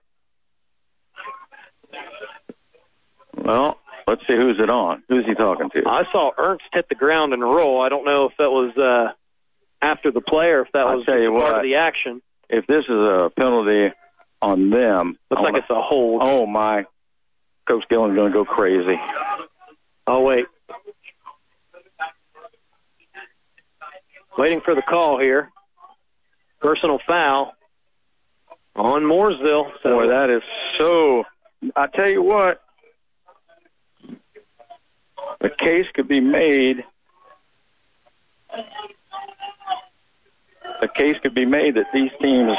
Well, 3.36 3.78
let's 4.08 4.22
see 4.26 4.34
who's 4.34 4.58
it 4.58 4.70
on. 4.70 5.02
Who's 5.08 5.24
he 5.24 5.34
talking 5.34 5.70
to? 5.70 5.82
I 5.86 6.04
saw 6.10 6.32
Ernst 6.36 6.64
hit 6.72 6.88
the 6.88 6.94
ground 6.94 7.32
and 7.32 7.42
roll. 7.42 7.80
I 7.80 7.88
don't 7.88 8.04
know 8.04 8.26
if 8.26 8.32
that 8.38 8.50
was 8.50 8.76
uh, 8.76 9.12
after 9.80 10.10
the 10.10 10.20
play 10.20 10.48
or 10.48 10.62
if 10.62 10.72
that 10.72 10.86
I'll 10.86 10.96
was 10.98 11.06
part 11.06 11.32
what. 11.32 11.56
of 11.56 11.62
the 11.62 11.76
action. 11.76 12.22
If 12.48 12.66
this 12.66 12.84
is 12.84 12.90
a 12.90 13.30
penalty 13.36 13.92
on 14.40 14.70
them, 14.70 15.18
Looks 15.30 15.42
like 15.42 15.54
it's 15.54 15.70
a 15.70 15.80
hold. 15.80 16.22
Oh 16.24 16.46
my, 16.46 16.86
Coach 17.68 17.84
Gillen's 17.88 18.14
going 18.14 18.32
to 18.32 18.38
go 18.38 18.44
crazy. 18.44 18.98
Oh 20.06 20.22
wait, 20.22 20.46
waiting 24.38 24.60
for 24.60 24.74
the 24.74 24.82
call 24.82 25.18
here. 25.20 25.50
Personal 26.60 26.98
foul 27.06 27.52
on 28.74 29.02
Mooresville. 29.02 29.70
So 29.82 29.90
Boy, 29.90 30.08
that 30.08 30.30
is 30.30 30.42
so. 30.78 31.24
I 31.74 31.86
tell 31.88 32.08
you 32.08 32.22
what, 32.22 32.62
the 35.40 35.50
case 35.50 35.86
could 35.92 36.08
be 36.08 36.20
made. 36.20 36.84
The 40.80 40.88
case 40.88 41.18
could 41.22 41.34
be 41.34 41.46
made 41.46 41.76
that 41.76 41.86
these 41.92 42.10
teams 42.20 42.56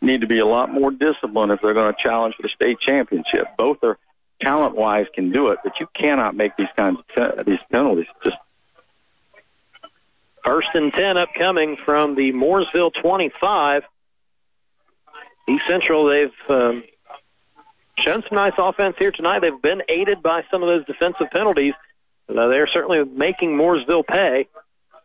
need 0.00 0.20
to 0.20 0.26
be 0.26 0.38
a 0.38 0.46
lot 0.46 0.72
more 0.72 0.90
disciplined 0.90 1.52
if 1.52 1.60
they're 1.62 1.74
going 1.74 1.92
to 1.92 2.02
challenge 2.02 2.34
for 2.36 2.42
the 2.42 2.48
state 2.48 2.78
championship. 2.80 3.48
Both 3.56 3.78
are 3.82 3.98
talent-wise 4.40 5.06
can 5.14 5.30
do 5.30 5.48
it, 5.48 5.58
but 5.62 5.74
you 5.80 5.86
cannot 5.94 6.34
make 6.34 6.56
these 6.56 6.68
kinds 6.76 6.98
of 6.98 7.06
pe- 7.08 7.44
these 7.44 7.60
penalties. 7.70 8.06
Just 8.24 8.36
First 10.44 10.68
and 10.74 10.92
10 10.92 11.18
upcoming 11.18 11.76
from 11.84 12.14
the 12.14 12.32
Mooresville 12.32 12.92
25. 13.00 13.82
East 15.48 15.64
Central, 15.66 16.06
they've 16.06 16.30
um, 16.48 16.84
shown 17.98 18.22
some 18.22 18.36
nice 18.36 18.54
offense 18.56 18.96
here 18.98 19.10
tonight. 19.10 19.40
They've 19.40 19.60
been 19.60 19.82
aided 19.88 20.22
by 20.22 20.44
some 20.50 20.62
of 20.62 20.68
those 20.68 20.86
defensive 20.86 21.30
penalties. 21.30 21.74
Uh, 22.28 22.48
they're 22.48 22.66
certainly 22.66 23.04
making 23.04 23.50
Mooresville 23.50 24.06
pay. 24.06 24.48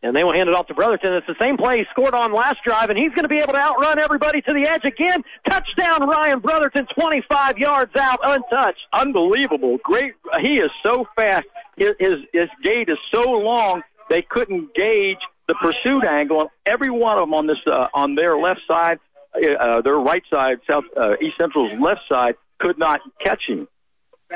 And 0.05 0.15
they 0.15 0.23
will 0.23 0.33
hand 0.33 0.47
it 0.47 0.55
off 0.55 0.67
to 0.67 0.75
Brotherton. 0.75 1.13
It's 1.13 1.25
the 1.25 1.35
same 1.41 1.57
play 1.57 1.79
he 1.79 1.85
scored 1.89 2.13
on 2.13 2.31
last 2.31 2.59
drive, 2.63 2.91
and 2.91 2.97
he's 2.97 3.09
going 3.09 3.23
to 3.23 3.27
be 3.27 3.37
able 3.37 3.53
to 3.53 3.59
outrun 3.59 3.97
everybody 3.97 4.39
to 4.43 4.53
the 4.53 4.67
edge 4.69 4.85
again. 4.85 5.23
Touchdown, 5.49 6.07
Ryan 6.07 6.39
Brotherton, 6.39 6.85
25 6.95 7.57
yards 7.57 7.91
out, 7.99 8.19
untouched. 8.23 8.85
Unbelievable. 8.93 9.79
Great. 9.83 10.13
He 10.41 10.59
is 10.59 10.69
so 10.83 11.07
fast. 11.15 11.47
His, 11.75 11.91
his, 11.99 12.17
his 12.31 12.49
gait 12.61 12.87
is 12.87 12.99
so 13.11 13.31
long, 13.31 13.81
they 14.09 14.21
couldn't 14.21 14.75
gauge 14.75 15.17
the 15.47 15.55
pursuit 15.55 16.03
angle. 16.03 16.51
Every 16.67 16.91
one 16.91 17.17
of 17.17 17.23
them 17.23 17.33
on 17.33 17.47
this, 17.47 17.57
uh, 17.65 17.87
on 17.91 18.13
their 18.13 18.37
left 18.37 18.61
side, 18.67 18.99
uh, 19.35 19.81
their 19.81 19.97
right 19.97 20.23
side, 20.29 20.59
South, 20.69 20.83
uh, 20.95 21.15
East 21.19 21.37
Central's 21.37 21.73
left 21.79 22.01
side, 22.07 22.35
could 22.59 22.77
not 22.77 23.01
catch 23.19 23.41
him. 23.47 23.67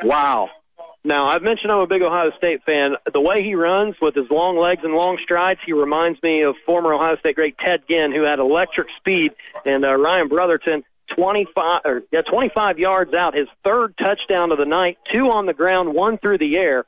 Wow. 0.03 0.49
Now, 1.03 1.27
I've 1.27 1.41
mentioned 1.41 1.71
I'm 1.71 1.79
a 1.79 1.87
big 1.87 2.01
Ohio 2.01 2.31
State 2.37 2.63
fan. 2.65 2.95
The 3.11 3.21
way 3.21 3.41
he 3.41 3.55
runs 3.55 3.95
with 4.01 4.15
his 4.15 4.29
long 4.29 4.57
legs 4.57 4.81
and 4.83 4.93
long 4.93 5.17
strides, 5.23 5.61
he 5.65 5.71
reminds 5.71 6.21
me 6.21 6.41
of 6.43 6.55
former 6.65 6.93
Ohio 6.93 7.15
State 7.17 7.35
great 7.35 7.57
Ted 7.57 7.83
Ginn, 7.89 8.11
who 8.11 8.23
had 8.23 8.39
electric 8.39 8.87
speed. 8.97 9.31
And 9.65 9.85
uh, 9.85 9.95
Ryan 9.95 10.27
Brotherton, 10.27 10.83
25, 11.15 11.81
or, 11.85 12.01
yeah, 12.11 12.21
25 12.21 12.79
yards 12.79 13.13
out, 13.13 13.33
his 13.33 13.47
third 13.63 13.95
touchdown 13.97 14.51
of 14.51 14.57
the 14.57 14.65
night, 14.65 14.97
two 15.13 15.29
on 15.29 15.45
the 15.45 15.53
ground, 15.53 15.93
one 15.93 16.17
through 16.17 16.37
the 16.37 16.57
air. 16.57 16.85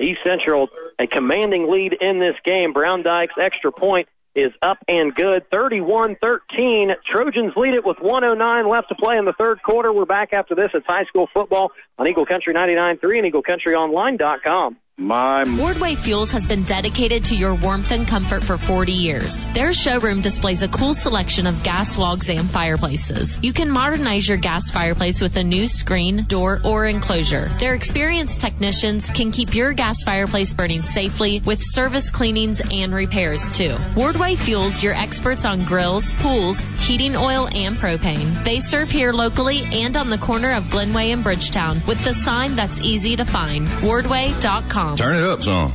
East 0.00 0.20
Central, 0.24 0.68
a 0.98 1.06
commanding 1.06 1.70
lead 1.70 1.94
in 2.00 2.18
this 2.18 2.34
game. 2.44 2.72
Brown 2.72 3.02
Dykes 3.02 3.34
extra 3.40 3.72
point 3.72 4.08
is 4.36 4.52
up 4.62 4.78
and 4.86 5.14
good. 5.14 5.48
31-13. 5.50 6.94
Trojans 7.10 7.52
lead 7.56 7.74
it 7.74 7.84
with 7.84 7.98
109 7.98 8.68
left 8.68 8.88
to 8.90 8.94
play 8.94 9.16
in 9.16 9.24
the 9.24 9.32
third 9.32 9.62
quarter. 9.62 9.92
We're 9.92 10.04
back 10.04 10.32
after 10.32 10.54
this. 10.54 10.70
It's 10.74 10.86
high 10.86 11.04
school 11.04 11.28
football 11.32 11.72
on 11.98 12.06
Eagle 12.06 12.26
Country 12.26 12.54
99.3 12.54 13.24
and 13.24 13.32
EagleCountryOnline.com. 13.32 14.76
My 14.98 15.44
Wardway 15.44 15.94
Fuels 15.94 16.30
has 16.30 16.48
been 16.48 16.62
dedicated 16.62 17.22
to 17.26 17.36
your 17.36 17.54
warmth 17.54 17.90
and 17.90 18.08
comfort 18.08 18.42
for 18.42 18.56
40 18.56 18.92
years. 18.92 19.44
Their 19.52 19.74
showroom 19.74 20.22
displays 20.22 20.62
a 20.62 20.68
cool 20.68 20.94
selection 20.94 21.46
of 21.46 21.62
gas 21.62 21.98
logs 21.98 22.30
and 22.30 22.48
fireplaces. 22.48 23.38
You 23.42 23.52
can 23.52 23.70
modernize 23.70 24.26
your 24.26 24.38
gas 24.38 24.70
fireplace 24.70 25.20
with 25.20 25.36
a 25.36 25.44
new 25.44 25.68
screen, 25.68 26.24
door, 26.24 26.62
or 26.64 26.86
enclosure. 26.86 27.50
Their 27.60 27.74
experienced 27.74 28.40
technicians 28.40 29.10
can 29.10 29.32
keep 29.32 29.54
your 29.54 29.74
gas 29.74 30.02
fireplace 30.02 30.54
burning 30.54 30.80
safely 30.80 31.40
with 31.40 31.60
service 31.62 32.08
cleanings 32.08 32.62
and 32.72 32.94
repairs 32.94 33.50
too. 33.50 33.76
Wardway 33.96 34.34
Fuels, 34.38 34.82
your 34.82 34.94
experts 34.94 35.44
on 35.44 35.62
grills, 35.64 36.14
pools, 36.16 36.64
heating 36.86 37.16
oil, 37.16 37.48
and 37.48 37.76
propane. 37.76 38.44
They 38.44 38.60
serve 38.60 38.90
here 38.90 39.12
locally 39.12 39.64
and 39.64 39.94
on 39.94 40.08
the 40.08 40.16
corner 40.16 40.54
of 40.54 40.64
Glenway 40.70 41.12
and 41.12 41.22
Bridgetown 41.22 41.82
with 41.86 42.02
the 42.02 42.14
sign 42.14 42.56
that's 42.56 42.80
easy 42.80 43.14
to 43.16 43.26
find. 43.26 43.66
Wardway.com. 43.84 44.85
Turn 44.94 45.16
it 45.16 45.24
up, 45.24 45.42
son. 45.42 45.72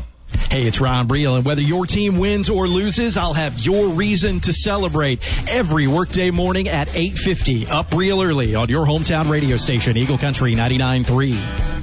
Hey, 0.50 0.64
it's 0.64 0.80
Ron 0.80 1.08
Briel, 1.08 1.36
and 1.36 1.46
whether 1.46 1.62
your 1.62 1.86
team 1.86 2.18
wins 2.18 2.50
or 2.50 2.68
loses, 2.68 3.18
I'll 3.18 3.34
have 3.34 3.60
your 3.60 3.90
reason 3.90 4.40
to 4.42 4.54
celebrate 4.54 5.20
every 5.50 5.88
workday 5.88 6.32
morning 6.32 6.70
at 6.70 6.88
8.50, 6.90 7.70
up 7.70 7.94
real 7.94 8.22
early 8.22 8.56
on 8.56 8.70
your 8.70 8.86
hometown 8.86 9.30
radio 9.30 9.58
station, 9.58 9.98
Eagle 9.98 10.18
Country 10.18 10.54
99.3. 10.54 11.82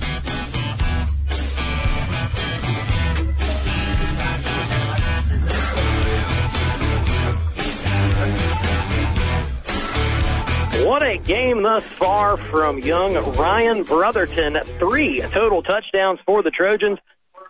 What 10.86 11.02
a 11.02 11.18
game 11.18 11.62
thus 11.62 11.84
far 11.84 12.36
from 12.36 12.78
young 12.78 13.14
Ryan 13.36 13.82
Brotherton. 13.82 14.58
Three 14.78 15.20
total 15.20 15.62
touchdowns 15.62 16.18
for 16.24 16.42
the 16.42 16.50
Trojans. 16.50 16.98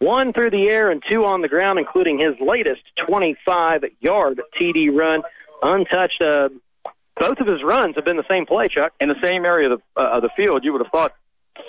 One 0.00 0.32
through 0.32 0.50
the 0.50 0.68
air 0.68 0.90
and 0.90 1.02
two 1.08 1.24
on 1.24 1.40
the 1.42 1.48
ground, 1.48 1.78
including 1.78 2.18
his 2.18 2.34
latest 2.40 2.82
25-yard 3.08 4.42
TD 4.60 4.96
run. 4.96 5.22
Untouched. 5.62 6.22
Uh, 6.22 6.50
both 7.16 7.40
of 7.40 7.48
his 7.48 7.62
runs 7.64 7.96
have 7.96 8.04
been 8.04 8.16
the 8.16 8.28
same 8.28 8.46
play, 8.46 8.68
Chuck. 8.68 8.92
in 9.00 9.08
the 9.08 9.20
same 9.20 9.44
area 9.44 9.72
of 9.72 9.80
the, 9.96 10.00
uh, 10.00 10.16
of 10.16 10.22
the 10.22 10.30
field, 10.36 10.64
you 10.64 10.72
would 10.72 10.82
have 10.82 10.92
thought 10.92 11.14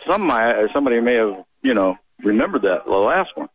some 0.08 0.30
uh, 0.30 0.67
somebody 0.74 0.99
may 1.01 1.16
have, 1.16 1.43
you 1.64 1.74
know, 1.74 1.98
remembered 2.24 2.64
that 2.64 2.85
the 2.85 2.91
last 2.91 3.35
one. 3.35 3.49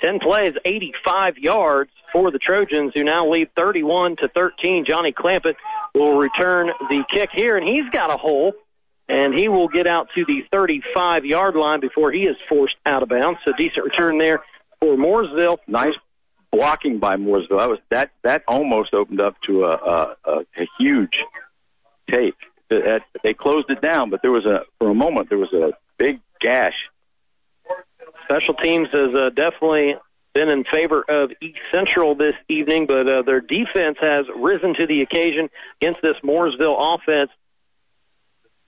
10 0.00 0.18
plays, 0.18 0.54
85 0.64 1.38
yards 1.38 1.90
for 2.12 2.30
the 2.30 2.38
Trojans, 2.38 2.92
who 2.94 3.04
now 3.04 3.28
lead 3.28 3.54
31 3.54 4.16
to 4.16 4.28
13. 4.28 4.84
Johnny 4.84 5.12
Clampett 5.12 5.54
will 5.94 6.16
return 6.16 6.70
the 6.90 7.04
kick 7.12 7.30
here, 7.32 7.56
and 7.56 7.66
he's 7.66 7.88
got 7.90 8.10
a 8.10 8.16
hole, 8.16 8.52
and 9.08 9.34
he 9.34 9.48
will 9.48 9.68
get 9.68 9.86
out 9.86 10.08
to 10.14 10.24
the 10.24 10.44
35 10.50 11.24
yard 11.24 11.56
line 11.56 11.80
before 11.80 12.12
he 12.12 12.20
is 12.20 12.36
forced 12.48 12.76
out 12.86 13.02
of 13.02 13.08
bounds. 13.08 13.40
So 13.44 13.52
decent 13.56 13.84
return 13.84 14.18
there 14.18 14.42
for 14.80 14.96
Mooresville. 14.96 15.58
Nice 15.66 15.94
blocking 16.50 16.98
by 16.98 17.16
Mooresville. 17.16 17.58
That 17.58 17.68
was 17.68 17.78
that 17.90 18.10
that 18.22 18.44
almost 18.46 18.94
opened 18.94 19.20
up 19.20 19.40
to 19.42 19.64
a 19.64 19.74
a, 19.74 20.16
a, 20.24 20.38
a 20.58 20.68
huge 20.78 21.22
take. 22.10 22.34
They 22.68 23.34
closed 23.34 23.68
it 23.68 23.82
down, 23.82 24.08
but 24.10 24.22
there 24.22 24.30
was 24.30 24.46
a 24.46 24.62
for 24.78 24.90
a 24.90 24.94
moment 24.94 25.28
there 25.28 25.38
was 25.38 25.52
a 25.52 25.72
big 25.98 26.20
gash. 26.40 26.74
Special 28.24 28.54
teams 28.54 28.88
has 28.92 29.14
uh, 29.14 29.30
definitely 29.30 29.96
been 30.32 30.48
in 30.48 30.64
favor 30.64 31.04
of 31.06 31.30
East 31.42 31.58
Central 31.70 32.14
this 32.14 32.34
evening, 32.48 32.86
but 32.86 33.06
uh, 33.06 33.22
their 33.22 33.40
defense 33.40 33.98
has 34.00 34.24
risen 34.34 34.74
to 34.74 34.86
the 34.86 35.02
occasion 35.02 35.50
against 35.80 36.00
this 36.02 36.16
Mooresville 36.24 36.96
offense. 36.96 37.30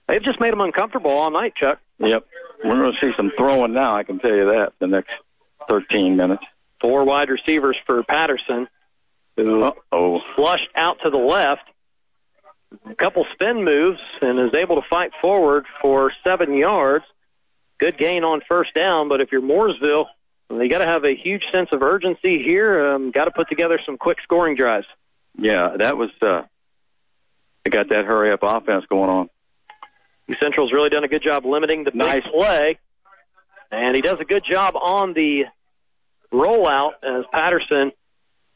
They've 0.07 0.21
just 0.21 0.39
made 0.39 0.51
them 0.51 0.61
uncomfortable 0.61 1.11
all 1.11 1.31
night, 1.31 1.55
Chuck. 1.55 1.79
Yep, 1.99 2.25
we're 2.63 2.75
going 2.81 2.93
to 2.93 2.99
see 2.99 3.13
some 3.15 3.31
throwing 3.35 3.73
now. 3.73 3.95
I 3.95 4.03
can 4.03 4.19
tell 4.19 4.33
you 4.35 4.45
that 4.45 4.73
the 4.79 4.87
next 4.87 5.11
13 5.69 6.15
minutes. 6.15 6.43
Four 6.81 7.05
wide 7.05 7.29
receivers 7.29 7.77
for 7.85 8.03
Patterson, 8.03 8.67
who 9.37 9.71
oh 9.91 10.19
flushed 10.35 10.69
out 10.75 10.99
to 11.03 11.09
the 11.09 11.17
left. 11.17 11.63
A 12.89 12.95
couple 12.95 13.25
spin 13.33 13.63
moves 13.63 13.99
and 14.21 14.39
is 14.39 14.53
able 14.53 14.75
to 14.81 14.87
fight 14.89 15.11
forward 15.21 15.65
for 15.81 16.11
seven 16.23 16.53
yards. 16.55 17.05
Good 17.79 17.97
gain 17.97 18.23
on 18.23 18.41
first 18.47 18.73
down, 18.73 19.07
but 19.09 19.21
if 19.21 19.31
you're 19.31 19.41
Mooresville, 19.41 20.05
you 20.49 20.69
got 20.69 20.79
to 20.79 20.85
have 20.85 21.05
a 21.05 21.15
huge 21.15 21.43
sense 21.51 21.69
of 21.71 21.81
urgency 21.81 22.43
here. 22.43 22.93
Um, 22.93 23.11
got 23.11 23.25
to 23.25 23.31
put 23.31 23.49
together 23.49 23.79
some 23.85 23.97
quick 23.97 24.17
scoring 24.23 24.55
drives. 24.55 24.87
Yeah, 25.37 25.75
that 25.77 25.97
was. 25.97 26.09
uh 26.21 26.43
They 27.63 27.71
got 27.71 27.89
that 27.89 28.05
hurry 28.05 28.31
up 28.31 28.43
offense 28.43 28.85
going 28.89 29.09
on. 29.09 29.29
Central's 30.39 30.73
really 30.73 30.89
done 30.89 31.03
a 31.03 31.07
good 31.07 31.21
job 31.21 31.45
limiting 31.45 31.83
the 31.83 31.91
big 31.91 32.23
play, 32.23 32.79
and 33.71 33.95
he 33.95 34.01
does 34.01 34.19
a 34.19 34.25
good 34.25 34.43
job 34.43 34.75
on 34.75 35.13
the 35.13 35.45
rollout 36.33 36.93
as 37.03 37.25
Patterson 37.31 37.91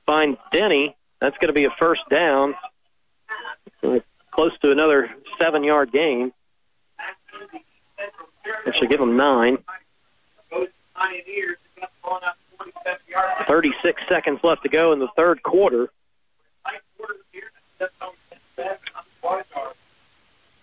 finds 0.05 0.39
Denny. 0.51 0.95
That's 1.21 1.37
going 1.37 1.47
to 1.49 1.53
be 1.53 1.65
a 1.65 1.69
first 1.77 2.01
down, 2.09 2.55
close 4.31 4.57
to 4.61 4.71
another 4.71 5.09
seven-yard 5.37 5.91
gain. 5.91 6.31
That 8.65 8.77
should 8.77 8.89
give 8.89 8.99
him 8.99 9.15
nine. 9.17 9.59
36 13.47 14.01
seconds 14.07 14.39
left 14.43 14.63
to 14.63 14.69
go 14.69 14.91
in 14.93 14.99
the 14.99 15.07
third 15.15 15.43
quarter. 15.43 15.89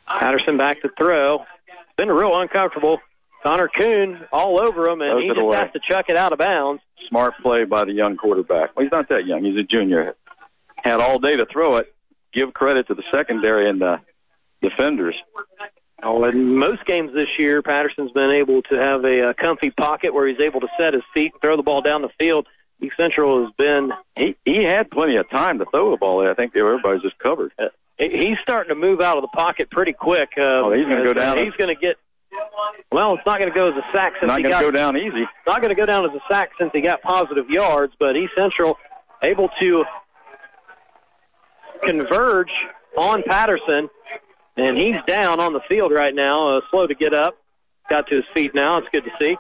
Patterson 0.07 0.57
back 0.57 0.83
to 0.83 0.91
throw. 0.97 1.45
Been 1.97 2.09
real 2.11 2.39
uncomfortable. 2.41 3.01
Connor 3.43 3.69
Kuhn 3.69 4.25
all 4.33 4.61
over 4.61 4.89
him, 4.89 5.01
and 5.01 5.11
Throws 5.13 5.23
he 5.23 5.29
just 5.29 5.39
away. 5.41 5.57
has 5.57 5.73
to 5.73 5.81
chuck 5.89 6.07
it 6.09 6.17
out 6.17 6.33
of 6.33 6.39
bounds. 6.39 6.83
Smart 7.09 7.35
play 7.43 7.65
by 7.65 7.85
the 7.85 7.93
young 7.93 8.17
quarterback. 8.17 8.75
Well, 8.77 8.85
he's 8.85 8.93
not 8.93 9.09
that 9.11 9.25
young. 9.27 9.45
He's 9.45 9.57
a 9.57 9.63
junior. 9.63 10.15
Had 10.77 11.01
all 11.01 11.19
day 11.19 11.37
to 11.37 11.47
throw 11.47 11.77
it. 11.77 11.93
Give 12.33 12.53
credit 12.53 12.89
to 12.89 12.95
the 12.95 13.05
secondary 13.11 13.69
and 13.71 13.81
the 13.81 14.01
defenders. 14.63 15.15
Oh, 16.03 16.25
in 16.25 16.57
most 16.57 16.85
games 16.85 17.13
this 17.15 17.29
year, 17.39 17.63
Patterson's 17.63 18.13
been 18.13 18.31
able 18.31 18.63
to 18.63 18.75
have 18.75 19.05
a, 19.05 19.31
uh 19.31 19.33
comfy 19.33 19.71
pocket 19.71 20.13
where 20.13 20.27
he's 20.29 20.41
able 20.41 20.61
to 20.61 20.69
set 20.79 20.93
his 20.93 21.03
feet 21.15 21.33
and 21.33 21.41
throw 21.41 21.57
the 21.57 21.63
ball 21.63 21.81
down 21.83 22.03
the 22.03 22.11
field. 22.19 22.47
East 22.83 22.97
Central 22.99 23.45
has 23.45 23.53
been. 23.57 23.93
He 24.15 24.37
he 24.45 24.63
had 24.65 24.91
plenty 24.91 25.17
of 25.17 25.31
time 25.31 25.59
to 25.61 25.65
throw 25.65 25.91
the 25.91 25.97
ball. 25.97 26.29
I 26.29 26.35
think 26.35 26.55
everybody's 26.55 27.01
just 27.03 27.19
covered. 27.19 27.53
He- 27.99 28.17
He's 28.29 28.37
starting 28.43 28.69
to 28.71 28.75
move 28.75 29.01
out 29.01 29.17
of 29.17 29.23
the 29.23 29.29
pocket 29.29 29.71
pretty 29.71 29.93
quick. 29.93 30.31
Uh, 30.37 30.43
Oh, 30.43 30.73
he's 30.73 30.85
gonna 30.85 31.05
go 31.05 31.11
uh, 31.11 31.15
down. 31.15 31.39
He's 31.39 31.55
going 31.55 31.75
to 31.75 31.81
get. 31.81 31.97
Well, 32.93 33.15
it's 33.15 33.25
not 33.25 33.39
going 33.39 33.51
to 33.51 33.55
go 33.55 33.71
as 33.71 33.77
a 33.77 33.85
sack 33.97 34.15
since 34.21 34.29
Not 34.29 34.37
he 34.39 34.43
going 34.43 34.55
to 34.55 34.61
got 34.61 34.63
go 34.63 34.71
down 34.71 34.97
easy. 34.97 35.27
not 35.47 35.63
going 35.63 35.75
to 35.75 35.75
go 35.75 35.87
down 35.87 36.05
as 36.05 36.11
a 36.15 36.21
sack 36.31 36.51
since 36.59 36.71
he 36.75 36.81
got 36.83 37.01
positive 37.03 37.49
yards, 37.49 37.95
but 37.99 38.15
East 38.17 38.33
Central 38.37 38.77
able 39.23 39.49
to 39.61 39.85
converge 41.85 42.51
on 42.97 43.23
Patterson, 43.23 43.89
and 44.57 44.77
he's 44.77 44.97
down 45.07 45.41
on 45.41 45.53
the 45.53 45.61
field 45.69 45.93
right 45.93 46.15
now, 46.15 46.57
uh, 46.57 46.61
slow 46.71 46.87
to 46.87 46.95
get 46.95 47.15
up. 47.15 47.37
Got 47.89 48.09
to 48.09 48.17
his 48.17 48.25
feet 48.35 48.55
now. 48.55 48.79
It's 48.79 48.89
good 48.91 49.05
to 49.05 49.11
see. 49.21 49.37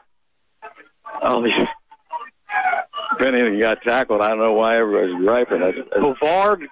Oh, 1.23 1.45
if 1.45 3.21
anything 3.21 3.59
got 3.59 3.83
tackled, 3.83 4.21
I 4.23 4.29
don't 4.29 4.39
know 4.39 4.53
why 4.53 4.79
everybody's 4.79 5.17
griping. 5.17 5.61
That's, 5.61 5.77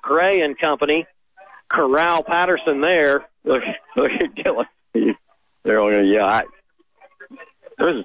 Gray, 0.02 0.40
and 0.42 0.58
company 0.58 1.06
corral 1.68 2.22
Patterson 2.22 2.80
there. 2.80 3.26
look, 3.44 3.62
look 3.96 4.10
at 4.10 4.34
Gillen. 4.34 4.66
They're 5.64 5.80
all 5.80 5.90
going 5.90 6.04
to 6.04 6.10
yeah. 6.10 6.24
I, 6.24 6.44
there 7.78 7.94
was, 7.94 8.04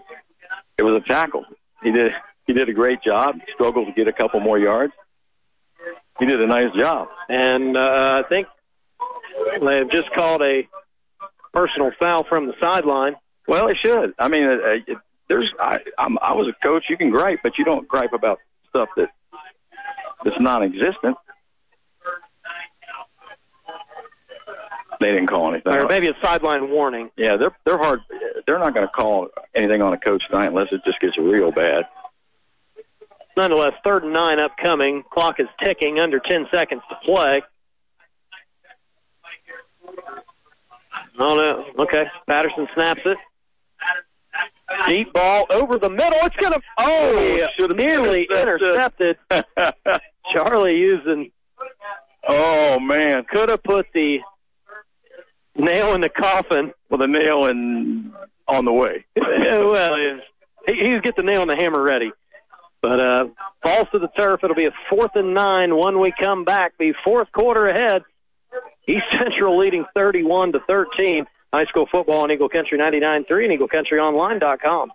it 0.77 0.83
was 0.83 1.01
a 1.03 1.07
tackle. 1.07 1.45
He 1.83 1.91
did. 1.91 2.13
he 2.47 2.53
did 2.53 2.69
a 2.69 2.73
great 2.73 3.01
job. 3.01 3.35
Struggled 3.53 3.87
to 3.87 3.93
get 3.93 4.07
a 4.07 4.13
couple 4.13 4.39
more 4.39 4.57
yards. 4.57 4.93
He 6.19 6.25
did 6.25 6.41
a 6.41 6.47
nice 6.47 6.73
job. 6.75 7.07
And 7.29 7.77
uh, 7.77 8.23
I 8.23 8.27
think 8.27 8.47
they 9.61 9.77
have 9.77 9.89
just 9.89 10.11
called 10.11 10.41
a 10.41 10.67
personal 11.53 11.91
foul 11.99 12.23
from 12.23 12.47
the 12.47 12.53
sideline. 12.59 13.15
Well, 13.47 13.67
it 13.67 13.77
should. 13.77 14.13
I 14.19 14.27
mean, 14.27 14.43
uh, 14.43 14.57
it, 14.87 14.97
there's. 15.27 15.53
I, 15.59 15.79
I'm, 15.97 16.17
I 16.21 16.33
was 16.33 16.47
a 16.47 16.65
coach. 16.65 16.85
You 16.89 16.97
can 16.97 17.09
gripe, 17.09 17.39
but 17.43 17.57
you 17.57 17.65
don't 17.65 17.87
gripe 17.87 18.13
about 18.13 18.39
stuff 18.69 18.89
that 18.97 19.09
that's 20.23 20.39
non-existent. 20.39 21.17
They 24.99 25.07
didn't 25.07 25.27
call 25.27 25.51
anything. 25.53 25.71
Or 25.73 25.87
maybe 25.87 26.07
a 26.07 26.15
sideline 26.21 26.69
warning. 26.69 27.09
Yeah, 27.15 27.37
they're 27.37 27.55
they're 27.65 27.77
hard. 27.77 28.01
They're 28.45 28.59
not 28.59 28.73
going 28.73 28.85
to 28.85 28.91
call 28.91 29.29
anything 29.55 29.81
on 29.81 29.93
a 29.93 29.97
coach 29.97 30.23
tonight 30.29 30.47
unless 30.47 30.67
it 30.71 30.81
just 30.85 30.99
gets 30.99 31.17
real 31.17 31.51
bad. 31.51 31.85
Nonetheless, 33.37 33.73
third 33.83 34.03
and 34.03 34.11
nine 34.11 34.39
upcoming. 34.39 35.03
Clock 35.09 35.39
is 35.39 35.47
ticking, 35.63 35.99
under 35.99 36.19
10 36.19 36.47
seconds 36.51 36.81
to 36.89 36.95
play. 37.05 37.41
Oh, 41.17 41.35
no. 41.35 41.83
Okay. 41.83 42.05
Patterson 42.27 42.67
snaps 42.73 43.01
it. 43.05 43.17
Deep 44.87 45.13
ball 45.13 45.45
over 45.49 45.77
the 45.77 45.89
middle. 45.89 46.19
It's 46.23 46.35
going 46.35 46.53
to, 46.53 46.61
oh, 46.77 47.47
nearly 47.73 48.27
intercepted. 48.29 49.17
Charlie 50.33 50.77
using, 50.77 51.31
Oh 52.27 52.79
man, 52.79 53.25
could 53.29 53.49
have 53.49 53.63
put 53.63 53.87
the 53.93 54.19
nail 55.59 55.93
in 55.93 56.01
the 56.01 56.09
coffin. 56.09 56.73
Well, 56.89 56.97
the 56.97 57.07
nail 57.07 57.45
in 57.45 58.13
on 58.47 58.65
the 58.65 58.73
way. 58.73 59.05
well, 59.15 59.95
he, 60.65 60.73
he's 60.73 61.01
get 61.01 61.15
the 61.15 61.23
nail 61.23 61.41
in 61.41 61.47
the 61.47 61.55
hammer 61.55 61.81
ready. 61.81 62.11
But 62.81 62.99
uh, 62.99 63.27
falls 63.61 63.87
to 63.91 63.99
the 63.99 64.07
turf. 64.07 64.41
It'll 64.43 64.55
be 64.55 64.65
a 64.65 64.73
fourth 64.89 65.11
and 65.15 65.33
nine 65.33 65.75
when 65.75 65.99
we 65.99 66.13
come 66.17 66.45
back. 66.45 66.73
The 66.79 66.93
fourth 67.03 67.31
quarter 67.31 67.67
ahead. 67.67 68.03
East 68.87 69.05
Central 69.11 69.59
leading 69.59 69.85
31 69.93 70.53
to 70.53 70.59
13. 70.61 71.25
High 71.53 71.65
school 71.65 71.87
football 71.91 72.21
on 72.21 72.31
Eagle 72.31 72.49
Country 72.49 72.77
99.3 72.77 73.51
and 73.51 73.59
EagleCountryOnline.com. 73.59 74.91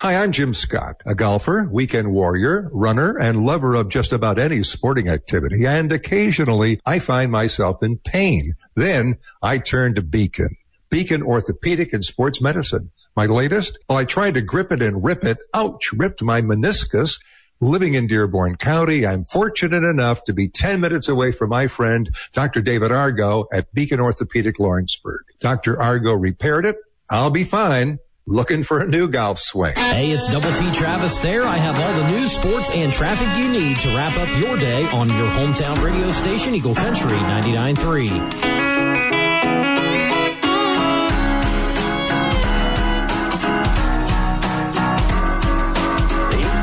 Hi, 0.00 0.14
I'm 0.14 0.30
Jim 0.30 0.54
Scott, 0.54 1.02
a 1.06 1.16
golfer, 1.16 1.68
weekend 1.72 2.12
warrior, 2.12 2.70
runner, 2.72 3.18
and 3.18 3.44
lover 3.44 3.74
of 3.74 3.90
just 3.90 4.12
about 4.12 4.38
any 4.38 4.62
sporting 4.62 5.08
activity. 5.08 5.66
And 5.66 5.90
occasionally 5.90 6.80
I 6.86 7.00
find 7.00 7.32
myself 7.32 7.82
in 7.82 7.98
pain. 7.98 8.54
Then 8.76 9.16
I 9.42 9.58
turn 9.58 9.96
to 9.96 10.02
Beacon. 10.02 10.56
Beacon 10.88 11.24
Orthopedic 11.24 11.92
and 11.92 12.04
Sports 12.04 12.40
Medicine. 12.40 12.92
My 13.16 13.26
latest? 13.26 13.76
Well, 13.88 13.98
I 13.98 14.04
tried 14.04 14.34
to 14.34 14.40
grip 14.40 14.70
it 14.70 14.82
and 14.82 15.02
rip 15.02 15.24
it. 15.24 15.38
Ouch, 15.52 15.92
ripped 15.92 16.22
my 16.22 16.42
meniscus. 16.42 17.18
Living 17.60 17.94
in 17.94 18.06
Dearborn 18.06 18.54
County, 18.54 19.04
I'm 19.04 19.24
fortunate 19.24 19.82
enough 19.82 20.22
to 20.26 20.32
be 20.32 20.46
10 20.48 20.80
minutes 20.80 21.08
away 21.08 21.32
from 21.32 21.50
my 21.50 21.66
friend, 21.66 22.14
Dr. 22.32 22.62
David 22.62 22.92
Argo 22.92 23.46
at 23.52 23.74
Beacon 23.74 23.98
Orthopedic 23.98 24.60
Lawrenceburg. 24.60 25.24
Dr. 25.40 25.82
Argo 25.82 26.12
repaired 26.14 26.66
it. 26.66 26.76
I'll 27.10 27.30
be 27.30 27.42
fine. 27.42 27.98
Looking 28.30 28.62
for 28.62 28.80
a 28.80 28.86
new 28.86 29.08
golf 29.08 29.40
swing. 29.40 29.74
Hey, 29.74 30.10
it's 30.10 30.28
Double 30.28 30.52
T 30.52 30.70
Travis 30.72 31.18
there. 31.20 31.44
I 31.44 31.56
have 31.56 31.78
all 31.78 31.92
the 31.94 32.10
news, 32.10 32.30
sports, 32.32 32.68
and 32.68 32.92
traffic 32.92 33.26
you 33.38 33.50
need 33.50 33.78
to 33.78 33.88
wrap 33.88 34.18
up 34.18 34.28
your 34.38 34.58
day 34.58 34.84
on 34.88 35.08
your 35.08 35.30
hometown 35.30 35.82
radio 35.82 36.12
station, 36.12 36.54
Eagle 36.54 36.74
Country 36.74 37.12
99.3. 37.12 38.08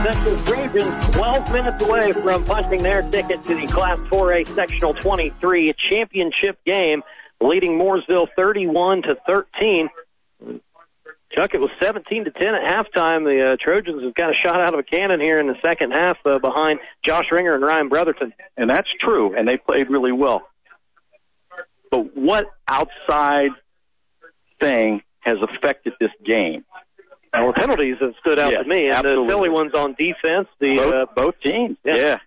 Central 0.03 0.37
Trojans 0.45 1.15
12 1.15 1.51
minutes 1.51 1.81
away 1.81 2.11
from 2.11 2.45
punching 2.45 2.83
their 2.83 3.01
ticket 3.09 3.43
to 3.45 3.55
the 3.55 3.65
Class 3.65 3.97
4A 4.11 4.47
Sectional 4.53 4.93
23 4.93 5.73
championship 5.89 6.63
game, 6.63 7.01
leading 7.41 7.79
Mooresville 7.79 8.27
31 8.35 9.01
to 9.01 9.15
13. 9.25 9.89
Chuck, 11.31 11.53
it 11.53 11.59
was 11.59 11.71
17 11.81 12.25
to 12.25 12.31
10 12.31 12.55
at 12.55 12.61
halftime. 12.63 13.23
The 13.25 13.53
uh, 13.53 13.57
Trojans 13.59 14.03
have 14.03 14.13
kind 14.13 14.29
of 14.29 14.35
shot 14.37 14.61
out 14.61 14.73
of 14.73 14.79
a 14.79 14.83
cannon 14.83 15.19
here 15.19 15.39
in 15.39 15.47
the 15.47 15.55
second 15.61 15.91
half 15.91 16.17
uh, 16.25 16.39
behind 16.39 16.79
Josh 17.03 17.25
Ringer 17.31 17.53
and 17.55 17.63
Ryan 17.63 17.89
Brotherton. 17.89 18.33
And 18.55 18.69
that's 18.69 18.87
true, 18.99 19.35
and 19.35 19.47
they 19.47 19.57
played 19.57 19.89
really 19.89 20.11
well. 20.11 20.47
But 21.91 22.15
what 22.15 22.47
outside 22.67 23.51
thing 24.59 25.01
has 25.19 25.37
affected 25.41 25.93
this 25.99 26.11
game? 26.23 26.63
Well, 27.33 27.47
the 27.47 27.53
penalties 27.53 27.97
have 27.99 28.13
stood 28.21 28.39
out 28.39 28.53
Yeah, 28.53 28.63
to 28.63 28.69
me, 28.69 28.85
and 28.85 28.95
absolutely. 28.95 29.25
the 29.27 29.31
silly 29.33 29.49
ones 29.49 29.73
on 29.73 29.93
defense. 29.97 30.47
The 30.59 30.77
both, 30.77 30.93
uh, 30.93 31.05
both 31.15 31.39
teams. 31.41 31.77
Yeah. 31.83 32.19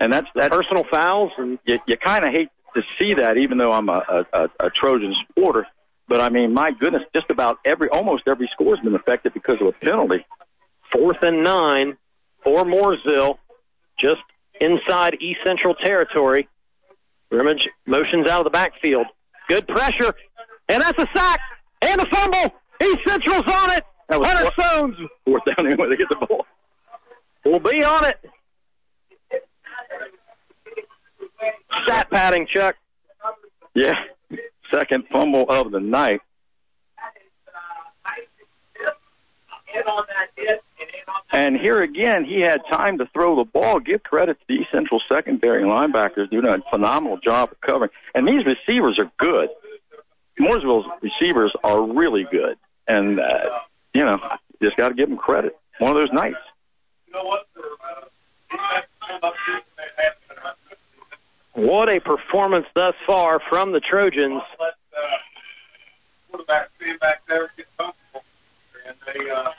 And 0.00 0.12
that's 0.12 0.28
that. 0.34 0.50
personal 0.50 0.84
fouls 0.90 1.32
and 1.36 1.58
You, 1.66 1.78
you 1.86 1.96
kind 1.98 2.24
of 2.24 2.32
hate 2.32 2.48
to 2.74 2.82
see 2.98 3.14
that, 3.14 3.36
even 3.38 3.58
though 3.58 3.72
I'm 3.72 3.88
a, 3.88 4.24
a, 4.32 4.48
a 4.60 4.70
Trojan 4.70 5.14
supporter. 5.26 5.66
But 6.08 6.20
I 6.20 6.28
mean, 6.28 6.54
my 6.54 6.70
goodness, 6.70 7.02
just 7.14 7.30
about 7.30 7.58
every, 7.64 7.88
almost 7.88 8.24
every 8.28 8.48
score's 8.52 8.78
been 8.80 8.94
affected 8.94 9.34
because 9.34 9.56
of 9.60 9.66
a 9.66 9.72
penalty. 9.72 10.24
fourth 10.92 11.22
and 11.22 11.42
nine 11.42 11.96
for 12.44 12.64
Mooresville, 12.64 13.38
just 13.98 14.20
inside 14.60 15.16
East 15.20 15.40
Central 15.44 15.74
territory. 15.74 16.48
Brimage 17.28 17.68
motions 17.86 18.28
out 18.28 18.38
of 18.38 18.44
the 18.44 18.50
backfield. 18.50 19.06
Good 19.48 19.66
pressure, 19.66 20.14
and 20.68 20.80
that's 20.82 20.98
a 21.02 21.08
sack 21.12 21.40
and 21.82 22.00
a 22.00 22.06
fumble. 22.06 22.54
East 22.82 23.00
Central's 23.06 23.44
on 23.52 23.70
it. 23.72 23.84
That 24.08 24.20
was 24.20 24.28
Hunter 24.28 24.52
Stones 24.52 24.96
Fourth 25.24 25.42
down 25.44 25.66
anyway 25.66 25.88
to 25.88 25.96
get 25.96 26.08
the 26.08 26.24
ball. 26.26 26.46
will 27.44 27.58
be 27.58 27.82
on 27.82 28.04
it. 28.04 28.16
Stat 31.82 32.08
padding, 32.10 32.46
Chuck. 32.46 32.76
Yeah, 33.74 34.02
second 34.72 35.04
fumble 35.10 35.44
of 35.48 35.70
the 35.70 35.80
night. 35.80 36.20
And 41.32 41.56
here 41.56 41.82
again, 41.82 42.24
he 42.24 42.40
had 42.40 42.62
time 42.70 42.98
to 42.98 43.06
throw 43.12 43.36
the 43.36 43.44
ball. 43.44 43.78
Give 43.78 44.02
credit 44.02 44.38
to 44.40 44.44
the 44.48 44.54
East 44.54 44.70
Central 44.72 45.02
secondary 45.08 45.64
linebackers 45.64 46.30
doing 46.30 46.46
a 46.46 46.58
phenomenal 46.70 47.18
job 47.18 47.52
of 47.52 47.60
covering. 47.60 47.90
And 48.14 48.26
these 48.26 48.46
receivers 48.46 48.98
are 48.98 49.10
good. 49.18 49.50
Mooresville's 50.40 50.86
receivers 51.02 51.52
are 51.62 51.82
really 51.82 52.26
good. 52.30 52.56
And, 52.88 53.20
uh, 53.20 53.58
you 53.92 54.04
know, 54.04 54.18
just 54.62 54.76
got 54.76 54.90
to 54.90 54.94
give 54.94 55.08
them 55.08 55.18
credit. 55.18 55.58
One 55.78 55.90
of 55.90 55.96
those 55.96 56.12
nights. 56.12 56.36
What 57.12 57.45
a 61.88 62.00
performance 62.00 62.66
thus 62.74 62.94
far 63.06 63.40
from 63.48 63.72
the 63.72 63.80
Trojans. 63.80 64.42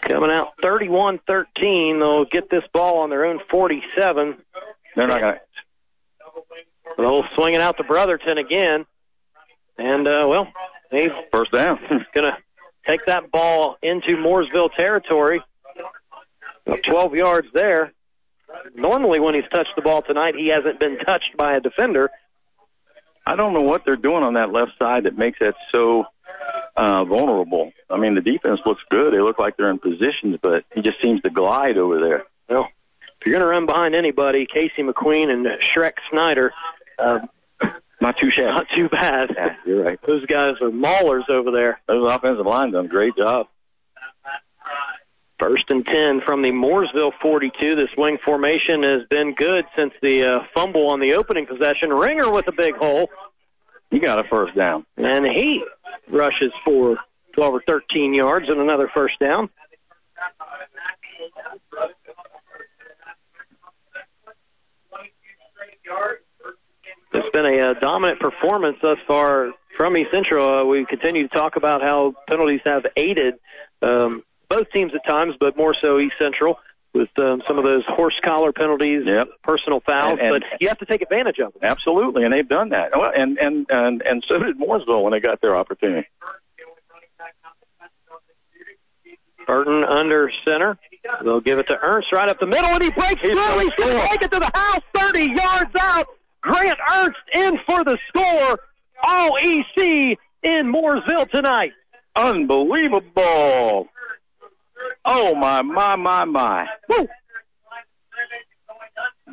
Coming 0.01 0.32
out 0.32 0.58
31-13. 0.61 2.00
They'll 2.00 2.26
get 2.26 2.50
this 2.50 2.64
ball 2.74 3.00
on 3.00 3.09
their 3.09 3.26
own 3.26 3.40
47. 3.50 4.38
They're 4.95 5.08
not 5.08 5.19
going 5.19 5.34
to. 5.34 5.40
They'll 6.98 7.26
swing 7.35 7.53
it 7.53 7.61
out 7.61 7.77
to 7.77 7.84
Brotherton 7.84 8.38
again. 8.38 8.85
And, 9.77 10.08
uh, 10.08 10.26
well, 10.27 10.48
he's 10.92 11.11
First 11.32 11.51
down. 11.51 11.80
going 12.14 12.32
to 12.32 12.38
take 12.88 13.06
that 13.06 13.32
ball 13.32 13.77
into 13.82 14.17
Mooresville 14.17 14.74
territory. 14.76 15.42
12 16.84 17.16
yards 17.16 17.48
there. 17.53 17.93
Normally, 18.76 19.19
when 19.19 19.35
he's 19.35 19.43
touched 19.51 19.76
the 19.76 19.82
ball 19.82 20.01
tonight, 20.01 20.35
he 20.35 20.48
hasn't 20.50 20.80
been 20.80 20.98
touched 21.00 21.35
by 21.38 21.56
a 21.56 21.59
defender. 21.59 22.09
I 23.26 23.35
don't 23.35 23.53
know 23.53 23.61
what 23.61 23.84
they're 23.85 23.98
doing 23.98 24.24
on 24.24 24.35
that 24.35 24.51
left 24.51 24.72
side 24.80 25.03
that 25.03 25.17
makes 25.17 25.40
that 25.40 25.56
so 25.72 26.06
uh, 26.77 27.03
vulnerable. 27.03 27.74
I 27.90 27.98
mean, 27.98 28.16
the 28.16 28.22
defense 28.22 28.61
looks 28.66 28.82
good. 28.90 29.14
They 29.14 29.19
look 29.19 29.38
like 29.38 29.58
they're 29.58 29.69
in 29.69 29.80
positions, 29.80 30.38
but 30.42 30.64
he 30.74 30.82
just 30.82 31.01
seems 31.01 31.22
to 31.24 31.30
glide 31.30 31.77
over 31.77 32.00
there. 32.00 32.24
Well, 32.48 32.69
if 33.19 33.26
you're 33.26 33.34
going 33.34 33.42
to 33.42 33.48
run 33.48 33.66
behind 33.66 33.95
anybody, 33.95 34.45
Casey 34.45 34.82
McQueen 34.84 35.30
and 35.30 35.45
Shrek 35.61 35.93
Snyder, 36.09 36.53
uh, 36.98 37.19
Not 38.00 38.17
too 38.17 38.30
shabby. 38.30 38.53
not 38.53 38.67
too 38.76 38.90
bad. 38.90 39.34
Yeah, 39.35 39.56
you're 39.66 39.84
right. 39.84 40.00
Those 40.06 40.26
guys 40.27 40.53
are 40.61 40.69
maulers 40.69 41.27
over 41.30 41.51
there. 41.51 41.82
Those 41.88 42.09
offensive 42.09 42.45
line 42.45 42.72
done 42.72 42.85
a 42.85 42.88
great 42.88 43.16
job. 43.17 43.48
First 45.40 45.69
and 45.69 45.85
10 45.85 46.22
from 46.22 46.41
the 46.41 46.51
Mooresville 46.51 47.11
42. 47.22 47.75
This 47.75 47.90
wing 47.95 48.17
formation 48.24 48.82
has 48.83 49.03
been 49.07 49.35
good 49.35 49.66
since 49.75 49.93
the 50.01 50.24
uh, 50.24 50.40
fumble 50.56 50.90
on 50.90 50.99
the 50.99 51.14
opening 51.14 51.45
possession. 51.45 51.91
Ringer 51.91 52.32
with 52.32 52.48
a 52.48 52.51
big 52.51 52.75
hole, 52.75 53.07
You 53.91 53.99
got 53.99 54.17
a 54.17 54.24
first 54.27 54.56
down. 54.56 54.85
and 54.98 55.25
he 55.25 55.64
rushes 56.09 56.51
for 56.66 56.98
12 57.33 57.53
or 57.53 57.61
13 57.67 58.16
yards 58.16 58.49
and 58.49 58.59
another 58.59 58.90
first 58.93 59.19
down. 59.19 59.49
It's 67.14 67.30
been 67.32 67.45
a 67.45 67.72
uh, 67.72 67.74
dominant 67.75 68.19
performance 68.19 68.77
thus 68.82 68.98
far 69.07 69.53
from 69.77 69.95
East 69.98 70.11
Central. 70.11 70.49
Uh, 70.49 70.64
we 70.66 70.85
continue 70.85 71.27
to 71.27 71.33
talk 71.33 71.56
about 71.56 71.82
how 71.82 72.14
penalties 72.27 72.61
have 72.66 72.85
aided 72.95 73.35
um, 73.82 74.24
both 74.50 74.69
teams 74.72 74.93
at 74.95 75.06
times, 75.06 75.35
but 75.40 75.58
more 75.58 75.76
so 75.80 76.00
East 76.00 76.16
Central. 76.19 76.59
with 76.93 77.09
um, 77.19 77.43
some 77.45 77.59
of 77.59 77.64
those 77.64 77.84
horse 77.85 78.16
collar 78.24 78.51
penalties, 78.51 79.03
Yep. 79.06 79.27
personal 79.43 79.82
fouls, 79.82 80.17
And- 80.19 80.34
and- 80.34 80.43
but 80.50 80.61
you 80.61 80.67
have 80.69 80.80
to 80.80 80.85
take 80.85 81.03
advantage 81.03 81.38
of 81.38 81.53
them. 81.53 81.59
Absolutely, 81.61 82.24
and 82.24 82.34
they've 82.34 82.48
done 82.48 82.69
that. 82.69 82.98
Well, 82.98 83.11
and 83.16 83.38
and 83.38 83.67
and 83.69 84.01
and 84.01 84.26
so 84.27 84.40
did 84.40 84.58
Mooresville 84.58 85.03
when 85.03 85.11
they 85.11 85.19
got 85.19 85.40
their 85.42 85.56
opportunity. 85.56 86.08
Burton 89.45 89.84
under 89.84 90.32
center. 90.43 90.77
They'll 91.24 91.40
give 91.40 91.59
it 91.59 91.67
to 91.67 91.77
Ernst 91.80 92.11
right 92.11 92.27
up 92.30 92.40
the 92.40 92.48
middle, 92.48 92.69
and 92.69 92.84
he 92.84 92.90
breaks 92.92 93.22
through. 93.22 93.30
He's 93.59 93.69
going 93.77 93.95
to 93.95 94.08
take 94.08 94.22
it 94.24 94.32
to 94.32 94.40
the 94.40 94.51
house, 94.53 94.82
30 94.93 95.19
yards 95.34 95.72
out. 95.80 96.08
Grant 96.42 96.80
Ernst 96.95 97.19
in 97.34 97.59
for 97.66 97.84
the 97.84 97.98
score. 98.09 98.59
All 99.03 99.38
EC 99.40 100.17
in 100.43 100.74
Mooresville 100.74 101.30
tonight. 101.30 101.72
Unbelievable! 102.16 103.88
Oh 105.06 105.35
my 105.35 105.61
my 105.61 105.95
my 105.95 106.25
my! 106.25 106.67
Woo. 106.89 107.07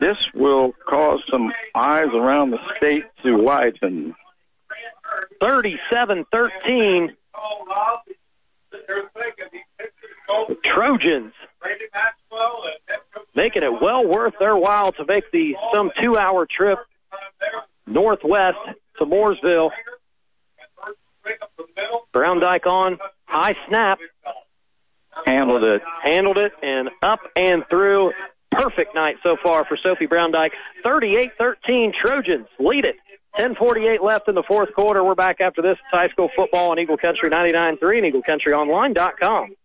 This 0.00 0.18
will 0.34 0.72
cause 0.88 1.20
some 1.30 1.52
eyes 1.74 2.08
around 2.12 2.50
the 2.50 2.58
state 2.76 3.04
to 3.22 3.36
widen. 3.36 4.14
37-13. 5.40 7.14
The 10.48 10.56
Trojans 10.64 11.32
making 13.34 13.62
it 13.62 13.80
well 13.80 14.06
worth 14.06 14.34
their 14.38 14.56
while 14.56 14.92
to 14.92 15.04
make 15.06 15.30
the 15.32 15.56
some 15.72 15.90
two-hour 16.02 16.46
trip 16.46 16.78
northwest 17.86 18.58
to 18.98 19.04
Mooresville. 19.04 19.70
Brown 22.12 22.40
Dyke 22.40 22.66
on 22.66 22.98
high 23.24 23.56
snap, 23.68 23.98
Handled 25.26 25.64
it. 25.64 25.82
handled 26.02 26.38
it, 26.38 26.52
and 26.62 26.90
up 27.02 27.20
and 27.36 27.64
through. 27.70 28.12
Perfect 28.50 28.94
night 28.94 29.16
so 29.22 29.36
far 29.42 29.64
for 29.64 29.76
Sophie 29.76 30.06
Brown 30.06 30.30
Dyke. 30.30 30.52
38-13 30.84 31.92
Trojans 32.00 32.46
lead 32.60 32.84
it. 32.84 32.96
10:48 33.36 34.00
left 34.00 34.28
in 34.28 34.36
the 34.36 34.44
fourth 34.46 34.72
quarter. 34.74 35.02
We're 35.02 35.16
back 35.16 35.40
after 35.40 35.60
this. 35.60 35.76
High 35.90 36.08
school 36.10 36.30
football 36.36 36.70
on 36.70 36.78
Eagle 36.78 36.96
Country 36.96 37.30
99.3 37.30 37.98
and 37.98 38.14
EagleCountryOnline.com. 38.14 39.56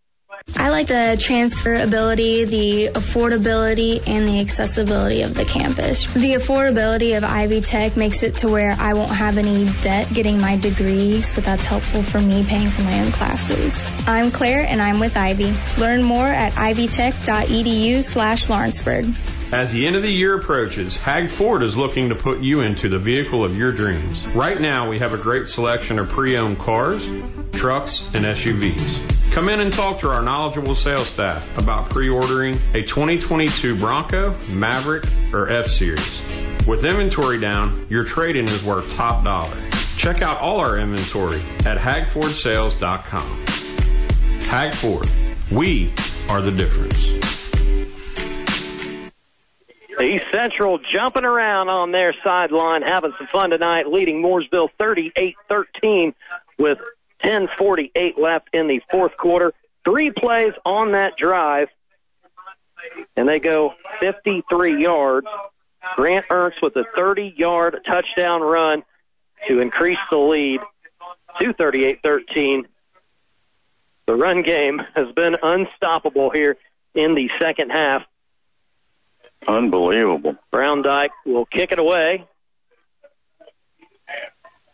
I 0.56 0.68
like 0.68 0.86
the 0.88 1.16
transferability, 1.18 2.46
the 2.46 2.88
affordability, 2.88 4.06
and 4.06 4.28
the 4.28 4.40
accessibility 4.40 5.22
of 5.22 5.34
the 5.34 5.44
campus. 5.44 6.06
The 6.12 6.34
affordability 6.34 7.16
of 7.16 7.24
Ivy 7.24 7.60
Tech 7.62 7.96
makes 7.96 8.22
it 8.22 8.36
to 8.36 8.48
where 8.48 8.76
I 8.78 8.94
won't 8.94 9.10
have 9.10 9.38
any 9.38 9.68
debt 9.80 10.12
getting 10.12 10.40
my 10.40 10.56
degree, 10.56 11.22
so 11.22 11.40
that's 11.40 11.64
helpful 11.64 12.02
for 12.02 12.20
me 12.20 12.44
paying 12.44 12.68
for 12.68 12.82
my 12.82 13.00
own 13.00 13.10
classes. 13.12 13.92
I'm 14.06 14.30
Claire, 14.30 14.66
and 14.68 14.80
I'm 14.80 15.00
with 15.00 15.16
Ivy. 15.16 15.52
Learn 15.78 16.02
more 16.02 16.28
at 16.28 16.52
ivytech.edu 16.52 18.02
slash 18.02 18.48
Lawrenceburg. 18.48 19.06
As 19.52 19.72
the 19.72 19.84
end 19.84 19.96
of 19.96 20.02
the 20.02 20.12
year 20.12 20.36
approaches, 20.36 20.96
Hag 20.96 21.28
Ford 21.28 21.64
is 21.64 21.76
looking 21.76 22.08
to 22.10 22.14
put 22.14 22.38
you 22.38 22.60
into 22.60 22.88
the 22.88 23.00
vehicle 23.00 23.44
of 23.44 23.58
your 23.58 23.72
dreams. 23.72 24.24
Right 24.28 24.60
now, 24.60 24.88
we 24.88 25.00
have 25.00 25.12
a 25.12 25.18
great 25.18 25.48
selection 25.48 25.98
of 25.98 26.08
pre-owned 26.08 26.60
cars, 26.60 27.04
trucks, 27.50 28.08
and 28.14 28.24
SUVs. 28.24 29.32
Come 29.32 29.48
in 29.48 29.58
and 29.58 29.72
talk 29.72 29.98
to 30.00 30.08
our 30.08 30.22
knowledgeable 30.22 30.76
sales 30.76 31.08
staff 31.08 31.56
about 31.58 31.90
pre-ordering 31.90 32.60
a 32.74 32.82
2022 32.82 33.74
Bronco, 33.76 34.36
Maverick, 34.50 35.02
or 35.32 35.48
F-Series. 35.48 36.22
With 36.68 36.84
inventory 36.84 37.40
down, 37.40 37.86
your 37.88 38.04
trade-in 38.04 38.46
is 38.46 38.62
worth 38.62 38.88
top 38.94 39.24
dollar. 39.24 39.56
Check 39.96 40.22
out 40.22 40.40
all 40.40 40.60
our 40.60 40.78
inventory 40.78 41.42
at 41.66 41.76
hagfordsales.com. 41.76 43.46
Hag 44.42 44.74
Ford, 44.74 45.10
we 45.50 45.92
are 46.28 46.40
the 46.40 46.52
difference. 46.52 47.39
East 50.02 50.26
Central 50.32 50.78
jumping 50.92 51.24
around 51.24 51.68
on 51.68 51.92
their 51.92 52.14
sideline, 52.24 52.82
having 52.82 53.12
some 53.18 53.26
fun 53.28 53.50
tonight, 53.50 53.86
leading 53.86 54.22
Mooresville 54.22 54.68
38-13 54.78 56.14
with 56.58 56.78
10:48 57.22 58.18
left 58.18 58.48
in 58.52 58.66
the 58.66 58.80
fourth 58.90 59.16
quarter. 59.16 59.52
Three 59.84 60.10
plays 60.10 60.52
on 60.64 60.92
that 60.92 61.16
drive, 61.16 61.68
and 63.16 63.28
they 63.28 63.40
go 63.40 63.74
53 64.00 64.82
yards. 64.82 65.26
Grant 65.96 66.26
Ernst 66.30 66.60
with 66.62 66.76
a 66.76 66.84
30-yard 66.96 67.80
touchdown 67.86 68.42
run 68.42 68.82
to 69.48 69.60
increase 69.60 69.98
the 70.10 70.18
lead 70.18 70.60
to 71.40 71.54
38-13. 71.54 72.64
The 74.06 74.14
run 74.14 74.42
game 74.42 74.80
has 74.94 75.10
been 75.12 75.36
unstoppable 75.42 76.30
here 76.30 76.58
in 76.94 77.14
the 77.14 77.30
second 77.38 77.70
half. 77.70 78.02
Unbelievable. 79.46 80.36
Brown 80.50 80.82
Dyke 80.82 81.12
will 81.24 81.46
kick 81.46 81.72
it 81.72 81.78
away. 81.78 82.26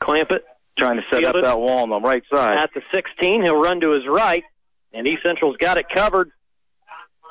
Clampett. 0.01 0.41
Trying 0.78 0.97
to 0.97 1.03
set 1.09 1.25
up 1.25 1.33
Fielded. 1.33 1.45
that 1.45 1.59
wall 1.59 1.78
on 1.85 1.89
the 1.89 2.01
right 2.01 2.23
side. 2.33 2.59
At 2.59 2.70
the 2.75 2.83
16, 2.93 3.43
he'll 3.43 3.57
run 3.61 3.81
to 3.81 3.93
his 3.93 4.07
right, 4.07 4.45
and 4.93 5.07
East 5.07 5.23
Central's 5.23 5.57
got 5.57 5.78
it 5.78 5.86
covered. 5.89 6.31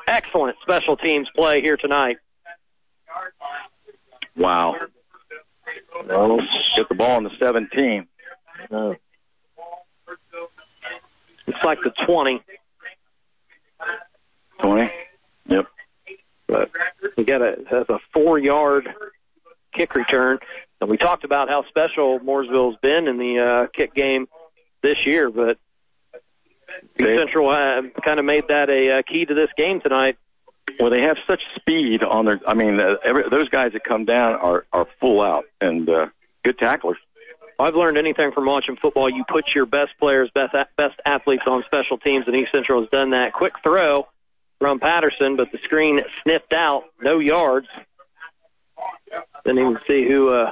Excellent 0.07 0.57
special 0.63 0.97
teams 0.97 1.27
play 1.35 1.61
here 1.61 1.77
tonight. 1.77 2.17
Wow. 4.35 4.75
Well, 6.07 6.39
get 6.75 6.89
the 6.89 6.95
ball 6.95 7.17
on 7.17 7.23
the 7.23 7.29
17. 7.39 8.07
Uh, 8.71 8.93
it's 11.47 11.63
like 11.63 11.79
the 11.81 11.91
20, 12.05 12.41
20. 14.59 14.91
Yep. 15.47 15.65
But 16.55 16.71
we 17.17 17.23
got 17.23 17.41
a, 17.41 17.85
a 17.89 17.99
four-yard 18.13 18.93
kick 19.73 19.95
return. 19.95 20.39
And 20.81 20.89
we 20.89 20.97
talked 20.97 21.23
about 21.23 21.49
how 21.49 21.65
special 21.69 22.19
Mooresville's 22.19 22.77
been 22.81 23.07
in 23.07 23.17
the 23.17 23.39
uh, 23.39 23.67
kick 23.67 23.93
game 23.93 24.27
this 24.81 25.05
year, 25.05 25.29
but 25.29 25.57
East 26.99 27.09
Central 27.17 27.49
uh, 27.49 27.81
kind 28.03 28.19
of 28.19 28.25
made 28.25 28.49
that 28.49 28.69
a 28.69 28.99
uh, 28.99 29.01
key 29.01 29.25
to 29.25 29.33
this 29.33 29.49
game 29.57 29.79
tonight. 29.81 30.17
Well, 30.79 30.89
they 30.89 31.01
have 31.01 31.17
such 31.25 31.41
speed 31.55 32.03
on 32.03 32.25
their. 32.25 32.41
I 32.45 32.53
mean, 32.53 32.79
uh, 32.79 32.95
every, 33.03 33.29
those 33.29 33.47
guys 33.49 33.71
that 33.73 33.83
come 33.85 34.03
down 34.03 34.33
are 34.33 34.65
are 34.73 34.87
full 34.99 35.21
out 35.21 35.45
and 35.61 35.89
uh, 35.89 36.07
good 36.43 36.57
tacklers. 36.57 36.97
I've 37.57 37.75
learned 37.75 37.97
anything 37.97 38.33
from 38.33 38.45
watching 38.45 38.75
football. 38.75 39.09
You 39.09 39.23
put 39.27 39.55
your 39.55 39.65
best 39.65 39.91
players, 39.99 40.29
best 40.35 40.53
best 40.75 40.99
athletes 41.05 41.43
on 41.47 41.63
special 41.65 41.97
teams, 41.97 42.25
and 42.27 42.35
East 42.35 42.51
Central 42.51 42.81
has 42.81 42.89
done 42.89 43.11
that. 43.11 43.31
Quick 43.31 43.53
throw 43.63 44.07
from 44.59 44.79
Patterson, 44.79 45.35
but 45.35 45.51
the 45.51 45.59
screen 45.59 46.01
sniffed 46.23 46.53
out, 46.53 46.83
no 47.01 47.19
yards. 47.19 47.67
Didn't 49.45 49.59
even 49.59 49.79
see 49.87 50.07
who 50.07 50.29
uh, 50.29 50.51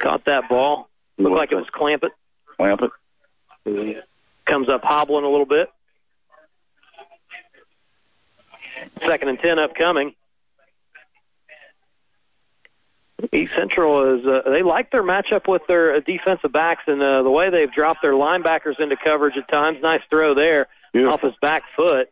caught 0.00 0.24
that 0.26 0.48
ball. 0.48 0.88
Looked 1.18 1.36
like 1.36 1.52
it 1.52 1.56
was 1.56 1.66
Clampett. 1.74 2.10
Clampett. 2.58 2.90
He 3.64 3.96
comes 4.44 4.68
up 4.68 4.82
hobbling 4.82 5.24
a 5.24 5.30
little 5.30 5.46
bit. 5.46 5.68
Second 9.06 9.28
and 9.28 9.38
ten 9.38 9.58
upcoming. 9.58 10.14
East 13.32 13.54
Central 13.56 14.18
is 14.18 14.26
uh, 14.26 14.50
they 14.50 14.62
like 14.62 14.90
their 14.90 15.02
matchup 15.02 15.48
with 15.48 15.62
their 15.66 15.96
uh, 15.96 16.00
defensive 16.00 16.52
backs 16.52 16.82
and 16.86 17.00
uh, 17.02 17.22
the 17.22 17.30
way 17.30 17.48
they've 17.48 17.72
dropped 17.72 18.02
their 18.02 18.12
linebackers 18.12 18.78
into 18.78 18.96
coverage 19.02 19.36
at 19.36 19.48
times. 19.48 19.78
Nice 19.82 20.02
throw 20.10 20.34
there 20.34 20.68
off 20.94 21.22
his 21.22 21.32
back 21.40 21.62
foot. 21.76 22.10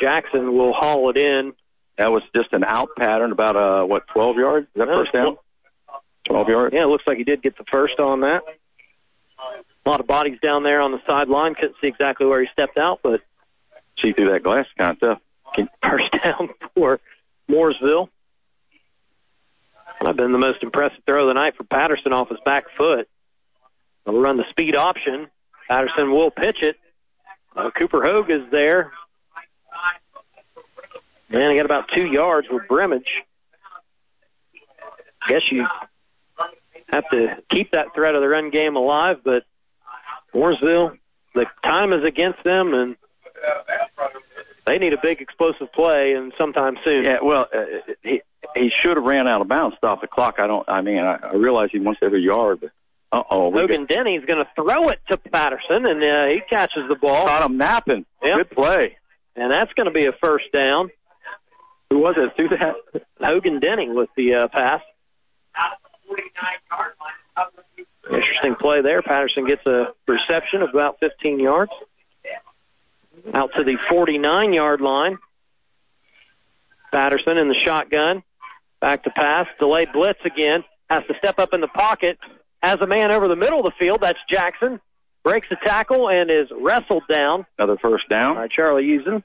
Jackson 0.00 0.56
will 0.56 0.72
haul 0.72 1.10
it 1.10 1.16
in. 1.16 1.52
That 1.96 2.10
was 2.10 2.22
just 2.34 2.52
an 2.52 2.64
out 2.64 2.88
pattern, 2.96 3.32
about 3.32 3.56
uh 3.56 3.84
what 3.84 4.06
12 4.08 4.36
yards. 4.36 4.66
Is 4.66 4.72
that 4.78 4.88
first 4.88 5.12
down? 5.12 5.36
12 6.24 6.48
yards. 6.48 6.74
Yeah, 6.74 6.84
it 6.84 6.86
looks 6.88 7.06
like 7.06 7.18
he 7.18 7.24
did 7.24 7.42
get 7.42 7.56
the 7.56 7.64
first 7.70 8.00
on 8.00 8.20
that. 8.20 8.42
A 9.84 9.88
lot 9.88 10.00
of 10.00 10.06
bodies 10.06 10.38
down 10.42 10.62
there 10.62 10.80
on 10.80 10.92
the 10.92 11.00
sideline. 11.06 11.54
Couldn't 11.54 11.76
see 11.80 11.88
exactly 11.88 12.26
where 12.26 12.40
he 12.40 12.48
stepped 12.52 12.78
out, 12.78 13.00
but 13.02 13.20
See 14.00 14.12
through 14.12 14.32
that 14.32 14.42
glass, 14.42 14.66
kind 14.76 14.96
of 15.02 15.18
tough. 15.54 15.68
first 15.82 16.10
down 16.24 16.48
for 16.74 17.00
Mooresville. 17.48 18.08
I've 20.04 20.16
been 20.16 20.32
the 20.32 20.38
most 20.38 20.62
impressive 20.62 20.98
throw 21.06 21.22
of 21.22 21.28
the 21.28 21.34
night 21.34 21.56
for 21.56 21.64
Patterson 21.64 22.12
off 22.12 22.28
his 22.28 22.40
back 22.44 22.64
foot. 22.76 23.08
They'll 24.04 24.20
run 24.20 24.36
the 24.36 24.44
speed 24.50 24.76
option. 24.76 25.28
Patterson 25.68 26.10
will 26.10 26.30
pitch 26.30 26.62
it. 26.62 26.76
Uh, 27.56 27.70
Cooper 27.70 28.02
Hogue 28.02 28.30
is 28.30 28.42
there. 28.50 28.92
And 31.34 31.50
he 31.50 31.56
got 31.56 31.66
about 31.66 31.88
two 31.94 32.06
yards 32.06 32.46
with 32.50 32.68
Brimage. 32.68 33.22
I 35.22 35.28
guess 35.28 35.50
you 35.50 35.66
have 36.88 37.08
to 37.10 37.42
keep 37.50 37.72
that 37.72 37.94
threat 37.94 38.14
of 38.14 38.20
the 38.20 38.28
run 38.28 38.50
game 38.50 38.76
alive, 38.76 39.20
but 39.24 39.44
Mooresville, 40.34 40.96
the 41.34 41.46
time 41.62 41.92
is 41.92 42.04
against 42.04 42.44
them, 42.44 42.74
and 42.74 42.96
they 44.66 44.78
need 44.78 44.92
a 44.92 45.00
big 45.00 45.20
explosive 45.20 45.72
play 45.72 46.12
and 46.12 46.32
sometime 46.38 46.76
soon. 46.84 47.04
Yeah, 47.04 47.18
well, 47.22 47.48
uh, 47.52 47.64
he 48.02 48.22
he 48.54 48.70
should 48.80 48.96
have 48.96 49.04
ran 49.04 49.26
out 49.26 49.40
of 49.40 49.48
bounds, 49.48 49.76
stopped 49.76 50.02
the 50.02 50.06
clock. 50.08 50.36
I 50.38 50.46
don't. 50.46 50.68
I 50.68 50.82
mean, 50.82 50.98
I, 50.98 51.16
I 51.16 51.34
realize 51.34 51.70
he 51.72 51.80
wants 51.80 52.00
every 52.02 52.22
yard, 52.22 52.60
but 52.60 52.70
uh 53.10 53.22
oh, 53.30 53.48
Logan 53.48 53.86
Denny's 53.86 54.24
going 54.24 54.44
to 54.44 54.50
throw 54.54 54.90
it 54.90 55.00
to 55.08 55.16
Patterson, 55.16 55.86
and 55.86 56.02
uh, 56.02 56.26
he 56.26 56.40
catches 56.48 56.88
the 56.88 56.96
ball. 56.96 57.26
Caught 57.26 57.50
him 57.50 57.56
napping. 57.56 58.06
Yep. 58.22 58.36
Good 58.36 58.50
play. 58.50 58.96
and 59.36 59.52
that's 59.52 59.72
going 59.72 59.86
to 59.86 59.92
be 59.92 60.06
a 60.06 60.12
first 60.12 60.52
down. 60.52 60.90
Who 61.90 61.98
was 61.98 62.14
it? 62.18 62.34
Through 62.36 62.56
that? 62.58 62.74
Hogan 63.20 63.60
Denning 63.60 63.94
with 63.94 64.08
the 64.16 64.34
uh, 64.34 64.48
pass. 64.48 64.80
Interesting 68.10 68.54
play 68.56 68.82
there. 68.82 69.02
Patterson 69.02 69.46
gets 69.46 69.64
a 69.66 69.86
reception 70.06 70.62
of 70.62 70.70
about 70.70 70.98
15 71.00 71.40
yards. 71.40 71.72
Out 73.32 73.50
to 73.56 73.64
the 73.64 73.76
49 73.88 74.52
yard 74.52 74.80
line. 74.80 75.18
Patterson 76.92 77.38
in 77.38 77.48
the 77.48 77.54
shotgun. 77.54 78.22
Back 78.80 79.04
to 79.04 79.10
pass. 79.10 79.46
Delayed 79.58 79.92
blitz 79.92 80.20
again. 80.24 80.64
Has 80.90 81.04
to 81.06 81.14
step 81.18 81.38
up 81.38 81.54
in 81.54 81.60
the 81.60 81.68
pocket. 81.68 82.18
Has 82.62 82.80
a 82.80 82.86
man 82.86 83.10
over 83.10 83.28
the 83.28 83.36
middle 83.36 83.58
of 83.60 83.64
the 83.64 83.72
field. 83.78 84.00
That's 84.02 84.18
Jackson. 84.28 84.80
Breaks 85.22 85.48
the 85.48 85.56
tackle 85.64 86.08
and 86.10 86.30
is 86.30 86.48
wrestled 86.60 87.04
down 87.10 87.46
Another 87.58 87.78
first 87.78 88.08
down. 88.10 88.34
by 88.34 88.48
Charlie 88.48 88.84
Usen. 88.84 89.24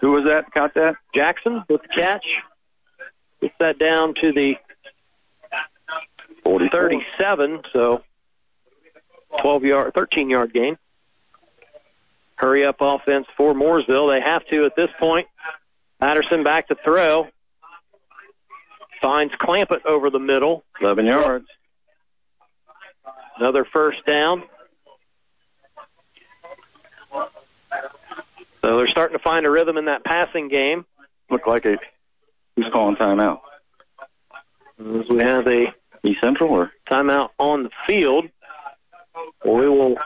Who 0.00 0.12
was 0.12 0.24
that? 0.26 0.52
Caught 0.52 0.74
that? 0.74 0.96
Jackson 1.14 1.64
with 1.68 1.82
the 1.82 1.88
catch. 1.88 2.24
Gets 3.40 3.54
that 3.58 3.78
down 3.78 4.14
to 4.20 4.32
the 4.32 4.56
37, 6.44 7.62
so 7.72 8.02
12 9.40 9.64
yard, 9.64 9.94
13 9.94 10.30
yard 10.30 10.52
gain. 10.52 10.76
Hurry 12.36 12.64
up 12.64 12.76
offense 12.80 13.26
for 13.36 13.54
Mooresville. 13.54 14.12
They 14.12 14.20
have 14.20 14.44
to 14.48 14.66
at 14.66 14.76
this 14.76 14.90
point. 14.98 15.28
Patterson 16.00 16.42
back 16.42 16.68
to 16.68 16.74
throw. 16.74 17.28
Finds 19.00 19.34
Clampett 19.34 19.86
over 19.86 20.10
the 20.10 20.18
middle. 20.18 20.64
11 20.80 21.06
yards. 21.06 21.46
Another 23.38 23.64
first 23.64 24.04
down. 24.06 24.42
So 28.64 28.78
they're 28.78 28.88
starting 28.88 29.18
to 29.18 29.22
find 29.22 29.44
a 29.44 29.50
rhythm 29.50 29.76
in 29.76 29.84
that 29.84 30.04
passing 30.04 30.48
game. 30.48 30.86
Look 31.30 31.46
like 31.46 31.66
it. 31.66 31.80
Who's 32.56 32.64
calling 32.72 32.96
timeout? 32.96 33.40
We 34.78 35.18
have 35.18 35.46
a 35.46 35.66
East 36.02 36.22
Central 36.22 36.50
or? 36.50 36.72
timeout 36.88 37.28
on 37.38 37.64
the 37.64 37.70
field. 37.86 38.30
We 39.44 39.68
will. 39.68 39.98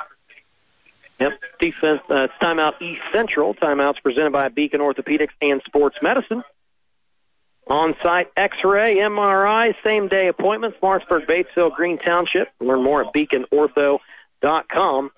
Yep, 1.20 1.32
defense. 1.60 2.00
Uh, 2.10 2.24
it's 2.24 2.34
timeout 2.42 2.82
East 2.82 3.02
Central. 3.12 3.54
Timeouts 3.54 4.02
presented 4.02 4.32
by 4.32 4.48
Beacon 4.48 4.80
Orthopedics 4.80 5.30
and 5.40 5.62
Sports 5.64 5.98
Medicine. 6.02 6.42
On-site 7.68 8.32
X-ray, 8.36 8.96
MRI, 8.96 9.74
same-day 9.84 10.26
appointments. 10.26 10.78
Lawrenceburg, 10.82 11.28
Batesville, 11.28 11.72
Green 11.76 11.98
Township. 11.98 12.48
Learn 12.60 12.82
more 12.82 13.06
at 13.06 13.14
beaconortho.com. 13.14 15.10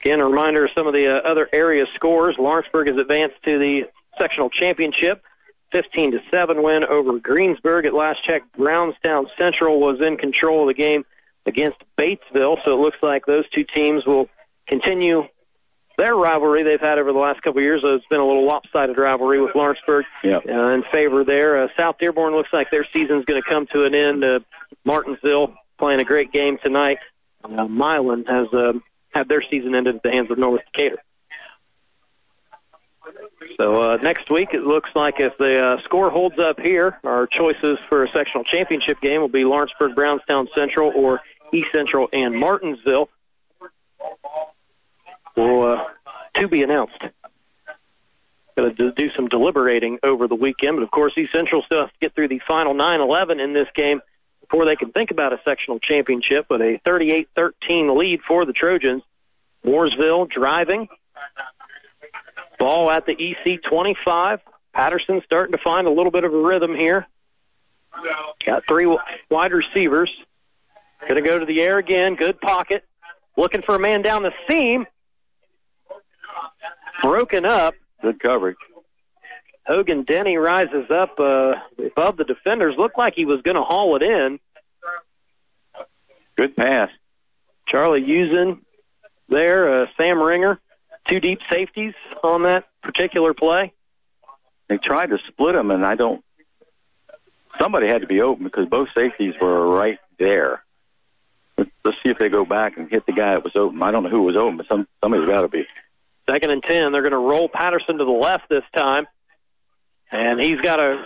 Again, 0.00 0.20
a 0.20 0.26
reminder 0.26 0.64
of 0.64 0.70
some 0.74 0.86
of 0.86 0.94
the 0.94 1.08
uh, 1.08 1.30
other 1.30 1.48
area 1.52 1.84
scores. 1.94 2.36
Lawrenceburg 2.38 2.88
has 2.88 2.96
advanced 2.96 3.36
to 3.44 3.58
the 3.58 3.84
sectional 4.18 4.48
championship. 4.50 5.22
15 5.72 6.12
to 6.12 6.18
7 6.30 6.62
win 6.62 6.84
over 6.84 7.18
Greensburg. 7.18 7.84
At 7.86 7.94
last 7.94 8.24
check, 8.24 8.42
Brownstown 8.56 9.26
Central 9.38 9.78
was 9.78 10.00
in 10.00 10.16
control 10.16 10.62
of 10.62 10.68
the 10.68 10.74
game 10.74 11.04
against 11.46 11.78
Batesville, 11.96 12.56
so 12.64 12.72
it 12.72 12.80
looks 12.80 12.96
like 13.02 13.24
those 13.26 13.48
two 13.50 13.64
teams 13.64 14.04
will 14.04 14.28
continue 14.66 15.24
their 15.96 16.16
rivalry 16.16 16.62
they've 16.62 16.80
had 16.80 16.98
over 16.98 17.12
the 17.12 17.18
last 17.18 17.42
couple 17.42 17.58
of 17.58 17.64
years. 17.64 17.82
It's 17.84 18.04
been 18.06 18.20
a 18.20 18.26
little 18.26 18.46
lopsided 18.46 18.96
rivalry 18.98 19.40
with 19.40 19.54
Lawrenceburg 19.54 20.06
Yep. 20.24 20.46
uh, 20.48 20.68
in 20.68 20.82
favor 20.90 21.24
there. 21.24 21.62
Uh, 21.62 21.68
South 21.78 21.96
Dearborn 21.98 22.34
looks 22.34 22.48
like 22.52 22.70
their 22.70 22.86
season's 22.92 23.24
going 23.26 23.40
to 23.40 23.48
come 23.48 23.66
to 23.72 23.84
an 23.84 23.94
end. 23.94 24.24
Uh, 24.24 24.40
Martinsville 24.84 25.54
playing 25.78 26.00
a 26.00 26.04
great 26.04 26.32
game 26.32 26.58
tonight. 26.62 26.98
Uh, 27.44 27.66
Milan 27.68 28.24
has 28.26 28.48
um, 28.52 28.82
had 29.10 29.28
their 29.28 29.42
season 29.50 29.74
ended 29.74 29.96
at 29.96 30.02
the 30.02 30.10
hands 30.10 30.30
of 30.30 30.38
North 30.38 30.62
Decatur. 30.72 30.98
So 33.56 33.82
uh, 33.82 33.96
next 33.96 34.30
week, 34.30 34.50
it 34.52 34.62
looks 34.62 34.90
like 34.94 35.14
if 35.18 35.36
the 35.38 35.60
uh, 35.60 35.82
score 35.84 36.10
holds 36.10 36.38
up 36.38 36.60
here, 36.60 36.98
our 37.04 37.26
choices 37.26 37.78
for 37.88 38.04
a 38.04 38.08
sectional 38.12 38.44
championship 38.44 39.00
game 39.00 39.20
will 39.20 39.28
be 39.28 39.44
Lawrenceburg, 39.44 39.94
Brownstown 39.94 40.48
Central, 40.54 40.92
or 40.94 41.20
East 41.52 41.68
Central 41.72 42.08
and 42.12 42.34
Martinsville. 42.34 43.08
Will 45.36 45.72
uh, 45.72 45.84
to 46.34 46.48
be 46.48 46.62
announced. 46.62 46.98
Going 48.56 48.74
to 48.74 48.92
do 48.92 49.10
some 49.10 49.28
deliberating 49.28 49.98
over 50.02 50.28
the 50.28 50.34
weekend, 50.34 50.76
but 50.76 50.82
of 50.82 50.90
course, 50.90 51.12
East 51.16 51.32
Central 51.32 51.62
still 51.62 51.82
has 51.82 51.90
to 51.90 51.98
get 52.00 52.14
through 52.14 52.28
the 52.28 52.40
final 52.46 52.74
9-11 52.74 53.42
in 53.42 53.52
this 53.52 53.68
game 53.74 54.00
before 54.50 54.66
they 54.66 54.76
can 54.76 54.90
think 54.90 55.10
about 55.10 55.32
a 55.32 55.40
sectional 55.44 55.78
championship. 55.78 56.46
with 56.50 56.60
a 56.60 56.80
38-13 56.84 57.96
lead 57.96 58.20
for 58.26 58.44
the 58.44 58.52
Trojans. 58.52 59.02
Mooresville 59.64 60.28
driving. 60.28 60.88
Ball 62.58 62.90
at 62.90 63.06
the 63.06 63.12
EC 63.12 63.62
25. 63.62 64.40
Patterson 64.72 65.22
starting 65.24 65.52
to 65.52 65.62
find 65.62 65.86
a 65.86 65.90
little 65.90 66.10
bit 66.10 66.24
of 66.24 66.32
a 66.32 66.36
rhythm 66.36 66.74
here. 66.74 67.06
Got 68.44 68.64
three 68.66 68.86
wide 69.30 69.52
receivers. 69.52 70.10
Going 71.02 71.22
to 71.22 71.28
go 71.28 71.38
to 71.38 71.46
the 71.46 71.60
air 71.60 71.78
again. 71.78 72.14
Good 72.14 72.40
pocket. 72.40 72.84
Looking 73.36 73.62
for 73.62 73.76
a 73.76 73.78
man 73.78 74.02
down 74.02 74.22
the 74.22 74.32
seam. 74.48 74.86
Broken 77.02 77.44
up. 77.44 77.74
Good 78.02 78.20
coverage. 78.20 78.56
Hogan 79.66 80.04
Denny 80.04 80.36
rises 80.36 80.90
up 80.90 81.18
uh, 81.20 81.54
above 81.78 82.16
the 82.16 82.24
defenders. 82.24 82.74
Looked 82.76 82.98
like 82.98 83.14
he 83.14 83.24
was 83.24 83.42
going 83.42 83.56
to 83.56 83.62
haul 83.62 83.96
it 83.96 84.02
in. 84.02 84.40
Good 86.36 86.56
pass. 86.56 86.90
Charlie 87.66 88.02
Usen 88.02 88.62
there. 89.28 89.82
Uh, 89.82 89.86
Sam 89.96 90.20
Ringer. 90.20 90.58
Two 91.08 91.20
deep 91.20 91.40
safeties 91.50 91.94
on 92.22 92.42
that 92.42 92.68
particular 92.82 93.34
play. 93.34 93.72
They 94.68 94.78
tried 94.78 95.10
to 95.10 95.18
split 95.28 95.54
them, 95.54 95.70
and 95.70 95.84
I 95.84 95.94
don't. 95.94 96.24
Somebody 97.58 97.88
had 97.88 98.02
to 98.02 98.06
be 98.06 98.20
open 98.20 98.44
because 98.44 98.68
both 98.68 98.88
safeties 98.94 99.34
were 99.40 99.68
right 99.68 99.98
there. 100.18 100.62
Let's, 101.58 101.70
let's 101.84 101.96
see 102.02 102.10
if 102.10 102.18
they 102.18 102.28
go 102.28 102.44
back 102.44 102.76
and 102.76 102.88
hit 102.88 103.06
the 103.06 103.12
guy 103.12 103.34
that 103.34 103.44
was 103.44 103.56
open. 103.56 103.82
I 103.82 103.90
don't 103.90 104.04
know 104.04 104.10
who 104.10 104.22
was 104.22 104.36
open, 104.36 104.56
but 104.56 104.66
some 104.66 104.86
somebody's 105.02 105.28
got 105.28 105.42
to 105.42 105.48
be. 105.48 105.66
Second 106.28 106.50
and 106.50 106.62
ten. 106.62 106.92
They're 106.92 107.02
going 107.02 107.12
to 107.12 107.18
roll 107.18 107.48
Patterson 107.48 107.98
to 107.98 108.04
the 108.04 108.10
left 108.10 108.48
this 108.48 108.62
time. 108.74 109.06
And 110.12 110.40
he's 110.40 110.60
got 110.60 110.76
to 110.76 111.04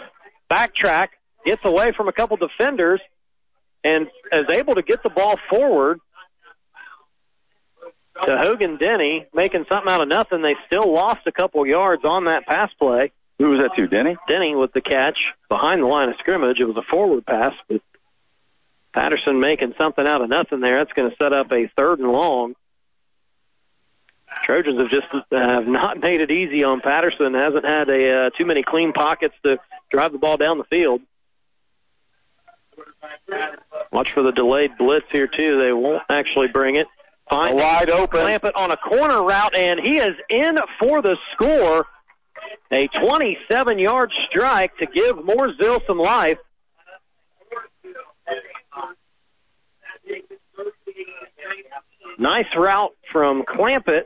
backtrack, 0.50 1.08
gets 1.44 1.64
away 1.64 1.92
from 1.92 2.08
a 2.08 2.12
couple 2.12 2.36
defenders, 2.36 3.00
and 3.82 4.06
is 4.32 4.46
able 4.50 4.76
to 4.76 4.82
get 4.82 5.02
the 5.02 5.10
ball 5.10 5.38
forward 5.50 6.00
to 8.24 8.38
Hogan 8.38 8.76
Denny, 8.76 9.26
making 9.34 9.66
something 9.68 9.90
out 9.92 10.00
of 10.00 10.08
nothing. 10.08 10.42
They 10.42 10.54
still 10.66 10.90
lost 10.92 11.26
a 11.26 11.32
couple 11.32 11.66
yards 11.66 12.04
on 12.04 12.26
that 12.26 12.46
pass 12.46 12.70
play. 12.78 13.12
Who 13.38 13.50
was 13.50 13.60
that 13.60 13.74
to, 13.76 13.88
Denny? 13.88 14.16
Denny 14.28 14.54
with 14.54 14.72
the 14.72 14.80
catch 14.80 15.18
behind 15.48 15.82
the 15.82 15.86
line 15.86 16.08
of 16.08 16.16
scrimmage. 16.18 16.60
It 16.60 16.66
was 16.66 16.76
a 16.76 16.82
forward 16.82 17.26
pass, 17.26 17.52
but 17.68 17.82
Patterson 18.92 19.40
making 19.40 19.74
something 19.76 20.06
out 20.06 20.22
of 20.22 20.28
nothing 20.28 20.60
there. 20.60 20.78
That's 20.78 20.92
going 20.92 21.10
to 21.10 21.16
set 21.16 21.32
up 21.32 21.50
a 21.52 21.68
third 21.76 21.98
and 21.98 22.12
long. 22.12 22.54
Trojans 24.44 24.78
have 24.78 24.90
just 24.90 25.06
uh, 25.14 25.20
have 25.36 25.66
not 25.66 26.00
made 26.02 26.20
it 26.20 26.30
easy 26.30 26.64
on 26.64 26.80
Patterson. 26.80 27.34
Hasn't 27.34 27.64
had 27.64 27.88
a 27.88 28.26
uh, 28.26 28.30
too 28.30 28.44
many 28.44 28.62
clean 28.62 28.92
pockets 28.92 29.34
to 29.44 29.58
drive 29.90 30.12
the 30.12 30.18
ball 30.18 30.36
down 30.36 30.58
the 30.58 30.64
field. 30.64 31.00
Watch 33.92 34.12
for 34.12 34.22
the 34.22 34.32
delayed 34.32 34.76
blitz 34.78 35.06
here 35.10 35.26
too. 35.26 35.60
They 35.60 35.72
won't 35.72 36.02
actually 36.08 36.48
bring 36.48 36.76
it. 36.76 36.86
Find 37.28 37.56
Wide 37.56 37.90
open. 37.90 38.20
Clampett 38.20 38.52
on 38.54 38.70
a 38.70 38.76
corner 38.76 39.22
route, 39.22 39.56
and 39.56 39.80
he 39.80 39.98
is 39.98 40.14
in 40.28 40.58
for 40.80 41.00
the 41.00 41.16
score. 41.32 41.86
A 42.70 42.88
27-yard 42.88 44.12
strike 44.28 44.76
to 44.78 44.86
give 44.86 45.16
Mooresville 45.16 45.86
some 45.86 45.98
life. 45.98 46.38
Nice 52.18 52.46
route 52.56 52.94
from 53.12 53.44
Clampett. 53.44 54.04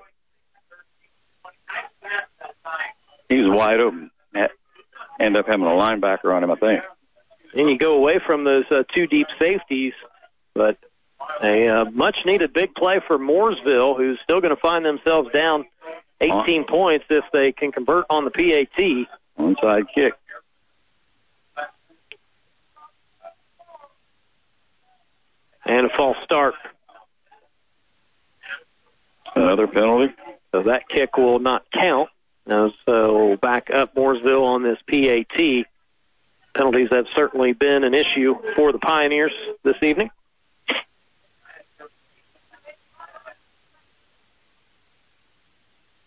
He 3.28 3.36
was 3.36 3.57
wide 3.57 3.81
open. 3.81 4.10
End 5.20 5.36
up 5.36 5.47
having 5.47 5.66
a 5.66 5.70
linebacker 5.70 6.34
on 6.34 6.44
him, 6.44 6.50
I 6.50 6.57
think. 6.57 6.82
And 7.55 7.68
you 7.68 7.76
go 7.78 7.97
away 7.97 8.20
from 8.24 8.44
those 8.44 8.65
uh, 8.70 8.84
two 8.94 9.07
deep 9.07 9.26
safeties, 9.39 9.94
but 10.55 10.78
a 11.42 11.68
uh, 11.68 11.84
much 11.86 12.24
needed 12.24 12.52
big 12.52 12.74
play 12.74 13.00
for 13.07 13.18
Mooresville, 13.18 13.97
who's 13.97 14.18
still 14.23 14.40
going 14.40 14.55
to 14.55 14.60
find 14.60 14.84
themselves 14.84 15.31
down 15.32 15.65
18 16.20 16.65
points 16.65 17.07
if 17.10 17.24
they 17.32 17.52
can 17.52 17.73
convert 17.73 18.07
on 18.10 18.24
the 18.24 18.31
PAT. 18.31 19.07
Onside 19.39 19.86
kick. 19.94 20.15
And 25.65 25.86
a 25.86 25.90
false 25.90 26.16
start. 26.24 26.55
Another 29.34 29.66
penalty. 29.66 30.15
So 30.52 30.62
that 30.65 30.89
kick 30.89 31.16
will 31.16 31.39
not 31.40 31.65
count. 31.73 32.08
So 32.49 33.36
back 33.41 33.70
up 33.70 33.94
Mooresville 33.94 34.44
on 34.44 34.62
this 34.62 34.78
PAT. 34.86 35.67
Penalties 36.55 36.89
have 36.91 37.07
certainly 37.15 37.52
been 37.52 37.85
an 37.85 37.94
issue 37.94 38.35
for 38.57 38.73
the 38.73 38.78
Pioneers 38.78 39.33
this 39.62 39.77
evening. 39.83 40.10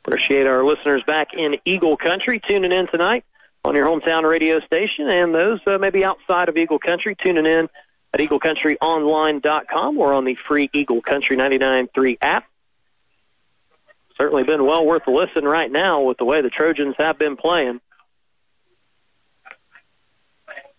Appreciate 0.03 0.47
our 0.47 0.65
listeners 0.65 1.03
back 1.05 1.29
in 1.33 1.57
Eagle 1.63 1.95
Country 1.95 2.41
tuning 2.45 2.71
in 2.71 2.87
tonight 2.87 3.23
on 3.63 3.75
your 3.75 3.85
hometown 3.85 4.27
radio 4.27 4.59
station, 4.59 5.07
and 5.07 5.33
those 5.33 5.59
uh, 5.67 5.77
maybe 5.77 6.03
outside 6.03 6.49
of 6.49 6.57
Eagle 6.57 6.79
Country 6.79 7.15
tuning 7.15 7.45
in 7.45 7.69
at 8.13 8.19
EagleCountryOnline.com 8.19 9.97
or 9.97 10.13
on 10.13 10.25
the 10.25 10.35
free 10.47 10.69
Eagle 10.73 11.01
Country 11.01 11.37
99.3 11.37 12.17
app. 12.21 12.45
Certainly 14.21 14.43
been 14.43 14.63
well 14.63 14.85
worth 14.85 15.07
a 15.07 15.11
listen 15.11 15.45
right 15.45 15.71
now 15.71 16.01
with 16.01 16.19
the 16.19 16.25
way 16.25 16.43
the 16.43 16.51
Trojans 16.51 16.93
have 16.99 17.17
been 17.17 17.37
playing. 17.37 17.81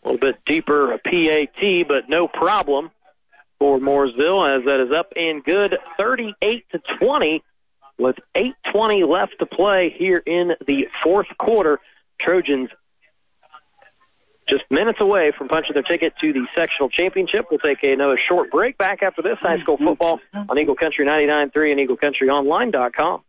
A 0.05 0.09
little 0.09 0.21
bit 0.21 0.37
deeper 0.47 0.93
a 0.93 0.99
PAT, 0.99 1.89
but 1.89 2.09
no 2.09 2.29
problem 2.29 2.93
for 3.59 3.81
Mooresville 3.81 4.59
as 4.59 4.65
that 4.67 4.87
is 4.87 4.97
up 4.97 5.13
and 5.17 5.43
good 5.43 5.77
38 5.99 6.67
to 6.71 6.81
20 7.01 7.43
with 7.99 8.15
8.20 8.37 9.09
left 9.09 9.35
to 9.41 9.47
play 9.47 9.93
here 9.99 10.23
in 10.25 10.53
the 10.65 10.87
fourth 11.03 11.27
quarter. 11.37 11.81
Trojans 12.21 12.71
just 14.47 14.71
minutes 14.71 15.01
away 15.01 15.33
from 15.37 15.49
punching 15.49 15.75
their 15.75 15.83
ticket 15.83 16.15
to 16.21 16.33
the 16.33 16.47
sectional 16.55 16.91
championship. 16.91 17.47
We'll 17.51 17.59
take 17.59 17.83
another 17.83 18.19
short 18.19 18.53
break 18.53 18.79
back 18.79 19.03
after 19.03 19.21
this 19.21 19.39
high 19.41 19.59
school 19.59 19.79
mm-hmm. 19.79 19.87
football 19.87 20.21
on 20.33 20.57
Eagle 20.61 20.77
Country 20.77 21.05
99.3 21.05 21.73
and 21.73 21.89
EagleCountryOnline.com. 21.89 23.23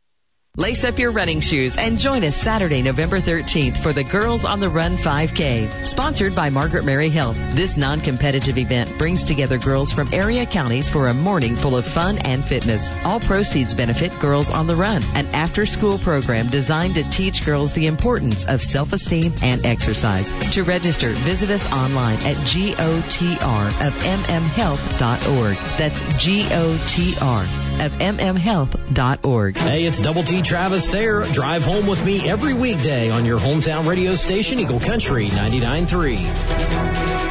Lace 0.56 0.84
up 0.84 1.00
your 1.00 1.10
running 1.10 1.40
shoes 1.40 1.76
and 1.78 1.98
join 1.98 2.24
us 2.24 2.36
Saturday, 2.36 2.84
November 2.84 3.20
13th 3.20 3.76
for 3.78 3.92
the 3.92 4.04
Girls 4.04 4.46
on 4.46 4.60
the 4.60 4.70
Run 4.70 4.98
5K, 4.98 5.84
sponsored 5.84 6.36
by 6.36 6.52
Margaret 6.52 6.86
Mary 6.86 7.10
Health. 7.10 7.36
This 7.56 7.76
non-competitive 7.76 8.60
event 8.60 8.96
brings 9.00 9.26
together 9.26 9.58
girls 9.58 9.92
from 9.92 10.14
area 10.14 10.46
counties 10.46 10.92
for 10.92 11.08
a 11.08 11.14
morning 11.14 11.56
full 11.56 11.76
of 11.76 11.88
fun 11.88 12.20
and 12.20 12.48
fitness. 12.48 12.94
All 13.04 13.20
proceeds 13.20 13.74
benefit 13.74 14.12
Girls 14.20 14.52
on 14.52 14.68
the 14.68 14.76
Run, 14.76 15.02
an 15.16 15.26
after-school 15.30 15.98
program 15.98 16.50
designed 16.50 16.94
to 16.94 17.10
teach 17.10 17.44
girls 17.44 17.74
the 17.74 17.88
importance 17.88 18.46
of 18.46 18.62
self-esteem 18.62 19.34
and 19.42 19.66
exercise. 19.66 20.32
To 20.52 20.62
register, 20.62 21.14
visit 21.26 21.50
us 21.50 21.66
online 21.74 22.18
at 22.18 22.38
GOTR 22.46 23.88
of 23.88 23.94
mmhealth.org. 24.04 25.58
That's 25.80 26.04
GOTR 26.04 27.64
of 27.82 27.92
mmhealth.org. 27.94 29.58
Hey, 29.58 29.86
it's 29.86 30.00
Double 30.00 30.24
T 30.24 30.42
Travis 30.42 30.88
there. 30.90 31.24
Drive 31.32 31.64
home 31.64 31.88
with 31.88 32.04
me 32.04 32.28
every 32.30 32.54
weekday 32.54 33.10
on 33.10 33.26
your 33.26 33.40
hometown 33.40 33.88
radio 33.88 34.16
station, 34.16 34.60
Eagle 34.60 34.80
Country 34.80 35.28
99.3. 35.28 37.24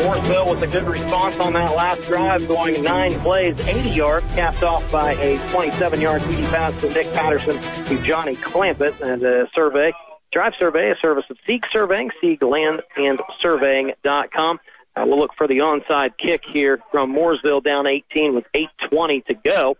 Mooresville 0.00 0.50
with 0.50 0.62
a 0.62 0.66
good 0.66 0.88
response 0.88 1.38
on 1.38 1.52
that 1.52 1.76
last 1.76 2.02
drive, 2.02 2.48
going 2.48 2.82
nine 2.82 3.20
plays, 3.20 3.60
80 3.68 3.90
yards, 3.90 4.26
capped 4.34 4.62
off 4.62 4.90
by 4.90 5.12
a 5.12 5.36
27-yard 5.50 6.22
TD 6.22 6.50
pass 6.50 6.80
to 6.80 6.88
Nick 6.90 7.12
Patterson 7.12 7.60
to 7.86 8.02
Johnny 8.02 8.34
Clampett. 8.36 9.00
And 9.00 9.22
a 9.22 9.46
survey, 9.54 9.92
drive 10.32 10.52
survey, 10.58 10.90
a 10.90 10.96
service 10.96 11.24
of 11.30 11.36
Sieg 11.46 11.64
Surveying, 11.72 12.10
Seek 12.20 12.40
and 12.42 13.20
Surveying.com. 13.40 14.60
Uh, 14.96 15.04
we'll 15.06 15.18
look 15.18 15.34
for 15.36 15.46
the 15.46 15.58
onside 15.58 16.18
kick 16.18 16.42
here 16.44 16.80
from 16.90 17.14
Mooresville 17.14 17.62
down 17.62 17.86
18 17.86 18.34
with 18.34 18.44
8.20 18.54 19.24
to 19.26 19.34
go. 19.34 19.76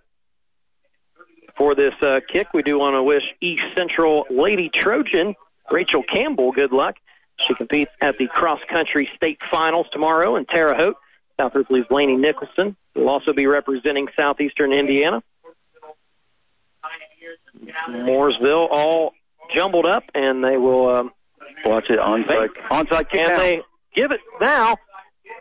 For 1.57 1.75
this 1.75 1.95
uh, 2.01 2.21
kick, 2.27 2.55
we 2.55 2.63
do 2.63 2.79
want 2.79 2.95
to 2.95 3.03
wish 3.03 3.25
East 3.41 3.63
Central 3.77 4.25
Lady 4.31 4.71
Trojan 4.73 5.35
Rachel 5.71 6.03
Campbell 6.03 6.53
good 6.53 6.73
luck. 6.73 6.97
She 7.47 7.55
competes 7.55 7.91
at 8.01 8.19
the 8.19 8.27
cross 8.27 8.61
country 8.69 9.11
state 9.17 9.41
finals 9.51 9.87
tomorrow 9.93 10.37
in 10.37 10.45
Terre 10.45 10.75
Haute. 10.75 10.97
South 11.39 11.55
Ripley's 11.55 11.87
Laney 11.91 12.17
Nicholson 12.17 12.77
will 12.95 13.09
also 13.09 13.33
be 13.33 13.47
representing 13.47 14.09
Southeastern 14.15 14.73
Indiana. 14.73 15.23
Mooresville 17.89 18.69
all 18.71 19.15
jumbled 19.55 19.87
up, 19.87 20.05
and 20.15 20.43
they 20.45 20.57
will 20.57 20.89
um, 20.89 21.13
watch 21.65 21.91
it 21.91 21.99
onside 21.99 22.49
onside 22.71 23.11
kick 23.11 23.21
and 23.21 23.31
now. 23.31 23.39
they 23.39 23.63
give 23.95 24.11
it 24.11 24.21
now. 24.41 24.77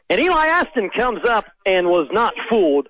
And 0.09 0.19
Eli 0.19 0.45
Aston 0.47 0.89
comes 0.89 1.25
up 1.25 1.45
and 1.65 1.87
was 1.87 2.09
not 2.11 2.33
fooled. 2.49 2.89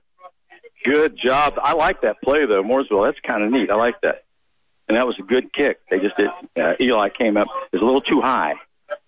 Good 0.86 1.18
job. 1.18 1.56
I 1.62 1.74
like 1.74 2.02
that 2.02 2.22
play 2.22 2.46
though, 2.46 2.64
Mooresville. 2.64 3.06
That's 3.06 3.20
kind 3.20 3.44
of 3.44 3.52
neat. 3.52 3.70
I 3.70 3.76
like 3.76 4.00
that. 4.02 4.24
And 4.88 4.98
that 4.98 5.06
was 5.06 5.18
a 5.20 5.24
good 5.24 5.54
kick. 5.54 5.80
They 5.90 6.00
just 6.00 6.18
did. 6.18 6.30
Uh, 6.58 6.74
Eli 6.80 7.10
came 7.10 7.38
up. 7.38 7.48
It 7.72 7.76
was 7.76 7.82
a 7.82 7.86
little 7.86 8.02
too 8.02 8.22
high. 8.22 8.56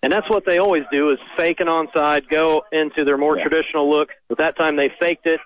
And 0.02 0.12
that's 0.12 0.28
what 0.30 0.44
they 0.44 0.58
always 0.58 0.84
do 0.92 1.10
is 1.10 1.18
fake 1.36 1.60
an 1.60 1.66
onside, 1.66 2.28
go 2.28 2.62
into 2.70 3.04
their 3.04 3.16
more 3.16 3.36
traditional 3.36 3.90
look. 3.90 4.10
But 4.28 4.38
that 4.38 4.56
time 4.56 4.76
they 4.76 4.92
faked 5.00 5.26
it. 5.26 5.40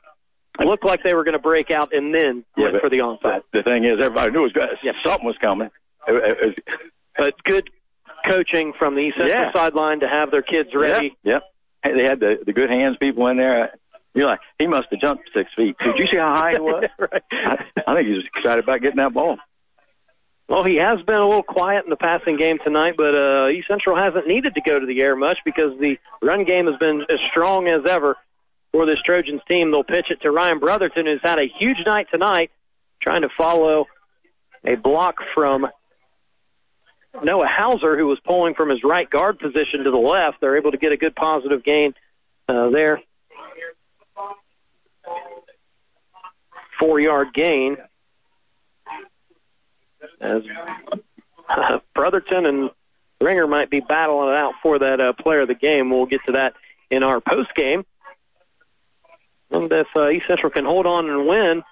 It 0.58 0.66
looked 0.66 0.84
like 0.84 1.02
they 1.02 1.14
were 1.14 1.24
going 1.24 1.34
to 1.34 1.38
break 1.38 1.70
out 1.70 1.94
and 1.94 2.14
then 2.14 2.44
went 2.56 2.80
for 2.80 2.88
the 2.90 2.98
onside. 2.98 3.42
The 3.52 3.62
thing 3.62 3.84
is, 3.84 3.98
everybody 4.00 4.32
knew 4.32 4.40
it 4.40 4.42
was 4.42 4.52
good. 4.52 4.94
something 5.04 5.26
was 5.26 5.36
coming. 5.38 5.70
It- 6.08 6.14
it- 6.14 6.58
it- 6.58 6.64
But 7.16 7.42
good 7.44 7.70
coaching 8.26 8.72
from 8.74 8.94
the 8.94 9.00
East 9.02 9.16
Central 9.16 9.40
Yeah. 9.42 9.52
sideline 9.52 10.00
to 10.00 10.08
have 10.08 10.30
their 10.30 10.42
kids 10.42 10.74
ready. 10.74 11.16
Yep. 11.22 11.42
yep. 11.42 11.42
Hey, 11.82 11.92
they 11.98 12.04
had 12.04 12.20
the 12.20 12.38
the 12.44 12.52
good 12.52 12.70
hands 12.70 12.96
people 12.98 13.26
in 13.28 13.36
there. 13.36 13.72
You're 14.14 14.26
like, 14.26 14.40
he 14.58 14.66
must 14.66 14.88
have 14.90 15.00
jumped 15.00 15.28
six 15.34 15.52
feet. 15.54 15.76
Did 15.78 15.98
you 15.98 16.06
see 16.06 16.16
how 16.16 16.34
high 16.34 16.52
he 16.52 16.58
was? 16.60 16.84
right. 16.98 17.22
I, 17.32 17.64
I 17.86 17.94
think 17.94 18.08
he 18.08 18.14
was 18.14 18.24
excited 18.34 18.64
about 18.64 18.80
getting 18.80 18.96
that 18.96 19.12
ball. 19.12 19.38
Well, 20.48 20.62
he 20.64 20.76
has 20.76 21.02
been 21.02 21.20
a 21.20 21.26
little 21.26 21.42
quiet 21.42 21.84
in 21.84 21.90
the 21.90 21.96
passing 21.96 22.36
game 22.36 22.58
tonight, 22.62 22.94
but 22.96 23.14
uh, 23.14 23.48
East 23.48 23.66
Central 23.68 23.96
hasn't 23.96 24.26
needed 24.28 24.54
to 24.54 24.60
go 24.60 24.78
to 24.78 24.86
the 24.86 25.00
air 25.02 25.16
much 25.16 25.38
because 25.44 25.78
the 25.80 25.98
run 26.22 26.44
game 26.44 26.66
has 26.66 26.76
been 26.78 27.04
as 27.10 27.18
strong 27.30 27.66
as 27.68 27.84
ever 27.88 28.16
for 28.72 28.86
this 28.86 29.02
Trojans 29.02 29.40
team. 29.48 29.70
They'll 29.70 29.82
pitch 29.84 30.06
it 30.10 30.20
to 30.22 30.30
Ryan 30.30 30.60
Brotherton, 30.60 31.06
who's 31.06 31.20
had 31.22 31.38
a 31.40 31.46
huge 31.58 31.84
night 31.84 32.06
tonight, 32.12 32.50
trying 33.02 33.22
to 33.22 33.28
follow 33.36 33.86
a 34.64 34.76
block 34.76 35.16
from 35.34 35.66
Noah 37.22 37.46
Hauser, 37.48 37.96
who 37.96 38.06
was 38.06 38.18
pulling 38.20 38.54
from 38.54 38.68
his 38.70 38.82
right 38.84 39.08
guard 39.08 39.38
position 39.38 39.84
to 39.84 39.90
the 39.90 39.96
left. 39.96 40.40
They're 40.40 40.56
able 40.56 40.72
to 40.72 40.78
get 40.78 40.92
a 40.92 40.96
good 40.96 41.14
positive 41.16 41.62
gain 41.64 41.94
uh, 42.48 42.70
there. 42.70 43.00
Four 46.78 47.00
yard 47.00 47.28
gain 47.32 47.78
as 50.20 50.42
uh, 51.48 51.78
Brotherton 51.94 52.44
and 52.46 52.70
Ringer 53.20 53.46
might 53.46 53.70
be 53.70 53.80
battling 53.80 54.28
it 54.30 54.36
out 54.36 54.54
for 54.62 54.78
that 54.78 55.00
uh, 55.00 55.12
player 55.14 55.40
of 55.40 55.48
the 55.48 55.54
game. 55.54 55.90
We'll 55.90 56.06
get 56.06 56.20
to 56.26 56.32
that 56.32 56.54
in 56.90 57.02
our 57.02 57.20
post 57.20 57.54
game. 57.54 57.84
And 59.50 59.72
if 59.72 59.86
uh, 59.96 60.10
East 60.10 60.26
Central 60.26 60.50
can 60.50 60.64
hold 60.64 60.86
on 60.86 61.08
and 61.08 61.26
win, 61.26 61.62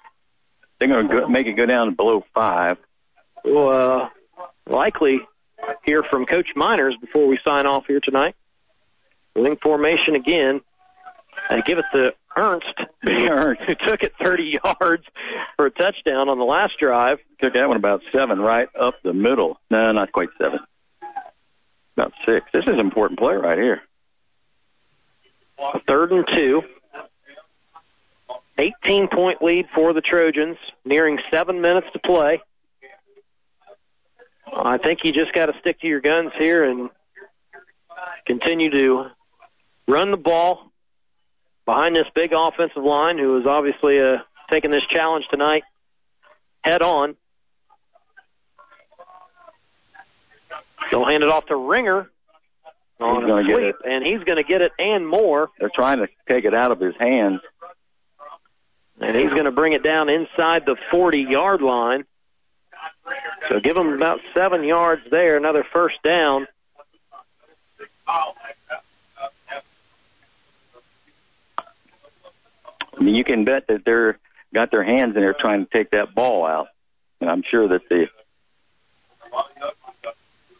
They're 0.79 0.87
going 0.87 1.07
to 1.09 1.29
make 1.29 1.45
it 1.45 1.53
go 1.53 1.65
down 1.65 1.93
below 1.93 2.23
five. 2.33 2.77
we'll 3.43 3.69
uh, 3.69 4.09
likely 4.67 5.19
hear 5.83 6.03
from 6.03 6.25
Coach 6.25 6.49
Miners 6.55 6.95
before 6.99 7.27
we 7.27 7.39
sign 7.45 7.65
off 7.65 7.85
here 7.87 7.99
tonight. 7.99 8.35
Wing 9.35 9.57
formation 9.61 10.15
again. 10.15 10.61
And 11.49 11.63
give 11.65 11.77
it 11.77 11.85
to 11.93 12.13
Ernst, 12.35 12.73
who 13.01 13.75
took 13.85 14.03
it 14.03 14.13
30 14.21 14.59
yards 14.63 15.03
for 15.57 15.65
a 15.65 15.71
touchdown 15.71 16.29
on 16.29 16.39
the 16.39 16.45
last 16.45 16.73
drive. 16.79 17.19
Took 17.41 17.53
that 17.53 17.67
one 17.67 17.77
about 17.77 18.01
seven 18.11 18.39
right 18.39 18.69
up 18.79 18.95
the 19.03 19.13
middle. 19.13 19.59
No, 19.69 19.91
not 19.91 20.11
quite 20.11 20.29
seven. 20.41 20.59
About 21.97 22.13
six. 22.25 22.45
This 22.53 22.63
is 22.63 22.73
an 22.73 22.79
important 22.79 23.19
play 23.19 23.35
right 23.35 23.57
here. 23.57 23.81
A 25.59 25.79
third 25.81 26.11
and 26.11 26.25
two. 26.33 26.63
18 28.57 29.09
point 29.09 29.41
lead 29.41 29.67
for 29.75 29.93
the 29.93 30.01
Trojans, 30.01 30.57
nearing 30.85 31.19
seven 31.31 31.61
minutes 31.61 31.87
to 31.93 31.99
play. 31.99 32.41
I 34.53 34.77
think 34.77 35.03
you 35.03 35.11
just 35.11 35.33
got 35.33 35.47
to 35.47 35.59
stick 35.59 35.81
to 35.81 35.87
your 35.87 36.01
guns 36.01 36.31
here 36.37 36.63
and 36.63 36.89
continue 38.25 38.69
to 38.69 39.07
run 39.87 40.11
the 40.11 40.17
ball 40.17 40.71
behind 41.65 41.95
this 41.95 42.07
big 42.13 42.31
offensive 42.33 42.83
line, 42.83 43.17
who 43.17 43.39
is 43.39 43.45
obviously 43.45 43.99
uh, 43.99 44.17
taking 44.49 44.71
this 44.71 44.83
challenge 44.89 45.25
tonight 45.29 45.63
head 46.63 46.81
on. 46.81 47.15
They'll 50.91 51.05
hand 51.05 51.23
it 51.23 51.29
off 51.29 51.45
to 51.47 51.55
Ringer 51.55 52.09
on 52.99 53.23
He's 53.23 53.31
a 53.31 53.43
get 53.43 53.55
sweep, 53.55 53.75
and 53.85 54.05
he's 54.05 54.23
going 54.23 54.37
to 54.37 54.43
get 54.43 54.61
it 54.61 54.71
and 54.77 55.07
more. 55.07 55.49
They're 55.59 55.71
trying 55.73 55.99
to 55.99 56.07
take 56.27 56.45
it 56.45 56.53
out 56.53 56.71
of 56.71 56.79
his 56.79 56.95
hands. 56.99 57.41
And 58.99 59.15
he's 59.15 59.29
going 59.29 59.45
to 59.45 59.51
bring 59.51 59.73
it 59.73 59.83
down 59.83 60.09
inside 60.09 60.65
the 60.65 60.77
40 60.91 61.19
yard 61.19 61.61
line. 61.61 62.05
So 63.49 63.59
give 63.59 63.75
them 63.75 63.93
about 63.93 64.19
seven 64.33 64.63
yards 64.63 65.03
there, 65.09 65.37
another 65.37 65.63
first 65.63 66.01
down. 66.03 66.47
I 72.97 73.03
mean, 73.03 73.15
you 73.15 73.23
can 73.23 73.45
bet 73.45 73.67
that 73.67 73.85
they're 73.85 74.17
got 74.53 74.71
their 74.71 74.83
hands 74.83 75.15
in 75.15 75.21
there 75.21 75.33
trying 75.33 75.65
to 75.65 75.71
take 75.71 75.91
that 75.91 76.15
ball 76.15 76.45
out. 76.45 76.69
And 77.21 77.29
I'm 77.29 77.43
sure 77.43 77.67
that 77.67 77.87
the 77.89 78.07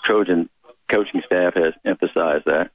Trojan 0.03 0.49
coaching 0.89 1.23
staff 1.25 1.55
has 1.55 1.73
emphasized 1.83 2.45
that. 2.45 2.71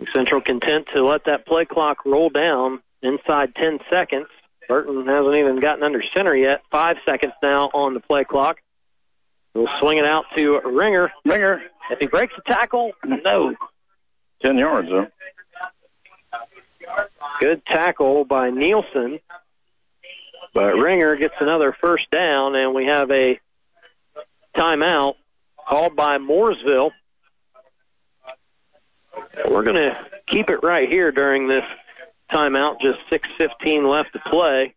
We 0.00 0.06
Central 0.12 0.40
content 0.40 0.88
to 0.94 1.04
let 1.04 1.24
that 1.24 1.46
play 1.46 1.64
clock 1.64 2.04
roll 2.04 2.30
down 2.30 2.80
inside 3.02 3.54
10 3.54 3.80
seconds. 3.90 4.28
Burton 4.68 5.06
hasn't 5.06 5.36
even 5.36 5.60
gotten 5.60 5.82
under 5.82 6.02
center 6.14 6.34
yet. 6.34 6.62
Five 6.70 6.96
seconds 7.04 7.32
now 7.42 7.70
on 7.74 7.94
the 7.94 8.00
play 8.00 8.24
clock. 8.24 8.60
We'll 9.54 9.68
swing 9.80 9.98
it 9.98 10.04
out 10.04 10.24
to 10.36 10.60
Ringer. 10.64 11.12
Ringer. 11.24 11.62
If 11.90 11.98
he 12.00 12.06
breaks 12.06 12.34
the 12.34 12.42
tackle, 12.50 12.92
no. 13.04 13.54
10 14.42 14.58
yards, 14.58 14.88
though. 14.88 15.06
Good 17.40 17.64
tackle 17.66 18.24
by 18.24 18.50
Nielsen. 18.50 19.20
But 20.52 20.74
Ringer 20.76 21.16
gets 21.16 21.34
another 21.40 21.76
first 21.80 22.10
down, 22.10 22.54
and 22.54 22.74
we 22.74 22.86
have 22.86 23.10
a 23.10 23.40
timeout 24.56 25.14
called 25.68 25.96
by 25.96 26.18
Mooresville. 26.18 26.90
We're 29.48 29.62
going 29.62 29.76
to 29.76 29.98
keep 30.28 30.48
it 30.50 30.62
right 30.62 30.88
here 30.88 31.12
during 31.12 31.48
this 31.48 31.64
timeout. 32.30 32.80
Just 32.80 32.98
6:15 33.10 33.88
left 33.90 34.12
to 34.12 34.18
play. 34.20 34.74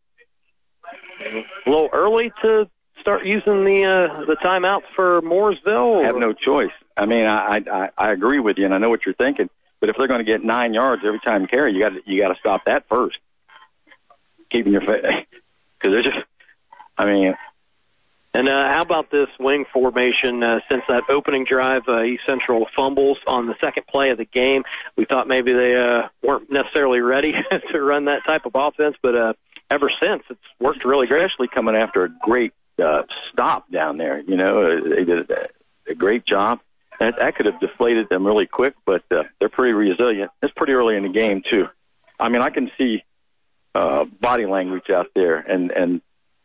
A 1.19 1.43
little 1.69 1.89
early 1.91 2.31
to 2.41 2.69
start 3.01 3.25
using 3.25 3.63
the 3.65 3.85
uh, 3.85 4.25
the 4.25 4.35
timeouts 4.35 4.83
for 4.95 5.21
Mooresville. 5.21 6.03
Have 6.03 6.17
no 6.17 6.33
choice. 6.33 6.71
I 6.95 7.05
mean, 7.05 7.25
I, 7.25 7.63
I 7.71 7.89
I 7.97 8.11
agree 8.11 8.39
with 8.39 8.57
you, 8.57 8.65
and 8.65 8.73
I 8.73 8.77
know 8.77 8.89
what 8.89 9.05
you're 9.05 9.15
thinking. 9.15 9.49
But 9.79 9.89
if 9.89 9.95
they're 9.97 10.07
going 10.07 10.19
to 10.19 10.25
get 10.25 10.43
nine 10.43 10.73
yards 10.73 11.03
every 11.05 11.19
time 11.19 11.47
carry, 11.47 11.73
you 11.73 11.79
got 11.79 11.93
you 12.07 12.21
got 12.21 12.29
to 12.29 12.39
stop 12.39 12.65
that 12.65 12.87
first. 12.89 13.17
Keeping 14.49 14.73
your 14.73 14.81
face 14.81 15.25
because 15.79 15.81
they're 15.91 16.03
just. 16.03 16.23
I 16.99 17.05
mean, 17.05 17.35
And 18.33 18.47
uh, 18.49 18.71
how 18.71 18.81
about 18.81 19.09
this 19.09 19.29
wing 19.39 19.65
formation? 19.73 20.43
Uh, 20.43 20.59
since 20.69 20.83
that 20.89 21.03
opening 21.09 21.45
drive, 21.45 21.83
uh, 21.87 22.03
East 22.03 22.23
Central 22.25 22.67
fumbles 22.75 23.17
on 23.25 23.47
the 23.47 23.55
second 23.59 23.87
play 23.87 24.11
of 24.11 24.17
the 24.17 24.25
game. 24.25 24.63
We 24.95 25.05
thought 25.05 25.27
maybe 25.27 25.53
they 25.53 25.75
uh, 25.75 26.09
weren't 26.21 26.51
necessarily 26.51 26.99
ready 26.99 27.33
to 27.71 27.81
run 27.81 28.05
that 28.05 28.25
type 28.25 28.45
of 28.45 28.51
offense, 28.53 28.95
but 29.01 29.15
uh, 29.15 29.33
ever 29.69 29.89
since 30.01 30.23
it's 30.29 30.39
worked 30.59 30.85
really 30.85 31.07
great. 31.07 31.23
especially 31.23 31.47
coming 31.47 31.75
after 31.75 32.03
a 32.03 32.09
great 32.21 32.53
uh, 32.83 33.03
stop 33.31 33.69
down 33.71 33.97
there. 33.97 34.19
You 34.19 34.37
know, 34.37 34.61
uh, 34.61 34.89
they 34.89 35.03
did 35.03 35.29
a, 35.31 35.95
great 35.95 36.25
job. 36.25 36.59
That, 36.99 37.17
that 37.17 37.35
could 37.35 37.45
have 37.45 37.59
deflated 37.59 38.09
them 38.09 38.25
really 38.25 38.45
quick, 38.45 38.75
but 38.85 39.03
uh, 39.11 39.23
they're 39.39 39.49
pretty 39.49 39.73
resilient. 39.73 40.31
It's 40.41 40.53
pretty 40.55 40.73
early 40.73 40.95
in 40.95 41.03
the 41.03 41.09
game 41.09 41.43
too. 41.49 41.67
I 42.19 42.29
mean, 42.29 42.41
I 42.41 42.49
can 42.49 42.71
see 42.77 43.03
uh, 43.73 44.05
body 44.05 44.45
language 44.45 44.89
out 44.89 45.07
there, 45.15 45.37
and 45.37 45.71
and 45.71 46.01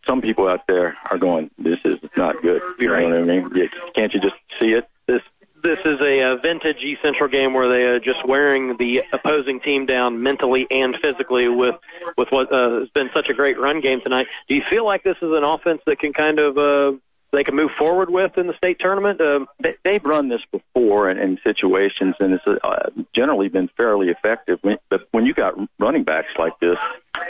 some 0.06 0.20
people 0.20 0.48
out 0.48 0.66
there 0.66 0.96
are 1.10 1.18
going, 1.18 1.50
"This 1.58 1.78
is 1.84 1.98
not 2.16 2.40
good." 2.42 2.62
You 2.78 2.88
know 2.88 3.02
what 3.02 3.12
I 3.12 3.22
mean? 3.22 3.50
Yeah, 3.54 3.66
can't 3.94 4.12
you 4.12 4.20
just 4.20 4.36
see 4.60 4.72
it? 4.72 4.88
This 5.06 5.22
this 5.62 5.78
is 5.84 6.00
a, 6.00 6.22
uh 6.22 6.36
vintage 6.36 6.78
East 6.82 7.02
Central 7.02 7.28
game 7.28 7.54
where 7.54 7.68
they 7.68 7.84
are 7.84 8.00
just 8.00 8.26
wearing 8.26 8.76
the 8.78 9.04
opposing 9.12 9.60
team 9.60 9.86
down 9.86 10.22
mentally 10.22 10.66
and 10.70 10.96
physically 11.00 11.48
with 11.48 11.76
with 12.16 12.28
what 12.30 12.52
uh, 12.52 12.80
has 12.80 12.88
been 12.90 13.10
such 13.14 13.28
a 13.28 13.34
great 13.34 13.58
run 13.58 13.80
game 13.80 14.00
tonight. 14.00 14.26
Do 14.48 14.54
you 14.54 14.62
feel 14.68 14.84
like 14.84 15.02
this 15.04 15.16
is 15.22 15.30
an 15.32 15.44
offense 15.44 15.82
that 15.86 15.98
can 15.98 16.12
kind 16.12 16.38
of 16.38 16.58
uh, 16.58 16.98
they 17.32 17.44
can 17.44 17.56
move 17.56 17.70
forward 17.78 18.10
with 18.10 18.36
in 18.36 18.46
the 18.46 18.54
state 18.56 18.78
tournament? 18.78 19.20
Um, 19.20 19.46
They, 19.60 19.74
they've 19.84 20.04
run 20.04 20.28
this 20.28 20.40
before 20.50 21.10
in, 21.10 21.18
in 21.18 21.38
situations, 21.42 22.14
and 22.20 22.34
it's 22.34 22.44
uh, 22.46 22.90
generally 23.14 23.48
been 23.48 23.68
fairly 23.76 24.08
effective. 24.08 24.58
When, 24.62 24.76
but 24.90 25.08
when 25.12 25.26
you 25.26 25.34
got 25.34 25.54
running 25.78 26.04
backs 26.04 26.28
like 26.38 26.58
this, 26.60 26.76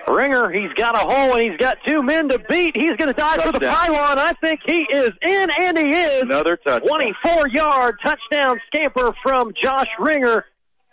Ringer, 0.09 0.51
he's 0.51 0.73
got 0.75 0.95
a 0.95 0.99
hole 0.99 1.35
and 1.35 1.43
he's 1.51 1.59
got 1.59 1.79
two 1.87 2.03
men 2.03 2.29
to 2.31 2.39
beat. 2.39 2.77
He's 2.77 2.97
going 2.97 3.09
to 3.09 3.13
dive 3.13 3.43
for 3.43 3.53
the 3.53 3.59
Touchdown. 3.61 3.75
pylon. 3.97 4.19
I 4.19 4.33
think 4.35 4.61
he 4.65 4.83
is 4.83 5.11
in, 5.23 5.51
and 5.61 5.79
he 5.79 5.91
is. 5.91 6.23
another 6.23 6.57
touchdown. 6.57 6.89
24 6.89 7.49
yard 7.49 7.97
touchdown 8.03 8.61
scamper 8.67 9.13
from 9.23 9.53
Josh 9.61 9.89
Ringer, 9.99 10.47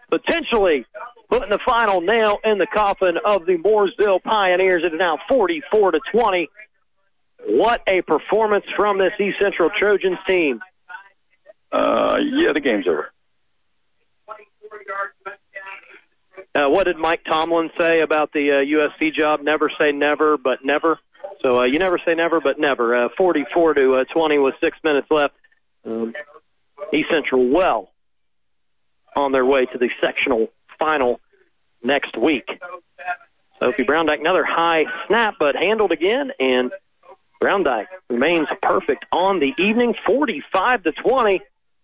potentially 0.10 0.86
putting 1.30 1.50
the 1.50 1.60
final 1.66 2.02
nail 2.02 2.38
in 2.44 2.58
the 2.58 2.68
coffin 2.68 3.18
of 3.24 3.46
the 3.46 3.58
Mooresville 3.58 4.22
Pioneers. 4.24 4.84
It 4.84 4.94
is 4.94 5.00
now 5.00 5.18
44 5.30 5.92
to 5.92 6.00
20. 6.12 6.50
What 7.48 7.82
a 7.88 8.02
performance 8.02 8.66
from 8.76 8.98
this 8.98 9.14
East 9.20 9.38
Central 9.40 9.70
Trojans 9.70 10.18
team. 10.28 10.62
Uh, 11.72 12.18
yeah, 12.22 12.54
the 12.54 12.60
game's 12.60 12.88
over. 12.88 13.12
Uh, 16.56 16.68
what 16.68 16.86
did 16.86 16.98
Mike 16.98 17.24
Tomlin 17.24 17.70
say 17.78 18.02
about 18.02 18.34
the 18.34 18.52
uh, 18.52 18.56
USC 18.56 19.14
job? 19.14 19.42
Never 19.42 19.72
say 19.78 19.92
never, 19.92 20.38
but 20.38 20.66
never. 20.66 21.00
So 21.42 21.60
uh, 21.60 21.64
you 21.64 21.80
never 21.80 22.00
say 22.04 22.16
never, 22.16 22.42
but 22.42 22.60
never. 22.60 23.06
Uh, 23.06 23.10
44 23.18 23.76
to 23.76 23.96
uh, 23.96 24.04
20 24.06 24.40
with 24.40 24.56
six 24.60 24.78
minutes 24.84 25.08
left. 25.10 25.36
Um, 25.86 26.14
East 26.92 27.10
Central 27.10 27.48
well 27.48 27.92
on 29.16 29.32
their 29.32 29.46
way 29.46 29.66
to 29.66 29.78
the 29.78 29.90
sectional 30.02 30.52
final 30.78 31.20
next 31.84 32.18
week. 32.18 32.50
Sophie 33.60 33.84
Browndyke, 33.84 34.20
another 34.20 34.44
high 34.44 34.86
snap, 35.08 35.36
but 35.40 35.56
handled 35.56 35.92
again, 35.92 36.32
and 36.40 36.72
Browndyke 37.42 37.88
remains 38.10 38.48
perfect 38.62 39.06
on 39.12 39.40
the 39.40 39.54
evening, 39.58 39.96
45 40.06 40.84
to 40.84 40.92
20. 40.92 41.42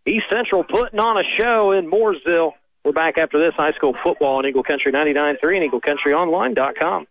East 0.07 0.25
Central 0.29 0.63
putting 0.63 0.99
on 0.99 1.17
a 1.17 1.23
show 1.37 1.71
in 1.71 1.89
Mooresville. 1.89 2.53
We're 2.83 2.91
back 2.91 3.17
after 3.17 3.39
this 3.39 3.55
high 3.55 3.71
school 3.71 3.95
football 4.03 4.37
on 4.37 4.45
Eagle 4.45 4.63
Country 4.63 4.91
99.3 4.91 5.63
and 5.63 5.71
EagleCountryOnline.com. 5.71 7.07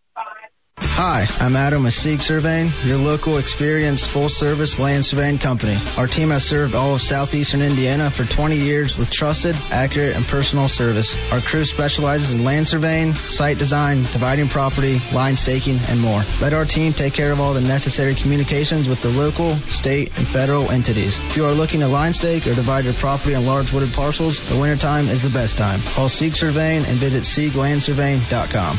Hi, 0.96 1.26
I'm 1.40 1.56
Adam 1.56 1.82
with 1.82 1.94
Sieg 1.94 2.20
Surveying, 2.20 2.70
your 2.84 2.98
local 2.98 3.38
experienced 3.38 4.06
full 4.06 4.28
service 4.28 4.78
land 4.78 5.04
surveying 5.04 5.38
company. 5.38 5.76
Our 5.98 6.06
team 6.06 6.30
has 6.30 6.44
served 6.46 6.76
all 6.76 6.94
of 6.94 7.02
southeastern 7.02 7.62
Indiana 7.62 8.12
for 8.12 8.22
20 8.32 8.54
years 8.54 8.96
with 8.96 9.10
trusted, 9.10 9.56
accurate, 9.72 10.14
and 10.14 10.24
personal 10.26 10.68
service. 10.68 11.16
Our 11.32 11.40
crew 11.40 11.64
specializes 11.64 12.30
in 12.30 12.44
land 12.44 12.68
surveying, 12.68 13.12
site 13.16 13.58
design, 13.58 14.04
dividing 14.04 14.46
property, 14.46 15.00
line 15.12 15.34
staking, 15.34 15.80
and 15.88 16.00
more. 16.00 16.22
Let 16.40 16.52
our 16.52 16.64
team 16.64 16.92
take 16.92 17.12
care 17.12 17.32
of 17.32 17.40
all 17.40 17.54
the 17.54 17.60
necessary 17.60 18.14
communications 18.14 18.88
with 18.88 19.02
the 19.02 19.10
local, 19.10 19.50
state, 19.66 20.16
and 20.16 20.28
federal 20.28 20.70
entities. 20.70 21.18
If 21.26 21.36
you 21.36 21.44
are 21.44 21.52
looking 21.52 21.80
to 21.80 21.88
line 21.88 22.12
stake 22.12 22.46
or 22.46 22.54
divide 22.54 22.84
your 22.84 22.94
property 22.94 23.34
on 23.34 23.44
large 23.44 23.72
wooded 23.72 23.92
parcels, 23.92 24.38
the 24.48 24.60
wintertime 24.60 25.08
is 25.08 25.24
the 25.24 25.30
best 25.30 25.58
time. 25.58 25.80
Call 25.96 26.08
Sieg 26.08 26.36
Surveying 26.36 26.84
and 26.84 26.98
visit 26.98 27.24
SiegLandSurveying.com. 27.24 28.78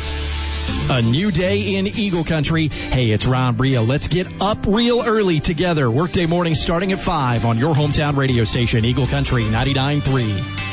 A 0.87 1.01
new 1.01 1.31
day 1.31 1.75
in 1.75 1.87
Eagle 1.87 2.23
Country. 2.23 2.67
Hey, 2.67 3.09
it's 3.09 3.25
Ron 3.25 3.55
Bria. 3.55 3.81
Let's 3.81 4.07
get 4.07 4.27
up 4.39 4.59
real 4.67 5.01
early 5.03 5.39
together. 5.39 5.89
Workday 5.89 6.27
morning 6.27 6.53
starting 6.53 6.91
at 6.91 6.99
5 6.99 7.43
on 7.43 7.57
your 7.57 7.73
hometown 7.73 8.15
radio 8.15 8.43
station, 8.43 8.85
Eagle 8.85 9.07
Country 9.07 9.43
99.3. 9.45 10.65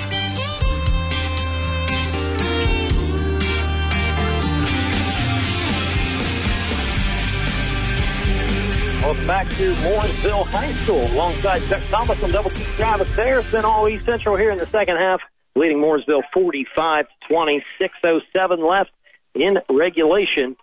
Welcome 9.03 9.27
back 9.27 9.49
to 9.49 9.75
Mooresville 9.75 10.47
High 10.47 10.73
School 10.85 11.07
alongside 11.07 11.63
Chuck 11.69 11.83
Thomas 11.89 12.23
on 12.23 12.31
Double 12.31 12.51
T 12.51 12.63
Travis. 12.77 13.09
It's 13.17 13.55
all 13.65 13.89
East 13.89 14.05
Central 14.05 14.37
here 14.37 14.51
in 14.51 14.59
the 14.59 14.67
second 14.67 14.97
half, 14.97 15.21
leading 15.57 15.79
Mooresville 15.79 16.23
45 16.33 17.07
to 17.09 17.29
20, 17.29 17.65
607 17.79 18.65
left 18.65 18.91
in 19.35 19.59
regulation. 19.69 20.57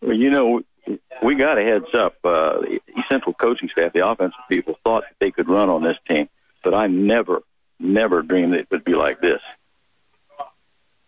Well, 0.00 0.16
you 0.16 0.30
know, 0.30 0.62
we 1.22 1.34
got 1.34 1.58
a 1.58 1.62
heads 1.62 1.94
up. 1.94 2.16
Uh, 2.24 2.60
the 2.60 2.80
East 2.96 3.08
Central 3.08 3.34
coaching 3.34 3.68
staff, 3.70 3.92
the 3.92 4.06
offensive 4.06 4.38
people, 4.48 4.78
thought 4.84 5.02
that 5.02 5.16
they 5.20 5.30
could 5.30 5.48
run 5.48 5.68
on 5.68 5.82
this 5.82 5.96
team, 6.08 6.28
but 6.62 6.74
I 6.74 6.86
never, 6.86 7.42
never 7.80 8.22
dreamed 8.22 8.54
it 8.54 8.68
would 8.70 8.84
be 8.84 8.94
like 8.94 9.20
this. 9.20 9.40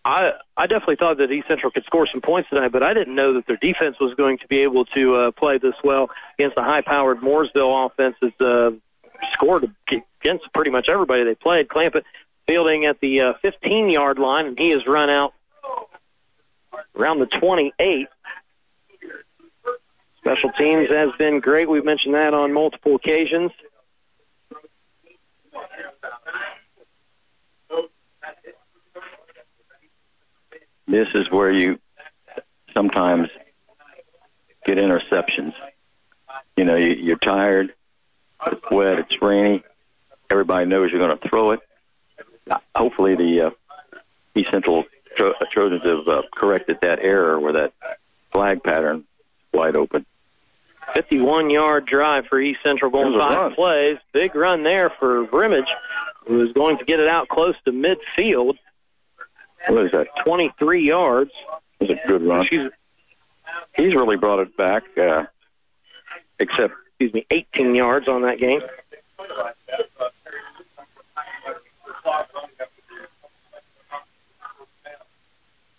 I 0.05 0.33
I 0.57 0.67
definitely 0.67 0.97
thought 0.97 1.19
that 1.19 1.31
East 1.31 1.49
Central 1.49 1.71
could 1.71 1.85
score 1.85 2.07
some 2.07 2.23
points 2.23 2.49
tonight, 2.49 2.73
but 2.73 2.83
I 2.83 2.95
didn't 2.95 3.15
know 3.15 3.35
that 3.35 3.47
their 3.47 3.57
defense 3.57 3.97
was 4.01 4.15
going 4.15 4.39
to 4.39 4.47
be 4.49 4.61
able 4.61 4.87
to 4.87 5.15
uh, 5.15 5.31
play 5.33 5.59
this 5.59 5.75
well 5.85 6.11
against 6.39 6.57
the 6.57 6.63
high-powered 6.63 7.21
Mooresville 7.21 7.87
offense. 7.87 8.17
Has 8.23 8.33
uh, 8.41 8.71
scored 9.33 9.71
against 9.91 10.45
pretty 10.55 10.71
much 10.71 10.89
everybody 10.89 11.25
they 11.25 11.35
played. 11.35 11.69
Clampett 11.69 12.05
fielding 12.47 12.87
at 12.87 13.01
the 13.01 13.21
uh, 13.21 13.33
15-yard 13.45 14.19
line, 14.19 14.47
and 14.47 14.59
he 14.59 14.71
has 14.71 14.87
run 14.87 15.11
out 15.11 15.35
around 16.99 17.21
the 17.21 17.27
28. 17.27 18.09
Special 20.19 20.51
teams 20.53 20.91
has 20.91 21.11
been 21.19 21.41
great. 21.41 21.69
We've 21.69 21.85
mentioned 21.85 22.15
that 22.15 22.35
on 22.35 22.53
multiple 22.53 22.97
occasions. 22.97 23.53
This 30.87 31.09
is 31.15 31.31
where 31.31 31.51
you 31.51 31.79
sometimes 32.75 33.29
get 34.65 34.79
interceptions. 34.79 35.53
You 36.57 36.65
know, 36.65 36.77
you, 36.77 36.95
you're 36.95 37.19
tired, 37.19 37.75
it's 38.47 38.71
wet, 38.71 38.99
it's 38.99 39.21
rainy. 39.21 39.63
Everybody 40.31 40.67
knows 40.67 40.91
you're 40.91 41.01
going 41.01 41.19
to 41.19 41.29
throw 41.29 41.53
it. 41.53 41.61
Hopefully, 42.75 43.17
the 43.17 43.49
uh, 43.49 43.51
East 44.35 44.51
Central 44.51 44.85
Tro- 45.19 45.35
Trojans 45.51 45.83
have 45.85 46.09
uh, 46.09 46.23
corrected 46.35 46.79
that 46.83 47.01
error 47.01 47.39
where 47.39 47.53
that 47.55 47.73
flag 48.33 48.63
pattern 48.63 49.05
wide 49.53 49.77
open. 49.77 50.07
51 50.95 51.51
yard 51.51 51.85
drive 51.87 52.27
for 52.27 52.41
East 52.41 52.61
Central 52.65 52.91
going 52.91 53.19
five 53.19 53.37
run. 53.37 53.55
plays. 53.55 53.99
Big 54.13 54.35
run 54.35 54.63
there 54.63 54.91
for 54.99 55.27
Brimage, 55.27 55.69
who 56.27 56.43
is 56.47 56.53
going 56.53 56.79
to 56.79 56.85
get 56.85 57.01
it 57.01 57.09
out 57.09 57.29
close 57.29 57.55
to 57.67 57.73
midfield. 57.73 58.55
What 59.69 59.85
is 59.85 59.93
that? 59.93 60.07
23 60.25 60.87
yards. 60.87 61.31
It 61.81 61.91
was 61.91 61.99
a 61.99 62.09
good 62.09 62.23
run. 62.23 62.47
She's 62.47 62.71
He's 63.77 63.95
really 63.95 64.17
brought 64.17 64.41
it 64.41 64.57
back, 64.57 64.85
uh, 64.97 65.25
except 66.39 66.75
excuse 66.91 67.13
me, 67.13 67.27
18 67.31 67.75
yards 67.75 68.09
on 68.09 68.23
that 68.23 68.39
game. 68.39 68.61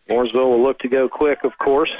Mooresville 0.09 0.49
will 0.49 0.63
look 0.63 0.79
to 0.79 0.87
go 0.87 1.07
quick, 1.07 1.43
of 1.43 1.57
course. 1.57 1.91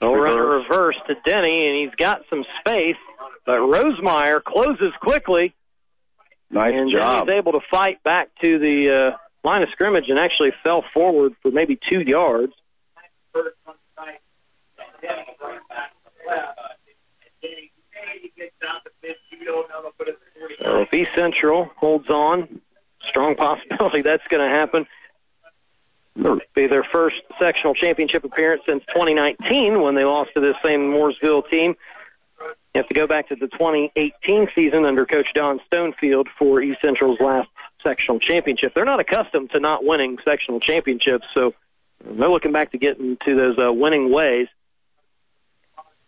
They'll 0.00 0.14
run 0.14 0.38
a 0.38 0.42
reverse 0.42 0.96
to 1.06 1.14
Denny, 1.24 1.68
and 1.68 1.76
he's 1.76 1.94
got 1.96 2.22
some 2.30 2.44
space, 2.60 2.96
but 3.44 3.58
Rosemeyer 3.58 4.42
closes 4.42 4.92
quickly. 5.00 5.54
Nice 6.50 6.72
and 6.74 6.90
job. 6.90 7.26
Denny's 7.26 7.38
able 7.38 7.52
to 7.52 7.60
fight 7.70 8.02
back 8.02 8.30
to 8.40 8.58
the 8.58 8.90
uh, 8.90 9.16
line 9.44 9.62
of 9.62 9.70
scrimmage 9.70 10.08
and 10.08 10.18
actually 10.18 10.52
fell 10.62 10.84
forward 10.94 11.34
for 11.42 11.50
maybe 11.50 11.78
two 11.88 12.00
yards. 12.00 12.52
So 20.60 20.80
if 20.82 20.92
East 20.92 21.10
Central 21.14 21.70
holds 21.76 22.08
on, 22.08 22.60
strong 23.08 23.34
possibility 23.36 24.02
that's 24.02 24.26
going 24.28 24.48
to 24.48 24.54
happen. 24.54 24.86
It'll 26.18 26.40
be 26.54 26.66
their 26.66 26.84
first 26.84 27.16
sectional 27.38 27.74
championship 27.74 28.24
appearance 28.24 28.62
since 28.66 28.82
2019 28.88 29.80
when 29.80 29.94
they 29.94 30.04
lost 30.04 30.30
to 30.34 30.40
this 30.40 30.56
same 30.64 30.90
Mooresville 30.90 31.48
team. 31.48 31.76
You 32.40 32.82
have 32.82 32.88
to 32.88 32.94
go 32.94 33.06
back 33.06 33.28
to 33.28 33.36
the 33.36 33.46
2018 33.48 34.48
season 34.54 34.84
under 34.84 35.06
Coach 35.06 35.28
Don 35.34 35.60
Stonefield 35.70 36.26
for 36.38 36.60
East 36.60 36.80
Central's 36.82 37.20
last 37.20 37.48
sectional 37.82 38.18
championship. 38.18 38.74
They're 38.74 38.84
not 38.84 39.00
accustomed 39.00 39.50
to 39.50 39.60
not 39.60 39.84
winning 39.84 40.18
sectional 40.24 40.60
championships, 40.60 41.26
so 41.34 41.54
they're 42.04 42.28
looking 42.28 42.52
back 42.52 42.72
to 42.72 42.78
get 42.78 42.98
into 42.98 43.36
those 43.36 43.56
uh, 43.58 43.72
winning 43.72 44.12
ways. 44.12 44.48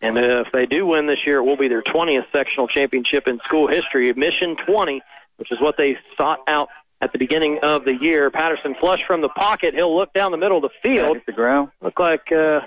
And 0.01 0.17
uh, 0.17 0.45
if 0.47 0.53
they 0.53 0.67
do 0.67 0.87
win 0.87 1.07
this 1.07 1.19
year, 1.27 1.39
it 1.39 1.45
will 1.45 1.57
be 1.57 1.69
their 1.69 1.83
20th 1.83 2.27
sectional 2.33 2.69
championship 2.69 3.29
in 3.29 3.39
school 3.45 3.69
history. 3.69 4.13
Mission 4.13 4.57
20, 4.67 5.03
which 5.37 5.53
is 5.53 5.61
what 5.61 5.77
they 5.77 5.99
sought 6.17 6.41
out 6.47 6.69
at 7.01 7.13
the 7.13 7.19
beginning 7.19 7.59
of 7.63 7.85
the 7.85 7.95
year. 7.95 8.31
Patterson 8.31 8.75
flush 8.79 9.01
from 9.07 9.21
the 9.21 9.29
pocket. 9.29 9.75
He'll 9.75 9.97
look 9.97 10.13
down 10.13 10.31
the 10.33 10.37
middle 10.37 10.59
of 10.59 10.63
the 10.63 10.71
field. 10.83 11.17
Hit 11.17 11.27
the 11.27 11.33
ground. 11.33 11.71
Look 11.81 11.99
like, 11.99 12.31
uh, 12.33 12.61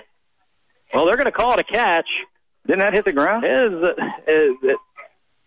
well, 0.92 1.06
they're 1.06 1.16
going 1.16 1.26
to 1.26 1.32
call 1.32 1.54
it 1.54 1.60
a 1.60 1.64
catch. 1.64 2.08
Didn't 2.66 2.80
that 2.80 2.94
hit 2.94 3.04
the 3.04 3.12
ground? 3.12 3.44
It, 3.44 3.72
is, 3.72 3.82
uh, 3.82 3.92
it, 4.26 4.78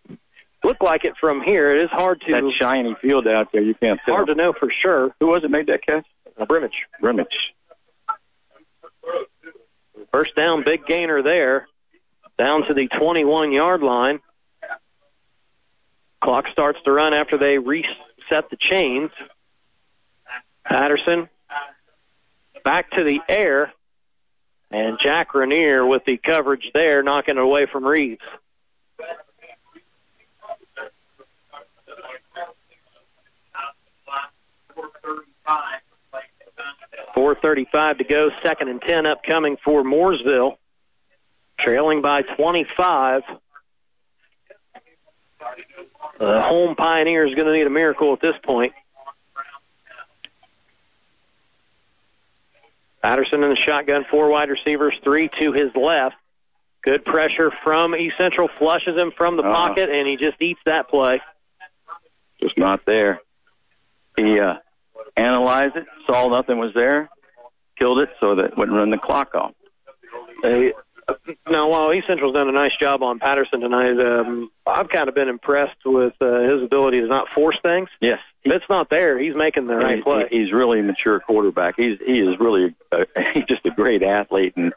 it 0.08 0.18
looked 0.64 0.82
like 0.82 1.04
it 1.04 1.14
from 1.20 1.42
here. 1.42 1.74
It 1.74 1.82
is 1.84 1.90
hard 1.90 2.20
to 2.22 2.32
That 2.32 2.52
shiny 2.58 2.96
field 3.02 3.26
out 3.26 3.52
there, 3.52 3.62
you 3.62 3.74
can't 3.74 4.00
tell. 4.04 4.14
hard 4.14 4.28
to 4.28 4.34
know 4.34 4.52
for 4.52 4.70
sure. 4.70 5.14
Who 5.20 5.26
was 5.26 5.44
it 5.44 5.50
made 5.50 5.66
that 5.66 5.84
catch? 5.84 6.06
Uh, 6.38 6.46
Brimage. 6.46 6.86
Brimage. 7.00 7.54
First 10.12 10.34
down, 10.36 10.64
big 10.64 10.86
gainer 10.86 11.22
there. 11.22 11.66
Down 12.38 12.64
to 12.66 12.74
the 12.74 12.86
21 12.86 13.52
yard 13.52 13.82
line. 13.82 14.20
Clock 16.22 16.48
starts 16.48 16.78
to 16.84 16.92
run 16.92 17.14
after 17.14 17.36
they 17.36 17.58
reset 17.58 17.96
the 18.30 18.56
chains. 18.58 19.10
Patterson 20.64 21.28
back 22.64 22.90
to 22.92 23.04
the 23.04 23.20
air. 23.28 23.72
And 24.70 24.98
Jack 25.00 25.34
Rainier 25.34 25.86
with 25.86 26.04
the 26.04 26.18
coverage 26.18 26.70
there, 26.74 27.02
knocking 27.02 27.38
it 27.38 27.40
away 27.40 27.64
from 27.64 27.86
Reeves. 27.86 28.20
Four 37.14 37.34
thirty-five 37.34 37.96
to 37.96 38.04
go. 38.04 38.30
Second 38.42 38.68
and 38.68 38.82
ten 38.82 39.06
upcoming 39.06 39.56
for 39.64 39.82
Mooresville, 39.82 40.58
trailing 41.58 42.02
by 42.02 42.20
twenty-five. 42.20 43.22
The 46.18 46.40
home 46.42 46.74
Pioneer 46.74 47.26
is 47.26 47.34
going 47.34 47.46
to 47.46 47.52
need 47.52 47.66
a 47.66 47.70
miracle 47.70 48.12
at 48.12 48.20
this 48.20 48.34
point. 48.42 48.72
Patterson 53.02 53.42
in 53.44 53.50
the 53.50 53.56
shotgun, 53.56 54.04
four 54.10 54.28
wide 54.28 54.50
receivers, 54.50 54.94
three 55.04 55.28
to 55.40 55.52
his 55.52 55.70
left. 55.74 56.16
Good 56.82 57.04
pressure 57.04 57.52
from 57.62 57.94
East 57.94 58.16
Central, 58.18 58.48
flushes 58.58 58.96
him 58.96 59.12
from 59.16 59.36
the 59.36 59.42
Uh-huh. 59.42 59.52
pocket, 59.68 59.90
and 59.90 60.06
he 60.08 60.16
just 60.16 60.40
eats 60.40 60.60
that 60.64 60.88
play. 60.88 61.20
Just 62.40 62.56
not 62.58 62.84
there. 62.84 63.20
He 64.16 64.38
uh, 64.40 64.56
analyzed 65.16 65.76
it, 65.76 65.86
saw 66.06 66.28
nothing 66.28 66.58
was 66.58 66.72
there, 66.74 67.08
killed 67.78 68.00
it 68.00 68.10
so 68.20 68.34
that 68.36 68.46
it 68.46 68.56
wouldn't 68.58 68.76
run 68.76 68.90
the 68.90 68.98
clock 68.98 69.34
off. 69.34 69.52
They, 70.42 70.72
no, 71.48 71.68
while 71.68 71.92
East 71.92 72.06
Central's 72.06 72.34
done 72.34 72.48
a 72.48 72.52
nice 72.52 72.76
job 72.78 73.02
on 73.02 73.18
Patterson 73.18 73.60
tonight, 73.60 73.98
um, 74.00 74.50
I've 74.66 74.88
kind 74.88 75.08
of 75.08 75.14
been 75.14 75.28
impressed 75.28 75.78
with 75.84 76.14
uh, 76.20 76.40
his 76.42 76.62
ability 76.62 77.00
to 77.00 77.06
not 77.06 77.28
force 77.34 77.56
things. 77.62 77.88
Yes. 78.00 78.18
If 78.44 78.52
it's 78.52 78.64
not 78.68 78.90
there, 78.90 79.18
he's 79.18 79.34
making 79.34 79.66
the 79.66 79.76
right 79.76 79.96
He- 79.96 80.02
play. 80.02 80.28
he's 80.30 80.52
really 80.52 80.80
a 80.80 80.82
mature 80.82 81.20
quarterback. 81.20 81.74
He's 81.76 81.98
he 82.04 82.20
is 82.20 82.38
really 82.38 82.74
uh, 82.92 83.04
he's 83.34 83.44
just 83.44 83.64
a 83.66 83.70
great 83.70 84.02
athlete, 84.02 84.54
and 84.56 84.72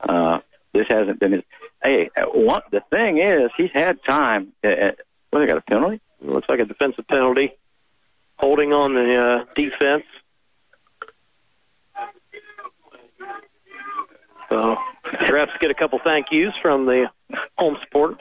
uh, 0.00 0.40
this 0.72 0.88
hasn't 0.88 1.20
been 1.20 1.32
his. 1.32 1.42
Hey, 1.82 2.10
one 2.32 2.62
the 2.72 2.82
thing 2.90 3.18
is 3.18 3.50
he's 3.56 3.70
had 3.72 4.02
time. 4.04 4.52
Uh, 4.64 4.68
uh, 4.68 4.92
well, 5.32 5.40
they 5.40 5.46
got 5.46 5.58
a 5.58 5.62
penalty. 5.62 6.00
Looks 6.20 6.48
like 6.48 6.60
a 6.60 6.64
defensive 6.64 7.06
penalty. 7.06 7.52
Holding 8.38 8.72
on 8.72 8.94
the 8.94 9.16
uh, 9.16 9.44
defense. 9.54 10.04
So, 14.48 14.76
refs 15.04 15.58
get 15.60 15.70
a 15.70 15.74
couple 15.74 15.98
thank 16.02 16.26
yous 16.30 16.54
from 16.62 16.86
the 16.86 17.10
home 17.58 17.76
supporters. 17.82 18.18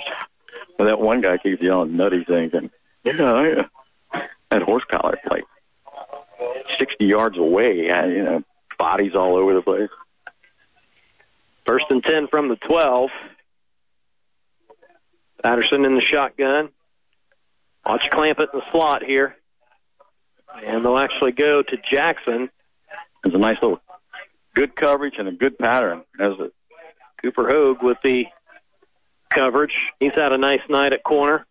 Well, 0.78 0.88
that 0.88 1.00
one 1.00 1.22
guy 1.22 1.38
keeps 1.38 1.62
yelling 1.62 1.96
nutty 1.96 2.24
things, 2.24 2.54
and 2.54 2.70
yeah, 3.04 3.64
yeah. 4.14 4.22
that 4.50 4.62
horse 4.64 4.84
collar 4.90 5.20
like 5.30 5.44
sixty 6.80 7.06
yards 7.06 7.38
away. 7.38 7.90
uh, 7.90 8.06
You 8.06 8.24
know, 8.24 8.44
bodies 8.78 9.16
all 9.16 9.36
over 9.36 9.54
the 9.54 9.62
place. 9.62 9.90
First 11.66 11.86
and 11.90 12.04
10 12.04 12.28
from 12.28 12.50
the 12.50 12.56
12. 12.58 13.10
Patterson 15.42 15.86
in 15.86 15.96
the 15.96 16.02
shotgun. 16.02 16.70
Watch 17.86 18.10
Clampett 18.12 18.54
in 18.54 18.60
the 18.60 18.72
slot 18.72 19.04
here. 19.04 19.36
And 20.64 20.86
they'll 20.86 20.98
actually 20.98 21.32
go 21.32 21.64
to 21.64 21.78
Jackson. 21.92 22.50
It's 23.24 23.34
a 23.34 23.40
nice 23.40 23.58
little 23.62 23.82
good 24.56 24.76
coverage 24.76 25.16
and 25.20 25.28
a 25.28 25.32
good 25.32 25.60
pattern. 25.60 26.04
As 26.20 26.34
a 26.40 26.52
Cooper 27.22 27.48
Hogue 27.48 27.84
with 27.84 27.98
the 28.04 28.26
coverage. 29.30 29.74
He's 30.00 30.14
had 30.14 30.32
a 30.32 30.38
nice 30.38 30.62
night 30.70 30.94
at 30.94 31.04
corner. 31.04 31.46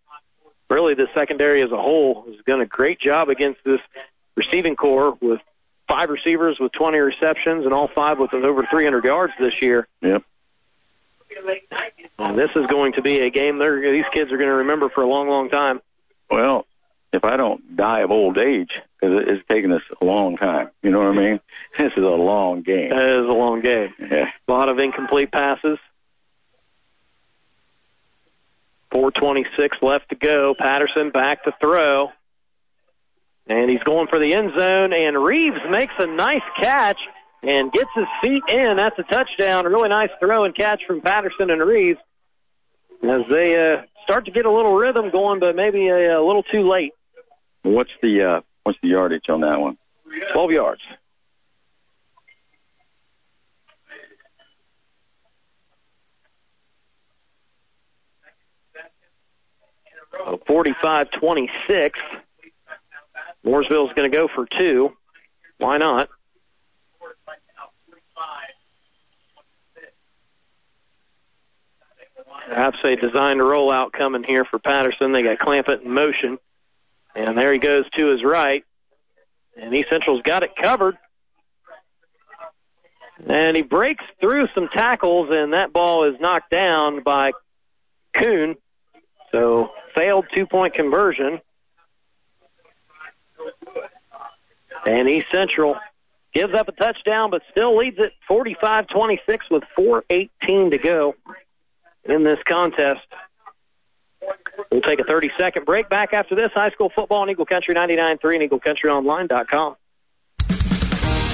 Really, 0.70 0.94
the 0.94 1.08
secondary 1.14 1.62
as 1.62 1.70
a 1.70 1.76
whole 1.76 2.24
has 2.26 2.36
done 2.46 2.60
a 2.60 2.66
great 2.66 2.98
job 2.98 3.28
against 3.28 3.60
this 3.64 3.80
receiving 4.36 4.76
core 4.76 5.16
with 5.20 5.40
five 5.88 6.08
receivers 6.08 6.58
with 6.58 6.72
20 6.72 6.98
receptions 6.98 7.64
and 7.64 7.74
all 7.74 7.88
five 7.88 8.18
with 8.18 8.32
over 8.32 8.66
300 8.70 9.04
yards 9.04 9.32
this 9.38 9.52
year. 9.60 9.86
Yep. 10.00 10.22
And 12.18 12.38
this 12.38 12.50
is 12.56 12.66
going 12.66 12.94
to 12.94 13.02
be 13.02 13.20
a 13.20 13.30
game 13.30 13.58
these 13.58 14.04
kids 14.12 14.32
are 14.32 14.36
going 14.36 14.48
to 14.48 14.56
remember 14.56 14.88
for 14.88 15.02
a 15.02 15.06
long, 15.06 15.28
long 15.28 15.50
time. 15.50 15.80
Well, 16.30 16.66
if 17.12 17.24
I 17.24 17.36
don't 17.36 17.76
die 17.76 18.00
of 18.00 18.10
old 18.10 18.38
age, 18.38 18.70
because 19.04 19.24
it's 19.28 19.48
taken 19.48 19.72
us 19.72 19.82
a 20.00 20.04
long 20.04 20.36
time. 20.36 20.70
You 20.82 20.90
know 20.90 20.98
what 20.98 21.08
I 21.08 21.12
mean? 21.12 21.40
This 21.76 21.90
is 21.96 22.04
a 22.04 22.06
long 22.06 22.62
game. 22.62 22.92
It 22.92 23.20
is 23.20 23.28
a 23.28 23.32
long 23.32 23.60
game. 23.60 23.92
Yeah. 23.98 24.30
A 24.46 24.52
lot 24.52 24.68
of 24.68 24.78
incomplete 24.78 25.32
passes. 25.32 25.78
426 28.92 29.78
left 29.82 30.10
to 30.10 30.14
go. 30.14 30.54
Patterson 30.56 31.10
back 31.10 31.42
to 31.44 31.54
throw. 31.60 32.12
And 33.48 33.68
he's 33.68 33.82
going 33.82 34.06
for 34.06 34.20
the 34.20 34.34
end 34.34 34.52
zone, 34.56 34.92
and 34.92 35.22
Reeves 35.22 35.58
makes 35.68 35.94
a 35.98 36.06
nice 36.06 36.44
catch 36.60 37.00
and 37.42 37.72
gets 37.72 37.90
his 37.96 38.06
feet 38.22 38.44
in. 38.48 38.76
That's 38.76 38.98
a 39.00 39.02
touchdown. 39.02 39.66
A 39.66 39.68
really 39.68 39.88
nice 39.88 40.10
throw 40.20 40.44
and 40.44 40.54
catch 40.54 40.82
from 40.86 41.00
Patterson 41.00 41.50
and 41.50 41.60
Reeves 41.60 41.98
as 43.02 43.22
they 43.28 43.56
uh, 43.56 43.82
start 44.04 44.26
to 44.26 44.30
get 44.30 44.46
a 44.46 44.50
little 44.50 44.76
rhythm 44.76 45.10
going, 45.10 45.40
but 45.40 45.56
maybe 45.56 45.88
a, 45.88 46.20
a 46.20 46.22
little 46.24 46.44
too 46.44 46.70
late. 46.70 46.92
What's 47.64 47.90
the 48.00 48.22
uh, 48.22 48.40
what's 48.64 48.78
the 48.82 48.88
yardage 48.88 49.28
on 49.28 49.42
that 49.42 49.60
one? 49.60 49.78
12 50.32 50.50
yards. 50.50 50.80
Uh, 60.26 60.30
so 60.30 60.40
45-26. 60.48 61.92
Mooresville's 63.44 63.92
going 63.92 64.10
to 64.10 64.16
go 64.16 64.28
for 64.34 64.46
two. 64.46 64.96
Why 65.58 65.76
not? 65.76 66.08
Perhaps 72.48 72.78
a 72.84 72.96
designed 72.96 73.40
rollout 73.40 73.92
coming 73.92 74.22
here 74.22 74.44
for 74.44 74.58
Patterson. 74.58 75.12
They 75.12 75.22
got 75.22 75.38
Clampett 75.38 75.82
in 75.82 75.90
motion. 75.90 76.38
And 77.14 77.38
there 77.38 77.52
he 77.52 77.58
goes 77.58 77.84
to 77.96 78.08
his 78.08 78.24
right. 78.24 78.64
And 79.56 79.74
East 79.74 79.90
Central's 79.90 80.22
got 80.22 80.42
it 80.42 80.50
covered. 80.60 80.98
And 83.26 83.56
he 83.56 83.62
breaks 83.62 84.04
through 84.20 84.48
some 84.54 84.68
tackles, 84.68 85.28
and 85.30 85.52
that 85.52 85.72
ball 85.72 86.04
is 86.04 86.20
knocked 86.20 86.50
down 86.50 87.02
by 87.02 87.32
Kuhn. 88.12 88.56
So 89.30 89.70
failed 89.94 90.26
two 90.34 90.46
point 90.46 90.74
conversion. 90.74 91.40
And 94.86 95.08
East 95.08 95.28
Central 95.30 95.76
gives 96.34 96.52
up 96.54 96.68
a 96.68 96.72
touchdown, 96.72 97.30
but 97.30 97.42
still 97.50 97.76
leads 97.76 97.98
it 97.98 98.12
45 98.26 98.88
26 98.88 99.46
with 99.50 99.62
4.18 99.78 100.72
to 100.72 100.78
go 100.78 101.14
in 102.04 102.24
this 102.24 102.38
contest. 102.46 103.06
We'll 104.70 104.80
take 104.80 105.00
a 105.00 105.04
30 105.04 105.30
second 105.38 105.64
break. 105.64 105.88
Back 105.88 106.12
after 106.12 106.34
this, 106.34 106.50
high 106.54 106.70
school 106.70 106.90
football 106.94 107.18
on 107.18 107.30
Eagle 107.30 107.46
Country 107.46 107.74
99.3 107.74 108.40
and 108.40 108.50
EagleCountryOnline.com. 108.50 109.76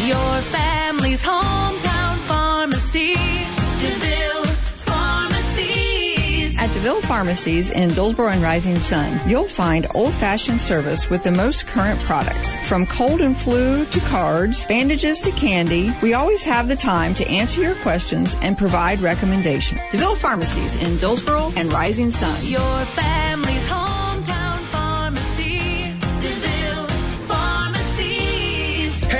Your 0.06 0.42
family's 0.50 0.89
DeVille 6.80 7.02
Pharmacies 7.02 7.68
in 7.68 7.90
Dillsboro 7.90 8.30
and 8.30 8.42
Rising 8.42 8.78
Sun, 8.78 9.28
you'll 9.28 9.46
find 9.46 9.86
old-fashioned 9.94 10.58
service 10.58 11.10
with 11.10 11.22
the 11.22 11.30
most 11.30 11.66
current 11.66 12.00
products. 12.00 12.56
From 12.66 12.86
cold 12.86 13.20
and 13.20 13.36
flu 13.36 13.84
to 13.84 14.00
cards, 14.00 14.64
bandages 14.64 15.20
to 15.20 15.30
candy, 15.32 15.92
we 16.00 16.14
always 16.14 16.42
have 16.42 16.68
the 16.68 16.76
time 16.76 17.14
to 17.16 17.28
answer 17.28 17.60
your 17.60 17.74
questions 17.82 18.34
and 18.40 18.56
provide 18.56 19.02
recommendations. 19.02 19.78
DeVille 19.90 20.14
Pharmacies 20.14 20.76
in 20.76 20.96
Dillsboro 20.96 21.52
and 21.54 21.70
Rising 21.70 22.10
Sun. 22.10 22.46
Your 22.46 22.78
family's 22.96 23.68
hometown 23.68 23.89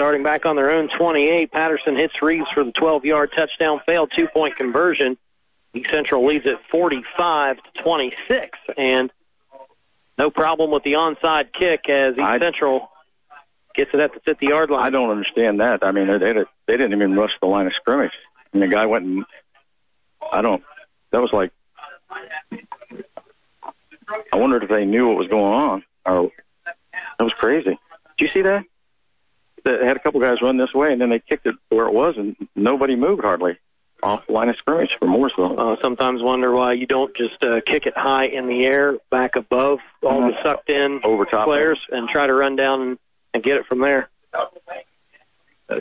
Starting 0.00 0.22
back 0.22 0.46
on 0.46 0.56
their 0.56 0.70
own 0.70 0.88
28, 0.98 1.52
Patterson 1.52 1.94
hits 1.94 2.14
Reeves 2.22 2.46
for 2.54 2.64
the 2.64 2.72
12 2.72 3.04
yard 3.04 3.32
touchdown, 3.36 3.82
failed 3.84 4.10
two 4.16 4.28
point 4.28 4.56
conversion. 4.56 5.18
East 5.74 5.90
Central 5.90 6.26
leads 6.26 6.46
at 6.46 6.54
45 6.70 7.56
to 7.56 7.82
26, 7.82 8.58
and 8.78 9.12
no 10.16 10.30
problem 10.30 10.70
with 10.70 10.84
the 10.84 10.94
onside 10.94 11.52
kick 11.52 11.90
as 11.90 12.14
East 12.14 12.18
I- 12.18 12.38
Central 12.38 12.88
gets 13.74 13.90
it 13.92 14.00
at 14.00 14.14
the 14.14 14.20
50 14.20 14.46
yard 14.46 14.70
line. 14.70 14.86
I 14.86 14.88
don't 14.88 15.10
understand 15.10 15.60
that. 15.60 15.84
I 15.84 15.92
mean, 15.92 16.06
they, 16.06 16.32
they, 16.66 16.76
didn't 16.78 16.94
even 16.94 17.14
rush 17.14 17.32
the 17.42 17.46
line 17.46 17.66
of 17.66 17.74
scrimmage. 17.74 18.12
And 18.54 18.62
the 18.62 18.68
guy 18.68 18.86
went 18.86 19.04
and, 19.04 19.26
I 20.32 20.40
don't, 20.40 20.62
that 21.12 21.20
was 21.20 21.30
like, 21.30 21.52
I 24.32 24.36
wondered 24.36 24.62
if 24.62 24.70
they 24.70 24.86
knew 24.86 25.08
what 25.08 25.18
was 25.18 25.28
going 25.28 25.52
on. 25.52 25.84
Or, 26.06 26.30
that 26.64 27.22
was 27.22 27.34
crazy. 27.34 27.78
Did 28.16 28.24
you 28.24 28.28
see 28.28 28.40
that? 28.40 28.64
They 29.64 29.84
had 29.84 29.96
a 29.96 30.00
couple 30.00 30.20
guys 30.20 30.42
run 30.42 30.56
this 30.56 30.72
way, 30.74 30.92
and 30.92 31.00
then 31.00 31.10
they 31.10 31.18
kicked 31.18 31.46
it 31.46 31.54
where 31.68 31.86
it 31.86 31.92
was, 31.92 32.16
and 32.16 32.36
nobody 32.54 32.96
moved 32.96 33.22
hardly 33.22 33.58
off 34.02 34.26
the 34.26 34.32
line 34.32 34.48
of 34.48 34.56
scrimmage 34.56 34.96
for 34.98 35.06
Mooresville. 35.06 35.58
Uh, 35.58 35.76
sometimes 35.82 36.22
wonder 36.22 36.52
why 36.52 36.72
you 36.72 36.86
don't 36.86 37.14
just 37.16 37.42
uh, 37.44 37.60
kick 37.64 37.86
it 37.86 37.96
high 37.96 38.26
in 38.26 38.46
the 38.46 38.64
air, 38.64 38.96
back 39.10 39.36
above 39.36 39.78
all 40.02 40.20
the 40.20 40.42
sucked 40.42 40.70
in 40.70 41.00
Over 41.04 41.24
top 41.24 41.46
players, 41.46 41.78
and 41.90 42.08
try 42.08 42.26
to 42.26 42.32
run 42.32 42.56
down 42.56 42.80
and, 42.82 42.98
and 43.34 43.42
get 43.42 43.58
it 43.58 43.66
from 43.66 43.80
there. 43.80 44.08
Uh, 44.32 44.46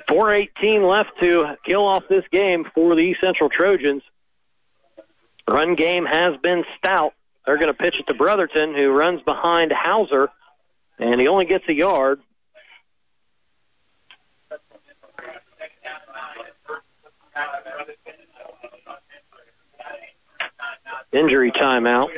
418 0.08 0.84
left 0.84 1.12
to 1.22 1.58
kill 1.66 1.86
off 1.86 2.04
this 2.08 2.26
game 2.32 2.66
for 2.76 2.96
the 2.96 3.16
Central 3.22 3.50
Trojans. 3.50 4.04
Run 5.48 5.76
game 5.76 6.06
has 6.06 6.38
been 6.38 6.64
stout. 6.78 7.14
They're 7.46 7.58
going 7.58 7.74
to 7.74 7.74
pitch 7.74 8.00
it 8.00 8.08
to 8.08 8.14
Brotherton, 8.14 8.76
who 8.76 8.90
runs 8.90 9.22
behind 9.24 9.72
Hauser, 9.72 10.30
and 11.00 11.20
he 11.20 11.28
only 11.28 11.46
gets 11.46 11.68
a 11.68 11.74
yard. 11.74 12.22
Injury 21.12 21.52
timeout. 21.52 22.10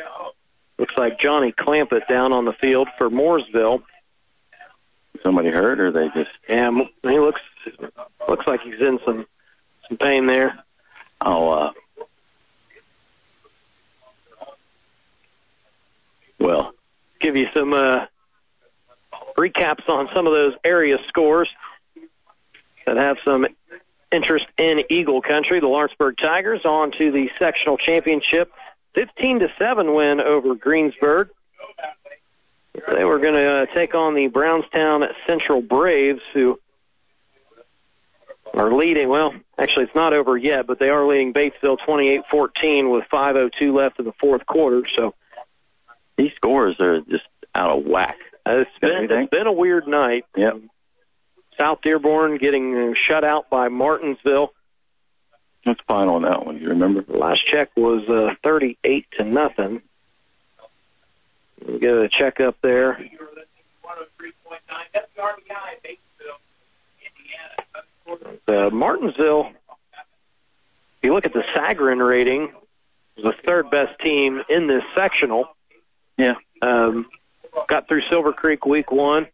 Looks 0.77 0.97
like 0.97 1.19
Johnny 1.19 1.51
Clampett 1.51 2.07
down 2.07 2.33
on 2.33 2.45
the 2.45 2.53
field 2.53 2.87
for 2.97 3.09
Mooresville. 3.09 3.83
Somebody 5.23 5.49
hurt, 5.49 5.79
or 5.79 5.91
they 5.91 6.09
just 6.09 6.31
And 6.49 6.89
he 7.03 7.19
looks 7.19 7.41
looks 8.27 8.47
like 8.47 8.61
he's 8.61 8.81
in 8.81 8.99
some 9.05 9.25
some 9.87 9.97
pain 9.97 10.25
there. 10.25 10.63
Oh, 11.23 11.49
uh, 11.49 11.71
well, 16.39 16.73
Give 17.21 17.37
you 17.37 17.47
some 17.53 17.71
uh, 17.73 18.07
recaps 19.37 19.87
on 19.87 20.09
some 20.13 20.25
of 20.25 20.33
those 20.33 20.53
area 20.63 20.97
scores 21.07 21.47
that 22.87 22.97
have 22.97 23.17
some 23.23 23.45
interest 24.11 24.47
in 24.57 24.83
Eagle 24.89 25.21
Country. 25.21 25.59
The 25.59 25.67
Lawrenceburg 25.67 26.15
Tigers 26.17 26.61
on 26.65 26.91
to 26.97 27.11
the 27.11 27.29
sectional 27.37 27.77
championship, 27.77 28.51
15 28.95 29.39
to 29.39 29.47
seven 29.57 29.93
win 29.93 30.19
over 30.19 30.55
Greensburg. 30.55 31.29
They 32.73 33.03
were 33.03 33.19
going 33.19 33.33
to 33.33 33.63
uh, 33.63 33.65
take 33.73 33.95
on 33.95 34.15
the 34.15 34.27
Brownstown 34.27 35.03
Central 35.27 35.61
Braves, 35.61 36.21
who 36.33 36.59
are 38.53 38.73
leading. 38.73 39.09
Well, 39.09 39.33
actually, 39.57 39.85
it's 39.85 39.95
not 39.95 40.13
over 40.13 40.37
yet, 40.37 40.67
but 40.67 40.79
they 40.79 40.89
are 40.89 41.05
leading 41.05 41.33
Batesville 41.33 41.77
28-14 41.87 42.91
with 42.91 43.05
5:02 43.11 43.73
left 43.73 43.99
in 43.99 44.05
the 44.05 44.13
fourth 44.13 44.45
quarter. 44.45 44.83
So 44.95 45.13
these 46.17 46.31
scores 46.35 46.79
are 46.79 47.01
just 47.01 47.25
out 47.53 47.77
of 47.77 47.85
whack. 47.85 48.17
uh, 48.45 48.59
it's 48.59 48.79
been 48.79 49.11
it's 49.11 49.29
been 49.29 49.47
a 49.47 49.51
weird 49.51 49.87
night. 49.87 50.25
Yep. 50.35 50.61
South 51.57 51.79
Dearborn 51.81 52.37
getting 52.37 52.75
uh, 52.75 52.93
shut 52.95 53.23
out 53.23 53.49
by 53.49 53.67
Martinsville. 53.67 54.53
What's 55.63 55.81
final 55.87 56.15
on 56.15 56.23
that 56.23 56.45
one? 56.45 56.57
Do 56.57 56.63
you 56.63 56.69
remember? 56.69 57.03
Last 57.07 57.45
check 57.45 57.69
was 57.75 58.07
uh, 58.09 58.33
38 58.43 59.05
to 59.17 59.23
nothing. 59.23 59.81
We 61.67 61.79
get 61.79 61.93
a 61.93 62.09
check 62.09 62.39
up 62.39 62.57
there. 62.61 62.99
Uh, 68.47 68.69
Martinsville, 68.71 69.51
if 69.51 71.03
you 71.03 71.13
look 71.13 71.25
at 71.25 71.33
the 71.33 71.43
Sagarin 71.55 72.05
rating, 72.05 72.51
the 73.15 73.33
third 73.45 73.69
best 73.69 73.99
team 73.99 74.41
in 74.49 74.67
this 74.67 74.83
sectional. 74.95 75.45
Yeah. 76.17 76.35
Um, 76.61 77.07
got 77.67 77.87
through 77.87 78.01
Silver 78.09 78.33
Creek 78.33 78.65
week 78.65 78.91
one. 78.91 79.27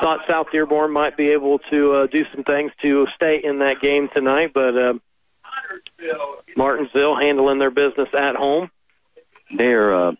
Thought 0.00 0.20
South 0.28 0.48
Dearborn 0.52 0.92
might 0.92 1.16
be 1.16 1.30
able 1.30 1.58
to 1.70 1.92
uh, 1.92 2.06
do 2.06 2.24
some 2.34 2.44
things 2.44 2.72
to 2.82 3.06
stay 3.14 3.40
in 3.42 3.60
that 3.60 3.80
game 3.80 4.08
tonight, 4.12 4.50
but 4.52 4.76
um, 4.76 5.00
Martinsville 6.56 7.16
handling 7.16 7.58
their 7.58 7.70
business 7.70 8.08
at 8.16 8.36
home. 8.36 8.70
They 9.56 9.72
are 9.72 10.08
uh, 10.08 10.12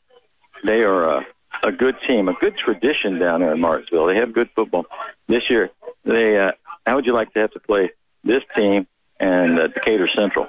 they 0.64 0.82
are 0.82 1.18
uh, 1.18 1.24
a 1.62 1.72
good 1.72 1.96
team, 2.06 2.28
a 2.28 2.34
good 2.34 2.56
tradition 2.56 3.18
down 3.18 3.40
there 3.40 3.52
in 3.52 3.60
Martinsville. 3.60 4.06
They 4.06 4.16
have 4.16 4.32
good 4.32 4.50
football. 4.54 4.86
This 5.28 5.50
year, 5.50 5.70
they 6.04 6.38
uh, 6.38 6.52
how 6.86 6.96
would 6.96 7.06
you 7.06 7.12
like 7.12 7.32
to 7.34 7.40
have 7.40 7.52
to 7.52 7.60
play 7.60 7.90
this 8.24 8.42
team 8.54 8.86
and 9.18 9.58
uh, 9.58 9.66
Decatur 9.68 10.08
Central? 10.14 10.48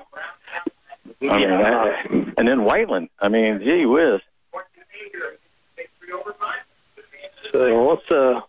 I 1.21 1.39
mean, 1.39 1.49
that, 1.49 2.05
and 2.37 2.47
then 2.47 2.63
Whiteland. 2.63 3.09
I 3.19 3.29
mean, 3.29 3.59
gee 3.59 3.85
whiz. 3.85 4.21
So 7.51 7.89
let's 7.89 8.11
uh, 8.11 8.41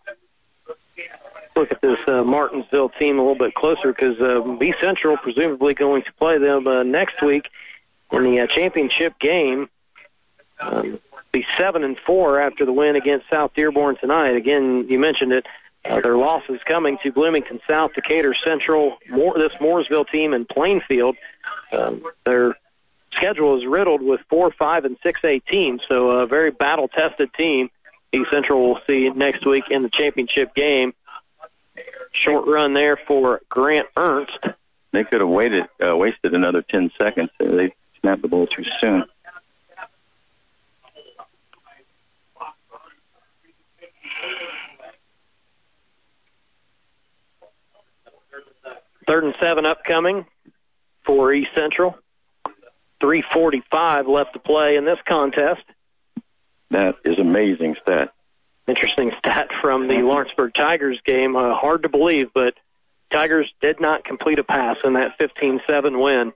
look 1.59 1.71
at 1.71 1.81
this 1.81 1.99
uh, 2.07 2.23
Martinsville 2.23 2.89
team 2.89 3.19
a 3.19 3.21
little 3.21 3.37
bit 3.37 3.53
closer 3.53 3.91
because 3.91 4.19
uh, 4.21 4.41
B 4.57 4.73
Central 4.79 5.17
presumably 5.17 5.73
going 5.73 6.03
to 6.03 6.13
play 6.13 6.37
them 6.37 6.67
uh, 6.67 6.83
next 6.83 7.21
week 7.21 7.49
in 8.11 8.23
the 8.23 8.39
uh, 8.39 8.47
championship 8.47 9.19
game. 9.19 9.69
Um, 10.59 10.99
be 11.31 11.45
seven 11.57 11.83
and 11.83 11.97
four 11.97 12.41
after 12.41 12.65
the 12.65 12.73
win 12.73 12.95
against 12.95 13.29
South 13.29 13.53
Dearborn 13.53 13.97
tonight. 13.97 14.35
Again, 14.35 14.87
you 14.89 14.97
mentioned 14.99 15.33
it. 15.33 15.45
Uh, 15.85 16.01
their 16.01 16.17
losses 16.17 16.59
coming 16.65 16.97
to 17.03 17.11
Bloomington 17.11 17.61
South, 17.67 17.93
Decatur 17.93 18.35
Central, 18.43 18.97
Moore, 19.09 19.35
this 19.37 19.53
Mooresville 19.61 20.09
team, 20.09 20.33
and 20.33 20.47
Plainfield. 20.47 21.15
Um, 21.71 22.03
their 22.25 22.55
schedule 23.11 23.57
is 23.57 23.65
riddled 23.65 24.01
with 24.01 24.19
four, 24.29 24.51
five, 24.51 24.83
and 24.83 24.97
six 25.01 25.21
A 25.23 25.39
teams, 25.39 25.81
so 25.87 26.09
a 26.11 26.27
very 26.27 26.51
battle-tested 26.51 27.33
team. 27.33 27.69
East 28.11 28.29
Central 28.31 28.61
will 28.61 28.79
see 28.87 29.09
next 29.09 29.45
week 29.45 29.65
in 29.69 29.83
the 29.83 29.89
championship 29.89 30.53
game. 30.53 30.93
Short 32.11 32.47
run 32.47 32.73
there 32.73 32.97
for 32.97 33.41
Grant 33.49 33.87
Ernst. 33.95 34.39
They 34.91 35.03
could 35.03 35.21
have 35.21 35.29
waited, 35.29 35.65
uh, 35.85 35.95
wasted 35.95 36.33
another 36.33 36.61
10 36.61 36.91
seconds. 36.97 37.29
They 37.39 37.73
snapped 38.01 38.21
the 38.21 38.27
ball 38.27 38.47
too 38.47 38.65
soon. 38.81 39.05
Third 49.07 49.23
and 49.23 49.35
seven 49.39 49.65
upcoming 49.65 50.27
for 51.03 51.33
East 51.33 51.49
Central. 51.55 51.97
345 53.01 54.07
left 54.07 54.33
to 54.33 54.39
play 54.39 54.75
in 54.75 54.85
this 54.85 54.99
contest. 55.07 55.63
That 56.69 56.97
is 57.03 57.17
amazing 57.17 57.75
stat. 57.81 58.13
Interesting 58.69 59.11
stat 59.17 59.49
from 59.63 59.87
the 59.87 59.95
Lawrenceburg 59.95 60.53
Tigers 60.53 60.99
game. 61.03 61.35
Uh, 61.35 61.55
hard 61.55 61.81
to 61.83 61.89
believe, 61.89 62.27
but 62.35 62.53
Tigers 63.11 63.51
did 63.61 63.81
not 63.81 64.05
complete 64.05 64.37
a 64.37 64.43
pass 64.43 64.77
in 64.83 64.93
that 64.93 65.17
15-7 65.17 65.99
win. 65.99 66.33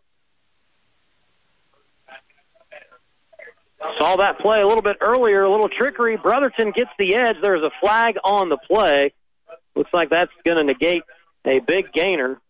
Saw 3.99 4.15
that 4.15 4.39
play 4.39 4.61
a 4.61 4.67
little 4.67 4.81
bit 4.81 4.97
earlier, 4.99 5.43
a 5.43 5.51
little 5.51 5.69
trickery. 5.69 6.17
Brotherton 6.17 6.71
gets 6.71 6.89
the 6.97 7.13
edge. 7.13 7.35
There's 7.39 7.61
a 7.61 7.69
flag 7.79 8.15
on 8.23 8.49
the 8.49 8.57
play. 8.57 9.13
Looks 9.75 9.93
like 9.93 10.09
that's 10.09 10.31
going 10.43 10.57
to 10.57 10.63
negate 10.63 11.03
a 11.45 11.59
big 11.59 11.93
gainer. 11.93 12.41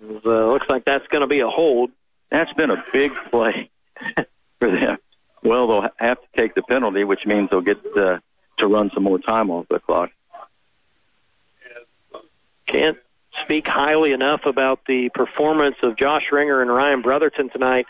Uh, 0.00 0.20
looks 0.22 0.68
like 0.68 0.84
that's 0.84 1.08
going 1.08 1.22
to 1.22 1.26
be 1.26 1.40
a 1.40 1.48
hold. 1.48 1.90
That's 2.30 2.52
been 2.52 2.70
a 2.70 2.84
big 2.92 3.10
play 3.32 3.70
for 4.60 4.70
them. 4.70 4.98
Well, 5.46 5.68
they'll 5.68 5.90
have 5.98 6.20
to 6.20 6.26
take 6.36 6.56
the 6.56 6.62
penalty, 6.62 7.04
which 7.04 7.24
means 7.24 7.50
they'll 7.50 7.60
get 7.60 7.78
uh, 7.96 8.18
to 8.58 8.66
run 8.66 8.90
some 8.92 9.04
more 9.04 9.20
time 9.20 9.48
off 9.50 9.66
the 9.70 9.78
clock. 9.78 10.10
Can't 12.66 12.98
speak 13.44 13.68
highly 13.68 14.10
enough 14.10 14.40
about 14.44 14.80
the 14.88 15.08
performance 15.10 15.76
of 15.84 15.96
Josh 15.96 16.24
Ringer 16.32 16.62
and 16.62 16.70
Ryan 16.70 17.00
Brotherton 17.00 17.48
tonight, 17.48 17.86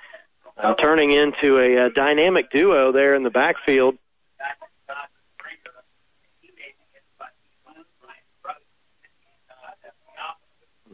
uh, 0.58 0.74
turning 0.74 1.12
into 1.12 1.58
a, 1.58 1.86
uh 1.86 1.88
dynamic 1.94 2.50
duo 2.50 2.92
there 2.92 3.14
in 3.14 3.22
the 3.22 3.30
backfield. 3.30 3.96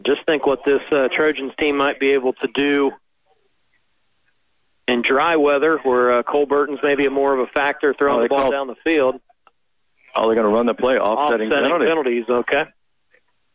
Just 0.07 0.24
think 0.26 0.47
what 0.47 0.60
this 0.65 0.82
uh, 0.92 1.08
Trojans 1.12 1.52
team 1.58 1.76
might 1.76 1.99
be 1.99 2.12
able 2.12 2.34
to 2.34 2.49
do 2.55 2.92
in 4.92 5.02
dry 5.02 5.36
weather, 5.36 5.78
where 5.78 6.18
uh, 6.18 6.22
Cole 6.22 6.46
Burton's 6.46 6.80
maybe 6.82 7.06
a 7.06 7.10
more 7.10 7.32
of 7.34 7.40
a 7.40 7.46
factor 7.52 7.94
throwing 7.94 8.20
Oh, 8.20 8.22
the 8.22 8.28
ball 8.28 8.50
down 8.50 8.66
the 8.66 8.76
field. 8.84 9.20
Oh, 10.14 10.26
they're 10.26 10.34
going 10.34 10.50
to 10.50 10.54
run 10.54 10.66
the 10.66 10.74
play, 10.74 10.98
offsetting, 10.98 11.48
penalty. 11.50 11.86
penalties. 11.86 12.24
Okay. 12.28 12.64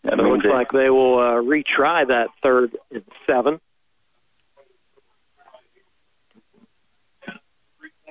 That 0.03 0.13
it 0.19 0.23
looks 0.23 0.45
like 0.45 0.71
they 0.71 0.89
will 0.89 1.19
uh, 1.19 1.33
retry 1.35 2.07
that 2.07 2.29
third 2.41 2.75
and 2.91 3.03
seven. 3.27 3.59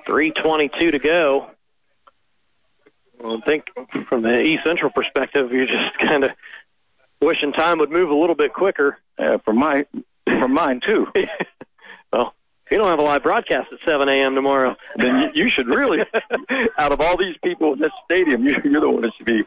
Three 0.05 0.31
twenty-two 0.31 0.91
to 0.91 0.99
go. 0.99 1.49
Well, 3.19 3.37
I 3.37 3.45
think 3.45 3.65
from 4.07 4.21
the 4.21 4.41
East 4.41 4.63
Central 4.63 4.91
perspective, 4.91 5.51
you're 5.51 5.65
just 5.65 5.97
kind 5.99 6.23
of 6.23 6.31
wishing 7.21 7.51
time 7.51 7.79
would 7.79 7.89
move 7.91 8.09
a 8.09 8.15
little 8.15 8.35
bit 8.35 8.53
quicker. 8.53 8.97
Uh, 9.17 9.39
from 9.43 9.57
my, 9.57 9.85
for 10.25 10.47
mine 10.47 10.79
too. 10.85 11.07
well, 12.13 12.35
you 12.71 12.77
don't 12.77 12.87
have 12.87 12.99
a 12.99 13.03
live 13.03 13.23
broadcast 13.23 13.71
at 13.71 13.79
7 13.85 14.09
a.m. 14.09 14.35
tomorrow, 14.35 14.75
then 14.95 15.31
you, 15.33 15.43
you 15.43 15.49
should 15.49 15.67
really, 15.67 15.99
out 16.77 16.91
of 16.91 17.01
all 17.01 17.17
these 17.17 17.35
people 17.43 17.73
in 17.73 17.79
this 17.79 17.91
stadium, 18.05 18.45
you, 18.45 18.55
you're 18.63 18.81
the 18.81 18.89
one 18.89 19.01
that 19.01 19.11
should 19.17 19.25
be. 19.25 19.43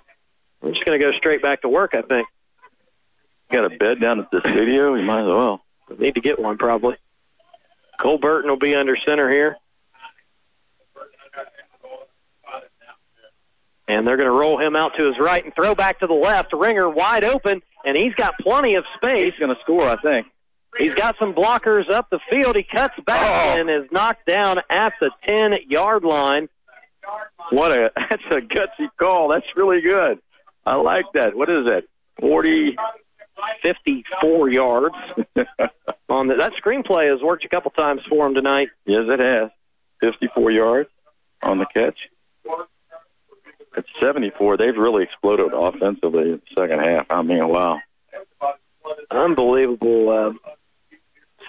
I'm 0.62 0.73
just 0.73 0.84
going 0.84 0.99
to 0.99 1.05
go 1.05 1.12
straight 1.12 1.42
back 1.42 1.62
to 1.62 1.68
work. 1.68 1.94
I 1.94 2.02
think. 2.02 2.26
Got 3.50 3.73
a 3.73 3.76
bed 3.76 4.00
down 4.00 4.20
at 4.20 4.31
the 4.31 4.40
studio. 4.40 4.94
You 4.94 5.05
might 5.05 5.23
as 5.23 5.26
well. 5.26 5.60
Need 5.99 6.15
to 6.15 6.20
get 6.20 6.39
one 6.39 6.57
probably. 6.57 6.97
Cole 8.00 8.18
Burton 8.18 8.49
will 8.49 8.58
be 8.58 8.74
under 8.74 8.97
center 8.97 9.28
here. 9.28 9.57
And 13.89 14.07
they're 14.07 14.16
going 14.16 14.28
to 14.28 14.32
roll 14.32 14.60
him 14.60 14.76
out 14.76 14.92
to 14.99 15.07
his 15.07 15.18
right 15.18 15.44
and 15.44 15.52
throw 15.52 15.74
back 15.74 15.99
to 15.99 16.07
the 16.07 16.15
left. 16.15 16.52
Ringer 16.52 16.89
wide 16.89 17.24
open, 17.24 17.60
and 17.84 17.97
he's 17.97 18.15
got 18.15 18.39
plenty 18.39 18.76
of 18.76 18.84
space. 18.97 19.32
He's 19.32 19.40
going 19.40 19.55
to 19.55 19.60
score, 19.62 19.82
I 19.82 19.97
think. 20.00 20.28
He's 20.78 20.94
got 20.94 21.16
some 21.18 21.34
blockers 21.34 21.90
up 21.90 22.08
the 22.10 22.20
field. 22.31 22.57
He 22.57 22.62
cuts 22.62 22.94
back 23.05 23.20
Oh. 23.57 23.60
and 23.60 23.68
is 23.68 23.90
knocked 23.90 24.26
down 24.26 24.58
at 24.70 24.92
the 25.00 25.10
10 25.26 25.58
yard 25.68 26.05
line. 26.05 26.49
What 27.50 27.73
a 27.73 27.90
that's 27.97 28.23
a 28.31 28.40
gutsy 28.40 28.89
call. 28.99 29.28
That's 29.28 29.47
really 29.57 29.81
good. 29.81 30.20
I 30.65 30.76
like 30.76 31.07
that. 31.15 31.36
What 31.36 31.50
is 31.50 31.65
that? 31.66 31.84
Forty. 32.20 32.76
54 33.62 34.50
yards. 34.50 34.94
On 36.10 36.26
the, 36.28 36.34
that 36.36 36.52
screenplay 36.62 37.10
has 37.10 37.23
worked 37.23 37.44
a 37.44 37.49
couple 37.49 37.70
times 37.70 38.02
for 38.08 38.26
him 38.26 38.34
tonight. 38.34 38.68
Yes, 38.84 39.05
it 39.08 39.18
has. 39.20 39.50
54 40.00 40.50
yards 40.50 40.90
on 41.42 41.58
the 41.58 41.66
catch. 41.73 41.97
At 43.76 43.84
74, 44.00 44.57
they've 44.57 44.76
really 44.76 45.05
exploded 45.05 45.52
offensively 45.55 46.32
in 46.32 46.42
the 46.55 46.60
second 46.60 46.81
half. 46.81 47.07
I 47.10 47.23
mean, 47.23 47.47
wow. 47.49 47.78
Unbelievable. 49.10 50.10
Uh, 50.10 50.50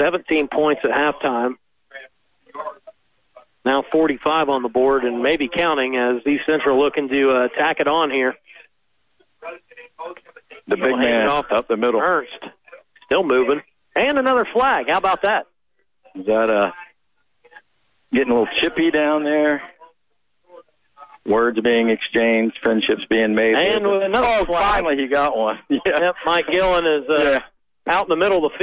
17 0.02 0.48
points 0.48 0.82
at 0.84 0.92
halftime. 0.92 1.56
Now 3.64 3.84
45 3.92 4.50
on 4.50 4.64
the 4.64 4.70
board 4.70 5.04
and 5.04 5.22
maybe 5.22 5.48
counting 5.48 5.96
as 5.96 6.26
East 6.26 6.46
Central 6.48 6.80
looking 6.80 7.10
to 7.10 7.32
uh, 7.32 7.48
tack 7.50 7.80
it 7.80 7.88
on 7.88 8.10
here. 8.10 8.36
The 10.68 10.78
big 10.78 10.96
man 10.96 11.28
off 11.28 11.52
up 11.52 11.68
the 11.68 11.78
middle. 11.78 12.02
Ernst 12.02 12.32
still 13.06 13.24
moving. 13.24 13.62
And 13.96 14.18
another 14.18 14.46
flag. 14.46 14.90
How 14.90 14.98
about 14.98 15.24
that? 15.24 15.46
Is 16.16 16.26
that 16.26 16.50
uh, 16.50 16.72
getting 18.14 18.32
a 18.32 18.40
little 18.40 18.56
chippy 18.56 18.90
down 18.90 19.24
there? 19.24 19.62
Words 21.26 21.60
being 21.60 21.90
exchanged, 21.90 22.58
friendships 22.64 23.06
being 23.10 23.36
made. 23.36 23.56
And 23.56 23.86
another 23.86 24.28
oh, 24.28 24.46
flag. 24.46 24.64
finally 24.64 24.98
he 24.98 25.08
got 25.08 25.38
one. 25.38 25.60
Yeah. 25.70 25.80
Yep, 25.86 26.16
Mike 26.26 26.46
Gillen 26.50 26.86
is 26.86 27.10
uh, 27.10 27.40
out 27.86 28.06
in 28.06 28.10
the 28.10 28.16
middle 28.16 28.44
of 28.44 28.52
the 28.52 28.58